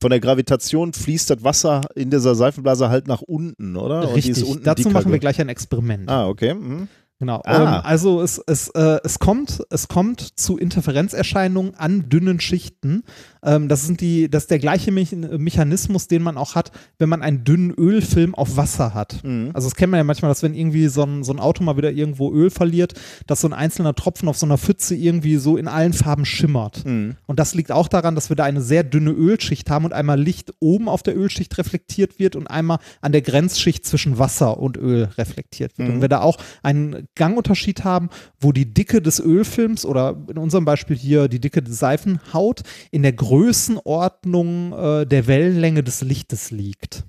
von 0.02 0.12
der 0.12 0.20
Gravitation 0.20 0.94
fließt 0.94 1.30
das 1.30 1.44
Wasser 1.44 1.82
in 1.96 2.10
dieser 2.10 2.36
Seifenblase 2.36 2.90
halt 2.90 3.08
nach 3.08 3.22
unten, 3.22 3.76
oder? 3.76 4.16
Richtig, 4.16 4.46
unten 4.46 4.64
dazu 4.64 4.90
machen 4.90 5.12
wir 5.12 5.20
gleich 5.20 5.42
ein 5.42 5.50
Experiment. 5.50 6.10
Ah, 6.10 6.28
okay. 6.28 6.54
Mhm. 6.54 6.88
Genau. 7.20 7.42
Ah. 7.44 7.80
Ähm, 7.80 7.82
also 7.84 8.22
es, 8.22 8.42
es, 8.48 8.70
äh, 8.70 9.00
es, 9.04 9.20
kommt, 9.20 9.62
es 9.70 9.90
kommt 9.90 10.40
zu 10.40 10.58
Interferenzerscheinungen 10.58 11.76
an 11.76 12.08
dünnen 12.08 12.40
Schichten. 12.40 13.04
Ähm, 13.44 13.68
das, 13.68 13.86
sind 13.86 14.00
die, 14.00 14.30
das 14.30 14.44
ist 14.44 14.52
der 14.52 14.60
gleiche 14.60 14.92
Mechan 14.92 15.38
Mechanismus, 15.38 16.08
den 16.08 16.24
man 16.24 16.38
auch 16.38 16.56
hat, 16.56 16.72
wenn 16.98 17.10
man 17.10 17.22
einen 17.22 17.44
dünnen 17.44 17.72
Ölfilm 17.72 18.36
auf 18.36 18.56
Wasser 18.56 18.94
hat. 18.94 19.22
Mhm. 19.24 19.52
Also 19.54 19.68
das 19.68 19.76
kennt 19.76 19.92
man 19.92 19.98
ja 19.98 20.06
manchmal, 20.06 20.32
dass 20.32 20.44
wenn 20.44 20.54
irgendwie 20.54 20.88
so 20.88 21.04
ein, 21.04 21.26
so 21.26 21.34
ein 21.34 21.40
Auto 21.40 21.62
mal 21.62 21.76
wieder 21.76 21.92
irgendwo 21.92 22.32
Öl 22.32 22.50
verliert, 22.50 22.94
dass 23.28 23.42
so 23.42 23.50
ein 23.50 23.54
einzelner 23.54 23.96
Tropfen 23.96 24.30
auf 24.30 24.38
so 24.38 24.46
einer 24.46 24.58
Pfütze 24.58 24.96
irgendwie 24.96 25.36
so 25.36 25.58
in 25.58 25.68
allen 25.68 25.94
Farben 25.94 26.24
schimmert. 26.24 26.86
Mhm. 26.86 27.18
Und 27.28 27.38
das 27.38 27.54
liegt 27.54 27.74
auch 27.74 27.90
daran, 27.90 28.16
dass 28.16 28.30
wir 28.30 28.38
da 28.38 28.46
eine 28.46 28.62
sehr 28.62 28.86
dünne 28.86 29.12
Ölschicht 29.12 29.70
haben 29.70 29.84
und 29.84 29.92
einmal 29.92 30.20
Licht 30.20 30.54
oben 30.62 30.88
auf 30.88 31.04
der 31.04 31.18
Ölschicht 31.18 31.58
reflektiert 31.58 32.18
wird 32.18 32.38
und 32.38 32.48
einmal 32.48 32.80
an 33.02 33.12
der 33.12 33.22
Grenzschicht 33.22 33.86
zwischen 33.86 34.18
Wasser 34.20 34.58
und 34.58 34.78
Öl 34.78 35.10
reflektiert 35.18 35.78
wird. 35.78 35.90
Mhm. 35.90 35.96
Und 35.96 36.02
wir 36.02 36.08
da 36.08 36.22
auch 36.22 36.38
einen 36.64 37.09
Gangunterschied 37.20 37.84
haben, 37.84 38.10
wo 38.40 38.52
die 38.52 38.74
Dicke 38.74 39.04
des 39.04 39.20
Ölfilms 39.20 39.86
oder 39.86 40.18
in 40.28 40.40
unserem 40.40 40.66
Beispiel 40.66 40.98
hier 40.98 41.28
die 41.28 41.40
Dicke 41.40 41.62
der 41.62 41.74
Seifenhaut 41.74 42.64
in 42.90 43.04
der 43.04 43.14
Größenordnung 43.14 44.74
äh, 44.74 45.06
der 45.06 45.28
Wellenlänge 45.28 45.84
des 45.84 46.02
Lichtes 46.02 46.50
liegt. 46.50 47.06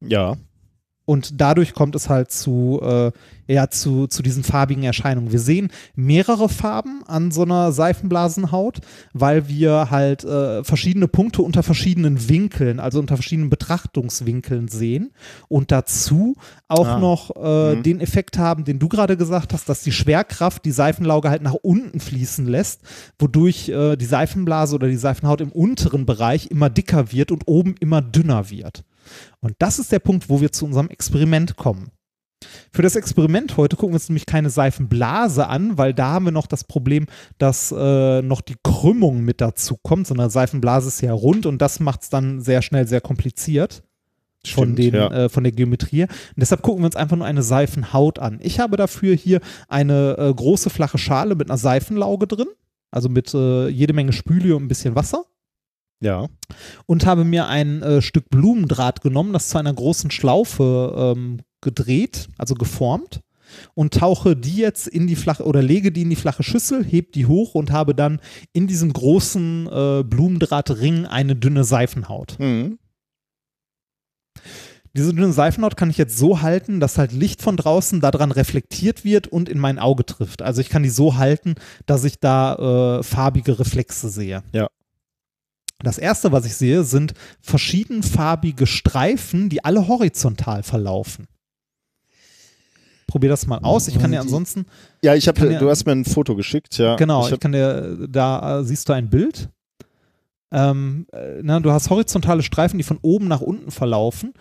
Ja. 0.00 0.36
Und 1.06 1.40
dadurch 1.40 1.74
kommt 1.74 1.94
es 1.94 2.08
halt 2.08 2.30
zu, 2.30 2.80
äh, 2.82 3.12
ja, 3.46 3.68
zu, 3.68 4.06
zu 4.06 4.22
diesen 4.22 4.42
farbigen 4.42 4.84
Erscheinungen. 4.84 5.32
Wir 5.32 5.38
sehen 5.38 5.68
mehrere 5.94 6.48
Farben 6.48 7.02
an 7.06 7.30
so 7.30 7.42
einer 7.42 7.72
Seifenblasenhaut, 7.72 8.78
weil 9.12 9.48
wir 9.48 9.90
halt 9.90 10.24
äh, 10.24 10.64
verschiedene 10.64 11.06
Punkte 11.06 11.42
unter 11.42 11.62
verschiedenen 11.62 12.28
Winkeln, 12.30 12.80
also 12.80 13.00
unter 13.00 13.16
verschiedenen 13.16 13.50
Betrachtungswinkeln 13.50 14.68
sehen. 14.68 15.10
Und 15.48 15.70
dazu 15.72 16.36
auch 16.68 16.86
Ah. 16.86 16.98
noch 16.98 17.36
äh, 17.36 17.74
Mhm. 17.76 17.82
den 17.82 18.00
Effekt 18.00 18.38
haben, 18.38 18.64
den 18.64 18.78
du 18.78 18.88
gerade 18.88 19.16
gesagt 19.18 19.52
hast, 19.52 19.68
dass 19.68 19.82
die 19.82 19.92
Schwerkraft 19.92 20.64
die 20.64 20.70
Seifenlauge 20.72 21.28
halt 21.28 21.42
nach 21.42 21.54
unten 21.54 22.00
fließen 22.00 22.46
lässt, 22.46 22.80
wodurch 23.18 23.68
äh, 23.68 23.96
die 23.96 24.04
Seifenblase 24.06 24.74
oder 24.74 24.88
die 24.88 24.96
Seifenhaut 24.96 25.42
im 25.42 25.52
unteren 25.52 26.06
Bereich 26.06 26.46
immer 26.50 26.70
dicker 26.70 27.12
wird 27.12 27.30
und 27.30 27.42
oben 27.46 27.74
immer 27.80 28.00
dünner 28.00 28.50
wird. 28.50 28.84
Und 29.44 29.56
das 29.58 29.78
ist 29.78 29.92
der 29.92 29.98
Punkt, 29.98 30.30
wo 30.30 30.40
wir 30.40 30.52
zu 30.52 30.64
unserem 30.64 30.88
Experiment 30.88 31.56
kommen. 31.56 31.90
Für 32.72 32.80
das 32.80 32.96
Experiment 32.96 33.56
heute 33.58 33.76
gucken 33.76 33.92
wir 33.92 33.96
uns 33.96 34.08
nämlich 34.08 34.26
keine 34.26 34.48
Seifenblase 34.48 35.46
an, 35.46 35.76
weil 35.76 35.92
da 35.92 36.12
haben 36.12 36.24
wir 36.24 36.32
noch 36.32 36.46
das 36.46 36.64
Problem, 36.64 37.06
dass 37.36 37.70
äh, 37.70 38.22
noch 38.22 38.40
die 38.40 38.56
Krümmung 38.62 39.20
mit 39.20 39.42
dazu 39.42 39.76
kommt. 39.82 40.06
So 40.06 40.14
eine 40.14 40.30
Seifenblase 40.30 40.88
ist 40.88 41.02
ja 41.02 41.12
rund 41.12 41.44
und 41.44 41.60
das 41.60 41.78
macht 41.78 42.02
es 42.02 42.08
dann 42.08 42.40
sehr 42.40 42.62
schnell 42.62 42.86
sehr 42.86 43.02
kompliziert 43.02 43.82
von, 44.46 44.72
Stimmt, 44.72 44.78
den, 44.78 44.94
ja. 44.94 45.10
äh, 45.12 45.28
von 45.28 45.44
der 45.44 45.52
Geometrie. 45.52 46.02
Und 46.04 46.10
deshalb 46.36 46.62
gucken 46.62 46.82
wir 46.82 46.86
uns 46.86 46.96
einfach 46.96 47.16
nur 47.16 47.26
eine 47.26 47.42
Seifenhaut 47.42 48.18
an. 48.18 48.40
Ich 48.42 48.60
habe 48.60 48.78
dafür 48.78 49.14
hier 49.14 49.40
eine 49.68 50.16
äh, 50.18 50.32
große 50.32 50.70
flache 50.70 50.96
Schale 50.98 51.34
mit 51.34 51.50
einer 51.50 51.58
Seifenlauge 51.58 52.26
drin, 52.26 52.48
also 52.90 53.10
mit 53.10 53.34
äh, 53.34 53.68
jede 53.68 53.92
Menge 53.92 54.12
Spüli 54.12 54.52
und 54.52 54.64
ein 54.64 54.68
bisschen 54.68 54.94
Wasser 54.94 55.26
Ja. 56.04 56.28
und 56.86 57.06
habe 57.06 57.24
mir 57.24 57.48
ein 57.48 57.82
äh, 57.82 58.02
Stück 58.02 58.28
Blumendraht 58.30 59.00
genommen, 59.00 59.32
das 59.32 59.48
zu 59.48 59.58
einer 59.58 59.72
großen 59.72 60.10
Schlaufe 60.10 61.14
ähm, 61.16 61.40
gedreht, 61.60 62.28
also 62.38 62.54
geformt 62.54 63.20
und 63.74 63.94
tauche 63.94 64.36
die 64.36 64.56
jetzt 64.56 64.86
in 64.86 65.06
die 65.06 65.16
flache 65.16 65.44
oder 65.44 65.62
lege 65.62 65.92
die 65.92 66.02
in 66.02 66.10
die 66.10 66.16
flache 66.16 66.42
Schüssel, 66.42 66.84
heb 66.84 67.12
die 67.12 67.26
hoch 67.26 67.54
und 67.54 67.72
habe 67.72 67.94
dann 67.94 68.20
in 68.52 68.66
diesem 68.66 68.92
großen 68.92 69.66
äh, 69.66 70.04
Blumendrahtring 70.04 71.06
eine 71.06 71.36
dünne 71.36 71.64
Seifenhaut. 71.64 72.36
Mhm. 72.38 72.78
Diese 74.96 75.12
dünne 75.12 75.32
Seifenhaut 75.32 75.76
kann 75.76 75.90
ich 75.90 75.98
jetzt 75.98 76.16
so 76.16 76.40
halten, 76.40 76.78
dass 76.78 76.98
halt 76.98 77.10
Licht 77.10 77.42
von 77.42 77.56
draußen 77.56 78.00
daran 78.00 78.30
reflektiert 78.30 79.04
wird 79.04 79.26
und 79.26 79.48
in 79.48 79.58
mein 79.58 79.80
Auge 79.80 80.06
trifft. 80.06 80.40
Also 80.40 80.60
ich 80.60 80.68
kann 80.68 80.84
die 80.84 80.88
so 80.88 81.16
halten, 81.16 81.56
dass 81.86 82.04
ich 82.04 82.20
da 82.20 82.98
äh, 82.98 83.02
farbige 83.02 83.58
Reflexe 83.58 84.08
sehe. 84.08 84.44
Ja. 84.52 84.68
Das 85.84 85.98
erste, 85.98 86.32
was 86.32 86.44
ich 86.46 86.54
sehe, 86.56 86.82
sind 86.84 87.14
verschiedenfarbige 87.40 88.66
Streifen, 88.66 89.48
die 89.48 89.64
alle 89.64 89.86
horizontal 89.86 90.62
verlaufen. 90.62 91.26
Probier 93.06 93.30
das 93.30 93.46
mal 93.46 93.58
aus. 93.58 93.86
Ich 93.86 93.94
kann 93.98 94.10
dir 94.10 94.16
Die- 94.18 94.22
ansonsten, 94.22 94.66
Ja, 95.02 95.14
ich 95.14 95.28
habe, 95.28 95.56
du 95.58 95.70
hast 95.70 95.84
mir 95.86 95.92
ein 95.92 96.04
Foto 96.04 96.34
geschickt, 96.34 96.78
ja. 96.78 96.96
genau, 96.96 97.26
Ich 97.26 97.32
ich, 97.32 97.40
kann 97.40 97.52
dir, 97.52 98.08
da 98.08 98.60
äh, 98.60 98.64
siehst 98.64 98.88
du 98.88 98.92
ein 98.92 99.08
Bild. 99.10 99.50
Ähm, 100.50 101.06
äh, 101.12 101.40
na, 101.42 101.60
du 101.60 101.70
hast 101.70 101.90
horizontale 101.90 102.42
Streifen, 102.42 102.78
die 102.78 102.84
von 102.84 102.98
oben 103.02 103.28
nach 103.28 103.40
unten 103.40 103.70
verlaufen. 103.70 104.34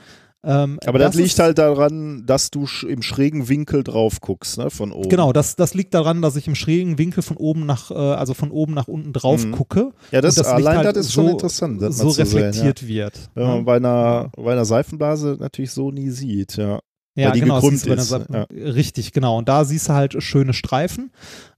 Ähm, 0.45 0.78
aber 0.86 0.99
das, 0.99 1.11
das 1.14 1.22
liegt 1.22 1.40
halt 1.40 1.57
daran, 1.57 2.26
dass 2.26 2.52
du 2.52 2.65
im 2.88 3.02
schrägen 3.02 3.48
Winkel 3.48 3.84
drauf 3.84 4.20
guckst, 4.20 4.57
ne, 4.57 4.70
von 4.70 4.91
oben. 4.91 5.07
Genau, 5.07 5.32
das, 5.32 5.56
das 5.56 5.74
liegt 5.74 5.94
daran, 5.94 6.22
dass 6.22 6.36
ich 6.36 6.48
im 6.48 6.56
schrägen 6.56 6.98
Winkel 6.98 7.24
von 7.24 7.38
oben 7.38 7.65
nach, 7.65 7.91
äh, 7.91 7.94
also 7.94 8.34
von 8.34 8.52
oben 8.52 8.74
nach 8.74 8.88
unten 8.90 9.14
drauf 9.14 9.45
Mhm. 9.45 9.52
gucke. 9.53 9.91
Ja, 10.11 10.20
das, 10.22 10.36
das 10.36 10.48
allein 10.48 10.80
halt 10.80 10.95
das 10.98 11.06
ist 11.07 11.14
schon 11.14 11.28
so- 11.28 11.32
interessant, 11.32 11.82
das 11.82 11.98
so 11.98 12.10
zu 12.10 12.26
sehen, 12.26 12.44
reflektiert 12.44 12.88
wird. 12.88 13.15
ja. 13.18 13.30
Wenn 13.36 13.48
man 13.48 13.65
bei 13.65 13.76
einer, 13.78 14.32
bei 14.36 14.52
einer 14.52 14.65
Seifenblase 14.65 15.38
natürlich 15.40 15.72
so 15.72 15.91
nie 15.91 16.10
sieht, 16.10 16.57
ja. 16.57 16.80
Ja, 17.15 17.31
genau, 17.31 17.56
gekrümmt 17.61 17.85
ist, 17.85 18.10
Seite- 18.10 18.48
richtig, 18.52 19.11
genau. 19.11 19.38
Und 19.38 19.48
da 19.48 19.65
siehst 19.65 19.88
du 19.90 19.94
halt 19.94 20.22
schöne 20.23 20.53
Streifen. 20.53 21.11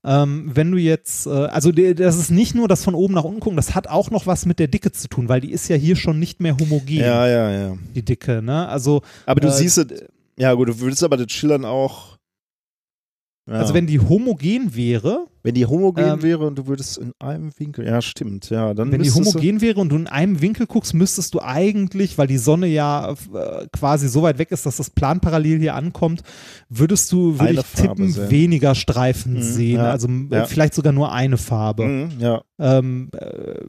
Ähm, 0.04 0.52
wenn 0.54 0.70
du 0.72 0.78
jetzt, 0.78 1.28
äh, 1.28 1.30
also 1.30 1.72
das 1.72 2.18
ist 2.18 2.30
nicht 2.30 2.56
nur 2.56 2.68
das 2.68 2.84
von 2.84 2.94
oben 2.94 3.14
nach 3.14 3.24
unten 3.24 3.40
gucken, 3.40 3.56
das 3.56 3.74
hat 3.74 3.88
auch 3.88 4.12
noch 4.12 4.28
was 4.28 4.46
mit 4.46 4.60
der 4.60 4.68
Dicke 4.68 4.92
zu 4.92 5.08
tun, 5.08 5.30
weil 5.30 5.40
die 5.42 5.52
ist 5.52 5.68
ja 5.70 5.76
hier 5.78 5.96
schon 5.96 6.20
nicht 6.20 6.42
mehr 6.42 6.58
homogen, 6.58 6.98
Ja, 6.98 7.26
ja, 7.28 7.52
ja. 7.52 7.78
die 7.96 8.04
Dicke, 8.04 8.42
ne? 8.42 8.68
Also 8.68 9.02
Aber 9.26 9.40
du 9.40 9.48
Äh, 9.48 9.52
siehst 9.52 9.78
es, 9.78 9.88
ja 10.38 10.54
gut, 10.54 10.68
du 10.68 10.80
würdest 10.80 11.04
aber 11.04 11.16
das 11.18 11.32
Schillern 11.32 11.64
auch 11.64 12.15
Ja. 13.48 13.54
Also 13.60 13.76
wenn 13.76 13.86
die 13.86 14.00
homogen 14.00 14.74
wäre, 14.76 15.28
Wenn 15.44 15.54
die 15.54 15.68
homogen 15.68 16.04
Ähm, 16.04 16.22
wäre 16.24 16.48
und 16.48 16.58
du 16.58 16.66
würdest 16.66 16.98
in 16.98 17.12
einem 17.20 17.52
Winkel, 17.60 17.86
ja, 17.86 18.02
stimmt, 18.02 18.50
ja, 18.50 18.74
dann 18.74 18.92
wenn 18.92 19.04
die 19.04 19.12
homogen 19.12 19.62
wäre 19.62 19.80
und 19.80 19.90
du 19.90 19.96
in 19.98 20.08
einem 20.08 20.42
Winkel 20.42 20.66
guckst, 20.66 20.96
müsstest 20.96 21.36
du 21.36 21.42
eigentlich, 21.42 22.18
weil 22.18 22.26
die 22.26 22.40
Sonne 22.40 22.66
ja 22.66 23.12
äh, 23.12 23.68
quasi 23.72 24.08
so 24.08 24.24
weit 24.24 24.40
weg 24.40 24.50
ist, 24.52 24.66
dass 24.66 24.78
das 24.78 24.90
planparallel 24.90 25.60
hier 25.60 25.76
ankommt, 25.76 26.24
würdest 26.70 27.12
du, 27.12 27.40
würde 27.40 27.54
ich 27.54 27.62
tippen, 27.76 28.10
sehen. 28.10 28.32
weniger 28.32 28.74
Streifen 28.74 29.34
Mhm, 29.36 29.42
sehen. 29.44 29.76
ja, 29.78 29.92
Also 29.92 30.08
ja. 30.32 30.46
vielleicht 30.46 30.74
sogar 30.74 30.92
nur 30.94 31.12
eine 31.12 31.38
Farbe. 31.38 31.86
Mhm, 31.86 32.10
ja, 32.20 32.42
Ähm, 32.58 33.10
äh, 33.14 33.60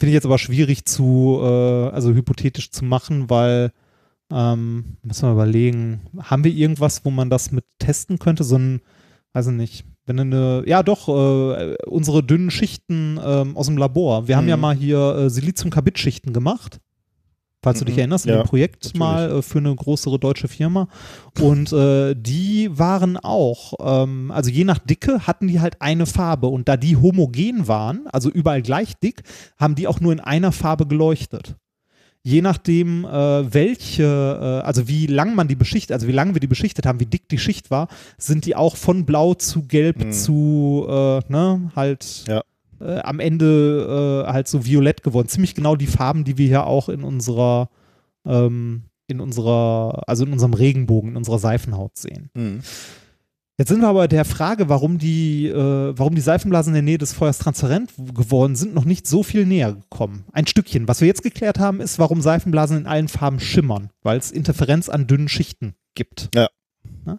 Finde 0.00 0.08
ich 0.10 0.14
jetzt 0.14 0.26
aber 0.26 0.38
schwierig 0.38 0.84
zu, 0.84 1.38
äh, 1.40 1.46
also 1.88 2.12
hypothetisch 2.12 2.70
zu 2.72 2.84
machen, 2.84 3.30
weil 3.30 3.72
ähm, 4.30 4.96
müssen 5.02 5.26
wir 5.28 5.32
überlegen, 5.32 6.00
haben 6.20 6.44
wir 6.44 6.52
irgendwas, 6.52 7.04
wo 7.04 7.10
man 7.10 7.30
das 7.30 7.52
mit 7.52 7.64
testen 7.78 8.18
könnte? 8.18 8.44
So 8.44 8.56
ein, 8.58 8.80
weiß 9.38 9.46
ich 9.48 9.52
nicht, 9.54 9.84
wenn 10.06 10.16
du 10.16 10.22
eine, 10.22 10.62
ja 10.66 10.82
doch, 10.82 11.08
äh, 11.08 11.76
unsere 11.86 12.22
dünnen 12.24 12.50
Schichten 12.50 13.20
ähm, 13.24 13.56
aus 13.56 13.66
dem 13.66 13.76
Labor. 13.76 14.26
Wir 14.26 14.36
haben 14.36 14.44
Mhm. 14.44 14.50
ja 14.50 14.56
mal 14.56 14.74
hier 14.74 14.98
äh, 15.16 15.30
Silizium-Carbid-Schichten 15.30 16.32
gemacht. 16.32 16.80
Falls 17.62 17.80
du 17.80 17.84
dich 17.84 17.94
Mhm. 17.96 17.98
erinnerst, 18.00 18.26
in 18.26 18.32
Ja, 18.32 18.42
dem 18.42 18.46
Projekt 18.46 18.84
natürlich. 18.84 18.98
mal 19.00 19.30
äh, 19.38 19.42
für 19.42 19.58
eine 19.58 19.74
größere 19.74 20.18
deutsche 20.18 20.46
Firma. 20.48 20.88
Und 21.40 21.72
äh, 21.72 22.14
die 22.16 22.70
waren 22.72 23.16
auch, 23.16 23.74
ähm, 23.80 24.30
also 24.30 24.48
je 24.50 24.64
nach 24.64 24.78
Dicke 24.78 25.26
hatten 25.26 25.48
die 25.48 25.58
halt 25.60 25.80
eine 25.82 26.06
Farbe. 26.06 26.46
Und 26.46 26.68
da 26.68 26.76
die 26.76 26.96
homogen 26.96 27.66
waren, 27.68 28.06
also 28.12 28.30
überall 28.30 28.62
gleich 28.62 28.94
dick, 29.02 29.22
haben 29.56 29.74
die 29.74 29.86
auch 29.88 30.00
nur 30.00 30.12
in 30.12 30.20
einer 30.20 30.52
Farbe 30.52 30.86
geleuchtet. 30.86 31.56
Je 32.24 32.42
nachdem, 32.42 33.04
äh, 33.04 33.54
welche, 33.54 34.02
äh, 34.02 34.66
also 34.66 34.86
wie 34.88 35.06
lang 35.06 35.34
man 35.34 35.48
die 35.48 35.54
beschichtet, 35.54 35.92
also 35.94 36.08
wie 36.08 36.12
lange 36.12 36.34
wir 36.34 36.40
die 36.40 36.46
beschichtet 36.46 36.84
haben, 36.84 37.00
wie 37.00 37.06
dick 37.06 37.28
die 37.28 37.38
Schicht 37.38 37.70
war, 37.70 37.88
sind 38.18 38.44
die 38.44 38.54
auch 38.56 38.76
von 38.76 39.06
blau 39.06 39.34
zu 39.34 39.62
gelb 39.62 40.04
Mhm. 40.04 40.12
zu, 40.12 40.86
äh, 40.88 41.20
ne, 41.28 41.70
halt 41.74 42.24
Ja. 42.28 42.42
äh, 42.80 42.98
am 43.00 43.20
Ende 43.20 44.24
äh, 44.26 44.32
halt 44.32 44.48
so 44.48 44.66
violett 44.66 45.02
geworden. 45.02 45.28
Ziemlich 45.28 45.54
genau 45.54 45.76
die 45.76 45.86
Farben, 45.86 46.24
die 46.24 46.36
wir 46.38 46.46
hier 46.48 46.66
auch 46.66 46.88
in 46.88 47.02
unserer, 47.04 47.70
ähm, 48.26 48.82
in 49.06 49.20
unserer, 49.20 50.02
also 50.06 50.24
in 50.26 50.32
unserem 50.32 50.52
Regenbogen, 50.54 51.10
in 51.12 51.16
unserer 51.16 51.38
Seifenhaut 51.38 51.96
sehen. 51.96 52.30
mhm. 52.34 52.60
Jetzt 53.58 53.70
sind 53.70 53.80
wir 53.80 53.88
aber 53.88 54.06
der 54.06 54.24
Frage, 54.24 54.68
warum 54.68 54.98
die, 54.98 55.48
äh, 55.48 55.92
warum 55.98 56.14
die 56.14 56.20
Seifenblasen 56.20 56.70
in 56.70 56.74
der 56.74 56.82
Nähe 56.82 56.98
des 56.98 57.12
Feuers 57.12 57.38
transparent 57.38 57.92
geworden 58.14 58.54
sind, 58.54 58.72
noch 58.72 58.84
nicht 58.84 59.08
so 59.08 59.24
viel 59.24 59.46
näher 59.46 59.72
gekommen. 59.72 60.24
Ein 60.32 60.46
Stückchen. 60.46 60.86
Was 60.86 61.00
wir 61.00 61.08
jetzt 61.08 61.24
geklärt 61.24 61.58
haben, 61.58 61.80
ist, 61.80 61.98
warum 61.98 62.20
Seifenblasen 62.20 62.78
in 62.78 62.86
allen 62.86 63.08
Farben 63.08 63.40
schimmern, 63.40 63.90
weil 64.02 64.16
es 64.16 64.30
Interferenz 64.30 64.88
an 64.88 65.08
dünnen 65.08 65.28
Schichten 65.28 65.74
gibt. 65.96 66.28
Ja. 66.36 66.48
Ne? 67.08 67.18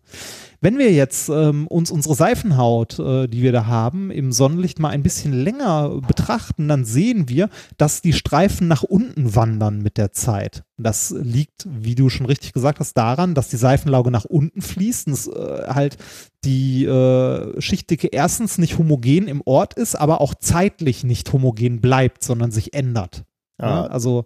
Wenn 0.61 0.77
wir 0.77 0.91
jetzt 0.91 1.29
ähm, 1.29 1.65
uns 1.67 1.89
unsere 1.89 2.13
Seifenhaut, 2.13 2.99
äh, 2.99 3.27
die 3.27 3.41
wir 3.41 3.51
da 3.51 3.65
haben, 3.65 4.11
im 4.11 4.31
Sonnenlicht 4.31 4.77
mal 4.77 4.89
ein 4.89 5.01
bisschen 5.01 5.33
länger 5.33 5.99
betrachten, 6.05 6.67
dann 6.67 6.85
sehen 6.85 7.27
wir, 7.27 7.49
dass 7.77 8.01
die 8.01 8.13
Streifen 8.13 8.67
nach 8.67 8.83
unten 8.83 9.35
wandern 9.35 9.81
mit 9.81 9.97
der 9.97 10.11
Zeit. 10.11 10.63
Das 10.77 11.15
liegt, 11.17 11.67
wie 11.67 11.95
du 11.95 12.09
schon 12.09 12.27
richtig 12.27 12.53
gesagt 12.53 12.79
hast, 12.79 12.93
daran, 12.93 13.33
dass 13.33 13.49
die 13.49 13.57
Seifenlauge 13.57 14.11
nach 14.11 14.25
unten 14.25 14.61
fließt 14.61 15.07
und 15.07 15.13
es 15.13 15.27
äh, 15.27 15.67
halt 15.67 15.97
die 16.45 16.85
äh, 16.85 17.59
Schichtdicke 17.59 18.07
erstens 18.07 18.59
nicht 18.59 18.77
homogen 18.77 19.27
im 19.27 19.41
Ort 19.45 19.73
ist, 19.73 19.95
aber 19.95 20.21
auch 20.21 20.35
zeitlich 20.35 21.03
nicht 21.03 21.33
homogen 21.33 21.81
bleibt, 21.81 22.23
sondern 22.23 22.51
sich 22.51 22.73
ändert. 22.75 23.23
Ja. 23.59 23.67
Ja, 23.67 23.85
also 23.87 24.25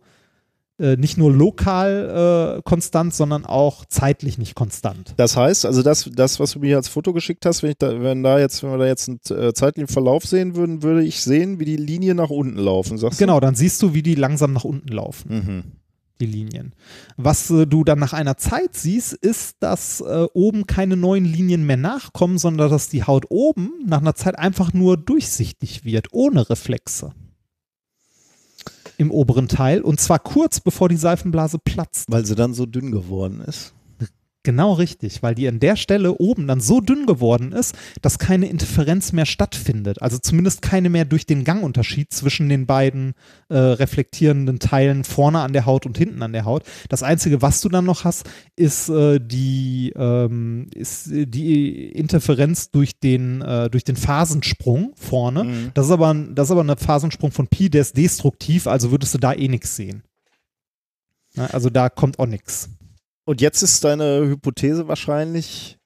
nicht 0.79 1.17
nur 1.17 1.31
lokal 1.31 2.57
äh, 2.57 2.61
konstant, 2.63 3.13
sondern 3.13 3.45
auch 3.45 3.85
zeitlich 3.85 4.37
nicht 4.37 4.55
konstant. 4.55 5.13
Das 5.17 5.37
heißt, 5.37 5.65
also 5.65 5.83
das, 5.83 6.09
das, 6.13 6.39
was 6.39 6.53
du 6.53 6.59
mir 6.59 6.77
als 6.77 6.87
Foto 6.87 7.13
geschickt 7.13 7.45
hast, 7.45 7.61
wenn 7.61 7.71
ich 7.71 7.77
da, 7.77 8.01
wenn 8.01 8.23
da 8.23 8.39
jetzt, 8.39 8.63
wenn 8.63 8.71
wir 8.71 8.79
da 8.79 8.87
jetzt 8.87 9.07
einen 9.07 9.19
äh, 9.29 9.53
zeitlichen 9.53 9.87
Verlauf 9.87 10.25
sehen 10.25 10.55
würden, 10.55 10.81
würde 10.81 11.03
ich 11.03 11.21
sehen, 11.21 11.59
wie 11.59 11.65
die 11.65 11.77
Linien 11.77 12.17
nach 12.17 12.29
unten 12.29 12.57
laufen, 12.57 12.97
sagst 12.97 13.19
Genau, 13.19 13.39
dann 13.39 13.55
siehst 13.55 13.81
du, 13.81 13.93
wie 13.93 14.01
die 14.01 14.15
langsam 14.15 14.53
nach 14.53 14.63
unten 14.63 14.87
laufen, 14.87 15.29
du? 15.29 15.35
Mhm. 15.35 15.63
die 16.19 16.25
Linien. 16.25 16.73
Was 17.17 17.51
äh, 17.51 17.67
du 17.67 17.83
dann 17.83 17.99
nach 17.99 18.13
einer 18.13 18.37
Zeit 18.37 18.75
siehst, 18.75 19.13
ist, 19.13 19.57
dass 19.59 20.01
äh, 20.01 20.25
oben 20.33 20.65
keine 20.65 20.97
neuen 20.97 21.25
Linien 21.25 21.65
mehr 21.65 21.77
nachkommen, 21.77 22.37
sondern 22.39 22.71
dass 22.71 22.89
die 22.89 23.03
Haut 23.03 23.25
oben 23.29 23.71
nach 23.85 24.01
einer 24.01 24.15
Zeit 24.15 24.39
einfach 24.39 24.73
nur 24.73 24.97
durchsichtig 24.97 25.85
wird, 25.85 26.07
ohne 26.11 26.49
Reflexe. 26.49 27.13
Im 28.97 29.11
oberen 29.11 29.47
Teil 29.47 29.81
und 29.81 29.99
zwar 29.99 30.19
kurz 30.19 30.59
bevor 30.59 30.89
die 30.89 30.97
Seifenblase 30.97 31.59
platzt. 31.59 32.05
Weil 32.09 32.25
sie 32.25 32.35
dann 32.35 32.53
so 32.53 32.65
dünn 32.65 32.91
geworden 32.91 33.41
ist. 33.41 33.73
Genau 34.45 34.73
richtig, 34.73 35.23
weil 35.23 35.35
die 35.35 35.47
an 35.47 35.61
der 35.61 35.77
Stelle 35.77 36.15
oben 36.15 36.47
dann 36.47 36.59
so 36.59 36.81
dünn 36.81 37.05
geworden 37.05 37.53
ist, 37.53 37.75
dass 38.01 38.19
keine 38.19 38.47
Interferenz 38.49 39.13
mehr 39.13 39.25
stattfindet. 39.25 40.01
Also 40.01 40.17
zumindest 40.17 40.61
keine 40.61 40.89
mehr 40.89 41.05
durch 41.05 41.25
den 41.25 41.45
Gangunterschied 41.45 42.11
zwischen 42.11 42.49
den 42.49 42.65
beiden 42.65 43.13
äh, 43.47 43.55
reflektierenden 43.57 44.59
Teilen 44.59 45.05
vorne 45.05 45.39
an 45.39 45.53
der 45.53 45.65
Haut 45.65 45.85
und 45.85 45.97
hinten 45.97 46.21
an 46.21 46.33
der 46.33 46.43
Haut. 46.43 46.63
Das 46.89 47.03
Einzige, 47.03 47.41
was 47.41 47.61
du 47.61 47.69
dann 47.69 47.85
noch 47.85 48.03
hast, 48.03 48.29
ist, 48.57 48.89
äh, 48.89 49.21
die, 49.21 49.93
ähm, 49.95 50.67
ist 50.75 51.09
äh, 51.09 51.25
die 51.25 51.85
Interferenz 51.91 52.69
durch 52.69 52.99
den, 52.99 53.41
äh, 53.41 53.69
durch 53.69 53.85
den 53.85 53.95
Phasensprung 53.95 54.91
vorne. 54.97 55.45
Mhm. 55.45 55.71
Das, 55.73 55.85
ist 55.85 55.91
aber, 55.93 56.13
ein- 56.13 56.35
das 56.35 56.47
ist 56.47 56.51
aber 56.51 56.65
ein 56.65 56.77
Phasensprung 56.77 57.31
von 57.31 57.47
Pi, 57.47 57.69
der 57.69 57.79
ist 57.79 57.95
destruktiv, 57.95 58.67
also 58.67 58.91
würdest 58.91 59.13
du 59.13 59.19
da 59.19 59.31
eh 59.31 59.47
nichts 59.47 59.77
sehen. 59.77 60.03
Na, 61.35 61.45
also 61.47 61.69
da 61.69 61.87
kommt 61.87 62.19
auch 62.19 62.25
nichts. 62.27 62.67
Und 63.25 63.41
jetzt 63.41 63.61
ist 63.61 63.83
deine 63.83 64.25
Hypothese 64.27 64.87
wahrscheinlich, 64.87 65.77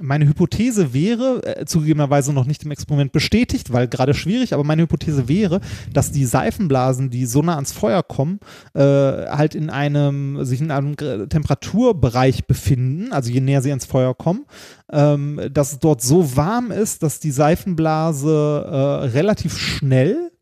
Meine 0.00 0.26
Hypothese 0.26 0.94
wäre, 0.94 1.42
äh, 1.44 1.66
zugegebenerweise 1.66 2.32
noch 2.32 2.46
nicht 2.46 2.64
im 2.64 2.70
Experiment 2.70 3.12
bestätigt, 3.12 3.74
weil 3.74 3.88
gerade 3.88 4.14
schwierig, 4.14 4.54
aber 4.54 4.64
meine 4.64 4.82
Hypothese 4.82 5.28
wäre, 5.28 5.60
dass 5.92 6.10
die 6.10 6.24
Seifenblasen, 6.24 7.10
die 7.10 7.26
so 7.26 7.42
nah 7.42 7.56
ans 7.56 7.72
Feuer 7.72 8.02
kommen, 8.02 8.40
äh, 8.72 8.80
halt 8.80 9.54
in 9.54 9.68
einem, 9.68 10.44
sich 10.46 10.62
in 10.62 10.70
einem 10.70 10.96
Temperaturbereich 10.96 12.46
befinden, 12.46 13.12
also 13.12 13.30
je 13.30 13.40
näher 13.42 13.60
sie 13.60 13.68
ans 13.70 13.84
Feuer 13.84 14.14
kommen, 14.14 14.46
ähm, 14.90 15.38
dass 15.52 15.72
es 15.72 15.78
dort 15.78 16.00
so 16.00 16.36
warm 16.36 16.70
ist, 16.70 17.02
dass 17.02 17.20
die 17.20 17.30
Seifenblase 17.30 18.64
äh, 18.66 18.76
relativ 19.08 19.58
schnell 19.58 20.32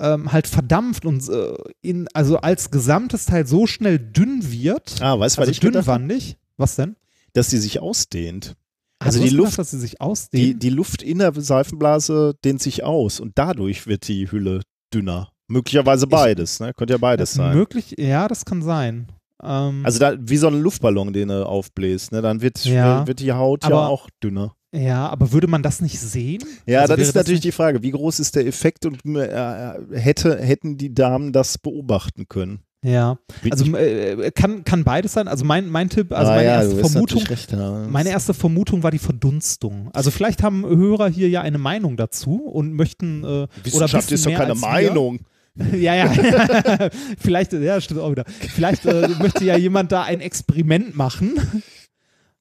ähm, 0.00 0.32
halt 0.32 0.46
verdampft 0.46 1.04
und 1.06 1.28
äh, 1.28 1.54
in, 1.82 2.08
also 2.14 2.38
als 2.38 2.70
gesamtes 2.70 3.26
Teil 3.26 3.46
so 3.46 3.66
schnell 3.66 3.98
dünn 3.98 4.50
wird, 4.50 4.96
ah, 5.00 5.18
weißt 5.18 5.36
du, 5.36 5.40
was 5.42 5.48
also 5.48 5.50
ich 5.52 5.60
gedacht 5.60 5.86
dünnwandig. 5.86 6.36
Was 6.56 6.76
denn? 6.76 6.96
Dass 7.34 7.48
die 7.48 7.58
sich 7.58 7.80
ausdehnt. 7.80 8.56
Also 8.98 9.18
Also 9.18 9.22
die 9.24 9.30
die 9.30 9.36
Luft- 9.36 9.46
Luft, 9.50 9.58
dass 9.58 9.70
sie 9.70 9.78
sich 9.78 9.92
Die, 9.92 10.00
ausdehnen. 10.00 10.58
die 10.58 10.70
Luft 10.70 11.02
in 11.02 11.18
der 11.18 11.32
Seifenblase 11.34 12.34
dehnt 12.44 12.60
sich 12.60 12.84
aus 12.84 13.20
und 13.20 13.32
dadurch 13.36 13.86
wird 13.86 14.08
die 14.08 14.30
Hülle 14.30 14.60
dünner. 14.92 15.30
Möglicherweise 15.48 16.06
beides, 16.06 16.60
ne? 16.60 16.72
Könnte 16.74 16.94
ja 16.94 16.98
beides 16.98 17.32
sein. 17.34 17.56
Möglich, 17.56 17.94
ja, 17.98 18.28
das 18.28 18.44
kann 18.44 18.62
sein. 18.62 19.06
Ähm, 19.42 19.80
Also 19.84 19.98
da, 19.98 20.14
wie 20.20 20.36
so 20.36 20.48
ein 20.48 20.60
Luftballon, 20.60 21.12
den 21.12 21.28
du 21.28 21.46
aufbläst, 21.46 22.12
ne? 22.12 22.20
Dann 22.22 22.40
wird, 22.42 22.62
Ja, 22.64 23.06
wird 23.06 23.20
die 23.20 23.32
Haut 23.32 23.64
ja 23.64 23.86
auch 23.86 24.08
dünner. 24.22 24.54
Ja, 24.72 25.08
aber 25.08 25.32
würde 25.32 25.46
man 25.46 25.62
das 25.62 25.80
nicht 25.80 25.98
sehen? 25.98 26.42
Ja, 26.66 26.82
Also 26.82 26.96
das 26.96 27.08
ist 27.08 27.14
natürlich 27.14 27.38
nicht- 27.38 27.44
die 27.44 27.52
Frage, 27.52 27.82
wie 27.82 27.90
groß 27.90 28.20
ist 28.20 28.36
der 28.36 28.46
Effekt 28.46 28.86
und 28.86 29.04
äh, 29.16 29.72
hätte, 29.92 30.38
hätten 30.38 30.76
die 30.76 30.94
Damen 30.94 31.32
das 31.32 31.58
beobachten 31.58 32.28
können? 32.28 32.60
Ja, 32.82 33.18
also 33.50 33.64
ich- 33.66 33.74
äh, 33.74 34.30
kann, 34.34 34.64
kann 34.64 34.84
beides 34.84 35.12
sein. 35.12 35.28
Also 35.28 35.44
mein, 35.44 35.68
mein 35.68 35.90
Tipp, 35.90 36.12
also 36.12 36.32
Ah 36.32 36.36
meine 36.36 36.46
ja, 36.48 36.62
erste 36.62 36.76
Vermutung, 36.76 37.18
natürlich 37.18 37.30
Recht 37.30 37.52
haben. 37.52 37.90
meine 37.92 38.08
erste 38.08 38.32
Vermutung 38.32 38.82
war 38.82 38.90
die 38.90 38.98
Verdunstung. 38.98 39.90
Also 39.92 40.10
vielleicht 40.10 40.42
haben 40.42 40.64
Hörer 40.64 41.08
hier 41.10 41.28
ja 41.28 41.42
eine 41.42 41.58
Meinung 41.58 41.98
dazu 41.98 42.36
und 42.46 42.72
möchten 42.72 43.22
äh, 43.22 43.26
oder 43.26 43.48
Wissenschaft 43.64 44.10
wissen 44.10 44.14
ist 44.14 44.26
doch 44.26 44.32
keine 44.34 44.54
wir. 44.54 44.60
Meinung. 44.60 45.20
Ja, 45.74 45.94
ja. 45.96 46.08
Vielleicht, 47.18 47.52
ja, 47.52 47.80
stimmt 47.80 48.00
auch 48.00 48.12
wieder. 48.12 48.24
Vielleicht 48.54 48.86
äh, 48.86 49.08
möchte 49.20 49.44
ja 49.44 49.56
jemand 49.58 49.90
da 49.92 50.04
ein 50.04 50.20
Experiment 50.20 50.96
machen. 50.96 51.34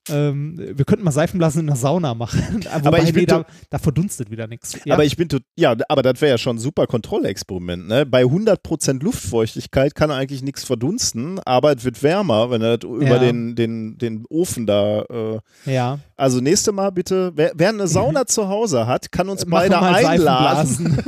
Ähm, 0.07 0.55
wir 0.57 0.85
könnten 0.85 1.03
mal 1.03 1.11
Seifenblasen 1.11 1.61
in 1.61 1.67
der 1.67 1.76
Sauna 1.76 2.13
machen. 2.13 2.65
Wobei, 2.84 3.03
ich 3.03 3.13
bin 3.13 3.26
da, 3.26 3.45
da 3.69 3.77
verdunstet 3.77 4.31
wieder 4.31 4.47
nichts. 4.47 4.77
Ja. 4.85 4.93
Aber 4.93 5.03
ich 5.03 5.17
bin 5.17 5.27
ja, 5.55 5.76
aber 5.88 6.01
das 6.01 6.21
wäre 6.21 6.31
ja 6.31 6.38
schon 6.38 6.55
ein 6.55 6.59
super 6.59 6.88
Kontrollexperiment. 6.88 7.88
Ne? 7.88 8.05
Bei 8.05 8.23
100% 8.23 9.03
Luftfeuchtigkeit 9.03 9.95
kann 9.95 10.09
eigentlich 10.11 10.41
nichts 10.41 10.63
verdunsten, 10.63 11.39
aber 11.45 11.76
es 11.76 11.84
wird 11.84 12.01
wärmer, 12.01 12.49
wenn 12.49 12.61
er 12.61 12.77
das 12.77 12.89
über 12.89 13.05
Ja. 13.05 13.19
den, 13.19 13.55
den, 13.55 13.97
den 13.97 14.26
Ofen 14.30 14.65
da. 14.65 15.01
Äh, 15.03 15.39
ja. 15.65 15.99
also 16.15 16.39
nächste 16.39 16.71
Mal 16.71 16.91
bitte, 16.91 17.31
wer, 17.35 17.51
wer 17.55 17.69
eine 17.69 17.88
Sauna 17.88 18.26
zu 18.27 18.47
Hause 18.47 18.88
hat, 18.88 19.11
kann 19.11 19.30
uns 19.30 19.45
Machen 19.45 19.69
beide 19.69 19.76
mal 19.76 20.05
einladen. 20.05 21.03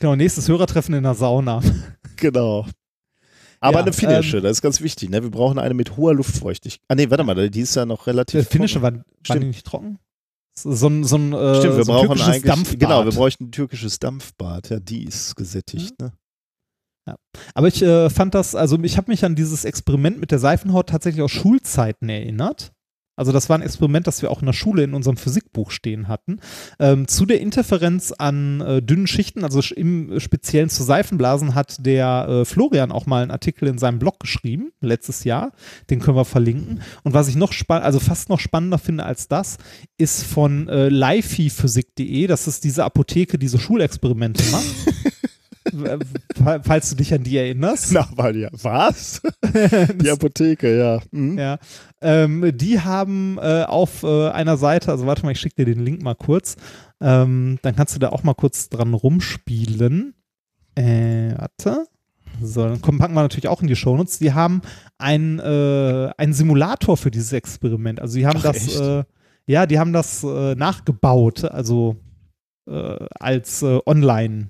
Genau, 0.00 0.16
nächstes 0.16 0.48
Hörertreffen 0.48 0.94
in 0.94 1.02
der 1.02 1.14
Sauna. 1.14 1.60
Genau. 2.16 2.64
Aber 3.60 3.78
Ja, 3.78 3.82
eine 3.84 3.92
finnische, 3.92 4.38
ähm, 4.38 4.42
das 4.42 4.52
ist 4.52 4.62
ganz 4.62 4.80
wichtig. 4.80 5.10
Ne? 5.10 5.22
Wir 5.22 5.30
brauchen 5.30 5.58
eine 5.58 5.74
mit 5.74 5.96
hoher 5.96 6.14
Luftfeuchtigkeit. 6.14 6.80
Ah, 6.88 6.94
nee, 6.94 7.10
warte 7.10 7.24
mal, 7.24 7.50
die 7.50 7.60
ist 7.60 7.74
ja 7.76 7.84
noch 7.84 8.06
relativ. 8.06 8.48
finnische 8.48 8.80
war, 8.80 8.92
war 8.92 9.38
die 9.38 9.46
nicht 9.46 9.66
trocken? 9.66 9.98
So 10.54 10.88
ein, 10.88 11.04
so 11.04 11.16
ein, 11.16 11.32
äh, 11.32 11.56
Stimmt, 11.56 11.76
wir 11.76 11.84
so 11.84 11.92
ein 11.92 11.96
brauchen 11.96 12.06
türkisches 12.08 12.28
eigentlich. 12.28 12.42
Dampfbad. 12.42 12.80
Genau, 12.80 13.04
wir 13.04 13.12
bräuchten 13.12 13.44
ein 13.44 13.52
türkisches 13.52 13.98
Dampfbad. 13.98 14.70
Ja, 14.70 14.80
die 14.80 15.04
ist 15.04 15.36
gesättigt. 15.36 15.98
Ne? 16.00 16.12
Aber 17.54 17.68
ich 17.68 17.82
äh, 17.82 18.10
fand 18.10 18.34
das, 18.34 18.54
also 18.54 18.78
ich 18.82 18.96
habe 18.96 19.10
mich 19.10 19.24
an 19.24 19.34
dieses 19.34 19.64
Experiment 19.64 20.20
mit 20.20 20.30
der 20.30 20.38
Seifenhaut 20.38 20.88
tatsächlich 20.88 21.22
aus 21.22 21.30
Schulzeiten 21.30 22.08
erinnert. 22.08 22.72
Also 23.20 23.32
das 23.32 23.50
war 23.50 23.58
ein 23.58 23.62
Experiment, 23.62 24.06
das 24.06 24.22
wir 24.22 24.30
auch 24.30 24.40
in 24.40 24.46
der 24.46 24.54
Schule 24.54 24.82
in 24.82 24.94
unserem 24.94 25.18
Physikbuch 25.18 25.72
stehen 25.72 26.08
hatten. 26.08 26.40
Ähm, 26.78 27.06
zu 27.06 27.26
der 27.26 27.42
Interferenz 27.42 28.12
an 28.12 28.62
äh, 28.62 28.80
dünnen 28.80 29.06
Schichten, 29.06 29.44
also 29.44 29.60
im 29.74 30.18
Speziellen 30.18 30.70
zu 30.70 30.82
Seifenblasen, 30.82 31.54
hat 31.54 31.84
der 31.84 32.26
äh, 32.30 32.44
Florian 32.46 32.90
auch 32.90 33.04
mal 33.04 33.22
einen 33.22 33.30
Artikel 33.30 33.68
in 33.68 33.76
seinem 33.76 33.98
Blog 33.98 34.20
geschrieben, 34.20 34.72
letztes 34.80 35.24
Jahr. 35.24 35.52
Den 35.90 36.00
können 36.00 36.16
wir 36.16 36.24
verlinken. 36.24 36.80
Und 37.02 37.12
was 37.12 37.28
ich 37.28 37.36
noch 37.36 37.52
spannend, 37.52 37.84
also 37.84 38.00
fast 38.00 38.30
noch 38.30 38.40
spannender 38.40 38.78
finde 38.78 39.04
als 39.04 39.28
das, 39.28 39.58
ist 39.98 40.22
von 40.22 40.70
äh, 40.70 40.88
lifiphysik.de. 40.88 42.26
Das 42.26 42.48
ist 42.48 42.64
diese 42.64 42.84
Apotheke, 42.84 43.36
die 43.36 43.48
so 43.48 43.58
Schulexperimente 43.58 44.42
macht. 44.50 44.64
falls 46.64 46.90
du 46.90 46.96
dich 46.96 47.12
an 47.14 47.22
die 47.22 47.36
erinnerst. 47.36 47.92
Na, 47.92 48.08
weil 48.14 48.36
ja, 48.36 48.48
was? 48.52 49.22
die 49.94 50.10
Apotheke, 50.10 50.78
ja. 50.78 51.00
Mhm. 51.10 51.38
Ja. 51.38 51.58
Ähm, 52.00 52.52
die 52.54 52.80
haben 52.80 53.38
äh, 53.38 53.64
auf 53.64 54.02
äh, 54.02 54.28
einer 54.28 54.56
Seite, 54.56 54.90
also 54.90 55.06
warte 55.06 55.24
mal, 55.24 55.32
ich 55.32 55.40
schicke 55.40 55.64
dir 55.64 55.74
den 55.74 55.84
Link 55.84 56.02
mal 56.02 56.14
kurz. 56.14 56.56
Ähm, 57.00 57.58
dann 57.62 57.76
kannst 57.76 57.94
du 57.94 57.98
da 57.98 58.10
auch 58.10 58.22
mal 58.22 58.34
kurz 58.34 58.68
dran 58.68 58.94
rumspielen. 58.94 60.14
Äh, 60.74 61.34
warte. 61.36 61.86
So, 62.42 62.64
dann 62.64 62.80
kommen, 62.80 62.98
packen 62.98 63.14
wir 63.14 63.22
natürlich 63.22 63.48
auch 63.48 63.60
in 63.60 63.68
die 63.68 63.76
Shownotes. 63.76 64.18
Die 64.18 64.32
haben 64.32 64.62
einen, 64.98 65.38
äh, 65.40 66.10
einen 66.16 66.32
Simulator 66.32 66.96
für 66.96 67.10
dieses 67.10 67.32
Experiment. 67.32 68.00
Also 68.00 68.18
die 68.18 68.26
haben 68.26 68.38
Ach, 68.38 68.44
das, 68.44 68.80
äh, 68.80 69.04
ja, 69.46 69.66
die 69.66 69.78
haben 69.78 69.92
das 69.92 70.22
äh, 70.22 70.54
nachgebaut, 70.54 71.44
also 71.44 71.96
äh, 72.68 72.96
als 73.18 73.62
äh, 73.62 73.80
Online- 73.84 74.48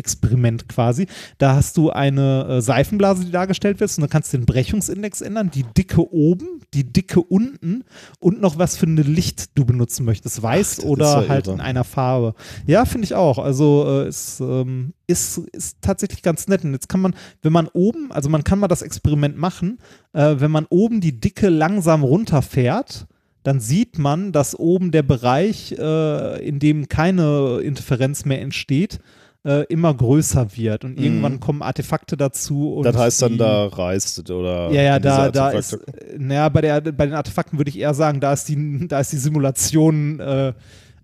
Experiment 0.00 0.68
quasi. 0.68 1.06
Da 1.38 1.54
hast 1.54 1.76
du 1.76 1.90
eine 1.90 2.46
äh, 2.48 2.60
Seifenblase, 2.60 3.24
die 3.24 3.30
dargestellt 3.30 3.78
wird, 3.78 3.90
und 3.96 4.00
dann 4.02 4.10
kannst 4.10 4.32
du 4.32 4.38
den 4.38 4.46
Brechungsindex 4.46 5.20
ändern, 5.20 5.50
die 5.52 5.62
Dicke 5.62 6.12
oben, 6.12 6.62
die 6.74 6.92
Dicke 6.92 7.20
unten 7.20 7.84
und 8.18 8.40
noch 8.40 8.58
was 8.58 8.76
für 8.76 8.86
ein 8.86 8.96
Licht 8.96 9.56
du 9.56 9.64
benutzen 9.64 10.04
möchtest, 10.04 10.42
weiß 10.42 10.80
Ach, 10.80 10.84
oder 10.84 11.28
halt 11.28 11.46
irre. 11.46 11.54
in 11.54 11.60
einer 11.60 11.84
Farbe. 11.84 12.34
Ja, 12.66 12.84
finde 12.84 13.04
ich 13.04 13.14
auch. 13.14 13.38
Also 13.38 13.84
äh, 13.86 14.08
ist, 14.08 14.40
ähm, 14.40 14.94
ist, 15.06 15.38
ist 15.52 15.78
tatsächlich 15.80 16.22
ganz 16.22 16.48
nett. 16.48 16.64
Und 16.64 16.72
jetzt 16.72 16.88
kann 16.88 17.00
man, 17.00 17.14
wenn 17.42 17.52
man 17.52 17.68
oben, 17.68 18.10
also 18.12 18.28
man 18.28 18.44
kann 18.44 18.58
mal 18.58 18.68
das 18.68 18.82
Experiment 18.82 19.36
machen, 19.36 19.78
äh, 20.12 20.36
wenn 20.38 20.50
man 20.50 20.66
oben 20.70 21.00
die 21.00 21.20
Dicke 21.20 21.48
langsam 21.48 22.02
runterfährt, 22.02 23.06
dann 23.42 23.60
sieht 23.60 23.98
man, 23.98 24.32
dass 24.32 24.58
oben 24.58 24.90
der 24.90 25.02
Bereich, 25.02 25.72
äh, 25.78 26.46
in 26.46 26.58
dem 26.58 26.88
keine 26.88 27.60
Interferenz 27.62 28.24
mehr 28.24 28.40
entsteht, 28.40 29.00
äh, 29.44 29.64
immer 29.68 29.94
größer 29.94 30.56
wird. 30.56 30.84
Und 30.84 30.98
irgendwann 31.00 31.40
kommen 31.40 31.62
Artefakte 31.62 32.16
dazu. 32.16 32.74
Und 32.74 32.80
Mhm. 32.80 32.84
Das 32.92 32.96
heißt 32.96 33.22
dann, 33.22 33.32
die- 33.32 33.38
da 33.38 33.66
reißt 33.66 34.30
oder. 34.30 34.70
ja, 34.72 34.82
ja, 34.82 34.98
da, 34.98 35.30
da 35.30 35.50
ist, 35.50 35.72
äh, 35.74 36.16
naja, 36.18 36.48
bei, 36.48 36.60
der, 36.60 36.80
bei 36.80 37.06
den 37.06 37.14
Artefakten 37.14 37.58
würde 37.58 37.70
ich 37.70 37.78
eher 37.78 37.94
sagen, 37.94 38.20
da 38.20 38.32
ist 38.32 38.48
die, 38.48 38.86
da 38.88 39.00
ist 39.00 39.12
die 39.12 39.16
Simulation 39.18 40.20
äh, 40.20 40.52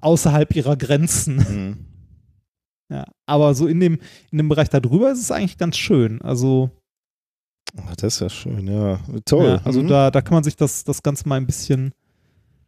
außerhalb 0.01 0.55
ihrer 0.55 0.77
Grenzen. 0.77 1.37
Mhm. 1.37 1.77
Ja, 2.89 3.05
aber 3.27 3.53
so 3.57 3.67
in 3.67 3.81
dem, 3.81 3.99
in 4.31 4.39
dem 4.39 4.49
Bereich 4.49 4.69
darüber 4.69 5.11
ist 5.11 5.19
es 5.21 5.33
eigentlich 5.33 5.59
ganz 5.59 5.77
schön. 5.77 6.23
Also, 6.23 6.71
Ach, 7.85 7.97
das 7.97 8.15
ist 8.15 8.21
ja 8.21 8.29
schön, 8.29 8.69
ja. 8.69 9.01
Toll. 9.25 9.45
ja, 9.45 9.61
also 9.65 9.83
Mhm. 9.83 9.89
da, 9.89 10.13
da 10.13 10.21
kann 10.23 10.35
man 10.35 10.45
sich 10.45 10.55
das, 10.55 10.85
das 10.85 11.03
Ganze 11.03 11.29
mal 11.29 11.35
ein 11.35 11.47
bisschen, 11.49 11.93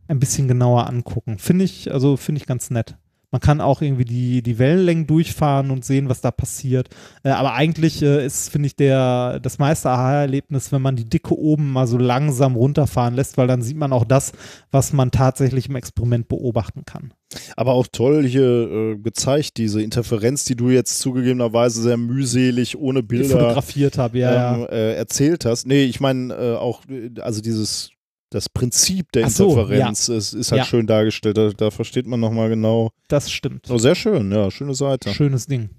ein 0.08 0.18
bisschen 0.18 0.48
genauer 0.48 0.88
angucken. 0.88 1.38
Finde 1.38 1.64
ich, 1.64 1.92
also 1.92 2.16
finde 2.16 2.40
ich 2.40 2.48
ganz 2.48 2.68
nett. 2.70 2.96
Man 3.30 3.42
kann 3.42 3.60
auch 3.60 3.82
irgendwie 3.82 4.06
die, 4.06 4.42
die 4.42 4.58
Wellenlängen 4.58 5.06
durchfahren 5.06 5.70
und 5.70 5.84
sehen, 5.84 6.08
was 6.08 6.22
da 6.22 6.30
passiert. 6.30 6.88
Äh, 7.22 7.30
aber 7.30 7.52
eigentlich 7.52 8.02
äh, 8.02 8.24
ist, 8.24 8.48
finde 8.48 8.68
ich, 8.68 8.76
der, 8.76 9.38
das 9.40 9.58
meiste 9.58 9.90
Aha-Erlebnis, 9.90 10.72
wenn 10.72 10.80
man 10.80 10.96
die 10.96 11.04
Dicke 11.04 11.38
oben 11.38 11.70
mal 11.70 11.86
so 11.86 11.98
langsam 11.98 12.56
runterfahren 12.56 13.14
lässt, 13.14 13.36
weil 13.36 13.46
dann 13.46 13.60
sieht 13.60 13.76
man 13.76 13.92
auch 13.92 14.04
das, 14.04 14.32
was 14.70 14.94
man 14.94 15.10
tatsächlich 15.10 15.68
im 15.68 15.76
Experiment 15.76 16.28
beobachten 16.28 16.84
kann. 16.86 17.12
Aber 17.56 17.72
auch 17.72 17.86
toll 17.86 18.26
hier 18.26 18.44
äh, 18.44 18.96
gezeigt, 18.96 19.58
diese 19.58 19.82
Interferenz, 19.82 20.46
die 20.46 20.56
du 20.56 20.70
jetzt 20.70 20.98
zugegebenerweise 20.98 21.82
sehr 21.82 21.98
mühselig 21.98 22.78
ohne 22.78 23.02
Bilder 23.02 23.40
fotografiert 23.40 23.98
habe, 23.98 24.18
ja, 24.18 24.54
ähm, 24.54 24.60
ja. 24.62 24.66
äh, 24.68 24.94
erzählt 24.94 25.44
hast. 25.44 25.66
Nee, 25.66 25.84
ich 25.84 26.00
meine 26.00 26.32
äh, 26.32 26.54
auch, 26.56 26.80
äh, 26.88 27.10
also 27.20 27.42
dieses, 27.42 27.90
das 28.30 28.48
Prinzip 28.48 29.10
der 29.12 29.30
so, 29.30 29.50
Interferenz 29.50 30.08
ist, 30.08 30.34
ist 30.34 30.52
halt 30.52 30.60
Ja. 30.60 30.64
schön 30.64 30.86
dargestellt. 30.86 31.38
Da, 31.38 31.50
da 31.50 31.70
versteht 31.70 32.06
man 32.06 32.20
nochmal 32.20 32.48
genau. 32.48 32.90
Das 33.08 33.30
stimmt. 33.30 33.66
Oh, 33.70 33.78
sehr 33.78 33.94
schön, 33.94 34.30
ja, 34.32 34.50
schöne 34.50 34.74
Seite. 34.74 35.12
Schönes 35.14 35.46
Ding. 35.46 35.70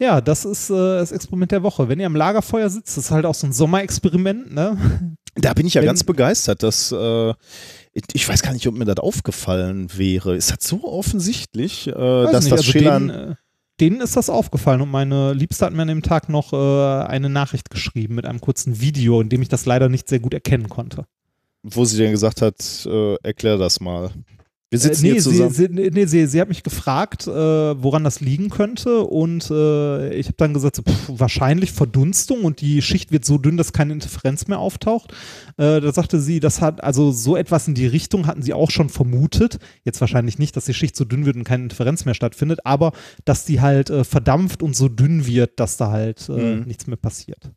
Ja, 0.00 0.20
das 0.20 0.44
ist 0.44 0.70
äh, 0.70 0.74
das 0.74 1.10
Experiment 1.10 1.50
der 1.50 1.64
Woche. 1.64 1.88
Wenn 1.88 1.98
ihr 1.98 2.06
am 2.06 2.14
Lagerfeuer 2.14 2.70
sitzt, 2.70 2.96
das 2.96 3.06
ist 3.06 3.10
halt 3.10 3.26
auch 3.26 3.34
so 3.34 3.48
ein 3.48 3.52
Sommerexperiment, 3.52 4.54
ne? 4.54 5.16
Da 5.34 5.54
bin 5.54 5.66
ich 5.66 5.74
ja 5.74 5.80
Wenn- 5.82 5.86
ganz 5.86 6.04
begeistert, 6.04 6.62
dass 6.62 6.92
äh, 6.92 7.34
ich, 8.12 8.28
weiß 8.28 8.42
gar 8.42 8.52
nicht, 8.52 8.66
ob 8.68 8.74
mir 8.76 8.84
das 8.84 8.98
aufgefallen 8.98 9.88
wäre. 9.96 10.36
Ist 10.36 10.50
das 10.52 10.58
so 10.68 10.84
offensichtlich, 10.84 11.88
äh, 11.88 11.92
dass 11.92 12.44
nicht, 12.44 12.52
das 12.52 12.60
also 12.60 12.62
Schälern. 12.72 13.36
Denen, 13.80 14.00
ist 14.00 14.16
das 14.16 14.30
aufgefallen 14.30 14.80
und 14.80 14.90
meine 14.90 15.32
Liebste 15.32 15.66
hat 15.66 15.72
mir 15.72 15.82
an 15.82 15.88
dem 15.88 16.02
Tag 16.02 16.28
noch 16.28 16.52
äh, 16.52 17.06
eine 17.06 17.28
Nachricht 17.28 17.70
geschrieben 17.70 18.14
mit 18.14 18.26
einem 18.26 18.40
kurzen 18.40 18.80
Video, 18.80 19.20
in 19.20 19.28
dem 19.28 19.42
ich 19.42 19.48
das 19.48 19.66
leider 19.66 19.88
nicht 19.88 20.08
sehr 20.08 20.20
gut 20.20 20.34
erkennen 20.34 20.68
konnte. 20.68 21.06
wo 21.62 21.84
sie 21.84 22.02
dann 22.02 22.12
gesagt 22.12 22.42
hat, 22.42 22.86
äh, 22.86 23.14
erklär 23.22 23.58
das 23.58 23.80
mal. 23.80 24.10
Wir 24.70 24.78
sitzen 24.78 25.06
äh, 25.06 25.08
nee, 25.08 25.12
hier 25.14 25.22
zusammen. 25.22 25.50
Sie, 25.50 25.66
sie, 25.66 25.90
nee, 25.90 26.04
sie, 26.04 26.26
sie 26.26 26.40
hat 26.42 26.48
mich 26.48 26.62
gefragt, 26.62 27.26
äh, 27.26 27.30
woran 27.30 28.04
das 28.04 28.20
liegen 28.20 28.50
könnte 28.50 29.00
und 29.00 29.50
äh, 29.50 30.12
ich 30.12 30.26
habe 30.26 30.36
dann 30.36 30.52
gesagt, 30.52 30.76
so, 30.76 30.82
pff, 30.82 31.08
wahrscheinlich 31.08 31.72
Verdunstung 31.72 32.44
und 32.44 32.60
die 32.60 32.82
Schicht 32.82 33.10
wird 33.10 33.24
so 33.24 33.38
dünn, 33.38 33.56
dass 33.56 33.72
keine 33.72 33.94
Interferenz 33.94 34.46
mehr 34.46 34.58
auftaucht. 34.58 35.12
Äh, 35.56 35.80
da 35.80 35.90
sagte 35.90 36.20
sie, 36.20 36.38
das 36.38 36.60
hat 36.60 36.84
also 36.84 37.12
so 37.12 37.34
etwas 37.34 37.66
in 37.66 37.74
die 37.74 37.86
Richtung 37.86 38.26
hatten 38.26 38.42
sie 38.42 38.52
auch 38.52 38.70
schon 38.70 38.90
vermutet. 38.90 39.58
Jetzt 39.84 40.02
wahrscheinlich 40.02 40.38
nicht, 40.38 40.54
dass 40.54 40.66
die 40.66 40.74
Schicht 40.74 40.96
so 40.96 41.06
dünn 41.06 41.24
wird 41.24 41.36
und 41.36 41.44
keine 41.44 41.62
Interferenz 41.62 42.04
mehr 42.04 42.14
stattfindet, 42.14 42.60
aber 42.64 42.92
dass 43.24 43.46
die 43.46 43.62
halt 43.62 43.88
äh, 43.88 44.04
verdampft 44.04 44.62
und 44.62 44.76
so 44.76 44.90
dünn 44.90 45.24
wird, 45.26 45.58
dass 45.60 45.78
da 45.78 45.90
halt 45.90 46.28
äh, 46.28 46.56
Mhm. 46.56 46.64
nichts 46.66 46.86
mehr 46.86 46.98
passiert. 46.98 47.52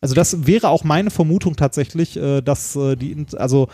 Also 0.00 0.16
das 0.16 0.44
wäre 0.46 0.70
auch 0.70 0.82
meine 0.82 1.10
Vermutung 1.10 1.54
tatsächlich, 1.54 2.16
äh, 2.16 2.40
dass 2.40 2.74
äh, 2.74 2.96
die, 2.96 3.24
also 3.36 3.68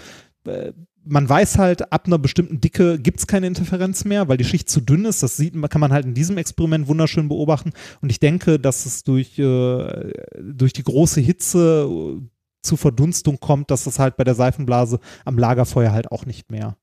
äh, 0.47 0.73
man 1.09 1.28
weiß 1.28 1.59
halt, 1.59 1.93
ab 1.93 2.06
einer 2.06 2.18
bestimmten 2.18 2.60
Dicke 2.60 2.98
gibt 2.98 3.18
es 3.20 3.26
keine 3.26 3.47
Interferenz 3.47 4.05
mehr, 4.05 4.28
weil 4.28 4.36
die 4.36 4.44
Schicht 4.44 4.68
zu 4.68 4.80
dünn 4.80 5.05
ist. 5.05 5.22
Das 5.22 5.36
sieht, 5.36 5.55
man- 5.55 5.70
kann 5.70 5.80
man 5.80 5.93
halt 5.93 6.05
in 6.06 6.14
diesem 6.14 6.36
Experiment 6.39 6.86
wunderschön 6.89 7.28
beobachten. 7.28 7.72
Und 8.01 8.10
ich 8.10 8.20
denke, 8.20 8.59
dass 8.59 8.86
es 8.86 9.05
durch, 9.05 9.39
äh, 9.39 10.12
durch 10.40 10.72
die 10.72 10.82
große 10.85 11.20
Hitze 11.20 11.89
äh, 11.90 12.20
zu 12.62 12.76
Verdunstung 12.76 13.40
kommt, 13.40 13.70
dass 13.70 13.85
das 13.85 13.98
halt 13.98 14.16
bei 14.16 14.24
der 14.24 14.35
Seifenblase 14.35 14.98
am 15.24 15.39
Lagerfeuer 15.39 15.93
halt 15.93 16.10
auch 16.12 16.26
nicht 16.26 16.51
mehr 16.51 16.76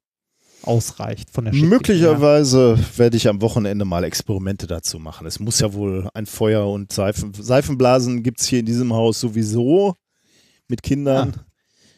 ausreicht 0.63 1.29
von 1.29 1.45
der 1.45 1.53
Schicht. 1.53 1.65
Möglicherweise 1.65 2.79
werde 2.97 3.17
ich 3.17 3.27
am 3.27 3.41
Wochenende 3.41 3.85
mal 3.85 4.03
Experimente 4.03 4.65
dazu 4.67 4.97
machen. 4.99 5.27
Es 5.27 5.39
muss 5.39 5.59
ja 5.59 5.73
wohl 5.73 6.09
ein 6.13 6.25
Feuer 6.25 6.67
und 6.67 6.91
Seifen, 6.91 7.33
Seifenblasen 7.33 8.23
gibt 8.23 8.41
es 8.41 8.47
hier 8.47 8.59
in 8.61 8.65
diesem 8.65 8.91
Haus 8.93 9.19
sowieso 9.19 9.95
mit 10.67 10.81
Kindern. 10.81 11.33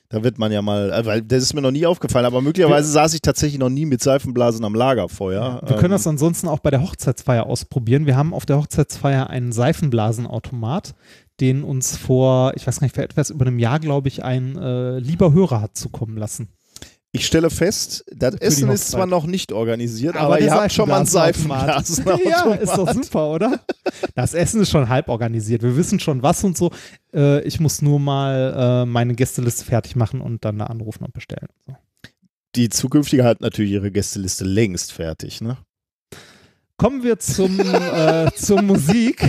Da 0.10 0.24
wird 0.24 0.38
man 0.38 0.54
ja 0.54 0.62
mal, 0.62 0.92
äh, 0.92 1.06
weil 1.06 1.22
das 1.22 1.44
ist 1.44 1.54
mir 1.54 1.62
noch 1.62 1.72
nie 1.72 1.86
aufgefallen, 1.86 2.26
aber 2.26 2.42
möglicherweise 2.42 2.90
saß 2.90 3.14
ich 3.14 3.22
tatsächlich 3.22 3.60
noch 3.60 3.70
nie 3.70 3.86
mit 3.86 4.02
Seifenblasen 4.02 4.64
am 4.64 4.74
Lagerfeuer. 4.74 5.62
Wir 5.66 5.76
können 5.76 5.86
Ähm, 5.86 5.92
das 5.92 6.08
ansonsten 6.08 6.48
auch 6.48 6.60
bei 6.60 6.72
der 6.72 6.82
Hochzeitsfeier 6.82 7.46
ausprobieren. 7.46 8.06
Wir 8.06 8.16
haben 8.16 8.34
auf 8.34 8.46
der 8.46 8.58
Hochzeitsfeier 8.58 9.30
einen 9.30 9.52
Seifenblasenautomat, 9.52 10.96
den 11.42 11.64
uns 11.64 11.98
vor, 11.98 12.54
ich 12.56 12.66
weiß 12.66 12.80
gar 12.80 12.86
nicht, 12.86 12.96
vor 12.96 13.04
etwas 13.04 13.30
über 13.30 13.46
einem 13.46 13.60
Jahr, 13.60 13.80
glaube 13.80 14.08
ich, 14.08 14.24
ein 14.24 14.58
äh, 14.58 15.00
lieber 15.00 15.34
Hörer 15.34 15.62
hat 15.62 15.76
zukommen 15.76 16.18
lassen. 16.18 16.48
Ich 17.14 17.26
stelle 17.26 17.50
fest, 17.50 18.04
das 18.14 18.36
die 18.36 18.42
Essen 18.42 18.70
ist 18.70 18.92
zwar 18.92 19.06
noch 19.06 19.26
nicht 19.26 19.52
organisiert, 19.52 20.16
Aber 20.16 20.36
aber, 20.36 20.42
ihr 20.42 20.52
habt 20.52 20.74
schon 20.74 20.90
mal 20.90 21.06
Seifenblasenautomat. 21.06 21.88
Seifenblasenautomat. 21.88 22.60
ja, 22.60 22.64
ist 22.64 22.78
doch 22.78 22.94
super, 22.94 23.32
oder? 23.32 23.60
Das 24.14 24.34
Essen 24.34 24.62
ist 24.62 24.70
schon 24.70 24.90
halb 24.90 25.08
organisiert. 25.08 25.64
Wir 25.64 25.76
wissen 25.78 26.00
schon 26.00 26.22
was 26.22 26.44
und 26.44 26.58
so. 26.58 26.72
Äh, 27.14 27.42
ich 27.44 27.60
muss 27.60 27.82
nur 27.82 28.00
mal 28.00 28.84
äh, 28.84 28.86
meine 28.86 29.16
Gästeliste 29.16 29.64
fertig 29.66 29.96
machen 29.96 30.22
und 30.22 30.44
dann 30.44 30.60
da 30.60 30.66
anrufen 30.66 31.06
und 31.06 31.14
bestellen. 31.14 31.48
Die 32.56 32.70
zukünftige 32.70 33.24
hat 33.24 33.42
natürlich 33.42 33.72
ihre 33.72 33.92
Gästeliste 33.92 34.44
längst 34.44 34.92
fertig, 34.92 35.42
ne? 35.42 35.58
Kommen 36.76 37.04
wir 37.04 37.18
zum, 37.20 37.60
äh, 37.60 38.30
zur 38.36 38.62
Musik. 38.62 39.26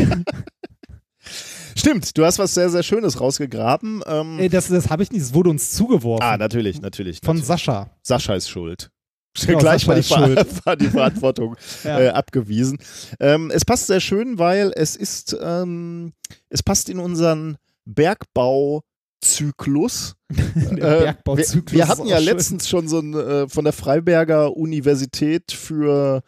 Stimmt, 1.78 2.16
du 2.18 2.24
hast 2.24 2.38
was 2.38 2.55
sehr, 2.55 2.70
sehr 2.70 2.82
Schönes 2.82 3.20
rausgegraben. 3.20 4.02
Ähm, 4.06 4.38
Ey, 4.38 4.48
das 4.48 4.66
das 4.68 4.88
habe 4.90 5.02
ich 5.05 5.12
nicht, 5.12 5.22
das 5.22 5.32
wurde 5.34 5.50
uns 5.50 5.70
zugeworfen. 5.70 6.24
ah, 6.26 6.36
natürlich, 6.36 6.80
natürlich. 6.80 7.20
von 7.22 7.36
natürlich. 7.36 7.46
Sascha. 7.46 7.90
Sascha 8.02 8.34
ist 8.34 8.48
schuld. 8.48 8.90
Genau, 9.46 9.59
Gleich 9.60 9.86
mal 9.86 9.94
die, 9.94 10.02
Ver 10.02 10.26
schuld. 10.26 10.44
war 10.66 10.74
die 10.76 10.88
Verantwortung 10.88 11.55
Ja. 11.84 12.00
äh, 12.00 12.09
abgewiesen. 12.09 12.78
Ähm, 13.20 13.52
es 13.55 13.64
passt 13.64 13.86
sehr 13.86 14.00
schön, 14.00 14.40
weil 14.40 14.72
es 14.74 14.96
ist, 14.96 15.36
ähm, 15.40 16.12
es 16.48 16.64
passt 16.64 16.88
in 16.88 16.98
unseren 16.98 17.56
Bergbauzyklus. 17.84 20.16
Äh, 20.34 20.74
Bergbauzyklus 20.80 21.72
wir, 21.72 21.78
wir 21.78 21.86
hatten 21.88 22.06
ja 22.06 22.16
schön. 22.16 22.24
letztens 22.24 22.68
schon 22.68 22.88
so 22.88 22.98
ein 22.98 23.14
äh, 23.14 23.48
von 23.48 23.62
der 23.64 23.72
Freiberger 23.72 24.56
Universität 24.56 25.52
für 25.52 26.22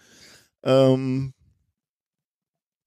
ähm, 0.62 1.32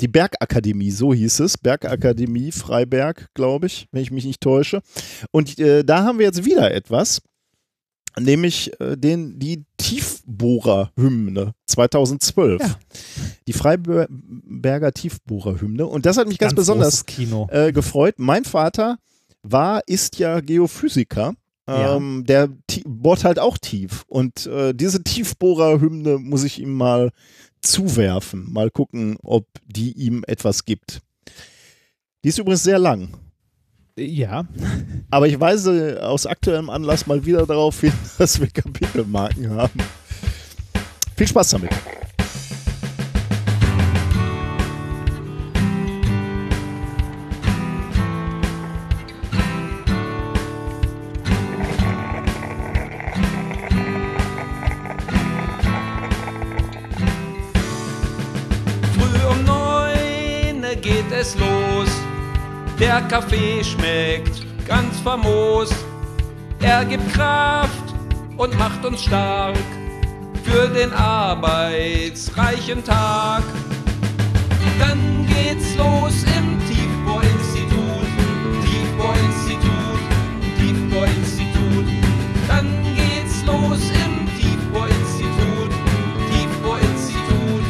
Die 0.03 0.09
Bergakademie, 0.09 0.91
so 0.91 1.13
hieß 1.13 1.39
es. 1.39 1.57
Bergakademie 1.57 2.51
Freiberg, 2.51 3.29
glaube 3.35 3.67
ich, 3.67 3.87
wenn 3.93 4.01
ich 4.01 4.11
mich 4.11 4.25
nicht 4.25 4.41
täusche. 4.41 4.81
Und 5.31 5.57
äh, 5.59 5.85
da 5.85 6.03
haben 6.03 6.19
wir 6.19 6.25
jetzt 6.25 6.43
wieder 6.43 6.73
etwas, 6.73 7.21
nämlich 8.19 8.77
äh, 8.81 8.97
den, 8.97 9.39
die 9.39 9.63
Tiefbohrer-Hymne 9.77 11.53
2012. 11.67 12.61
Ja. 12.61 12.75
Die 13.47 13.53
Freiberger 13.53 14.91
Tiefbohrer-Hymne. 14.91 15.87
Und 15.87 16.05
das 16.05 16.17
hat 16.17 16.27
mich 16.27 16.37
ganz, 16.37 16.53
Ganz 16.53 16.67
besonders 16.67 17.05
äh, 17.51 17.71
gefreut. 17.71 18.15
Mein 18.17 18.43
Vater 18.43 18.97
war, 19.41 19.83
ist 19.87 20.19
ja 20.19 20.41
Geophysiker. 20.41 21.33
Ja. 21.65 21.95
Ähm, 21.95 22.25
der 22.25 22.49
bohrt 22.85 23.23
halt 23.23 23.39
auch 23.39 23.57
tief. 23.57 24.03
Und 24.07 24.47
äh, 24.47 24.73
diese 24.73 25.01
Tiefbohrer-Hymne 25.01 26.17
muss 26.17 26.43
ich 26.43 26.59
ihm 26.59 26.73
mal 26.73 27.11
zuwerfen. 27.63 28.51
Mal 28.51 28.69
gucken, 28.69 29.17
ob 29.23 29.47
die 29.65 29.91
ihm 29.93 30.23
etwas 30.27 30.65
gibt. 30.65 31.01
Die 32.23 32.29
ist 32.29 32.37
übrigens 32.37 32.63
sehr 32.63 32.79
lang. 32.79 33.09
Ja. 33.97 34.45
Aber 35.11 35.27
ich 35.27 35.39
weise 35.39 35.99
aus 36.03 36.25
aktuellem 36.25 36.69
Anlass 36.69 37.05
mal 37.05 37.25
wieder 37.25 37.45
darauf 37.45 37.79
hin, 37.81 37.93
dass 38.17 38.39
wir 38.39 38.47
Kapitelmarken 38.47 39.49
haben. 39.51 39.79
Viel 41.15 41.27
Spaß 41.27 41.49
damit. 41.51 41.71
Es 61.23 61.35
los. 61.37 61.89
Der 62.79 63.01
Kaffee 63.07 63.63
schmeckt 63.63 64.45
ganz 64.67 64.99
famos. 64.99 65.69
Er 66.59 66.83
gibt 66.83 67.13
Kraft 67.13 67.87
und 68.35 68.57
macht 68.59 68.83
uns 68.85 69.03
stark 69.03 69.55
für 70.43 70.67
den 70.67 70.91
arbeitsreichen 70.91 72.83
Tag. 72.83 73.43
Dann 74.79 75.25
geht's 75.27 75.75
los 75.77 76.15
im 76.37 76.47
Tiefbau-Institut, 76.67 78.07
Tiefbau-Institut, 78.65 80.01
Tiefbau-Institut. 80.57 81.87
Dann 82.49 82.67
geht's 82.97 83.37
los 83.45 83.81
im 84.03 84.13
Tiefbau-Institut, 84.37 85.71
Tiefbau-Institut, 86.31 87.65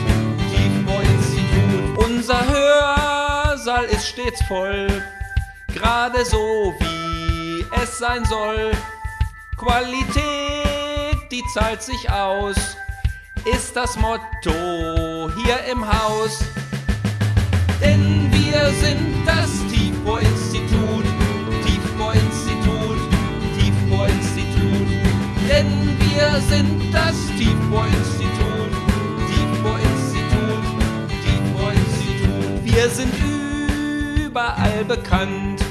Tiefbau-Institut. 0.51 1.97
Unser 1.97 2.41
Hörsaal 3.83 3.95
ist 3.95 4.07
stets 4.07 4.41
voll, 4.43 4.87
gerade 5.73 6.23
so 6.25 6.73
wie 6.79 7.65
es 7.81 7.97
sein 7.97 8.23
soll. 8.25 8.71
Qualität, 9.57 11.17
die 11.31 11.43
zahlt 11.53 11.81
sich 11.81 12.09
aus, 12.09 12.55
ist 13.45 13.75
das 13.75 13.97
Motto 13.97 15.31
hier 15.43 15.59
im 15.71 15.85
Haus. 15.85 16.39
Denn 17.81 18.31
wir 18.31 18.71
sind 18.81 19.25
das 19.25 19.49
Tiefbau-Institut, 19.71 21.05
Tiefbau-Institut, 21.65 22.99
Tiefbau-Institut. 23.57 24.87
Denn 25.49 25.97
wir 25.99 26.41
sind 26.49 26.93
das 26.93 27.15
Tiefbau-Institut, 27.37 28.71
Tiefbau-Institut, 29.27 30.63
Tiefbau-Institut. 31.25 32.63
Wir 32.63 32.89
sind 32.89 33.32
überall 34.33 34.83
bekannt 34.85 35.63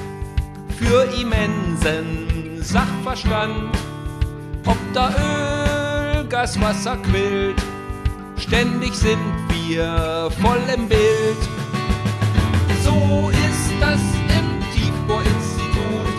für 0.79 1.03
immensen 1.21 2.63
Sachverstand. 2.63 3.77
Ob 4.67 4.77
da 4.95 5.11
Öl, 5.11 6.25
Gas, 6.29 6.61
Wasser 6.61 6.97
quillt, 6.99 7.61
ständig 8.37 8.95
sind 8.95 9.19
wir 9.49 10.31
voll 10.41 10.63
im 10.77 10.87
Bild. 10.89 11.43
So 12.85 13.31
ist 13.31 13.73
das 13.81 14.01
im 14.39 14.47
Tiefbau-Institut, 14.73 16.15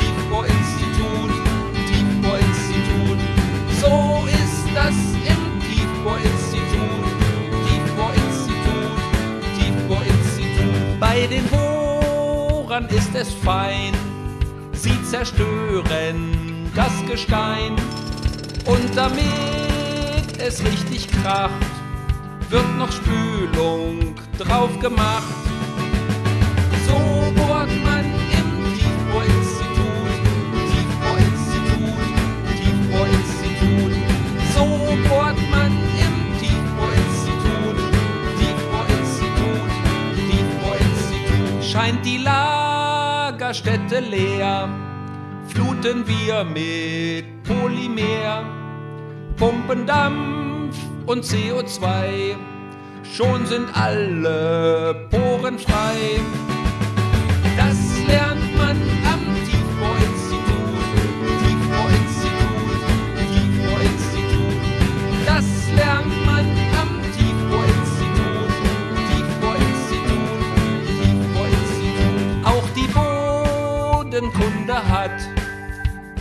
Tiefbau-Institut, 0.00 1.32
Tiefbau-Institut. 1.90 3.18
So 3.80 4.26
ist 4.26 4.66
das 4.74 4.96
im 5.32 5.42
Tiefbau-Institut, 5.60 7.14
Tiefbau-Institut, 7.68 8.98
Tiefbau-Institut. 9.56 10.98
Bei 10.98 11.28
den 11.28 11.44
Bohrern 12.74 12.88
ist 12.88 13.14
es 13.14 13.32
fein, 13.32 13.92
sie 14.72 15.00
zerstören 15.04 16.68
das 16.74 16.90
Gestein. 17.08 17.76
Und 18.66 18.96
damit 18.96 20.40
es 20.40 20.60
richtig 20.64 21.06
kracht, 21.06 21.52
wird 22.50 22.76
noch 22.76 22.90
Spülung 22.90 24.16
drauf 24.38 24.76
gemacht. 24.80 25.22
So 26.88 26.98
bohrt 27.36 27.70
man 27.84 28.06
im 28.38 28.48
Tiefbau-Institut, 28.74 30.10
Tiefbau-Institut, 30.72 32.02
Tiefbau-Institut. 32.58 33.92
So 34.52 34.64
bohrt 35.08 35.38
man 35.52 35.70
im 36.04 36.14
Tiefbau-Institut, 36.40 37.76
Tiefbau-Institut, 38.40 39.70
Tiefbau-Institut. 40.28 41.64
Scheint 41.64 42.04
die 42.04 42.18
Lagerstätte 43.44 44.00
leer, 44.00 44.70
fluten 45.48 46.02
wir 46.08 46.44
mit 46.44 47.42
Polymer, 47.42 48.42
pumpen 49.36 49.86
Dampf 49.86 50.78
und 51.04 51.22
CO2 51.22 52.36
schon 53.02 53.44
sind 53.44 53.68
alle 53.74 55.08
Poren 55.10 55.58
frei. 55.58 56.22
Das 57.58 57.76
lernt 58.08 58.43
Bodenkunde 74.24 74.74
hat 74.74 75.28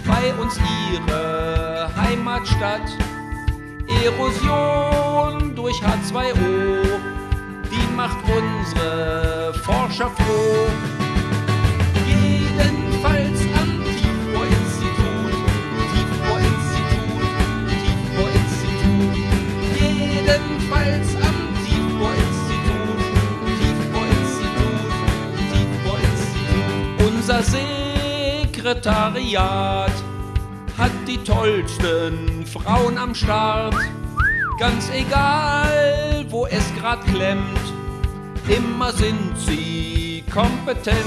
bei 0.05 0.33
uns 0.41 0.59
ihre 0.91 1.89
Heimatstadt. 1.95 2.81
Erosion 4.03 5.55
durch 5.55 5.81
H2O, 5.81 6.83
die 7.71 7.95
macht 7.95 8.17
unsere 8.25 9.53
Forscher 9.63 10.09
froh. 10.09 11.02
Sekretariat 28.73 29.93
hat 30.79 30.91
die 31.07 31.19
tollsten 31.19 32.43
Frauen 32.47 32.97
am 32.97 33.13
Start. 33.13 33.75
Ganz 34.57 34.89
egal, 34.89 36.25
wo 36.29 36.47
es 36.47 36.63
grad 36.79 37.05
klemmt, 37.05 37.61
immer 38.47 38.91
sind 38.91 39.37
sie 39.37 40.23
kompetent. 40.33 40.97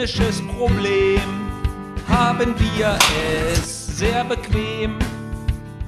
technisches 0.00 0.40
Problem 0.56 1.20
haben 2.08 2.54
wir 2.58 2.98
es 3.52 3.98
sehr 3.98 4.24
bequem. 4.24 4.98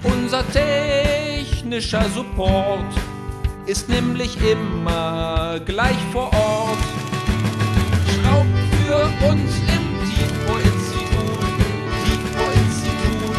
Unser 0.03 0.45
technischer 0.51 2.05
Support 2.11 2.93
ist 3.65 3.89
nämlich 3.89 4.37
immer 4.43 5.59
gleich 5.65 5.97
vor 6.13 6.31
Ort. 6.35 6.79
Schraubt 8.13 8.59
für 8.85 8.97
uns 9.27 9.57
im 9.57 9.85
Tietvo-Institut, 10.11 11.41
Tietvo-Institut, 12.05 13.37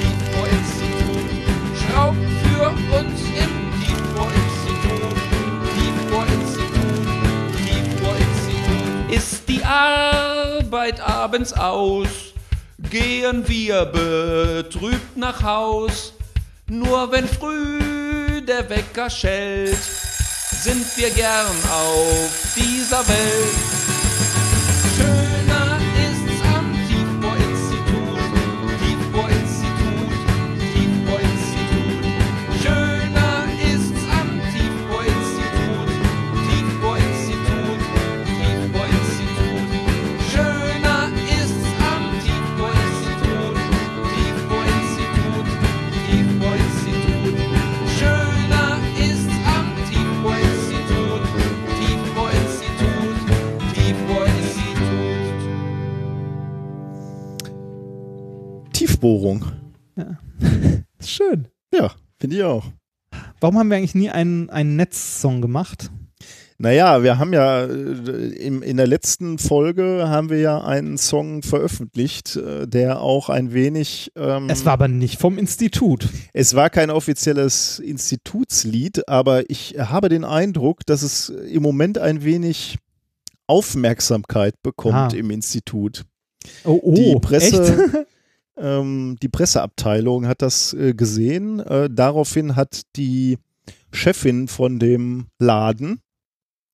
Tietvo-Institut. 0.00 1.28
Schraubt 1.76 2.26
für 2.42 2.68
uns 2.98 3.20
im 3.20 3.52
Tietvo-Institut, 3.82 5.16
Tietvo-Institut, 5.76 7.04
Tietvo-Institut. 7.66 9.14
Ist 9.14 9.48
die 9.48 9.62
Arbeit 9.64 10.15
Tiefbau-Institut, 10.66 11.00
abends 11.00 11.52
aus, 11.52 12.08
gehen 12.90 13.46
wir 13.46 13.84
betrübt 13.86 15.16
nach 15.16 15.42
Haus. 15.42 16.12
Nur 16.68 17.10
wenn 17.12 17.28
früh 17.28 18.42
der 18.42 18.68
Wecker 18.68 19.08
schellt, 19.08 19.78
sind 20.62 20.84
wir 20.96 21.10
gern 21.10 21.56
auf 21.70 22.54
dieser 22.56 23.06
Welt. 23.08 23.75
Tiefbohrung. 59.06 59.44
Schön. 61.00 61.46
Ja, 61.72 61.92
finde 62.18 62.36
ich 62.36 62.42
auch. 62.42 62.64
Warum 63.40 63.58
haben 63.58 63.70
wir 63.70 63.76
eigentlich 63.76 63.94
nie 63.94 64.10
einen, 64.10 64.50
einen 64.50 64.76
Netzsong 64.76 65.40
gemacht? 65.40 65.90
Naja, 66.58 67.02
wir 67.02 67.18
haben 67.18 67.32
ja 67.34 67.64
äh, 67.66 68.28
im, 68.38 68.62
in 68.62 68.78
der 68.78 68.86
letzten 68.86 69.38
Folge 69.38 70.06
haben 70.08 70.30
wir 70.30 70.38
ja 70.40 70.64
einen 70.64 70.96
Song 70.96 71.42
veröffentlicht, 71.42 72.36
äh, 72.36 72.66
der 72.66 73.00
auch 73.00 73.28
ein 73.28 73.52
wenig. 73.52 74.10
Ähm, 74.16 74.48
Es 74.48 74.64
war 74.64 74.72
aber 74.72 74.88
nicht 74.88 75.20
vom 75.20 75.36
Institut. 75.38 76.08
es 76.32 76.54
war 76.54 76.70
kein 76.70 76.90
offizielles 76.90 77.78
Institutslied, 77.78 79.06
aber 79.08 79.48
ich 79.50 79.76
habe 79.78 80.08
den 80.08 80.24
Eindruck, 80.24 80.84
dass 80.86 81.02
es 81.02 81.28
im 81.28 81.62
Moment 81.62 81.98
ein 81.98 82.24
wenig 82.24 82.78
Aufmerksamkeit 83.46 84.54
bekommt 84.62 84.94
Ah. 84.94 85.08
im 85.16 85.30
Institut. 85.30 86.04
Oh, 86.64 86.80
oh 86.82 86.94
Die 86.94 87.16
Presse- 87.20 87.76
echt? 87.94 88.06
Ähm, 88.56 89.16
die 89.22 89.28
Presseabteilung 89.28 90.26
hat 90.26 90.42
das 90.42 90.72
äh, 90.72 90.94
gesehen. 90.94 91.60
Äh, 91.60 91.90
daraufhin 91.90 92.56
hat 92.56 92.82
die 92.96 93.38
Chefin 93.92 94.48
von 94.48 94.78
dem 94.78 95.26
Laden 95.38 96.00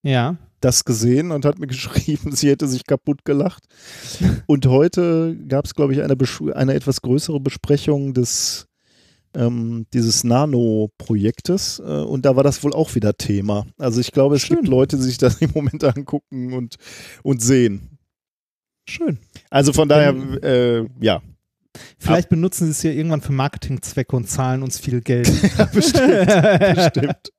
ja. 0.02 0.36
das 0.60 0.84
gesehen 0.84 1.30
und 1.30 1.44
hat 1.44 1.58
mir 1.58 1.66
geschrieben, 1.68 2.32
sie 2.32 2.50
hätte 2.50 2.68
sich 2.68 2.84
kaputt 2.86 3.24
gelacht. 3.24 3.64
Und 4.46 4.66
heute 4.66 5.36
gab 5.48 5.64
es, 5.64 5.74
glaube 5.74 5.92
ich, 5.92 6.02
eine, 6.02 6.16
eine 6.54 6.74
etwas 6.74 7.02
größere 7.02 7.40
Besprechung 7.40 8.14
des 8.14 8.66
ähm, 9.34 9.86
dieses 9.94 10.24
Nano-Projektes 10.24 11.78
äh, 11.78 12.02
und 12.02 12.26
da 12.26 12.36
war 12.36 12.44
das 12.44 12.62
wohl 12.62 12.74
auch 12.74 12.94
wieder 12.94 13.16
Thema. 13.16 13.66
Also 13.78 13.98
ich 13.98 14.12
glaube, 14.12 14.36
es 14.36 14.42
Schön. 14.42 14.56
gibt 14.56 14.68
Leute, 14.68 14.96
die 14.96 15.04
sich 15.04 15.16
das 15.16 15.36
im 15.40 15.52
Moment 15.54 15.82
angucken 15.84 16.52
und, 16.52 16.76
und 17.22 17.40
sehen. 17.40 17.98
Schön. 18.86 19.18
Also 19.48 19.72
von 19.72 19.88
daher, 19.88 20.12
äh, 20.42 20.86
ja, 21.00 21.22
Vielleicht 21.98 22.28
benutzen 22.28 22.66
sie 22.66 22.70
es 22.72 22.82
ja 22.82 22.90
irgendwann 22.90 23.22
für 23.22 23.32
Marketingzwecke 23.32 24.14
und 24.14 24.28
zahlen 24.28 24.62
uns 24.62 24.78
viel 24.78 25.00
Geld. 25.00 25.30
bestimmt, 25.72 26.26
bestimmt. 26.74 27.32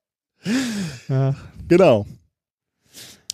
ja. 1.08 1.34
Genau. 1.68 2.06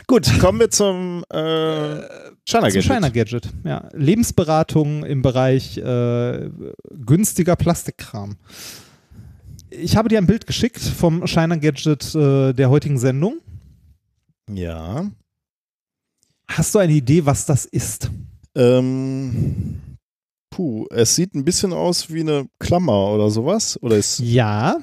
Gut, 0.07 0.29
kommen 0.41 0.59
wir 0.59 0.71
zum 0.71 1.25
äh, 1.31 1.37
China 1.37 2.03
Zum 2.45 2.61
Gadget. 2.63 2.85
China 2.85 3.09
Gadget. 3.09 3.49
Ja. 3.65 3.89
Lebensberatung 3.93 5.05
im 5.05 5.23
Bereich 5.23 5.79
äh, 5.79 6.51
günstiger 6.91 7.55
Plastikkram. 7.55 8.37
Ich 9.71 9.97
habe 9.97 10.09
dir 10.09 10.19
ein 10.19 10.27
Bild 10.27 10.47
geschickt 10.47 10.81
vom 10.81 11.27
China 11.29 11.57
Gadget 11.57 12.13
äh, 12.15 12.53
der 12.53 12.71
heutigen 12.71 12.99
Sendung. 12.99 13.39
Ja. 14.53 15.09
Hast 16.49 16.75
du 16.75 16.81
eine 16.81 16.93
Idee, 16.93 17.25
was 17.25 17.47
das 17.47 17.65
ist? 17.65 18.11
Ähm, 18.57 19.81
puh, 20.51 20.87
es 20.91 21.15
sieht 21.17 21.35
ein 21.35 21.45
bisschen 21.45 21.73
aus 21.73 22.13
wie 22.13 22.21
eine 22.21 22.47
Klammer 22.59 23.09
oder 23.13 23.31
sowas. 23.31 23.79
Oder 23.83 23.97
ist, 23.97 24.19
Ja, 24.21 24.77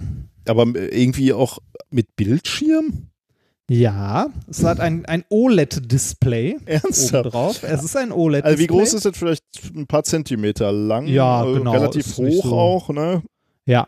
aber 0.47 0.65
irgendwie 0.75 1.33
auch 1.33 1.59
mit 1.89 2.15
Bildschirm? 2.15 3.07
ja. 3.69 4.27
Es 4.49 4.63
hat 4.63 4.79
ein, 4.79 5.05
ein 5.05 5.25
OLED-Display 5.29 6.57
Ernsthaft? 6.65 7.33
drauf. 7.33 7.63
Es 7.63 7.83
ist 7.83 7.97
ein 7.97 8.11
OLED-Display. 8.13 8.49
Also 8.51 8.63
wie 8.63 8.67
groß 8.67 8.93
ist 8.93 9.05
das? 9.05 9.17
Vielleicht 9.17 9.43
ein 9.75 9.87
paar 9.87 10.03
Zentimeter 10.03 10.71
lang? 10.71 11.07
Ja, 11.07 11.45
äh, 11.45 11.53
genau, 11.57 11.71
Relativ 11.73 12.17
hoch 12.17 12.43
so- 12.45 12.55
auch, 12.57 12.89
ne? 12.89 13.21
Ja. 13.65 13.87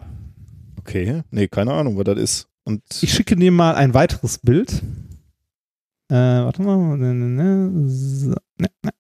Okay. 0.79 1.21
Nee, 1.31 1.47
keine 1.47 1.73
Ahnung, 1.73 1.97
was 1.97 2.03
das 2.05 2.17
ist. 2.19 2.47
Und 2.65 2.81
Ich 3.01 3.13
schicke 3.13 3.35
dir 3.37 3.51
mal 3.51 3.75
ein 3.75 3.93
weiteres 3.93 4.37
Bild. 4.39 4.81
Äh, 6.09 6.15
warte 6.15 6.61
mal. 6.61 6.97
Ne, 6.97 7.13
ne, 7.13 7.25
ne. 7.69 7.89
So, 7.89 8.29
ne, 8.57 8.67
ne. 8.83 8.91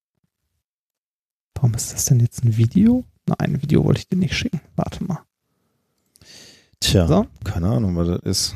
Warum 1.61 1.73
ist 1.73 1.93
das 1.93 2.05
denn 2.05 2.21
jetzt 2.21 2.43
ein 2.45 2.55
Video? 2.55 3.03
Nein, 3.27 3.55
ein 3.55 3.61
Video 3.61 3.83
wollte 3.83 3.99
ich 3.99 4.07
dir 4.07 4.15
nicht 4.17 4.33
schicken. 4.33 4.61
Warte 4.77 5.03
mal. 5.03 5.19
tja, 6.79 7.05
So. 7.05 7.25
keine 7.43 7.67
Ahnung, 7.67 7.97
was 7.97 8.07
das 8.07 8.19
ist. 8.23 8.55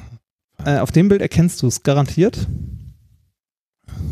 Äh, 0.66 0.78
auf 0.80 0.92
dem 0.94 1.10
Bild 1.10 1.22
erkennst 1.22 1.62
du 1.62 1.68
es 1.68 1.84
garantiert. 1.84 2.48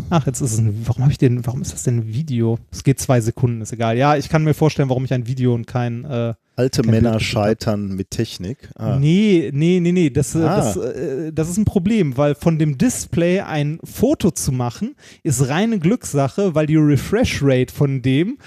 Ach, 0.10 0.26
jetzt 0.28 0.42
ist 0.42 0.52
es 0.54 0.60
ein. 0.60 0.86
Warum 0.86 1.04
habe 1.04 1.12
ich 1.14 1.18
den. 1.18 1.46
Warum 1.46 1.62
ist 1.62 1.72
das 1.72 1.84
denn 1.84 2.00
ein 2.00 2.08
Video? 2.14 2.60
Es 2.70 2.84
geht 2.84 3.00
zwei 3.00 3.22
Sekunden, 3.22 3.62
ist 3.62 3.72
egal. 3.72 3.98
Ja, 3.98 4.18
ich 4.18 4.28
kann 4.28 4.44
mir 4.44 4.54
vorstellen, 4.54 4.90
warum 4.90 5.06
ich 5.06 5.14
ein 5.14 5.26
Video 5.26 5.54
und 5.56 5.66
kein. 5.68 6.04
Äh, 6.04 6.34
Alte 6.58 6.82
Kein 6.82 6.92
Männer 6.92 7.20
scheitern 7.22 7.96
mit 7.96 8.12
Technik. 8.12 8.70
Ah. 8.76 9.00
Nee, 9.00 9.52
nee, 9.54 9.80
nee, 9.80 9.94
nee. 9.94 10.10
Das, 10.10 10.36
äh, 10.36 10.40
Ah. 10.44 10.58
das, 10.58 10.76
äh, 10.76 11.32
das 11.32 11.50
ist 11.50 11.56
ein 11.58 11.64
Problem, 11.66 12.18
weil 12.18 12.36
von 12.36 12.60
dem 12.60 12.78
Display 12.78 13.40
ein 13.40 13.80
Foto 13.86 14.32
zu 14.32 14.52
machen, 14.52 14.96
ist 15.24 15.48
reine 15.48 15.80
Glückssache, 15.80 16.54
weil 16.54 16.66
die 16.68 16.76
Refresh 16.76 17.40
Rate 17.42 17.74
von 17.74 18.02
dem 18.02 18.38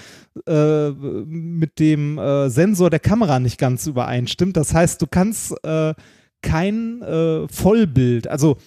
äh, 0.45 0.91
mit 0.91 1.79
dem 1.79 2.17
äh, 2.17 2.49
Sensor 2.49 2.89
der 2.89 2.99
Kamera 2.99 3.39
nicht 3.39 3.57
ganz 3.57 3.87
übereinstimmt. 3.87 4.57
Das 4.57 4.73
heißt, 4.73 5.01
du 5.01 5.07
kannst 5.07 5.53
äh, 5.63 5.93
kein 6.41 7.01
äh, 7.01 7.47
Vollbild, 7.47 8.27
also 8.27 8.57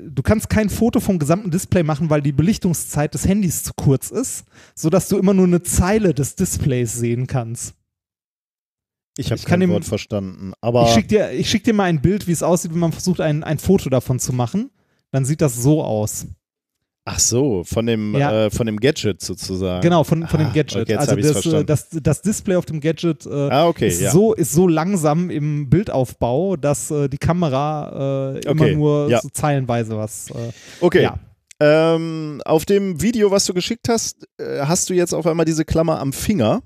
du 0.00 0.22
kannst 0.22 0.48
kein 0.48 0.70
Foto 0.70 1.00
vom 1.00 1.18
gesamten 1.18 1.50
Display 1.50 1.82
machen, 1.82 2.10
weil 2.10 2.22
die 2.22 2.32
Belichtungszeit 2.32 3.14
des 3.14 3.26
Handys 3.26 3.62
zu 3.62 3.72
kurz 3.74 4.10
ist, 4.10 4.44
sodass 4.74 5.08
du 5.08 5.18
immer 5.18 5.34
nur 5.34 5.46
eine 5.46 5.62
Zeile 5.62 6.14
des 6.14 6.34
Displays 6.36 6.94
sehen 6.94 7.26
kannst. 7.26 7.74
Ich 9.18 9.30
habe 9.30 9.40
kein 9.42 9.68
Wort 9.68 9.84
verstanden. 9.84 10.52
Aber 10.60 10.84
Ich 10.84 10.94
schicke 10.94 11.08
dir, 11.08 11.32
ich 11.32 11.48
schick 11.48 11.64
dir 11.64 11.72
mal 11.72 11.84
ein 11.84 12.02
Bild, 12.02 12.26
wie 12.26 12.32
es 12.32 12.42
aussieht, 12.42 12.72
wenn 12.72 12.80
man 12.80 12.92
versucht, 12.92 13.20
ein, 13.20 13.44
ein 13.44 13.58
Foto 13.58 13.88
davon 13.88 14.18
zu 14.18 14.32
machen. 14.32 14.70
Dann 15.10 15.24
sieht 15.24 15.40
das 15.40 15.56
so 15.56 15.82
aus. 15.82 16.26
Ach 17.08 17.18
so, 17.18 17.62
von 17.64 17.86
dem, 17.86 18.14
Ja. 18.14 18.46
äh, 18.46 18.50
von 18.50 18.66
dem 18.66 18.78
Gadget 18.78 19.22
sozusagen. 19.22 19.80
Genau, 19.80 20.04
von, 20.04 20.26
von 20.26 20.40
Ah, 20.40 20.44
dem 20.44 20.52
Gadget. 20.52 20.82
okay, 20.82 20.96
also 20.96 21.16
das, 21.16 21.46
äh, 21.46 21.64
das, 21.64 21.88
das 21.90 22.20
Display 22.20 22.56
auf 22.56 22.66
dem 22.66 22.80
Gadget 22.80 23.24
äh, 23.24 23.30
Ah, 23.30 23.66
okay, 23.68 23.88
ist, 23.88 24.00
ja. 24.02 24.10
so, 24.10 24.34
ist 24.34 24.52
so 24.52 24.66
langsam 24.68 25.30
im 25.30 25.70
Bildaufbau, 25.70 26.56
dass 26.56 26.90
äh, 26.90 27.08
die 27.08 27.18
Kamera 27.18 28.34
äh, 28.36 28.40
immer 28.50 28.62
Okay, 28.64 28.74
nur 28.76 29.08
ja. 29.08 29.20
so 29.22 29.28
zeilenweise 29.30 29.96
was. 29.96 30.30
Äh, 30.30 30.52
Okay. 30.80 31.02
Ja. 31.04 31.18
Ähm, 31.58 32.42
auf 32.44 32.66
dem 32.66 33.00
Video, 33.00 33.30
was 33.30 33.46
du 33.46 33.54
geschickt 33.54 33.88
hast, 33.88 34.26
hast 34.38 34.90
du 34.90 34.94
jetzt 34.94 35.14
auf 35.14 35.26
einmal 35.26 35.46
diese 35.46 35.64
Klammer 35.64 36.00
am 36.00 36.12
Finger 36.12 36.62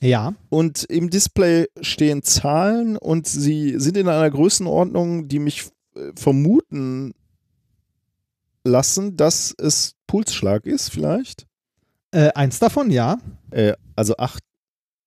ja. 0.00 0.32
und 0.48 0.84
im 0.84 1.10
Display 1.10 1.66
stehen 1.82 2.22
Zahlen 2.22 2.96
und 2.96 3.26
sie 3.26 3.74
sind 3.78 3.98
in 3.98 4.08
einer 4.08 4.30
Größenordnung, 4.30 5.28
die 5.28 5.40
mich 5.40 5.64
vermuten 6.16 7.12
lassen, 8.64 9.16
dass 9.16 9.54
es 9.58 9.94
Pulsschlag 10.06 10.66
ist, 10.66 10.90
vielleicht. 10.90 11.46
Äh, 12.12 12.30
eins 12.34 12.58
davon, 12.58 12.90
ja. 12.90 13.18
Äh, 13.50 13.74
also 13.96 14.16
acht, 14.16 14.42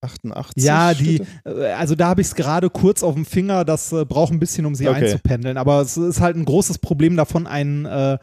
88. 0.02 0.64
Ja, 0.64 0.94
die, 0.94 1.22
äh, 1.46 1.68
also 1.74 1.96
da 1.96 2.08
habe 2.08 2.22
ich 2.22 2.28
es 2.28 2.36
gerade 2.36 2.70
kurz 2.70 3.04
auf 3.04 3.16
dem 3.16 3.26
Finger, 3.26 3.66
das 3.66 3.92
äh, 3.92 4.06
braucht 4.06 4.32
ein 4.34 4.40
bisschen, 4.40 4.66
um 4.66 4.76
sie 4.76 4.88
Okay. 4.88 5.06
einzupendeln. 5.06 5.58
Aber 5.58 5.82
es 5.82 5.98
ist 5.98 6.20
halt 6.22 6.36
ein 6.38 6.46
großes 6.46 6.80
Problem 6.80 7.16
davon, 7.18 7.48
ein, 7.48 7.86
äh, 7.86 8.18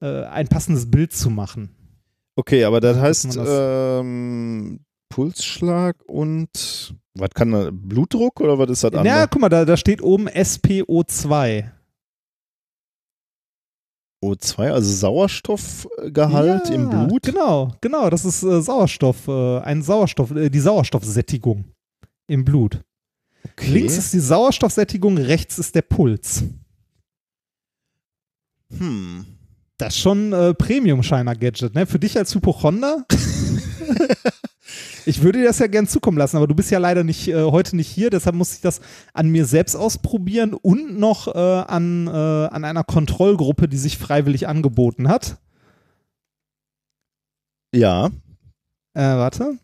äh, 0.00 0.24
ein 0.26 0.48
passendes 0.48 0.90
Bild 0.90 1.12
zu 1.12 1.30
machen. 1.30 1.70
Okay, 2.36 2.64
aber 2.64 2.80
das 2.80 2.98
heißt 2.98 3.34
man 3.36 3.46
ähm, 3.48 4.80
Pulsschlag 5.08 5.96
und 6.06 6.94
was 7.14 7.30
kann 7.30 7.50
da? 7.52 7.70
Blutdruck 7.72 8.40
oder 8.42 8.58
was 8.58 8.68
ist 8.68 8.84
das 8.84 8.92
Ja, 8.92 8.98
andere? 9.00 9.28
guck 9.30 9.40
mal, 9.40 9.48
da, 9.48 9.64
da 9.64 9.76
steht 9.78 10.02
oben 10.02 10.28
SPO2. 10.28 11.64
O2, 14.26 14.70
also 14.70 14.92
Sauerstoffgehalt 14.92 16.68
ja, 16.68 16.74
im 16.74 16.88
Blut. 16.90 17.22
Genau, 17.22 17.72
genau, 17.80 18.10
das 18.10 18.24
ist 18.24 18.42
äh, 18.42 18.60
Sauerstoff, 18.60 19.28
äh, 19.28 19.60
ein 19.60 19.82
Sauerstoff, 19.82 20.30
äh, 20.32 20.50
die 20.50 20.60
Sauerstoffsättigung 20.60 21.64
im 22.26 22.44
Blut. 22.44 22.82
Okay. 23.44 23.70
Links 23.70 23.96
ist 23.96 24.12
die 24.12 24.20
Sauerstoffsättigung, 24.20 25.18
rechts 25.18 25.58
ist 25.58 25.74
der 25.74 25.82
Puls. 25.82 26.44
hm. 28.76 29.24
Das 29.78 29.94
ist 29.94 30.00
schon 30.00 30.32
äh, 30.32 30.54
Premium-Shiner-Gadget, 30.54 31.74
ne? 31.74 31.86
Für 31.86 31.98
dich 31.98 32.16
als 32.16 32.34
Hypochonder? 32.34 33.04
Ich 35.04 35.22
würde 35.22 35.38
dir 35.38 35.46
das 35.46 35.58
ja 35.58 35.66
gern 35.68 35.86
zukommen 35.86 36.18
lassen, 36.18 36.36
aber 36.36 36.46
du 36.46 36.54
bist 36.54 36.70
ja 36.70 36.78
leider 36.78 37.04
nicht 37.04 37.28
äh, 37.28 37.42
heute 37.44 37.76
nicht 37.76 37.88
hier, 37.88 38.10
deshalb 38.10 38.34
muss 38.34 38.54
ich 38.54 38.60
das 38.60 38.80
an 39.12 39.28
mir 39.28 39.44
selbst 39.46 39.76
ausprobieren 39.76 40.54
und 40.54 40.98
noch 40.98 41.28
äh, 41.28 41.38
an, 41.38 42.08
äh, 42.08 42.10
an 42.10 42.64
einer 42.64 42.84
Kontrollgruppe, 42.84 43.68
die 43.68 43.76
sich 43.78 43.98
freiwillig 43.98 44.48
angeboten 44.48 45.08
hat. 45.08 45.38
Ja. 47.72 48.06
Äh, 48.94 49.02
warte. 49.02 49.58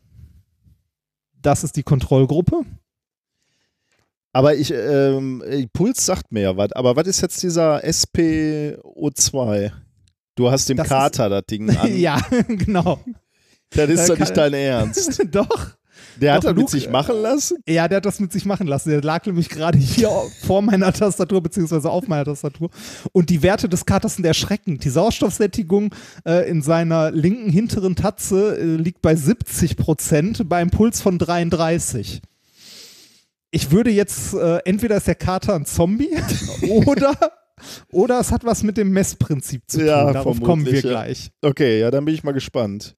Das 1.41 1.65
ist 1.65 1.77
die 1.77 1.83
Kontrollgruppe. 1.83 2.65
Aber 4.33 4.55
ich, 4.55 4.73
ähm, 4.73 5.43
Puls 5.73 6.07
sagt 6.07 6.33
mir 6.33 6.43
ja 6.43 6.57
was. 6.57 6.73
Aber 6.73 6.97
was 6.97 7.07
ist 7.07 7.21
jetzt 7.21 7.43
dieser 7.43 7.85
SPO2? 7.85 9.73
Du 10.35 10.51
hast 10.51 10.69
dem 10.69 10.79
Das 10.79 10.89
Kater 10.89 11.29
das 11.29 11.45
Ding 11.47 11.69
an. 11.77 11.95
ja, 11.99 12.19
genau. 12.49 12.99
Das 13.75 13.89
ist 13.91 14.01
Äh, 14.01 14.07
doch 14.09 14.19
nicht 14.19 14.37
dein 14.37 14.55
Ernst. 14.55 15.23
Doch. 15.31 15.71
Der 16.21 16.35
hat 16.35 16.45
das 16.45 16.55
mit 16.55 16.69
sich 16.69 16.91
machen 16.91 17.17
lassen? 17.23 17.57
Ja, 17.67 17.89
der 17.89 17.97
hat 17.97 18.05
das 18.05 18.21
mit 18.21 18.33
sich 18.33 18.45
machen 18.45 18.67
lassen. 18.67 18.91
Der 18.91 19.01
lag 19.01 19.25
nämlich 19.25 19.49
gerade 19.49 19.79
hier 19.79 20.11
vor 20.47 20.61
meiner 20.61 20.93
Tastatur, 20.93 21.43
beziehungsweise 21.43 21.89
auf 21.91 22.07
meiner 22.07 22.27
Tastatur. 22.27 22.69
Und 23.13 23.31
die 23.31 23.43
Werte 23.43 23.69
des 23.69 23.87
Katers 23.87 24.17
sind 24.17 24.27
erschreckend. 24.27 24.85
Die 24.85 24.91
Sauerstoffsättigung 24.91 25.95
äh, 26.27 26.49
in 26.51 26.61
seiner 26.61 27.11
linken 27.11 27.51
hinteren 27.51 27.97
Tatze 27.97 28.59
äh, 28.59 28.65
liegt 28.77 29.01
bei 29.01 29.15
70 29.17 29.77
Prozent, 29.77 30.49
bei 30.49 30.59
einem 30.59 30.71
Puls 30.71 31.01
von 31.01 31.19
33. 31.19 32.21
Ich 33.51 33.71
würde 33.71 33.91
jetzt, 33.91 34.35
äh, 34.35 34.59
entweder 34.65 34.97
ist 34.99 35.07
der 35.07 35.15
Kater 35.15 35.55
ein 35.55 35.65
Zombie 35.67 36.11
oder, 36.69 37.15
oder 37.91 38.21
es 38.21 38.33
hat 38.33 38.45
was 38.45 38.63
mit 38.63 38.77
dem 38.77 38.91
Messprinzip 38.91 39.63
zu 39.67 39.79
tun. 39.79 39.87
Ja, 39.87 40.13
Darauf 40.13 40.41
kommen 40.43 40.67
wir 40.67 40.81
gleich. 40.83 41.31
Okay, 41.43 41.81
ja, 41.81 41.91
dann 41.91 42.05
bin 42.05 42.15
ich 42.15 42.23
mal 42.23 42.33
gespannt. 42.33 42.97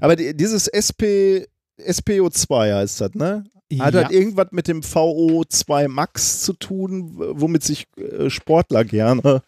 Aber 0.00 0.16
die, 0.16 0.36
dieses 0.36 0.66
SP, 0.68 1.46
SPO2 1.78 2.74
heißt 2.74 3.00
das, 3.00 3.14
ne? 3.14 3.44
Hat 3.78 3.94
Ja. 3.94 4.02
das 4.02 4.10
irgendwas 4.10 4.48
mit 4.50 4.66
dem 4.68 4.80
VO2 4.82 5.88
Max 5.88 6.42
zu 6.42 6.52
tun, 6.54 7.12
womit 7.16 7.62
sich 7.62 7.86
äh, 7.96 8.28
Sportler 8.30 8.84
gerne. 8.84 9.42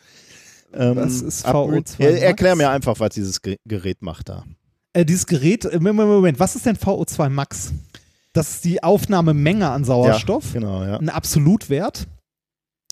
Ähm, 0.74 0.96
Was 0.96 1.20
ist 1.20 1.44
abmühen? 1.44 1.84
VO2 1.84 2.02
Ja, 2.02 2.08
Erklär 2.10 2.52
Max? 2.54 2.58
mir 2.64 2.70
einfach, 2.70 3.00
was 3.00 3.10
dieses 3.14 3.42
Ge 3.42 3.56
Gerät 3.66 4.00
macht 4.02 4.28
da. 4.28 4.44
Äh, 4.94 5.04
dieses 5.04 5.26
Gerät, 5.26 5.64
äh, 5.64 5.78
Moment, 5.80 6.08
Moment, 6.08 6.38
was 6.40 6.54
ist 6.56 6.66
denn 6.66 6.76
VO2 6.76 7.28
Max? 7.28 7.72
Das 8.32 8.50
ist 8.54 8.64
die 8.64 8.82
Aufnahmemenge 8.82 9.68
an 9.68 9.84
Sauerstoff. 9.84 10.54
Ja, 10.54 10.60
genau, 10.60 10.84
ja. 10.84 10.96
Ein 10.96 11.10
Absolutwert. 11.10 12.06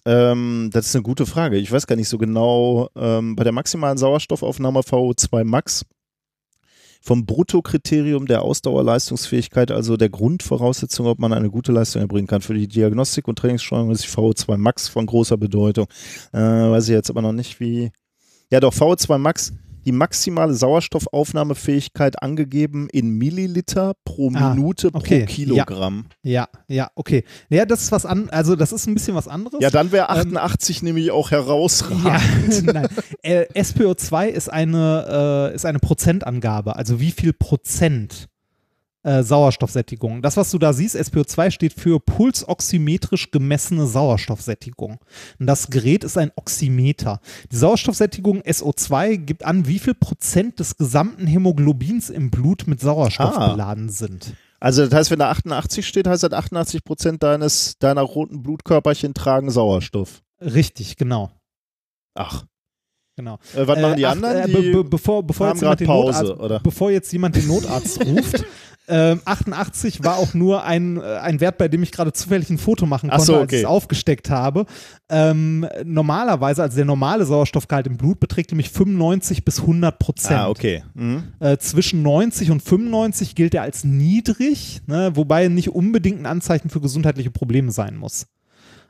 Ähm, 0.06 0.70
das 0.72 0.86
ist 0.86 0.96
eine 0.96 1.02
gute 1.02 1.26
Frage. 1.26 1.56
Ich 1.58 1.70
weiß 1.70 1.86
gar 1.86 1.96
nicht 1.96 2.08
so 2.08 2.18
genau. 2.18 2.88
Ähm, 2.96 3.36
bei 3.36 3.44
der 3.44 3.52
maximalen 3.52 3.96
Sauerstoffaufnahme 3.98 4.80
VO2 4.80 5.44
Max 5.44 5.84
vom 7.00 7.24
Bruttokriterium 7.24 8.26
der 8.26 8.42
Ausdauerleistungsfähigkeit, 8.42 9.70
also 9.70 9.96
der 9.96 10.10
Grundvoraussetzung, 10.10 11.06
ob 11.06 11.18
man 11.18 11.32
eine 11.32 11.50
gute 11.50 11.72
Leistung 11.72 12.02
erbringen 12.02 12.26
kann. 12.26 12.42
Für 12.42 12.54
die 12.54 12.68
Diagnostik 12.68 13.26
und 13.26 13.38
Trainingssteuerung 13.38 13.90
ist 13.90 14.04
die 14.04 14.08
VO2 14.08 14.58
Max 14.58 14.88
von 14.88 15.06
großer 15.06 15.38
Bedeutung. 15.38 15.86
Äh, 16.32 16.38
weiß 16.38 16.88
ich 16.88 16.94
jetzt 16.94 17.10
aber 17.10 17.22
noch 17.22 17.32
nicht, 17.32 17.58
wie. 17.58 17.90
Ja, 18.50 18.60
doch, 18.60 18.74
VO2 18.74 19.18
Max, 19.18 19.52
die 19.84 19.92
maximale 19.92 20.54
Sauerstoffaufnahmefähigkeit 20.54 22.22
angegeben 22.22 22.88
in 22.90 23.10
Milliliter 23.10 23.94
pro 24.04 24.30
Ah, 24.34 24.54
Minute 24.54 24.90
okay, 24.92 25.20
pro 25.20 25.32
Kilogramm. 25.32 26.06
Ja, 26.22 26.48
ja, 26.68 26.90
okay. 26.94 27.24
Ja, 27.48 27.64
das 27.64 27.82
ist 27.82 27.92
was 27.92 28.06
an, 28.06 28.30
also 28.30 28.56
das 28.56 28.72
ist 28.72 28.86
ein 28.86 28.94
bisschen 28.94 29.14
was 29.14 29.28
anderes. 29.28 29.60
Ja, 29.60 29.70
dann 29.70 29.92
wäre 29.92 30.10
88 30.10 30.82
nämlich 30.82 31.10
auch 31.10 31.30
herausragend. 31.30 32.04
Ja, 32.04 32.62
nein. 32.72 32.88
Äh, 33.22 33.46
SPO2 33.54 34.26
ist 34.26 34.52
eine, 34.52 35.50
äh, 35.52 35.54
ist 35.54 35.66
eine 35.66 35.78
Prozentangabe, 35.78 36.76
also 36.76 37.00
wie 37.00 37.10
viel 37.10 37.32
Prozent 37.32 38.29
äh, 39.02 39.22
Sauerstoffsättigung. 39.22 40.20
Das, 40.22 40.36
was 40.36 40.50
du 40.50 40.58
da 40.58 40.72
siehst, 40.72 40.94
SPO2 40.96 41.50
steht 41.50 41.72
für 41.72 42.00
pulsoximetrisch 42.00 43.30
gemessene 43.30 43.86
Sauerstoffsättigung. 43.86 44.98
Und 45.38 45.46
das 45.46 45.68
Gerät 45.70 46.04
ist 46.04 46.18
ein 46.18 46.32
Oximeter. 46.36 47.20
Die 47.50 47.56
Sauerstoffsättigung 47.56 48.42
SO2 48.42 49.16
gibt 49.16 49.44
an, 49.44 49.66
wie 49.66 49.78
viel 49.78 49.94
Prozent 49.94 50.58
des 50.60 50.76
gesamten 50.76 51.26
Hämoglobins 51.26 52.10
im 52.10 52.30
Blut 52.30 52.66
mit 52.66 52.80
Sauerstoff 52.80 53.36
Ah. 53.36 53.52
beladen 53.52 53.88
sind. 53.88 54.34
Also 54.60 54.84
das 54.84 54.92
heißt, 54.92 55.10
wenn 55.10 55.20
da 55.20 55.30
88 55.30 55.86
steht, 55.86 56.06
heißt 56.06 56.22
das 56.22 56.32
88 56.32 56.84
Prozent 56.84 57.22
deines 57.22 57.78
deiner 57.78 58.02
roten 58.02 58.42
Blutkörperchen 58.42 59.14
tragen 59.14 59.50
Sauerstoff. 59.50 60.22
Richtig, 60.42 60.96
genau. 60.96 61.30
Ach, 62.14 62.44
Genau. 63.16 63.38
äh, 63.54 63.66
was 63.66 63.78
machen 63.80 63.96
die 63.96 64.02
Äh, 64.02 64.06
ach, 64.06 64.12
anderen? 64.12 64.36
äh, 64.36 64.46
Die 64.46 64.52
be 64.52 64.62
be 64.72 64.84
bevor, 64.84 65.22
bevor, 65.22 65.48
haben 65.48 65.58
jetzt 65.60 65.84
Pause, 65.86 66.22
Notarzt, 66.24 66.40
oder? 66.42 66.60
bevor 66.60 66.90
jetzt 66.90 67.12
jemand 67.12 67.36
den 67.36 67.46
Notarzt 67.46 68.00
ruft, 68.06 68.44
ähm, 68.90 69.20
88 69.24 70.02
war 70.02 70.16
auch 70.16 70.34
nur 70.34 70.64
ein, 70.64 70.96
äh, 70.96 71.00
ein 71.00 71.40
Wert, 71.40 71.58
bei 71.58 71.68
dem 71.68 71.82
ich 71.82 71.92
gerade 71.92 72.12
zufällig 72.12 72.50
ein 72.50 72.58
Foto 72.58 72.86
machen 72.86 73.08
Ach 73.10 73.18
konnte, 73.18 73.26
so, 73.26 73.34
als 73.36 73.44
okay. 73.44 73.56
ich 73.56 73.62
es 73.62 73.68
aufgesteckt 73.68 74.30
habe. 74.30 74.66
Ähm, 75.08 75.66
normalerweise, 75.84 76.62
also 76.62 76.76
der 76.76 76.84
normale 76.84 77.24
Sauerstoffgehalt 77.24 77.86
im 77.86 77.96
Blut 77.96 78.18
beträgt 78.18 78.50
nämlich 78.50 78.70
95 78.70 79.44
bis 79.44 79.60
100 79.60 79.98
Prozent. 79.98 80.40
ah, 80.40 80.48
okay. 80.48 80.82
Mhm. 80.94 81.24
Äh, 81.38 81.56
zwischen 81.58 82.02
90 82.02 82.50
und 82.50 82.62
95 82.62 83.34
gilt 83.34 83.54
er 83.54 83.62
als 83.62 83.84
niedrig, 83.84 84.82
ne, 84.86 85.12
wobei 85.14 85.48
nicht 85.48 85.70
unbedingt 85.70 86.20
ein 86.20 86.26
Anzeichen 86.26 86.68
für 86.68 86.80
gesundheitliche 86.80 87.30
Probleme 87.30 87.70
sein 87.70 87.96
muss. 87.96 88.26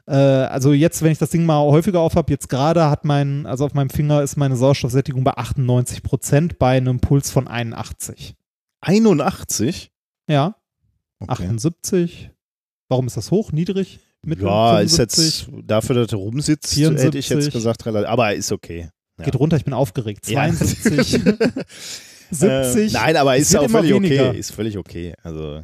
Äh, 0.07 0.15
also 0.15 0.73
jetzt, 0.73 1.03
wenn 1.03 1.13
ich 1.13 1.19
das 1.19 1.31
Ding 1.31 1.45
mal 1.45 1.61
häufiger 1.61 2.01
aufhab, 2.01 2.31
jetzt 2.31 2.49
gerade 2.49 2.89
hat 2.89 3.05
mein, 3.05 3.47
also 3.47 3.67
auf 3.67 3.75
meinem 3.75 3.91
Finger 3.91 4.23
ist 4.23 4.37
meine 4.37 4.57
Sauerstoffsättigung 4.57 5.25
bei 5.25 5.33
98 5.33 6.03
Prozent 6.03 6.59
bei 6.59 6.77
einem 6.79 7.01
Puls 7.01 7.31
von 7.31 7.47
81. 7.47 8.35
81? 8.81 9.90
Ja, 10.31 10.55
Okay. 11.23 11.45
78. 11.45 12.31
Warum 12.89 13.07
ist 13.07 13.17
das 13.17 13.31
hoch, 13.31 13.53
niedrig? 13.53 14.01
Mittel, 14.23 14.47
Ja, 14.47 14.81
ist 14.81 14.97
75? 14.97 15.47
jetzt 15.49 15.69
dafür, 15.71 15.97
dass 15.97 16.13
er 16.13 16.19
rumsitzt, 16.19 16.73
74. 16.75 17.07
hätte 17.07 17.19
ich 17.19 17.29
jetzt 17.29 17.53
gesagt, 17.53 17.85
relativ. 17.87 18.09
Aber 18.09 18.35
ist 18.35 18.51
okay. 18.53 18.89
Ja. 19.19 19.25
Geht 19.27 19.37
runter, 19.39 19.57
ich 19.59 19.65
bin 19.65 19.75
aufgeregt. 19.75 20.27
Ja. 20.29 20.49
72. 20.51 21.21
70. 22.31 22.35
Äh, 22.43 22.89
nein, 22.93 23.17
aber 23.17 23.37
ist 23.37 23.53
ja 23.53 23.59
auch 23.61 23.69
völlig 23.69 23.93
weniger. 23.93 24.29
okay. 24.29 24.39
Ist 24.39 24.53
völlig 24.53 24.79
okay. 24.79 25.15
Also, 25.23 25.63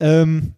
Ähm, 0.00 0.54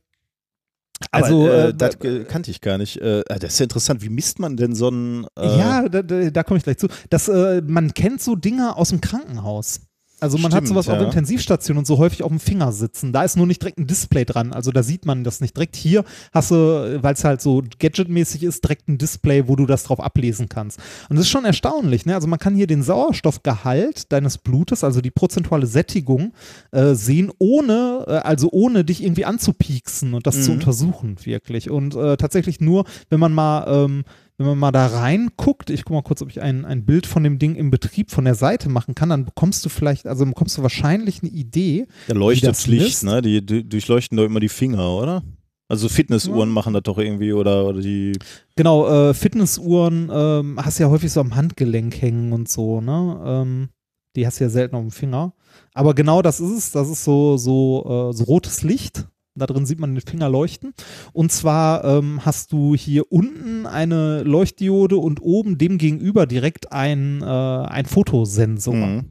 aber, 1.11 1.25
also, 1.25 1.49
äh, 1.49 1.69
äh, 1.69 1.75
das 1.75 1.99
kannte 2.29 2.51
ich 2.51 2.61
gar 2.63 2.79
nicht. 2.79 2.97
Äh, 2.97 3.23
das 3.29 3.53
ist 3.53 3.59
ja 3.61 3.65
interessant. 3.65 4.01
Wie 4.03 4.09
misst 4.09 4.39
man 4.39 4.57
denn 4.57 4.75
so 4.75 4.89
einen. 4.89 5.27
Äh, 5.37 5.59
Ja, 5.59 5.89
da, 5.89 6.03
da, 6.03 6.31
da 6.31 6.43
komme 6.43 6.57
ich 6.59 6.65
gleich 6.65 6.79
zu. 6.79 6.89
Das, 7.11 7.29
äh, 7.29 7.61
man 7.67 7.93
kennt 7.93 8.23
so 8.23 8.37
Dinge 8.37 8.75
aus 8.77 8.89
dem 8.89 9.01
Krankenhaus. 9.03 9.81
Also 10.23 10.39
man 10.39 10.53
hat 10.53 10.59
Stimmt, 10.61 10.69
sowas 10.69 10.89
auf 10.89 10.99
ja. 10.99 11.05
Intensivstationen 11.05 11.79
und 11.79 11.87
so 11.87 11.99
häufig 11.99 12.23
auf 12.23 12.31
dem 12.31 12.41
Finger 12.41 12.73
sitzen. 12.73 13.13
Da 13.13 13.25
ist 13.25 13.37
nur 13.37 13.47
nicht 13.47 13.61
direkt 13.61 13.79
ein 13.79 13.87
Display 13.87 14.25
dran. 14.25 14.53
Also 14.53 14.71
da 14.71 14.83
sieht 14.83 15.05
man 15.05 15.25
das 15.25 15.41
nicht 15.41 15.57
direkt. 15.57 15.77
Hier 15.77 16.05
hast 16.33 16.51
du, 16.53 16.99
weil 17.03 17.15
es 17.15 17.25
halt 17.25 17.43
so 17.43 17.63
gadgetmäßig 17.79 18.45
ist, 18.45 18.65
direkt 18.65 18.89
ein 18.89 18.99
Display, 18.99 19.49
wo 19.49 19.57
du 19.57 19.67
das 19.67 19.85
drauf 19.85 20.01
ablesen 20.01 20.49
kannst. 20.49 20.79
Und 21.09 21.17
das 21.17 21.27
ist 21.27 21.31
schon 21.31 21.45
erstaunlich. 21.45 22.07
Ne? 22.07 22.15
Also 22.15 22.27
man 22.29 22.39
kann 22.39 22.55
hier 22.55 22.67
den 22.67 22.83
Sauerstoffgehalt 22.83 24.13
deines 24.13 24.39
Blutes, 24.39 24.85
also 24.85 25.01
die 25.01 25.11
prozentuale 25.11 25.67
Sättigung, 25.67 26.33
äh, 26.71 26.95
sehen, 26.95 27.31
ohne, 27.39 28.05
äh, 28.07 28.11
also 28.19 28.49
ohne 28.53 28.85
dich 28.85 29.03
irgendwie 29.03 29.25
anzupieksen 29.25 30.15
und 30.15 30.27
das 30.27 30.45
zu 30.45 30.51
Mhm. 30.53 30.59
untersuchen, 30.59 31.17
wirklich. 31.25 31.71
Und 31.71 31.95
äh, 31.95 32.17
tatsächlich 32.17 32.61
nur, 32.61 32.85
wenn 33.11 33.21
man 33.21 33.33
mal 33.33 33.65
ähm, 33.85 34.05
wenn 34.39 34.47
man 34.47 34.59
mal 34.59 34.73
da 34.73 34.87
reinguckt, 34.87 35.71
ich 35.71 35.85
guck 35.85 35.95
mal 35.95 36.03
kurz, 36.03 36.23
ob 36.23 36.29
ich 36.31 36.41
ein, 36.41 36.65
ein 36.65 36.85
Bild 36.85 37.07
von 37.07 37.23
dem 37.23 37.39
Ding 37.39 37.55
im 37.55 37.71
Betrieb 37.71 38.11
von 38.11 38.25
der 38.25 38.35
Seite 38.35 38.69
machen 38.69 38.95
kann, 38.95 39.11
dann 39.11 39.25
bekommst 39.25 39.65
du 39.65 39.69
vielleicht, 39.69 40.07
also 40.07 40.25
bekommst 40.25 40.59
du 40.59 40.63
wahrscheinlich 40.63 41.23
eine 41.23 41.31
Idee. 41.31 41.87
Da 42.09 42.15
leuchtet 42.15 42.51
das 42.51 42.67
Licht, 42.67 42.85
misst? 42.85 43.05
ne? 43.05 43.23
Die, 43.23 43.45
die 43.45 43.69
durchleuchten 43.69 44.17
doch 44.17 44.25
immer 44.25 44.41
die 44.41 44.49
Finger, 44.49 44.91
oder? 44.91 45.23
Also 45.69 45.89
Fitnessuhren 45.89 46.49
Ja. 46.51 46.55
machen 46.55 46.75
das 46.75 46.83
doch 46.83 46.99
irgendwie 46.99 47.33
oder, 47.33 47.67
oder 47.67 47.81
die. 47.81 48.13
Genau, 48.57 48.89
äh, 48.89 49.15
Fitnessuhren 49.15 50.11
ähm, 50.13 50.59
hast 50.63 50.79
du 50.79 50.83
ja 50.85 50.91
häufig 50.91 51.11
so 51.13 51.21
am 51.21 51.35
Handgelenk 51.35 52.01
hängen 52.03 52.33
und 52.33 52.49
so, 52.49 52.81
ne? 52.81 53.21
Ähm, 53.25 53.69
die 54.15 54.27
hast 54.27 54.39
du 54.41 54.45
ja 54.45 54.51
selten 54.51 54.77
auf 54.77 54.83
dem 54.83 54.91
Finger. 54.91 55.33
Aber 55.73 55.95
genau 55.95 56.21
das 56.21 56.41
ist 56.41 56.51
es. 56.51 56.71
Das 56.73 56.91
ist 56.91 57.05
so, 57.05 57.39
so, 57.39 58.11
äh, 58.11 58.13
so 58.15 58.25
rotes 58.25 58.63
Licht. 58.63 59.07
Da 59.35 59.47
drin 59.47 59.65
sieht 59.65 59.81
man 59.81 59.95
den 59.95 60.03
Finger 60.03 60.29
leuchten. 60.29 60.75
Und 61.13 61.33
zwar 61.33 61.85
ähm, 61.85 62.21
hast 62.25 62.53
du 62.53 62.75
hier 62.75 63.11
unten 63.11 63.67
eine 63.67 64.23
Leuchtdiode 64.23 64.97
und 64.97 65.23
oben 65.23 65.57
dem 65.57 65.79
gegenüber 65.79 66.27
direkt 66.27 66.73
ein, 66.73 67.23
äh, 67.23 67.27
ein 67.27 67.87
Fotosensor. 67.87 68.75
Mhm. 68.75 69.05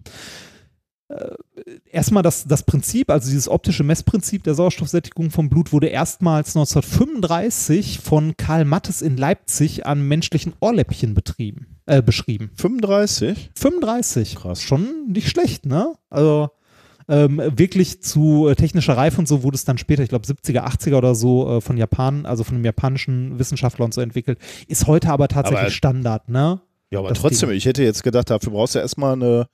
erstmal 1.92 2.24
das, 2.24 2.46
das 2.46 2.64
Prinzip, 2.64 3.10
also 3.10 3.30
dieses 3.30 3.50
optische 3.50 3.84
Messprinzip 3.84 4.44
der 4.44 4.54
Sauerstoffsättigung 4.54 5.32
vom 5.32 5.50
Blut 5.50 5.74
wurde 5.74 5.88
erstmals 5.88 6.56
1935 6.56 8.00
von 8.00 8.38
Karl 8.38 8.66
Mattes 8.66 9.02
in 9.02 9.18
Leipzig 9.18 9.86
an 9.86 10.08
menschlichen 10.08 10.54
Ohrläppchen 10.60 11.14
betrieben, 11.14 11.78
äh, 11.86 12.02
beschrieben. 12.02 12.52
35? 12.56 13.52
35. 13.56 14.36
Krass. 14.36 14.62
Schon 14.62 15.08
nicht 15.08 15.30
schlecht, 15.30 15.66
ne? 15.66 15.94
Also 16.10 16.50
ähm, 17.08 17.42
wirklich 17.56 18.02
zu 18.02 18.48
äh, 18.48 18.56
technischer 18.56 18.96
Reife 18.98 19.20
und 19.20 19.28
so 19.28 19.44
wurde 19.44 19.56
es 19.56 19.66
dann 19.66 19.78
später, 19.78 20.04
ich 20.04 20.10
glaube 20.10 20.26
70er, 20.28 20.64
80er 20.66 20.96
oder 20.98 21.16
so 21.16 21.58
äh, 21.58 21.62
von 21.62 21.78
Japan, 21.78 22.26
also 22.26 22.44
von 22.44 22.56
einem 22.56 22.66
japanischen 22.66 23.38
Wissenschaftler 23.40 23.86
und 23.86 23.94
so 23.94 24.02
entwickelt. 24.02 24.40
Ist 24.68 24.88
heute 24.88 25.10
aber 25.10 25.28
tatsächlich 25.28 25.60
Aber- 25.62 25.70
Standard, 25.72 26.30
ne? 26.30 26.62
Ja, 26.92 27.00
aber 27.00 27.10
Das 27.10 27.20
trotzdem, 27.20 27.50
Ding. 27.50 27.58
ich 27.58 27.66
hätte 27.66 27.84
jetzt 27.84 28.04
gedacht, 28.04 28.30
dafür 28.30 28.52
brauchst 28.52 28.76
du 28.76 28.80
erstmal 28.80 29.14
eine 29.14 29.48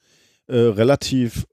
äh, 0.47 0.57
relativ 0.57 1.45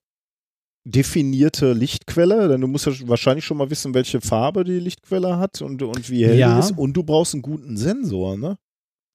definierte 0.86 1.72
Lichtquelle, 1.72 2.48
denn 2.48 2.60
du 2.60 2.66
musst 2.66 2.86
ja 2.86 2.92
wahrscheinlich 3.06 3.44
schon 3.44 3.56
mal 3.56 3.70
wissen, 3.70 3.94
welche 3.94 4.20
Farbe 4.20 4.64
die 4.64 4.78
Lichtquelle 4.80 5.38
hat 5.38 5.62
und, 5.62 5.82
und 5.82 6.10
wie 6.10 6.26
hell 6.26 6.38
Ja. 6.38 6.54
die 6.54 6.60
ist. 6.60 6.76
Und 6.76 6.92
du 6.94 7.02
brauchst 7.02 7.34
einen 7.34 7.42
guten 7.42 7.76
Sensor, 7.76 8.36
ne? 8.36 8.56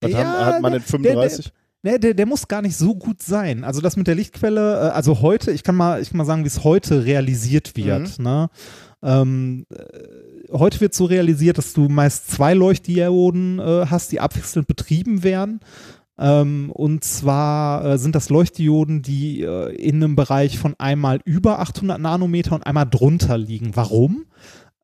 Was 0.02 0.12
Ja, 0.12 0.18
haben, 0.20 0.46
hat 0.46 0.62
man 0.62 0.74
in 0.74 0.80
der- 0.80 0.88
35? 0.88 1.52
Ne, 1.82 1.98
der, 1.98 2.14
der 2.14 2.26
muss 2.26 2.48
gar 2.50 2.62
nicht 2.62 2.76
so 2.76 2.94
gut 2.94 3.22
sein. 3.22 3.64
Also 3.64 3.80
das 3.80 3.96
mit 3.96 4.08
der 4.08 4.16
Lichtquelle, 4.16 4.90
äh, 4.90 4.90
also 4.90 5.22
heute, 5.22 5.52
ich 5.52 5.64
kann 5.64 5.76
mal, 5.76 6.02
ich 6.02 6.10
kann 6.10 6.18
mal 6.18 6.26
sagen, 6.26 6.44
wie 6.44 6.48
es 6.48 6.66
heute 6.66 7.06
realisiert 7.06 7.78
wird. 7.78 8.20
Ne? 8.20 8.50
Ähm, 9.02 9.66
äh, 9.70 10.52
heute 10.52 10.82
wird 10.82 10.94
so 10.94 11.06
realisiert, 11.06 11.58
dass 11.58 11.72
du 11.72 11.88
meist 11.88 12.32
zwei 12.32 12.54
Leuchtdioden 12.54 13.60
äh, 13.60 13.86
hast, 13.86 14.12
die 14.12 14.20
abwechselnd 14.20 14.68
betrieben 14.68 15.24
werden. 15.24 15.62
Ähm, 16.18 16.70
und 16.74 17.06
zwar 17.06 17.86
äh, 17.86 17.98
sind 17.98 18.14
das 18.14 18.28
Leuchtdioden, 18.28 19.02
die 19.02 19.44
äh, 19.44 19.74
in 19.76 20.04
einem 20.04 20.18
Bereich 20.18 20.60
von 20.60 20.76
einmal 20.80 21.22
über 21.24 21.60
800 21.60 21.98
Nanometer 21.98 22.56
und 22.56 22.68
einmal 22.68 22.90
drunter 22.90 23.38
liegen. 23.38 23.78
Warum? 23.78 24.26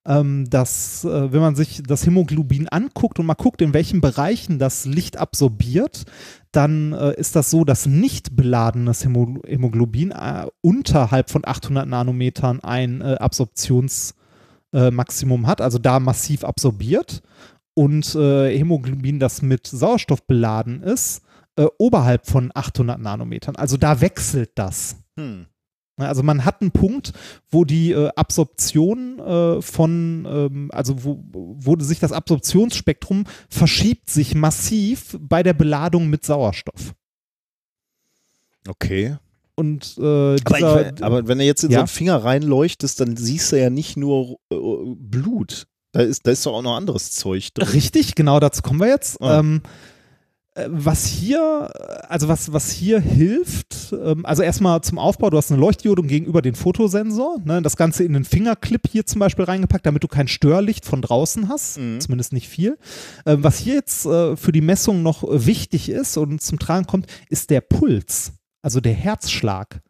ähm, 0.05 0.47
dass, 0.49 1.03
äh, 1.03 1.31
wenn 1.31 1.41
man 1.41 1.55
sich 1.55 1.81
das 1.83 2.05
Hämoglobin 2.05 2.67
anguckt 2.69 3.19
und 3.19 3.25
mal 3.25 3.33
guckt, 3.33 3.61
in 3.61 3.73
welchen 3.73 4.01
Bereichen 4.01 4.59
das 4.59 4.85
Licht 4.85 5.17
absorbiert, 5.17 6.05
dann 6.55 6.93
äh, 6.93 7.19
ist 7.19 7.35
das 7.35 7.51
so, 7.51 7.65
dass 7.65 7.85
nicht 7.85 8.35
beladenes 8.35 9.03
Hämo 9.03 9.41
Hämoglobin 9.45 10.09
äh, 10.11 10.47
unterhalb 10.61 11.29
von 11.29 11.43
800 11.45 11.87
Nanometern 11.87 12.61
ein 12.61 13.01
äh, 13.01 13.15
Absorptionsmaximum 13.15 15.43
äh, 15.43 15.47
hat, 15.47 15.61
also 15.61 15.77
da 15.79 15.99
massiv 15.99 16.43
absorbiert. 16.43 17.21
Und 17.73 18.15
äh, 18.15 18.57
Hämoglobin, 18.57 19.19
das 19.19 19.41
mit 19.41 19.67
Sauerstoff 19.67 20.25
beladen 20.25 20.81
ist, 20.81 21.21
äh, 21.57 21.65
oberhalb 21.77 22.25
von 22.25 22.51
800 22.53 22.99
Nanometern. 22.99 23.57
Also 23.57 23.77
da 23.77 24.01
wechselt 24.01 24.51
das. 24.55 24.97
Hm. 25.17 25.45
Ne, 25.97 26.07
Also 26.07 26.23
man 26.23 26.43
hat 26.45 26.61
einen 26.61 26.71
Punkt, 26.71 27.13
wo 27.49 27.63
die 27.65 27.91
äh, 27.91 28.09
Absorption 28.15 29.19
äh, 29.19 29.61
von, 29.61 30.27
ähm, 30.29 30.69
also 30.73 31.03
wo, 31.03 31.23
wo 31.31 31.79
sich 31.79 31.99
das 31.99 32.11
Absorptionsspektrum 32.11 33.23
verschiebt 33.49 34.09
sich 34.09 34.35
massiv 34.35 35.17
bei 35.19 35.41
der 35.43 35.53
Beladung 35.53 36.09
mit 36.09 36.25
Sauerstoff. 36.25 36.93
Okay. 38.67 39.15
Und 39.55 39.95
äh, 39.97 40.01
Aber, 40.01 40.35
dieser, 40.35 40.93
ich, 40.95 41.03
aber 41.03 41.27
wenn 41.27 41.37
du 41.37 41.45
jetzt 41.45 41.63
in 41.63 41.71
Ja. 41.71 41.77
so 41.77 41.81
einen 41.81 41.87
Finger 41.87 42.23
reinleuchtest, 42.23 42.99
dann 42.99 43.15
siehst 43.15 43.51
du 43.51 43.59
ja 43.61 43.69
nicht 43.69 43.95
nur 43.95 44.37
äh, 44.51 44.55
Blut. 44.97 45.67
Da 45.93 46.01
ist, 46.01 46.27
da 46.27 46.31
ist 46.31 46.45
doch 46.45 46.55
auch 46.55 46.61
noch 46.61 46.75
anderes 46.75 47.11
Zeug 47.11 47.53
drin. 47.53 47.69
Richtig, 47.69 48.15
genau 48.15 48.41
dazu 48.41 48.61
kommen 48.61 48.81
wir 48.81 48.89
jetzt. 48.89 49.21
Ah. 49.21 49.39
Ähm, 49.39 49.61
äh, 49.63 49.69
was 50.67 51.05
hier, 51.05 51.69
also 52.09 52.27
was, 52.29 52.53
was 52.53 52.71
hier 52.71 52.99
hilft, 53.01 53.93
ähm, 53.93 54.25
also 54.25 54.41
erstmal 54.41 54.79
zum 54.81 54.97
Aufbau, 54.97 55.29
du 55.29 55.37
hast 55.37 55.51
eine 55.51 55.59
Leuchtdiode 55.59 56.01
und 56.01 56.07
gegenüber 56.07 56.41
den 56.41 56.55
Fotosensor, 56.55 57.39
ne, 57.43 57.61
das 57.61 57.75
Ganze 57.75 58.03
in 58.05 58.13
den 58.13 58.23
Fingerclip 58.23 58.87
hier 58.89 59.05
zum 59.05 59.19
Beispiel 59.19 59.45
reingepackt, 59.45 59.85
damit 59.85 60.03
du 60.03 60.07
kein 60.07 60.27
Störlicht 60.29 60.85
von 60.85 61.01
draußen 61.01 61.49
hast, 61.49 61.77
Mhm. 61.77 61.99
zumindest 61.99 62.31
nicht 62.31 62.47
viel. 62.47 62.77
Ähm, 63.25 63.43
was 63.43 63.57
hier 63.57 63.75
jetzt 63.75 64.05
äh, 64.05 64.37
für 64.37 64.51
die 64.53 64.61
Messung 64.61 65.03
noch 65.03 65.23
äh, 65.23 65.45
wichtig 65.45 65.89
ist 65.89 66.15
und 66.17 66.41
zum 66.41 66.57
Tragen 66.57 66.85
kommt, 66.87 67.07
ist 67.29 67.49
der 67.49 67.61
Puls, 67.61 68.31
also 68.61 68.79
der 68.79 68.93
Herzschlag 68.93 69.81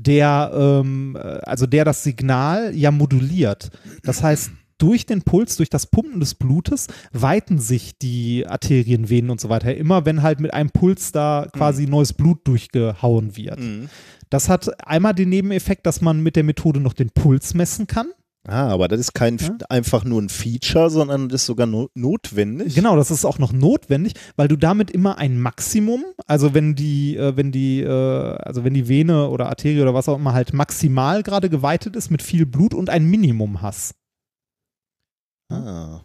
der, 0.00 0.52
ähm, 0.54 1.16
äh, 1.16 1.18
also 1.42 1.66
der 1.66 1.84
das 1.84 2.04
Signal 2.04 2.72
ja 2.74 2.90
moduliert. 2.92 3.70
Das 4.04 4.22
heißt, 4.22 4.50
durch 4.78 5.06
den 5.06 5.22
Puls, 5.22 5.56
durch 5.56 5.70
das 5.70 5.86
Pumpen 5.86 6.20
des 6.20 6.34
Blutes 6.34 6.86
weiten 7.12 7.58
sich 7.58 7.98
die 7.98 8.46
Arterien, 8.46 9.10
Venen 9.10 9.30
und 9.30 9.40
so 9.40 9.48
weiter. 9.48 9.74
Immer 9.76 10.04
wenn 10.06 10.22
halt 10.22 10.40
mit 10.40 10.54
einem 10.54 10.70
Puls 10.70 11.12
da 11.12 11.46
quasi 11.52 11.86
neues 11.86 12.12
Blut 12.12 12.46
durchgehauen 12.46 13.36
wird. 13.36 13.58
Mhm. 13.60 13.88
Das 14.30 14.48
hat 14.48 14.70
einmal 14.86 15.14
den 15.14 15.30
Nebeneffekt, 15.30 15.86
dass 15.86 16.00
man 16.00 16.20
mit 16.22 16.36
der 16.36 16.44
Methode 16.44 16.80
noch 16.80 16.92
den 16.92 17.10
Puls 17.10 17.54
messen 17.54 17.86
kann. 17.86 18.08
Ah, 18.46 18.68
aber 18.68 18.88
das 18.88 19.00
ist 19.00 19.14
kein 19.14 19.36
Ja. 19.36 19.56
einfach 19.68 20.04
nur 20.04 20.22
ein 20.22 20.30
Feature, 20.30 20.88
sondern 20.88 21.28
das 21.28 21.42
ist 21.42 21.46
sogar 21.46 21.66
no 21.66 21.88
notwendig. 21.94 22.74
Genau, 22.74 22.96
das 22.96 23.10
ist 23.10 23.26
auch 23.26 23.38
noch 23.38 23.52
notwendig, 23.52 24.14
weil 24.36 24.48
du 24.48 24.56
damit 24.56 24.90
immer 24.90 25.18
ein 25.18 25.38
Maximum, 25.38 26.02
also 26.26 26.54
wenn 26.54 26.74
die, 26.74 27.16
äh, 27.16 27.36
wenn 27.36 27.52
die, 27.52 27.80
äh, 27.82 27.88
also 27.90 28.64
wenn 28.64 28.72
die 28.72 28.88
Vene 28.88 29.28
oder 29.28 29.48
Arterie 29.50 29.82
oder 29.82 29.92
was 29.92 30.08
auch 30.08 30.16
immer 30.16 30.32
halt 30.32 30.54
maximal 30.54 31.22
gerade 31.22 31.50
geweitet 31.50 31.94
ist 31.94 32.10
mit 32.10 32.22
viel 32.22 32.46
Blut 32.46 32.72
und 32.72 32.88
ein 32.88 33.04
Minimum 33.04 33.60
hast. 33.60 33.94
Ah. 35.50 36.00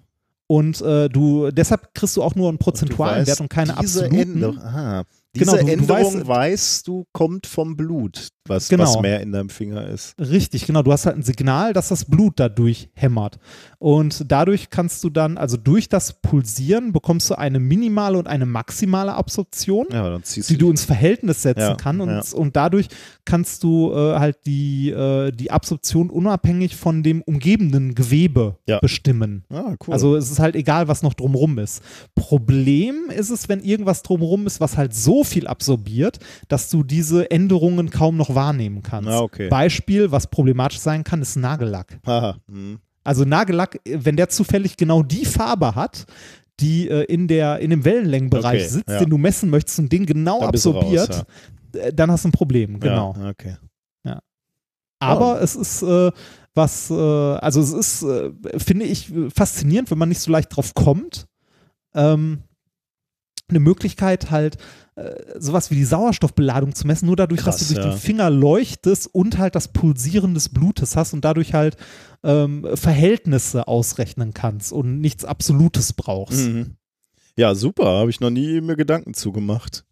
Und 0.47 0.81
äh, 0.81 1.09
du, 1.09 1.51
deshalb 1.51 1.93
kriegst 1.93 2.15
du 2.17 2.22
auch 2.23 2.35
nur 2.35 2.49
einen 2.49 2.57
du 2.57 2.63
prozentualen 2.63 3.19
weißt, 3.19 3.27
Wert 3.27 3.41
und 3.41 3.49
keine 3.49 3.75
diese 3.81 4.05
absoluten. 4.05 4.33
Änderung, 4.33 4.57
aha, 4.59 5.03
diese 5.35 5.45
Genau, 5.45 5.57
du- 5.57 5.65
du 5.65 5.72
Änderung 5.72 6.15
weißt- 6.22 6.27
weißt, 6.27 6.88
du, 6.88 7.05
kommt 7.11 7.47
vom 7.47 7.75
Blut, 7.75 8.27
was, 8.47 8.69
Genau. 8.69 8.83
was 8.83 8.99
mehr 9.01 9.22
in 9.22 9.31
deinem 9.31 9.49
Finger 9.49 9.88
ist. 9.88 10.15
Richtig, 10.19 10.65
genau. 10.65 10.81
Du 10.83 10.91
hast 10.91 11.05
halt 11.05 11.15
ein 11.17 11.23
Signal, 11.23 11.73
dass 11.73 11.89
das 11.89 12.05
Blut 12.05 12.33
dadurch 12.38 12.89
hämmert. 12.93 13.39
Und 13.80 14.25
dadurch 14.31 14.69
kannst 14.69 15.03
du 15.03 15.09
dann, 15.09 15.38
also 15.38 15.57
durch 15.57 15.89
das 15.89 16.13
Pulsieren, 16.22 16.91
bekommst 16.93 17.30
du 17.30 17.35
eine 17.35 17.59
minimale 17.59 18.17
und 18.17 18.27
eine 18.27 18.45
maximale 18.45 19.13
Absorption. 19.13 19.88
Ja, 19.91 20.17
die 20.19 20.57
du 20.57 20.69
ins 20.69 20.83
Verhältnis 20.85 21.41
setzen 21.41 21.59
Ja, 21.61 21.75
kann 21.75 22.01
und, 22.01 22.09
ja. 22.09 22.22
und 22.33 22.55
dadurch 22.55 22.88
kannst 23.25 23.63
du 23.63 23.91
äh, 23.93 24.19
halt 24.19 24.38
die, 24.45 24.89
äh, 24.89 25.31
die 25.31 25.51
Absorption 25.51 26.09
unabhängig 26.09 26.75
von 26.75 27.03
dem 27.03 27.22
umgebenden 27.22 27.95
Gewebe 27.95 28.57
bestimmen. 28.81 29.43
Ah, 29.49 29.75
cool. 29.88 29.93
Also 29.93 30.15
es 30.15 30.30
ist 30.31 30.39
halt 30.39 30.55
egal, 30.55 30.88
was 30.88 31.03
noch 31.03 31.13
drumrum 31.13 31.59
ist. 31.59 31.81
Problem 32.15 33.09
ist 33.15 33.30
es, 33.30 33.49
wenn 33.49 33.59
irgendwas 33.61 34.01
drumrum 34.03 34.47
ist, 34.47 34.59
was 34.59 34.77
halt 34.77 34.93
so 34.93 35.23
viel 35.23 35.47
absorbiert, 35.47 36.19
dass 36.47 36.69
du 36.69 36.83
diese 36.83 37.30
Änderungen 37.31 37.89
kaum 37.89 38.17
noch 38.17 38.32
wahrnehmen 38.35 38.81
kannst. 38.81 39.09
Ah, 39.09 39.19
okay. 39.19 39.49
Beispiel, 39.49 40.11
was 40.11 40.27
problematisch 40.27 40.79
sein 40.79 41.03
kann, 41.03 41.21
ist 41.21 41.35
Nagellack. 41.35 41.99
Haha, 42.05 42.37
hm. 42.47 42.79
Also 43.03 43.25
Nagellack, 43.25 43.79
wenn 43.85 44.15
der 44.15 44.29
zufällig 44.29 44.77
genau 44.77 45.03
die 45.03 45.25
Farbe 45.25 45.75
hat, 45.75 46.05
die 46.59 46.87
äh, 46.87 47.03
in, 47.05 47.27
der, 47.27 47.59
in 47.59 47.69
dem 47.69 47.83
Wellenlängenbereich 47.83 48.61
Okay, 48.61 48.69
sitzt, 48.69 48.89
ja. 48.89 48.99
den 48.99 49.09
du 49.09 49.17
messen 49.17 49.49
möchtest 49.49 49.79
und 49.79 49.91
den 49.91 50.05
genau 50.05 50.39
Da 50.39 50.47
absorbiert, 50.47 51.09
raus, 51.09 51.25
äh, 51.73 51.93
dann 51.93 52.11
hast 52.11 52.23
du 52.23 52.29
ein 52.29 52.31
Problem, 52.31 52.79
genau. 52.79 53.15
Ja, 53.17 53.29
okay. 53.29 53.55
Aber 55.03 55.41
es 55.41 55.55
ist 55.55 55.81
äh, 55.81 56.11
was, 56.53 56.89
äh, 56.89 56.93
also 56.93 57.61
es 57.61 57.73
ist, 57.73 58.03
äh, 58.03 58.31
finde 58.57 58.85
ich, 58.85 59.11
faszinierend, 59.35 59.91
wenn 59.91 59.97
man 59.97 60.09
nicht 60.09 60.21
so 60.21 60.31
leicht 60.31 60.55
drauf 60.55 60.73
kommt. 60.73 61.27
Ähm, 61.93 62.43
eine 63.49 63.59
Möglichkeit 63.59 64.31
halt, 64.31 64.57
äh, 64.95 65.39
sowas 65.39 65.72
wie 65.72 65.75
die 65.75 65.85
Sauerstoffbeladung 65.85 66.75
zu 66.75 66.88
messen, 66.88 67.07
nur 67.07 67.15
dadurch, 67.15 67.43
dass 67.43 67.57
Krass, 67.57 67.67
du 67.67 67.73
durch 67.75 67.85
ja. 67.85 67.91
den 67.91 67.99
Finger 67.99 68.30
leuchtest 68.30 69.07
und 69.13 69.38
halt 69.38 69.55
das 69.55 69.69
Pulsieren 69.69 70.33
des 70.33 70.49
Blutes 70.49 70.95
hast 70.95 71.13
und 71.13 71.25
dadurch 71.25 71.53
halt 71.53 71.77
ähm, 72.23 72.67
Verhältnisse 72.75 73.67
ausrechnen 73.67 74.33
kannst 74.33 74.72
und 74.72 75.01
nichts 75.01 75.25
Absolutes 75.25 75.93
brauchst. 75.93 76.47
Mhm. 76.47 76.75
Ja, 77.35 77.55
super. 77.55 77.85
Habe 77.85 78.09
ich 78.09 78.19
noch 78.19 78.30
nie 78.30 78.61
mir 78.61 78.75
Gedanken 78.75 79.13
zugemacht. 79.13 79.83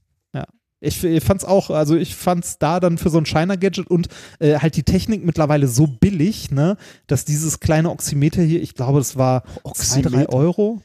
Ich, 0.84 1.04
ich 1.04 1.24
fand's 1.24 1.46
auch, 1.46 1.70
also 1.70 1.96
ich 1.96 2.16
fand's 2.16 2.58
da 2.58 2.80
dann 2.80 2.98
für 2.98 3.12
so 3.12 3.20
ein 3.20 3.28
Shiner-Gadget 3.28 3.88
und 3.88 4.08
äh, 4.40 4.58
halt 4.58 4.76
die 4.76 4.84
Technik 4.84 5.24
mittlerweile 5.24 5.68
so 5.68 5.86
billig, 5.86 6.50
ne, 6.50 6.76
dass 7.06 7.24
dieses 7.24 7.60
kleine 7.60 7.92
Oximeter 7.92 8.42
hier, 8.42 8.64
ich 8.64 8.74
glaube, 8.74 8.98
das 8.98 9.16
war 9.16 9.44
zwei, 9.76 10.02
drei 10.02 10.24
Oximeter? 10.24 10.34
Euro. 10.34 10.82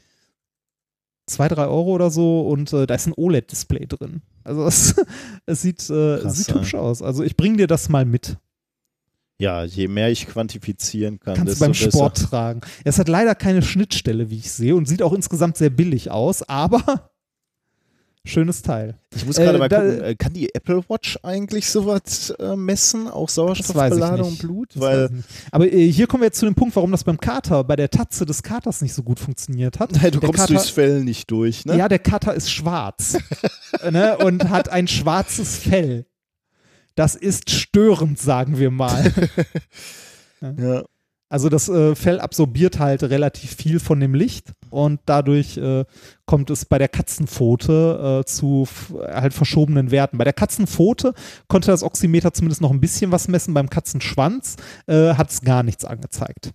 Zwei, 1.27 1.47
drei 1.49 1.67
Euro 1.67 1.93
oder 1.93 2.09
so 2.09 2.41
und 2.41 2.71
äh, 2.73 2.87
da 2.87 2.95
ist 2.95 3.05
ein 3.05 3.13
OLED-Display 3.13 3.85
drin. 3.85 4.21
Also 4.43 4.65
es, 4.65 4.95
es 5.45 5.61
sieht, 5.61 5.89
äh, 5.89 6.19
Krass, 6.19 6.37
sieht 6.37 6.47
ja. 6.47 6.55
hübsch 6.55 6.75
aus. 6.75 7.01
Also 7.01 7.23
ich 7.23 7.35
bring 7.35 7.57
dir 7.57 7.67
das 7.67 7.89
mal 7.89 8.05
mit. 8.05 8.37
Ja, 9.39 9.63
je 9.63 9.87
mehr 9.87 10.09
ich 10.09 10.27
quantifizieren 10.27 11.19
kann, 11.19 11.35
Kannst 11.35 11.47
du 11.47 11.51
desto 11.51 11.65
beim 11.65 11.71
besser. 11.73 11.91
Sport 11.91 12.17
tragen. 12.29 12.61
Es 12.85 12.97
hat 12.97 13.07
leider 13.07 13.35
keine 13.35 13.61
Schnittstelle, 13.61 14.31
wie 14.31 14.37
ich 14.37 14.51
sehe, 14.51 14.75
und 14.75 14.87
sieht 14.87 15.03
auch 15.03 15.13
insgesamt 15.13 15.57
sehr 15.57 15.69
billig 15.69 16.09
aus, 16.09 16.41
aber 16.41 17.11
schönes 18.27 18.61
Teil. 18.61 18.99
Ich 19.15 19.25
muss 19.25 19.37
Äh, 19.37 19.45
gerade 19.45 19.57
mal 19.57 19.69
da- 19.69 19.81
gucken, 19.81 20.01
äh, 20.03 20.15
kann 20.15 20.33
die 20.33 20.53
Apple 20.53 20.83
Watch 20.89 21.17
eigentlich 21.23 21.69
sowas 21.69 22.29
äh, 22.39 22.55
messen? 22.55 23.07
Auch 23.07 23.29
Sauerstoffbeladung 23.29 24.27
und 24.27 24.39
Blut? 24.39 24.69
Das 24.75 24.81
Weil. 24.81 25.09
Aber 25.51 25.71
äh, 25.71 25.91
hier 25.91 26.07
kommen 26.07 26.21
wir 26.21 26.27
jetzt 26.27 26.39
zu 26.39 26.45
dem 26.45 26.55
Punkt, 26.55 26.75
warum 26.75 26.91
das 26.91 27.03
beim 27.03 27.19
Kater, 27.19 27.63
bei 27.63 27.75
der 27.75 27.89
Tatze 27.89 28.25
des 28.25 28.43
Katers 28.43 28.81
nicht 28.81 28.93
so 28.93 29.03
gut 29.03 29.19
funktioniert 29.19 29.79
hat. 29.79 29.91
Nein, 29.93 30.11
du 30.11 30.19
der 30.19 30.27
kommst 30.27 30.41
Kater, 30.41 30.53
durchs 30.53 30.69
Fell 30.69 31.03
nicht 31.03 31.29
durch, 31.31 31.65
ne? 31.65 31.77
Ja, 31.77 31.87
der 31.89 31.99
Kater 31.99 32.33
ist 32.33 32.51
schwarz 32.51 33.17
ne, 33.91 34.17
und 34.17 34.49
hat 34.49 34.69
ein 34.69 34.87
schwarzes 34.87 35.55
Fell. 35.57 36.05
Das 36.95 37.15
ist 37.15 37.49
störend, 37.51 38.19
sagen 38.19 38.57
wir 38.59 38.71
mal. 38.71 39.11
Ja. 40.41 40.83
Also 41.29 41.49
das 41.49 41.67
äh, 41.67 41.93
Fell 41.93 42.21
absorbiert 42.21 42.79
halt 42.79 43.03
relativ 43.03 43.53
viel 43.55 43.79
von 43.81 43.99
dem 43.99 44.13
Licht 44.13 44.53
und 44.69 45.01
dadurch 45.05 45.57
äh, 45.57 45.83
kommt 46.25 46.49
es 46.49 46.63
bei 46.63 46.77
der 46.77 46.87
Katzenpfote 46.87 48.21
äh, 48.21 48.25
zu 48.25 48.65
halt 49.01 49.33
verschobenen 49.33 49.91
Werten. 49.91 50.17
Bei 50.17 50.23
der 50.23 50.31
Katzenpfote 50.31 51.13
konnte 51.49 51.69
das 51.71 51.83
Oximeter 51.83 52.31
zumindest 52.33 52.61
noch 52.61 52.71
ein 52.71 52.79
bisschen 52.79 53.11
was 53.11 53.27
messen, 53.27 53.53
beim 53.53 53.69
Katzenschwanz 53.69 54.55
äh, 54.87 55.15
hat 55.15 55.29
es 55.29 55.41
gar 55.41 55.63
nichts 55.63 55.83
angezeigt. 55.83 56.51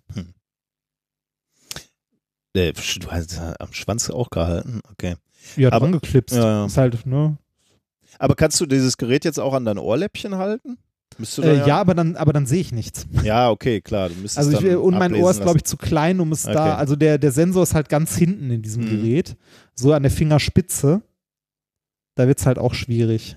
Äh, 2.55 2.73
du 2.73 3.11
hast 3.11 3.37
äh, 3.39 3.55
am 3.59 3.73
Schwanz 3.73 4.09
auch 4.11 4.31
gehalten, 4.31 4.81
okay. 4.91 5.17
Ja, 5.57 5.69
Aber- 5.69 5.81
dran 5.81 5.93
geklipst. 5.93 6.35
Ja, 6.37 6.45
ja. 6.45 6.67
Ist 6.67 6.77
halt, 6.77 7.05
ne? 7.07 7.37
Aber 8.19 8.35
kannst 8.37 8.61
du 8.61 8.67
dieses 8.67 8.97
Gerät 8.97 9.25
jetzt 9.25 9.41
auch 9.41 9.55
an 9.55 9.65
dein 9.65 9.79
Ohrläppchen 9.79 10.37
halten? 10.37 10.79
Äh, 11.39 11.67
ja, 11.67 11.79
aber 11.81 11.95
dann, 11.95 12.17
aber 12.17 12.33
dann 12.33 12.47
sehe 12.47 12.61
ich 12.61 12.73
nichts. 12.73 13.07
Ja, 13.23 13.51
okay, 13.51 13.81
klar. 13.81 14.09
Du 14.09 14.15
müsstest 14.17 14.39
Also 14.39 14.53
ich, 14.53 14.65
dann 14.65 14.77
und 14.77 14.95
mein 14.99 15.15
Ohr 15.15 15.31
ist, 15.31 15.41
glaube 15.43 15.59
ich, 15.59 15.65
zu 15.65 15.77
klein, 15.77 16.21
um 16.21 16.33
es 16.33 16.45
Okay. 16.45 16.55
da, 16.55 16.75
also 16.77 16.97
der, 16.97 17.19
der 17.19 17.33
Sensor 17.33 17.63
ist 17.63 17.75
halt 17.75 17.89
ganz 17.89 18.17
hinten 18.17 18.51
in 18.51 18.63
diesem 18.63 18.85
Mhm. 18.85 18.89
Gerät, 18.89 19.37
so 19.75 19.93
an 19.93 20.03
der 20.03 20.11
Fingerspitze. 20.13 21.03
Da 22.15 22.27
wird 22.29 22.39
es 22.39 22.47
halt 22.47 22.59
auch 22.59 22.75
schwierig. 22.75 23.37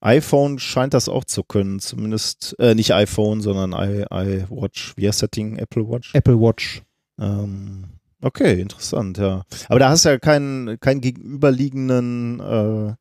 iPhone 0.00 0.58
scheint 0.58 0.92
das 0.94 1.08
auch 1.08 1.24
zu 1.24 1.42
können, 1.44 1.78
zumindest, 1.80 2.56
äh, 2.58 2.74
nicht 2.74 2.92
iPhone, 2.94 3.40
sondern 3.40 3.72
i, 3.72 4.04
iWatch. 4.10 4.94
Wie 4.96 5.06
heißt 5.06 5.22
das 5.22 5.30
Ding? 5.30 5.56
Apple 5.56 5.88
Watch? 5.88 6.14
Apple 6.14 6.38
Watch. 6.40 6.82
Ähm, 7.20 7.84
okay, 8.20 8.60
interessant, 8.60 9.18
ja. 9.18 9.44
Aber 9.68 9.78
da 9.78 9.90
hast 9.90 10.04
du 10.04 10.08
ja 10.10 10.18
keinen, 10.18 10.78
keinen 10.80 11.00
gegenüberliegenden 11.00 12.40
äh, 12.40 12.94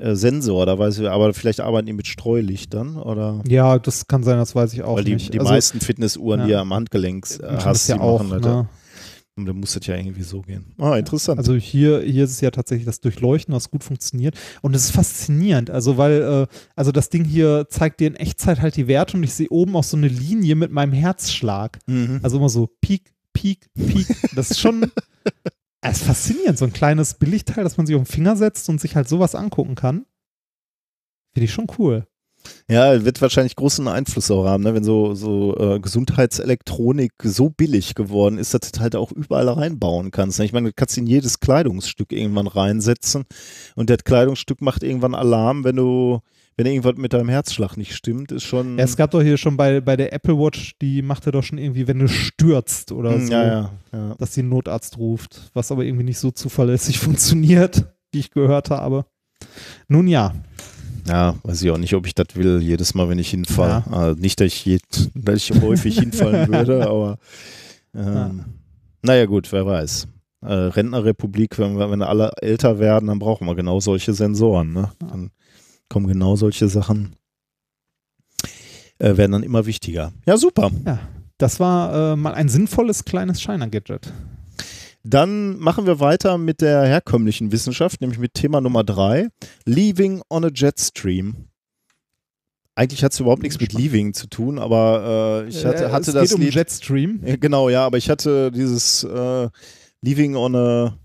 Sensor, 0.00 0.66
da 0.66 0.78
weiß 0.78 0.98
ich, 0.98 1.08
aber 1.08 1.32
vielleicht 1.34 1.60
arbeiten 1.60 1.86
die 1.86 1.92
mit 1.92 2.06
Streulichtern 2.06 2.96
oder? 2.96 3.42
Ja, 3.48 3.78
das 3.78 4.06
kann 4.06 4.22
sein, 4.22 4.38
das 4.38 4.54
weiß 4.54 4.72
ich 4.74 4.82
auch 4.82 4.96
Weil 4.96 5.04
die, 5.04 5.14
nicht. 5.14 5.34
die 5.34 5.40
also, 5.40 5.52
meisten 5.52 5.80
Fitnessuhren, 5.80 6.44
die 6.44 6.50
ja. 6.50 6.56
ja 6.56 6.62
am 6.62 6.72
Handgelenk 6.72 7.26
äh, 7.40 7.56
hast, 7.64 7.88
ja 7.88 7.96
die 7.96 8.00
auch, 8.00 8.22
machen 8.22 8.42
das. 8.42 8.52
ne? 8.52 8.68
Und 9.36 9.46
dann 9.46 9.56
muss 9.56 9.74
das 9.74 9.86
ja 9.86 9.94
irgendwie 9.94 10.24
so 10.24 10.42
gehen. 10.42 10.74
Ah, 10.78 10.96
interessant. 10.96 11.38
Also 11.38 11.54
hier, 11.54 12.00
hier 12.00 12.24
ist 12.24 12.32
es 12.32 12.40
ja 12.40 12.50
tatsächlich 12.50 12.86
das 12.86 13.00
Durchleuchten, 13.00 13.54
was 13.54 13.70
gut 13.70 13.84
funktioniert. 13.84 14.36
Und 14.62 14.74
es 14.74 14.86
ist 14.86 14.90
faszinierend, 14.90 15.70
also 15.70 15.96
weil, 15.96 16.22
äh, 16.22 16.46
also 16.74 16.90
das 16.90 17.08
Ding 17.08 17.24
hier 17.24 17.66
zeigt 17.68 18.00
dir 18.00 18.08
in 18.08 18.16
Echtzeit 18.16 18.60
halt 18.60 18.74
die 18.76 18.88
Werte 18.88 19.16
und 19.16 19.22
ich 19.22 19.32
sehe 19.34 19.48
oben 19.50 19.76
auch 19.76 19.84
so 19.84 19.96
eine 19.96 20.08
Linie 20.08 20.56
mit 20.56 20.72
meinem 20.72 20.92
Herzschlag. 20.92 21.78
mhm. 21.86 22.18
Also 22.22 22.38
immer 22.38 22.48
so 22.48 22.68
Peak, 22.80 23.12
Peak, 23.32 23.68
Peak. 23.74 24.08
Das 24.34 24.50
ist 24.50 24.58
schon, 24.58 24.90
es 25.80 25.98
ist 25.98 26.06
faszinierend, 26.06 26.58
so 26.58 26.64
ein 26.64 26.72
kleines 26.72 27.14
Billigteil, 27.14 27.64
das 27.64 27.76
man 27.76 27.86
sich 27.86 27.96
auf 27.96 28.02
den 28.02 28.12
Finger 28.12 28.36
setzt 28.36 28.68
und 28.68 28.80
sich 28.80 28.96
halt 28.96 29.08
sowas 29.08 29.34
angucken 29.34 29.74
kann. 29.74 30.06
Finde 31.32 31.44
ich 31.44 31.52
schon 31.52 31.68
cool. 31.78 32.06
Ja, 32.68 33.04
wird 33.04 33.20
wahrscheinlich 33.20 33.56
großen 33.56 33.88
Einfluss 33.88 34.30
auch 34.30 34.44
haben, 34.44 34.62
ne? 34.62 34.74
wenn 34.74 34.84
so, 34.84 35.14
so 35.14 35.56
äh, 35.58 35.80
Gesundheitselektronik 35.80 37.12
so 37.22 37.50
billig 37.50 37.94
geworden 37.94 38.38
ist, 38.38 38.54
dass 38.54 38.72
du 38.72 38.80
halt 38.80 38.96
auch 38.96 39.12
überall 39.12 39.48
reinbauen 39.48 40.10
kannst. 40.10 40.38
Ne? 40.38 40.44
Ich 40.44 40.52
meine, 40.52 40.68
du 40.68 40.74
kannst 40.74 40.96
in 40.98 41.06
jedes 41.06 41.40
Kleidungsstück 41.40 42.12
irgendwann 42.12 42.46
reinsetzen 42.46 43.24
und 43.74 43.90
das 43.90 44.04
Kleidungsstück 44.04 44.60
macht 44.62 44.82
irgendwann 44.82 45.14
Alarm, 45.14 45.64
wenn 45.64 45.76
du, 45.76 46.20
wenn 46.58 46.66
irgendwas 46.66 46.96
mit 46.96 47.12
deinem 47.12 47.28
Herzschlag 47.30 47.76
nicht 47.76 47.94
stimmt, 47.94 48.32
ist 48.32 48.42
schon. 48.42 48.76
Ja, 48.76 48.84
es 48.84 48.96
gab 48.96 49.12
doch 49.12 49.22
hier 49.22 49.36
schon 49.38 49.56
bei, 49.56 49.80
bei 49.80 49.96
der 49.96 50.12
Apple 50.12 50.36
Watch, 50.38 50.74
die 50.82 51.00
machte 51.02 51.30
doch 51.30 51.42
schon 51.44 51.56
irgendwie, 51.56 51.86
wenn 51.86 52.00
du 52.00 52.08
stürzt 52.08 52.92
oder 52.92 53.12
Hm, 53.14 53.26
so, 53.26 53.32
ja, 53.32 53.46
ja, 53.46 53.70
ja. 53.92 54.14
dass 54.18 54.34
sie 54.34 54.40
einen 54.40 54.50
Notarzt 54.50 54.98
ruft, 54.98 55.50
was 55.54 55.70
aber 55.72 55.84
irgendwie 55.84 56.04
nicht 56.04 56.18
so 56.18 56.30
zuverlässig 56.32 56.98
funktioniert, 56.98 57.86
wie 58.12 58.18
ich 58.18 58.30
gehört 58.32 58.70
habe. 58.70 59.06
Nun 59.86 60.08
ja, 60.08 60.34
Ja, 61.06 61.36
weiß 61.44 61.62
ich 61.62 61.70
auch 61.70 61.78
nicht, 61.78 61.94
ob 61.94 62.06
ich 62.06 62.14
das 62.14 62.34
will, 62.34 62.60
jedes 62.60 62.92
Mal, 62.94 63.08
wenn 63.08 63.18
ich 63.20 63.30
hinfalle. 63.30 63.84
Also 63.90 64.20
nicht, 64.20 64.40
dass 64.40 64.48
ich, 64.48 64.80
dass 65.14 65.36
ich 65.36 65.62
häufig 65.62 65.98
hinfallen 66.00 66.48
würde, 66.52 66.86
aber 66.88 67.18
ähm, 67.94 68.04
Ja. 68.14 68.30
naja 69.02 69.26
gut, 69.26 69.52
wer 69.52 69.64
weiß. 69.64 70.08
Äh, 70.42 70.52
Rentnerrepublik, 70.52 71.58
wenn 71.58 71.78
wir, 71.78 71.90
wenn 71.90 72.02
alle 72.02 72.32
älter 72.42 72.78
werden, 72.78 73.06
dann 73.06 73.18
brauchen 73.20 73.46
wir 73.46 73.54
genau 73.54 73.80
solche 73.80 74.12
Sensoren. 74.12 74.72
Ne? 74.72 74.90
Dann 74.98 75.30
kommen 75.88 76.06
genau 76.06 76.36
solche 76.36 76.68
Sachen, 76.68 77.14
äh, 78.98 79.16
werden 79.16 79.32
dann 79.32 79.42
immer 79.42 79.66
wichtiger. 79.66 80.12
Ja, 80.26 80.36
super. 80.36 80.70
ja. 80.84 80.98
Das 81.38 81.60
war 81.60 82.12
äh, 82.12 82.16
mal 82.16 82.34
ein 82.34 82.48
sinnvolles 82.48 83.04
kleines 83.04 83.40
Shiner-Gadget. 83.40 84.12
Dann 85.04 85.56
machen 85.58 85.86
wir 85.86 86.00
weiter 86.00 86.36
mit 86.36 86.60
der 86.60 86.82
herkömmlichen 86.84 87.52
Wissenschaft, 87.52 88.00
nämlich 88.00 88.18
mit 88.18 88.34
Thema 88.34 88.60
Nummer 88.60 88.82
drei, 88.82 89.28
Leaving 89.64 90.20
on 90.28 90.44
a 90.44 90.50
Jetstream. 90.52 91.48
Eigentlich 92.74 93.02
hat 93.04 93.12
es 93.12 93.20
überhaupt 93.20 93.42
nichts 93.42 93.58
mit 93.60 93.72
Leaving 93.72 94.12
zu 94.14 94.26
tun, 94.28 94.58
aber 94.58 95.44
äh, 95.46 95.48
ich 95.48 95.64
hatte, 95.64 95.86
Äh, 95.86 95.90
hatte 95.90 96.10
es 96.10 96.14
das 96.14 96.28
geht 96.28 96.34
um 96.36 96.40
Lied. 96.42 96.54
Jetstream. 96.54 97.20
Ja, 97.24 97.36
genau, 97.36 97.68
ja, 97.68 97.86
aber 97.86 97.98
ich 97.98 98.10
hatte 98.10 98.50
dieses 98.52 99.04
äh, 99.04 99.48
Leaving 100.02 100.36
on 100.36 100.54
a 100.56 100.98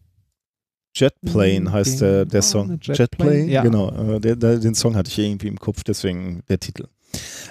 Jetplane 0.95 1.71
heißt 1.71 2.01
der, 2.01 2.25
der 2.25 2.39
on 2.39 2.43
Song. 2.43 2.79
Jetplane, 2.81 3.45
ja. 3.45 3.63
Genau, 3.63 3.89
äh, 4.15 4.19
der, 4.19 4.35
der, 4.35 4.57
den 4.59 4.75
Song 4.75 4.95
hatte 4.95 5.09
ich 5.09 5.17
irgendwie 5.19 5.47
im 5.47 5.59
Kopf, 5.59 5.83
deswegen 5.83 6.41
der 6.49 6.59
Titel. 6.59 6.87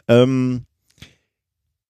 Ähm, 0.09 0.63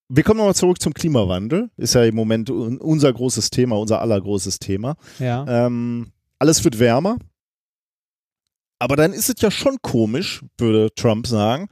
wir 0.08 0.22
kommen 0.24 0.38
nochmal 0.38 0.54
zurück 0.54 0.80
zum 0.80 0.92
Klimawandel. 0.94 1.70
Ist 1.76 1.94
ja 1.94 2.04
im 2.04 2.14
Moment 2.14 2.50
un- 2.50 2.78
unser 2.78 3.12
großes 3.12 3.50
Thema, 3.50 3.78
unser 3.78 4.00
allergroßes 4.00 4.58
Thema. 4.58 4.96
Ja. 5.18 5.66
Ähm, 5.66 6.12
alles 6.38 6.62
wird 6.64 6.78
wärmer. 6.78 7.16
Aber 8.78 8.96
dann 8.96 9.12
ist 9.12 9.28
es 9.28 9.40
ja 9.40 9.50
schon 9.50 9.76
komisch, 9.80 10.42
würde 10.58 10.92
Trump 10.94 11.26
sagen, 11.26 11.68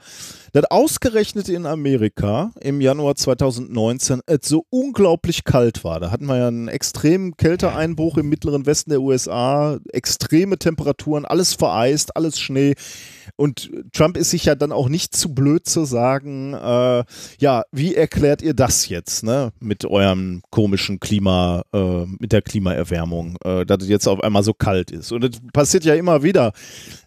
dass 0.52 0.64
ausgerechnet 0.70 1.48
in 1.48 1.66
Amerika 1.66 2.52
im 2.60 2.80
Januar 2.80 3.14
2019 3.14 4.20
es 4.26 4.48
so 4.48 4.66
unglaublich 4.70 5.44
kalt 5.44 5.84
war. 5.84 6.00
Da 6.00 6.10
hatten 6.10 6.26
wir 6.26 6.38
ja 6.38 6.48
einen 6.48 6.68
extremen 6.68 7.36
Kälteeinbruch 7.36 8.18
im 8.18 8.28
mittleren 8.28 8.66
Westen 8.66 8.90
der 8.90 9.00
USA, 9.00 9.78
extreme 9.92 10.58
Temperaturen, 10.58 11.24
alles 11.24 11.54
vereist, 11.54 12.16
alles 12.16 12.40
Schnee. 12.40 12.74
Und 13.36 13.70
Trump 13.92 14.16
ist 14.16 14.30
sich 14.30 14.44
ja 14.44 14.54
dann 14.54 14.72
auch 14.72 14.88
nicht 14.88 15.14
zu 15.14 15.34
blöd 15.34 15.66
zu 15.66 15.84
sagen, 15.84 16.54
äh, 16.54 17.04
ja, 17.38 17.62
wie 17.72 17.94
erklärt 17.94 18.42
ihr 18.42 18.54
das 18.54 18.88
jetzt, 18.88 19.22
ne, 19.22 19.52
mit 19.60 19.84
eurem 19.84 20.42
komischen 20.50 21.00
Klima, 21.00 21.62
äh, 21.72 22.04
mit 22.18 22.32
der 22.32 22.42
Klimaerwärmung, 22.42 23.38
äh, 23.44 23.64
dass 23.64 23.82
es 23.82 23.88
jetzt 23.88 24.08
auf 24.08 24.22
einmal 24.22 24.42
so 24.42 24.52
kalt 24.52 24.90
ist. 24.90 25.12
Und 25.12 25.24
es 25.24 25.40
passiert 25.52 25.84
ja 25.84 25.94
immer 25.94 26.22
wieder, 26.22 26.52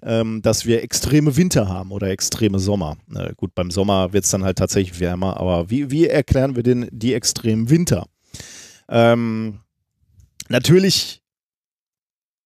ähm, 0.01 0.41
dass 0.41 0.65
wir 0.65 0.81
extreme 0.81 1.35
Winter 1.35 1.67
haben 1.67 1.91
oder 1.91 2.07
extreme 2.07 2.59
Sommer. 2.59 2.97
Äh, 3.33 3.35
gut, 3.35 3.55
beim 3.55 3.71
Sommer 3.71 4.13
wird 4.13 4.25
es 4.25 4.31
dann 4.31 4.43
halt 4.43 4.57
tatsächlich 4.57 4.99
wärmer, 4.99 5.37
aber 5.37 5.69
wie, 5.69 5.91
wie 5.91 6.07
erklären 6.07 6.55
wir 6.55 6.63
denn 6.63 6.87
die 6.91 7.13
extremen 7.13 7.69
Winter? 7.69 8.07
Ähm, 8.89 9.59
natürlich 10.49 11.21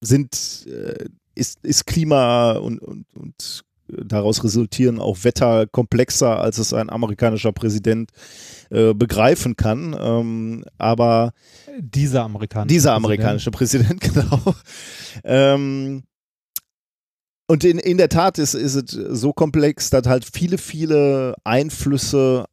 sind, 0.02 0.68
äh, 0.68 1.06
ist, 1.36 1.64
ist 1.64 1.86
Klima 1.86 2.54
und, 2.54 2.80
und, 2.80 3.06
und 3.16 3.64
daraus 3.88 4.44
resultieren 4.44 5.00
auch 5.00 5.24
Wetter 5.24 5.66
komplexer, 5.68 6.40
als 6.40 6.58
es 6.58 6.74
ein 6.74 6.90
amerikanischer 6.90 7.52
Präsident 7.52 8.12
äh, 8.70 8.94
begreifen 8.94 9.56
kann. 9.56 9.96
Ähm, 10.00 10.66
aber 10.78 11.32
Dieser 11.80 12.24
amerikanische. 12.24 12.68
dieser 12.68 12.92
Präsident. 12.92 13.06
amerikanische 13.06 13.52
Präsident, 13.52 14.02
genau. 14.14 14.56
Ähm, 15.24 16.04
und 17.48 17.64
in, 17.64 17.80
in 17.80 17.98
der 17.98 18.10
Tat 18.10 18.38
ist, 18.40 18.54
ist 18.54 18.76
es 18.76 18.92
so 18.92 19.34
komplex, 19.34 19.90
dass 19.90 20.06
halt 20.06 20.26
viele, 20.26 20.58
viele 20.58 21.36
Einflüsse 21.44 22.46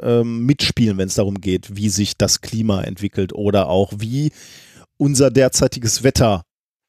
ähm, 0.00 0.46
mitspielen, 0.46 0.98
wenn 0.98 1.08
es 1.08 1.14
darum 1.14 1.40
geht, 1.40 1.76
wie 1.76 1.90
sich 1.90 2.16
das 2.16 2.40
Klima 2.40 2.82
entwickelt 2.82 3.32
oder 3.32 3.68
auch 3.68 3.92
wie 3.98 4.32
unser 4.96 5.30
derzeitiges 5.30 6.02
Wetter 6.02 6.42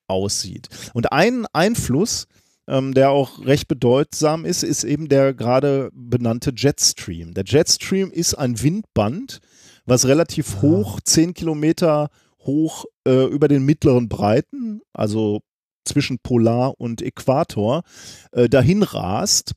aussieht. 0.08 0.70
Und 0.94 1.12
ein 1.12 1.46
Einfluss, 1.54 2.28
ähm, 2.68 2.94
der 2.94 3.12
auch 3.12 3.46
recht 3.46 3.68
bedeutsam 3.68 4.46
ist, 4.46 4.64
ist 4.64 4.84
eben 4.84 5.10
der 5.10 5.34
gerade 5.34 5.90
benannte 5.94 6.54
Jetstream. 6.56 7.34
Der 7.34 7.44
Jetstream 7.46 8.10
ist 8.10 8.36
ein 8.36 8.62
Windband, 8.62 9.40
was 9.86 10.08
relativ 10.08 10.62
hoch, 10.62 11.00
10 11.04 11.34
Kilometer 11.34 12.10
hoch 12.40 12.86
äh, 13.06 13.26
über 13.26 13.48
den 13.48 13.66
mittleren 13.66 14.08
Breiten, 14.08 14.82
also 14.94 15.42
zwischen 15.86 16.20
Polar 16.20 16.80
und 16.80 17.02
Äquator, 17.02 17.84
äh, 18.32 18.50
dahin 18.50 18.84
rast. 18.84 19.54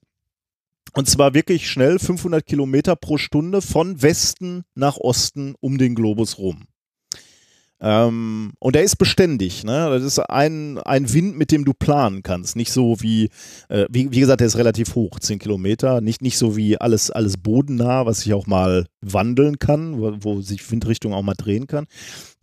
Und 0.94 1.08
zwar 1.08 1.34
wirklich 1.34 1.70
schnell 1.70 1.98
500 1.98 2.44
Kilometer 2.44 2.96
pro 2.96 3.16
Stunde 3.16 3.62
von 3.62 4.02
Westen 4.02 4.64
nach 4.74 4.98
Osten 4.98 5.54
um 5.60 5.78
den 5.78 5.94
Globus 5.94 6.38
rum. 6.38 6.66
Ähm, 7.84 8.52
und 8.60 8.76
er 8.76 8.84
ist 8.84 8.96
beständig. 8.96 9.64
Ne? 9.64 9.90
Das 9.90 10.04
ist 10.04 10.20
ein, 10.20 10.78
ein 10.78 11.12
Wind, 11.12 11.36
mit 11.36 11.50
dem 11.50 11.64
du 11.64 11.74
planen 11.74 12.22
kannst. 12.22 12.54
Nicht 12.54 12.72
so 12.72 13.00
wie, 13.00 13.28
äh, 13.68 13.86
wie, 13.90 14.12
wie 14.12 14.20
gesagt, 14.20 14.40
der 14.40 14.46
ist 14.46 14.56
relativ 14.56 14.94
hoch, 14.94 15.18
10 15.18 15.40
Kilometer. 15.40 16.00
Nicht, 16.00 16.22
nicht 16.22 16.38
so 16.38 16.56
wie 16.56 16.78
alles, 16.80 17.10
alles 17.10 17.36
bodennah, 17.36 18.06
was 18.06 18.20
sich 18.20 18.34
auch 18.34 18.46
mal 18.46 18.86
wandeln 19.00 19.58
kann, 19.58 19.98
wo, 19.98 20.12
wo 20.20 20.40
sich 20.40 20.70
Windrichtung 20.70 21.12
auch 21.12 21.22
mal 21.22 21.34
drehen 21.34 21.66
kann. 21.66 21.86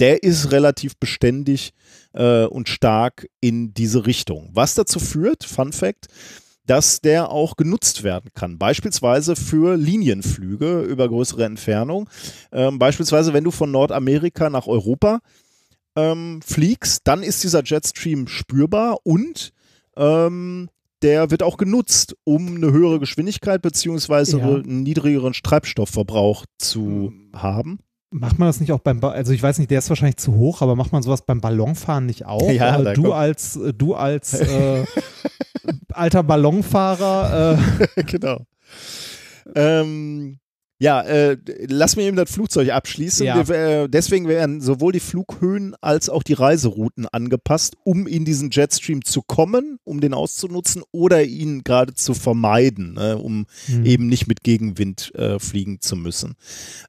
Der 0.02 0.24
ist 0.24 0.52
relativ 0.52 0.98
beständig 0.98 1.72
äh, 2.14 2.44
und 2.44 2.68
stark 2.68 3.28
in 3.40 3.74
diese 3.74 4.06
Richtung. 4.06 4.50
Was 4.52 4.76
dazu 4.76 5.00
führt, 5.00 5.46
Fun 5.46 5.72
Fact, 5.72 6.08
dass 6.70 7.02
der 7.02 7.32
auch 7.32 7.56
genutzt 7.56 8.04
werden 8.04 8.30
kann. 8.36 8.60
Beispielsweise 8.60 9.36
für 9.36 9.76
Linienflüge 9.76 10.82
über 10.82 11.08
größere 11.08 11.44
Entfernung. 11.44 12.08
Ähm, 12.52 12.78
beispielsweise, 12.78 13.34
wenn 13.34 13.44
du 13.44 13.50
von 13.50 13.72
Nordamerika 13.72 14.52
nach 14.52 14.68
Europa 14.68 15.20
ähm, 15.96 16.42
fliegst, 16.46 17.02
dann 17.06 17.24
ist 17.24 17.44
dieser 17.44 17.64
Jetstream 17.64 18.28
spürbar 18.28 19.00
und 19.04 19.52
ähm, 19.98 20.70
der 21.02 21.32
wird 21.32 21.42
auch 21.42 21.58
genutzt, 21.58 22.16
um 22.24 22.58
eine 22.58 22.72
höhere 22.72 23.00
Geschwindigkeit 23.00 23.64
beziehungsweise 23.64 24.38
Ja. 24.38 24.46
einen 24.48 24.84
niedrigeren 24.84 25.34
Treibstoffverbrauch 25.34 26.46
zu 26.60 27.14
haben. 27.34 27.80
Macht 28.12 28.40
man 28.40 28.48
das 28.50 28.60
nicht 28.60 28.72
auch 28.72 28.80
beim, 28.80 29.00
ba 29.00 29.10
also 29.12 29.32
ich 29.34 29.44
weiß 29.44 29.60
nicht, 29.60 29.70
der 29.70 29.80
ist 29.80 29.90
wahrscheinlich 29.90 30.18
zu 30.18 30.34
hoch, 30.34 30.62
aber 30.64 30.76
macht 30.76 30.92
man 30.92 31.04
sowas 31.04 31.24
beim 31.26 31.42
Ballonfahren 31.42 32.06
nicht 32.08 32.26
auch? 32.26 32.50
Ja, 32.52 32.80
Äh, 32.82 32.94
du 32.96 33.04
kommt- 33.04 33.14
als, 33.14 33.56
äh, 33.56 33.74
du 33.74 33.94
als 33.94 34.34
äh, 34.34 34.84
alter 35.94 36.24
Ballonfahrer, 36.24 37.60
äh, 37.98 38.04
genau. 38.04 38.46
ähm, 39.56 40.40
ja, 40.82 41.02
äh, 41.02 41.36
lass 41.68 41.98
mir 41.98 42.04
eben 42.04 42.16
das 42.16 42.32
Flugzeug 42.32 42.70
abschließen. 42.70 43.26
Ja. 43.26 43.46
Wir, 43.48 43.56
äh, 43.84 43.90
deswegen 43.90 44.30
werden 44.30 44.62
sowohl 44.62 44.94
die 44.94 45.02
Flughöhen 45.02 45.76
als 45.82 46.08
auch 46.10 46.24
die 46.24 46.32
Reiserouten 46.34 47.06
angepasst, 47.06 47.76
um 47.84 48.08
in 48.08 48.24
diesen 48.24 48.50
Jetstream 48.50 49.04
zu 49.04 49.22
kommen, 49.22 49.78
um 49.84 50.00
den 50.00 50.14
auszunutzen 50.14 50.84
oder 50.94 51.22
ihn 51.26 51.66
gerade 51.66 51.96
zu 51.96 52.14
vermeiden, 52.14 52.94
ne, 52.94 53.18
um 53.18 53.46
Hm. 53.66 53.86
eben 53.86 54.08
nicht 54.08 54.28
mit 54.28 54.42
Gegenwind 54.42 55.14
äh, 55.16 55.38
fliegen 55.38 55.82
zu 55.82 55.98
müssen. 55.98 56.36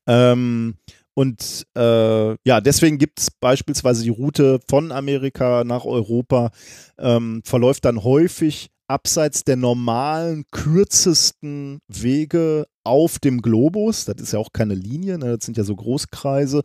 Ähm, 0.07 0.76
und 1.15 1.67
äh, 1.77 2.31
ja, 2.45 2.61
deswegen 2.61 2.99
gibt 2.99 3.21
es 3.21 3.31
beispielsweise 3.31 4.03
die 4.03 4.11
Route 4.11 4.61
von 4.69 4.93
Amerika 4.93 5.65
nach 5.65 5.85
Europa, 5.85 6.51
ähm, 6.99 7.43
verläuft 7.45 7.85
dann 7.85 8.05
häufig 8.05 8.71
abseits 8.91 9.45
der 9.45 9.57
normalen, 9.57 10.45
kürzesten 10.51 11.79
Wege 11.87 12.67
auf 12.85 13.21
dem 13.21 13.41
Globus. 13.41 14.05
Das 14.05 14.21
ist 14.21 14.33
ja 14.33 14.41
auch 14.41 14.53
keine 14.53 14.75
Linie, 14.75 15.17
ne? 15.17 15.37
das 15.37 15.47
sind 15.47 15.57
ja 15.57 15.63
so 15.63 15.77
Großkreise. 15.77 16.63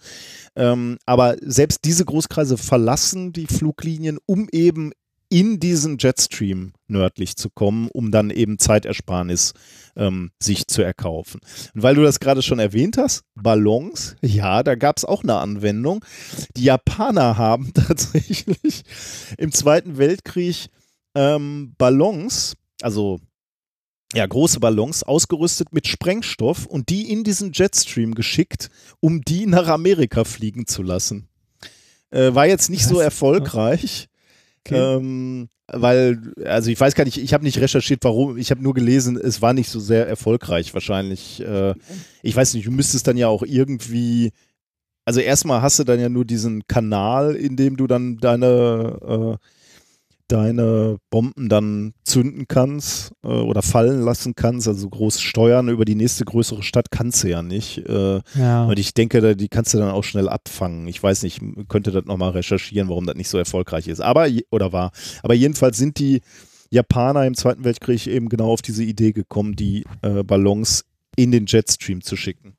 Ähm, 0.56 0.98
aber 1.06 1.36
selbst 1.42 1.86
diese 1.86 2.04
Großkreise 2.04 2.58
verlassen 2.58 3.32
die 3.32 3.46
Fluglinien, 3.46 4.18
um 4.26 4.48
eben 4.52 4.92
in 5.30 5.60
diesen 5.60 5.98
Jetstream 5.98 6.74
nördlich 6.88 7.36
zu 7.36 7.50
kommen, 7.50 7.90
um 7.92 8.12
dann 8.12 8.30
eben 8.30 8.60
Zeitersparnis 8.60 9.54
ähm, 9.96 10.32
sich 10.42 10.68
zu 10.68 10.82
erkaufen. 10.82 11.42
Und 11.74 11.84
weil 11.84 11.96
du 11.96 12.04
das 12.04 12.20
gerade 12.20 12.42
schon 12.42 12.60
erwähnt 12.60 12.98
hast, 12.98 13.24
Ballons, 13.36 14.16
ja, 14.22 14.64
da 14.64 14.76
gab 14.76 14.98
es 14.98 15.06
auch 15.06 15.24
eine 15.24 15.36
Anwendung. 15.36 16.04
Die 16.56 16.64
Japaner 16.64 17.38
haben 17.38 17.74
tatsächlich 17.74 18.84
im 19.38 19.52
Zweiten 19.52 19.98
Weltkrieg 19.98 20.68
ähm, 21.16 21.74
Ballons, 21.78 22.56
also 22.82 23.20
ja, 24.14 24.26
große 24.26 24.60
Ballons, 24.60 25.04
ausgerüstet 25.04 25.74
mit 25.74 25.88
Sprengstoff 25.88 26.66
und 26.66 26.90
die 26.90 27.12
in 27.12 27.24
diesen 27.24 27.52
Jetstream 27.54 28.16
geschickt, 28.16 28.70
um 29.00 29.22
die 29.22 29.46
nach 29.46 29.68
Amerika 29.68 30.24
fliegen 30.24 30.68
zu 30.68 30.84
lassen. 30.84 31.28
Äh, 32.12 32.34
war 32.34 32.48
jetzt 32.48 32.70
nicht 32.70 32.86
so 32.86 32.98
Was? 32.98 33.04
erfolgreich. 33.04 34.08
Okay. 34.66 34.98
Ähm, 34.98 35.50
weil, 35.68 36.34
also 36.46 36.70
ich 36.70 36.80
weiß 36.80 36.96
gar 36.96 37.06
nicht, 37.06 37.18
ich 37.18 37.34
habe 37.34 37.44
nicht 37.44 37.60
recherchiert, 37.60 38.04
warum, 38.04 38.38
ich 38.38 38.52
habe 38.52 38.62
nur 38.62 38.74
gelesen, 38.74 39.18
es 39.18 39.42
war 39.42 39.54
nicht 39.54 39.70
so 39.70 39.80
sehr 39.80 40.08
erfolgreich 40.08 40.74
wahrscheinlich. 40.74 41.42
Äh, 41.42 41.74
ich 42.22 42.36
weiß 42.36 42.54
nicht, 42.54 42.68
du 42.68 42.72
müsstest 42.72 43.08
dann 43.08 43.18
ja 43.18 43.28
auch 43.28 43.44
irgendwie, 43.44 44.32
also 45.06 45.20
erstmal 45.20 45.62
hast 45.62 45.80
du 45.80 45.84
dann 45.84 46.00
ja 46.00 46.10
nur 46.10 46.26
diesen 46.26 46.68
Kanal, 46.68 47.36
in 47.36 47.56
dem 47.56 47.78
du 47.78 47.88
dann 47.88 48.18
deine, 48.18 49.38
äh, 49.42 49.48
deine 50.28 50.98
Bomben 51.10 51.50
dann 51.50 51.94
zünden 52.04 52.46
kannst 52.48 53.12
äh, 53.24 53.28
oder 53.28 53.62
fallen 53.62 54.02
lassen 54.02 54.34
kannst, 54.36 54.68
also 54.68 54.90
groß 54.90 55.22
steuern 55.22 55.70
über 55.70 55.86
die 55.86 55.96
nächste 55.96 56.26
größere 56.26 56.64
Stadt 56.64 56.92
kannst 56.92 57.24
du 57.24 57.30
ja 57.30 57.42
nicht. 57.42 57.78
Äh, 57.88 58.22
Ja. 58.36 58.66
und 58.66 58.80
ich 58.80 58.94
denke, 58.94 59.36
die 59.36 59.48
kannst 59.48 59.74
du 59.74 59.78
dann 59.78 59.92
auch 59.92 60.04
schnell 60.04 60.28
abfangen. 60.30 60.88
Ich 60.88 61.02
weiß 61.02 61.24
nicht, 61.24 61.42
könnte 61.70 61.92
das 61.92 62.06
nochmal 62.06 62.32
recherchieren, 62.32 62.90
warum 62.90 63.06
das 63.06 63.16
nicht 63.16 63.30
so 63.30 63.38
erfolgreich 63.38 63.88
ist. 63.88 64.02
Aber, 64.02 64.28
oder 64.52 64.72
war. 64.74 64.92
Aber 65.24 65.34
jedenfalls 65.34 65.78
sind 65.78 66.00
die 66.00 66.22
Japaner 66.72 67.26
im 67.26 67.36
Zweiten 67.36 67.64
Weltkrieg 67.64 68.08
eben 68.08 68.30
genau 68.30 68.52
auf 68.52 68.62
diese 68.62 68.84
Idee 68.84 69.12
gekommen, 69.14 69.56
die 69.56 69.86
äh, 70.02 70.24
Ballons 70.24 70.86
in 71.16 71.32
den 71.32 71.46
Jetstream 71.46 72.02
zu 72.02 72.16
schicken. 72.18 72.55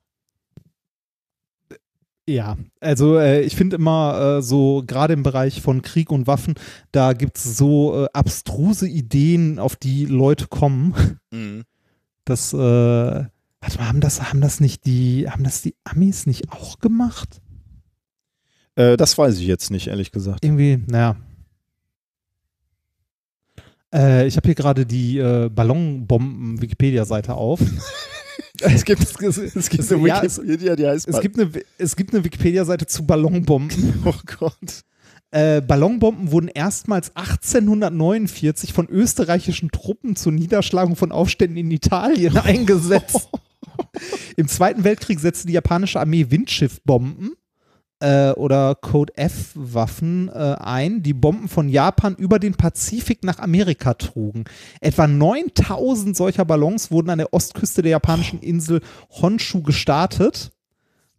Ja, 2.28 2.56
also 2.80 3.18
äh, 3.18 3.42
ich 3.42 3.54
finde 3.54 3.76
immer 3.76 4.38
äh, 4.38 4.42
so, 4.42 4.82
gerade 4.84 5.14
im 5.14 5.22
Bereich 5.22 5.62
von 5.62 5.80
Krieg 5.82 6.10
und 6.10 6.26
Waffen, 6.26 6.54
da 6.90 7.12
gibt 7.12 7.38
es 7.38 7.56
so 7.56 8.04
äh, 8.04 8.08
abstruse 8.12 8.88
Ideen, 8.88 9.60
auf 9.60 9.76
die 9.76 10.06
Leute 10.06 10.48
kommen. 10.48 10.92
Das, 12.24 12.52
äh, 12.52 12.56
warte 12.56 13.78
mal, 13.78 13.86
haben 13.86 14.00
das, 14.00 14.20
haben 14.20 14.40
das 14.40 14.58
nicht 14.58 14.86
die, 14.86 15.30
haben 15.30 15.44
das 15.44 15.62
die 15.62 15.76
Amis 15.84 16.26
nicht 16.26 16.50
auch 16.50 16.80
gemacht? 16.80 17.40
Äh, 18.74 18.96
das 18.96 19.16
weiß 19.16 19.38
ich 19.38 19.46
jetzt 19.46 19.70
nicht, 19.70 19.86
ehrlich 19.86 20.10
gesagt. 20.10 20.44
Irgendwie, 20.44 20.82
naja. 20.88 21.14
Äh, 23.94 24.26
ich 24.26 24.36
habe 24.36 24.48
hier 24.48 24.56
gerade 24.56 24.84
die 24.84 25.18
äh, 25.18 25.48
Ballonbomben-Wikipedia-Seite 25.48 27.34
auf. 27.34 27.60
Es 28.62 28.84
gibt, 28.84 29.02
es 29.02 29.68
gibt 29.68 29.92
eine 29.92 30.08
Ja, 30.08 30.22
es- 30.22 30.38
Wikipedia, 30.38 30.76
die 30.76 30.86
heißt 30.86 31.08
Es 31.08 31.20
gibt 31.20 31.38
eine, 31.38 31.50
es 31.78 31.96
gibt 31.96 32.14
eine 32.14 32.24
Wikipedia-Seite 32.24 32.86
zu 32.86 33.04
Ballonbomben. 33.06 33.94
Oh 34.04 34.14
Gott. 34.38 34.82
Äh, 35.32 35.60
Ballonbomben 35.60 36.30
wurden 36.30 36.48
erstmals 36.48 37.14
1849 37.16 38.72
von 38.72 38.88
österreichischen 38.88 39.70
Truppen 39.70 40.16
zur 40.16 40.32
Niederschlagung 40.32 40.96
von 40.96 41.12
Aufständen 41.12 41.56
in 41.58 41.70
Italien 41.70 42.36
eingesetzt. 42.38 43.28
Im 44.36 44.48
Zweiten 44.48 44.84
Weltkrieg 44.84 45.18
setzte 45.20 45.46
die 45.48 45.54
japanische 45.54 46.00
Armee 46.00 46.26
Windschiffbomben 46.30 47.32
äh, 48.00 48.30
oder 48.32 48.74
Code 48.74 49.16
F-Waffen 49.16 50.28
äh, 50.28 50.56
ein, 50.58 51.02
die 51.02 51.14
Bomben 51.14 51.48
von 51.48 51.68
Japan 51.68 52.14
über 52.16 52.38
den 52.38 52.54
Pazifik 52.54 53.24
nach 53.24 53.38
Amerika 53.38 53.94
trugen. 53.94 54.44
Etwa 54.80 55.06
9000 55.06 56.16
solcher 56.16 56.44
Ballons 56.44 56.90
wurden 56.90 57.10
an 57.10 57.18
der 57.18 57.32
Ostküste 57.32 57.82
der 57.82 57.92
japanischen 57.92 58.40
Insel 58.40 58.80
Honshu 59.10 59.62
gestartet. 59.62 60.52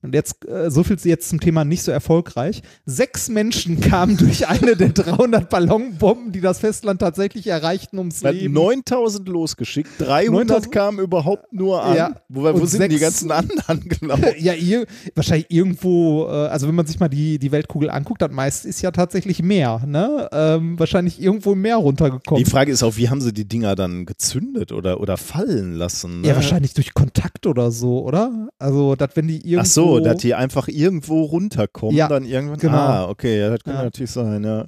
Und 0.04 0.14
jetzt, 0.14 0.48
äh, 0.48 0.70
so 0.70 0.84
viel 0.84 0.98
jetzt 1.04 1.30
zum 1.30 1.40
Thema 1.40 1.66
nicht 1.66 1.82
so 1.84 1.92
erfolgreich. 1.92 2.62
Sechs 2.86 3.30
Menschen 3.30 3.80
kamen 3.82 4.16
durch 4.18 4.48
eine 4.48 4.76
der 4.76 4.90
300 4.90 5.50
Ballonbomben, 5.50 6.32
die 6.32 6.40
das 6.42 6.60
Festland 6.60 7.00
tatsächlich 7.02 7.48
erreichten, 7.48 7.98
ums 7.98 8.22
Man 8.22 8.36
Leben. 8.36 8.54
9000 8.54 9.28
losgeschickt, 9.28 9.90
300 10.00 10.48
9000 10.48 10.72
kamen 10.72 11.00
überhaupt 11.00 11.52
nur 11.52 11.84
an. 11.84 11.96
Ja, 11.98 12.16
Wo, 12.30 12.44
wo 12.44 12.66
sind 12.66 12.84
die 12.92 12.98
sechs- 12.98 13.02
ganzen 13.02 13.32
anderen 13.32 13.90
gelaufen? 13.90 14.26
Ja, 14.38 14.54
ir 14.54 14.86
wahrscheinlich 15.16 15.48
irgendwo, 15.50 16.26
äh, 16.28 16.32
also 16.48 16.68
wenn 16.68 16.76
man 16.76 16.86
sich 16.86 17.00
mal 17.00 17.10
die, 17.10 17.40
die 17.40 17.52
Weltkugel 17.52 17.90
anguckt, 17.90 18.22
das 18.22 18.32
meiste 18.32 18.68
ist 18.68 18.82
ja 18.82 18.92
tatsächlich 18.92 19.42
Meer, 19.42 19.82
ne? 19.86 20.30
Ähm, 20.32 20.78
wahrscheinlich 20.80 21.22
irgendwo 21.22 21.54
im 21.54 21.62
Meer 21.62 21.78
runtergekommen. 21.78 22.44
Die 22.44 22.50
Frage 22.50 22.72
ist 22.72 22.84
auch, 22.84 22.98
wie 22.98 23.10
haben 23.10 23.22
sie 23.22 23.34
die 23.34 23.46
Dinger 23.48 23.76
dann 23.76 24.06
gezündet 24.06 24.72
oder, 24.72 25.00
oder 25.00 25.18
fallen 25.18 25.74
lassen? 25.74 26.22
Ne? 26.22 26.28
ja, 26.30 26.36
wahrscheinlich 26.36 26.74
durch 26.74 26.94
Kontakt 26.94 27.46
oder 27.48 27.72
so, 27.72 28.04
oder? 28.04 28.50
Also, 28.60 28.96
dass 28.96 29.10
wenn 29.16 29.28
die 29.28 29.38
irgendwo. 29.38 29.60
Ach 29.62 29.66
so, 29.66 29.97
dass 30.04 30.18
die 30.18 30.36
einfach 30.36 30.68
irgendwo 30.68 31.24
runterkommen, 31.24 31.96
Ja, 31.96 32.08
dann 32.08 32.26
irgendwann. 32.26 32.58
genau. 32.60 32.78
Ah, 32.78 33.10
okay, 33.10 33.40
ja, 33.40 33.50
das 33.52 33.64
kann 33.64 33.76
Ja. 33.76 33.84
natürlich 33.84 34.12
sein, 34.12 34.44
ja. 34.44 34.66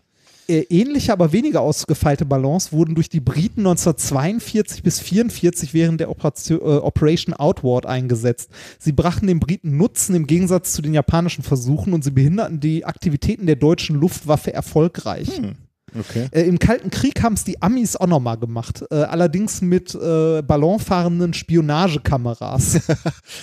Äh, 0.47 0.65
ähnliche, 0.71 1.13
aber 1.13 1.31
weniger 1.31 1.61
ausgefeilte 1.61 2.25
Ballons 2.25 2.73
wurden 2.73 2.95
durch 2.95 3.07
die 3.07 3.19
Briten 3.19 3.61
1942 3.67 4.81
bis 4.81 4.97
1944 4.99 5.73
während 5.75 5.99
der 6.01 6.09
Operation, 6.09 6.59
äh, 6.59 6.63
Operation 6.63 7.35
Outward 7.35 7.85
eingesetzt. 7.85 8.49
Sie 8.79 8.91
brachten 8.91 9.27
den 9.27 9.39
Briten 9.39 9.77
Nutzen 9.77 10.15
im 10.15 10.25
Gegensatz 10.25 10.73
zu 10.73 10.81
den 10.81 10.95
japanischen 10.95 11.43
Versuchen 11.43 11.93
und 11.93 12.03
sie 12.03 12.09
behinderten 12.11 12.59
die 12.59 12.83
Aktivitäten 12.83 13.45
der 13.45 13.57
deutschen 13.57 13.95
Luftwaffe 13.95 14.51
erfolgreich. 14.51 15.37
Hm. 15.37 15.55
Okay. 15.97 16.27
Äh, 16.31 16.41
Im 16.43 16.59
Kalten 16.59 16.89
Krieg 16.89 17.21
haben 17.23 17.33
es 17.33 17.43
die 17.43 17.61
Amis 17.61 17.95
auch 17.95 18.07
nochmal 18.07 18.37
gemacht, 18.37 18.83
äh, 18.91 18.95
allerdings 18.95 19.61
mit 19.61 19.95
äh, 19.95 20.41
ballonfahrenden 20.41 21.33
Spionagekameras. 21.33 22.79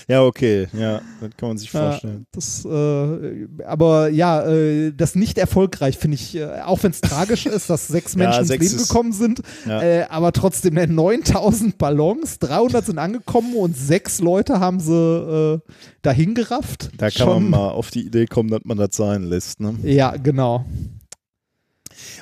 Ja, 0.08 0.22
okay, 0.22 0.68
ja, 0.72 1.00
das 1.20 1.30
kann 1.36 1.48
man 1.50 1.58
sich 1.58 1.72
Ja, 1.72 1.90
vorstellen. 1.90 2.26
das, 2.32 2.64
äh, 2.64 3.46
aber 3.64 4.08
ja, 4.10 4.46
äh, 4.46 4.92
das 4.92 5.14
nicht 5.14 5.38
erfolgreich 5.38 5.96
finde 5.98 6.16
ich, 6.16 6.34
äh, 6.36 6.60
auch 6.64 6.82
wenn 6.82 6.90
es 6.90 7.00
tragisch 7.00 7.46
ist, 7.46 7.70
dass 7.70 7.88
sechs 7.88 8.12
Ja, 8.14 8.18
Menschen 8.18 8.40
ins 8.40 8.48
sechs 8.48 8.72
Leben 8.72 8.82
gekommen 8.86 9.12
sind, 9.12 9.42
Ja. 9.66 10.08
aber 10.10 10.32
trotzdem 10.32 10.74
ne, 10.74 10.86
9000 10.86 11.78
Ballons, 11.78 12.38
300 12.38 12.86
sind 12.86 12.98
angekommen 12.98 13.54
und 13.56 13.76
sechs 13.76 14.20
Leute 14.20 14.60
haben 14.60 14.80
sie 14.80 15.60
dahin 16.02 16.34
gerafft. 16.34 16.90
Da 16.96 17.10
kann 17.10 17.26
Schon, 17.26 17.50
man 17.50 17.60
mal 17.60 17.70
auf 17.70 17.90
die 17.90 18.06
Idee 18.06 18.26
kommen, 18.26 18.50
dass 18.50 18.60
man 18.64 18.76
das 18.76 18.90
sein 18.92 19.24
lässt. 19.24 19.60
Ne? 19.60 19.74
Ja, 19.82 20.16
genau. 20.16 20.64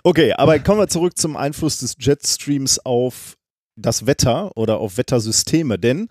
Okay, 0.07 0.34
aber 0.34 0.58
kommen 0.58 0.81
wir 0.81 0.89
zurück 0.89 1.16
zum 1.16 1.34
Einfluss 1.34 1.78
des 1.78 1.97
Jetstreams 1.99 2.78
auf 2.78 3.39
das 3.74 4.07
Wetter 4.07 4.55
oder 4.55 4.78
auf 4.78 4.99
Wettersysteme. 4.99 5.78
Denn 5.78 6.08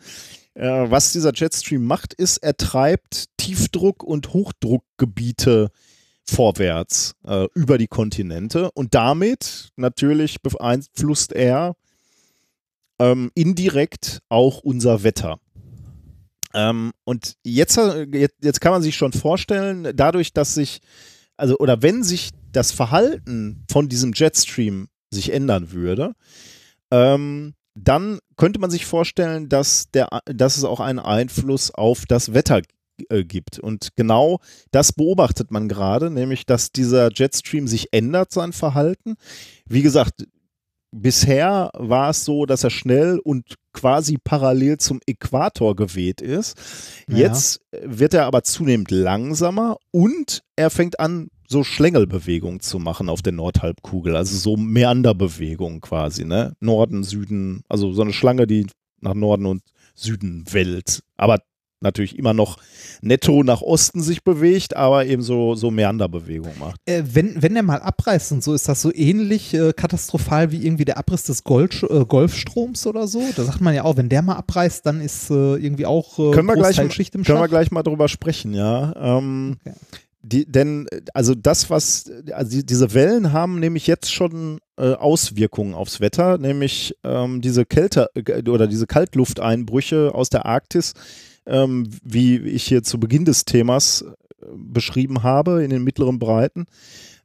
äh, 0.55 0.67
was 0.67 1.11
dieser 1.11 1.31
Jetstream 1.31 1.85
macht, 1.85 2.15
ist, 2.15 2.37
er 2.37 2.57
treibt 2.57 3.25
Tiefdruck- 3.37 4.03
und 4.03 4.33
Hochdruckgebiete 4.33 5.69
vorwärts 6.25 7.13
äh, 7.23 7.47
über 7.53 7.77
die 7.77 7.87
Kontinente 7.87 8.71
und 8.71 8.95
damit 8.95 9.69
natürlich 9.75 10.41
beeinflusst 10.41 11.31
er 11.31 11.75
ähm, 12.97 13.29
indirekt 13.35 14.23
auch 14.27 14.59
unser 14.59 15.03
Wetter. 15.03 15.39
Ähm, 16.55 16.93
und 17.03 17.35
jetzt, 17.43 17.77
äh, 17.77 18.07
jetzt, 18.11 18.37
jetzt 18.41 18.59
kann 18.59 18.71
man 18.71 18.81
sich 18.81 18.95
schon 18.95 19.13
vorstellen, 19.13 19.91
dadurch, 19.95 20.33
dass 20.33 20.55
sich, 20.55 20.81
also 21.43 21.57
oder 21.57 21.81
wenn 21.81 22.03
sich 22.03 22.29
das 22.53 22.71
Verhalten 22.71 23.65
von 23.69 23.89
diesem 23.89 24.13
Jetstream 24.13 24.87
sich 25.13 25.33
ändern 25.33 25.73
würde, 25.73 26.13
ähm, 26.89 27.53
dann 27.75 28.19
könnte 28.37 28.61
man 28.61 28.71
sich 28.71 28.85
vorstellen, 28.85 29.49
dass, 29.49 29.91
der, 29.91 30.07
dass 30.25 30.55
es 30.55 30.63
auch 30.63 30.79
einen 30.79 30.99
Einfluss 30.99 31.69
auf 31.69 32.05
das 32.05 32.33
Wetter 32.33 32.61
äh, 33.09 33.25
gibt. 33.25 33.59
Und 33.59 33.89
genau 33.97 34.39
das 34.71 34.93
beobachtet 34.93 35.51
man 35.51 35.67
gerade, 35.67 36.09
nämlich 36.09 36.45
dass 36.45 36.71
dieser 36.71 37.11
Jetstream 37.13 37.67
sich 37.67 37.89
ändert, 37.91 38.31
sein 38.31 38.53
Verhalten. 38.53 39.15
Wie 39.65 39.81
gesagt, 39.81 40.25
bisher 40.91 41.71
war 41.73 42.11
es 42.11 42.23
so, 42.23 42.45
dass 42.45 42.63
er 42.63 42.69
schnell 42.69 43.19
und 43.19 43.55
quasi 43.73 44.17
parallel 44.23 44.77
zum 44.77 45.01
Äquator 45.07 45.75
geweht 45.75 46.21
ist. 46.21 46.55
Ja. 47.09 47.17
Jetzt 47.17 47.61
wird 47.81 48.13
er 48.13 48.27
aber 48.27 48.43
zunehmend 48.43 48.91
langsamer 48.91 49.77
und 49.91 50.43
er 50.55 50.69
fängt 50.69 50.99
an, 50.99 51.29
so 51.53 51.63
Schlängelbewegungen 51.63 52.59
zu 52.59 52.79
machen 52.79 53.07
auf 53.07 53.21
der 53.21 53.31
Nordhalbkugel, 53.31 54.15
also 54.17 54.35
so 54.35 54.57
Meanderbewegungen 54.57 55.79
quasi, 55.79 56.25
ne? 56.25 56.55
Norden, 56.59 57.03
Süden, 57.03 57.63
also 57.69 57.93
so 57.93 58.01
eine 58.01 58.11
Schlange, 58.11 58.45
die 58.47 58.67
nach 58.99 59.13
Norden 59.13 59.45
und 59.45 59.61
Süden 59.95 60.43
wellt. 60.51 61.03
Aber 61.15 61.39
natürlich 61.83 62.17
immer 62.17 62.33
noch 62.33 62.57
netto 63.01 63.43
nach 63.43 63.61
Osten 63.61 64.01
sich 64.01 64.23
bewegt, 64.23 64.75
aber 64.75 65.05
eben 65.05 65.21
so, 65.21 65.53
so 65.53 65.69
Meanderbewegungen 65.69 66.57
macht. 66.57 66.77
Äh, 66.85 67.03
wenn, 67.11 67.41
wenn 67.41 67.53
der 67.53 67.61
mal 67.61 67.81
abreißt 67.81 68.31
und 68.31 68.43
so, 68.43 68.53
ist 68.53 68.67
das 68.67 68.81
so 68.81 68.91
ähnlich 68.93 69.53
äh, 69.53 69.73
katastrophal 69.73 70.51
wie 70.51 70.65
irgendwie 70.65 70.85
der 70.85 70.97
Abriss 70.97 71.25
des 71.25 71.43
Gold, 71.43 71.83
äh, 71.83 72.05
Golfstroms 72.05 72.87
oder 72.87 73.07
so? 73.07 73.21
Da 73.35 73.43
sagt 73.43 73.61
man 73.61 73.75
ja 73.75 73.83
auch, 73.83 73.97
wenn 73.97 74.09
der 74.09 74.21
mal 74.21 74.35
abreißt, 74.35 74.85
dann 74.85 75.01
ist 75.01 75.29
äh, 75.29 75.33
irgendwie 75.55 75.85
auch 75.85 76.17
äh, 76.17 76.31
können 76.31 76.47
wir 76.47 76.55
gleich, 76.55 76.77
Schicht 76.93 77.13
im 77.15 77.23
können 77.23 77.37
wir 77.37 77.41
Schacht. 77.43 77.49
gleich 77.51 77.71
mal 77.71 77.83
drüber 77.83 78.07
sprechen, 78.07 78.53
ja. 78.53 78.93
Ähm, 78.95 79.57
Okay. 79.65 79.75
Die, 80.23 80.45
denn, 80.45 80.87
also 81.13 81.35
das, 81.35 81.69
was, 81.69 82.09
also 82.31 82.49
die, 82.49 82.65
diese 82.65 82.93
Wellen 82.93 83.33
haben 83.33 83.59
nämlich 83.59 83.87
jetzt 83.87 84.11
schon 84.11 84.59
äh, 84.77 84.93
Auswirkungen 84.93 85.73
aufs 85.73 85.99
Wetter, 85.99 86.37
nämlich 86.37 86.95
ähm, 87.03 87.41
diese 87.41 87.65
Kälte 87.65 88.09
äh, 88.15 88.49
oder 88.49 88.67
diese 88.67 88.87
Kaltlufteinbrüche 88.87 90.15
aus 90.15 90.29
der 90.29 90.45
Arktis, 90.45 90.93
ähm, 91.45 91.89
wie 92.03 92.37
ich 92.37 92.63
hier 92.63 92.83
zu 92.83 92.99
Beginn 92.99 93.25
des 93.25 93.43
Themas 93.43 94.01
äh, 94.01 94.45
beschrieben 94.55 95.23
habe, 95.23 95.61
in 95.61 95.69
den 95.69 95.83
mittleren 95.83 96.19
Breiten. 96.19 96.65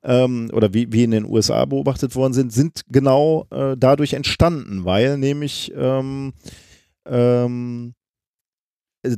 Ähm, 0.02 0.50
oder 0.52 0.74
wie, 0.74 0.92
wie 0.92 1.04
in 1.04 1.12
den 1.12 1.24
USA 1.24 1.64
beobachtet 1.64 2.16
worden 2.16 2.32
sind, 2.32 2.52
sind 2.52 2.82
genau 2.88 3.46
äh, 3.50 3.76
dadurch 3.76 4.12
entstanden, 4.14 4.84
weil 4.84 5.18
nämlich 5.18 5.72
ähm, 5.76 6.32
ähm, 7.06 7.94
äh, 7.94 7.97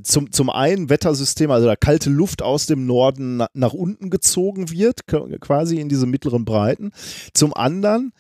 zum, 0.03 0.33
zum 0.33 0.51
einen 0.51 0.91
Wettersystem, 0.91 1.51
also 1.51 1.67
da 1.67 1.77
kalte 1.77 2.11
Luft 2.11 2.43
aus 2.43 2.67
dem 2.67 2.87
Norden 2.87 3.39
na, 3.39 3.49
nach 3.55 3.73
unten 3.73 4.11
gezogen 4.11 4.71
wird, 4.71 5.07
quasi 5.07 5.81
in 5.81 5.89
diese 5.89 6.07
mittleren 6.07 6.45
Breiten. 6.45 6.93
Zum 7.35 7.55
anderen, 7.55 8.13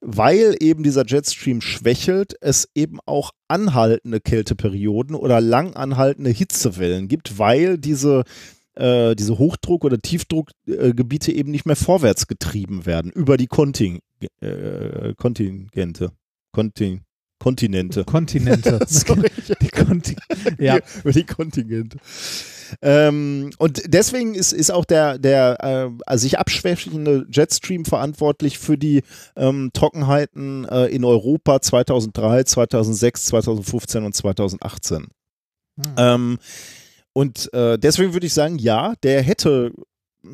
weil 0.00 0.56
eben 0.60 0.82
dieser 0.82 1.04
Jetstream 1.06 1.60
schwächelt, 1.60 2.34
es 2.40 2.68
eben 2.74 2.98
auch 3.06 3.32
anhaltende 3.48 4.20
Kälteperioden 4.20 5.14
oder 5.14 5.40
lang 5.40 5.74
anhaltende 5.74 6.30
Hitzewellen 6.30 7.08
gibt, 7.08 7.38
weil 7.38 7.78
diese 7.78 8.24
äh, 8.74 9.16
diese 9.16 9.38
Hochdruck- 9.38 9.84
oder 9.84 9.98
Tiefdruckgebiete 9.98 11.32
eben 11.32 11.50
nicht 11.50 11.66
mehr 11.66 11.76
vorwärts 11.76 12.28
getrieben 12.28 12.86
werden 12.86 13.10
über 13.10 13.36
die 13.36 13.48
Konting 13.48 14.00
äh, 14.40 15.14
Kontingente. 15.16 16.12
Konting 16.52 17.02
Kontinente. 17.38 18.04
Kontinente. 18.04 18.80
Sorry. 18.88 19.30
Die 19.60 19.68
Konti 19.68 20.16
ja. 20.58 20.78
über 21.02 21.12
die 21.12 21.24
Kontingente. 21.24 21.98
Ähm, 22.82 23.50
und 23.58 23.82
deswegen 23.86 24.34
ist, 24.34 24.52
ist 24.52 24.70
auch 24.70 24.84
der, 24.84 25.18
der 25.18 25.96
äh, 26.06 26.18
sich 26.18 26.38
abschwächende 26.38 27.26
Jetstream 27.30 27.84
verantwortlich 27.84 28.58
für 28.58 28.76
die 28.76 29.02
ähm, 29.36 29.70
Trockenheiten 29.72 30.66
äh, 30.66 30.86
in 30.86 31.04
Europa 31.04 31.60
2003, 31.60 32.44
2006, 32.44 33.26
2015 33.26 34.04
und 34.04 34.14
2018. 34.14 35.06
Ähm, 35.96 36.38
und 37.12 37.52
äh, 37.52 37.78
deswegen 37.78 38.12
würde 38.12 38.26
ich 38.26 38.34
sagen, 38.34 38.58
ja, 38.58 38.94
der 39.02 39.22
hätte 39.22 39.72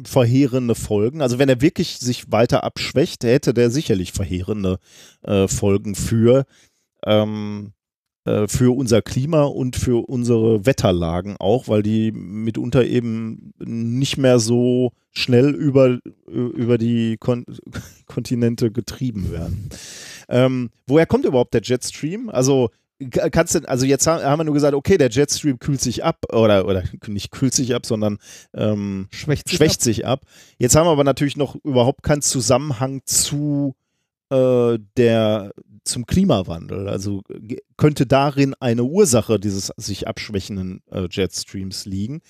verheerende 0.04 0.74
Folgen. 0.74 1.22
Also 1.22 1.38
wenn 1.38 1.48
er 1.48 1.60
wirklich 1.60 1.98
sich 1.98 2.32
weiter 2.32 2.64
abschwächt, 2.64 3.24
hätte 3.24 3.54
der 3.54 3.70
sicherlich 3.70 4.12
verheerende 4.12 4.78
äh, 5.22 5.46
Folgen 5.46 5.94
für 5.94 6.46
ähm, 7.04 7.72
äh, 8.24 8.48
für 8.48 8.74
unser 8.74 9.02
Klima 9.02 9.42
und 9.42 9.76
für 9.76 10.08
unsere 10.08 10.64
Wetterlagen 10.64 11.36
auch, 11.38 11.68
weil 11.68 11.82
die 11.82 12.10
mitunter 12.10 12.84
eben 12.84 13.52
nicht 13.58 14.16
mehr 14.16 14.38
so 14.38 14.92
schnell 15.10 15.50
über, 15.54 15.98
über 16.26 16.78
die 16.78 17.16
Kon 17.18 17.44
Kontinente 18.06 18.70
getrieben 18.70 19.30
werden. 19.30 19.68
Ähm, 20.28 20.70
woher 20.86 21.06
kommt 21.06 21.26
überhaupt 21.26 21.54
der 21.54 21.62
Jetstream? 21.62 22.30
Also 22.30 22.70
kannst 23.10 23.54
du, 23.54 23.68
also 23.68 23.86
jetzt 23.86 24.06
haben, 24.06 24.38
wir 24.38 24.44
nur 24.44 24.54
gesagt, 24.54 24.74
okay, 24.74 24.96
der 24.96 25.10
Jetstream 25.10 25.58
kühlt 25.58 25.80
sich 25.80 26.04
ab 26.04 26.24
oder, 26.32 26.66
oder 26.66 26.82
nicht 27.06 27.30
kühlt 27.30 27.54
sich 27.54 27.74
ab, 27.74 27.86
sondern 27.86 28.18
ähm, 28.54 29.08
Schwächt 29.10 29.48
sich 29.48 29.58
schwächt 29.58 29.82
sich 29.82 30.06
ab. 30.06 30.22
Jetzt 30.58 30.76
haben 30.76 30.86
wir 30.86 30.92
aber 30.92 31.04
natürlich 31.04 31.36
noch 31.36 31.56
überhaupt 31.64 32.02
keinen 32.02 32.22
Zusammenhang 32.22 33.02
zu 33.04 33.74
äh, 34.30 34.78
der 34.96 35.52
zum 35.84 36.06
Klimawandel. 36.06 36.88
Also 36.88 37.22
könnte 37.76 38.06
darin 38.06 38.54
eine 38.60 38.84
Ursache 38.84 39.38
dieses 39.38 39.72
sich 39.76 40.08
abschwächenden 40.08 40.82
äh, 40.90 41.06
Jetstreams 41.10 41.84
liegen. 41.86 42.22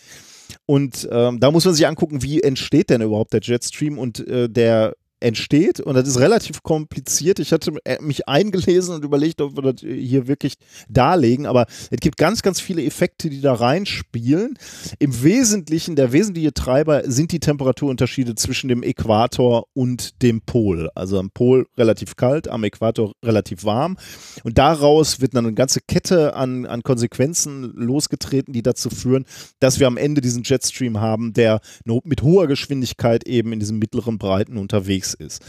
Und 0.66 1.08
ähm, 1.10 1.40
da 1.40 1.50
muss 1.50 1.64
man 1.64 1.74
sich 1.74 1.86
angucken, 1.86 2.22
wie 2.22 2.42
entsteht 2.42 2.90
denn 2.90 3.00
überhaupt 3.00 3.32
der 3.32 3.40
Jetstream 3.40 3.98
und 3.98 4.26
äh, 4.26 4.48
der 4.48 4.94
entsteht 5.24 5.80
und 5.80 5.94
das 5.94 6.06
ist 6.06 6.20
relativ 6.20 6.62
kompliziert. 6.62 7.38
Ich 7.38 7.52
hatte 7.52 7.72
äh, 7.84 8.00
mich 8.00 8.28
eingelesen 8.28 8.94
und 8.94 9.04
überlegt, 9.04 9.40
ob 9.40 9.56
wir 9.56 9.72
das 9.72 9.80
hier 9.80 10.28
wirklich 10.28 10.54
darlegen, 10.88 11.46
aber 11.46 11.66
es 11.90 11.98
gibt 12.00 12.18
ganz, 12.18 12.42
ganz 12.42 12.60
viele 12.60 12.84
Effekte, 12.84 13.30
die 13.30 13.40
da 13.40 13.54
reinspielen. 13.54 14.58
Im 14.98 15.22
Wesentlichen, 15.22 15.96
der 15.96 16.12
wesentliche 16.12 16.52
Treiber 16.52 17.10
sind 17.10 17.32
die 17.32 17.40
Temperaturunterschiede 17.40 18.34
zwischen 18.34 18.68
dem 18.68 18.82
Äquator 18.82 19.66
und 19.72 20.20
dem 20.22 20.42
Pol. 20.42 20.90
Also 20.94 21.18
am 21.18 21.30
Pol 21.30 21.66
relativ 21.78 22.16
kalt, 22.16 22.48
am 22.48 22.62
Äquator 22.62 23.12
relativ 23.24 23.64
warm. 23.64 23.96
Und 24.42 24.58
daraus 24.58 25.22
wird 25.22 25.34
dann 25.34 25.46
eine 25.46 25.54
ganze 25.54 25.80
Kette 25.80 26.34
an, 26.34 26.66
an 26.66 26.82
Konsequenzen 26.82 27.72
losgetreten, 27.74 28.52
die 28.52 28.62
dazu 28.62 28.90
führen, 28.90 29.24
dass 29.58 29.80
wir 29.80 29.86
am 29.86 29.96
Ende 29.96 30.20
diesen 30.20 30.42
Jetstream 30.42 31.00
haben, 31.00 31.32
der 31.32 31.60
mit 32.04 32.22
hoher 32.22 32.46
Geschwindigkeit 32.46 33.26
eben 33.26 33.52
in 33.52 33.60
diesen 33.60 33.78
mittleren 33.78 34.18
Breiten 34.18 34.58
unterwegs 34.58 35.13
ist. 35.14 35.42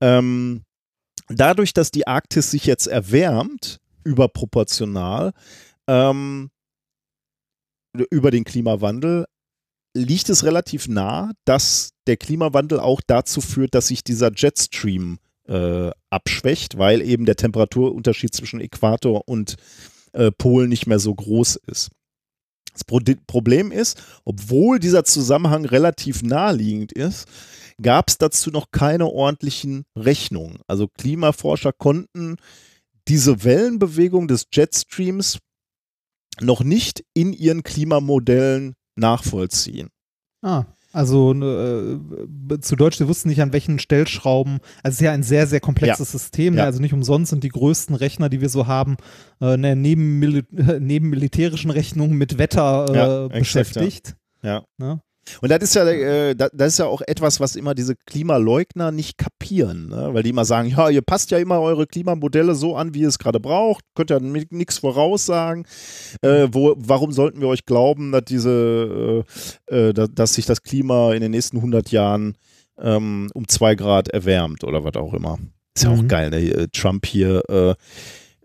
Ähm, 0.00 0.62
dadurch, 1.28 1.72
dass 1.72 1.90
die 1.90 2.06
Arktis 2.06 2.50
sich 2.50 2.64
jetzt 2.66 2.86
erwärmt, 2.86 3.78
überproportional, 4.04 5.32
ähm, 5.86 6.50
über 8.10 8.30
den 8.30 8.44
Klimawandel, 8.44 9.26
liegt 9.94 10.28
es 10.28 10.44
relativ 10.44 10.88
nah, 10.88 11.32
dass 11.44 11.90
der 12.06 12.16
Klimawandel 12.16 12.78
auch 12.78 13.00
dazu 13.04 13.40
führt, 13.40 13.74
dass 13.74 13.88
sich 13.88 14.04
dieser 14.04 14.30
Jetstream 14.34 15.18
äh, 15.48 15.90
abschwächt, 16.10 16.78
weil 16.78 17.02
eben 17.02 17.24
der 17.26 17.36
Temperaturunterschied 17.36 18.32
zwischen 18.32 18.60
Äquator 18.60 19.26
und 19.26 19.56
äh, 20.12 20.30
Pol 20.30 20.68
nicht 20.68 20.86
mehr 20.86 21.00
so 21.00 21.14
groß 21.14 21.56
ist. 21.66 21.90
Das 22.72 22.84
Pro 22.84 23.00
Problem 23.26 23.72
ist, 23.72 24.00
obwohl 24.24 24.78
dieser 24.78 25.04
Zusammenhang 25.04 25.64
relativ 25.64 26.22
naheliegend 26.22 26.92
ist, 26.92 27.26
gab 27.82 28.08
es 28.08 28.18
dazu 28.18 28.50
noch 28.50 28.70
keine 28.70 29.06
ordentlichen 29.06 29.84
Rechnungen. 29.96 30.60
Also 30.66 30.88
Klimaforscher 30.88 31.72
konnten 31.72 32.36
diese 33.08 33.44
Wellenbewegung 33.44 34.28
des 34.28 34.46
Jetstreams 34.52 35.38
noch 36.40 36.62
nicht 36.62 37.04
in 37.14 37.32
ihren 37.32 37.62
Klimamodellen 37.62 38.74
nachvollziehen. 38.96 39.88
Ah, 40.42 40.64
also 40.92 41.32
äh, 41.32 42.60
zu 42.60 42.76
Deutsch, 42.76 42.98
wir 42.98 43.08
wussten 43.08 43.28
nicht, 43.28 43.40
an 43.40 43.52
welchen 43.52 43.78
Stellschrauben. 43.78 44.58
Also 44.82 44.94
es 44.94 44.94
ist 44.94 45.00
ja 45.00 45.12
ein 45.12 45.22
sehr, 45.22 45.46
sehr 45.46 45.60
komplexes 45.60 46.10
System. 46.10 46.54
Ja. 46.54 46.62
Ne? 46.62 46.66
Also 46.66 46.80
nicht 46.80 46.92
umsonst 46.92 47.30
sind 47.30 47.44
die 47.44 47.48
größten 47.48 47.94
Rechner, 47.94 48.28
die 48.28 48.40
wir 48.40 48.48
so 48.48 48.66
haben, 48.66 48.96
äh, 49.40 49.56
ne, 49.56 49.76
neben, 49.76 50.18
Mil 50.18 50.44
neben 50.50 51.10
militärischen 51.10 51.70
Rechnungen 51.70 52.18
mit 52.18 52.38
Wetter 52.38 52.86
äh, 52.88 52.96
Ja, 52.96 53.24
exakt, 53.26 53.38
beschäftigt. 53.38 54.16
Ja. 54.42 54.64
Und 55.40 55.50
das 55.50 55.58
ist 55.62 55.74
ja, 55.74 55.86
äh, 55.86 56.34
da- 56.34 56.48
das 56.52 56.72
ist 56.74 56.78
ja 56.78 56.86
auch 56.86 57.02
etwas, 57.06 57.40
was 57.40 57.56
immer 57.56 57.74
diese 57.74 57.94
Klimaleugner 58.06 58.90
nicht 58.92 59.18
kapieren, 59.18 59.88
ne? 59.88 60.10
weil 60.12 60.22
die 60.22 60.30
immer 60.30 60.44
sagen, 60.44 60.68
ja, 60.68 60.88
ihr 60.88 61.02
passt 61.02 61.30
ja 61.30 61.38
immer 61.38 61.60
eure 61.60 61.86
Klimamodelle 61.86 62.54
so 62.54 62.76
an, 62.76 62.94
wie 62.94 63.00
ihr 63.00 63.08
es 63.08 63.18
gerade 63.18 63.40
braucht, 63.40 63.84
könnt 63.94 64.10
ja 64.10 64.18
nichts 64.20 64.78
voraussagen. 64.78 65.66
Äh, 66.22 66.48
wo, 66.52 66.74
warum 66.78 67.12
sollten 67.12 67.40
wir 67.40 67.48
euch 67.48 67.66
glauben, 67.66 68.12
dass 68.12 68.24
diese, 68.24 69.24
äh, 69.68 69.74
äh, 69.88 69.92
dass, 69.92 70.08
dass 70.14 70.34
sich 70.34 70.46
das 70.46 70.62
Klima 70.62 71.12
in 71.14 71.20
den 71.20 71.30
nächsten 71.30 71.58
100 71.58 71.90
Jahren 71.90 72.36
ähm, 72.78 73.28
um 73.34 73.46
zwei 73.48 73.74
Grad 73.74 74.08
erwärmt 74.08 74.64
oder 74.64 74.84
was 74.84 74.94
auch 74.96 75.12
immer? 75.14 75.38
Ist 75.74 75.84
ja 75.84 75.90
auch 75.90 75.96
Mhm. 76.02 76.08
geil, 76.08 76.30
ne? 76.30 76.38
Äh, 76.40 76.68
Trump 76.72 77.06
hier, 77.06 77.42
äh, 77.48 77.74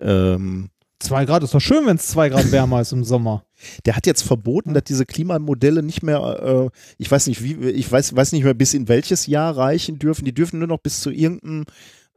ähm, 0.02 0.70
Zwei 1.00 1.26
Grad 1.26 1.44
ist 1.44 1.54
doch 1.54 1.60
schön, 1.60 1.86
wenn 1.86 1.98
es 1.98 2.08
zwei 2.08 2.30
Grad 2.30 2.52
wärmer 2.52 2.80
ist 2.82 2.94
im 2.94 3.04
Sommer. 3.04 3.44
Der 3.86 3.96
hat 3.96 4.06
jetzt 4.06 4.24
verboten, 4.24 4.74
dass 4.74 4.84
diese 4.84 5.06
Klimamodelle 5.06 5.84
nicht 5.84 6.04
mehr, 6.04 6.70
äh, 6.72 6.78
ich 6.98 7.10
weiß 7.10 7.28
nicht 7.28 7.44
wie, 7.44 7.70
ich 7.70 7.92
weiß, 7.92 8.16
weiß 8.16 8.32
nicht 8.32 8.44
mehr 8.44 8.54
bis 8.54 8.74
in 8.74 8.88
welches 8.88 9.28
Jahr 9.28 9.56
reichen 9.56 10.00
dürfen. 10.00 10.26
Die 10.26 10.34
dürfen 10.34 10.60
nur 10.60 10.68
noch 10.68 10.80
bis 10.80 11.02
zu 11.02 11.12
irgendeinem 11.12 11.66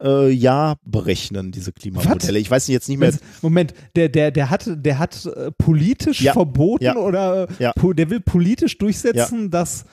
äh, 0.01 0.29
Jahr 0.29 0.77
berechnen, 0.83 1.51
diese 1.51 1.71
Klimamodelle. 1.71 2.39
Ich 2.39 2.49
weiß 2.49 2.67
jetzt 2.67 2.89
nicht 2.89 2.99
mehr. 2.99 3.13
Moment, 3.41 3.73
der, 3.95 4.09
der, 4.09 4.31
der 4.31 4.49
hat, 4.49 4.65
der 4.67 4.99
hat 4.99 5.25
äh, 5.25 5.51
politisch 5.57 6.21
Ja, 6.21 6.33
verboten 6.33 6.83
ja, 6.83 6.95
oder 6.95 7.49
äh, 7.49 7.63
ja. 7.63 7.73
der 7.75 8.09
will 8.09 8.19
politisch 8.19 8.77
durchsetzen, 8.77 9.51
dass 9.51 9.85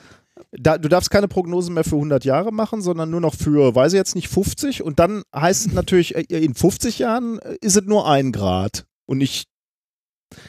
da, 0.51 0.77
du 0.77 0.87
darfst 0.87 1.09
keine 1.09 1.27
Prognosen 1.27 1.73
mehr 1.73 1.83
für 1.83 1.95
100 1.95 2.25
Jahre 2.25 2.51
machen, 2.51 2.81
sondern 2.81 3.09
nur 3.09 3.21
noch 3.21 3.35
für, 3.35 3.75
weiß 3.75 3.93
ich 3.93 3.97
jetzt 3.97 4.15
nicht, 4.15 4.27
50. 4.27 4.83
Und 4.83 4.99
dann 4.99 5.23
heißt 5.35 5.67
es 5.67 5.73
natürlich, 5.73 6.15
äh, 6.15 6.21
in 6.21 6.53
50 6.53 6.99
Jahren 6.99 7.39
äh, 7.39 7.57
ist 7.61 7.75
es 7.75 7.83
nur 7.83 8.09
ein 8.09 8.31
Grad 8.31 8.85
und 9.05 9.17
nicht 9.17 9.49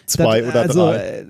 zwei 0.06 0.40
Das- 0.42 0.50
oder 0.50 0.60
also, 0.62 0.86
drei. 0.86 0.96
äh, 0.96 1.24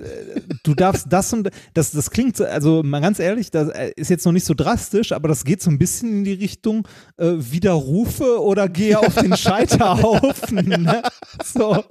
Du 0.65 0.75
darfst 0.75 1.07
das 1.11 1.33
und 1.33 1.51
das, 1.75 1.91
das 1.93 2.11
klingt, 2.11 2.37
so- 2.37 2.45
also 2.45 2.83
mal 2.83 3.01
ganz 3.01 3.19
ehrlich, 3.19 3.51
das 3.51 3.69
äh, 3.69 3.93
ist 3.97 4.11
jetzt 4.11 4.25
noch 4.27 4.33
nicht 4.33 4.45
so 4.45 4.55
drastisch, 4.55 5.13
aber 5.13 5.29
das 5.29 5.45
geht 5.45 5.63
so 5.63 5.71
ein 5.71 5.79
bisschen 5.79 6.11
in 6.11 6.25
die 6.25 6.33
Richtung 6.35 6.87
äh, 7.17 7.33
Widerrufe 7.37 8.43
oder 8.43 8.69
gehe 8.69 8.99
auf 8.99 9.15
den 9.15 9.37
Scheiterhaufen. 9.37 10.67
ne? 10.83 11.03
so, 11.45 11.85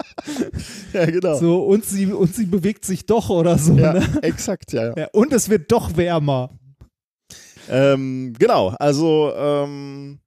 Ja, 0.94 1.06
genau. 1.06 1.38
so 1.38 1.64
und 1.64 1.86
sie 1.86 2.08
und 2.08 2.36
sie 2.36 2.45
bewegt 2.45 2.86
sich 2.86 3.06
doch 3.06 3.30
oder 3.30 3.58
so. 3.58 3.74
ja, 3.77 3.94
Ne? 3.94 4.06
exakt, 4.22 4.74
ja. 4.74 4.88
ja. 4.90 4.94
Ja, 4.98 5.08
und 5.14 5.34
es 5.34 5.50
wird 5.50 5.72
doch 5.72 5.95
wärmer. 5.98 6.50
Ähm, 7.69 8.34
genau, 8.40 8.69
also 8.80 9.34
ähm, 9.36 10.19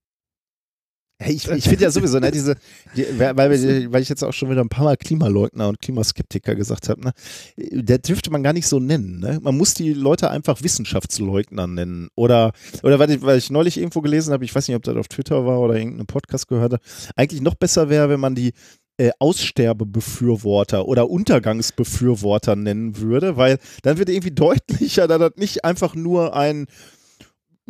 ich, 1.27 1.49
ich 1.49 1.65
finde 1.65 1.85
ja 1.85 1.91
sowieso, 1.91 2.19
ne, 2.19 2.31
diese, 2.31 2.57
die, 2.97 3.07
weil, 3.19 3.37
weil 3.37 4.03
ich 4.03 4.09
jetzt 4.09 4.25
auch 4.25 4.33
schon 4.33 4.51
wieder 4.51 4.63
ein 4.63 4.69
paar 4.69 4.85
Mal 4.85 4.97
Klimaleugner 4.97 5.69
und 5.69 5.81
Klimaskeptiker 5.81 6.55
gesagt 6.55 6.89
habe, 6.89 7.01
ne, 7.01 7.13
der 7.57 7.99
dürfte 7.99 8.31
man 8.31 8.43
gar 8.43 8.53
nicht 8.53 8.67
so 8.67 8.81
nennen. 8.81 9.21
Ne? 9.21 9.39
Man 9.43 9.57
muss 9.57 9.75
die 9.75 9.93
Leute 9.93 10.31
einfach 10.31 10.63
Wissenschaftsleugner 10.63 11.67
nennen. 11.67 12.09
Oder, 12.15 12.53
oder 12.83 12.99
weil, 12.99 13.11
ich, 13.11 13.23
weil 13.23 13.39
ich 13.39 13.51
neulich 13.51 13.77
irgendwo 13.77 14.01
gelesen 14.01 14.33
habe, 14.33 14.45
ich 14.45 14.55
weiß 14.55 14.69
nicht, 14.69 14.77
ob 14.77 14.83
das 14.83 14.97
auf 14.97 15.09
Twitter 15.09 15.45
war 15.45 15.61
oder 15.61 15.75
irgendeinen 15.75 16.07
Podcast 16.07 16.49
gehört 16.49 16.73
habe, 16.73 16.83
eigentlich 17.17 17.43
noch 17.43 17.55
besser 17.55 17.91
wäre, 17.91 18.09
wenn 18.09 18.21
man 18.21 18.35
die 18.35 18.53
äh, 18.97 19.11
Aussterbebefürworter 19.19 20.87
oder 20.87 21.11
Untergangsbefürworter 21.11 22.57
nennen 22.57 22.99
würde, 22.99 23.37
weil 23.37 23.59
dann 23.83 23.99
wird 23.99 24.09
irgendwie 24.09 24.31
deutlicher, 24.31 25.09
dass 25.09 25.19
das 25.19 25.33
nicht 25.37 25.65
einfach 25.65 25.95
nur 25.95 26.37
ein 26.37 26.67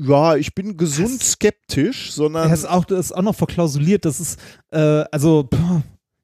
ja, 0.03 0.37
ich 0.37 0.55
bin 0.55 0.77
gesund 0.77 1.23
skeptisch, 1.23 2.13
sondern 2.13 2.51
Das 2.51 2.61
ist 2.61 2.67
auch, 2.67 2.85
das 2.85 3.07
ist 3.07 3.13
auch 3.13 3.23
noch 3.23 3.35
verklausuliert. 3.35 4.05
Das 4.05 4.21
ist, 4.21 4.39
äh, 4.71 5.05
also, 5.11 5.49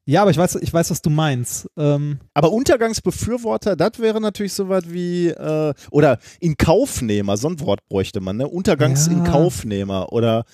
ja, 0.05 0.21
aber 0.21 0.31
ich 0.31 0.37
weiß, 0.37 0.55
ich 0.55 0.73
weiß, 0.73 0.89
was 0.89 1.01
du 1.01 1.09
meinst. 1.09 1.69
Ähm, 1.77 2.19
aber 2.33 2.51
Untergangsbefürworter, 2.51 3.75
das 3.75 3.99
wäre 3.99 4.21
natürlich 4.21 4.53
so 4.53 4.69
was 4.69 4.91
wie 4.91 5.27
äh, 5.27 5.73
oder 5.91 6.17
Inkaufnehmer, 6.39 7.37
so 7.37 7.49
ein 7.49 7.59
Wort 7.59 7.85
bräuchte 7.87 8.21
man, 8.21 8.37
ne? 8.37 8.47
Untergangsinkaufnehmer 8.47 10.11
oder 10.11 10.45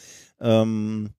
ähm, 0.41 1.11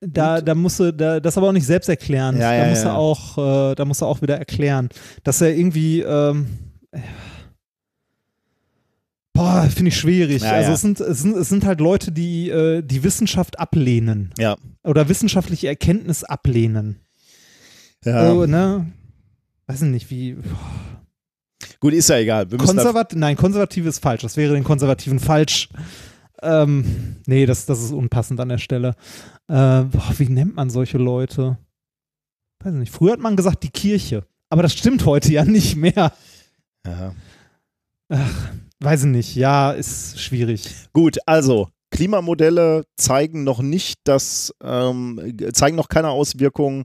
da, 0.00 0.40
da 0.40 0.54
musst 0.54 0.78
du, 0.78 0.92
da, 0.92 1.20
das 1.20 1.36
aber 1.36 1.48
auch 1.48 1.52
nicht 1.52 1.66
selbst 1.66 1.88
erklären. 1.88 2.36
Ja, 2.36 2.50
da 2.50 2.56
ja, 2.56 2.68
musst 2.68 2.84
ja. 2.84 2.90
du 2.90 2.96
auch, 2.96 3.70
äh, 3.70 3.74
da 3.74 3.84
musst 3.84 4.00
du 4.00 4.06
auch 4.06 4.22
wieder 4.22 4.36
erklären, 4.36 4.88
dass 5.24 5.40
er 5.40 5.56
irgendwie, 5.56 6.00
ähm, 6.02 6.46
boah, 9.38 9.62
finde 9.70 9.88
ich 9.90 9.96
schwierig. 9.96 10.42
Ja, 10.42 10.52
also 10.52 10.68
ja. 10.68 10.74
Es, 10.74 10.80
sind, 10.80 11.00
es 11.00 11.20
sind, 11.20 11.36
es 11.36 11.48
sind 11.48 11.64
halt 11.64 11.80
Leute, 11.80 12.12
die 12.12 12.50
äh, 12.50 12.82
die 12.82 13.04
Wissenschaft 13.04 13.58
ablehnen 13.58 14.32
ja. 14.38 14.56
oder 14.82 15.08
wissenschaftliche 15.08 15.68
Erkenntnis 15.68 16.24
ablehnen. 16.24 17.00
ja. 18.04 18.28
So, 18.28 18.46
ne? 18.46 18.90
Weiß 19.66 19.82
ich 19.82 19.88
nicht, 19.88 20.10
wie 20.10 20.36
Gut, 21.80 21.92
ist 21.92 22.08
ja 22.08 22.16
egal. 22.16 22.50
Wir 22.50 22.58
Konservat 22.58 23.14
Nein, 23.14 23.36
konservativ 23.36 23.86
ist 23.86 24.00
falsch. 24.00 24.22
Das 24.22 24.36
wäre 24.36 24.54
den 24.54 24.64
Konservativen 24.64 25.20
falsch. 25.20 25.68
Ähm, 26.42 27.16
nee, 27.26 27.46
das, 27.46 27.66
das 27.66 27.82
ist 27.82 27.92
unpassend 27.92 28.40
an 28.40 28.48
der 28.48 28.58
Stelle. 28.58 28.96
Äh, 29.48 29.82
boah, 29.82 30.14
wie 30.16 30.28
nennt 30.28 30.56
man 30.56 30.70
solche 30.70 30.98
Leute? 30.98 31.58
Weiß 32.60 32.72
ich 32.72 32.78
nicht. 32.80 32.92
Früher 32.92 33.12
hat 33.12 33.20
man 33.20 33.36
gesagt, 33.36 33.62
die 33.62 33.70
Kirche. 33.70 34.24
Aber 34.48 34.62
das 34.62 34.72
stimmt 34.72 35.04
heute 35.04 35.30
ja 35.32 35.44
nicht 35.44 35.76
mehr. 35.76 36.12
ja. 36.86 37.12
Weiß 38.80 39.04
ich 39.04 39.10
nicht. 39.10 39.34
Ja, 39.34 39.72
ist 39.72 40.20
schwierig. 40.20 40.68
Gut, 40.92 41.18
also 41.26 41.68
Klimamodelle 41.90 42.84
zeigen 42.96 43.44
noch 43.44 43.60
nicht, 43.60 43.98
dass 44.04 44.54
ähm, 44.62 45.36
zeigen 45.52 45.76
noch 45.76 45.88
keine 45.88 46.10
Auswirkungen 46.10 46.84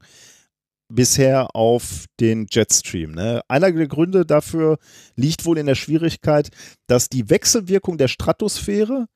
bisher 0.87 1.55
auf 1.55 2.05
den 2.19 2.47
Jetstream. 2.49 3.11
Ne? 3.11 3.41
Einer 3.47 3.71
der 3.71 3.87
Gründe 3.87 4.25
dafür 4.25 4.77
liegt 5.15 5.45
wohl 5.45 5.57
in 5.57 5.65
der 5.65 5.75
Schwierigkeit, 5.75 6.49
dass 6.87 7.09
die 7.09 7.29
Wechselwirkung 7.29 7.97
der 7.97 8.07
Stratosphäre, 8.07 9.07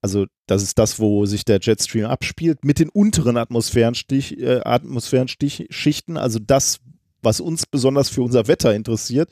also 0.00 0.26
das 0.46 0.62
ist 0.62 0.78
das, 0.78 1.00
wo 1.00 1.26
sich 1.26 1.44
der 1.44 1.58
Jetstream 1.60 2.06
abspielt, 2.06 2.64
mit 2.64 2.78
den 2.78 2.88
unteren 2.88 3.36
Atmosphärenstich, 3.36 4.38
äh, 4.38 4.60
Atmosphärenschichten, 4.64 6.16
also 6.16 6.38
das, 6.38 6.80
was 7.22 7.40
uns 7.40 7.66
besonders 7.66 8.08
für 8.08 8.22
unser 8.22 8.46
Wetter 8.46 8.74
interessiert, 8.74 9.30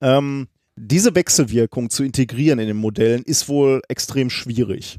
ähm, 0.00 0.48
diese 0.76 1.14
Wechselwirkung 1.14 1.90
zu 1.90 2.04
integrieren 2.04 2.58
in 2.58 2.66
den 2.68 2.76
Modellen 2.76 3.22
ist 3.22 3.48
wohl 3.48 3.80
extrem 3.88 4.30
schwierig. 4.30 4.98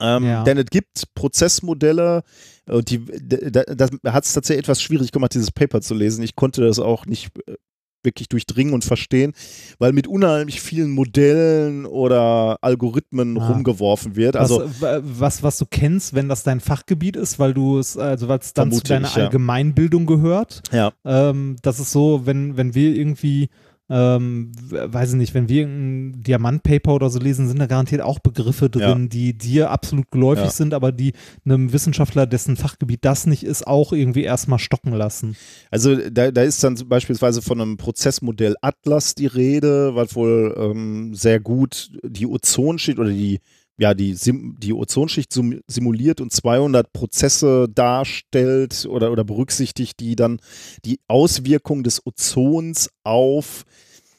Ähm, 0.00 0.24
Ja. 0.24 0.44
Denn 0.44 0.58
es 0.58 0.66
gibt 0.66 1.04
Prozessmodelle, 1.14 2.22
und 2.68 2.90
die, 2.90 3.04
da, 3.50 3.62
das 3.62 3.90
hat 4.06 4.24
es 4.24 4.32
tatsächlich 4.32 4.64
etwas 4.64 4.82
schwierig 4.82 5.12
gemacht, 5.12 5.34
dieses 5.34 5.52
Paper 5.52 5.80
zu 5.80 5.94
lesen. 5.94 6.22
Ich 6.24 6.34
konnte 6.36 6.62
das 6.66 6.78
auch 6.80 7.06
nicht 7.06 7.30
äh, 7.46 7.54
wirklich 8.02 8.28
durchdringen 8.28 8.72
und 8.74 8.84
verstehen, 8.84 9.32
weil 9.78 9.92
mit 9.92 10.06
unheimlich 10.06 10.60
vielen 10.60 10.90
Modellen 10.90 11.86
oder 11.86 12.58
Algorithmen 12.60 13.38
Ah. 13.38 13.48
rumgeworfen 13.48 14.14
wird. 14.16 14.36
Also 14.36 14.64
was, 14.64 14.80
wa- 14.80 15.00
was, 15.02 15.42
was 15.42 15.58
du 15.58 15.64
kennst, 15.68 16.14
wenn 16.14 16.28
das 16.28 16.42
dein 16.44 16.60
Fachgebiet 16.60 17.16
ist, 17.16 17.38
weil 17.38 17.54
du 17.54 17.78
es, 17.78 17.96
also 17.96 18.28
weil 18.28 18.38
es 18.40 18.52
dann 18.52 18.70
zu 18.72 18.82
deiner 18.82 19.08
ich, 19.08 19.16
ja. 19.16 19.24
Allgemeinbildung 19.24 20.06
gehört. 20.06 20.62
ja, 20.72 20.92
Ähm, 21.04 21.56
das 21.62 21.80
ist 21.80 21.90
so, 21.92 22.26
wenn, 22.26 22.56
wenn 22.56 22.74
wir 22.74 22.94
irgendwie, 22.94 23.48
ähm, 23.88 24.50
weiß 24.70 25.10
ich 25.10 25.16
nicht, 25.16 25.34
wenn 25.34 25.48
wir 25.48 25.64
ein 25.66 26.22
Diamantpaper 26.22 26.94
oder 26.94 27.08
so 27.08 27.20
lesen, 27.20 27.46
sind 27.46 27.60
da 27.60 27.66
garantiert 27.66 28.00
auch 28.00 28.18
Begriffe 28.18 28.68
drin, 28.68 29.08
die 29.08 29.32
dir 29.38 29.70
absolut 29.70 30.10
geläufig 30.10 30.44
Ja. 30.44 30.50
sind, 30.50 30.74
aber 30.74 30.90
die 30.90 31.12
einem 31.44 31.72
Wissenschaftler, 31.72 32.26
dessen 32.26 32.56
Fachgebiet 32.56 33.04
das 33.04 33.26
nicht 33.26 33.44
ist, 33.44 33.66
auch 33.66 33.92
irgendwie 33.92 34.24
erstmal 34.24 34.58
stocken 34.58 34.92
lassen. 34.92 35.36
Also 35.70 35.96
da, 36.10 36.30
da 36.32 36.42
ist 36.42 36.64
dann 36.64 36.76
beispielsweise 36.88 37.42
von 37.42 37.60
einem 37.60 37.76
Prozessmodell 37.76 38.56
Atlas 38.60 39.14
die 39.14 39.26
Rede, 39.26 39.94
was 39.94 40.16
wohl 40.16 40.54
ähm, 40.58 41.14
sehr 41.14 41.38
gut 41.38 41.90
die 42.02 42.26
Ozonschicht 42.26 42.98
oder 42.98 43.10
die 43.10 43.40
ja, 43.78 43.94
die, 43.94 44.14
Sim, 44.14 44.56
die 44.58 44.72
Ozonschicht 44.72 45.32
sim- 45.32 45.60
simuliert 45.66 46.20
und 46.20 46.32
200 46.32 46.92
Prozesse 46.92 47.68
darstellt 47.68 48.86
oder, 48.88 49.12
oder 49.12 49.24
berücksichtigt, 49.24 50.00
die 50.00 50.16
dann 50.16 50.40
die 50.84 51.00
Auswirkung 51.08 51.82
des 51.82 52.04
Ozons 52.06 52.88
auf 53.04 53.64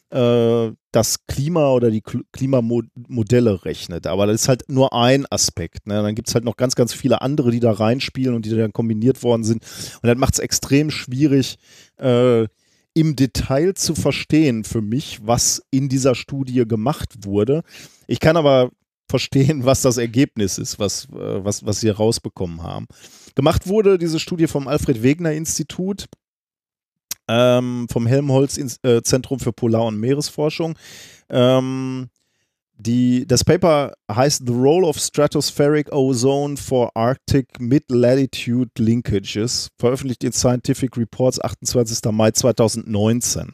äh, 0.09 0.71
das 0.91 1.25
Klima 1.27 1.71
oder 1.71 1.91
die 1.91 2.01
Kl- 2.01 2.23
Klimamodelle 2.31 3.65
rechnet. 3.65 4.07
Aber 4.07 4.25
das 4.27 4.43
ist 4.43 4.47
halt 4.47 4.63
nur 4.69 4.93
ein 4.93 5.25
Aspekt. 5.29 5.87
Ne? 5.87 5.95
Dann 6.01 6.15
gibt 6.15 6.27
es 6.29 6.35
halt 6.35 6.45
noch 6.45 6.55
ganz, 6.57 6.75
ganz 6.75 6.93
viele 6.93 7.21
andere, 7.21 7.51
die 7.51 7.59
da 7.59 7.71
reinspielen 7.71 8.35
und 8.35 8.45
die 8.45 8.55
dann 8.55 8.73
kombiniert 8.73 9.21
worden 9.23 9.43
sind. 9.43 9.63
Und 10.01 10.07
das 10.07 10.17
macht 10.17 10.35
es 10.35 10.39
extrem 10.39 10.91
schwierig, 10.91 11.57
äh, 11.97 12.47
im 12.93 13.15
Detail 13.15 13.75
zu 13.75 13.93
verstehen 13.93 14.63
für 14.63 14.81
mich, 14.81 15.19
was 15.21 15.61
in 15.69 15.87
dieser 15.87 16.15
Studie 16.15 16.65
gemacht 16.67 17.25
wurde. 17.25 17.61
Ich 18.07 18.19
kann 18.19 18.37
aber 18.37 18.71
verstehen, 19.09 19.65
was 19.65 19.81
das 19.81 19.97
Ergebnis 19.97 20.57
ist, 20.57 20.79
was, 20.79 21.05
äh, 21.05 21.43
was, 21.43 21.65
was 21.65 21.79
sie 21.79 21.89
rausbekommen 21.89 22.63
haben. 22.63 22.87
Gemacht 23.35 23.67
wurde 23.67 23.97
diese 23.97 24.19
Studie 24.19 24.47
vom 24.47 24.67
Alfred 24.67 25.03
Wegener 25.03 25.31
Institut, 25.31 26.05
ähm, 27.27 27.87
vom 27.91 28.07
Helmholtz 28.07 28.57
äh, 28.83 29.01
Zentrum 29.01 29.39
für 29.39 29.53
Polar- 29.53 29.85
und 29.85 29.99
Meeresforschung. 29.99 30.77
Ähm, 31.29 32.09
die, 32.79 33.25
das 33.25 33.43
Paper 33.43 33.93
heißt 34.11 34.43
The 34.45 34.53
Role 34.53 34.85
of 34.85 34.99
Stratospheric 34.99 35.91
Ozone 35.91 36.57
for 36.57 36.95
Arctic 36.95 37.59
Mid-Latitude 37.59 38.69
Linkages, 38.77 39.69
veröffentlicht 39.79 40.23
in 40.23 40.31
Scientific 40.31 40.95
Reports 40.95 41.41
28. 41.41 42.11
Mai 42.11 42.31
2019. 42.31 43.53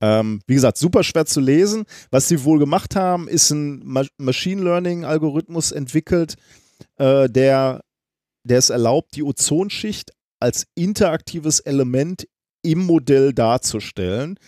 Ähm, 0.00 0.40
wie 0.46 0.54
gesagt, 0.54 0.76
super 0.76 1.02
schwer 1.02 1.26
zu 1.26 1.40
lesen. 1.40 1.84
Was 2.10 2.28
sie 2.28 2.44
wohl 2.44 2.58
gemacht 2.58 2.96
haben, 2.96 3.28
ist 3.28 3.50
ein 3.50 3.80
Ma 3.84 4.04
Machine 4.18 4.62
Learning-Algorithmus 4.62 5.72
entwickelt, 5.72 6.34
äh, 6.96 7.28
der, 7.28 7.82
der 8.44 8.58
es 8.58 8.70
erlaubt, 8.70 9.16
die 9.16 9.22
Ozonschicht 9.22 10.12
als 10.38 10.66
interaktives 10.74 11.60
Element 11.60 12.26
im 12.62 12.84
Modell 12.84 13.32
darzustellen. 13.32 14.38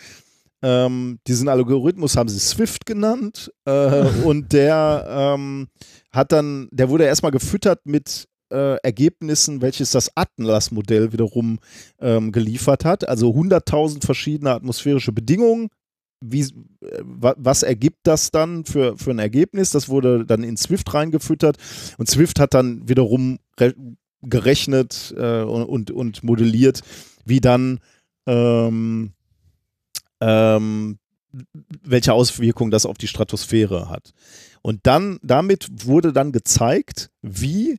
Ähm, 0.61 1.21
diesen 1.27 1.49
Algorithmus 1.49 2.17
haben 2.17 2.29
sie 2.29 2.41
Swift 2.41 2.85
genannt 2.85 3.53
äh, 3.65 4.03
und 4.25 4.53
der 4.53 5.07
ähm, 5.09 5.69
hat 6.11 6.33
dann, 6.33 6.69
der 6.73 6.89
wurde 6.89 7.05
erstmal 7.05 7.33
gefüttert 7.33 7.81
mit 7.85 8.29
äh, 8.51 8.77
Ergebnissen, 8.83 9.61
welches 9.61 9.91
das 9.91 10.11
Atlas-Modell 10.17 11.13
wiederum 11.13 11.59
ähm, 12.01 12.33
geliefert 12.33 12.85
hat. 12.85 13.09
Also 13.09 13.31
100.000 13.31 14.05
verschiedene 14.05 14.53
atmosphärische 14.53 15.13
Bedingungen. 15.13 15.69
Wie, 16.21 16.41
äh, 16.41 17.03
wa, 17.03 17.35
was 17.37 17.63
ergibt 17.63 18.01
das 18.05 18.31
dann 18.31 18.65
für, 18.65 18.97
für 18.97 19.11
ein 19.11 19.19
Ergebnis? 19.19 19.71
Das 19.71 19.89
wurde 19.89 20.25
dann 20.25 20.43
in 20.43 20.57
Swift 20.57 20.93
reingefüttert 20.93 21.57
und 21.97 22.09
Swift 22.09 22.41
hat 22.41 22.55
dann 22.55 22.89
wiederum 22.89 23.39
re 23.59 23.75
gerechnet 24.21 25.15
äh, 25.17 25.43
und, 25.43 25.93
und 25.93 26.25
modelliert, 26.25 26.81
wie 27.25 27.41
dann 27.41 27.79
ähm, 28.27 29.13
ähm, 30.21 30.99
welche 31.83 32.13
Auswirkungen 32.13 32.71
das 32.71 32.87
auf 32.87 32.99
die 32.99 33.09
Stratosphäre 33.09 33.89
hat. 33.89 34.13
Und 34.63 34.87
dann, 34.87 35.19
damit 35.23 35.69
wurde 35.87 36.13
dann 36.13 36.33
gezeigt, 36.33 37.11
wie 37.23 37.79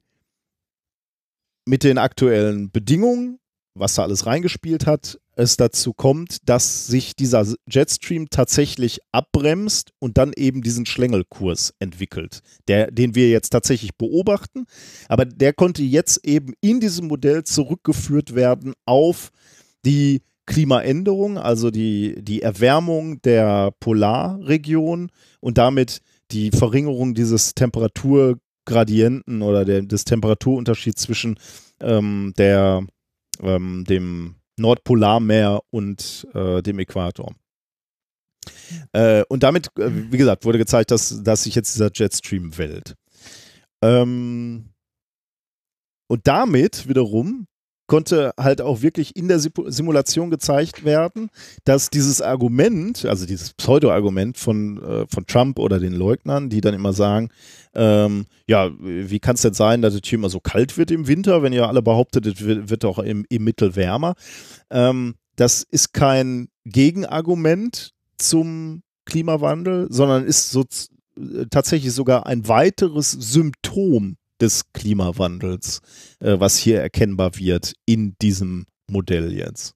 mit 1.70 1.84
den 1.84 2.00
aktuellen 2.00 2.72
Bedingungen, 2.72 3.38
was 3.76 3.94
da 3.94 4.02
alles 4.02 4.26
reingespielt 4.26 4.88
hat, 4.88 5.20
es 5.36 5.56
dazu 5.56 5.94
kommt, 5.94 6.50
dass 6.50 6.88
sich 6.88 7.16
dieser 7.16 7.46
Jetstream 7.70 8.30
tatsächlich 8.32 9.00
abbremst 9.12 9.92
und 10.00 10.18
dann 10.18 10.34
eben 10.36 10.64
diesen 10.64 10.88
Schlängelkurs 10.88 11.76
entwickelt, 11.78 12.42
der, 12.68 12.90
den 12.90 13.14
wir 13.14 13.30
jetzt 13.30 13.52
tatsächlich 13.52 13.96
beobachten. 13.96 14.66
Aber 15.08 15.26
der 15.26 15.54
konnte 15.54 15.84
jetzt 15.84 16.26
eben 16.26 16.54
in 16.60 16.80
diesem 16.80 17.08
Modell 17.08 17.44
zurückgeführt 17.44 18.34
werden 18.34 18.74
auf 18.86 19.30
die 19.86 20.24
Klimaänderung, 20.48 21.38
also 21.38 21.70
die, 21.70 22.16
die 22.20 22.42
Erwärmung 22.42 23.22
der 23.22 23.72
Polarregion 23.80 25.12
und 25.40 25.60
damit 25.60 26.00
die 26.32 26.50
Verringerung 26.50 27.14
dieses 27.14 27.54
Temperaturgradienten 28.70 29.42
oder 29.42 29.66
der, 29.66 29.82
des 29.82 30.06
Temperaturunterschieds 30.06 31.02
zwischen 31.02 31.40
ähm, 31.82 32.34
der, 32.38 32.86
ähm, 33.42 33.86
dem 33.88 34.36
Nordpolarmeer 34.58 35.62
und 35.72 36.28
äh, 36.34 36.62
dem 36.62 36.80
Äquator. 36.80 37.34
Äh, 38.94 39.24
und 39.30 39.44
damit, 39.44 39.68
äh, 39.78 40.12
wie 40.12 40.18
gesagt, 40.18 40.46
wurde 40.46 40.58
gezeigt, 40.58 40.92
dass, 40.92 41.24
dass 41.24 41.44
sich 41.44 41.56
jetzt 41.56 41.76
dieser 41.76 41.92
Jetstream 41.94 42.58
wählt. 42.58 42.96
Ähm, 43.82 44.70
und 46.08 46.28
damit 46.28 46.88
wiederum 46.88 47.48
konnte 47.90 48.34
halt 48.38 48.62
auch 48.62 48.82
wirklich 48.82 49.16
in 49.16 49.28
der 49.28 49.40
Simulation 49.40 50.30
gezeigt 50.30 50.86
werden, 50.86 51.30
dass 51.66 51.90
dieses 51.90 52.22
Argument, 52.22 53.04
also 53.04 53.26
dieses 53.26 53.54
Pseudo-Argument 53.54 54.38
von, 54.38 54.82
äh, 54.82 55.06
von 55.08 55.26
Trump 55.26 55.60
oder 55.60 55.80
den 55.80 55.94
Leugnern, 55.94 56.50
die 56.50 56.62
dann 56.62 56.76
immer 56.76 56.94
sagen, 56.94 57.30
ähm, 57.74 58.28
ja, 58.48 58.70
wie 58.80 59.20
kann 59.20 59.36
es 59.36 59.42
denn 59.42 59.56
sein, 59.56 59.82
dass 59.82 59.96
es 59.96 60.02
hier 60.06 60.20
immer 60.20 60.30
so 60.30 60.40
kalt 60.40 60.78
wird 60.78 60.92
im 60.92 61.08
Winter, 61.08 61.42
wenn 61.42 61.52
ihr 61.52 61.68
alle 61.68 61.82
behauptet, 61.82 62.28
es 62.28 62.40
wird, 62.40 62.86
auch 62.86 63.00
im, 63.00 63.26
im 63.28 63.44
Mittel 63.44 63.76
wärmer. 63.76 64.14
Ähm, 64.70 65.16
das 65.36 65.64
ist 65.64 65.92
kein 65.92 66.50
Gegenargument 66.66 67.94
zum 68.20 68.84
Klimawandel, 69.06 69.88
sondern 69.90 70.26
ist 70.26 70.52
so 70.52 70.64
tatsächlich 71.50 71.92
sogar 71.92 72.28
ein 72.28 72.48
weiteres 72.48 73.12
Symptom 73.12 74.19
des 74.42 74.72
Klimawandels, 74.74 75.82
äh, 76.20 76.40
was 76.40 76.58
hier 76.58 76.82
erkennbar 76.82 77.36
wird 77.38 77.74
in 77.86 78.16
diesem 78.22 78.66
Modell 78.88 79.34
jetzt. 79.34 79.76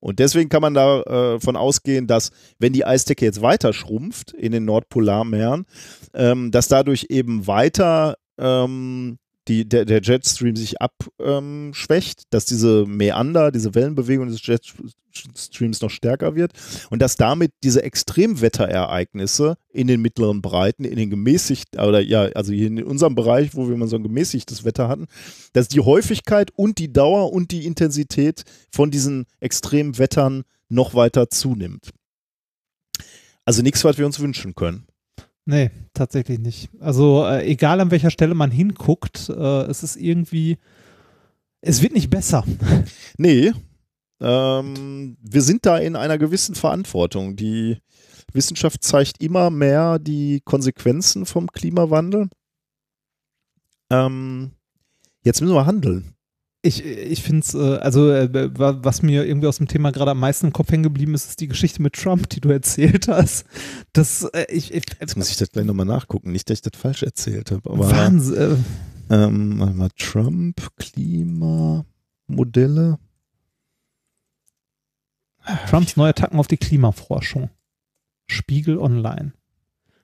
Und 0.00 0.18
deswegen 0.18 0.48
kann 0.48 0.62
man 0.62 0.74
davon 0.74 1.54
äh, 1.54 1.58
ausgehen, 1.58 2.06
dass 2.06 2.30
wenn 2.58 2.72
die 2.72 2.84
Eisdecke 2.84 3.24
jetzt 3.24 3.42
weiter 3.42 3.72
schrumpft 3.72 4.32
in 4.32 4.52
den 4.52 4.64
Nordpolarmeeren, 4.64 5.66
ähm, 6.14 6.50
dass 6.50 6.68
dadurch 6.68 7.06
eben 7.10 7.46
weiter 7.46 8.16
ähm, 8.38 9.18
die, 9.50 9.68
der, 9.68 9.84
der 9.84 10.00
Jetstream 10.00 10.54
sich 10.54 10.80
abschwächt, 10.80 12.20
ähm, 12.20 12.26
dass 12.30 12.44
diese 12.44 12.86
Meander, 12.86 13.50
diese 13.50 13.74
Wellenbewegung 13.74 14.28
des 14.28 14.46
Jetstreams 14.46 15.80
noch 15.80 15.90
stärker 15.90 16.36
wird 16.36 16.52
und 16.88 17.02
dass 17.02 17.16
damit 17.16 17.52
diese 17.64 17.82
Extremwetterereignisse 17.82 19.56
in 19.72 19.88
den 19.88 20.00
mittleren 20.00 20.40
Breiten, 20.40 20.84
in 20.84 20.96
den 20.96 21.10
gemäßigten, 21.10 21.80
oder 21.80 22.00
ja, 22.00 22.28
also 22.36 22.52
hier 22.52 22.68
in 22.68 22.84
unserem 22.84 23.16
Bereich, 23.16 23.56
wo 23.56 23.68
wir 23.68 23.76
mal 23.76 23.88
so 23.88 23.96
ein 23.96 24.04
gemäßigtes 24.04 24.64
Wetter 24.64 24.88
hatten, 24.88 25.06
dass 25.52 25.66
die 25.66 25.80
Häufigkeit 25.80 26.52
und 26.54 26.78
die 26.78 26.92
Dauer 26.92 27.32
und 27.32 27.50
die 27.50 27.66
Intensität 27.66 28.44
von 28.70 28.92
diesen 28.92 29.26
Extremwettern 29.40 30.44
noch 30.68 30.94
weiter 30.94 31.28
zunimmt. 31.28 31.90
Also 33.44 33.62
nichts, 33.62 33.82
was 33.82 33.98
wir 33.98 34.06
uns 34.06 34.20
wünschen 34.20 34.54
können. 34.54 34.86
Nee, 35.46 35.70
tatsächlich 35.94 36.38
nicht. 36.38 36.70
Also 36.80 37.24
äh, 37.26 37.44
egal 37.46 37.80
an 37.80 37.90
welcher 37.90 38.10
Stelle 38.10 38.34
man 38.34 38.50
hinguckt, 38.50 39.28
äh, 39.30 39.62
es 39.62 39.82
ist 39.82 39.96
irgendwie, 39.96 40.58
es 41.60 41.82
wird 41.82 41.92
nicht 41.92 42.10
besser. 42.10 42.44
Nee, 43.16 43.52
ähm, 44.20 45.16
wir 45.20 45.42
sind 45.42 45.66
da 45.66 45.78
in 45.78 45.96
einer 45.96 46.18
gewissen 46.18 46.54
Verantwortung. 46.54 47.36
Die 47.36 47.78
Wissenschaft 48.32 48.84
zeigt 48.84 49.22
immer 49.22 49.50
mehr 49.50 49.98
die 49.98 50.40
Konsequenzen 50.44 51.26
vom 51.26 51.50
Klimawandel. 51.50 52.28
Ähm, 53.90 54.52
jetzt 55.22 55.40
müssen 55.40 55.54
wir 55.54 55.66
handeln. 55.66 56.14
Ich, 56.62 56.84
ich 56.84 57.22
finde 57.22 57.40
es, 57.40 57.54
äh, 57.54 57.76
also 57.78 58.10
äh, 58.10 58.28
was 58.52 59.00
mir 59.00 59.24
irgendwie 59.24 59.46
aus 59.46 59.56
dem 59.56 59.68
Thema 59.68 59.92
gerade 59.92 60.10
am 60.10 60.20
meisten 60.20 60.48
im 60.48 60.52
Kopf 60.52 60.70
hängen 60.70 60.82
geblieben 60.82 61.14
ist, 61.14 61.30
ist 61.30 61.40
die 61.40 61.48
Geschichte 61.48 61.80
mit 61.80 61.94
Trump, 61.94 62.28
die 62.28 62.40
du 62.40 62.50
erzählt 62.50 63.08
hast. 63.08 63.46
Das, 63.94 64.24
äh, 64.24 64.44
ich, 64.50 64.74
ich, 64.74 64.84
Jetzt 65.00 65.16
muss 65.16 65.30
ich 65.30 65.38
das 65.38 65.50
gleich 65.50 65.64
nochmal 65.64 65.86
nachgucken, 65.86 66.32
nicht, 66.32 66.50
dass 66.50 66.58
ich 66.58 66.62
das 66.62 66.78
falsch 66.78 67.02
erzählt 67.02 67.50
habe. 67.50 67.62
Wahnsinn. 67.64 68.62
Ähm, 69.08 69.56
mal 69.56 69.88
Trump, 69.96 70.70
Klimamodelle. 70.76 71.86
Trumps 75.68 75.96
neue 75.96 76.10
Attacken 76.10 76.38
auf 76.38 76.46
die 76.46 76.58
Klimaforschung. 76.58 77.48
Spiegel 78.26 78.78
Online. 78.78 79.32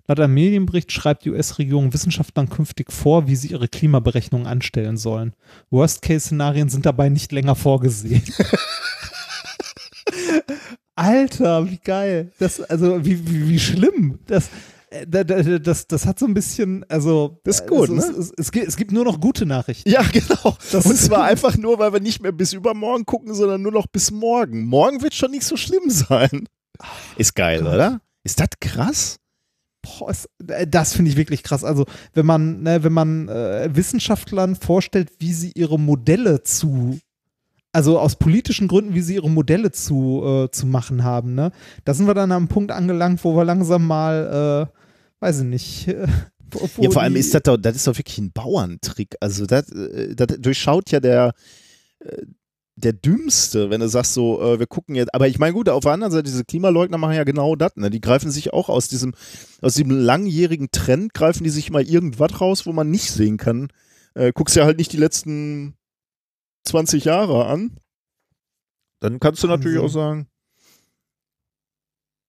Laut 0.09 0.21
einem 0.21 0.35
Medienbericht 0.35 0.93
schreibt 0.93 1.25
die 1.25 1.31
US-Regierung 1.31 1.93
Wissenschaftlern 1.93 2.49
künftig 2.49 2.93
vor, 2.93 3.27
wie 3.27 3.37
sie 3.37 3.49
ihre 3.49 3.69
Klimaberechnungen 3.69 4.47
anstellen 4.47 4.97
sollen. 4.97 5.35
Worst-Case-Szenarien 5.71 6.69
sind 6.69 6.87
dabei 6.87 7.09
nicht 7.09 7.33
länger 7.33 7.57
vorgesehen. 7.57 8.23
Alter, 10.95 11.69
wie 11.71 11.79
geil. 11.79 12.33
Das, 12.39 12.61
also, 12.61 13.05
wie, 13.05 13.29
wie, 13.29 13.49
wie 13.49 13.59
schlimm. 13.59 14.19
Das, 14.27 14.49
äh, 14.91 15.07
das, 15.61 15.87
das, 15.87 16.07
hat 16.07 16.19
so 16.19 16.27
ein 16.27 16.35
bisschen, 16.35 16.85
also. 16.89 17.41
Das 17.45 17.61
ist 17.61 17.67
gut, 17.67 17.91
also, 17.91 17.95
ne? 17.95 18.03
Es, 18.19 18.33
es, 18.37 18.51
es, 18.51 18.77
gibt 18.77 18.93
nur 18.93 19.05
noch 19.05 19.21
gute 19.21 19.45
Nachrichten. 19.45 19.91
Ja, 19.91 20.03
genau. 20.13 20.57
Das 20.73 20.87
Und 20.87 20.97
zwar 20.97 21.25
einfach 21.25 21.57
nur, 21.57 21.79
weil 21.79 21.93
wir 21.93 22.01
nicht 22.01 22.23
mehr 22.23 22.33
bis 22.33 22.53
übermorgen 22.53 23.05
gucken, 23.05 23.35
sondern 23.35 23.61
nur 23.61 23.73
noch 23.73 23.87
bis 23.87 24.11
morgen. 24.11 24.65
Morgen 24.65 25.03
wird 25.03 25.15
schon 25.15 25.33
nicht 25.33 25.45
so 25.45 25.57
schlimm 25.57 25.91
sein. 25.91 26.49
Ist 27.17 27.35
geil, 27.35 27.63
Gott. 27.63 27.75
oder? 27.75 28.01
Ist 28.25 28.41
das 28.41 28.49
krass? 28.61 29.19
Boah, 29.87 30.11
es, 30.11 30.29
äh, 30.49 30.67
das 30.67 30.95
finde 30.95 31.11
ich 31.11 31.17
wirklich 31.17 31.43
krass. 31.43 31.65
Also, 31.65 31.87
wenn 32.15 32.27
man, 32.27 32.63
ne, 32.63 32.83
wenn 32.83 32.93
man 32.93 33.29
äh, 33.29 33.69
Wissenschaftlern 33.73 34.57
vorstellt, 34.57 35.11
wie 35.19 35.33
sie 35.33 35.53
ihre 35.55 35.79
Modelle 35.79 36.43
zu, 36.43 36.99
also 37.73 37.99
aus 37.99 38.17
politischen 38.17 38.69
Gründen, 38.69 38.95
wie 38.95 39.03
sie 39.03 39.15
ihre 39.15 39.31
Modelle 39.31 39.71
zu, 39.73 40.23
äh, 40.25 40.51
zu 40.51 40.67
machen 40.67 41.05
haben, 41.05 41.35
ne, 41.35 41.53
da 41.85 41.95
sind 41.95 42.07
wir 42.07 42.15
dann 42.15 42.33
am 42.33 42.49
Punkt 42.49 42.73
angelangt, 42.73 43.23
wo 43.25 43.37
wir 43.37 43.45
langsam 43.45 43.87
mal, 43.87 44.69
äh, 44.71 45.25
weiß 45.25 45.41
ich 45.41 45.47
nicht, 45.47 45.89
äh, 45.89 46.07
ja, 46.79 46.91
vor 46.91 47.03
allem 47.03 47.17
ist 47.17 47.35
das 47.35 47.43
doch, 47.43 47.57
das 47.57 47.77
ist 47.77 47.87
doch 47.87 47.99
wirklich 47.99 48.19
ein 48.19 48.33
Bauerntrick. 48.33 49.17
Also 49.21 49.47
das, 49.47 49.71
äh, 49.73 50.15
das 50.15 50.39
durchschaut 50.39 50.91
ja 50.91 51.01
der, 51.01 51.33
der 52.77 52.93
Dümmste, 52.93 53.71
wenn 53.71 53.81
du 53.81 53.89
sagst 53.89 54.13
so, 54.13 54.41
äh, 54.43 54.59
wir 54.59 54.67
gucken 54.67 54.95
jetzt, 54.95 55.15
aber 55.15 55.29
ich 55.29 55.39
meine 55.39 55.55
gut, 55.55 55.69
auf 55.69 55.83
der 55.83 55.93
anderen 55.93 56.13
Seite, 56.13 56.25
diese 56.25 56.45
Klimaleugner 56.45 56.99
machen 56.99 57.15
ja 57.15 57.25
genau 57.25 57.57
das, 57.57 57.75
ne? 57.77 57.89
Die 57.89 58.03
greifen 58.03 58.31
sich 58.31 58.53
auch 58.53 58.69
aus 58.69 58.89
diesem, 58.89 59.15
aus 59.63 59.75
diesem 59.75 59.91
langjährigen 59.91 60.71
Trend, 60.71 61.15
greifen 61.15 61.43
die 61.43 61.51
sich 61.51 61.71
mal 61.71 61.83
irgendwas 61.83 62.41
raus, 62.41 62.67
wo 62.67 62.73
man 62.73 62.91
nicht 62.91 63.11
sehen 63.11 63.39
kann. 63.39 63.69
Äh, 64.15 64.33
guckst 64.33 64.57
ja 64.57 64.65
halt 64.65 64.79
nicht 64.79 64.93
die 64.93 64.99
letzten 64.99 65.75
20 66.65 67.05
Jahre 67.05 67.47
an. 67.47 67.79
Dann 69.01 69.21
kannst 69.21 69.43
du 69.43 69.47
natürlich 69.47 69.79
auch 69.79 69.89
sagen, 69.89 70.29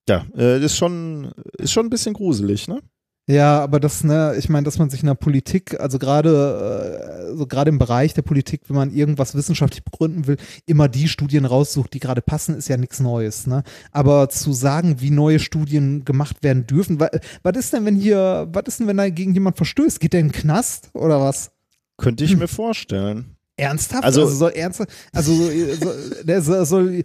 ja, 0.07 0.25
äh, 0.35 0.63
ist 0.63 0.77
schon, 0.77 1.33
ist 1.57 1.73
schon 1.73 1.87
ein 1.87 1.89
bisschen 1.89 2.13
gruselig, 2.13 2.69
ne? 2.69 2.81
Ja, 3.29 3.59
aber 3.59 3.81
das, 3.81 4.05
ne, 4.05 4.35
ich 4.39 4.47
meine, 4.47 4.63
dass 4.63 4.79
man 4.79 4.89
sich 4.89 5.01
in 5.01 5.07
der 5.07 5.15
Politik, 5.15 5.77
also 5.81 5.99
gerade, 5.99 7.29
äh, 7.29 7.35
so 7.35 7.45
gerade 7.45 7.67
im 7.67 7.77
Bereich 7.77 8.13
der 8.13 8.21
Politik, 8.21 8.61
wenn 8.69 8.77
man 8.77 8.91
irgendwas 8.91 9.35
wissenschaftlich 9.35 9.83
begründen 9.83 10.27
will, 10.27 10.37
immer 10.65 10.87
die 10.87 11.09
Studien 11.09 11.43
raussucht, 11.43 11.93
die 11.93 11.99
gerade 11.99 12.21
passen, 12.21 12.55
ist 12.55 12.69
ja 12.69 12.77
nichts 12.77 13.01
Neues, 13.01 13.45
ne? 13.45 13.63
Aber 13.91 14.29
zu 14.29 14.53
sagen, 14.53 15.01
wie 15.01 15.09
neue 15.09 15.39
Studien 15.39 16.05
gemacht 16.05 16.41
werden 16.41 16.67
dürfen, 16.67 17.01
wa, 17.01 17.09
was 17.43 17.57
ist 17.57 17.73
denn, 17.73 17.83
wenn 17.83 17.97
hier, 17.97 18.47
was 18.53 18.63
ist 18.67 18.79
denn, 18.79 18.87
wenn 18.87 18.95
da 18.95 19.09
gegen 19.09 19.33
jemand 19.33 19.57
verstößt? 19.57 19.99
Geht 19.99 20.13
der 20.13 20.21
in 20.21 20.27
den 20.27 20.31
Knast 20.33 20.89
oder 20.93 21.19
was? 21.19 21.51
Könnte 21.97 22.23
ich 22.23 22.31
hm. 22.31 22.39
mir 22.39 22.47
vorstellen. 22.47 23.36
Ernsthaft? 23.59 24.03
Also, 24.03 24.21
also 24.21 24.35
soll 24.35 24.51
ernsthaft, 24.51 24.91
also 25.11 25.33
so, 25.33 25.91
der 26.23 26.41
soll, 26.41 27.03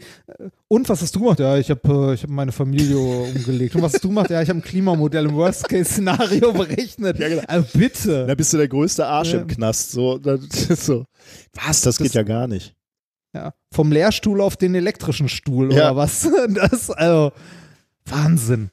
und 0.68 0.86
was 0.86 1.00
hast 1.00 1.16
du 1.16 1.20
gemacht? 1.20 1.40
Ja, 1.40 1.56
ich 1.56 1.70
habe 1.70 2.10
äh, 2.10 2.14
ich 2.14 2.22
hab 2.22 2.30
meine 2.30 2.52
Familie 2.52 2.98
umgelegt. 2.98 3.74
Und 3.74 3.80
was 3.80 3.94
hast 3.94 4.04
du 4.04 4.08
gemacht? 4.08 4.28
Ja, 4.28 4.42
ich 4.42 4.50
habe 4.50 4.58
ein 4.58 4.62
Klimamodell 4.62 5.24
im 5.24 5.34
Worst-Case-Szenario 5.34 6.52
berechnet. 6.52 7.18
Ja, 7.18 7.28
genau. 7.30 7.42
Also 7.48 7.66
bitte. 7.72 8.26
Da 8.26 8.34
bist 8.34 8.52
du 8.52 8.58
der 8.58 8.68
größte 8.68 9.06
Arsch 9.06 9.32
ja. 9.32 9.40
im 9.40 9.46
Knast. 9.46 9.92
So, 9.92 10.20
so. 10.20 11.06
Was? 11.54 11.80
Das, 11.80 11.96
das 11.96 11.98
geht 11.98 12.12
ja 12.12 12.22
gar 12.22 12.46
nicht. 12.46 12.74
Ja, 13.34 13.54
vom 13.72 13.90
Lehrstuhl 13.90 14.42
auf 14.42 14.58
den 14.58 14.74
elektrischen 14.74 15.30
Stuhl 15.30 15.72
ja. 15.72 15.90
oder 15.90 15.96
was? 15.96 16.28
Das, 16.54 16.90
also, 16.90 17.32
Wahnsinn. 18.04 18.70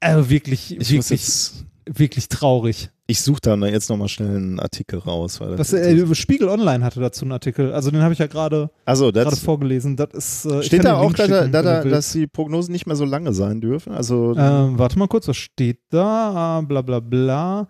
Also 0.00 0.28
wirklich, 0.28 0.76
ich 0.76 0.90
wirklich. 0.90 1.52
Wirklich 1.88 2.28
traurig. 2.28 2.90
Ich 3.08 3.20
suche 3.20 3.40
da 3.40 3.54
jetzt 3.54 3.88
nochmal 3.88 4.08
schnell 4.08 4.36
einen 4.36 4.58
Artikel 4.58 4.98
raus. 4.98 5.40
Weil 5.40 5.54
das, 5.54 5.72
äh, 5.72 6.14
Spiegel 6.14 6.48
Online 6.48 6.84
hatte 6.84 6.98
dazu 6.98 7.24
einen 7.24 7.32
Artikel. 7.32 7.72
Also 7.72 7.92
den 7.92 8.02
habe 8.02 8.12
ich 8.12 8.18
ja 8.18 8.26
gerade 8.26 8.70
also, 8.84 9.12
vorgelesen. 9.40 9.96
Das 9.96 10.10
ist, 10.12 10.44
äh, 10.44 10.62
steht 10.64 10.84
da 10.84 10.96
auch, 10.96 11.12
da, 11.12 11.46
da, 11.46 11.62
da, 11.62 11.84
dass 11.84 12.12
die 12.12 12.26
Prognosen 12.26 12.72
nicht 12.72 12.86
mehr 12.86 12.96
so 12.96 13.04
lange 13.04 13.32
sein 13.32 13.60
dürfen? 13.60 13.92
Also, 13.92 14.34
ähm, 14.36 14.78
warte 14.78 14.98
mal 14.98 15.06
kurz, 15.06 15.28
was 15.28 15.36
steht 15.36 15.78
da? 15.90 16.62
Bla 16.66 16.82
bla 16.82 16.98
bla. 16.98 17.68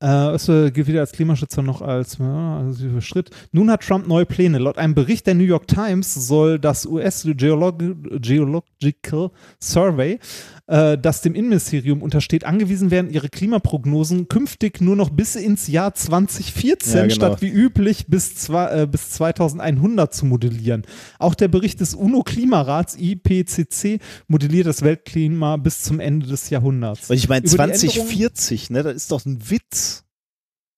Äh, 0.00 0.34
es 0.34 0.46
gilt 0.46 0.86
wieder 0.86 1.00
als 1.00 1.12
Klimaschützer 1.12 1.62
noch 1.62 1.82
als 1.82 2.18
ja, 2.18 2.58
also 2.58 3.00
Schritt. 3.00 3.30
Nun 3.52 3.70
hat 3.70 3.82
Trump 3.82 4.06
neue 4.06 4.26
Pläne. 4.26 4.58
Laut 4.58 4.76
einem 4.76 4.94
Bericht 4.94 5.26
der 5.26 5.34
New 5.34 5.44
York 5.44 5.66
Times 5.66 6.14
soll 6.14 6.58
das 6.58 6.86
US 6.86 7.26
Geolog 7.36 7.78
Geological 8.20 9.30
Survey 9.60 10.20
äh, 10.68 10.96
das 10.98 11.22
dem 11.22 11.34
Innenministerium 11.34 12.02
untersteht, 12.02 12.44
angewiesen 12.44 12.90
werden, 12.90 13.10
ihre 13.10 13.28
Klimaprognosen 13.28 14.28
künftig 14.28 14.80
nur 14.80 14.96
noch 14.96 15.10
bis 15.10 15.34
ins 15.34 15.66
Jahr 15.66 15.94
2014 15.94 16.94
ja, 16.94 17.02
genau. 17.02 17.14
statt 17.14 17.42
wie 17.42 17.48
üblich 17.48 18.06
bis, 18.06 18.36
zwei, 18.36 18.82
äh, 18.82 18.86
bis 18.86 19.10
2100 19.10 20.14
zu 20.14 20.26
modellieren. 20.26 20.82
Auch 21.18 21.34
der 21.34 21.48
Bericht 21.48 21.80
des 21.80 21.94
UNO-Klimarats 21.94 22.96
IPCC 22.98 24.00
modelliert 24.28 24.66
das 24.66 24.82
Weltklima 24.82 25.56
bis 25.56 25.82
zum 25.82 26.00
Ende 26.00 26.26
des 26.26 26.50
Jahrhunderts. 26.50 27.10
ich 27.10 27.28
meine, 27.28 27.46
2040, 27.46 28.70
ne, 28.70 28.82
das 28.82 28.94
ist 28.94 29.10
doch 29.10 29.24
ein 29.24 29.50
Witz. 29.50 30.04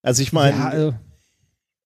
Also 0.03 0.23
ich 0.23 0.33
meine, 0.33 0.57
ja, 0.57 0.73
äh, 0.73 0.93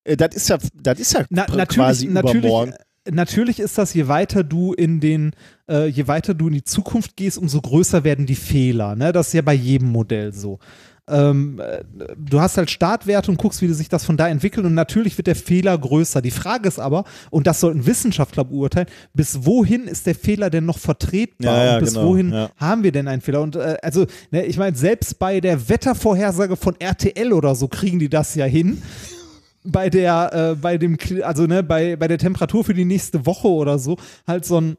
äh, 0.05 0.17
das 0.17 0.35
ist 0.35 0.49
ja, 0.49 0.59
das 0.75 1.01
ist 1.01 1.15
ja 1.15 1.25
na, 1.31 1.47
quasi 1.67 2.07
natürlich, 2.07 2.45
übermorgen. 2.45 2.71
Natürlich, 2.71 2.94
natürlich 3.11 3.61
ist 3.61 3.79
das, 3.79 3.95
je 3.95 4.09
weiter 4.09 4.43
du 4.43 4.73
in 4.73 5.01
den, 5.01 5.33
äh, 5.69 5.87
je 5.87 6.07
weiter 6.07 6.35
du 6.35 6.49
in 6.49 6.55
die 6.55 6.65
Zukunft 6.65 7.17
gehst, 7.17 7.39
umso 7.39 7.61
größer 7.61 8.05
werden 8.05 8.27
die 8.27 8.35
Fehler. 8.35 8.97
Ne? 8.97 9.13
Das 9.13 9.29
ist 9.29 9.33
ja 9.35 9.43
bei 9.43 9.55
jedem 9.55 9.91
Modell 9.91 10.33
so. 10.33 10.59
Ähm, 11.07 11.61
äh, 11.61 11.85
du 12.17 12.41
hast 12.41 12.57
halt 12.57 12.71
Startwerte 12.71 13.31
und 13.31 13.37
guckst, 13.37 13.61
wie 13.61 13.69
sich 13.69 13.91
das 13.91 14.07
von 14.07 14.17
da 14.17 14.27
entwickelt 14.27 14.65
und 14.65 14.73
natürlich 14.73 15.19
wird 15.19 15.27
der 15.27 15.37
Fehler 15.37 15.77
größer. 15.77 16.23
Die 16.23 16.31
Frage 16.31 16.67
ist 16.67 16.79
aber, 16.79 17.05
und 17.31 17.47
das 17.47 17.61
sollten 17.61 17.85
Wissenschaftler 17.85 18.45
beurteilen, 18.45 18.87
bis 19.13 19.45
wohin 19.45 19.85
ist 19.85 20.07
der 20.07 20.15
Fehler 20.15 20.49
denn 20.49 20.65
noch 20.65 20.79
vertretbar 20.79 21.57
ja, 21.57 21.65
ja, 21.65 21.75
und 21.75 21.81
bis 21.81 21.95
genau, 21.95 22.07
wohin 22.07 22.33
ja. 22.33 22.51
haben 22.57 22.85
wir 22.85 22.93
denn 22.93 23.07
einen 23.07 23.21
Fehler? 23.21 23.43
Und 23.43 23.57
äh, 23.57 23.77
also, 23.83 24.07
ne, 24.31 24.47
ich 24.47 24.57
meine, 24.57 24.77
selbst 24.77 25.19
bei 25.19 25.41
der 25.41 25.69
Wettervorhersage 25.69 26.57
von 26.57 26.75
RTL 26.81 27.35
oder 27.35 27.55
so 27.55 27.69
kriegen 27.69 27.99
die 27.99 28.09
das 28.09 28.35
ja 28.35 28.47
hin 28.47 28.81
bei 29.65 29.91
der, 29.91 30.33
äh, 30.33 30.55
bei 30.55 30.79
dem, 30.79 30.97
also 31.23 31.47
ne, 31.47 31.63
bei, 31.63 31.97
bei 31.97 32.09
der 32.09 32.19
Temperatur 32.19 32.65
für 32.65 32.75
die 32.75 32.85
nächste 32.85 33.27
Woche 33.27 33.49
oder 33.49 33.79
so, 33.79 33.97
halt 34.27 34.45
so 34.45 34.61
ein 34.61 34.77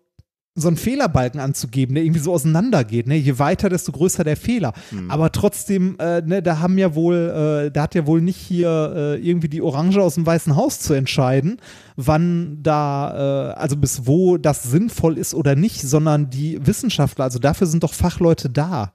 so 0.57 0.69
einen 0.69 0.77
Fehlerbalken 0.77 1.41
anzugeben, 1.41 1.95
der 1.95 2.05
irgendwie 2.05 2.21
so 2.21 2.31
auseinandergeht. 2.31 3.07
Ne? 3.07 3.17
Je 3.17 3.37
weiter, 3.39 3.67
desto 3.67 3.91
größer 3.91 4.23
der 4.23 4.37
Fehler. 4.37 4.71
Mhm. 4.89 5.11
Aber 5.11 5.31
trotzdem, 5.33 5.97
äh, 5.99 6.21
ne, 6.21 6.41
da 6.41 6.59
haben 6.59 6.77
ja 6.77 6.95
wohl, 6.95 7.65
äh, 7.67 7.71
da 7.71 7.83
hat 7.83 7.93
ja 7.93 8.07
wohl 8.07 8.21
nicht 8.21 8.37
hier 8.37 8.93
äh, 8.95 9.15
irgendwie 9.17 9.49
die 9.49 9.61
Orange 9.61 10.01
aus 10.01 10.15
dem 10.15 10.25
Weißen 10.25 10.55
Haus 10.55 10.79
zu 10.79 10.93
entscheiden, 10.93 11.59
wann 11.97 12.59
da, 12.63 13.51
äh, 13.51 13.53
also 13.55 13.75
bis 13.75 14.07
wo 14.07 14.37
das 14.37 14.63
sinnvoll 14.63 15.17
ist 15.17 15.33
oder 15.33 15.55
nicht, 15.55 15.81
sondern 15.81 16.29
die 16.29 16.65
Wissenschaftler, 16.65 17.25
also 17.25 17.37
dafür 17.37 17.67
sind 17.67 17.83
doch 17.83 17.93
Fachleute 17.93 18.49
da. 18.49 18.93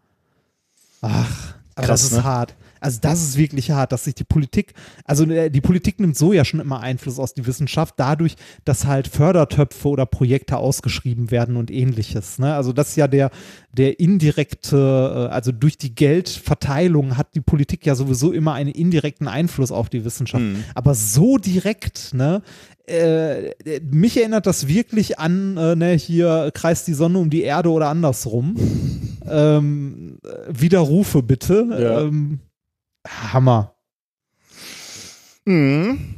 Ach, 1.02 1.54
aber 1.74 1.86
Krass, 1.86 2.02
das 2.02 2.12
ist 2.12 2.18
ne? 2.18 2.24
hart. 2.24 2.54
Also 2.80 2.98
das 3.00 3.22
ist 3.22 3.36
wirklich 3.36 3.70
hart, 3.70 3.92
dass 3.92 4.04
sich 4.04 4.14
die 4.14 4.24
Politik, 4.24 4.74
also 5.04 5.24
äh, 5.24 5.50
die 5.50 5.60
Politik 5.60 6.00
nimmt 6.00 6.16
so 6.16 6.32
ja 6.32 6.44
schon 6.44 6.60
immer 6.60 6.80
Einfluss 6.80 7.18
aus 7.18 7.34
die 7.34 7.46
Wissenschaft, 7.46 7.94
dadurch, 7.98 8.36
dass 8.64 8.86
halt 8.86 9.06
Fördertöpfe 9.06 9.88
oder 9.88 10.06
Projekte 10.06 10.56
ausgeschrieben 10.56 11.30
werden 11.30 11.56
und 11.56 11.70
ähnliches. 11.70 12.38
Ne? 12.38 12.54
Also 12.54 12.72
das 12.72 12.90
ist 12.90 12.96
ja 12.96 13.06
der, 13.06 13.30
der 13.72 14.00
indirekte, 14.00 14.76
äh, 15.30 15.32
also 15.32 15.52
durch 15.52 15.78
die 15.78 15.94
Geldverteilung 15.94 17.16
hat 17.16 17.34
die 17.34 17.40
Politik 17.40 17.86
ja 17.86 17.94
sowieso 17.94 18.32
immer 18.32 18.54
einen 18.54 18.72
indirekten 18.72 19.28
Einfluss 19.28 19.70
auf 19.70 19.88
die 19.88 20.04
Wissenschaft. 20.04 20.42
Mhm. 20.42 20.64
Aber 20.74 20.94
so 20.94 21.38
direkt, 21.38 22.14
ne, 22.14 22.42
äh, 22.86 23.54
mich 23.90 24.16
erinnert 24.16 24.46
das 24.46 24.66
wirklich 24.66 25.18
an, 25.18 25.56
äh, 25.56 25.76
ne, 25.76 25.92
hier 25.92 26.50
kreist 26.52 26.88
die 26.88 26.94
Sonne 26.94 27.18
um 27.18 27.30
die 27.30 27.42
Erde 27.42 27.70
oder 27.70 27.88
andersrum. 27.88 28.56
ähm, 29.30 30.18
Widerrufe 30.48 31.22
bitte. 31.22 31.66
Ja. 31.70 32.00
Ähm, 32.00 32.40
Hammer. 33.06 33.74
Mhm. 35.44 36.14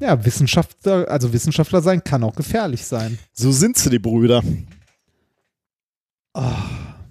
Ja, 0.00 0.24
Wissenschaftler, 0.24 1.08
also 1.08 1.32
Wissenschaftler 1.32 1.82
sein 1.82 2.04
kann 2.04 2.22
auch 2.22 2.34
gefährlich 2.34 2.84
sein. 2.84 3.18
So 3.32 3.50
sind 3.50 3.76
sie, 3.76 3.90
die 3.90 3.98
Brüder. 3.98 4.42
Oh, 6.34 6.42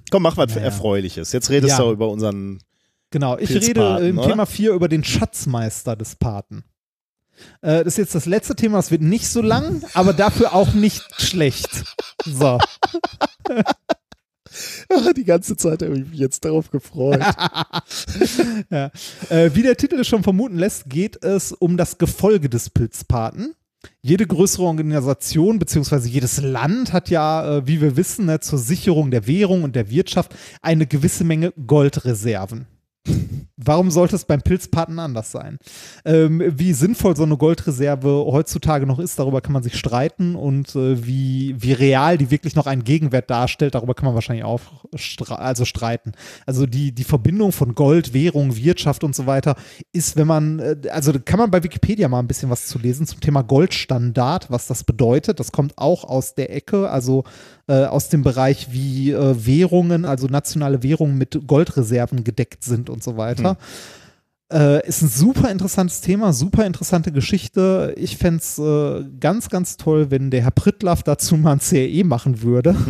Komm, 0.09 0.23
mach 0.23 0.37
was 0.37 0.51
naja. 0.51 0.67
Erfreuliches. 0.67 1.31
Jetzt 1.31 1.49
redest 1.49 1.77
ja. 1.77 1.83
du 1.83 1.91
über 1.91 2.09
unseren. 2.09 2.59
Genau, 3.11 3.37
ich 3.37 3.49
rede 3.49 4.07
im 4.07 4.19
oder? 4.19 4.29
Thema 4.29 4.45
4 4.45 4.73
über 4.73 4.87
den 4.87 5.03
Schatzmeister 5.03 5.95
des 5.95 6.15
Paten. 6.15 6.63
Äh, 7.61 7.83
das 7.83 7.93
ist 7.93 7.97
jetzt 7.97 8.15
das 8.15 8.25
letzte 8.25 8.55
Thema, 8.55 8.79
es 8.79 8.91
wird 8.91 9.01
nicht 9.01 9.27
so 9.27 9.41
lang, 9.41 9.83
aber 9.93 10.13
dafür 10.13 10.53
auch 10.53 10.73
nicht 10.73 11.03
schlecht. 11.21 11.69
So. 12.25 12.57
Die 15.17 15.23
ganze 15.23 15.55
Zeit 15.55 15.81
habe 15.81 15.97
ich 15.97 16.07
mich 16.07 16.19
jetzt 16.19 16.45
darauf 16.45 16.71
gefreut. 16.71 17.21
ja. 18.69 18.91
äh, 19.29 19.51
wie 19.53 19.63
der 19.63 19.77
Titel 19.77 20.03
schon 20.03 20.23
vermuten 20.23 20.57
lässt, 20.57 20.89
geht 20.89 21.23
es 21.23 21.51
um 21.51 21.77
das 21.77 21.97
Gefolge 21.97 22.49
des 22.49 22.69
Pilzpaten. 22.69 23.53
Jede 24.01 24.25
größere 24.25 24.63
Organisation 24.63 25.59
bzw. 25.59 26.07
jedes 26.07 26.41
Land 26.41 26.93
hat 26.93 27.09
ja, 27.09 27.57
äh, 27.57 27.67
wie 27.67 27.81
wir 27.81 27.95
wissen, 27.95 28.25
ne, 28.25 28.39
zur 28.39 28.59
Sicherung 28.59 29.11
der 29.11 29.27
Währung 29.27 29.63
und 29.63 29.75
der 29.75 29.89
Wirtschaft 29.89 30.35
eine 30.61 30.87
gewisse 30.87 31.23
Menge 31.23 31.53
Goldreserven. 31.65 32.67
Warum 33.59 33.89
sollte 33.89 34.15
es 34.15 34.25
beim 34.25 34.43
Pilzpaten 34.43 34.99
anders 34.99 35.31
sein? 35.31 35.57
Ähm, 36.05 36.43
wie 36.45 36.73
sinnvoll 36.73 37.15
so 37.15 37.23
eine 37.23 37.37
Goldreserve 37.37 38.25
heutzutage 38.27 38.85
noch 38.85 38.99
ist, 38.99 39.17
darüber 39.17 39.41
kann 39.41 39.53
man 39.53 39.63
sich 39.63 39.77
streiten 39.77 40.35
und 40.35 40.75
äh, 40.75 41.03
wie, 41.05 41.55
wie 41.57 41.73
real 41.73 42.19
die 42.19 42.29
wirklich 42.29 42.55
noch 42.55 42.67
einen 42.67 42.83
Gegenwert 42.83 43.31
darstellt, 43.31 43.73
darüber 43.73 43.95
kann 43.95 44.05
man 44.05 44.13
wahrscheinlich 44.13 44.45
auch 44.45 44.61
stre 44.93 45.39
also 45.39 45.65
streiten. 45.65 46.11
Also 46.45 46.67
die, 46.67 46.91
die 46.91 47.03
Verbindung 47.03 47.51
von 47.51 47.73
Gold, 47.73 48.13
Währung, 48.13 48.55
Wirtschaft 48.55 49.03
und 49.03 49.15
so 49.15 49.25
weiter 49.25 49.55
ist, 49.91 50.17
wenn 50.17 50.27
man, 50.27 50.59
äh, 50.59 50.77
also 50.91 51.13
kann 51.23 51.39
man 51.39 51.49
bei 51.49 51.63
Wikipedia 51.63 52.07
mal 52.07 52.19
ein 52.19 52.27
bisschen 52.27 52.51
was 52.51 52.67
zu 52.67 52.77
lesen 52.77 53.07
zum 53.07 53.21
Thema 53.21 53.41
Goldstandard, 53.41 54.51
was 54.51 54.67
das 54.67 54.83
bedeutet. 54.83 55.39
Das 55.39 55.51
kommt 55.51 55.79
auch 55.79 56.03
aus 56.03 56.35
der 56.35 56.55
Ecke, 56.55 56.91
also 56.91 57.23
äh, 57.67 57.85
aus 57.85 58.09
dem 58.09 58.23
Bereich, 58.23 58.71
wie 58.71 59.11
äh, 59.11 59.35
Währungen, 59.45 60.05
also 60.05 60.27
nationale 60.27 60.83
Währungen 60.83 61.17
mit 61.17 61.39
Goldreserven 61.47 62.23
gedeckt 62.23 62.63
sind 62.63 62.89
und 62.89 63.03
so 63.03 63.17
weiter. 63.17 63.46
Hm. 63.51 63.57
Äh, 64.49 64.87
ist 64.87 65.01
ein 65.01 65.09
super 65.09 65.51
interessantes 65.51 65.99
Thema, 65.99 66.31
super 66.31 66.65
interessante 66.65 67.11
Geschichte. 67.11 67.93
Ich 67.97 68.15
fände 68.15 68.39
es 68.39 68.57
äh, 68.57 69.03
ganz, 69.19 69.49
ganz 69.49 69.75
toll, 69.75 70.09
wenn 70.09 70.31
der 70.31 70.43
Herr 70.43 70.51
Prittlaff 70.51 71.03
dazu 71.03 71.35
mal 71.35 71.53
ein 71.53 71.59
CRE 71.59 72.03
machen 72.05 72.41
würde. 72.41 72.75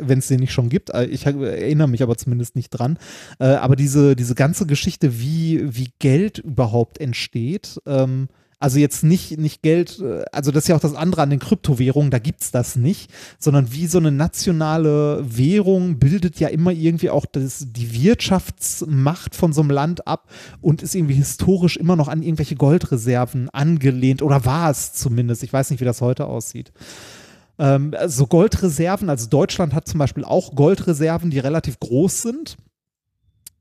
wenn 0.00 0.20
es 0.20 0.28
den 0.28 0.40
nicht 0.40 0.52
schon 0.52 0.68
gibt. 0.68 0.90
Äh, 0.90 1.06
ich 1.06 1.26
erinnere 1.26 1.88
mich 1.88 2.02
aber 2.02 2.16
zumindest 2.16 2.56
nicht 2.56 2.70
dran. 2.70 2.98
Äh, 3.38 3.46
aber 3.46 3.76
diese, 3.76 4.16
diese 4.16 4.34
ganze 4.34 4.66
Geschichte, 4.66 5.20
wie, 5.20 5.60
wie 5.76 5.90
Geld 5.98 6.38
überhaupt 6.38 7.00
entsteht, 7.00 7.80
ähm, 7.86 8.28
also 8.60 8.78
jetzt 8.78 9.04
nicht, 9.04 9.38
nicht 9.38 9.62
Geld, 9.62 10.00
äh, 10.00 10.24
also 10.32 10.50
das 10.50 10.64
ist 10.64 10.68
ja 10.68 10.76
auch 10.76 10.80
das 10.80 10.94
andere 10.94 11.22
an 11.22 11.30
den 11.30 11.38
Kryptowährungen, 11.38 12.10
da 12.10 12.18
gibt 12.18 12.42
es 12.42 12.50
das 12.50 12.76
nicht, 12.76 13.10
sondern 13.38 13.72
wie 13.72 13.86
so 13.86 13.98
eine 13.98 14.10
nationale 14.10 15.24
Währung 15.24 15.98
bildet 15.98 16.40
ja 16.40 16.48
immer 16.48 16.72
irgendwie 16.72 17.10
auch 17.10 17.26
das, 17.26 17.66
die 17.68 17.92
Wirtschaftsmacht 17.92 19.34
von 19.34 19.52
so 19.52 19.60
einem 19.60 19.70
Land 19.70 20.06
ab 20.06 20.28
und 20.60 20.82
ist 20.82 20.94
irgendwie 20.94 21.14
historisch 21.14 21.76
immer 21.76 21.96
noch 21.96 22.08
an 22.08 22.22
irgendwelche 22.22 22.56
Goldreserven 22.56 23.48
angelehnt 23.50 24.22
oder 24.22 24.44
war 24.44 24.70
es 24.70 24.92
zumindest. 24.92 25.42
Ich 25.42 25.52
weiß 25.52 25.70
nicht, 25.70 25.80
wie 25.80 25.84
das 25.84 26.00
heute 26.00 26.26
aussieht 26.26 26.72
ähm, 27.58 27.90
so 27.92 27.98
also 27.98 28.26
Goldreserven, 28.28 29.10
also 29.10 29.28
Deutschland 29.28 29.74
hat 29.74 29.88
zum 29.88 29.98
Beispiel 29.98 30.24
auch 30.24 30.54
Goldreserven, 30.54 31.30
die 31.30 31.40
relativ 31.40 31.80
groß 31.80 32.22
sind. 32.22 32.56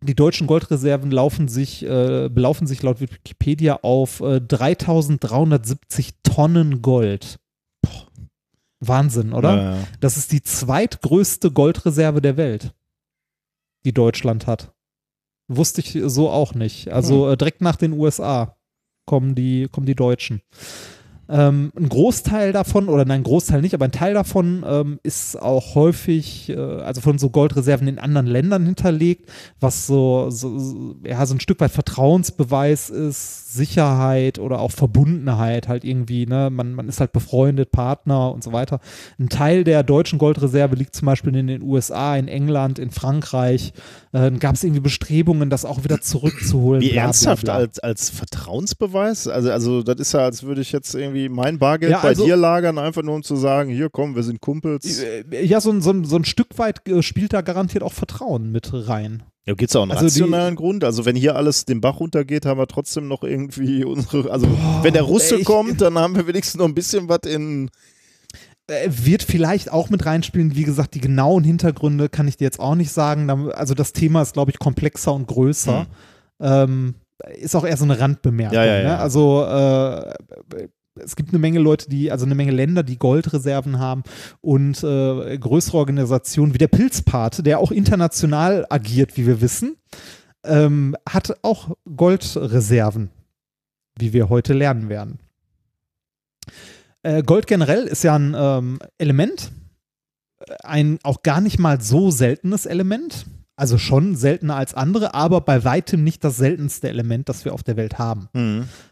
Die 0.01 0.15
deutschen 0.15 0.45
Goldreserven 0.45 1.09
laufen 1.11 1.47
sich, 1.47 1.83
äh, 1.83 2.29
belaufen 2.29 2.67
sich 2.67 2.83
laut 2.83 3.01
Wikipedia 3.01 3.79
auf 3.81 4.21
äh, 4.21 4.39
3370 4.39 6.13
Tonnen 6.23 6.81
Gold. 6.81 7.39
Boah. 7.81 8.07
Wahnsinn, 8.79 9.33
oder? 9.33 9.55
Ja, 9.55 9.75
ja. 9.75 9.87
Das 9.99 10.17
ist 10.17 10.31
die 10.31 10.43
zweitgrößte 10.43 11.51
Goldreserve 11.51 12.21
der 12.21 12.37
Welt, 12.37 12.73
die 13.85 13.93
Deutschland 13.93 14.45
hat. 14.45 14.71
Wusste 15.47 15.81
ich 15.81 15.97
so 16.05 16.29
auch 16.29 16.53
nicht. 16.53 16.91
Also 16.91 17.25
hm. 17.25 17.33
äh, 17.33 17.37
direkt 17.37 17.61
nach 17.61 17.77
den 17.77 17.93
USA 17.93 18.55
kommen 19.05 19.33
die, 19.33 19.67
kommen 19.71 19.87
die 19.87 19.95
Deutschen. 19.95 20.41
Ähm, 21.29 21.71
ein 21.77 21.89
Großteil 21.89 22.53
davon, 22.53 22.87
oder 22.87 23.03
nein, 23.03 23.21
ein 23.21 23.23
Großteil 23.23 23.61
nicht, 23.61 23.73
aber 23.73 23.85
ein 23.85 23.91
Teil 23.91 24.13
davon 24.13 24.63
ähm, 24.67 24.99
ist 25.03 25.41
auch 25.41 25.75
häufig, 25.75 26.49
äh, 26.49 26.55
also 26.55 27.01
von 27.01 27.17
so 27.17 27.29
Goldreserven 27.29 27.87
in 27.87 27.99
anderen 27.99 28.27
Ländern 28.27 28.65
hinterlegt, 28.65 29.29
was 29.59 29.87
so, 29.87 30.29
so, 30.29 30.57
so, 30.57 30.95
ja, 31.05 31.25
so 31.25 31.35
ein 31.35 31.39
Stück 31.39 31.59
weit 31.59 31.71
Vertrauensbeweis 31.71 32.89
ist, 32.89 33.53
Sicherheit 33.53 34.39
oder 34.39 34.59
auch 34.59 34.71
Verbundenheit 34.71 35.67
halt 35.67 35.83
irgendwie, 35.83 36.25
ne? 36.25 36.49
Man, 36.49 36.73
man 36.73 36.87
ist 36.87 36.99
halt 36.99 37.11
befreundet, 37.11 37.71
Partner 37.71 38.31
und 38.31 38.43
so 38.43 38.53
weiter. 38.53 38.79
Ein 39.19 39.29
Teil 39.29 39.63
der 39.63 39.83
deutschen 39.83 40.19
Goldreserve 40.19 40.75
liegt 40.75 40.95
zum 40.95 41.07
Beispiel 41.07 41.35
in 41.35 41.47
den 41.47 41.61
USA, 41.61 42.15
in 42.15 42.27
England, 42.27 42.79
in 42.79 42.91
Frankreich. 42.91 43.73
Äh, 44.13 44.31
Gab 44.31 44.55
es 44.55 44.63
irgendwie 44.63 44.81
Bestrebungen, 44.81 45.49
das 45.49 45.65
auch 45.65 45.83
wieder 45.83 46.01
zurückzuholen. 46.01 46.81
Wie 46.81 46.89
bla, 46.89 46.93
bla, 46.93 47.03
ernsthaft 47.03 47.43
bla. 47.45 47.55
als, 47.55 47.79
als 47.79 48.09
Vertrauensbeweis? 48.09 49.27
Also, 49.27 49.51
also 49.51 49.83
das 49.83 49.97
ist 49.97 50.13
ja, 50.13 50.19
als 50.21 50.43
würde 50.43 50.61
ich 50.61 50.71
jetzt 50.71 50.95
irgendwie 50.95 51.16
mein 51.29 51.57
Bargeld 51.59 51.91
Ja, 51.91 51.99
bei 52.01 52.09
also- 52.09 52.25
dir 52.25 52.35
lagern, 52.37 52.77
einfach 52.77 53.03
nur 53.03 53.15
um 53.15 53.23
zu 53.23 53.35
sagen, 53.35 53.69
hier 53.71 53.89
komm, 53.89 54.15
wir 54.15 54.23
sind 54.23 54.41
Kumpels. 54.41 54.99
Äh, 55.01 55.23
Ja, 55.45 55.59
so, 55.61 55.71
ein- 55.71 55.81
so, 55.81 55.91
ein- 55.91 56.05
so 56.05 56.15
ein 56.15 56.25
Stück 56.25 56.57
weit 56.57 56.87
äh, 56.87 57.01
spielt 57.01 57.33
da 57.33 57.41
garantiert 57.41 57.83
auch 57.83 57.93
Vertrauen 57.93 58.51
mit 58.51 58.69
rein. 58.73 59.23
Ja, 59.45 59.53
gibt 59.53 59.69
es 59.69 59.75
auch 59.75 59.83
einen 59.83 59.91
Also 59.91 60.03
die- 60.07 60.21
rationalen 60.21 60.55
Grund? 60.55 60.83
Also 60.83 61.05
wenn 61.05 61.15
hier 61.15 61.35
alles 61.35 61.65
den 61.65 61.79
Bach 61.81 61.99
runtergeht, 61.99 62.45
haben 62.45 62.59
wir 62.59 62.67
trotzdem 62.67 63.07
noch 63.07 63.23
irgendwie 63.23 63.83
unsere, 63.85 64.29
also 64.31 64.47
wenn 64.81 64.93
der 64.93 65.03
Russe 65.03 65.35
ey, 65.35 65.41
ich- 65.41 65.45
kommt, 65.47 65.81
dann 65.81 65.97
haben 65.97 66.15
wir 66.15 66.27
wenigstens 66.27 66.59
noch 66.59 66.65
ein 66.67 66.75
bisschen 66.75 67.07
was 67.09 67.19
in, 67.27 67.69
Äh, 68.69 68.89
Wird 68.91 69.23
vielleicht 69.23 69.71
auch 69.71 69.89
mit 69.89 70.05
reinspielen. 70.05 70.53
Wie 70.57 70.65
gesagt, 70.65 70.93
die 70.93 70.99
genauen 70.99 71.45
Hintergründe 71.45 72.09
kann 72.09 72.27
ich 72.27 72.35
dir 72.35 72.43
jetzt 72.43 72.59
auch 72.59 72.75
nicht 72.75 72.91
sagen. 72.91 73.29
Also 73.53 73.73
das 73.73 73.93
Thema 73.93 74.21
ist, 74.23 74.33
glaube 74.33 74.51
ich, 74.51 74.59
komplexer 74.59 75.13
und 75.13 75.25
größer. 75.25 75.87
Ähm, 76.41 76.95
ist 77.39 77.55
auch 77.55 77.65
eher 77.65 77.77
so 77.77 77.85
eine 77.85 77.97
Randbemerkung. 77.97 78.53
Ja, 78.57 78.65
ja, 78.65 78.77
ja. 78.79 78.83
Ne? 78.83 78.99
Also 78.99 79.45
äh, 79.45 80.13
es 81.03 81.15
gibt 81.15 81.29
eine 81.29 81.39
Menge 81.39 81.59
Leute, 81.59 81.89
die, 81.89 82.11
also 82.11 82.25
eine 82.25 82.35
Menge 82.35 82.51
Länder, 82.51 82.83
die 82.83 82.97
Goldreserven 82.97 83.79
haben 83.79 84.03
und 84.41 84.83
äh, 84.83 85.37
größere 85.37 85.77
Organisationen 85.77 86.53
wie 86.53 86.59
der 86.59 86.67
Pilzpate, 86.67 87.43
der 87.43 87.59
auch 87.59 87.71
international 87.71 88.65
agiert, 88.69 89.17
wie 89.17 89.25
wir 89.25 89.41
wissen, 89.41 89.77
ähm, 90.43 90.95
hat 91.07 91.37
auch 91.43 91.75
Goldreserven, 91.95 93.09
wie 93.97 94.13
wir 94.13 94.29
heute 94.29 94.53
lernen 94.53 94.89
werden. 94.89 95.19
Äh, 97.03 97.23
Gold 97.23 97.47
generell 97.47 97.83
ist 97.83 98.03
ja 98.03 98.15
ein 98.15 98.35
ähm, 98.37 98.79
Element, 98.97 99.51
ein 100.63 100.99
auch 101.03 101.23
gar 101.23 101.41
nicht 101.41 101.59
mal 101.59 101.81
so 101.81 102.11
seltenes 102.11 102.65
Element. 102.65 103.25
Also 103.59 103.79
schon 103.79 104.15
seltener 104.15 104.55
als 104.55 104.75
andere, 104.75 105.15
aber 105.15 105.41
bei 105.41 105.63
weitem 105.63 106.03
nicht 106.03 106.23
das 106.23 106.37
seltenste 106.37 106.89
Element, 106.89 107.27
das 107.27 107.43
wir 107.43 107.55
auf 107.55 107.63
der 107.63 107.75
Welt 107.75 107.97
haben. 107.97 108.29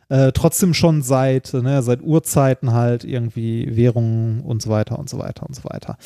Äh, 0.10 0.32
trotzdem 0.32 0.74
schon 0.74 1.04
seit, 1.04 1.54
ne, 1.54 1.84
seit 1.84 2.02
Urzeiten 2.02 2.74
halt 2.74 3.04
irgendwie 3.04 3.76
Währungen 3.76 4.42
und 4.42 4.64
so 4.64 4.72
weiter 4.72 4.98
und 4.98 5.08
so 5.08 5.20
weiter 5.20 5.46
und 5.46 5.56
so 5.56 5.64
weiter. 5.66 5.98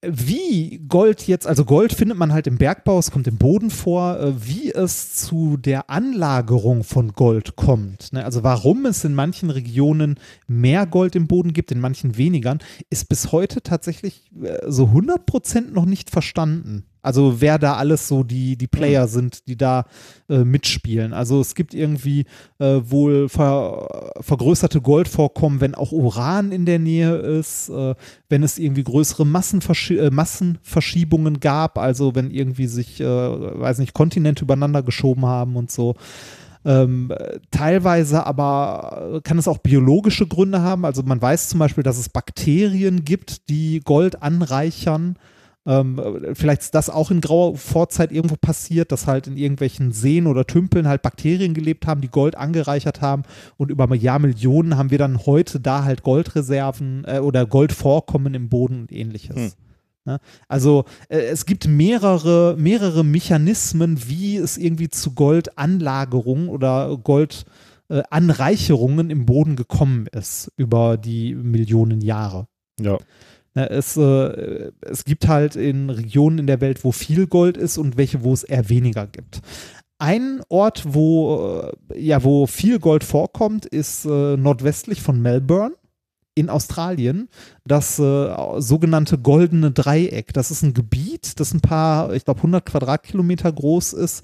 Wie 0.00 0.78
Gold 0.88 1.26
jetzt, 1.26 1.46
also 1.46 1.64
Gold 1.64 1.92
findet 1.92 2.16
man 2.16 2.32
halt 2.32 2.46
im 2.46 2.56
Bergbau, 2.56 3.00
es 3.00 3.10
kommt 3.10 3.26
im 3.26 3.36
Boden 3.36 3.68
vor, 3.68 4.18
äh, 4.20 4.46
wie 4.46 4.70
es 4.70 5.14
zu 5.14 5.56
der 5.56 5.90
Anlagerung 5.90 6.84
von 6.84 7.12
Gold 7.12 7.56
kommt. 7.56 8.12
Ne? 8.12 8.24
Also 8.24 8.42
warum 8.42 8.86
es 8.86 9.04
in 9.04 9.14
manchen 9.14 9.50
Regionen 9.50 10.18
mehr 10.46 10.86
Gold 10.86 11.16
im 11.16 11.26
Boden 11.26 11.52
gibt, 11.52 11.72
in 11.72 11.80
manchen 11.80 12.16
weniger, 12.16 12.56
ist 12.90 13.08
bis 13.08 13.32
heute 13.32 13.60
tatsächlich 13.60 14.30
äh, 14.40 14.58
so 14.68 14.84
100% 14.84 15.72
noch 15.72 15.84
nicht 15.84 16.10
verstanden. 16.10 16.84
Also 17.02 17.40
wer 17.40 17.58
da 17.58 17.74
alles 17.74 18.08
so 18.08 18.22
die, 18.22 18.56
die 18.56 18.66
Player 18.66 19.08
sind, 19.08 19.46
die 19.48 19.56
da 19.56 19.84
äh, 20.28 20.44
mitspielen. 20.44 21.12
Also 21.12 21.40
es 21.40 21.54
gibt 21.54 21.74
irgendwie 21.74 22.24
äh, 22.58 22.80
wohl 22.82 23.28
ver, 23.28 24.12
vergrößerte 24.20 24.80
Goldvorkommen, 24.80 25.60
wenn 25.60 25.74
auch 25.74 25.92
Uran 25.92 26.52
in 26.52 26.66
der 26.66 26.78
Nähe 26.78 27.14
ist, 27.16 27.68
äh, 27.68 27.94
wenn 28.28 28.42
es 28.42 28.58
irgendwie 28.58 28.84
größere 28.84 29.24
Massenversch 29.24 29.90
äh, 29.92 30.10
Massenverschiebungen 30.10 31.40
gab, 31.40 31.78
also 31.78 32.14
wenn 32.14 32.30
irgendwie 32.30 32.66
sich, 32.66 33.00
äh, 33.00 33.04
weiß 33.04 33.78
nicht, 33.78 33.94
Kontinente 33.94 34.44
übereinander 34.44 34.82
geschoben 34.82 35.26
haben 35.26 35.56
und 35.56 35.70
so. 35.70 35.94
Ähm, 36.64 37.10
äh, 37.16 37.38
teilweise 37.50 38.26
aber 38.26 39.20
kann 39.22 39.38
es 39.38 39.48
auch 39.48 39.58
biologische 39.58 40.26
Gründe 40.26 40.60
haben. 40.60 40.84
Also 40.84 41.02
man 41.02 41.22
weiß 41.22 41.48
zum 41.48 41.60
Beispiel, 41.60 41.84
dass 41.84 41.98
es 41.98 42.08
Bakterien 42.08 43.04
gibt, 43.04 43.48
die 43.48 43.80
Gold 43.80 44.22
anreichern. 44.22 45.16
Ähm, 45.68 45.98
äh, 45.98 46.34
vielleicht 46.34 46.62
ist 46.62 46.74
das 46.74 46.88
auch 46.88 47.10
in 47.10 47.20
grauer 47.20 47.58
Vorzeit 47.58 48.10
irgendwo 48.10 48.36
passiert, 48.36 48.90
dass 48.90 49.06
halt 49.06 49.26
in 49.26 49.36
irgendwelchen 49.36 49.92
Seen 49.92 50.26
oder 50.26 50.46
Tümpeln 50.46 50.88
halt 50.88 51.02
Bakterien 51.02 51.52
gelebt 51.52 51.86
haben, 51.86 52.00
die 52.00 52.08
Gold 52.08 52.36
angereichert 52.36 53.02
haben 53.02 53.24
und 53.58 53.70
über 53.70 53.94
Jahrmillionen 53.94 54.78
haben 54.78 54.90
wir 54.90 54.96
dann 54.96 55.26
heute 55.26 55.60
da 55.60 55.84
halt 55.84 56.02
Goldreserven 56.02 57.04
äh, 57.06 57.18
oder 57.18 57.44
Goldvorkommen 57.44 58.32
im 58.32 58.48
Boden 58.48 58.80
und 58.80 58.92
ähnliches. 58.92 59.36
Hm. 59.36 59.50
Ne? 60.06 60.20
Also 60.48 60.86
äh, 61.10 61.18
es 61.18 61.44
gibt 61.44 61.68
mehrere, 61.68 62.56
mehrere 62.58 63.04
Mechanismen, 63.04 64.08
wie 64.08 64.38
es 64.38 64.56
irgendwie 64.56 64.88
zu 64.88 65.12
Goldanlagerungen 65.12 66.48
oder 66.48 66.96
Goldanreicherungen 66.96 69.10
im 69.10 69.26
Boden 69.26 69.54
gekommen 69.54 70.06
ist 70.06 70.50
über 70.56 70.96
die 70.96 71.34
Millionen 71.34 72.00
Jahre. 72.00 72.48
ja. 72.80 72.96
Ne, 73.58 73.68
es, 73.70 73.96
äh, 73.96 74.70
es 74.82 75.04
gibt 75.04 75.26
halt 75.26 75.56
in 75.56 75.90
Regionen 75.90 76.38
in 76.38 76.46
der 76.46 76.60
Welt, 76.60 76.84
wo 76.84 76.92
viel 76.92 77.26
Gold 77.26 77.56
ist 77.56 77.76
und 77.76 77.96
welche, 77.96 78.22
wo 78.22 78.32
es 78.32 78.44
eher 78.44 78.68
weniger 78.68 79.08
gibt. 79.08 79.40
Ein 79.98 80.42
Ort, 80.48 80.84
wo, 80.86 81.72
äh, 81.90 82.00
ja, 82.00 82.22
wo 82.22 82.46
viel 82.46 82.78
Gold 82.78 83.02
vorkommt, 83.02 83.66
ist 83.66 84.04
äh, 84.04 84.36
nordwestlich 84.36 85.02
von 85.02 85.20
Melbourne 85.20 85.74
in 86.36 86.50
Australien. 86.50 87.28
Das 87.66 87.98
äh, 87.98 88.32
sogenannte 88.58 89.18
Goldene 89.18 89.72
Dreieck. 89.72 90.32
Das 90.34 90.52
ist 90.52 90.62
ein 90.62 90.72
Gebiet, 90.72 91.40
das 91.40 91.52
ein 91.52 91.60
paar, 91.60 92.14
ich 92.14 92.24
glaube, 92.24 92.38
100 92.38 92.64
Quadratkilometer 92.64 93.50
groß 93.50 93.92
ist, 93.94 94.22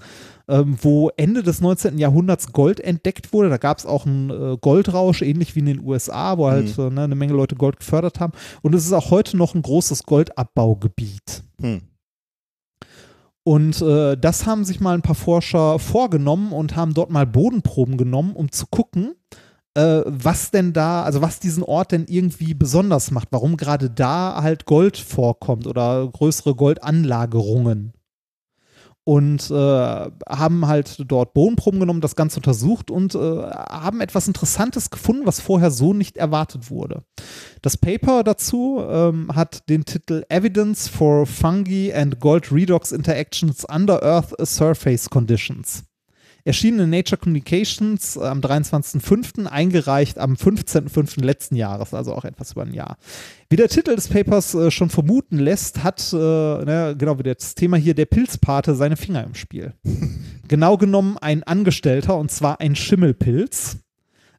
ähm, 0.49 0.77
wo 0.81 1.11
Ende 1.17 1.43
des 1.43 1.61
19. 1.61 1.99
Jahrhunderts 1.99 2.53
Gold 2.53 2.81
entdeckt 2.81 3.33
wurde. 3.33 3.49
Da 3.49 3.57
gab 3.57 3.79
es 3.79 3.87
auch 3.87 4.07
einen 4.07 4.31
äh, 4.31 4.57
Goldrausch, 4.61 5.23
ähnlich 5.23 5.55
wie 5.55 5.61
in 5.61 5.67
den 5.67 5.85
USA, 5.85 6.39
wo 6.39 6.49
halt 6.49 6.79
äh, 6.79 6.91
ne, 6.91 7.05
eine 7.05 7.15
Menge 7.15 7.33
Leute 7.33 7.57
Gold 7.57 7.79
gefördert 7.79 8.21
haben. 8.21 8.33
Und 8.63 8.75
es 8.75 8.85
ist 8.85 8.93
auch 8.93 9.11
heute 9.11 9.37
noch 9.37 9.55
ein 9.55 9.63
großes 9.63 10.05
Goldabbaugebiet. 10.05 11.45
Hm. 11.61 11.83
Und 13.47 13.83
äh, 13.83 14.17
das 14.17 14.47
haben 14.47 14.65
sich 14.65 14.81
mal 14.81 14.95
ein 14.95 15.03
paar 15.03 15.15
Forscher 15.15 15.79
vorgenommen 15.79 16.53
und 16.53 16.77
haben 16.77 16.95
dort 16.95 17.11
mal 17.11 17.27
Bodenproben 17.27 17.99
genommen, 17.99 18.35
um 18.35 18.51
zu 18.51 18.67
gucken, 18.67 19.15
äh, 19.75 20.03
was 20.07 20.51
denn 20.51 20.73
da, 20.73 21.03
also 21.03 21.21
was 21.21 21.41
diesen 21.41 21.63
Ort 21.63 21.93
denn 21.93 22.07
irgendwie 22.09 22.55
besonders 22.55 23.11
macht, 23.11 23.29
warum 23.33 23.59
gerade 23.59 23.91
da 23.91 24.41
halt 24.43 24.65
Gold 24.65 24.97
vorkommt 24.97 25.67
oder 25.67 26.09
größere 26.09 26.55
Goldanlagerungen. 26.55 27.93
Und 29.05 29.51
äh, 29.51 29.55
haben 29.55 30.67
halt 30.67 30.97
dort 31.07 31.35
Bodenproben 31.35 31.79
genommen, 31.79 32.01
das 32.01 32.17
Ganze 32.17 32.39
untersucht 32.39 32.91
und 32.91 33.15
äh, 33.15 33.19
haben 33.19 34.01
etwas 34.01 34.27
Interessantes 34.27 34.91
gefunden, 34.91 35.27
was 35.27 35.41
vorher 35.41 35.71
so 35.71 35.93
nicht 35.93 36.17
erwartet 36.17 36.71
wurde. 36.71 37.05
Das 37.61 37.77
Paper 37.77 38.25
dazu 38.25 38.83
ähm, 38.89 39.31
hat 39.35 39.69
den 39.69 39.85
Titel 39.85 40.25
Evidence 40.31 40.89
for 40.89 41.27
Fungi 41.27 41.93
and 41.93 42.19
Gold 42.19 42.51
Redox 42.51 42.93
Interactions 42.93 43.65
Under 43.65 44.03
Earth 44.03 44.35
Surface 44.47 45.11
Conditions. 45.11 45.85
Erschienen 46.47 46.81
in 46.81 46.91
Nature 46.91 47.19
Communications 47.19 48.17
äh, 48.17 48.21
am 48.21 48.41
23.05., 48.41 49.47
eingereicht 49.47 50.19
am 50.19 50.35
15.05. 50.35 51.25
letzten 51.25 51.57
Jahres, 51.57 51.95
also 51.95 52.15
auch 52.15 52.25
etwas 52.25 52.53
über 52.53 52.63
ein 52.63 52.75
Jahr. 52.75 52.99
Wie 53.49 53.57
der 53.57 53.69
Titel 53.69 53.95
des 53.95 54.09
Papers 54.09 54.55
äh, 54.55 54.71
schon 54.71 54.91
vermuten 54.91 55.39
lässt, 55.39 55.83
hat, 55.83 56.13
äh, 56.13 56.17
ne, 56.17 56.95
genau 56.99 57.19
wie 57.19 57.23
das 57.23 57.55
Thema 57.55 57.79
hier, 57.79 57.95
der 57.95 58.05
Pilzpate 58.05 58.75
seine 58.75 58.97
Finger 58.97 59.25
im 59.25 59.35
Spiel. 59.35 59.73
genau 60.49 60.77
genommen 60.77 61.17
ein 61.19 61.43
Angestellter, 61.45 62.19
und 62.19 62.31
zwar 62.31 62.61
ein 62.61 62.77
Schimmelpilz 62.77 63.79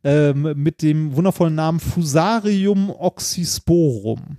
ähm, 0.03 0.53
mit 0.55 0.83
dem 0.83 1.15
wundervollen 1.15 1.55
Namen 1.55 1.79
Fusarium 1.79 2.91
oxysporum. 2.91 4.37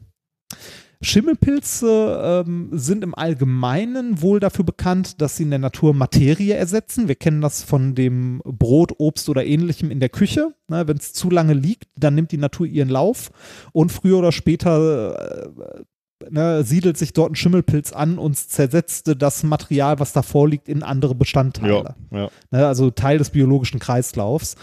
Schimmelpilze 1.01 2.45
ähm, 2.47 2.71
sind 2.73 3.05
im 3.05 3.15
Allgemeinen 3.15 4.23
wohl 4.23 4.41
dafür 4.41 4.65
bekannt, 4.65 5.21
dass 5.21 5.37
sie 5.37 5.43
in 5.43 5.51
der 5.51 5.59
Natur 5.59 5.95
Materie 5.95 6.55
ersetzen. 6.55 7.09
Wir 7.09 7.15
kennen 7.15 7.41
das 7.41 7.63
von 7.63 7.95
dem 7.95 8.41
Brot, 8.45 8.95
Obst 8.99 9.29
oder 9.29 9.45
ähnlichem 9.45 9.91
in 9.91 10.01
der 10.01 10.09
Küche. 10.09 10.55
Ne, 10.69 10.89
Wenn 10.89 10.97
es 10.97 11.13
zu 11.13 11.31
lange 11.31 11.55
liegt, 11.55 11.89
dann 11.97 12.15
nimmt 12.15 12.33
die 12.33 12.39
Natur 12.39 12.67
ihren 12.67 12.89
Lauf 12.89 13.31
und 13.73 13.93
früher 13.93 14.19
oder 14.19 14.33
später 14.33 15.45
äh, 15.45 15.85
ne, 16.31 16.65
siedelt 16.65 16.97
sich 16.97 17.13
dort 17.13 17.33
ein 17.33 17.37
Schimmelpilz 17.37 17.93
an 17.93 18.19
und 18.19 18.37
zersetzt 18.37 19.13
das 19.19 19.43
Material, 19.43 19.99
was 19.99 20.13
davor 20.13 20.49
liegt, 20.49 20.69
in 20.69 20.83
andere 20.83 21.15
Bestandteile. 21.15 21.95
Ja, 22.11 22.19
ja. 22.19 22.31
Ne, 22.51 22.67
also 22.67 22.91
Teil 22.91 23.19
des 23.19 23.31
biologischen 23.31 23.81
Kreislaufs. 23.81 24.57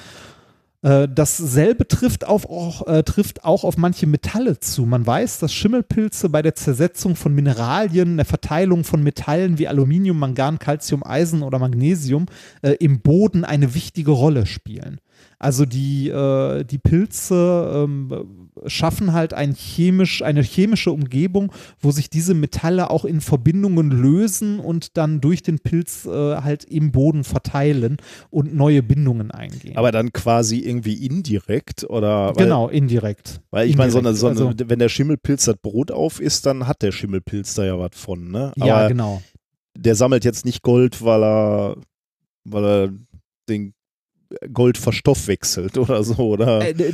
Äh, 0.83 1.07
Dasselbe 1.07 1.87
trifft, 1.87 2.27
auf, 2.27 2.45
auch, 2.45 2.85
äh, 2.87 3.03
trifft 3.03 3.45
auch 3.45 3.63
auf 3.63 3.77
manche 3.77 4.05
Metalle 4.05 4.59
zu. 4.59 4.85
Man 4.85 5.05
weiß, 5.07 5.39
dass 5.39 5.53
Schimmelpilze 5.53 6.29
bei 6.29 6.41
der 6.41 6.55
Zersetzung 6.55 7.15
von 7.15 7.33
Mineralien, 7.33 8.17
der 8.17 8.25
Verteilung 8.25 8.83
von 8.83 9.01
Metallen 9.01 9.57
wie 9.57 9.67
Aluminium, 9.67 10.19
Mangan, 10.19 10.59
Calcium, 10.59 11.03
Eisen 11.03 11.41
oder 11.41 11.57
Magnesium 11.57 12.25
äh, 12.61 12.71
im 12.79 12.99
Boden 12.99 13.45
eine 13.45 13.73
wichtige 13.73 14.11
Rolle 14.11 14.45
spielen. 14.45 14.99
Also 15.39 15.65
die, 15.65 16.09
äh, 16.09 16.65
die 16.65 16.79
Pilze 16.79 17.85
ähm, 17.85 18.42
schaffen 18.65 19.13
halt 19.13 19.33
ein 19.33 19.53
chemisch, 19.55 20.21
eine 20.21 20.41
chemische 20.41 20.91
Umgebung, 20.91 21.51
wo 21.79 21.91
sich 21.91 22.09
diese 22.09 22.33
Metalle 22.33 22.89
auch 22.89 23.05
in 23.05 23.21
Verbindungen 23.21 23.89
lösen 23.91 24.59
und 24.59 24.97
dann 24.97 25.21
durch 25.21 25.41
den 25.43 25.59
Pilz 25.59 26.05
äh, 26.05 26.09
halt 26.37 26.63
im 26.65 26.91
Boden 26.91 27.23
verteilen 27.23 27.97
und 28.29 28.53
neue 28.53 28.83
Bindungen 28.83 29.31
eingehen. 29.31 29.77
Aber 29.77 29.91
dann 29.91 30.13
quasi 30.13 30.59
irgendwie 30.59 31.05
indirekt 31.05 31.83
oder? 31.89 32.35
Weil, 32.35 32.43
genau, 32.45 32.67
indirekt. 32.69 33.41
Weil 33.51 33.69
ich 33.69 33.75
meine, 33.77 33.91
so 33.91 33.99
eine, 33.99 34.13
so 34.13 34.27
eine, 34.27 34.39
Also- 34.39 34.53
wenn 34.69 34.79
der 34.79 34.89
Schimmelpilz 34.89 35.45
das 35.45 35.57
Brot 35.57 35.91
auf 35.91 36.19
isst, 36.19 36.45
dann 36.45 36.67
hat 36.67 36.81
der 36.81 36.91
Schimmelpilz 36.91 37.53
da 37.55 37.65
ja 37.65 37.77
was 37.79 37.91
von, 37.95 38.31
ne? 38.31 38.51
ja, 38.57 38.75
Aber 38.77 38.87
genau. 38.87 39.21
der 39.77 39.95
sammelt 39.95 40.25
jetzt 40.25 40.45
nicht 40.45 40.61
Gold, 40.61 41.03
weil 41.03 41.23
er, 41.23 41.75
weil 42.45 42.63
er 42.65 42.89
den 43.49 43.73
Gold 44.51 44.77
verstoffwechselt 44.77 45.77
oder 45.77 46.03
so, 46.03 46.15
oder? 46.29 46.61
Äh, 46.67 46.93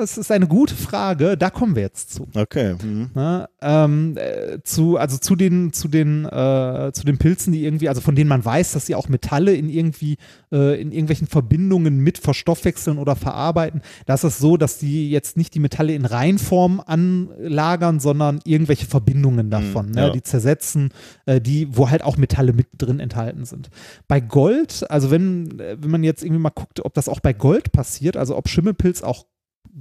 das 0.00 0.18
ist 0.18 0.30
eine 0.30 0.46
gute 0.46 0.74
Frage, 0.74 1.36
da 1.36 1.50
kommen 1.50 1.74
wir 1.74 1.82
jetzt 1.82 2.14
zu. 2.14 2.26
Okay. 2.34 2.76
Mhm. 2.82 3.10
Ne? 3.14 3.48
Ähm, 3.60 4.16
äh, 4.16 4.58
zu, 4.62 4.96
also 4.96 5.18
zu 5.18 5.36
den, 5.36 5.72
zu 5.72 5.88
den, 5.88 6.24
äh, 6.24 6.90
zu 6.92 7.04
den 7.04 7.18
Pilzen, 7.18 7.52
die 7.52 7.64
irgendwie, 7.64 7.88
also 7.88 8.00
von 8.00 8.14
denen 8.14 8.28
man 8.28 8.44
weiß, 8.44 8.72
dass 8.72 8.86
sie 8.86 8.94
auch 8.94 9.08
Metalle 9.08 9.54
in 9.54 9.68
irgendwie, 9.68 10.16
äh, 10.52 10.80
in 10.80 10.92
irgendwelchen 10.92 11.26
Verbindungen 11.26 11.98
mit 11.98 12.18
verstoffwechseln 12.18 12.98
oder 12.98 13.16
verarbeiten. 13.16 13.82
Da 14.06 14.14
ist 14.14 14.24
es 14.24 14.38
so, 14.38 14.56
dass 14.56 14.78
die 14.78 15.10
jetzt 15.10 15.36
nicht 15.36 15.54
die 15.54 15.60
Metalle 15.60 15.94
in 15.94 16.04
Reinform 16.04 16.82
anlagern, 16.84 18.00
sondern 18.00 18.40
irgendwelche 18.44 18.86
Verbindungen 18.86 19.50
davon, 19.50 19.90
ne? 19.90 20.00
ja. 20.02 20.10
die 20.10 20.22
zersetzen, 20.22 20.90
äh, 21.26 21.40
die, 21.40 21.68
wo 21.76 21.90
halt 21.90 22.02
auch 22.02 22.16
Metalle 22.16 22.52
mit 22.52 22.68
drin 22.78 23.00
enthalten 23.00 23.44
sind. 23.44 23.70
Bei 24.08 24.20
Gold, 24.20 24.88
also 24.90 25.10
wenn, 25.10 25.58
äh, 25.60 25.76
wenn 25.80 25.90
man 25.90 26.04
jetzt 26.04 26.22
irgendwie 26.22 26.42
mal 26.42 26.50
guckt, 26.50 26.84
ob 26.84 26.94
das 26.94 27.08
auch 27.08 27.20
bei 27.20 27.32
Gold 27.32 27.72
passiert, 27.72 28.16
also 28.16 28.36
ob 28.36 28.48
Schimmelpilz 28.48 29.02
auch 29.02 29.26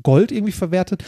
Gold 0.04 0.32
irgendwie 0.32 0.52
verwertet, 0.52 1.04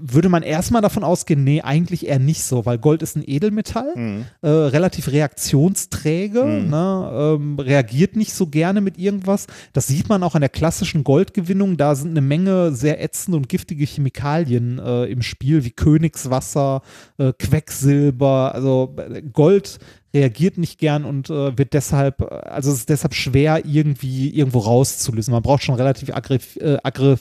würde 0.00 0.28
man 0.28 0.42
erstmal 0.42 0.82
davon 0.82 1.04
ausgehen, 1.04 1.44
nee, 1.44 1.62
eigentlich 1.62 2.06
eher 2.06 2.18
nicht 2.18 2.42
so, 2.42 2.66
weil 2.66 2.78
Gold 2.78 3.00
ist 3.02 3.16
ein 3.16 3.22
Edelmetall, 3.26 3.92
Mhm. 3.96 4.24
äh, 4.42 4.48
relativ 4.48 5.08
reaktionsträge, 5.10 6.42
Mhm. 6.44 6.70
ne, 6.70 7.10
ähm, 7.38 7.58
reagiert 7.58 8.16
nicht 8.16 8.32
so 8.34 8.46
gerne 8.48 8.80
mit 8.80 8.98
irgendwas. 8.98 9.46
Das 9.72 9.86
sieht 9.86 10.08
man 10.08 10.22
auch 10.22 10.34
an 10.34 10.40
der 10.40 10.48
klassischen 10.50 11.04
Goldgewinnung. 11.04 11.76
Da 11.76 11.94
sind 11.94 12.10
eine 12.10 12.20
Menge 12.20 12.72
sehr 12.72 13.02
ätzende 13.02 13.36
und 13.38 13.48
giftige 13.48 13.84
Chemikalien 13.84 14.78
äh, 14.78 15.04
im 15.06 15.22
Spiel, 15.22 15.64
wie 15.64 15.70
Königswasser, 15.70 16.82
äh, 17.18 17.32
Quecksilber. 17.38 18.54
Also 18.54 18.94
äh, 18.98 19.22
Gold 19.22 19.78
reagiert 20.14 20.58
nicht 20.58 20.78
gern 20.78 21.04
und 21.04 21.30
äh, 21.30 21.56
wird 21.56 21.72
deshalb, 21.74 22.20
äh, 22.22 22.24
also 22.24 22.70
es 22.72 22.78
ist 22.78 22.88
deshalb 22.88 23.14
schwer, 23.14 23.64
irgendwie 23.64 24.30
irgendwo 24.30 24.58
rauszulösen. 24.60 25.32
Man 25.32 25.42
braucht 25.42 25.62
schon 25.62 25.74
relativ 25.76 26.14
aggrif 26.14 26.56
äh, 26.56 26.78
aggrif 26.82 27.20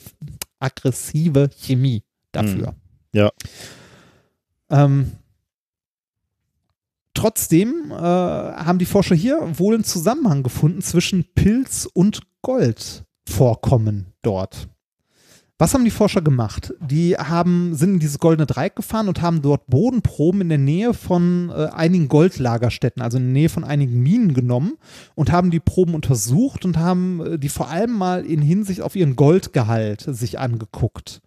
aggressive 0.59 1.49
Chemie 1.57 2.03
dafür. 2.31 2.75
Ja. 3.13 3.31
Ähm, 4.69 5.13
trotzdem 7.13 7.91
äh, 7.91 7.95
haben 7.95 8.79
die 8.79 8.85
Forscher 8.85 9.15
hier 9.15 9.39
wohl 9.57 9.75
einen 9.75 9.83
Zusammenhang 9.83 10.43
gefunden 10.43 10.81
zwischen 10.81 11.25
Pilz 11.33 11.87
und 11.91 12.21
Goldvorkommen 12.41 14.13
dort. 14.21 14.67
Was 15.59 15.73
haben 15.73 15.85
die 15.85 15.91
Forscher 15.91 16.21
gemacht? 16.21 16.71
Die 16.79 17.17
haben, 17.17 17.73
sind 17.73 17.95
in 17.95 17.99
dieses 17.99 18.19
goldene 18.19 18.45
Dreieck 18.45 18.75
gefahren 18.75 19.07
und 19.07 19.23
haben 19.23 19.41
dort 19.41 19.65
Bodenproben 19.65 20.41
in 20.41 20.49
der 20.49 20.59
Nähe 20.59 20.93
von 20.93 21.49
äh, 21.49 21.69
einigen 21.73 22.09
Goldlagerstätten, 22.09 23.01
also 23.01 23.17
in 23.17 23.23
der 23.23 23.33
Nähe 23.33 23.49
von 23.49 23.63
einigen 23.63 24.03
Minen 24.03 24.35
genommen 24.35 24.77
und 25.15 25.31
haben 25.31 25.49
die 25.49 25.59
Proben 25.59 25.95
untersucht 25.95 26.63
und 26.63 26.77
haben 26.77 27.25
äh, 27.25 27.39
die 27.39 27.49
vor 27.49 27.69
allem 27.69 27.93
mal 27.93 28.23
in 28.23 28.43
Hinsicht 28.43 28.81
auf 28.81 28.95
ihren 28.95 29.15
Goldgehalt 29.15 30.01
sich 30.01 30.37
angeguckt 30.37 31.21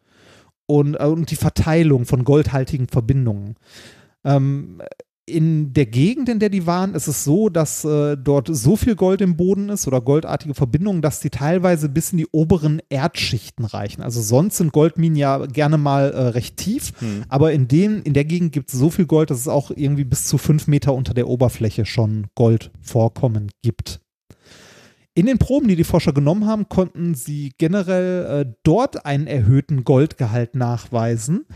und, 0.67 0.95
äh, 0.95 1.07
und 1.07 1.33
die 1.33 1.37
Verteilung 1.37 2.07
von 2.07 2.23
goldhaltigen 2.23 2.87
Verbindungen. 2.87 3.57
Ähm, 4.23 4.81
in 5.31 5.73
der 5.73 5.87
Gegend, 5.87 6.29
in 6.29 6.39
der 6.39 6.49
die 6.49 6.67
waren, 6.67 6.95
ist 6.95 7.07
es 7.07 7.25
so, 7.25 7.49
dass 7.49 7.85
äh, 7.85 8.17
dort 8.17 8.49
so 8.51 8.77
viel 8.77 8.97
Gold 8.97 9.21
im 9.21 9.37
Boden 9.37 9.69
ist 9.69 9.87
oder 9.87 10.01
goldartige 10.01 10.55
Verbindungen, 10.55 11.03
dass 11.03 11.21
die 11.21 11.31
teilweise 11.31 11.89
bis 11.89 12.13
in 12.13 12.19
die 12.19 12.27
oberen 12.33 12.81
Erdschichten 12.89 13.65
reichen. 13.65 14.03
Also 14.03 14.21
sonst 14.21 14.57
sind 14.57 14.73
Goldminen 14.73 15.17
ja 15.17 15.47
gerne 15.47 15.79
mal 15.79 16.11
äh, 16.11 16.29
recht 16.29 16.57
tief, 16.57 16.93
Hm. 17.01 17.25
aber 17.29 17.53
in, 17.53 17.69
den, 17.69 18.03
in 18.03 18.15
der 18.15 18.25
Gegend 18.25 18.53
gibt 18.53 18.73
es 18.73 18.79
so 18.79 18.91
viel 18.91 19.07
Gold, 19.07 19.31
dass 19.31 19.39
es 19.39 19.49
auch 19.49 19.71
irgendwie 19.71 20.05
bis 20.05 20.27
zu 20.27 20.39
fünf 20.39 20.67
Meter 20.67 20.95
unter 20.95 21.15
der 21.15 21.29
Oberfläche 21.29 21.87
schon 21.87 22.27
Goldvorkommen 22.35 23.51
gibt. 23.63 24.01
In 25.15 25.27
den 25.27 25.39
Proben, 25.39 25.69
die 25.69 25.77
die 25.77 25.85
Forscher 25.85 26.13
genommen 26.13 26.47
haben, 26.47 26.69
konnten 26.69 27.15
sie 27.15 27.53
generell 27.59 28.47
äh, 28.47 28.53
dort 28.63 29.05
einen 29.05 29.27
erhöhten 29.27 29.85
Goldgehalt 29.85 30.55
nachweisen, 30.55 31.47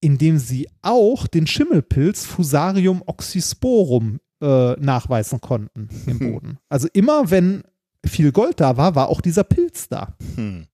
indem 0.00 0.38
sie 0.38 0.68
auch 0.82 1.26
den 1.26 1.46
Schimmelpilz 1.46 2.24
Fusarium 2.26 3.02
oxysporum 3.06 4.18
äh, 4.42 4.72
nachweisen 4.74 5.40
konnten 5.40 5.88
im 6.06 6.18
Boden. 6.32 6.58
Also 6.68 6.88
immer 6.92 7.30
wenn 7.30 7.62
viel 8.04 8.32
Gold 8.32 8.60
da 8.60 8.76
war, 8.76 8.94
war 8.94 9.08
auch 9.08 9.20
dieser 9.20 9.44
Pilz 9.44 9.88
da. 9.88 10.14
Hm. 10.36 10.66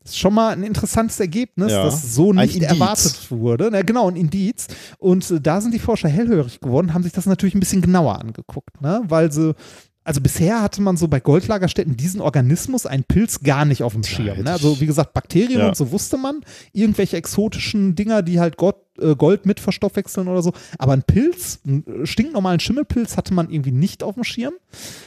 Das 0.00 0.12
ist 0.12 0.18
schon 0.20 0.32
mal 0.32 0.54
ein 0.54 0.62
interessantes 0.62 1.20
Ergebnis, 1.20 1.70
Ja. 1.70 1.84
das 1.84 2.14
so 2.14 2.32
nicht 2.32 2.62
erwartet 2.62 3.30
wurde. 3.30 3.68
Na, 3.70 3.82
genau, 3.82 4.08
ein 4.08 4.16
Indiz. 4.16 4.68
Und 4.98 5.30
äh, 5.30 5.38
da 5.40 5.60
sind 5.60 5.74
die 5.74 5.78
Forscher 5.78 6.08
hellhörig 6.08 6.60
geworden, 6.60 6.94
haben 6.94 7.02
sich 7.02 7.12
das 7.12 7.26
natürlich 7.26 7.54
ein 7.54 7.60
bisschen 7.60 7.82
genauer 7.82 8.18
angeguckt, 8.18 8.80
ne? 8.80 9.02
weil 9.08 9.30
sie 9.30 9.54
also 10.08 10.22
bisher 10.22 10.62
hatte 10.62 10.80
man 10.80 10.96
so 10.96 11.06
bei 11.06 11.20
Goldlagerstätten 11.20 11.94
diesen 11.94 12.22
Organismus, 12.22 12.86
einen 12.86 13.04
Pilz, 13.04 13.40
gar 13.40 13.66
nicht 13.66 13.82
auf 13.82 13.92
dem 13.92 14.02
Schirm. 14.04 14.42
Ne? 14.42 14.50
Also 14.50 14.80
wie 14.80 14.86
gesagt, 14.86 15.12
Bakterien 15.12 15.60
Ja. 15.60 15.68
und 15.68 15.76
so 15.76 15.92
wusste 15.92 16.16
man, 16.16 16.40
irgendwelche 16.72 17.18
exotischen 17.18 17.94
Dinger, 17.94 18.22
die 18.22 18.40
halt 18.40 18.56
Gott, 18.56 18.76
äh, 18.98 19.14
Gold 19.14 19.44
mit 19.44 19.60
verstoffwechseln 19.60 20.26
oder 20.28 20.40
so. 20.40 20.54
Aber 20.78 20.94
ein 20.94 21.02
Pilz, 21.02 21.60
einen 21.66 22.06
stinknormalen 22.06 22.58
Schimmelpilz 22.58 23.18
hatte 23.18 23.34
man 23.34 23.50
irgendwie 23.50 23.70
nicht 23.70 24.02
auf 24.02 24.14
dem 24.14 24.24
Schirm. 24.24 24.54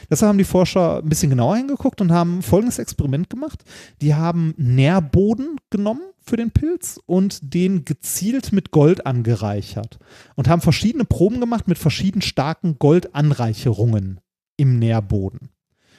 Deshalb 0.08 0.28
haben 0.28 0.38
die 0.38 0.44
Forscher 0.44 0.98
ein 0.98 1.08
bisschen 1.08 1.30
genauer 1.30 1.56
hingeguckt 1.56 2.00
und 2.00 2.12
haben 2.12 2.40
folgendes 2.40 2.78
Experiment 2.78 3.28
gemacht. 3.28 3.64
Die 4.02 4.14
haben 4.14 4.54
Nährboden 4.56 5.56
genommen 5.70 6.02
für 6.24 6.36
den 6.36 6.52
Pilz 6.52 7.00
und 7.06 7.40
den 7.54 7.84
gezielt 7.84 8.52
mit 8.52 8.70
Gold 8.70 9.04
angereichert 9.04 9.98
und 10.36 10.46
haben 10.46 10.62
verschiedene 10.62 11.04
Proben 11.04 11.40
gemacht 11.40 11.66
mit 11.66 11.78
verschieden 11.78 12.22
starken 12.22 12.78
Goldanreicherungen 12.78 14.20
im 14.62 14.78
Nährboden. 14.78 15.50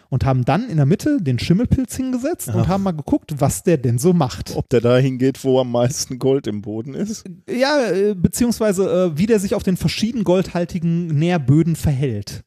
Und 0.09 0.25
haben 0.25 0.45
dann 0.45 0.69
in 0.69 0.77
der 0.77 0.85
Mitte 0.85 1.17
den 1.19 1.39
Schimmelpilz 1.39 1.95
hingesetzt 1.95 2.47
und 2.47 2.61
Ach. 2.61 2.67
haben 2.67 2.83
mal 2.83 2.91
geguckt, 2.91 3.33
was 3.39 3.63
der 3.63 3.77
denn 3.77 3.97
so 3.97 4.13
macht. 4.13 4.55
Ob 4.55 4.69
der 4.69 4.79
da 4.79 4.97
hingeht, 4.97 5.43
wo 5.43 5.59
am 5.59 5.71
meisten 5.71 6.19
Gold 6.19 6.45
im 6.45 6.61
Boden 6.61 6.93
ist? 6.93 7.25
Ja, 7.49 7.89
äh, 7.89 8.13
beziehungsweise 8.13 9.11
äh, 9.15 9.17
wie 9.17 9.25
der 9.25 9.39
sich 9.39 9.55
auf 9.55 9.63
den 9.63 9.75
verschieden 9.75 10.23
goldhaltigen 10.23 11.07
Nährböden 11.07 11.75
verhält. 11.75 12.43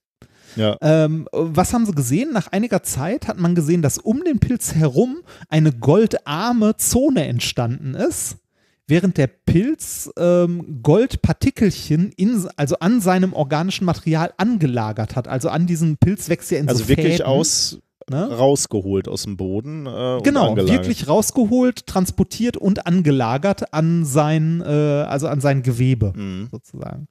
Ja. 0.54 0.76
Ähm, 0.80 1.28
was 1.32 1.74
haben 1.74 1.86
sie 1.86 1.92
gesehen? 1.92 2.32
Nach 2.32 2.46
einiger 2.48 2.82
Zeit 2.82 3.28
hat 3.28 3.38
man 3.38 3.54
gesehen, 3.54 3.82
dass 3.82 3.98
um 3.98 4.24
den 4.24 4.38
Pilz 4.38 4.74
herum 4.74 5.18
eine 5.48 5.72
goldarme 5.72 6.76
Zone 6.76 7.26
entstanden 7.26 7.94
ist, 7.94 8.38
während 8.86 9.16
der 9.18 9.26
Pilz 9.26 10.10
ähm, 10.18 10.80
Goldpartikelchen 10.82 12.12
in, 12.16 12.46
also 12.56 12.76
an 12.78 13.00
seinem 13.00 13.32
organischen 13.32 13.84
Material 13.84 14.32
angelagert 14.36 15.16
hat. 15.16 15.28
Also 15.28 15.48
an 15.48 15.66
diesem 15.66 15.96
Pilz 15.96 16.28
wächst 16.28 16.50
ja 16.50 16.58
in 16.58 16.68
Also 16.68 16.84
so 16.84 16.88
wirklich 16.88 17.16
Fäden, 17.18 17.26
aus 17.26 17.78
ne? 18.10 18.28
rausgeholt 18.30 19.08
aus 19.08 19.24
dem 19.24 19.36
Boden. 19.36 19.86
Äh, 19.86 20.20
Genau, 20.22 20.56
wirklich 20.56 21.08
rausgeholt, 21.08 21.86
transportiert 21.86 22.56
und 22.56 22.86
angelagert 22.86 23.72
an 23.74 24.04
sein, 24.04 24.62
äh, 24.64 24.70
also 24.70 25.28
an 25.28 25.40
sein 25.40 25.62
Gewebe 25.62 26.12
Mhm. 26.16 26.48
sozusagen. 26.50 27.08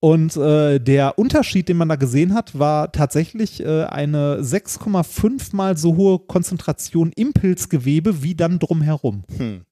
Und 0.00 0.36
äh, 0.36 0.80
der 0.80 1.18
Unterschied, 1.18 1.68
den 1.68 1.78
man 1.78 1.88
da 1.88 1.96
gesehen 1.96 2.34
hat, 2.34 2.58
war 2.58 2.92
tatsächlich 2.92 3.64
äh, 3.64 3.84
eine 3.84 4.40
6,5 4.42 5.54
mal 5.56 5.78
so 5.78 5.96
hohe 5.96 6.18
Konzentration 6.18 7.10
im 7.16 7.32
Pilzgewebe 7.32 8.22
wie 8.22 8.34
dann 8.34 8.58
drumherum. 8.58 9.24
Hm. 9.38 9.62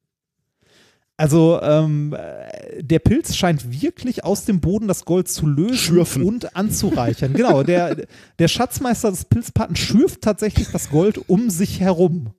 Also 1.16 1.60
ähm, 1.62 2.14
äh, 2.14 2.82
der 2.82 2.98
Pilz 2.98 3.36
scheint 3.36 3.82
wirklich 3.82 4.24
aus 4.24 4.44
dem 4.44 4.60
Boden 4.60 4.88
das 4.88 5.04
Gold 5.04 5.28
zu 5.28 5.46
lösen 5.46 5.76
Schürfen. 5.76 6.22
und 6.22 6.56
anzureichern. 6.56 7.34
genau, 7.34 7.62
der, 7.62 8.06
der 8.38 8.48
Schatzmeister 8.48 9.10
des 9.10 9.26
Pilzpaten 9.26 9.76
schürft 9.76 10.22
tatsächlich 10.22 10.68
das 10.72 10.90
Gold 10.90 11.28
um 11.28 11.50
sich 11.50 11.80
herum 11.80 12.30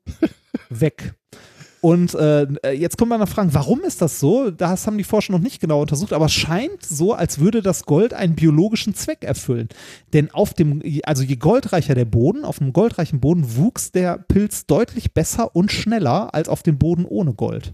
weg. 0.69 1.13
Und 1.83 2.15
äh, 2.15 2.47
jetzt 2.71 2.97
kommt 2.97 3.09
man 3.09 3.19
nach 3.19 3.27
fragen, 3.27 3.53
warum 3.53 3.81
ist 3.81 4.01
das 4.01 4.17
so? 4.17 4.51
Das 4.51 4.87
haben 4.87 4.97
die 4.97 5.03
Forscher 5.03 5.33
noch 5.33 5.39
nicht 5.41 5.59
genau 5.59 5.81
untersucht, 5.81 6.13
aber 6.13 6.27
es 6.27 6.31
scheint 6.31 6.81
so, 6.81 7.11
als 7.11 7.39
würde 7.39 7.61
das 7.61 7.83
Gold 7.83 8.13
einen 8.13 8.35
biologischen 8.35 8.95
Zweck 8.95 9.25
erfüllen. 9.25 9.67
Denn 10.13 10.31
auf 10.31 10.53
dem, 10.53 10.81
also 11.03 11.23
je 11.23 11.35
goldreicher 11.35 11.93
der 11.93 12.05
Boden, 12.05 12.45
auf 12.45 12.61
einem 12.61 12.71
goldreichen 12.71 13.19
Boden 13.19 13.57
wuchs 13.57 13.91
der 13.91 14.17
Pilz 14.17 14.65
deutlich 14.65 15.13
besser 15.13 15.57
und 15.57 15.73
schneller 15.73 16.33
als 16.33 16.47
auf 16.47 16.63
dem 16.63 16.77
Boden 16.77 17.03
ohne 17.03 17.33
Gold. 17.33 17.73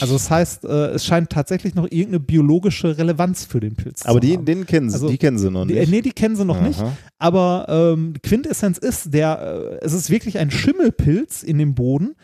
Also 0.00 0.14
das 0.14 0.30
heißt, 0.30 0.64
äh, 0.64 0.86
es 0.88 1.04
scheint 1.04 1.30
tatsächlich 1.30 1.74
noch 1.74 1.84
irgendeine 1.84 2.20
biologische 2.20 2.96
Relevanz 2.98 3.44
für 3.44 3.60
den 3.60 3.74
Pilz 3.76 4.04
Aber 4.06 4.20
zu 4.20 4.26
die, 4.26 4.36
haben. 4.36 4.44
den 4.44 4.66
kennen 4.66 4.88
sie, 4.90 4.94
Also, 4.94 5.08
die 5.08 5.18
kennen 5.18 5.38
sie 5.38 5.50
noch 5.50 5.66
Die, 5.66 5.74
nicht. 5.74 5.88
äh, 5.88 5.90
nee, 5.90 6.02
die 6.02 6.12
kennen 6.12 6.36
sie 6.36 6.44
noch 6.44 6.60
nicht. 6.60 6.80
Aha. 6.80 6.96
Aber 7.18 7.66
ähm, 7.68 8.14
Quintessenz 8.22 8.78
ist, 8.78 9.12
der, 9.12 9.78
äh, 9.80 9.84
es 9.84 9.92
ist 9.92 10.10
wirklich 10.10 10.38
ein 10.38 10.50
Schimmelpilz 10.50 11.42
in 11.42 11.58
dem 11.58 11.74
Boden, 11.74 12.14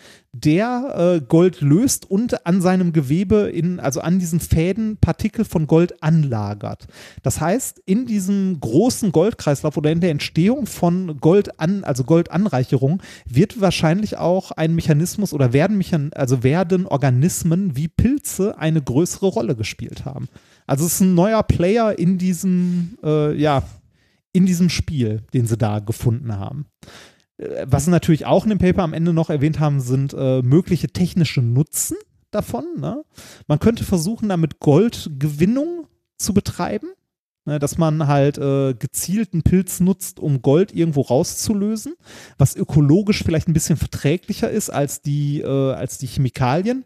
der 0.41 1.17
äh, 1.17 1.21
Gold 1.21 1.61
löst 1.61 2.11
und 2.11 2.47
an 2.47 2.61
seinem 2.61 2.93
Gewebe, 2.93 3.51
in, 3.51 3.81
also 3.81 4.01
an 4.01 4.19
diesen 4.19 4.41
Fäden, 4.41 4.97
Partikel 4.99 5.45
von 5.45 5.67
Gold 5.67 6.03
anlagert. 6.03 6.87
Das 7.23 7.41
heißt, 7.41 7.81
in 7.87 8.07
diesem 8.07 8.61
großen 8.61 9.13
Goldkreislauf 9.13 9.77
oder 9.77 9.91
in 9.91 10.01
der 10.01 10.11
Entstehung 10.11 10.67
von 10.67 11.19
Gold 11.21 11.59
an, 11.61 11.85
also 11.85 12.05
Goldanreicherung, 12.05 13.03
wird 13.29 13.61
wahrscheinlich 13.61 14.19
auch 14.19 14.51
ein 14.53 14.75
Mechanismus 14.75 15.33
oder 15.33 15.53
werden 15.53 15.79
Mechan 15.79 16.13
also 16.15 16.43
werden 16.43 16.87
Organismen 16.87 17.77
wie 17.77 17.89
Pilze 17.89 18.59
eine 18.59 18.83
größere 18.83 19.27
Rolle 19.27 19.57
gespielt 19.57 20.05
haben. 20.05 20.29
Also 20.67 20.85
es 20.85 20.95
ist 20.95 21.01
ein 21.01 21.15
neuer 21.15 21.43
Player 21.43 21.99
in 21.99 22.19
diesem, 22.19 22.99
äh, 23.03 23.35
ja, 23.35 23.63
in 24.33 24.47
diesem 24.47 24.69
Spiel, 24.69 25.23
den 25.33 25.47
sie 25.47 25.57
da 25.57 25.79
gefunden 25.79 26.37
haben. 26.37 26.67
Was 27.39 27.85
sie 27.85 27.91
natürlich 27.91 28.25
auch 28.25 28.45
in 28.45 28.51
dem 28.51 28.59
Paper 28.59 28.83
am 28.83 28.95
Ende 28.95 29.13
noch 29.13 29.29
erwähnt 29.29 29.61
haben, 29.61 29.81
sind 29.81 30.15
äh, 30.15 30.41
mögliche 30.43 30.89
technische 30.89 31.43
Nutzen 31.43 31.97
davon. 32.31 32.65
Ne? 32.79 33.03
Man 33.47 33.59
könnte 33.59 33.85
versuchen, 33.85 34.29
damit 34.29 34.59
Goldgewinnung 34.59 35.87
zu 36.17 36.33
betreiben. 36.33 36.89
Ne, 37.49 37.61
dass 37.61 37.79
man 37.79 38.09
halt 38.09 38.39
äh, 38.39 38.75
gezielten 38.75 39.45
Pilz 39.45 39.79
nutzt, 39.79 40.19
um 40.19 40.43
Gold 40.43 40.75
irgendwo 40.75 41.03
rauszulösen, 41.03 41.95
was 42.39 42.57
ökologisch 42.57 43.23
vielleicht 43.23 43.47
ein 43.47 43.53
bisschen 43.53 43.77
verträglicher 43.77 44.51
ist 44.51 44.69
als 44.69 45.01
die, 45.01 45.43
äh, 45.43 45.73
als 45.73 45.99
die 45.99 46.09
Chemikalien. 46.09 46.85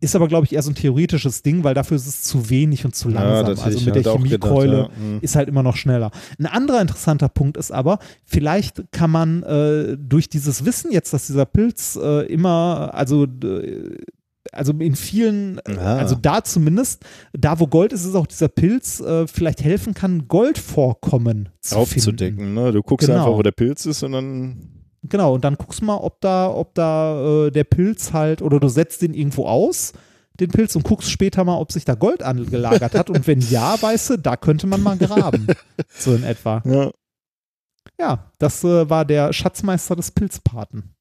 Ist 0.00 0.14
aber, 0.14 0.28
glaube 0.28 0.44
ich, 0.44 0.52
eher 0.52 0.60
so 0.60 0.70
ein 0.70 0.74
theoretisches 0.74 1.42
Ding, 1.42 1.64
weil 1.64 1.72
dafür 1.72 1.96
ist 1.96 2.06
es 2.06 2.24
zu 2.24 2.50
wenig 2.50 2.84
und 2.84 2.94
zu 2.94 3.08
langsam. 3.08 3.56
Ja, 3.56 3.62
also 3.62 3.80
mit 3.80 3.94
der 3.94 4.04
halt 4.04 4.18
Chemiekeule 4.18 4.70
gedacht, 4.70 4.90
ja. 5.00 5.18
Ist 5.22 5.34
halt 5.34 5.48
immer 5.48 5.62
noch 5.62 5.76
schneller. 5.76 6.10
Ein 6.38 6.44
anderer 6.44 6.82
interessanter 6.82 7.30
Punkt 7.30 7.56
ist 7.56 7.72
aber, 7.72 7.98
vielleicht 8.26 8.92
kann 8.92 9.10
man 9.10 9.42
äh, 9.44 9.96
durch 9.96 10.28
dieses 10.28 10.66
Wissen 10.66 10.92
jetzt, 10.92 11.14
dass 11.14 11.26
dieser 11.28 11.46
Pilz 11.46 11.96
äh, 11.96 12.26
immer, 12.26 12.90
also 12.92 13.26
also 14.52 14.72
in 14.72 14.94
vielen, 14.94 15.60
Ah. 15.66 15.96
also 15.96 16.14
da 16.14 16.44
zumindest, 16.44 17.04
da 17.32 17.58
wo 17.58 17.66
Gold 17.66 17.92
ist, 17.92 18.04
ist 18.04 18.14
auch 18.14 18.26
dieser 18.26 18.48
Pilz 18.48 19.00
äh, 19.00 19.26
vielleicht 19.26 19.62
helfen 19.64 19.94
kann, 19.94 20.28
Goldvorkommen 20.28 21.48
zu 21.60 21.74
finden. 21.76 21.82
Aufzudecken. 21.82 22.54
Ne? 22.54 22.72
Du 22.72 22.82
guckst 22.82 23.08
Genau. 23.08 23.20
einfach, 23.24 23.36
wo 23.38 23.42
der 23.42 23.52
Pilz 23.52 23.86
ist 23.86 24.02
und 24.02 24.12
dann. 24.12 24.68
Genau, 25.04 25.34
und 25.34 25.42
dann 25.44 25.56
guckst 25.56 25.80
du 25.80 25.86
mal, 25.86 25.96
ob 25.96 26.20
da, 26.20 26.48
ob 26.48 26.74
da 26.74 27.46
äh, 27.46 27.50
der 27.50 27.64
Pilz 27.64 28.12
halt, 28.12 28.40
oder 28.40 28.60
du 28.60 28.68
setzt 28.68 29.02
den 29.02 29.14
irgendwo 29.14 29.46
aus, 29.46 29.94
den 30.38 30.50
Pilz, 30.50 30.76
und 30.76 30.84
guckst 30.84 31.10
später 31.10 31.42
mal, 31.44 31.56
ob 31.58 31.72
sich 31.72 31.84
da 31.84 31.94
Gold 31.94 32.22
angelagert 32.22 32.94
hat. 32.94 33.10
Und 33.10 33.26
wenn 33.26 33.40
ja, 33.40 33.74
weißt 33.82 34.10
du, 34.10 34.16
da 34.18 34.36
könnte 34.36 34.66
man 34.68 34.80
mal 34.82 34.96
graben. 34.96 35.48
so 35.98 36.14
in 36.14 36.22
etwa. 36.22 36.62
Ja. 36.64 36.90
Ja, 37.98 38.30
das 38.38 38.62
äh, 38.64 38.88
war 38.88 39.04
der 39.04 39.32
Schatzmeister 39.32 39.96
des 39.96 40.12
Pilzpaten. 40.12 40.94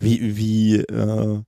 Wie, 0.00 0.36
wie, 0.36 0.76
äh, 0.78 1.42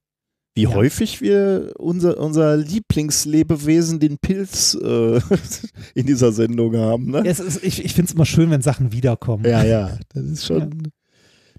wie 0.54 0.62
Ja. 0.64 0.74
häufig 0.74 1.20
wir 1.20 1.72
unser, 1.78 2.18
unser 2.18 2.56
Lieblingslebewesen, 2.56 4.00
den 4.00 4.18
Pilz, 4.18 4.74
äh, 4.74 5.20
in 5.94 6.06
dieser 6.06 6.32
Sendung 6.32 6.76
haben. 6.76 7.10
Ne? 7.10 7.18
Ja, 7.24 7.30
ist, 7.30 7.62
ich 7.64 7.84
ich 7.84 7.94
finde 7.94 8.08
es 8.10 8.14
immer 8.14 8.26
schön, 8.26 8.50
wenn 8.50 8.62
Sachen 8.62 8.92
wiederkommen. 8.92 9.44
Ja, 9.44 9.64
ja. 9.64 9.98
Das 10.10 10.24
ist 10.24 10.46
schon. 10.46 10.92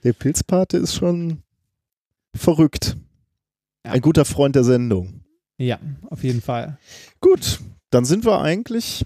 Der 0.03 0.13
Pilzpate 0.13 0.77
ist 0.77 0.95
schon 0.95 1.41
verrückt. 2.35 2.97
Ja. 3.85 3.93
Ein 3.93 4.01
guter 4.01 4.25
Freund 4.25 4.55
der 4.55 4.63
Sendung. 4.63 5.21
Ja, 5.57 5.79
auf 6.09 6.23
jeden 6.23 6.41
Fall. 6.41 6.77
Gut, 7.21 7.59
dann 7.89 8.05
sind 8.05 8.25
wir 8.25 8.41
eigentlich, 8.41 9.05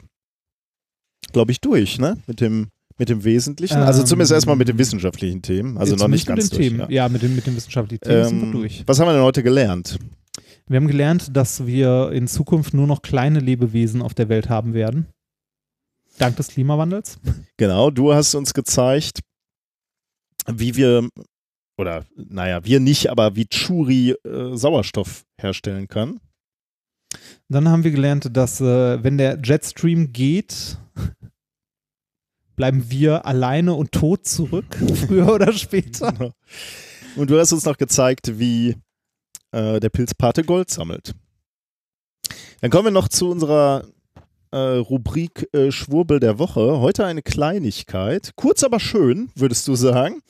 glaube 1.34 1.52
ich, 1.52 1.62
durch, 1.62 2.00
ne? 2.00 2.18
Mit 2.26 2.42
dem, 2.42 2.70
mit 2.98 3.10
dem 3.10 3.24
Wesentlichen. 3.24 3.78
also 3.78 4.02
Ähm, 4.02 4.08
zumindest 4.08 4.32
erstmal 4.34 4.56
mit 4.56 4.68
den 4.68 4.78
wissenschaftlichen 4.78 5.42
Themen. 5.42 5.78
Also 5.78 5.96
noch 5.96 6.08
nicht 6.08 6.28
mit 6.28 6.36
ganz 6.38 6.50
den 6.50 6.58
durch. 6.58 6.68
Themen. 6.70 6.80
Ja. 6.82 7.04
Ja, 7.04 7.10
mit, 7.10 7.22
den, 7.22 7.36
mit 7.36 7.46
den 7.46 7.56
wissenschaftlichen 7.56 8.02
Themen 8.02 8.26
sind 8.26 8.40
wir 8.42 8.46
Ähm, 8.48 8.52
durch. 8.54 8.84
was 8.88 9.00
haben 9.00 9.08
wir 9.08 9.14
denn 9.14 9.22
heute 9.24 9.44
gelernt? 9.44 10.00
Wir 10.68 10.78
haben 10.78 10.88
gelernt, 10.88 11.36
dass 11.36 11.66
wir 11.66 12.12
in 12.12 12.28
Zukunft 12.28 12.74
nur 12.74 12.88
noch 12.88 13.02
kleine 13.02 13.40
Lebewesen 13.40 14.02
auf 14.02 14.14
der 14.14 14.28
Welt 14.30 14.50
haben 14.50 14.74
werden. 14.74 15.08
Dank 16.18 16.36
des 16.36 16.48
Klimawandels. 16.50 17.20
Genau, 17.58 17.90
du 17.92 18.14
hast 18.14 18.34
uns 18.36 18.54
gezeigt, 18.54 19.20
wie 20.52 20.76
wir, 20.76 21.08
oder 21.78 22.06
naja, 22.16 22.66
wir 22.66 22.80
nicht, 22.80 23.10
aber 23.10 23.36
wie 23.36 23.46
Churi 23.46 24.12
äh, 24.26 24.56
Sauerstoff 24.58 25.24
herstellen 25.40 25.88
kann. 25.88 26.20
Dann 27.50 27.70
haben 27.70 27.84
wir 27.84 27.92
gelernt, 27.92 28.36
dass 28.36 28.60
äh, 28.60 29.02
wenn 29.04 29.18
der 29.18 29.40
Jetstream 29.42 30.12
geht, 30.12 30.78
bleiben 32.58 32.90
wir 32.90 33.26
alleine 33.26 33.74
und 33.74 33.94
tot 33.94 34.28
zurück, 34.28 34.76
früher 35.08 35.34
oder 35.34 35.54
später. 35.54 36.34
Und 37.16 37.30
du 37.30 37.40
hast 37.40 37.54
uns 37.54 37.64
noch 37.64 37.78
gezeigt, 37.78 38.38
wie 38.38 38.76
äh, 39.52 39.80
der 39.80 39.90
Pilzpate 39.90 40.44
Gold 40.44 40.70
sammelt. 40.70 41.16
Dann 42.60 42.72
kommen 42.72 42.86
wir 42.86 42.92
noch 42.92 43.08
zu 43.08 43.30
unserer 43.30 43.86
äh, 44.52 44.58
Rubrik 44.58 45.48
äh, 45.54 45.72
Schwurbel 45.72 46.20
der 46.20 46.40
Woche. 46.40 46.80
Heute 46.80 47.06
eine 47.06 47.22
Kleinigkeit, 47.22 48.32
kurz 48.36 48.64
aber 48.64 48.80
schön, 48.80 49.30
würdest 49.36 49.68
du 49.68 49.76
sagen. 49.76 50.22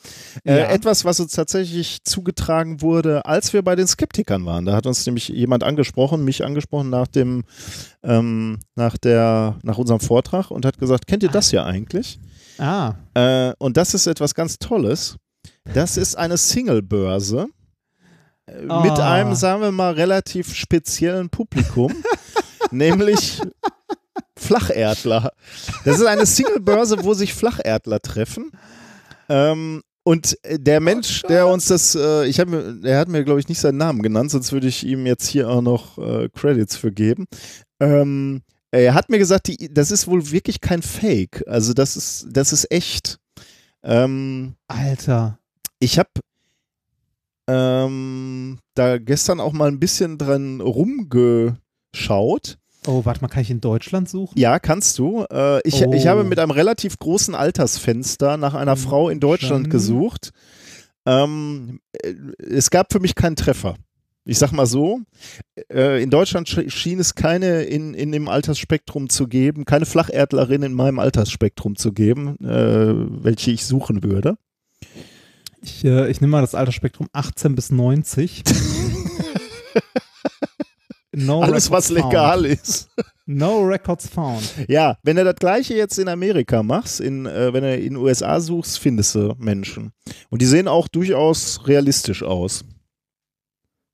Äh, 0.43 0.57
Ja. 0.59 0.65
Etwas, 0.69 1.05
was 1.05 1.19
uns 1.19 1.33
tatsächlich 1.33 2.03
zugetragen 2.03 2.81
wurde, 2.81 3.25
als 3.25 3.53
wir 3.53 3.61
bei 3.61 3.75
den 3.75 3.87
Skeptikern 3.87 4.45
waren. 4.45 4.65
Da 4.65 4.75
hat 4.75 4.85
uns 4.87 5.05
nämlich 5.05 5.27
jemand 5.29 5.63
angesprochen, 5.63 6.23
mich 6.23 6.43
angesprochen 6.43 6.89
nach 6.89 7.07
dem, 7.07 7.43
ähm, 8.03 8.59
nach 8.75 8.97
der, 8.97 9.57
nach 9.63 9.77
unserem 9.77 9.99
Vortrag 9.99 10.51
und 10.51 10.65
hat 10.65 10.77
gesagt, 10.77 11.07
kennt 11.07 11.23
ihr 11.23 11.29
das 11.29 11.51
ja 11.51 11.65
eigentlich? 11.65 12.19
Ah, 12.57 12.95
Äh, 13.13 13.53
und 13.59 13.77
das 13.77 13.93
ist 13.93 14.07
etwas 14.07 14.33
ganz 14.33 14.57
Tolles. 14.59 15.15
Das 15.73 15.97
ist 15.97 16.15
eine 16.17 16.37
Single-Börse 16.37 17.47
äh, 18.47 18.61
mit 18.63 18.91
Ah. 18.99 19.13
einem, 19.13 19.35
sagen 19.35 19.61
wir 19.61 19.71
mal, 19.71 19.93
relativ 19.93 20.53
speziellen 20.55 21.29
Publikum, 21.29 21.93
nämlich 22.71 23.41
Flacherdler. 24.37 25.31
Das 25.85 25.99
ist 25.99 26.05
eine 26.05 26.25
Single-Börse, 26.25 27.03
wo 27.03 27.13
sich 27.13 27.33
Flacherdler 27.33 27.99
treffen. 28.01 28.51
Ähm, 29.29 29.81
und 30.03 30.37
äh, 30.43 30.57
der 30.59 30.79
Mensch, 30.79 31.23
der 31.23 31.47
uns 31.47 31.65
das, 31.67 31.93
äh, 31.95 32.25
ich 32.27 32.39
habe, 32.39 32.51
mir- 32.51 32.87
er 32.89 32.99
hat 32.99 33.09
mir, 33.09 33.23
glaube 33.23 33.39
ich, 33.39 33.49
nicht 33.49 33.59
seinen 33.59 33.77
Namen 33.77 34.01
genannt, 34.01 34.31
sonst 34.31 34.51
würde 34.53 34.67
ich 34.67 34.85
ihm 34.85 35.05
jetzt 35.05 35.27
hier 35.27 35.49
auch 35.49 35.61
noch 35.61 35.97
äh, 35.97 36.29
Credits 36.29 36.77
für 36.77 36.91
geben. 36.91 37.25
Ähm, 37.79 38.41
er 38.71 38.93
hat 38.93 39.09
mir 39.09 39.17
gesagt, 39.17 39.47
die, 39.47 39.73
das 39.73 39.91
ist 39.91 40.07
wohl 40.07 40.31
wirklich 40.31 40.61
kein 40.61 40.81
Fake. 40.81 41.43
Also 41.47 41.73
das 41.73 41.97
ist, 41.97 42.27
das 42.31 42.53
ist 42.53 42.71
echt. 42.71 43.17
Ähm, 43.83 44.55
Alter. 44.67 45.39
ich 45.79 45.97
habe 45.99 46.09
ähm, 47.47 48.59
da 48.73 48.97
gestern 48.97 49.39
auch 49.39 49.53
mal 49.53 49.69
ein 49.69 49.79
bisschen 49.79 50.17
dran 50.17 50.59
rumgeschaut. 50.61 52.57
Oh, 52.87 53.03
warte 53.05 53.21
mal, 53.21 53.27
kann 53.27 53.41
ich 53.41 53.51
in 53.51 53.59
Deutschland 53.61 54.07
suchen? 54.09 54.39
Ja, 54.39 54.59
kannst 54.59 54.97
du. 54.97 55.25
Äh, 55.31 55.59
ich, 55.67 55.85
Oh. 55.85 55.93
ich 55.93 56.07
habe 56.07 56.23
mit 56.23 56.39
einem 56.39 56.51
relativ 56.51 56.97
großen 56.97 57.35
Altersfenster 57.35 58.37
nach 58.37 58.53
einer 58.53 58.75
Hm, 58.75 58.81
Frau 58.81 59.09
in 59.09 59.19
Deutschland 59.19 59.69
gesucht. 59.69 60.31
Ähm, 61.05 61.79
äh, 62.01 62.13
es 62.39 62.69
gab 62.69 62.91
für 62.93 62.99
mich 62.99 63.13
keinen 63.15 63.35
Treffer. 63.35 63.75
Ich 64.23 64.39
sag 64.39 64.51
mal 64.51 64.65
so, 64.65 64.99
äh, 65.71 66.01
in 66.03 66.09
Deutschland 66.09 66.49
sch 66.49 66.59
schien 66.69 66.99
es 66.99 67.15
keine 67.15 67.63
in, 67.63 67.93
in 67.93 68.11
dem 68.11 68.27
Altersspektrum 68.27 69.07
zu 69.09 69.27
geben, 69.27 69.63
keine 69.63 69.85
Flacherdlerin 69.85 70.63
in 70.63 70.73
meinem 70.73 70.99
Altersspektrum 70.99 71.77
zu 71.77 71.93
geben, 71.93 72.37
äh, 72.43 73.23
welche 73.23 73.51
ich 73.51 73.65
suchen 73.65 74.03
würde. 74.03 74.37
Ich, 75.61 75.83
ich 75.85 76.21
nehme 76.21 76.31
mal 76.31 76.41
das 76.41 76.55
Altersspektrum 76.55 77.07
18 77.13 77.55
bis 77.55 77.71
90. 77.71 78.43
no 81.25 81.41
Alles, 81.41 81.69
was 81.71 81.89
records 81.91 82.05
legal 82.05 82.39
Found. 82.43 82.45
ist. 82.61 82.89
No 83.29 83.59
records 83.61 84.07
found. 84.07 84.53
Ja, 84.69 84.95
wenn 85.03 85.17
du 85.17 85.25
das 85.25 85.35
gleiche 85.35 85.73
jetzt 85.73 85.99
in 85.99 86.07
Amerika 86.07 86.63
machst, 86.63 87.01
in, 87.01 87.25
äh, 87.25 87.51
wenn 87.51 87.61
du 87.61 87.75
in 87.75 87.83
den 87.95 87.95
USA 87.97 88.39
suchst, 88.39 88.79
findest 88.79 89.15
du 89.15 89.35
Menschen. 89.37 89.91
Und 90.29 90.41
die 90.41 90.45
sehen 90.45 90.69
auch 90.69 90.87
durchaus 90.87 91.67
realistisch 91.67 92.23
aus. 92.23 92.63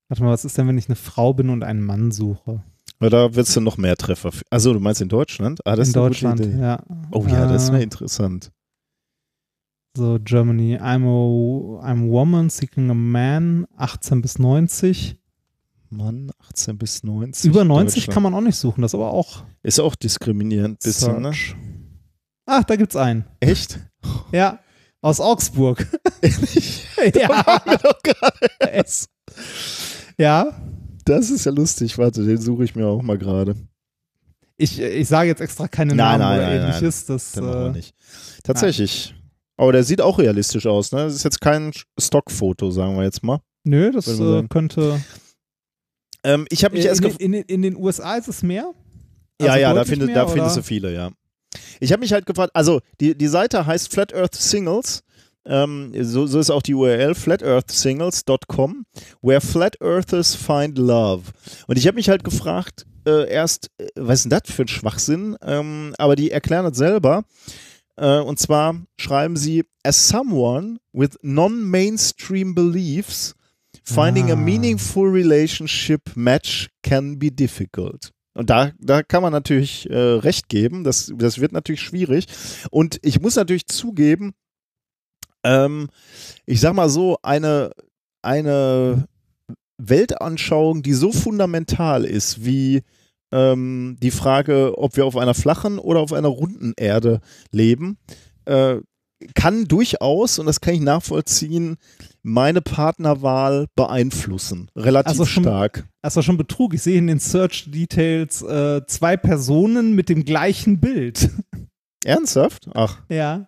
Warte 0.08 0.22
mal, 0.22 0.30
was 0.30 0.44
ist 0.44 0.56
denn, 0.56 0.68
wenn 0.68 0.78
ich 0.78 0.86
eine 0.88 0.94
Frau 0.94 1.32
bin 1.34 1.50
und 1.50 1.64
einen 1.64 1.82
Mann 1.82 2.12
suche? 2.12 2.62
Da 3.00 3.34
wirst 3.34 3.56
du 3.56 3.60
noch 3.60 3.76
mehr 3.76 3.96
Treffer. 3.96 4.30
Also 4.50 4.72
du 4.72 4.78
meinst 4.78 5.00
in 5.00 5.08
Deutschland? 5.08 5.58
Ah, 5.66 5.74
das 5.74 5.88
in 5.88 5.90
ist 5.90 5.96
eine 5.96 6.06
Deutschland, 6.06 6.38
Gute 6.38 6.50
Idee. 6.50 6.60
ja. 6.60 6.82
Oh 7.10 7.26
ja, 7.26 7.48
das 7.48 7.70
Äh, 7.70 7.72
wäre 7.72 7.82
interessant. 7.82 8.52
So, 9.96 10.18
Germany. 10.22 10.76
I'm 10.78 11.04
a, 11.04 11.80
I'm 11.84 12.04
a 12.04 12.08
woman 12.08 12.50
seeking 12.50 12.88
a 12.90 12.94
man, 12.94 13.66
18 13.76 14.22
bis 14.22 14.38
90. 14.38 15.16
Mann, 15.96 16.30
18 16.50 16.76
bis 16.78 17.02
90. 17.02 17.50
Über 17.50 17.64
90 17.64 17.94
Deutschland. 18.06 18.14
kann 18.14 18.22
man 18.22 18.34
auch 18.34 18.40
nicht 18.40 18.56
suchen, 18.56 18.82
das 18.82 18.90
ist 18.90 18.94
aber 18.94 19.12
auch 19.12 19.44
Ist 19.62 19.80
auch 19.80 19.94
diskriminierend 19.94 20.80
bisschen, 20.80 21.22
ne? 21.22 21.32
Ach, 22.46 22.64
da 22.64 22.76
gibt's 22.76 22.96
einen. 22.96 23.24
Echt? 23.40 23.78
Ja, 24.32 24.58
aus 25.00 25.20
Augsburg. 25.20 25.86
Ehrlich? 26.20 26.86
ja. 27.14 27.62
Es- 28.60 29.06
ja, 30.18 30.52
Das 31.04 31.30
ist 31.30 31.44
ja 31.46 31.52
lustig. 31.52 31.98
Warte, 31.98 32.24
den 32.24 32.38
suche 32.40 32.64
ich 32.64 32.74
mir 32.76 32.86
auch 32.86 33.02
mal 33.02 33.18
gerade. 33.18 33.54
ich, 34.56 34.80
ich 34.80 35.08
sage 35.08 35.28
jetzt 35.28 35.40
extra 35.40 35.68
keine 35.68 35.94
Nein, 35.94 36.18
Namen 36.18 36.20
nein, 36.20 36.38
oder 36.38 36.48
nein, 36.48 36.56
nein. 36.60 36.68
ähnliches. 36.74 37.06
Das, 37.06 37.32
Den 37.32 37.44
machen 37.44 37.60
wir 37.60 37.66
äh, 37.68 37.72
nicht. 37.72 37.94
Tatsächlich. 38.44 39.14
Aber 39.56 39.72
der 39.72 39.84
sieht 39.84 40.00
auch 40.00 40.18
realistisch 40.18 40.66
aus, 40.66 40.92
ne? 40.92 41.04
Das 41.04 41.14
ist 41.14 41.22
jetzt 41.24 41.40
kein 41.40 41.72
Stockfoto, 41.98 42.70
sagen 42.70 42.96
wir 42.96 43.04
jetzt 43.04 43.22
mal. 43.22 43.40
Nö, 43.64 43.90
das 43.92 44.08
äh, 44.08 44.42
könnte. 44.48 45.00
Ähm, 46.24 46.46
ich 46.50 46.64
habe 46.64 46.74
mich 46.74 46.84
Äh, 46.84 46.88
erst 46.88 47.04
in, 47.04 47.16
in, 47.18 47.32
in, 47.34 47.42
in 47.44 47.62
den 47.62 47.76
USA 47.76 48.16
ist 48.16 48.28
es 48.28 48.42
mehr? 48.42 48.72
Ja, 49.40 49.48
Also 49.52 49.60
ja, 49.60 49.68
da, 49.68 49.74
deutlich 49.74 49.90
findet, 49.90 50.06
mehr, 50.08 50.24
da 50.24 50.26
findest 50.28 50.56
du 50.56 50.62
viele, 50.62 50.92
ja. 50.94 51.10
Ich 51.80 51.92
habe 51.92 52.00
mich 52.00 52.12
halt 52.12 52.26
gefragt, 52.26 52.50
also 52.54 52.80
die, 53.00 53.16
die 53.16 53.26
Seite 53.28 53.66
heißt 53.66 53.92
Flat 53.92 54.12
Earth 54.14 54.34
Singles. 54.34 55.02
Ähm, 55.46 55.92
so, 56.00 56.26
so 56.26 56.40
ist 56.40 56.50
auch 56.50 56.62
die 56.62 56.72
URL, 56.74 57.14
flatearthsingles.com, 57.14 58.86
where 59.22 59.40
Flat 59.40 59.80
Earthers 59.82 60.34
find 60.34 60.78
love. 60.78 61.24
Und 61.66 61.76
ich 61.76 61.86
habe 61.86 61.96
mich 61.96 62.08
halt 62.08 62.24
gefragt, 62.24 62.86
äh, 63.06 63.28
erst, 63.30 63.70
äh, 63.78 63.88
was 63.96 64.20
ist 64.20 64.22
denn 64.24 64.30
das 64.30 64.50
für 64.50 64.62
ein 64.62 64.68
Schwachsinn? 64.68 65.36
Ähm, 65.42 65.94
aber 65.98 66.16
die 66.16 66.30
erklären 66.30 66.64
das 66.64 66.78
selber. 66.78 67.24
Äh, 67.96 68.20
und 68.20 68.38
zwar 68.38 68.76
schreiben 68.98 69.36
sie, 69.36 69.64
as 69.82 70.08
someone 70.08 70.78
with 70.92 71.18
non-mainstream 71.22 72.54
beliefs, 72.54 73.34
finding 73.84 74.30
a 74.30 74.34
Ah. 74.34 74.36
meaningful 74.36 75.08
relationship 75.08 76.16
match 76.16 76.68
can 76.82 77.18
be 77.18 77.30
difficult. 77.30 78.10
Und 78.36 78.50
da, 78.50 78.72
da 78.80 79.02
kann 79.02 79.22
man 79.22 79.32
natürlich 79.32 79.88
äh, 79.90 79.96
recht 79.96 80.48
geben. 80.48 80.82
Das, 80.82 81.12
das 81.16 81.38
wird 81.38 81.52
natürlich 81.52 81.82
schwierig. 81.82 82.26
Und 82.70 82.98
ich 83.02 83.20
muss 83.20 83.36
natürlich 83.36 83.66
zugeben, 83.66 84.32
ähm, 85.44 85.88
ich 86.46 86.60
sag 86.60 86.74
mal 86.74 86.88
so, 86.88 87.16
eine, 87.22 87.70
eine 88.22 89.06
Weltanschauung, 89.78 90.82
die 90.82 90.94
so 90.94 91.12
fundamental 91.12 92.04
ist 92.04 92.44
wie 92.44 92.82
ähm, 93.32 93.96
die 94.02 94.10
Frage, 94.10 94.78
ob 94.78 94.96
wir 94.96 95.04
auf 95.06 95.16
einer 95.16 95.34
flachen 95.34 95.78
oder 95.78 96.00
auf 96.00 96.12
einer 96.12 96.28
runden 96.28 96.72
Erde 96.76 97.20
leben, 97.52 97.98
äh, 98.46 98.78
kann 99.34 99.66
durchaus, 99.66 100.38
und 100.38 100.46
das 100.46 100.60
kann 100.60 100.74
ich 100.74 100.80
nachvollziehen, 100.80 101.76
meine 102.26 102.62
Partnerwahl 102.62 103.66
beeinflussen. 103.76 104.70
Relativ 104.74 105.10
Also 105.10 105.26
schon- 105.26 105.44
stark. 105.44 105.86
Das 106.02 106.16
war 106.16 106.22
schon 106.22 106.36
Betrug. 106.38 106.74
Ich 106.74 106.82
sehe 106.82 106.96
in 106.98 107.06
den 107.06 107.18
Search 107.20 107.70
Details 107.70 108.42
äh, 108.42 108.80
zwei 108.86 109.16
Personen 109.16 109.94
mit 109.94 110.08
dem 110.08 110.24
gleichen 110.24 110.80
Bild. 110.80 111.28
Ernsthaft? 112.04 112.68
Ach. 112.74 112.98
ja. 113.08 113.46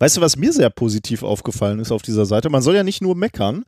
Weißt 0.00 0.16
du, 0.16 0.20
was 0.20 0.36
mir 0.36 0.52
sehr 0.52 0.68
positiv 0.68 1.22
aufgefallen 1.22 1.78
ist 1.78 1.92
auf 1.92 2.02
dieser 2.02 2.26
Seite? 2.26 2.50
Man 2.50 2.60
soll 2.60 2.74
ja 2.74 2.82
nicht 2.82 3.02
nur 3.02 3.14
meckern. 3.14 3.64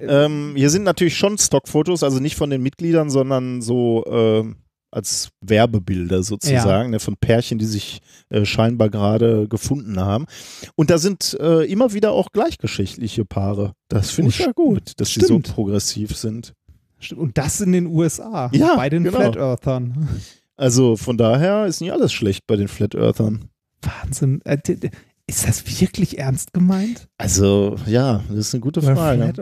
Ähm, 0.00 0.52
hier 0.54 0.68
sind 0.68 0.82
natürlich 0.82 1.16
schon 1.16 1.38
Stockfotos, 1.38 2.02
also 2.02 2.20
nicht 2.20 2.36
von 2.36 2.50
den 2.50 2.62
Mitgliedern, 2.62 3.08
sondern 3.08 3.62
so 3.62 4.04
ähm, 4.06 4.56
als 4.92 5.30
Werbebilder 5.40 6.22
sozusagen, 6.22 6.90
ne, 6.90 7.00
von 7.00 7.16
Pärchen, 7.16 7.58
die 7.58 7.64
sich 7.64 8.00
äh, 8.28 8.44
scheinbar 8.44 8.90
gerade 8.90 9.48
gefunden 9.48 9.98
haben. 9.98 10.26
Und 10.76 10.90
da 10.90 10.98
sind 10.98 11.36
äh, 11.40 11.64
immer 11.64 11.92
wieder 11.94 12.12
auch 12.12 12.30
gleichgeschlechtliche 12.32 13.24
Paare. 13.24 13.72
Das 13.88 14.10
finde 14.10 14.28
Oh, 14.28 14.30
ich 14.30 14.38
ja 14.38 14.52
gut, 14.52 14.92
dass 15.00 15.10
die 15.10 15.24
so 15.24 15.38
progressiv 15.40 16.16
sind. 16.16 16.52
Stimmt. 17.00 17.20
Und 17.20 17.38
das 17.38 17.60
in 17.60 17.72
den 17.72 17.86
USA. 17.86 18.50
Ja, 18.52 18.76
Bei 18.76 18.88
den 18.88 19.02
genau. 19.04 19.18
Flat 19.18 19.36
Earthern. 19.36 20.08
Also 20.56 20.96
von 20.96 21.16
daher 21.16 21.66
ist 21.66 21.80
nicht 21.80 21.92
alles 21.92 22.12
schlecht 22.12 22.46
bei 22.46 22.56
den 22.56 22.68
Flat 22.68 22.94
Earthern. 22.94 23.48
Wahnsinn. 23.80 24.40
Äh, 24.44 24.58
Ist 25.26 25.48
das 25.48 25.80
wirklich 25.80 26.18
ernst 26.18 26.52
gemeint? 26.52 27.08
Also 27.16 27.76
ja, 27.86 28.22
das 28.28 28.38
ist 28.38 28.54
eine 28.54 28.60
gute 28.60 28.82
Frage. 28.82 29.32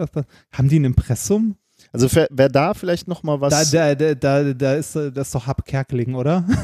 Haben 0.52 0.68
die 0.68 0.78
ein 0.78 0.84
Impressum? 0.84 1.56
Also 1.92 2.08
wer, 2.14 2.28
wer 2.30 2.48
da 2.48 2.74
vielleicht 2.74 3.08
noch 3.08 3.22
mal 3.22 3.40
was 3.40 3.70
da, 3.70 3.94
da, 3.94 4.14
da, 4.14 4.52
da 4.52 4.74
ist 4.74 4.94
äh, 4.94 5.10
das 5.10 5.28
ist 5.28 5.34
doch 5.34 5.46
Hab 5.46 5.64
Kerkeling, 5.64 6.14
oder? 6.14 6.44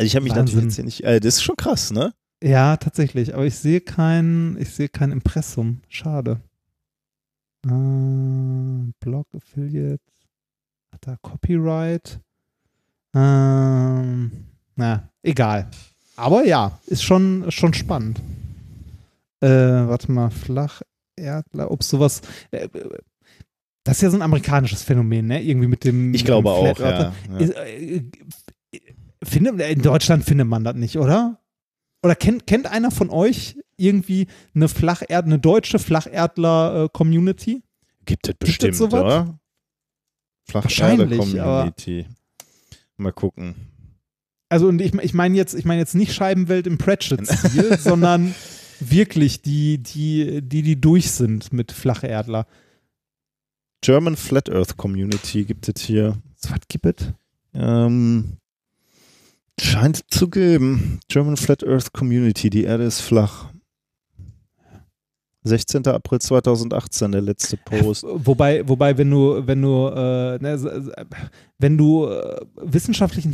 Also 0.00 0.06
ich 0.06 0.16
habe 0.16 0.22
mich 0.24 0.34
Wahnsinn. 0.34 0.44
natürlich 0.46 0.64
jetzt 0.64 0.76
hier 0.76 0.84
nicht. 0.86 1.04
Äh, 1.04 1.20
das 1.20 1.34
ist 1.34 1.42
schon 1.42 1.56
krass, 1.56 1.90
ne? 1.90 2.14
ja, 2.42 2.78
tatsächlich. 2.78 3.34
Aber 3.34 3.44
ich 3.44 3.56
sehe 3.56 3.82
kein, 3.82 4.56
ich 4.58 4.70
sehe 4.70 4.88
kein 4.88 5.12
Impressum. 5.12 5.82
Schade. 5.88 6.40
Äh, 7.66 8.92
Blog 8.98 9.26
Affiliate. 9.36 10.00
Hat 10.90 11.06
da 11.06 11.16
Copyright? 11.20 12.18
Ähm, 13.14 14.46
na, 14.74 15.10
egal. 15.22 15.70
Aber 16.16 16.46
ja, 16.46 16.78
ist 16.86 17.02
schon, 17.02 17.50
schon 17.50 17.74
spannend. 17.74 18.20
Äh, 19.40 19.48
warte 19.48 20.10
mal, 20.10 20.30
Flacherdler, 21.20 21.70
ob 21.70 21.82
sowas. 21.82 22.22
Äh, 22.50 22.68
das 23.84 23.96
ist 23.96 24.02
ja 24.02 24.10
so 24.10 24.16
ein 24.16 24.22
amerikanisches 24.22 24.82
Phänomen, 24.82 25.26
ne? 25.26 25.42
Irgendwie 25.42 25.68
mit 25.68 25.84
dem. 25.84 26.14
Ich 26.14 26.24
glaube 26.24 26.50
auch. 26.50 26.78
Ja, 26.78 27.12
ja. 27.30 27.38
Ist, 27.38 27.54
äh, 27.56 28.02
findet, 29.22 29.60
in 29.60 29.82
Deutschland 29.82 30.24
findet 30.24 30.46
man 30.46 30.64
das 30.64 30.74
nicht, 30.76 30.98
oder? 30.98 31.40
Oder 32.02 32.14
kennt, 32.14 32.46
kennt 32.46 32.66
einer 32.66 32.90
von 32.90 33.10
euch 33.10 33.56
irgendwie 33.76 34.26
eine 34.54 34.68
Flacherd, 34.68 35.26
eine 35.26 35.38
deutsche 35.38 35.78
Flacherdler-Community? 35.78 37.62
Gibt 38.06 38.26
es 38.26 38.34
es 38.34 38.38
bestimmt, 38.38 38.74
sowas? 38.76 39.00
oder? 39.00 39.38
Wahrscheinlich, 40.52 41.18
Community. 41.18 42.06
Mal 42.96 43.12
gucken. 43.12 43.54
also 44.48 44.68
und 44.68 44.80
ich, 44.80 44.94
ich 44.94 45.14
meine 45.14 45.36
jetzt, 45.36 45.54
ich 45.54 45.64
meine 45.64 45.80
jetzt 45.80 45.94
nicht 45.94 46.12
Scheibenwelt 46.12 46.66
im 46.66 46.78
Pratchett-Stil, 46.78 47.78
sondern 47.80 48.34
wirklich 48.80 49.42
die, 49.42 49.78
die, 49.78 50.42
die, 50.42 50.62
die 50.62 50.80
durch 50.80 51.10
sind 51.10 51.52
mit 51.52 51.72
Flacherdler. 51.72 52.46
German 53.82 54.16
Flat 54.16 54.50
Earth 54.50 54.76
Community 54.76 55.44
gibt 55.44 55.68
es 55.68 55.82
hier. 55.82 56.16
Was 56.42 56.60
gibt 56.68 57.02
es? 57.02 57.12
Ähm, 57.54 58.36
scheint 59.58 60.02
zu 60.12 60.28
geben. 60.28 61.00
German 61.08 61.36
Flat 61.36 61.64
Earth 61.64 61.92
Community. 61.92 62.50
Die 62.50 62.64
Erde 62.64 62.84
ist 62.84 63.00
flach. 63.00 63.50
16. 65.42 65.86
April 65.86 66.20
2018, 66.20 67.12
der 67.12 67.22
letzte 67.22 67.56
Post. 67.56 68.04
Wobei, 68.06 68.66
wobei, 68.68 68.98
wenn 68.98 69.10
du, 69.10 69.46
wenn 69.46 69.62
du, 69.62 69.86
äh, 69.88 70.38
ne, 70.38 70.92
wenn 71.58 71.78
du 71.78 72.06
äh, 72.06 72.40
wissenschaftlichen 72.56 73.32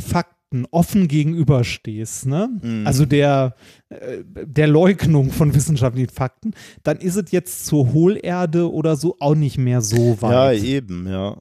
Fakten 0.49 0.65
offen 0.71 1.07
gegenüberstehst, 1.07 2.25
ne? 2.25 2.49
Mhm. 2.61 2.87
Also 2.87 3.05
der, 3.05 3.55
äh, 3.89 4.23
der 4.25 4.67
Leugnung 4.67 5.31
von 5.31 5.53
wissenschaftlichen 5.53 6.09
Fakten, 6.09 6.51
dann 6.83 6.97
ist 6.97 7.15
es 7.15 7.31
jetzt 7.31 7.65
zur 7.65 7.91
Hohlerde 7.93 8.71
oder 8.71 8.95
so 8.95 9.15
auch 9.19 9.35
nicht 9.35 9.57
mehr 9.57 9.81
so 9.81 10.13
Ja, 10.13 10.21
weit. 10.21 10.63
eben, 10.63 11.07
ja. 11.07 11.37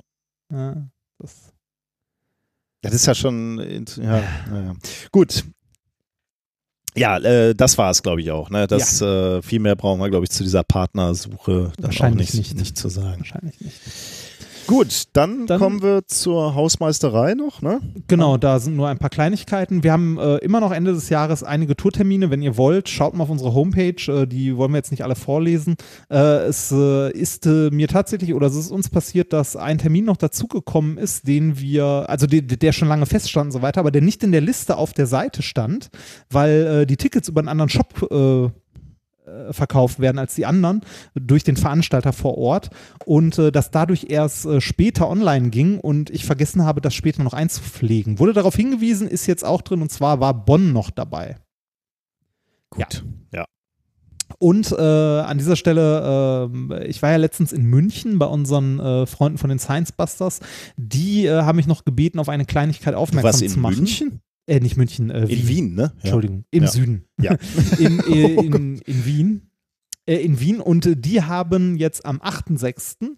Ja, 0.53 0.89
das, 1.19 1.53
Das 2.83 2.95
ist 2.95 3.07
ja 3.07 3.15
schon, 3.15 3.59
ja, 3.99 4.23
naja. 4.51 4.75
Gut. 5.13 5.45
Ja, 6.97 7.19
äh, 7.19 7.55
das 7.55 7.77
war 7.79 7.91
es, 7.91 8.03
glaube 8.03 8.23
ich, 8.23 8.31
auch. 8.31 8.49
Ne? 8.51 8.67
Das, 8.67 9.03
äh, 9.03 9.43
viel 9.43 9.59
mehr 9.61 9.77
brauchen 9.77 10.01
wir, 10.01 10.09
glaube 10.09 10.25
ich, 10.25 10.31
zu 10.31 10.43
dieser 10.43 10.65
Partnersuche 10.65 11.73
dann 11.77 11.85
auch 11.85 11.89
Wahrscheinlich 11.89 12.33
nicht, 12.35 12.55
nicht. 12.55 12.57
nicht 12.59 12.79
zu 12.79 12.89
sagen. 12.89 13.19
wahrscheinlich 13.19 13.61
nicht. 13.61 13.77
Gut, 14.67 15.05
dann, 15.13 15.47
Dann- 15.47 15.61
kommen 15.61 15.83
wir 15.83 16.07
zur 16.07 16.55
Hausmeisterei 16.55 17.35
noch, 17.35 17.63
ne? 17.63 17.81
Genau, 18.09 18.37
da 18.37 18.59
sind 18.59 18.77
nur 18.77 18.89
ein 18.89 18.99
paar 18.99 19.11
Kleinigkeiten. 19.11 19.83
Wir 19.85 19.93
haben 19.93 20.19
äh, 20.19 20.37
immer 20.39 20.61
noch 20.61 20.73
Ende 20.73 20.93
des 20.93 21.09
Jahres 21.09 21.43
einige 21.45 21.77
Tourtermine. 21.77 22.31
Wenn 22.31 22.43
ihr 22.43 22.57
wollt, 22.57 22.89
schaut 22.89 23.15
mal 23.15 23.25
auf 23.25 23.31
unsere 23.31 23.55
Homepage. 23.55 23.95
Äh, 24.09 24.27
die 24.27 24.57
wollen 24.57 24.73
wir 24.73 24.79
jetzt 24.79 24.91
nicht 24.91 25.05
alle 25.05 25.15
vorlesen. 25.15 25.77
Äh, 26.11 26.17
es 26.47 26.73
äh, 26.73 27.13
ist 27.13 27.47
äh, 27.47 27.71
mir 27.71 27.89
tatsächlich 27.89 28.35
oder 28.35 28.49
es 28.49 28.57
ist 28.57 28.71
uns 28.71 28.89
passiert, 28.89 29.33
dass 29.33 29.57
ein 29.57 29.79
Termin 29.79 30.05
noch 30.05 30.17
dazugekommen 30.17 30.99
ist, 30.99 31.29
den 31.29 31.59
wir, 31.61 32.07
also 32.09 32.27
de, 32.27 32.41
der 32.41 32.73
schon 32.73 32.89
lange 32.89 33.07
feststand 33.07 33.47
und 33.47 33.53
so 33.53 33.63
weiter, 33.63 33.81
aber 33.81 33.91
der 33.93 34.03
nicht 34.03 34.23
in 34.25 34.33
der 34.33 34.41
Liste 34.41 34.77
auf 34.77 34.93
der 34.93 35.07
Seite 35.07 35.43
stand, 35.43 35.91
weil 36.31 36.83
äh, 36.83 36.87
die 36.87 36.97
Tickets 36.97 37.29
über 37.29 37.41
einen 37.41 37.49
anderen 37.49 37.69
Shop 37.71 37.87
verkauft 39.53 40.01
werden 40.01 40.19
als 40.19 40.35
die 40.35 40.47
anderen 40.47 40.83
durch 41.15 41.45
den 41.45 41.57
Veranstalter 41.57 42.13
vor 42.13 42.39
Ort 42.39 42.71
und 43.05 43.39
äh, 43.39 43.53
das 43.53 43.71
dadurch 43.71 44.07
erst 44.09 44.47
äh, 44.47 44.61
später 44.61 45.09
online 45.09 45.51
ging 45.51 45.79
und 45.79 46.11
ich 46.11 46.25
vergessen 46.25 46.65
habe, 46.65 46.81
das 46.81 46.95
später 46.95 47.23
noch 47.23 47.33
einzupflegen. 47.35 48.19
Wurde 48.19 48.33
darauf 48.33 48.55
hingewiesen, 48.55 49.09
ist 49.09 49.27
jetzt 49.27 49.45
auch 49.45 49.63
drin 49.63 49.83
und 49.83 49.91
zwar 49.91 50.21
war 50.21 50.35
Bonn 50.35 50.73
noch 50.73 50.91
dabei. 50.91 51.37
Gut. 52.71 53.05
Ja. 53.33 53.45
Und 54.39 54.73
äh, 54.73 54.83
an 54.83 55.39
dieser 55.39 55.57
Stelle, 55.57 56.49
ähm, 56.53 56.73
ich 56.87 57.01
war 57.01 57.11
ja 57.11 57.17
letztens 57.17 57.53
in 57.53 57.65
München 57.65 58.19
bei 58.19 58.27
unseren 58.27 58.81
äh, 58.81 59.07
Freunden 59.07 59.39
von 59.39 59.49
den 59.49 59.59
Science 59.59 59.93
Busters. 59.93 60.41
Die 60.77 61.27
äh, 61.27 61.43
haben 61.43 61.57
mich 61.57 61.67
noch 61.67 61.85
gebeten, 61.85 62.19
auf 62.19 62.29
eine 62.29 62.45
Kleinigkeit 62.45 62.95
aufmerksam 62.95 63.49
zu 63.49 63.55
in 63.55 63.61
machen. 63.61 63.77
München? 63.77 64.21
Äh, 64.47 64.61
nicht 64.61 64.77
München, 64.77 65.11
äh, 65.11 65.25
In 65.25 65.49
Wien, 65.49 65.75
ne? 65.75 65.83
Ja. 65.83 65.91
Entschuldigung, 66.03 66.45
im 66.51 66.63
Ja. 66.65 66.69
Süden. 66.71 67.05
Ja. 67.21 67.37
in, 67.79 68.01
äh, 68.01 68.33
in, 68.35 68.79
in 68.79 69.05
Wien. 69.07 69.43
Äh, 70.09 70.17
in 70.19 70.39
Wien 70.39 70.61
und 70.61 70.87
äh, 70.87 70.97
die 70.97 71.23
haben 71.23 71.77
jetzt 71.77 72.07
am 72.07 72.19
8.6. 72.21 73.09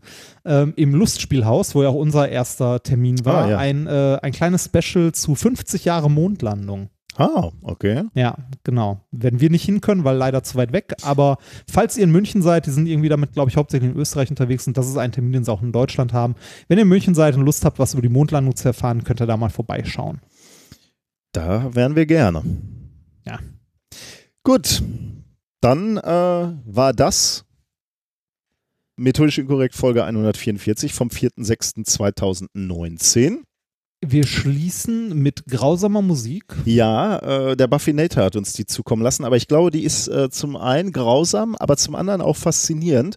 Ähm, 0.46 0.72
im 0.76 0.94
Lustspielhaus, 0.94 1.74
wo 1.74 1.82
ja 1.82 1.90
auch 1.90 1.94
unser 1.94 2.28
erster 2.30 2.82
Termin 2.82 3.24
war, 3.26 3.44
Ah, 3.44 3.50
ja. 3.50 3.58
ein, 3.58 3.86
äh, 3.86 4.18
ein 4.22 4.32
kleines 4.32 4.64
Special 4.64 5.12
zu 5.12 5.34
50 5.34 5.84
Jahre 5.84 6.10
Mondlandung. 6.10 6.88
Ah, 7.20 7.50
okay. 7.62 8.04
Ja, 8.14 8.36
genau. 8.62 9.00
Werden 9.10 9.40
wir 9.40 9.50
nicht 9.50 9.64
hin 9.64 9.80
können, 9.80 10.04
weil 10.04 10.16
leider 10.16 10.44
zu 10.44 10.56
weit 10.56 10.72
weg. 10.72 10.94
Aber 11.02 11.38
falls 11.68 11.96
ihr 11.96 12.04
in 12.04 12.12
München 12.12 12.42
seid, 12.42 12.66
die 12.66 12.70
sind 12.70 12.86
irgendwie 12.86 13.08
damit, 13.08 13.32
glaube 13.32 13.50
ich, 13.50 13.56
hauptsächlich 13.56 13.90
in 13.90 13.96
Österreich 13.96 14.30
unterwegs 14.30 14.68
und 14.68 14.76
das 14.78 14.86
ist 14.88 14.96
ein 14.96 15.10
Termin, 15.10 15.32
den 15.32 15.42
sie 15.44 15.50
auch 15.52 15.60
in 15.62 15.72
Deutschland 15.72 16.12
haben. 16.12 16.36
Wenn 16.68 16.78
ihr 16.78 16.82
in 16.82 16.88
München 16.88 17.16
seid 17.16 17.34
und 17.36 17.42
Lust 17.44 17.64
habt, 17.64 17.80
was 17.80 17.92
über 17.94 18.02
die 18.02 18.08
Mondlandung 18.08 18.54
zu 18.54 18.68
erfahren, 18.68 19.02
könnt 19.02 19.20
ihr 19.20 19.26
da 19.26 19.36
mal 19.36 19.48
vorbeischauen. 19.50 20.20
Da 21.32 21.74
wären 21.74 21.96
wir 21.96 22.06
gerne. 22.06 22.42
Ja. 23.26 23.38
Gut, 24.42 24.82
dann 25.60 25.96
äh, 25.98 26.52
war 26.64 26.92
das 26.92 27.44
methodisch 28.96 29.38
inkorrekt 29.38 29.74
Folge 29.74 30.04
144 30.04 30.92
vom 30.94 31.08
4.6.2019. 31.08 33.38
Wir 34.00 34.24
schließen 34.26 35.20
mit 35.20 35.44
grausamer 35.46 36.02
Musik. 36.02 36.44
Ja, 36.64 37.18
äh, 37.50 37.56
der 37.56 37.66
Buffinator 37.66 38.22
hat 38.24 38.36
uns 38.36 38.52
die 38.52 38.64
zukommen 38.64 39.02
lassen, 39.02 39.24
aber 39.24 39.36
ich 39.36 39.48
glaube, 39.48 39.72
die 39.72 39.82
ist 39.82 40.06
äh, 40.06 40.30
zum 40.30 40.54
einen 40.56 40.92
grausam, 40.92 41.56
aber 41.56 41.76
zum 41.76 41.96
anderen 41.96 42.20
auch 42.20 42.36
faszinierend, 42.36 43.16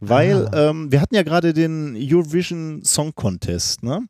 weil 0.00 0.46
Ah. 0.52 0.70
ähm, 0.70 0.92
wir 0.92 1.00
hatten 1.00 1.16
ja 1.16 1.24
gerade 1.24 1.52
den 1.52 1.96
Eurovision 1.98 2.84
Song 2.84 3.12
Contest, 3.16 3.82
ne? 3.82 4.06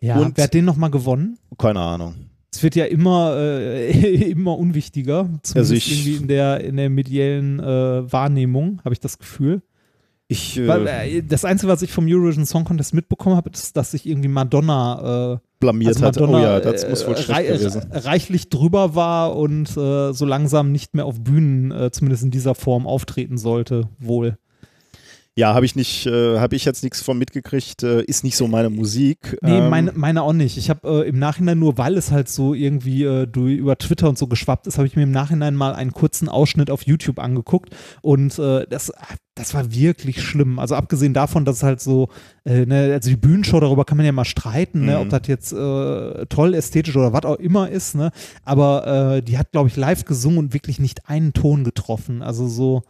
Ja, 0.00 0.18
Und- 0.18 0.38
wer 0.38 0.44
hat 0.44 0.54
den 0.54 0.64
nochmal 0.64 0.90
gewonnen? 0.90 1.38
Keine 1.58 1.80
Ahnung. 1.80 2.14
Es 2.58 2.62
wird 2.64 2.74
ja 2.74 2.86
immer, 2.86 3.36
äh, 3.38 3.90
immer 4.32 4.58
unwichtiger, 4.58 5.28
zumindest 5.42 5.56
Also 5.56 5.74
ich- 5.74 5.92
irgendwie 5.92 6.22
in 6.22 6.26
der, 6.28 6.60
in 6.64 6.76
der 6.76 6.90
mediellen 6.90 7.60
äh, 7.60 8.12
Wahrnehmung, 8.12 8.80
habe 8.84 8.92
ich 8.92 8.98
das 9.00 9.18
Gefühl. 9.18 9.62
Ich, 10.26 10.58
äh, 10.58 10.66
Weil, 10.66 10.86
äh, 10.88 11.22
das 11.22 11.44
Einzige, 11.44 11.70
was 11.72 11.82
ich 11.82 11.92
vom 11.92 12.06
Eurovision 12.08 12.44
Song 12.46 12.64
Contest 12.64 12.92
mitbekommen 12.94 13.36
habe, 13.36 13.48
ist, 13.50 13.76
dass 13.76 13.92
sich 13.92 14.06
irgendwie 14.06 14.28
Madonna, 14.28 15.34
äh, 15.34 15.38
blamiert 15.60 15.94
also 15.94 16.04
hat. 16.06 16.16
Madonna 16.20 16.38
oh 16.38 16.42
ja, 16.42 16.60
das 16.60 16.82
äh, 16.84 16.90
muss 16.90 17.06
wohl 17.06 17.16
schlecht 17.16 17.30
rei- 17.30 17.44
gewesen. 17.46 17.82
reichlich 17.92 18.48
drüber 18.50 18.94
war 18.96 19.36
und 19.36 19.70
äh, 19.76 20.12
so 20.12 20.26
langsam 20.26 20.72
nicht 20.72 20.94
mehr 20.94 21.06
auf 21.06 21.20
Bühnen, 21.20 21.70
äh, 21.70 21.90
zumindest 21.92 22.24
in 22.24 22.30
dieser 22.32 22.54
Form, 22.56 22.86
auftreten 22.88 23.38
sollte, 23.38 23.88
wohl. 24.00 24.36
Ja, 25.38 25.54
habe 25.54 25.64
ich 25.66 25.76
nicht, 25.76 26.04
äh, 26.06 26.40
habe 26.40 26.56
ich 26.56 26.64
jetzt 26.64 26.82
nichts 26.82 27.00
von 27.00 27.16
mitgekriegt. 27.16 27.84
Äh, 27.84 28.02
ist 28.02 28.24
nicht 28.24 28.36
so 28.36 28.48
meine 28.48 28.70
Musik. 28.70 29.38
Nee, 29.40 29.58
Ähm, 29.58 29.70
meine, 29.70 29.92
meine 29.94 30.22
auch 30.24 30.32
nicht. 30.32 30.56
Ich 30.56 30.68
habe 30.68 31.04
äh, 31.04 31.08
im 31.08 31.20
Nachhinein 31.20 31.60
nur, 31.60 31.78
weil 31.78 31.96
es 31.96 32.10
halt 32.10 32.28
so 32.28 32.54
irgendwie 32.54 33.04
äh, 33.04 33.24
du, 33.28 33.46
über 33.46 33.78
Twitter 33.78 34.08
und 34.08 34.18
so 34.18 34.26
geschwappt 34.26 34.66
ist, 34.66 34.78
habe 34.78 34.88
ich 34.88 34.96
mir 34.96 35.04
im 35.04 35.12
Nachhinein 35.12 35.54
mal 35.54 35.74
einen 35.76 35.92
kurzen 35.92 36.28
Ausschnitt 36.28 36.72
auf 36.72 36.82
YouTube 36.88 37.20
angeguckt 37.20 37.70
und 38.02 38.36
äh, 38.40 38.66
das, 38.68 38.90
das 39.36 39.54
war 39.54 39.72
wirklich 39.72 40.20
schlimm. 40.22 40.58
Also 40.58 40.74
abgesehen 40.74 41.14
davon, 41.14 41.44
dass 41.44 41.58
es 41.58 41.62
halt 41.62 41.80
so, 41.80 42.08
äh, 42.44 42.66
ne, 42.66 42.90
also 42.92 43.08
die 43.08 43.16
Bühnenshow, 43.16 43.60
darüber 43.60 43.84
kann 43.84 43.96
man 43.96 44.06
ja 44.06 44.10
mal 44.12 44.24
streiten, 44.24 44.86
ne, 44.86 44.96
Mhm. 44.96 45.02
ob 45.02 45.08
das 45.10 45.22
jetzt 45.28 45.50
toll, 45.50 46.54
ästhetisch 46.54 46.96
oder 46.96 47.12
was 47.12 47.22
auch 47.24 47.36
immer 47.38 47.70
ist, 47.70 47.94
ne? 47.94 48.10
Aber 48.44 49.22
die 49.24 49.38
hat, 49.38 49.52
glaube 49.52 49.68
ich, 49.68 49.76
live 49.76 50.04
gesungen 50.04 50.38
und 50.38 50.52
wirklich 50.54 50.80
nicht 50.80 51.08
einen 51.08 51.32
Ton 51.32 51.62
getroffen. 51.62 52.22
Also 52.22 52.48
so. 52.48 52.82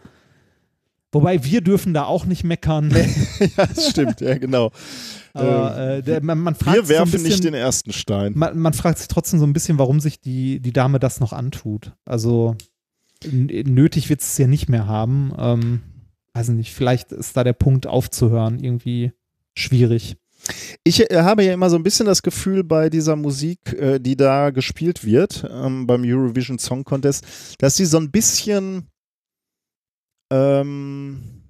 Wobei 1.13 1.43
wir 1.43 1.63
dürfen 1.63 1.95
da 1.95 2.05
auch 2.05 2.27
nicht 2.27 2.45
meckern. 2.45 2.91
ja, 3.57 3.67
das 3.67 3.91
stimmt, 3.91 4.21
ja, 4.21 4.37
genau. 4.37 4.71
Aber 5.33 5.79
äh, 5.79 6.03
der, 6.03 6.23
man, 6.23 6.39
man 6.39 6.57
Wir 6.61 6.73
sich 6.73 6.83
so 6.83 6.89
werfen 6.89 7.13
bisschen, 7.13 7.29
nicht 7.29 7.45
den 7.45 7.55
ersten 7.55 7.93
Stein. 7.93 8.33
man, 8.37 8.59
man 8.59 8.75
fragt 8.75 8.99
sich 8.99 9.09
trotzdem 9.09 9.39
so 9.39 9.47
ein 9.47 9.53
bisschen, 9.53 9.79
warum 9.79 10.01
sich 10.01 10.21
die, 10.21 10.61
die 10.61 10.73
Dame 10.73 10.99
das 10.99 11.21
noch 11.21 11.33
antut. 11.33 11.93
Also 12.05 12.57
nötig 13.25 14.11
wird 14.11 14.21
es 14.21 14.37
ja 14.39 14.47
nicht 14.47 14.69
mehr 14.69 14.87
haben. 14.87 15.33
Ähm, 15.39 15.81
weiß 16.35 16.51
nicht, 16.51 16.75
vielleicht 16.75 17.13
ist 17.13 17.37
da 17.37 17.45
der 17.45 17.53
Punkt 17.53 17.87
aufzuhören 17.87 18.63
irgendwie 18.63 19.13
schwierig. 19.55 20.17
Ich 20.85 21.11
äh, 21.11 21.23
habe 21.23 21.45
ja 21.45 21.53
immer 21.53 21.71
so 21.71 21.77
ein 21.77 21.83
bisschen 21.83 22.07
das 22.07 22.23
Gefühl 22.23 22.65
bei 22.65 22.91
dieser 22.91 23.17
Musik, 23.17 23.73
äh, 23.73 23.99
die 23.99 24.17
da 24.17 24.51
gespielt 24.51 25.05
wird, 25.05 25.45
ähm, 25.51 25.87
beim 25.87 26.03
Eurovision 26.05 26.59
Song 26.59 26.85
Contest, 26.85 27.25
dass 27.59 27.77
sie 27.77 27.87
so 27.87 27.99
ein 27.99 28.11
bisschen 28.11 28.89
ähm, 30.31 31.43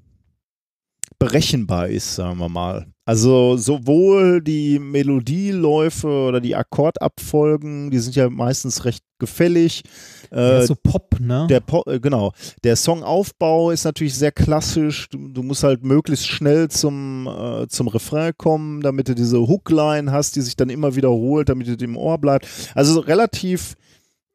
berechenbar 1.18 1.88
ist, 1.88 2.14
sagen 2.14 2.38
wir 2.38 2.48
mal. 2.48 2.86
Also 3.04 3.56
sowohl 3.56 4.42
die 4.42 4.78
Melodieläufe 4.78 6.06
oder 6.06 6.40
die 6.40 6.54
Akkordabfolgen, 6.54 7.90
die 7.90 7.98
sind 7.98 8.14
ja 8.14 8.28
meistens 8.28 8.84
recht 8.84 9.02
gefällig. 9.18 9.82
Äh, 10.30 10.62
so 10.66 10.74
Pop, 10.76 11.18
ne? 11.18 11.46
der 11.48 11.60
Po- 11.60 11.84
äh, 11.86 11.98
genau. 11.98 12.32
Der 12.62 12.76
Songaufbau 12.76 13.70
ist 13.70 13.84
natürlich 13.84 14.14
sehr 14.14 14.30
klassisch. 14.30 15.08
Du, 15.08 15.28
du 15.28 15.42
musst 15.42 15.64
halt 15.64 15.82
möglichst 15.82 16.28
schnell 16.28 16.68
zum, 16.68 17.26
äh, 17.26 17.66
zum 17.66 17.88
Refrain 17.88 18.34
kommen, 18.36 18.82
damit 18.82 19.08
du 19.08 19.14
diese 19.14 19.38
Hookline 19.40 20.12
hast, 20.12 20.36
die 20.36 20.42
sich 20.42 20.54
dann 20.54 20.68
immer 20.68 20.94
wiederholt, 20.94 21.48
damit 21.48 21.66
es 21.66 21.82
im 21.82 21.96
Ohr 21.96 22.18
bleibt. 22.18 22.46
Also 22.74 22.92
so 22.92 23.00
relativ. 23.00 23.74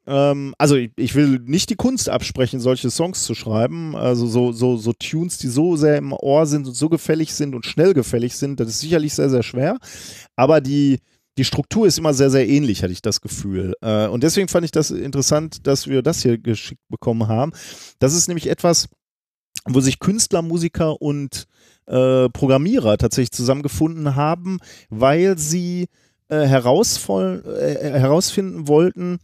Ähm, 0.06 0.54
also 0.58 0.76
ich, 0.76 0.92
ich 0.98 1.16
will 1.16 1.40
nicht 1.46 1.70
die 1.70 1.76
Kunst 1.76 2.10
absprechen, 2.10 2.60
solche 2.60 2.90
Songs 2.90 3.24
zu 3.24 3.36
schreiben. 3.36 3.96
Also 3.96 4.28
so, 4.28 4.52
so, 4.52 4.78
so 4.78 4.94
Tunes, 4.94 5.38
die 5.38 5.48
so 5.48 5.76
sehr 5.76 5.98
im 5.98 6.14
Ohr 6.14 6.46
sind 6.46 6.68
und 6.68 6.76
so 6.76 6.90
gefällig 6.90 7.34
sind 7.34 7.56
und 7.56 7.66
schnell 7.66 7.94
gefällig 7.94 8.36
sind, 8.36 8.60
das 8.60 8.70
ist 8.70 8.80
sicherlich 8.80 9.14
sehr, 9.14 9.30
sehr 9.30 9.44
schwer. 9.44 9.78
Aber 10.36 10.62
die, 10.62 11.00
die 11.38 11.46
Struktur 11.46 11.88
ist 11.88 11.98
immer 11.98 12.14
sehr, 12.14 12.30
sehr 12.30 12.48
ähnlich, 12.48 12.84
hatte 12.84 12.94
ich 12.94 13.02
das 13.02 13.22
Gefühl. 13.22 13.74
Äh, 13.82 14.08
und 14.08 14.24
deswegen 14.24 14.48
fand 14.48 14.66
ich 14.66 14.72
das 14.72 14.92
interessant, 14.92 15.66
dass 15.66 15.88
wir 15.88 16.02
das 16.02 16.22
hier 16.22 16.38
geschickt 16.38 16.82
bekommen 16.90 17.28
haben. 17.28 17.54
Das 18.00 18.14
ist 18.14 18.28
nämlich 18.28 18.48
etwas, 18.48 18.88
wo 19.66 19.80
sich 19.80 20.00
Künstler, 20.00 20.42
Musiker 20.42 21.02
und 21.02 21.46
äh, 21.86 22.30
Programmierer 22.30 22.98
tatsächlich 22.98 23.32
zusammengefunden 23.32 24.16
haben, 24.16 24.60
weil 24.90 25.38
sie 25.38 25.88
äh, 26.28 26.46
herausvoll, 26.46 27.44
äh, 27.60 28.00
herausfinden 28.00 28.68
wollten, 28.68 29.20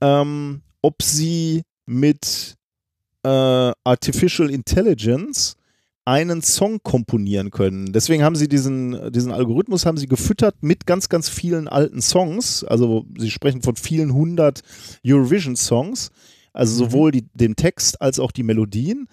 ähm, 0.00 0.62
ob 0.82 1.02
sie 1.02 1.62
mit 1.86 2.56
äh, 3.22 3.28
Artificial 3.84 4.50
Intelligence 4.50 5.56
einen 6.04 6.42
Song 6.42 6.80
komponieren 6.82 7.50
können. 7.50 7.92
Deswegen 7.92 8.24
haben 8.24 8.34
sie 8.34 8.48
diesen, 8.48 9.12
diesen 9.12 9.32
Algorithmus 9.32 9.86
haben 9.86 9.98
sie 9.98 10.06
gefüttert 10.06 10.56
mit 10.62 10.86
ganz, 10.86 11.08
ganz 11.08 11.28
vielen 11.28 11.68
alten 11.68 12.00
Songs. 12.00 12.64
Also 12.64 13.04
sie 13.18 13.30
sprechen 13.30 13.62
von 13.62 13.76
vielen 13.76 14.12
hundert 14.12 14.62
Eurovision-Songs. 15.06 16.10
Also 16.52 16.74
sowohl 16.86 17.12
die, 17.12 17.28
den 17.34 17.54
Text 17.54 18.00
als 18.00 18.18
auch 18.18 18.32
die 18.32 18.42
Melodien. 18.42 19.06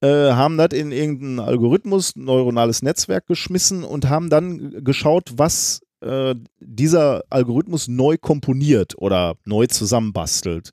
Äh, 0.00 0.32
haben 0.32 0.56
das 0.56 0.70
in 0.72 0.90
irgendeinen 0.90 1.38
Algorithmus, 1.38 2.16
neuronales 2.16 2.82
Netzwerk 2.82 3.26
geschmissen 3.26 3.84
und 3.84 4.08
haben 4.08 4.30
dann 4.30 4.82
geschaut, 4.82 5.34
was 5.36 5.82
äh, 6.02 6.34
dieser 6.60 7.22
Algorithmus 7.30 7.88
neu 7.88 8.16
komponiert 8.18 8.94
oder 8.98 9.36
neu 9.44 9.66
zusammenbastelt. 9.66 10.70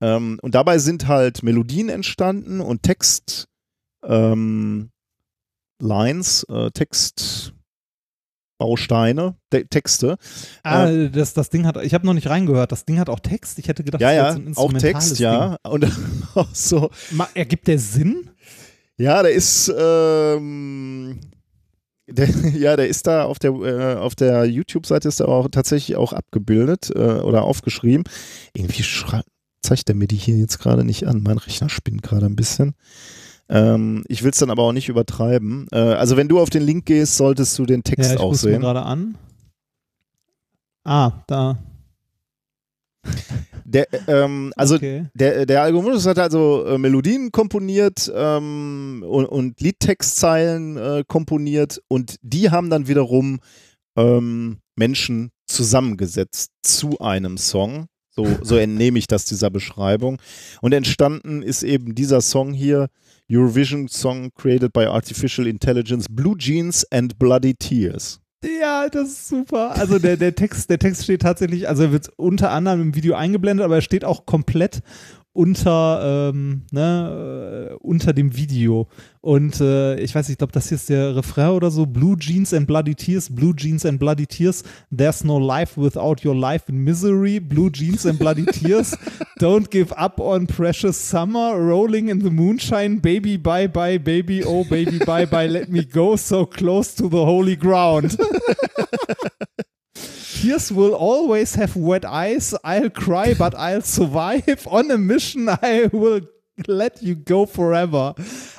Ähm, 0.00 0.38
und 0.42 0.54
dabei 0.54 0.78
sind 0.78 1.08
halt 1.08 1.42
Melodien 1.42 1.88
entstanden 1.88 2.60
und 2.60 2.82
Text 2.82 3.48
ähm, 4.04 4.90
Lines, 5.80 6.44
äh, 6.48 6.70
Textbausteine, 6.70 9.36
De 9.52 9.64
Texte. 9.64 10.16
ah, 10.62 10.88
das, 11.08 11.34
das 11.34 11.50
Ding 11.50 11.66
hat, 11.66 11.76
ich 11.84 11.94
habe 11.94 12.06
noch 12.06 12.14
nicht 12.14 12.28
reingehört, 12.28 12.72
das 12.72 12.84
Ding 12.84 12.98
hat 12.98 13.08
auch 13.08 13.20
Text. 13.20 13.58
Ich 13.58 13.68
hätte 13.68 13.84
gedacht, 13.84 14.00
Ja, 14.00 14.08
das 14.08 14.16
ja, 14.16 14.24
wäre 14.24 14.38
jetzt 14.38 14.58
ein 14.58 14.64
auch 14.64 14.72
Text, 14.72 15.18
ja. 15.18 15.56
Und 15.64 15.86
auch 16.34 16.54
so. 16.54 16.90
Ma, 17.12 17.28
ergibt 17.34 17.66
der 17.68 17.78
Sinn? 17.78 18.30
ja, 18.96 19.22
der 19.22 19.32
ist, 19.32 19.72
ähm, 19.78 21.20
der, 22.08 22.28
ja, 22.54 22.76
der 22.76 22.88
ist 22.88 23.06
da 23.06 23.24
auf 23.24 23.38
der, 23.38 23.52
äh, 23.52 23.96
auf 23.96 24.14
der 24.14 24.44
YouTube-Seite 24.46 25.08
ist 25.08 25.20
er 25.20 25.28
auch 25.28 25.48
tatsächlich 25.48 25.96
auch 25.96 26.12
abgebildet 26.12 26.90
äh, 26.94 27.20
oder 27.20 27.42
aufgeschrieben. 27.42 28.04
Irgendwie 28.54 28.84
zeigt 29.62 29.88
er 29.88 29.94
mir 29.94 30.08
die 30.08 30.16
hier 30.16 30.36
jetzt 30.36 30.58
gerade 30.58 30.84
nicht 30.84 31.06
an. 31.06 31.22
Mein 31.22 31.38
Rechner 31.38 31.68
spinnt 31.68 32.02
gerade 32.02 32.26
ein 32.26 32.36
bisschen. 32.36 32.74
Ähm, 33.48 34.04
ich 34.08 34.22
will 34.22 34.30
es 34.30 34.38
dann 34.38 34.50
aber 34.50 34.62
auch 34.62 34.72
nicht 34.72 34.88
übertreiben. 34.88 35.66
Äh, 35.72 35.78
also 35.78 36.16
wenn 36.16 36.28
du 36.28 36.40
auf 36.40 36.50
den 36.50 36.62
Link 36.62 36.86
gehst, 36.86 37.16
solltest 37.16 37.58
du 37.58 37.66
den 37.66 37.82
Text 37.82 38.10
ja, 38.10 38.16
ich 38.16 38.20
auch 38.20 38.34
sehen. 38.34 38.60
gerade 38.60 38.82
an. 38.82 39.16
Ah, 40.84 41.12
da. 41.26 41.58
Der, 43.64 43.86
ähm, 44.08 44.52
also 44.56 44.76
okay. 44.76 45.06
Der, 45.14 45.44
der 45.44 45.62
Algorithmus 45.62 46.06
hat 46.06 46.18
also 46.18 46.64
äh, 46.64 46.78
Melodien 46.78 47.30
komponiert 47.32 48.10
ähm, 48.14 49.04
und, 49.06 49.26
und 49.26 49.60
Liedtextzeilen 49.60 50.76
äh, 50.78 51.04
komponiert 51.06 51.80
und 51.88 52.16
die 52.22 52.50
haben 52.50 52.70
dann 52.70 52.88
wiederum 52.88 53.40
ähm, 53.96 54.58
Menschen 54.74 55.30
zusammengesetzt 55.46 56.52
zu 56.62 56.98
einem 57.00 57.36
Song. 57.36 57.88
So, 58.10 58.26
so 58.42 58.56
entnehme 58.58 58.98
ich 58.98 59.06
das 59.06 59.26
dieser 59.26 59.50
Beschreibung. 59.50 60.18
Und 60.62 60.72
entstanden 60.72 61.42
ist 61.42 61.62
eben 61.62 61.94
dieser 61.94 62.20
Song 62.20 62.54
hier, 62.54 62.88
Eurovision 63.30 63.88
Song 63.88 64.30
created 64.34 64.72
by 64.72 64.86
Artificial 64.86 65.46
Intelligence, 65.46 66.06
Blue 66.08 66.36
Jeans 66.38 66.86
and 66.90 67.18
Bloody 67.18 67.54
Tears. 67.54 68.20
Ja, 68.44 68.88
das 68.88 69.08
ist 69.08 69.28
super. 69.28 69.72
Also 69.72 69.98
der, 69.98 70.16
der 70.16 70.34
Text, 70.34 70.70
der 70.70 70.78
Text 70.78 71.02
steht 71.02 71.22
tatsächlich, 71.22 71.68
also 71.68 71.84
er 71.84 71.92
wird 71.92 72.10
unter 72.16 72.50
anderem 72.52 72.80
im 72.80 72.94
Video 72.94 73.16
eingeblendet, 73.16 73.64
aber 73.64 73.76
er 73.76 73.80
steht 73.82 74.04
auch 74.04 74.26
komplett 74.26 74.80
unter, 75.32 76.30
ähm, 76.34 76.62
ne, 76.72 77.70
äh, 77.70 77.74
unter 77.80 78.12
dem 78.12 78.36
Video. 78.36 78.88
Und 79.20 79.60
äh, 79.60 79.98
ich 80.00 80.14
weiß 80.14 80.26
nicht, 80.26 80.34
ich 80.34 80.38
glaube, 80.38 80.52
das 80.52 80.68
hier 80.68 80.76
ist 80.76 80.88
der 80.88 81.14
Refrain 81.14 81.50
oder 81.50 81.70
so. 81.70 81.86
Blue 81.86 82.16
Jeans 82.18 82.52
and 82.54 82.66
Bloody 82.66 82.94
Tears, 82.94 83.34
Blue 83.34 83.54
Jeans 83.54 83.84
and 83.84 84.00
Bloody 84.00 84.26
Tears. 84.26 84.64
There's 84.90 85.24
no 85.24 85.38
life 85.38 85.80
without 85.80 86.24
your 86.24 86.34
life 86.34 86.64
in 86.68 86.82
misery. 86.82 87.40
Blue 87.40 87.70
Jeans 87.70 88.06
and 88.06 88.18
Bloody 88.18 88.46
Tears. 88.46 88.96
Don't 89.38 89.70
give 89.70 89.92
up 89.92 90.18
on 90.18 90.46
precious 90.46 90.96
summer. 90.96 91.60
Rolling 91.60 92.08
in 92.08 92.20
the 92.20 92.30
moonshine. 92.30 92.98
Baby, 92.98 93.36
bye, 93.36 93.68
bye, 93.68 93.98
baby. 93.98 94.42
Oh, 94.44 94.64
baby, 94.64 94.98
bye, 94.98 95.26
bye. 95.26 95.46
Let 95.46 95.68
me 95.68 95.84
go 95.84 96.16
so 96.16 96.46
close 96.46 96.94
to 96.96 97.08
the 97.08 97.24
holy 97.24 97.54
ground. 97.54 98.16
Tears 100.40 100.70
will 100.70 100.94
always 100.94 101.56
have 101.56 101.74
wet 101.74 102.04
eyes. 102.04 102.54
I'll 102.64 102.90
cry, 102.90 103.34
but 103.34 103.54
I'll 103.54 103.82
survive. 103.82 104.66
On 104.66 104.90
a 104.90 104.98
mission, 104.98 105.48
I 105.48 105.88
will 105.92 106.20
let 106.66 107.02
you 107.02 107.16
go 107.16 107.46
forever. 107.46 108.14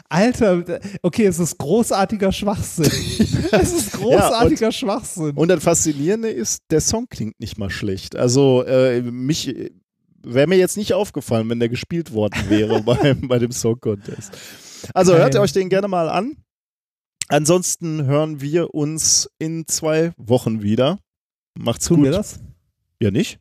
Alter, 0.10 0.80
okay, 1.04 1.26
es 1.26 1.40
ist 1.40 1.58
großartiger 1.58 2.32
Schwachsinn. 2.32 2.86
es 3.52 3.74
ist 3.74 3.94
großartiger 3.94 4.68
ja, 4.68 4.72
Schwachsinn. 4.72 5.32
Und 5.36 5.48
das 5.50 5.64
Faszinierende 5.64 6.30
ist, 6.30 6.64
der 6.72 6.82
Song 6.82 7.08
klingt 7.10 7.40
nicht 7.40 7.58
mal 7.58 7.70
schlecht. 7.70 8.16
Also 8.16 8.64
äh, 8.64 9.02
mich 9.02 9.72
wäre 10.24 10.48
mir 10.48 10.58
jetzt 10.58 10.78
nicht 10.78 10.94
aufgefallen, 10.94 11.50
wenn 11.50 11.60
der 11.60 11.70
gespielt 11.70 12.14
worden 12.14 12.50
wäre 12.50 12.82
bei, 12.84 13.14
bei 13.14 13.40
dem 13.40 13.52
Song 13.52 13.80
Contest. 13.80 14.32
Also 14.94 15.16
hört 15.16 15.36
ihr 15.36 15.42
euch 15.42 15.54
den 15.54 15.70
gerne 15.70 15.88
mal 15.88 16.10
an. 16.10 16.38
Ansonsten 17.28 18.06
hören 18.06 18.42
wir 18.42 18.74
uns 18.74 19.30
in 19.38 19.68
zwei 19.68 20.14
Wochen 20.18 20.64
wieder. 20.64 20.98
Macht's 21.60 21.86
Tun 21.86 21.98
gut. 21.98 22.06
wir 22.06 22.12
das? 22.12 22.40
Ja, 23.02 23.12
nicht? 23.12 23.40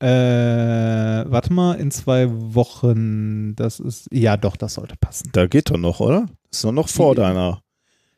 Äh, 0.00 0.06
warte 0.08 1.52
mal, 1.52 1.74
in 1.74 1.90
zwei 1.90 2.28
Wochen, 2.30 3.54
das 3.56 3.80
ist, 3.80 4.08
ja 4.12 4.36
doch, 4.36 4.56
das 4.56 4.74
sollte 4.74 4.96
passen. 5.00 5.30
Da 5.32 5.46
geht 5.46 5.70
doch 5.70 5.76
noch, 5.78 6.00
oder? 6.00 6.26
ist 6.50 6.64
doch 6.64 6.72
noch 6.72 6.88
vor 6.88 7.14
Die- 7.14 7.20
deiner 7.20 7.60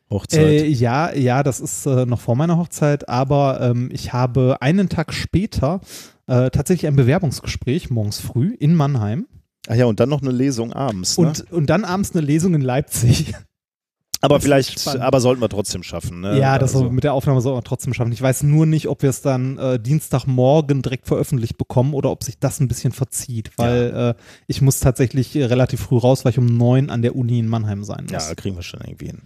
Hochzeit. 0.09 0.41
Äh, 0.43 0.67
ja, 0.67 1.13
ja, 1.13 1.43
das 1.43 1.59
ist 1.59 1.85
äh, 1.85 2.05
noch 2.05 2.19
vor 2.19 2.35
meiner 2.35 2.57
Hochzeit, 2.57 3.07
aber 3.09 3.59
ähm, 3.61 3.89
ich 3.91 4.13
habe 4.13 4.57
einen 4.61 4.89
Tag 4.89 5.13
später 5.13 5.81
äh, 6.27 6.49
tatsächlich 6.49 6.87
ein 6.87 6.95
Bewerbungsgespräch 6.95 7.89
morgens 7.89 8.19
früh 8.19 8.53
in 8.59 8.73
Mannheim 8.75 9.27
Ach 9.69 9.75
ja, 9.75 9.85
und 9.85 9.99
dann 9.99 10.07
noch 10.09 10.21
eine 10.21 10.31
Lesung 10.31 10.71
abends. 10.71 11.17
Ne? 11.17 11.27
und, 11.27 11.51
und 11.51 11.69
dann 11.69 11.83
abends 11.83 12.13
eine 12.15 12.25
Lesung 12.25 12.53
in 12.55 12.61
Leipzig. 12.61 13.33
aber 14.21 14.35
das 14.35 14.43
vielleicht, 14.43 14.87
aber 14.87 15.19
sollten 15.19 15.41
wir 15.41 15.49
trotzdem 15.49 15.83
schaffen. 15.83 16.21
Ne? 16.21 16.39
ja, 16.39 16.57
das 16.57 16.75
also, 16.75 16.89
mit 16.89 17.03
der 17.03 17.13
Aufnahme 17.13 17.41
soll 17.41 17.53
man 17.53 17.63
trotzdem 17.63 17.93
schaffen. 17.93 18.11
Ich 18.11 18.21
weiß 18.21 18.43
nur 18.43 18.65
nicht, 18.65 18.87
ob 18.87 19.01
wir 19.03 19.09
es 19.09 19.21
dann 19.21 19.57
äh, 19.57 19.79
Dienstagmorgen 19.79 20.81
direkt 20.81 21.07
veröffentlicht 21.07 21.57
bekommen 21.57 21.93
oder 21.93 22.11
ob 22.11 22.23
sich 22.23 22.39
das 22.39 22.59
ein 22.59 22.67
bisschen 22.67 22.91
verzieht, 22.91 23.51
weil 23.57 24.15
äh, 24.17 24.21
ich 24.47 24.61
muss 24.61 24.79
tatsächlich 24.79 25.35
äh, 25.35 25.45
relativ 25.45 25.81
früh 25.81 25.97
raus, 25.97 26.25
weil 26.25 26.31
ich 26.31 26.39
um 26.39 26.45
neun 26.45 26.89
an 26.89 27.01
der 27.01 27.15
Uni 27.15 27.39
in 27.39 27.47
Mannheim 27.47 27.83
sein 27.83 28.05
muss. 28.11 28.27
Ja, 28.27 28.35
kriegen 28.35 28.55
wir 28.55 28.63
schon 28.63 28.81
irgendwie 28.81 29.07
hin. 29.07 29.21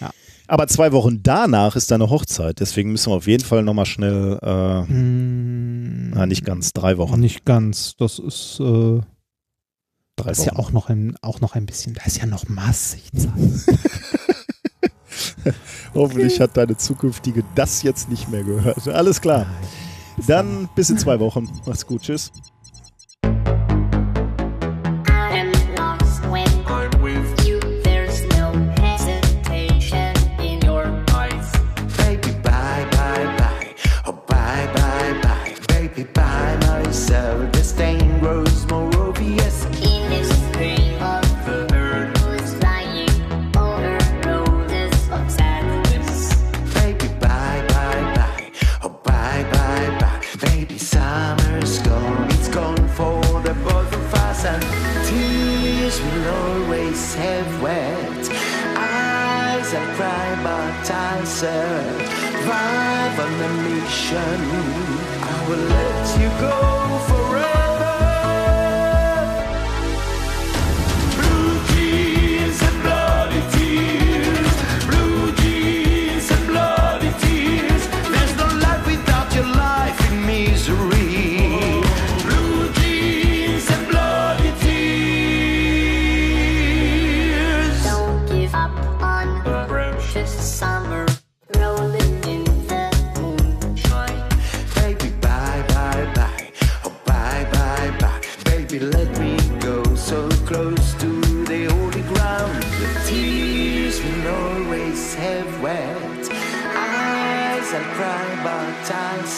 Ja. 0.00 0.10
Aber 0.46 0.66
zwei 0.66 0.92
Wochen 0.92 1.22
danach 1.22 1.76
ist 1.76 1.90
deine 1.90 2.08
Hochzeit, 2.08 2.58
deswegen 2.60 2.90
müssen 2.90 3.12
wir 3.12 3.16
auf 3.16 3.26
jeden 3.26 3.44
Fall 3.44 3.62
nochmal 3.62 3.84
schnell, 3.84 4.38
äh, 4.40 4.88
Hm, 4.88 6.10
na, 6.10 6.24
nicht 6.24 6.44
ganz, 6.44 6.72
drei 6.72 6.96
Wochen. 6.96 7.20
Nicht 7.20 7.44
ganz. 7.44 7.94
Das 7.98 8.18
ist, 8.18 8.58
äh, 8.60 9.00
Drei 10.18 10.30
das 10.30 10.40
ist 10.40 10.46
ja 10.46 10.56
auch 10.56 10.72
noch, 10.72 10.88
ein, 10.88 11.16
auch 11.22 11.40
noch 11.40 11.54
ein 11.54 11.64
bisschen, 11.64 11.94
da 11.94 12.02
ist 12.04 12.18
ja 12.18 12.26
noch 12.26 12.48
massig 12.48 13.10
Zeit. 13.16 13.76
Hoffentlich 15.94 16.40
hat 16.40 16.56
deine 16.56 16.76
zukünftige 16.76 17.44
das 17.54 17.82
jetzt 17.82 18.08
nicht 18.08 18.28
mehr 18.28 18.42
gehört. 18.42 18.86
Alles 18.88 19.20
klar. 19.20 19.46
Dann 20.26 20.68
bis 20.74 20.90
in 20.90 20.98
zwei 20.98 21.20
Wochen. 21.20 21.48
Macht's 21.66 21.86
gut. 21.86 22.02
Tschüss. 22.02 22.32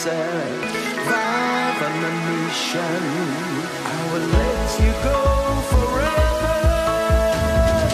But 0.03 0.13
I'll 0.13 0.21
survive 0.95 1.81
on 1.83 2.03
a 2.03 2.13
mission. 2.29 3.03
I 3.85 3.99
will 4.11 4.27
let 4.39 4.79
you 4.81 4.91
go 5.03 5.19
forever. 5.71 6.57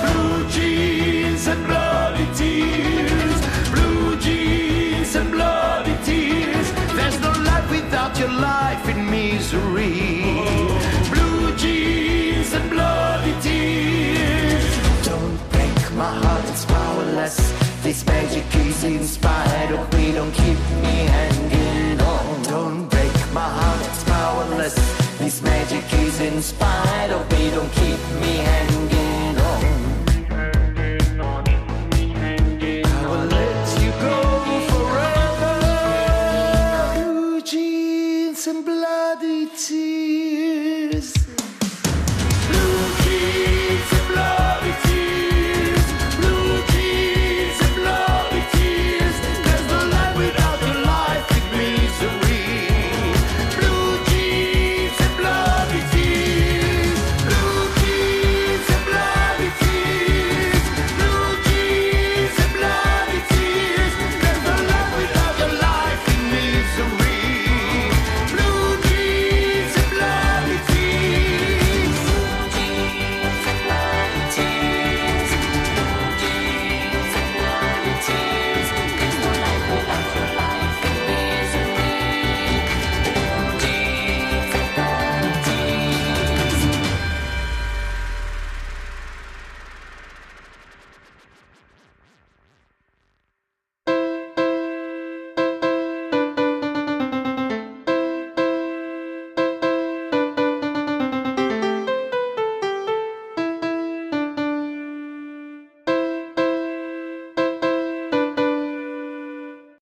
Blue 0.05 0.39
jeans 0.49 1.47
and 1.47 1.65
bloody 1.65 2.27
tears. 2.35 3.41
Blue 3.71 4.17
jeans 4.19 5.15
and 5.15 5.31
bloody 5.31 5.97
tears. 6.05 6.71
There's 6.95 7.19
no 7.19 7.31
life 7.43 7.69
without 7.71 8.17
your 8.19 8.29
life 8.29 8.87
in 8.87 9.09
misery. 9.09 10.21
Blue 11.11 11.55
jeans 11.57 12.53
and 12.53 12.69
bloody 12.69 13.35
tears. 13.41 14.65
Don't 15.05 15.37
break 15.51 15.91
my 15.93 16.13
heart, 16.21 16.45
it's 16.49 16.65
powerless. 16.65 17.37
This 17.83 18.05
magic 18.05 18.45
is 18.55 18.83
inspired 18.83 19.71
me, 19.93 20.11
don't 20.13 20.31
keep 20.31 20.59
me 20.83 21.07
hanging 21.15 21.96
don't 22.57 22.89
break 22.89 23.15
my 23.39 23.49
heart, 23.57 23.81
it's 23.89 24.03
powerless. 24.03 24.75
This 25.21 25.41
magic 25.41 25.85
is 26.05 26.15
in 26.19 26.41
spite 26.41 27.11
of 27.17 27.23
me, 27.31 27.43
don't 27.55 27.71
keep 27.81 28.01
me 28.23 28.33
hanging 28.49 29.35
on. 29.51 29.61
I 32.91 33.03
will 33.11 33.27
let 33.39 33.65
you 33.83 33.91
go 34.05 34.17
forever. 34.71 35.53
Blue 36.95 37.41
jeans 37.51 38.41
and 38.47 38.61
bloody 38.65 39.41
teeth. 39.63 40.26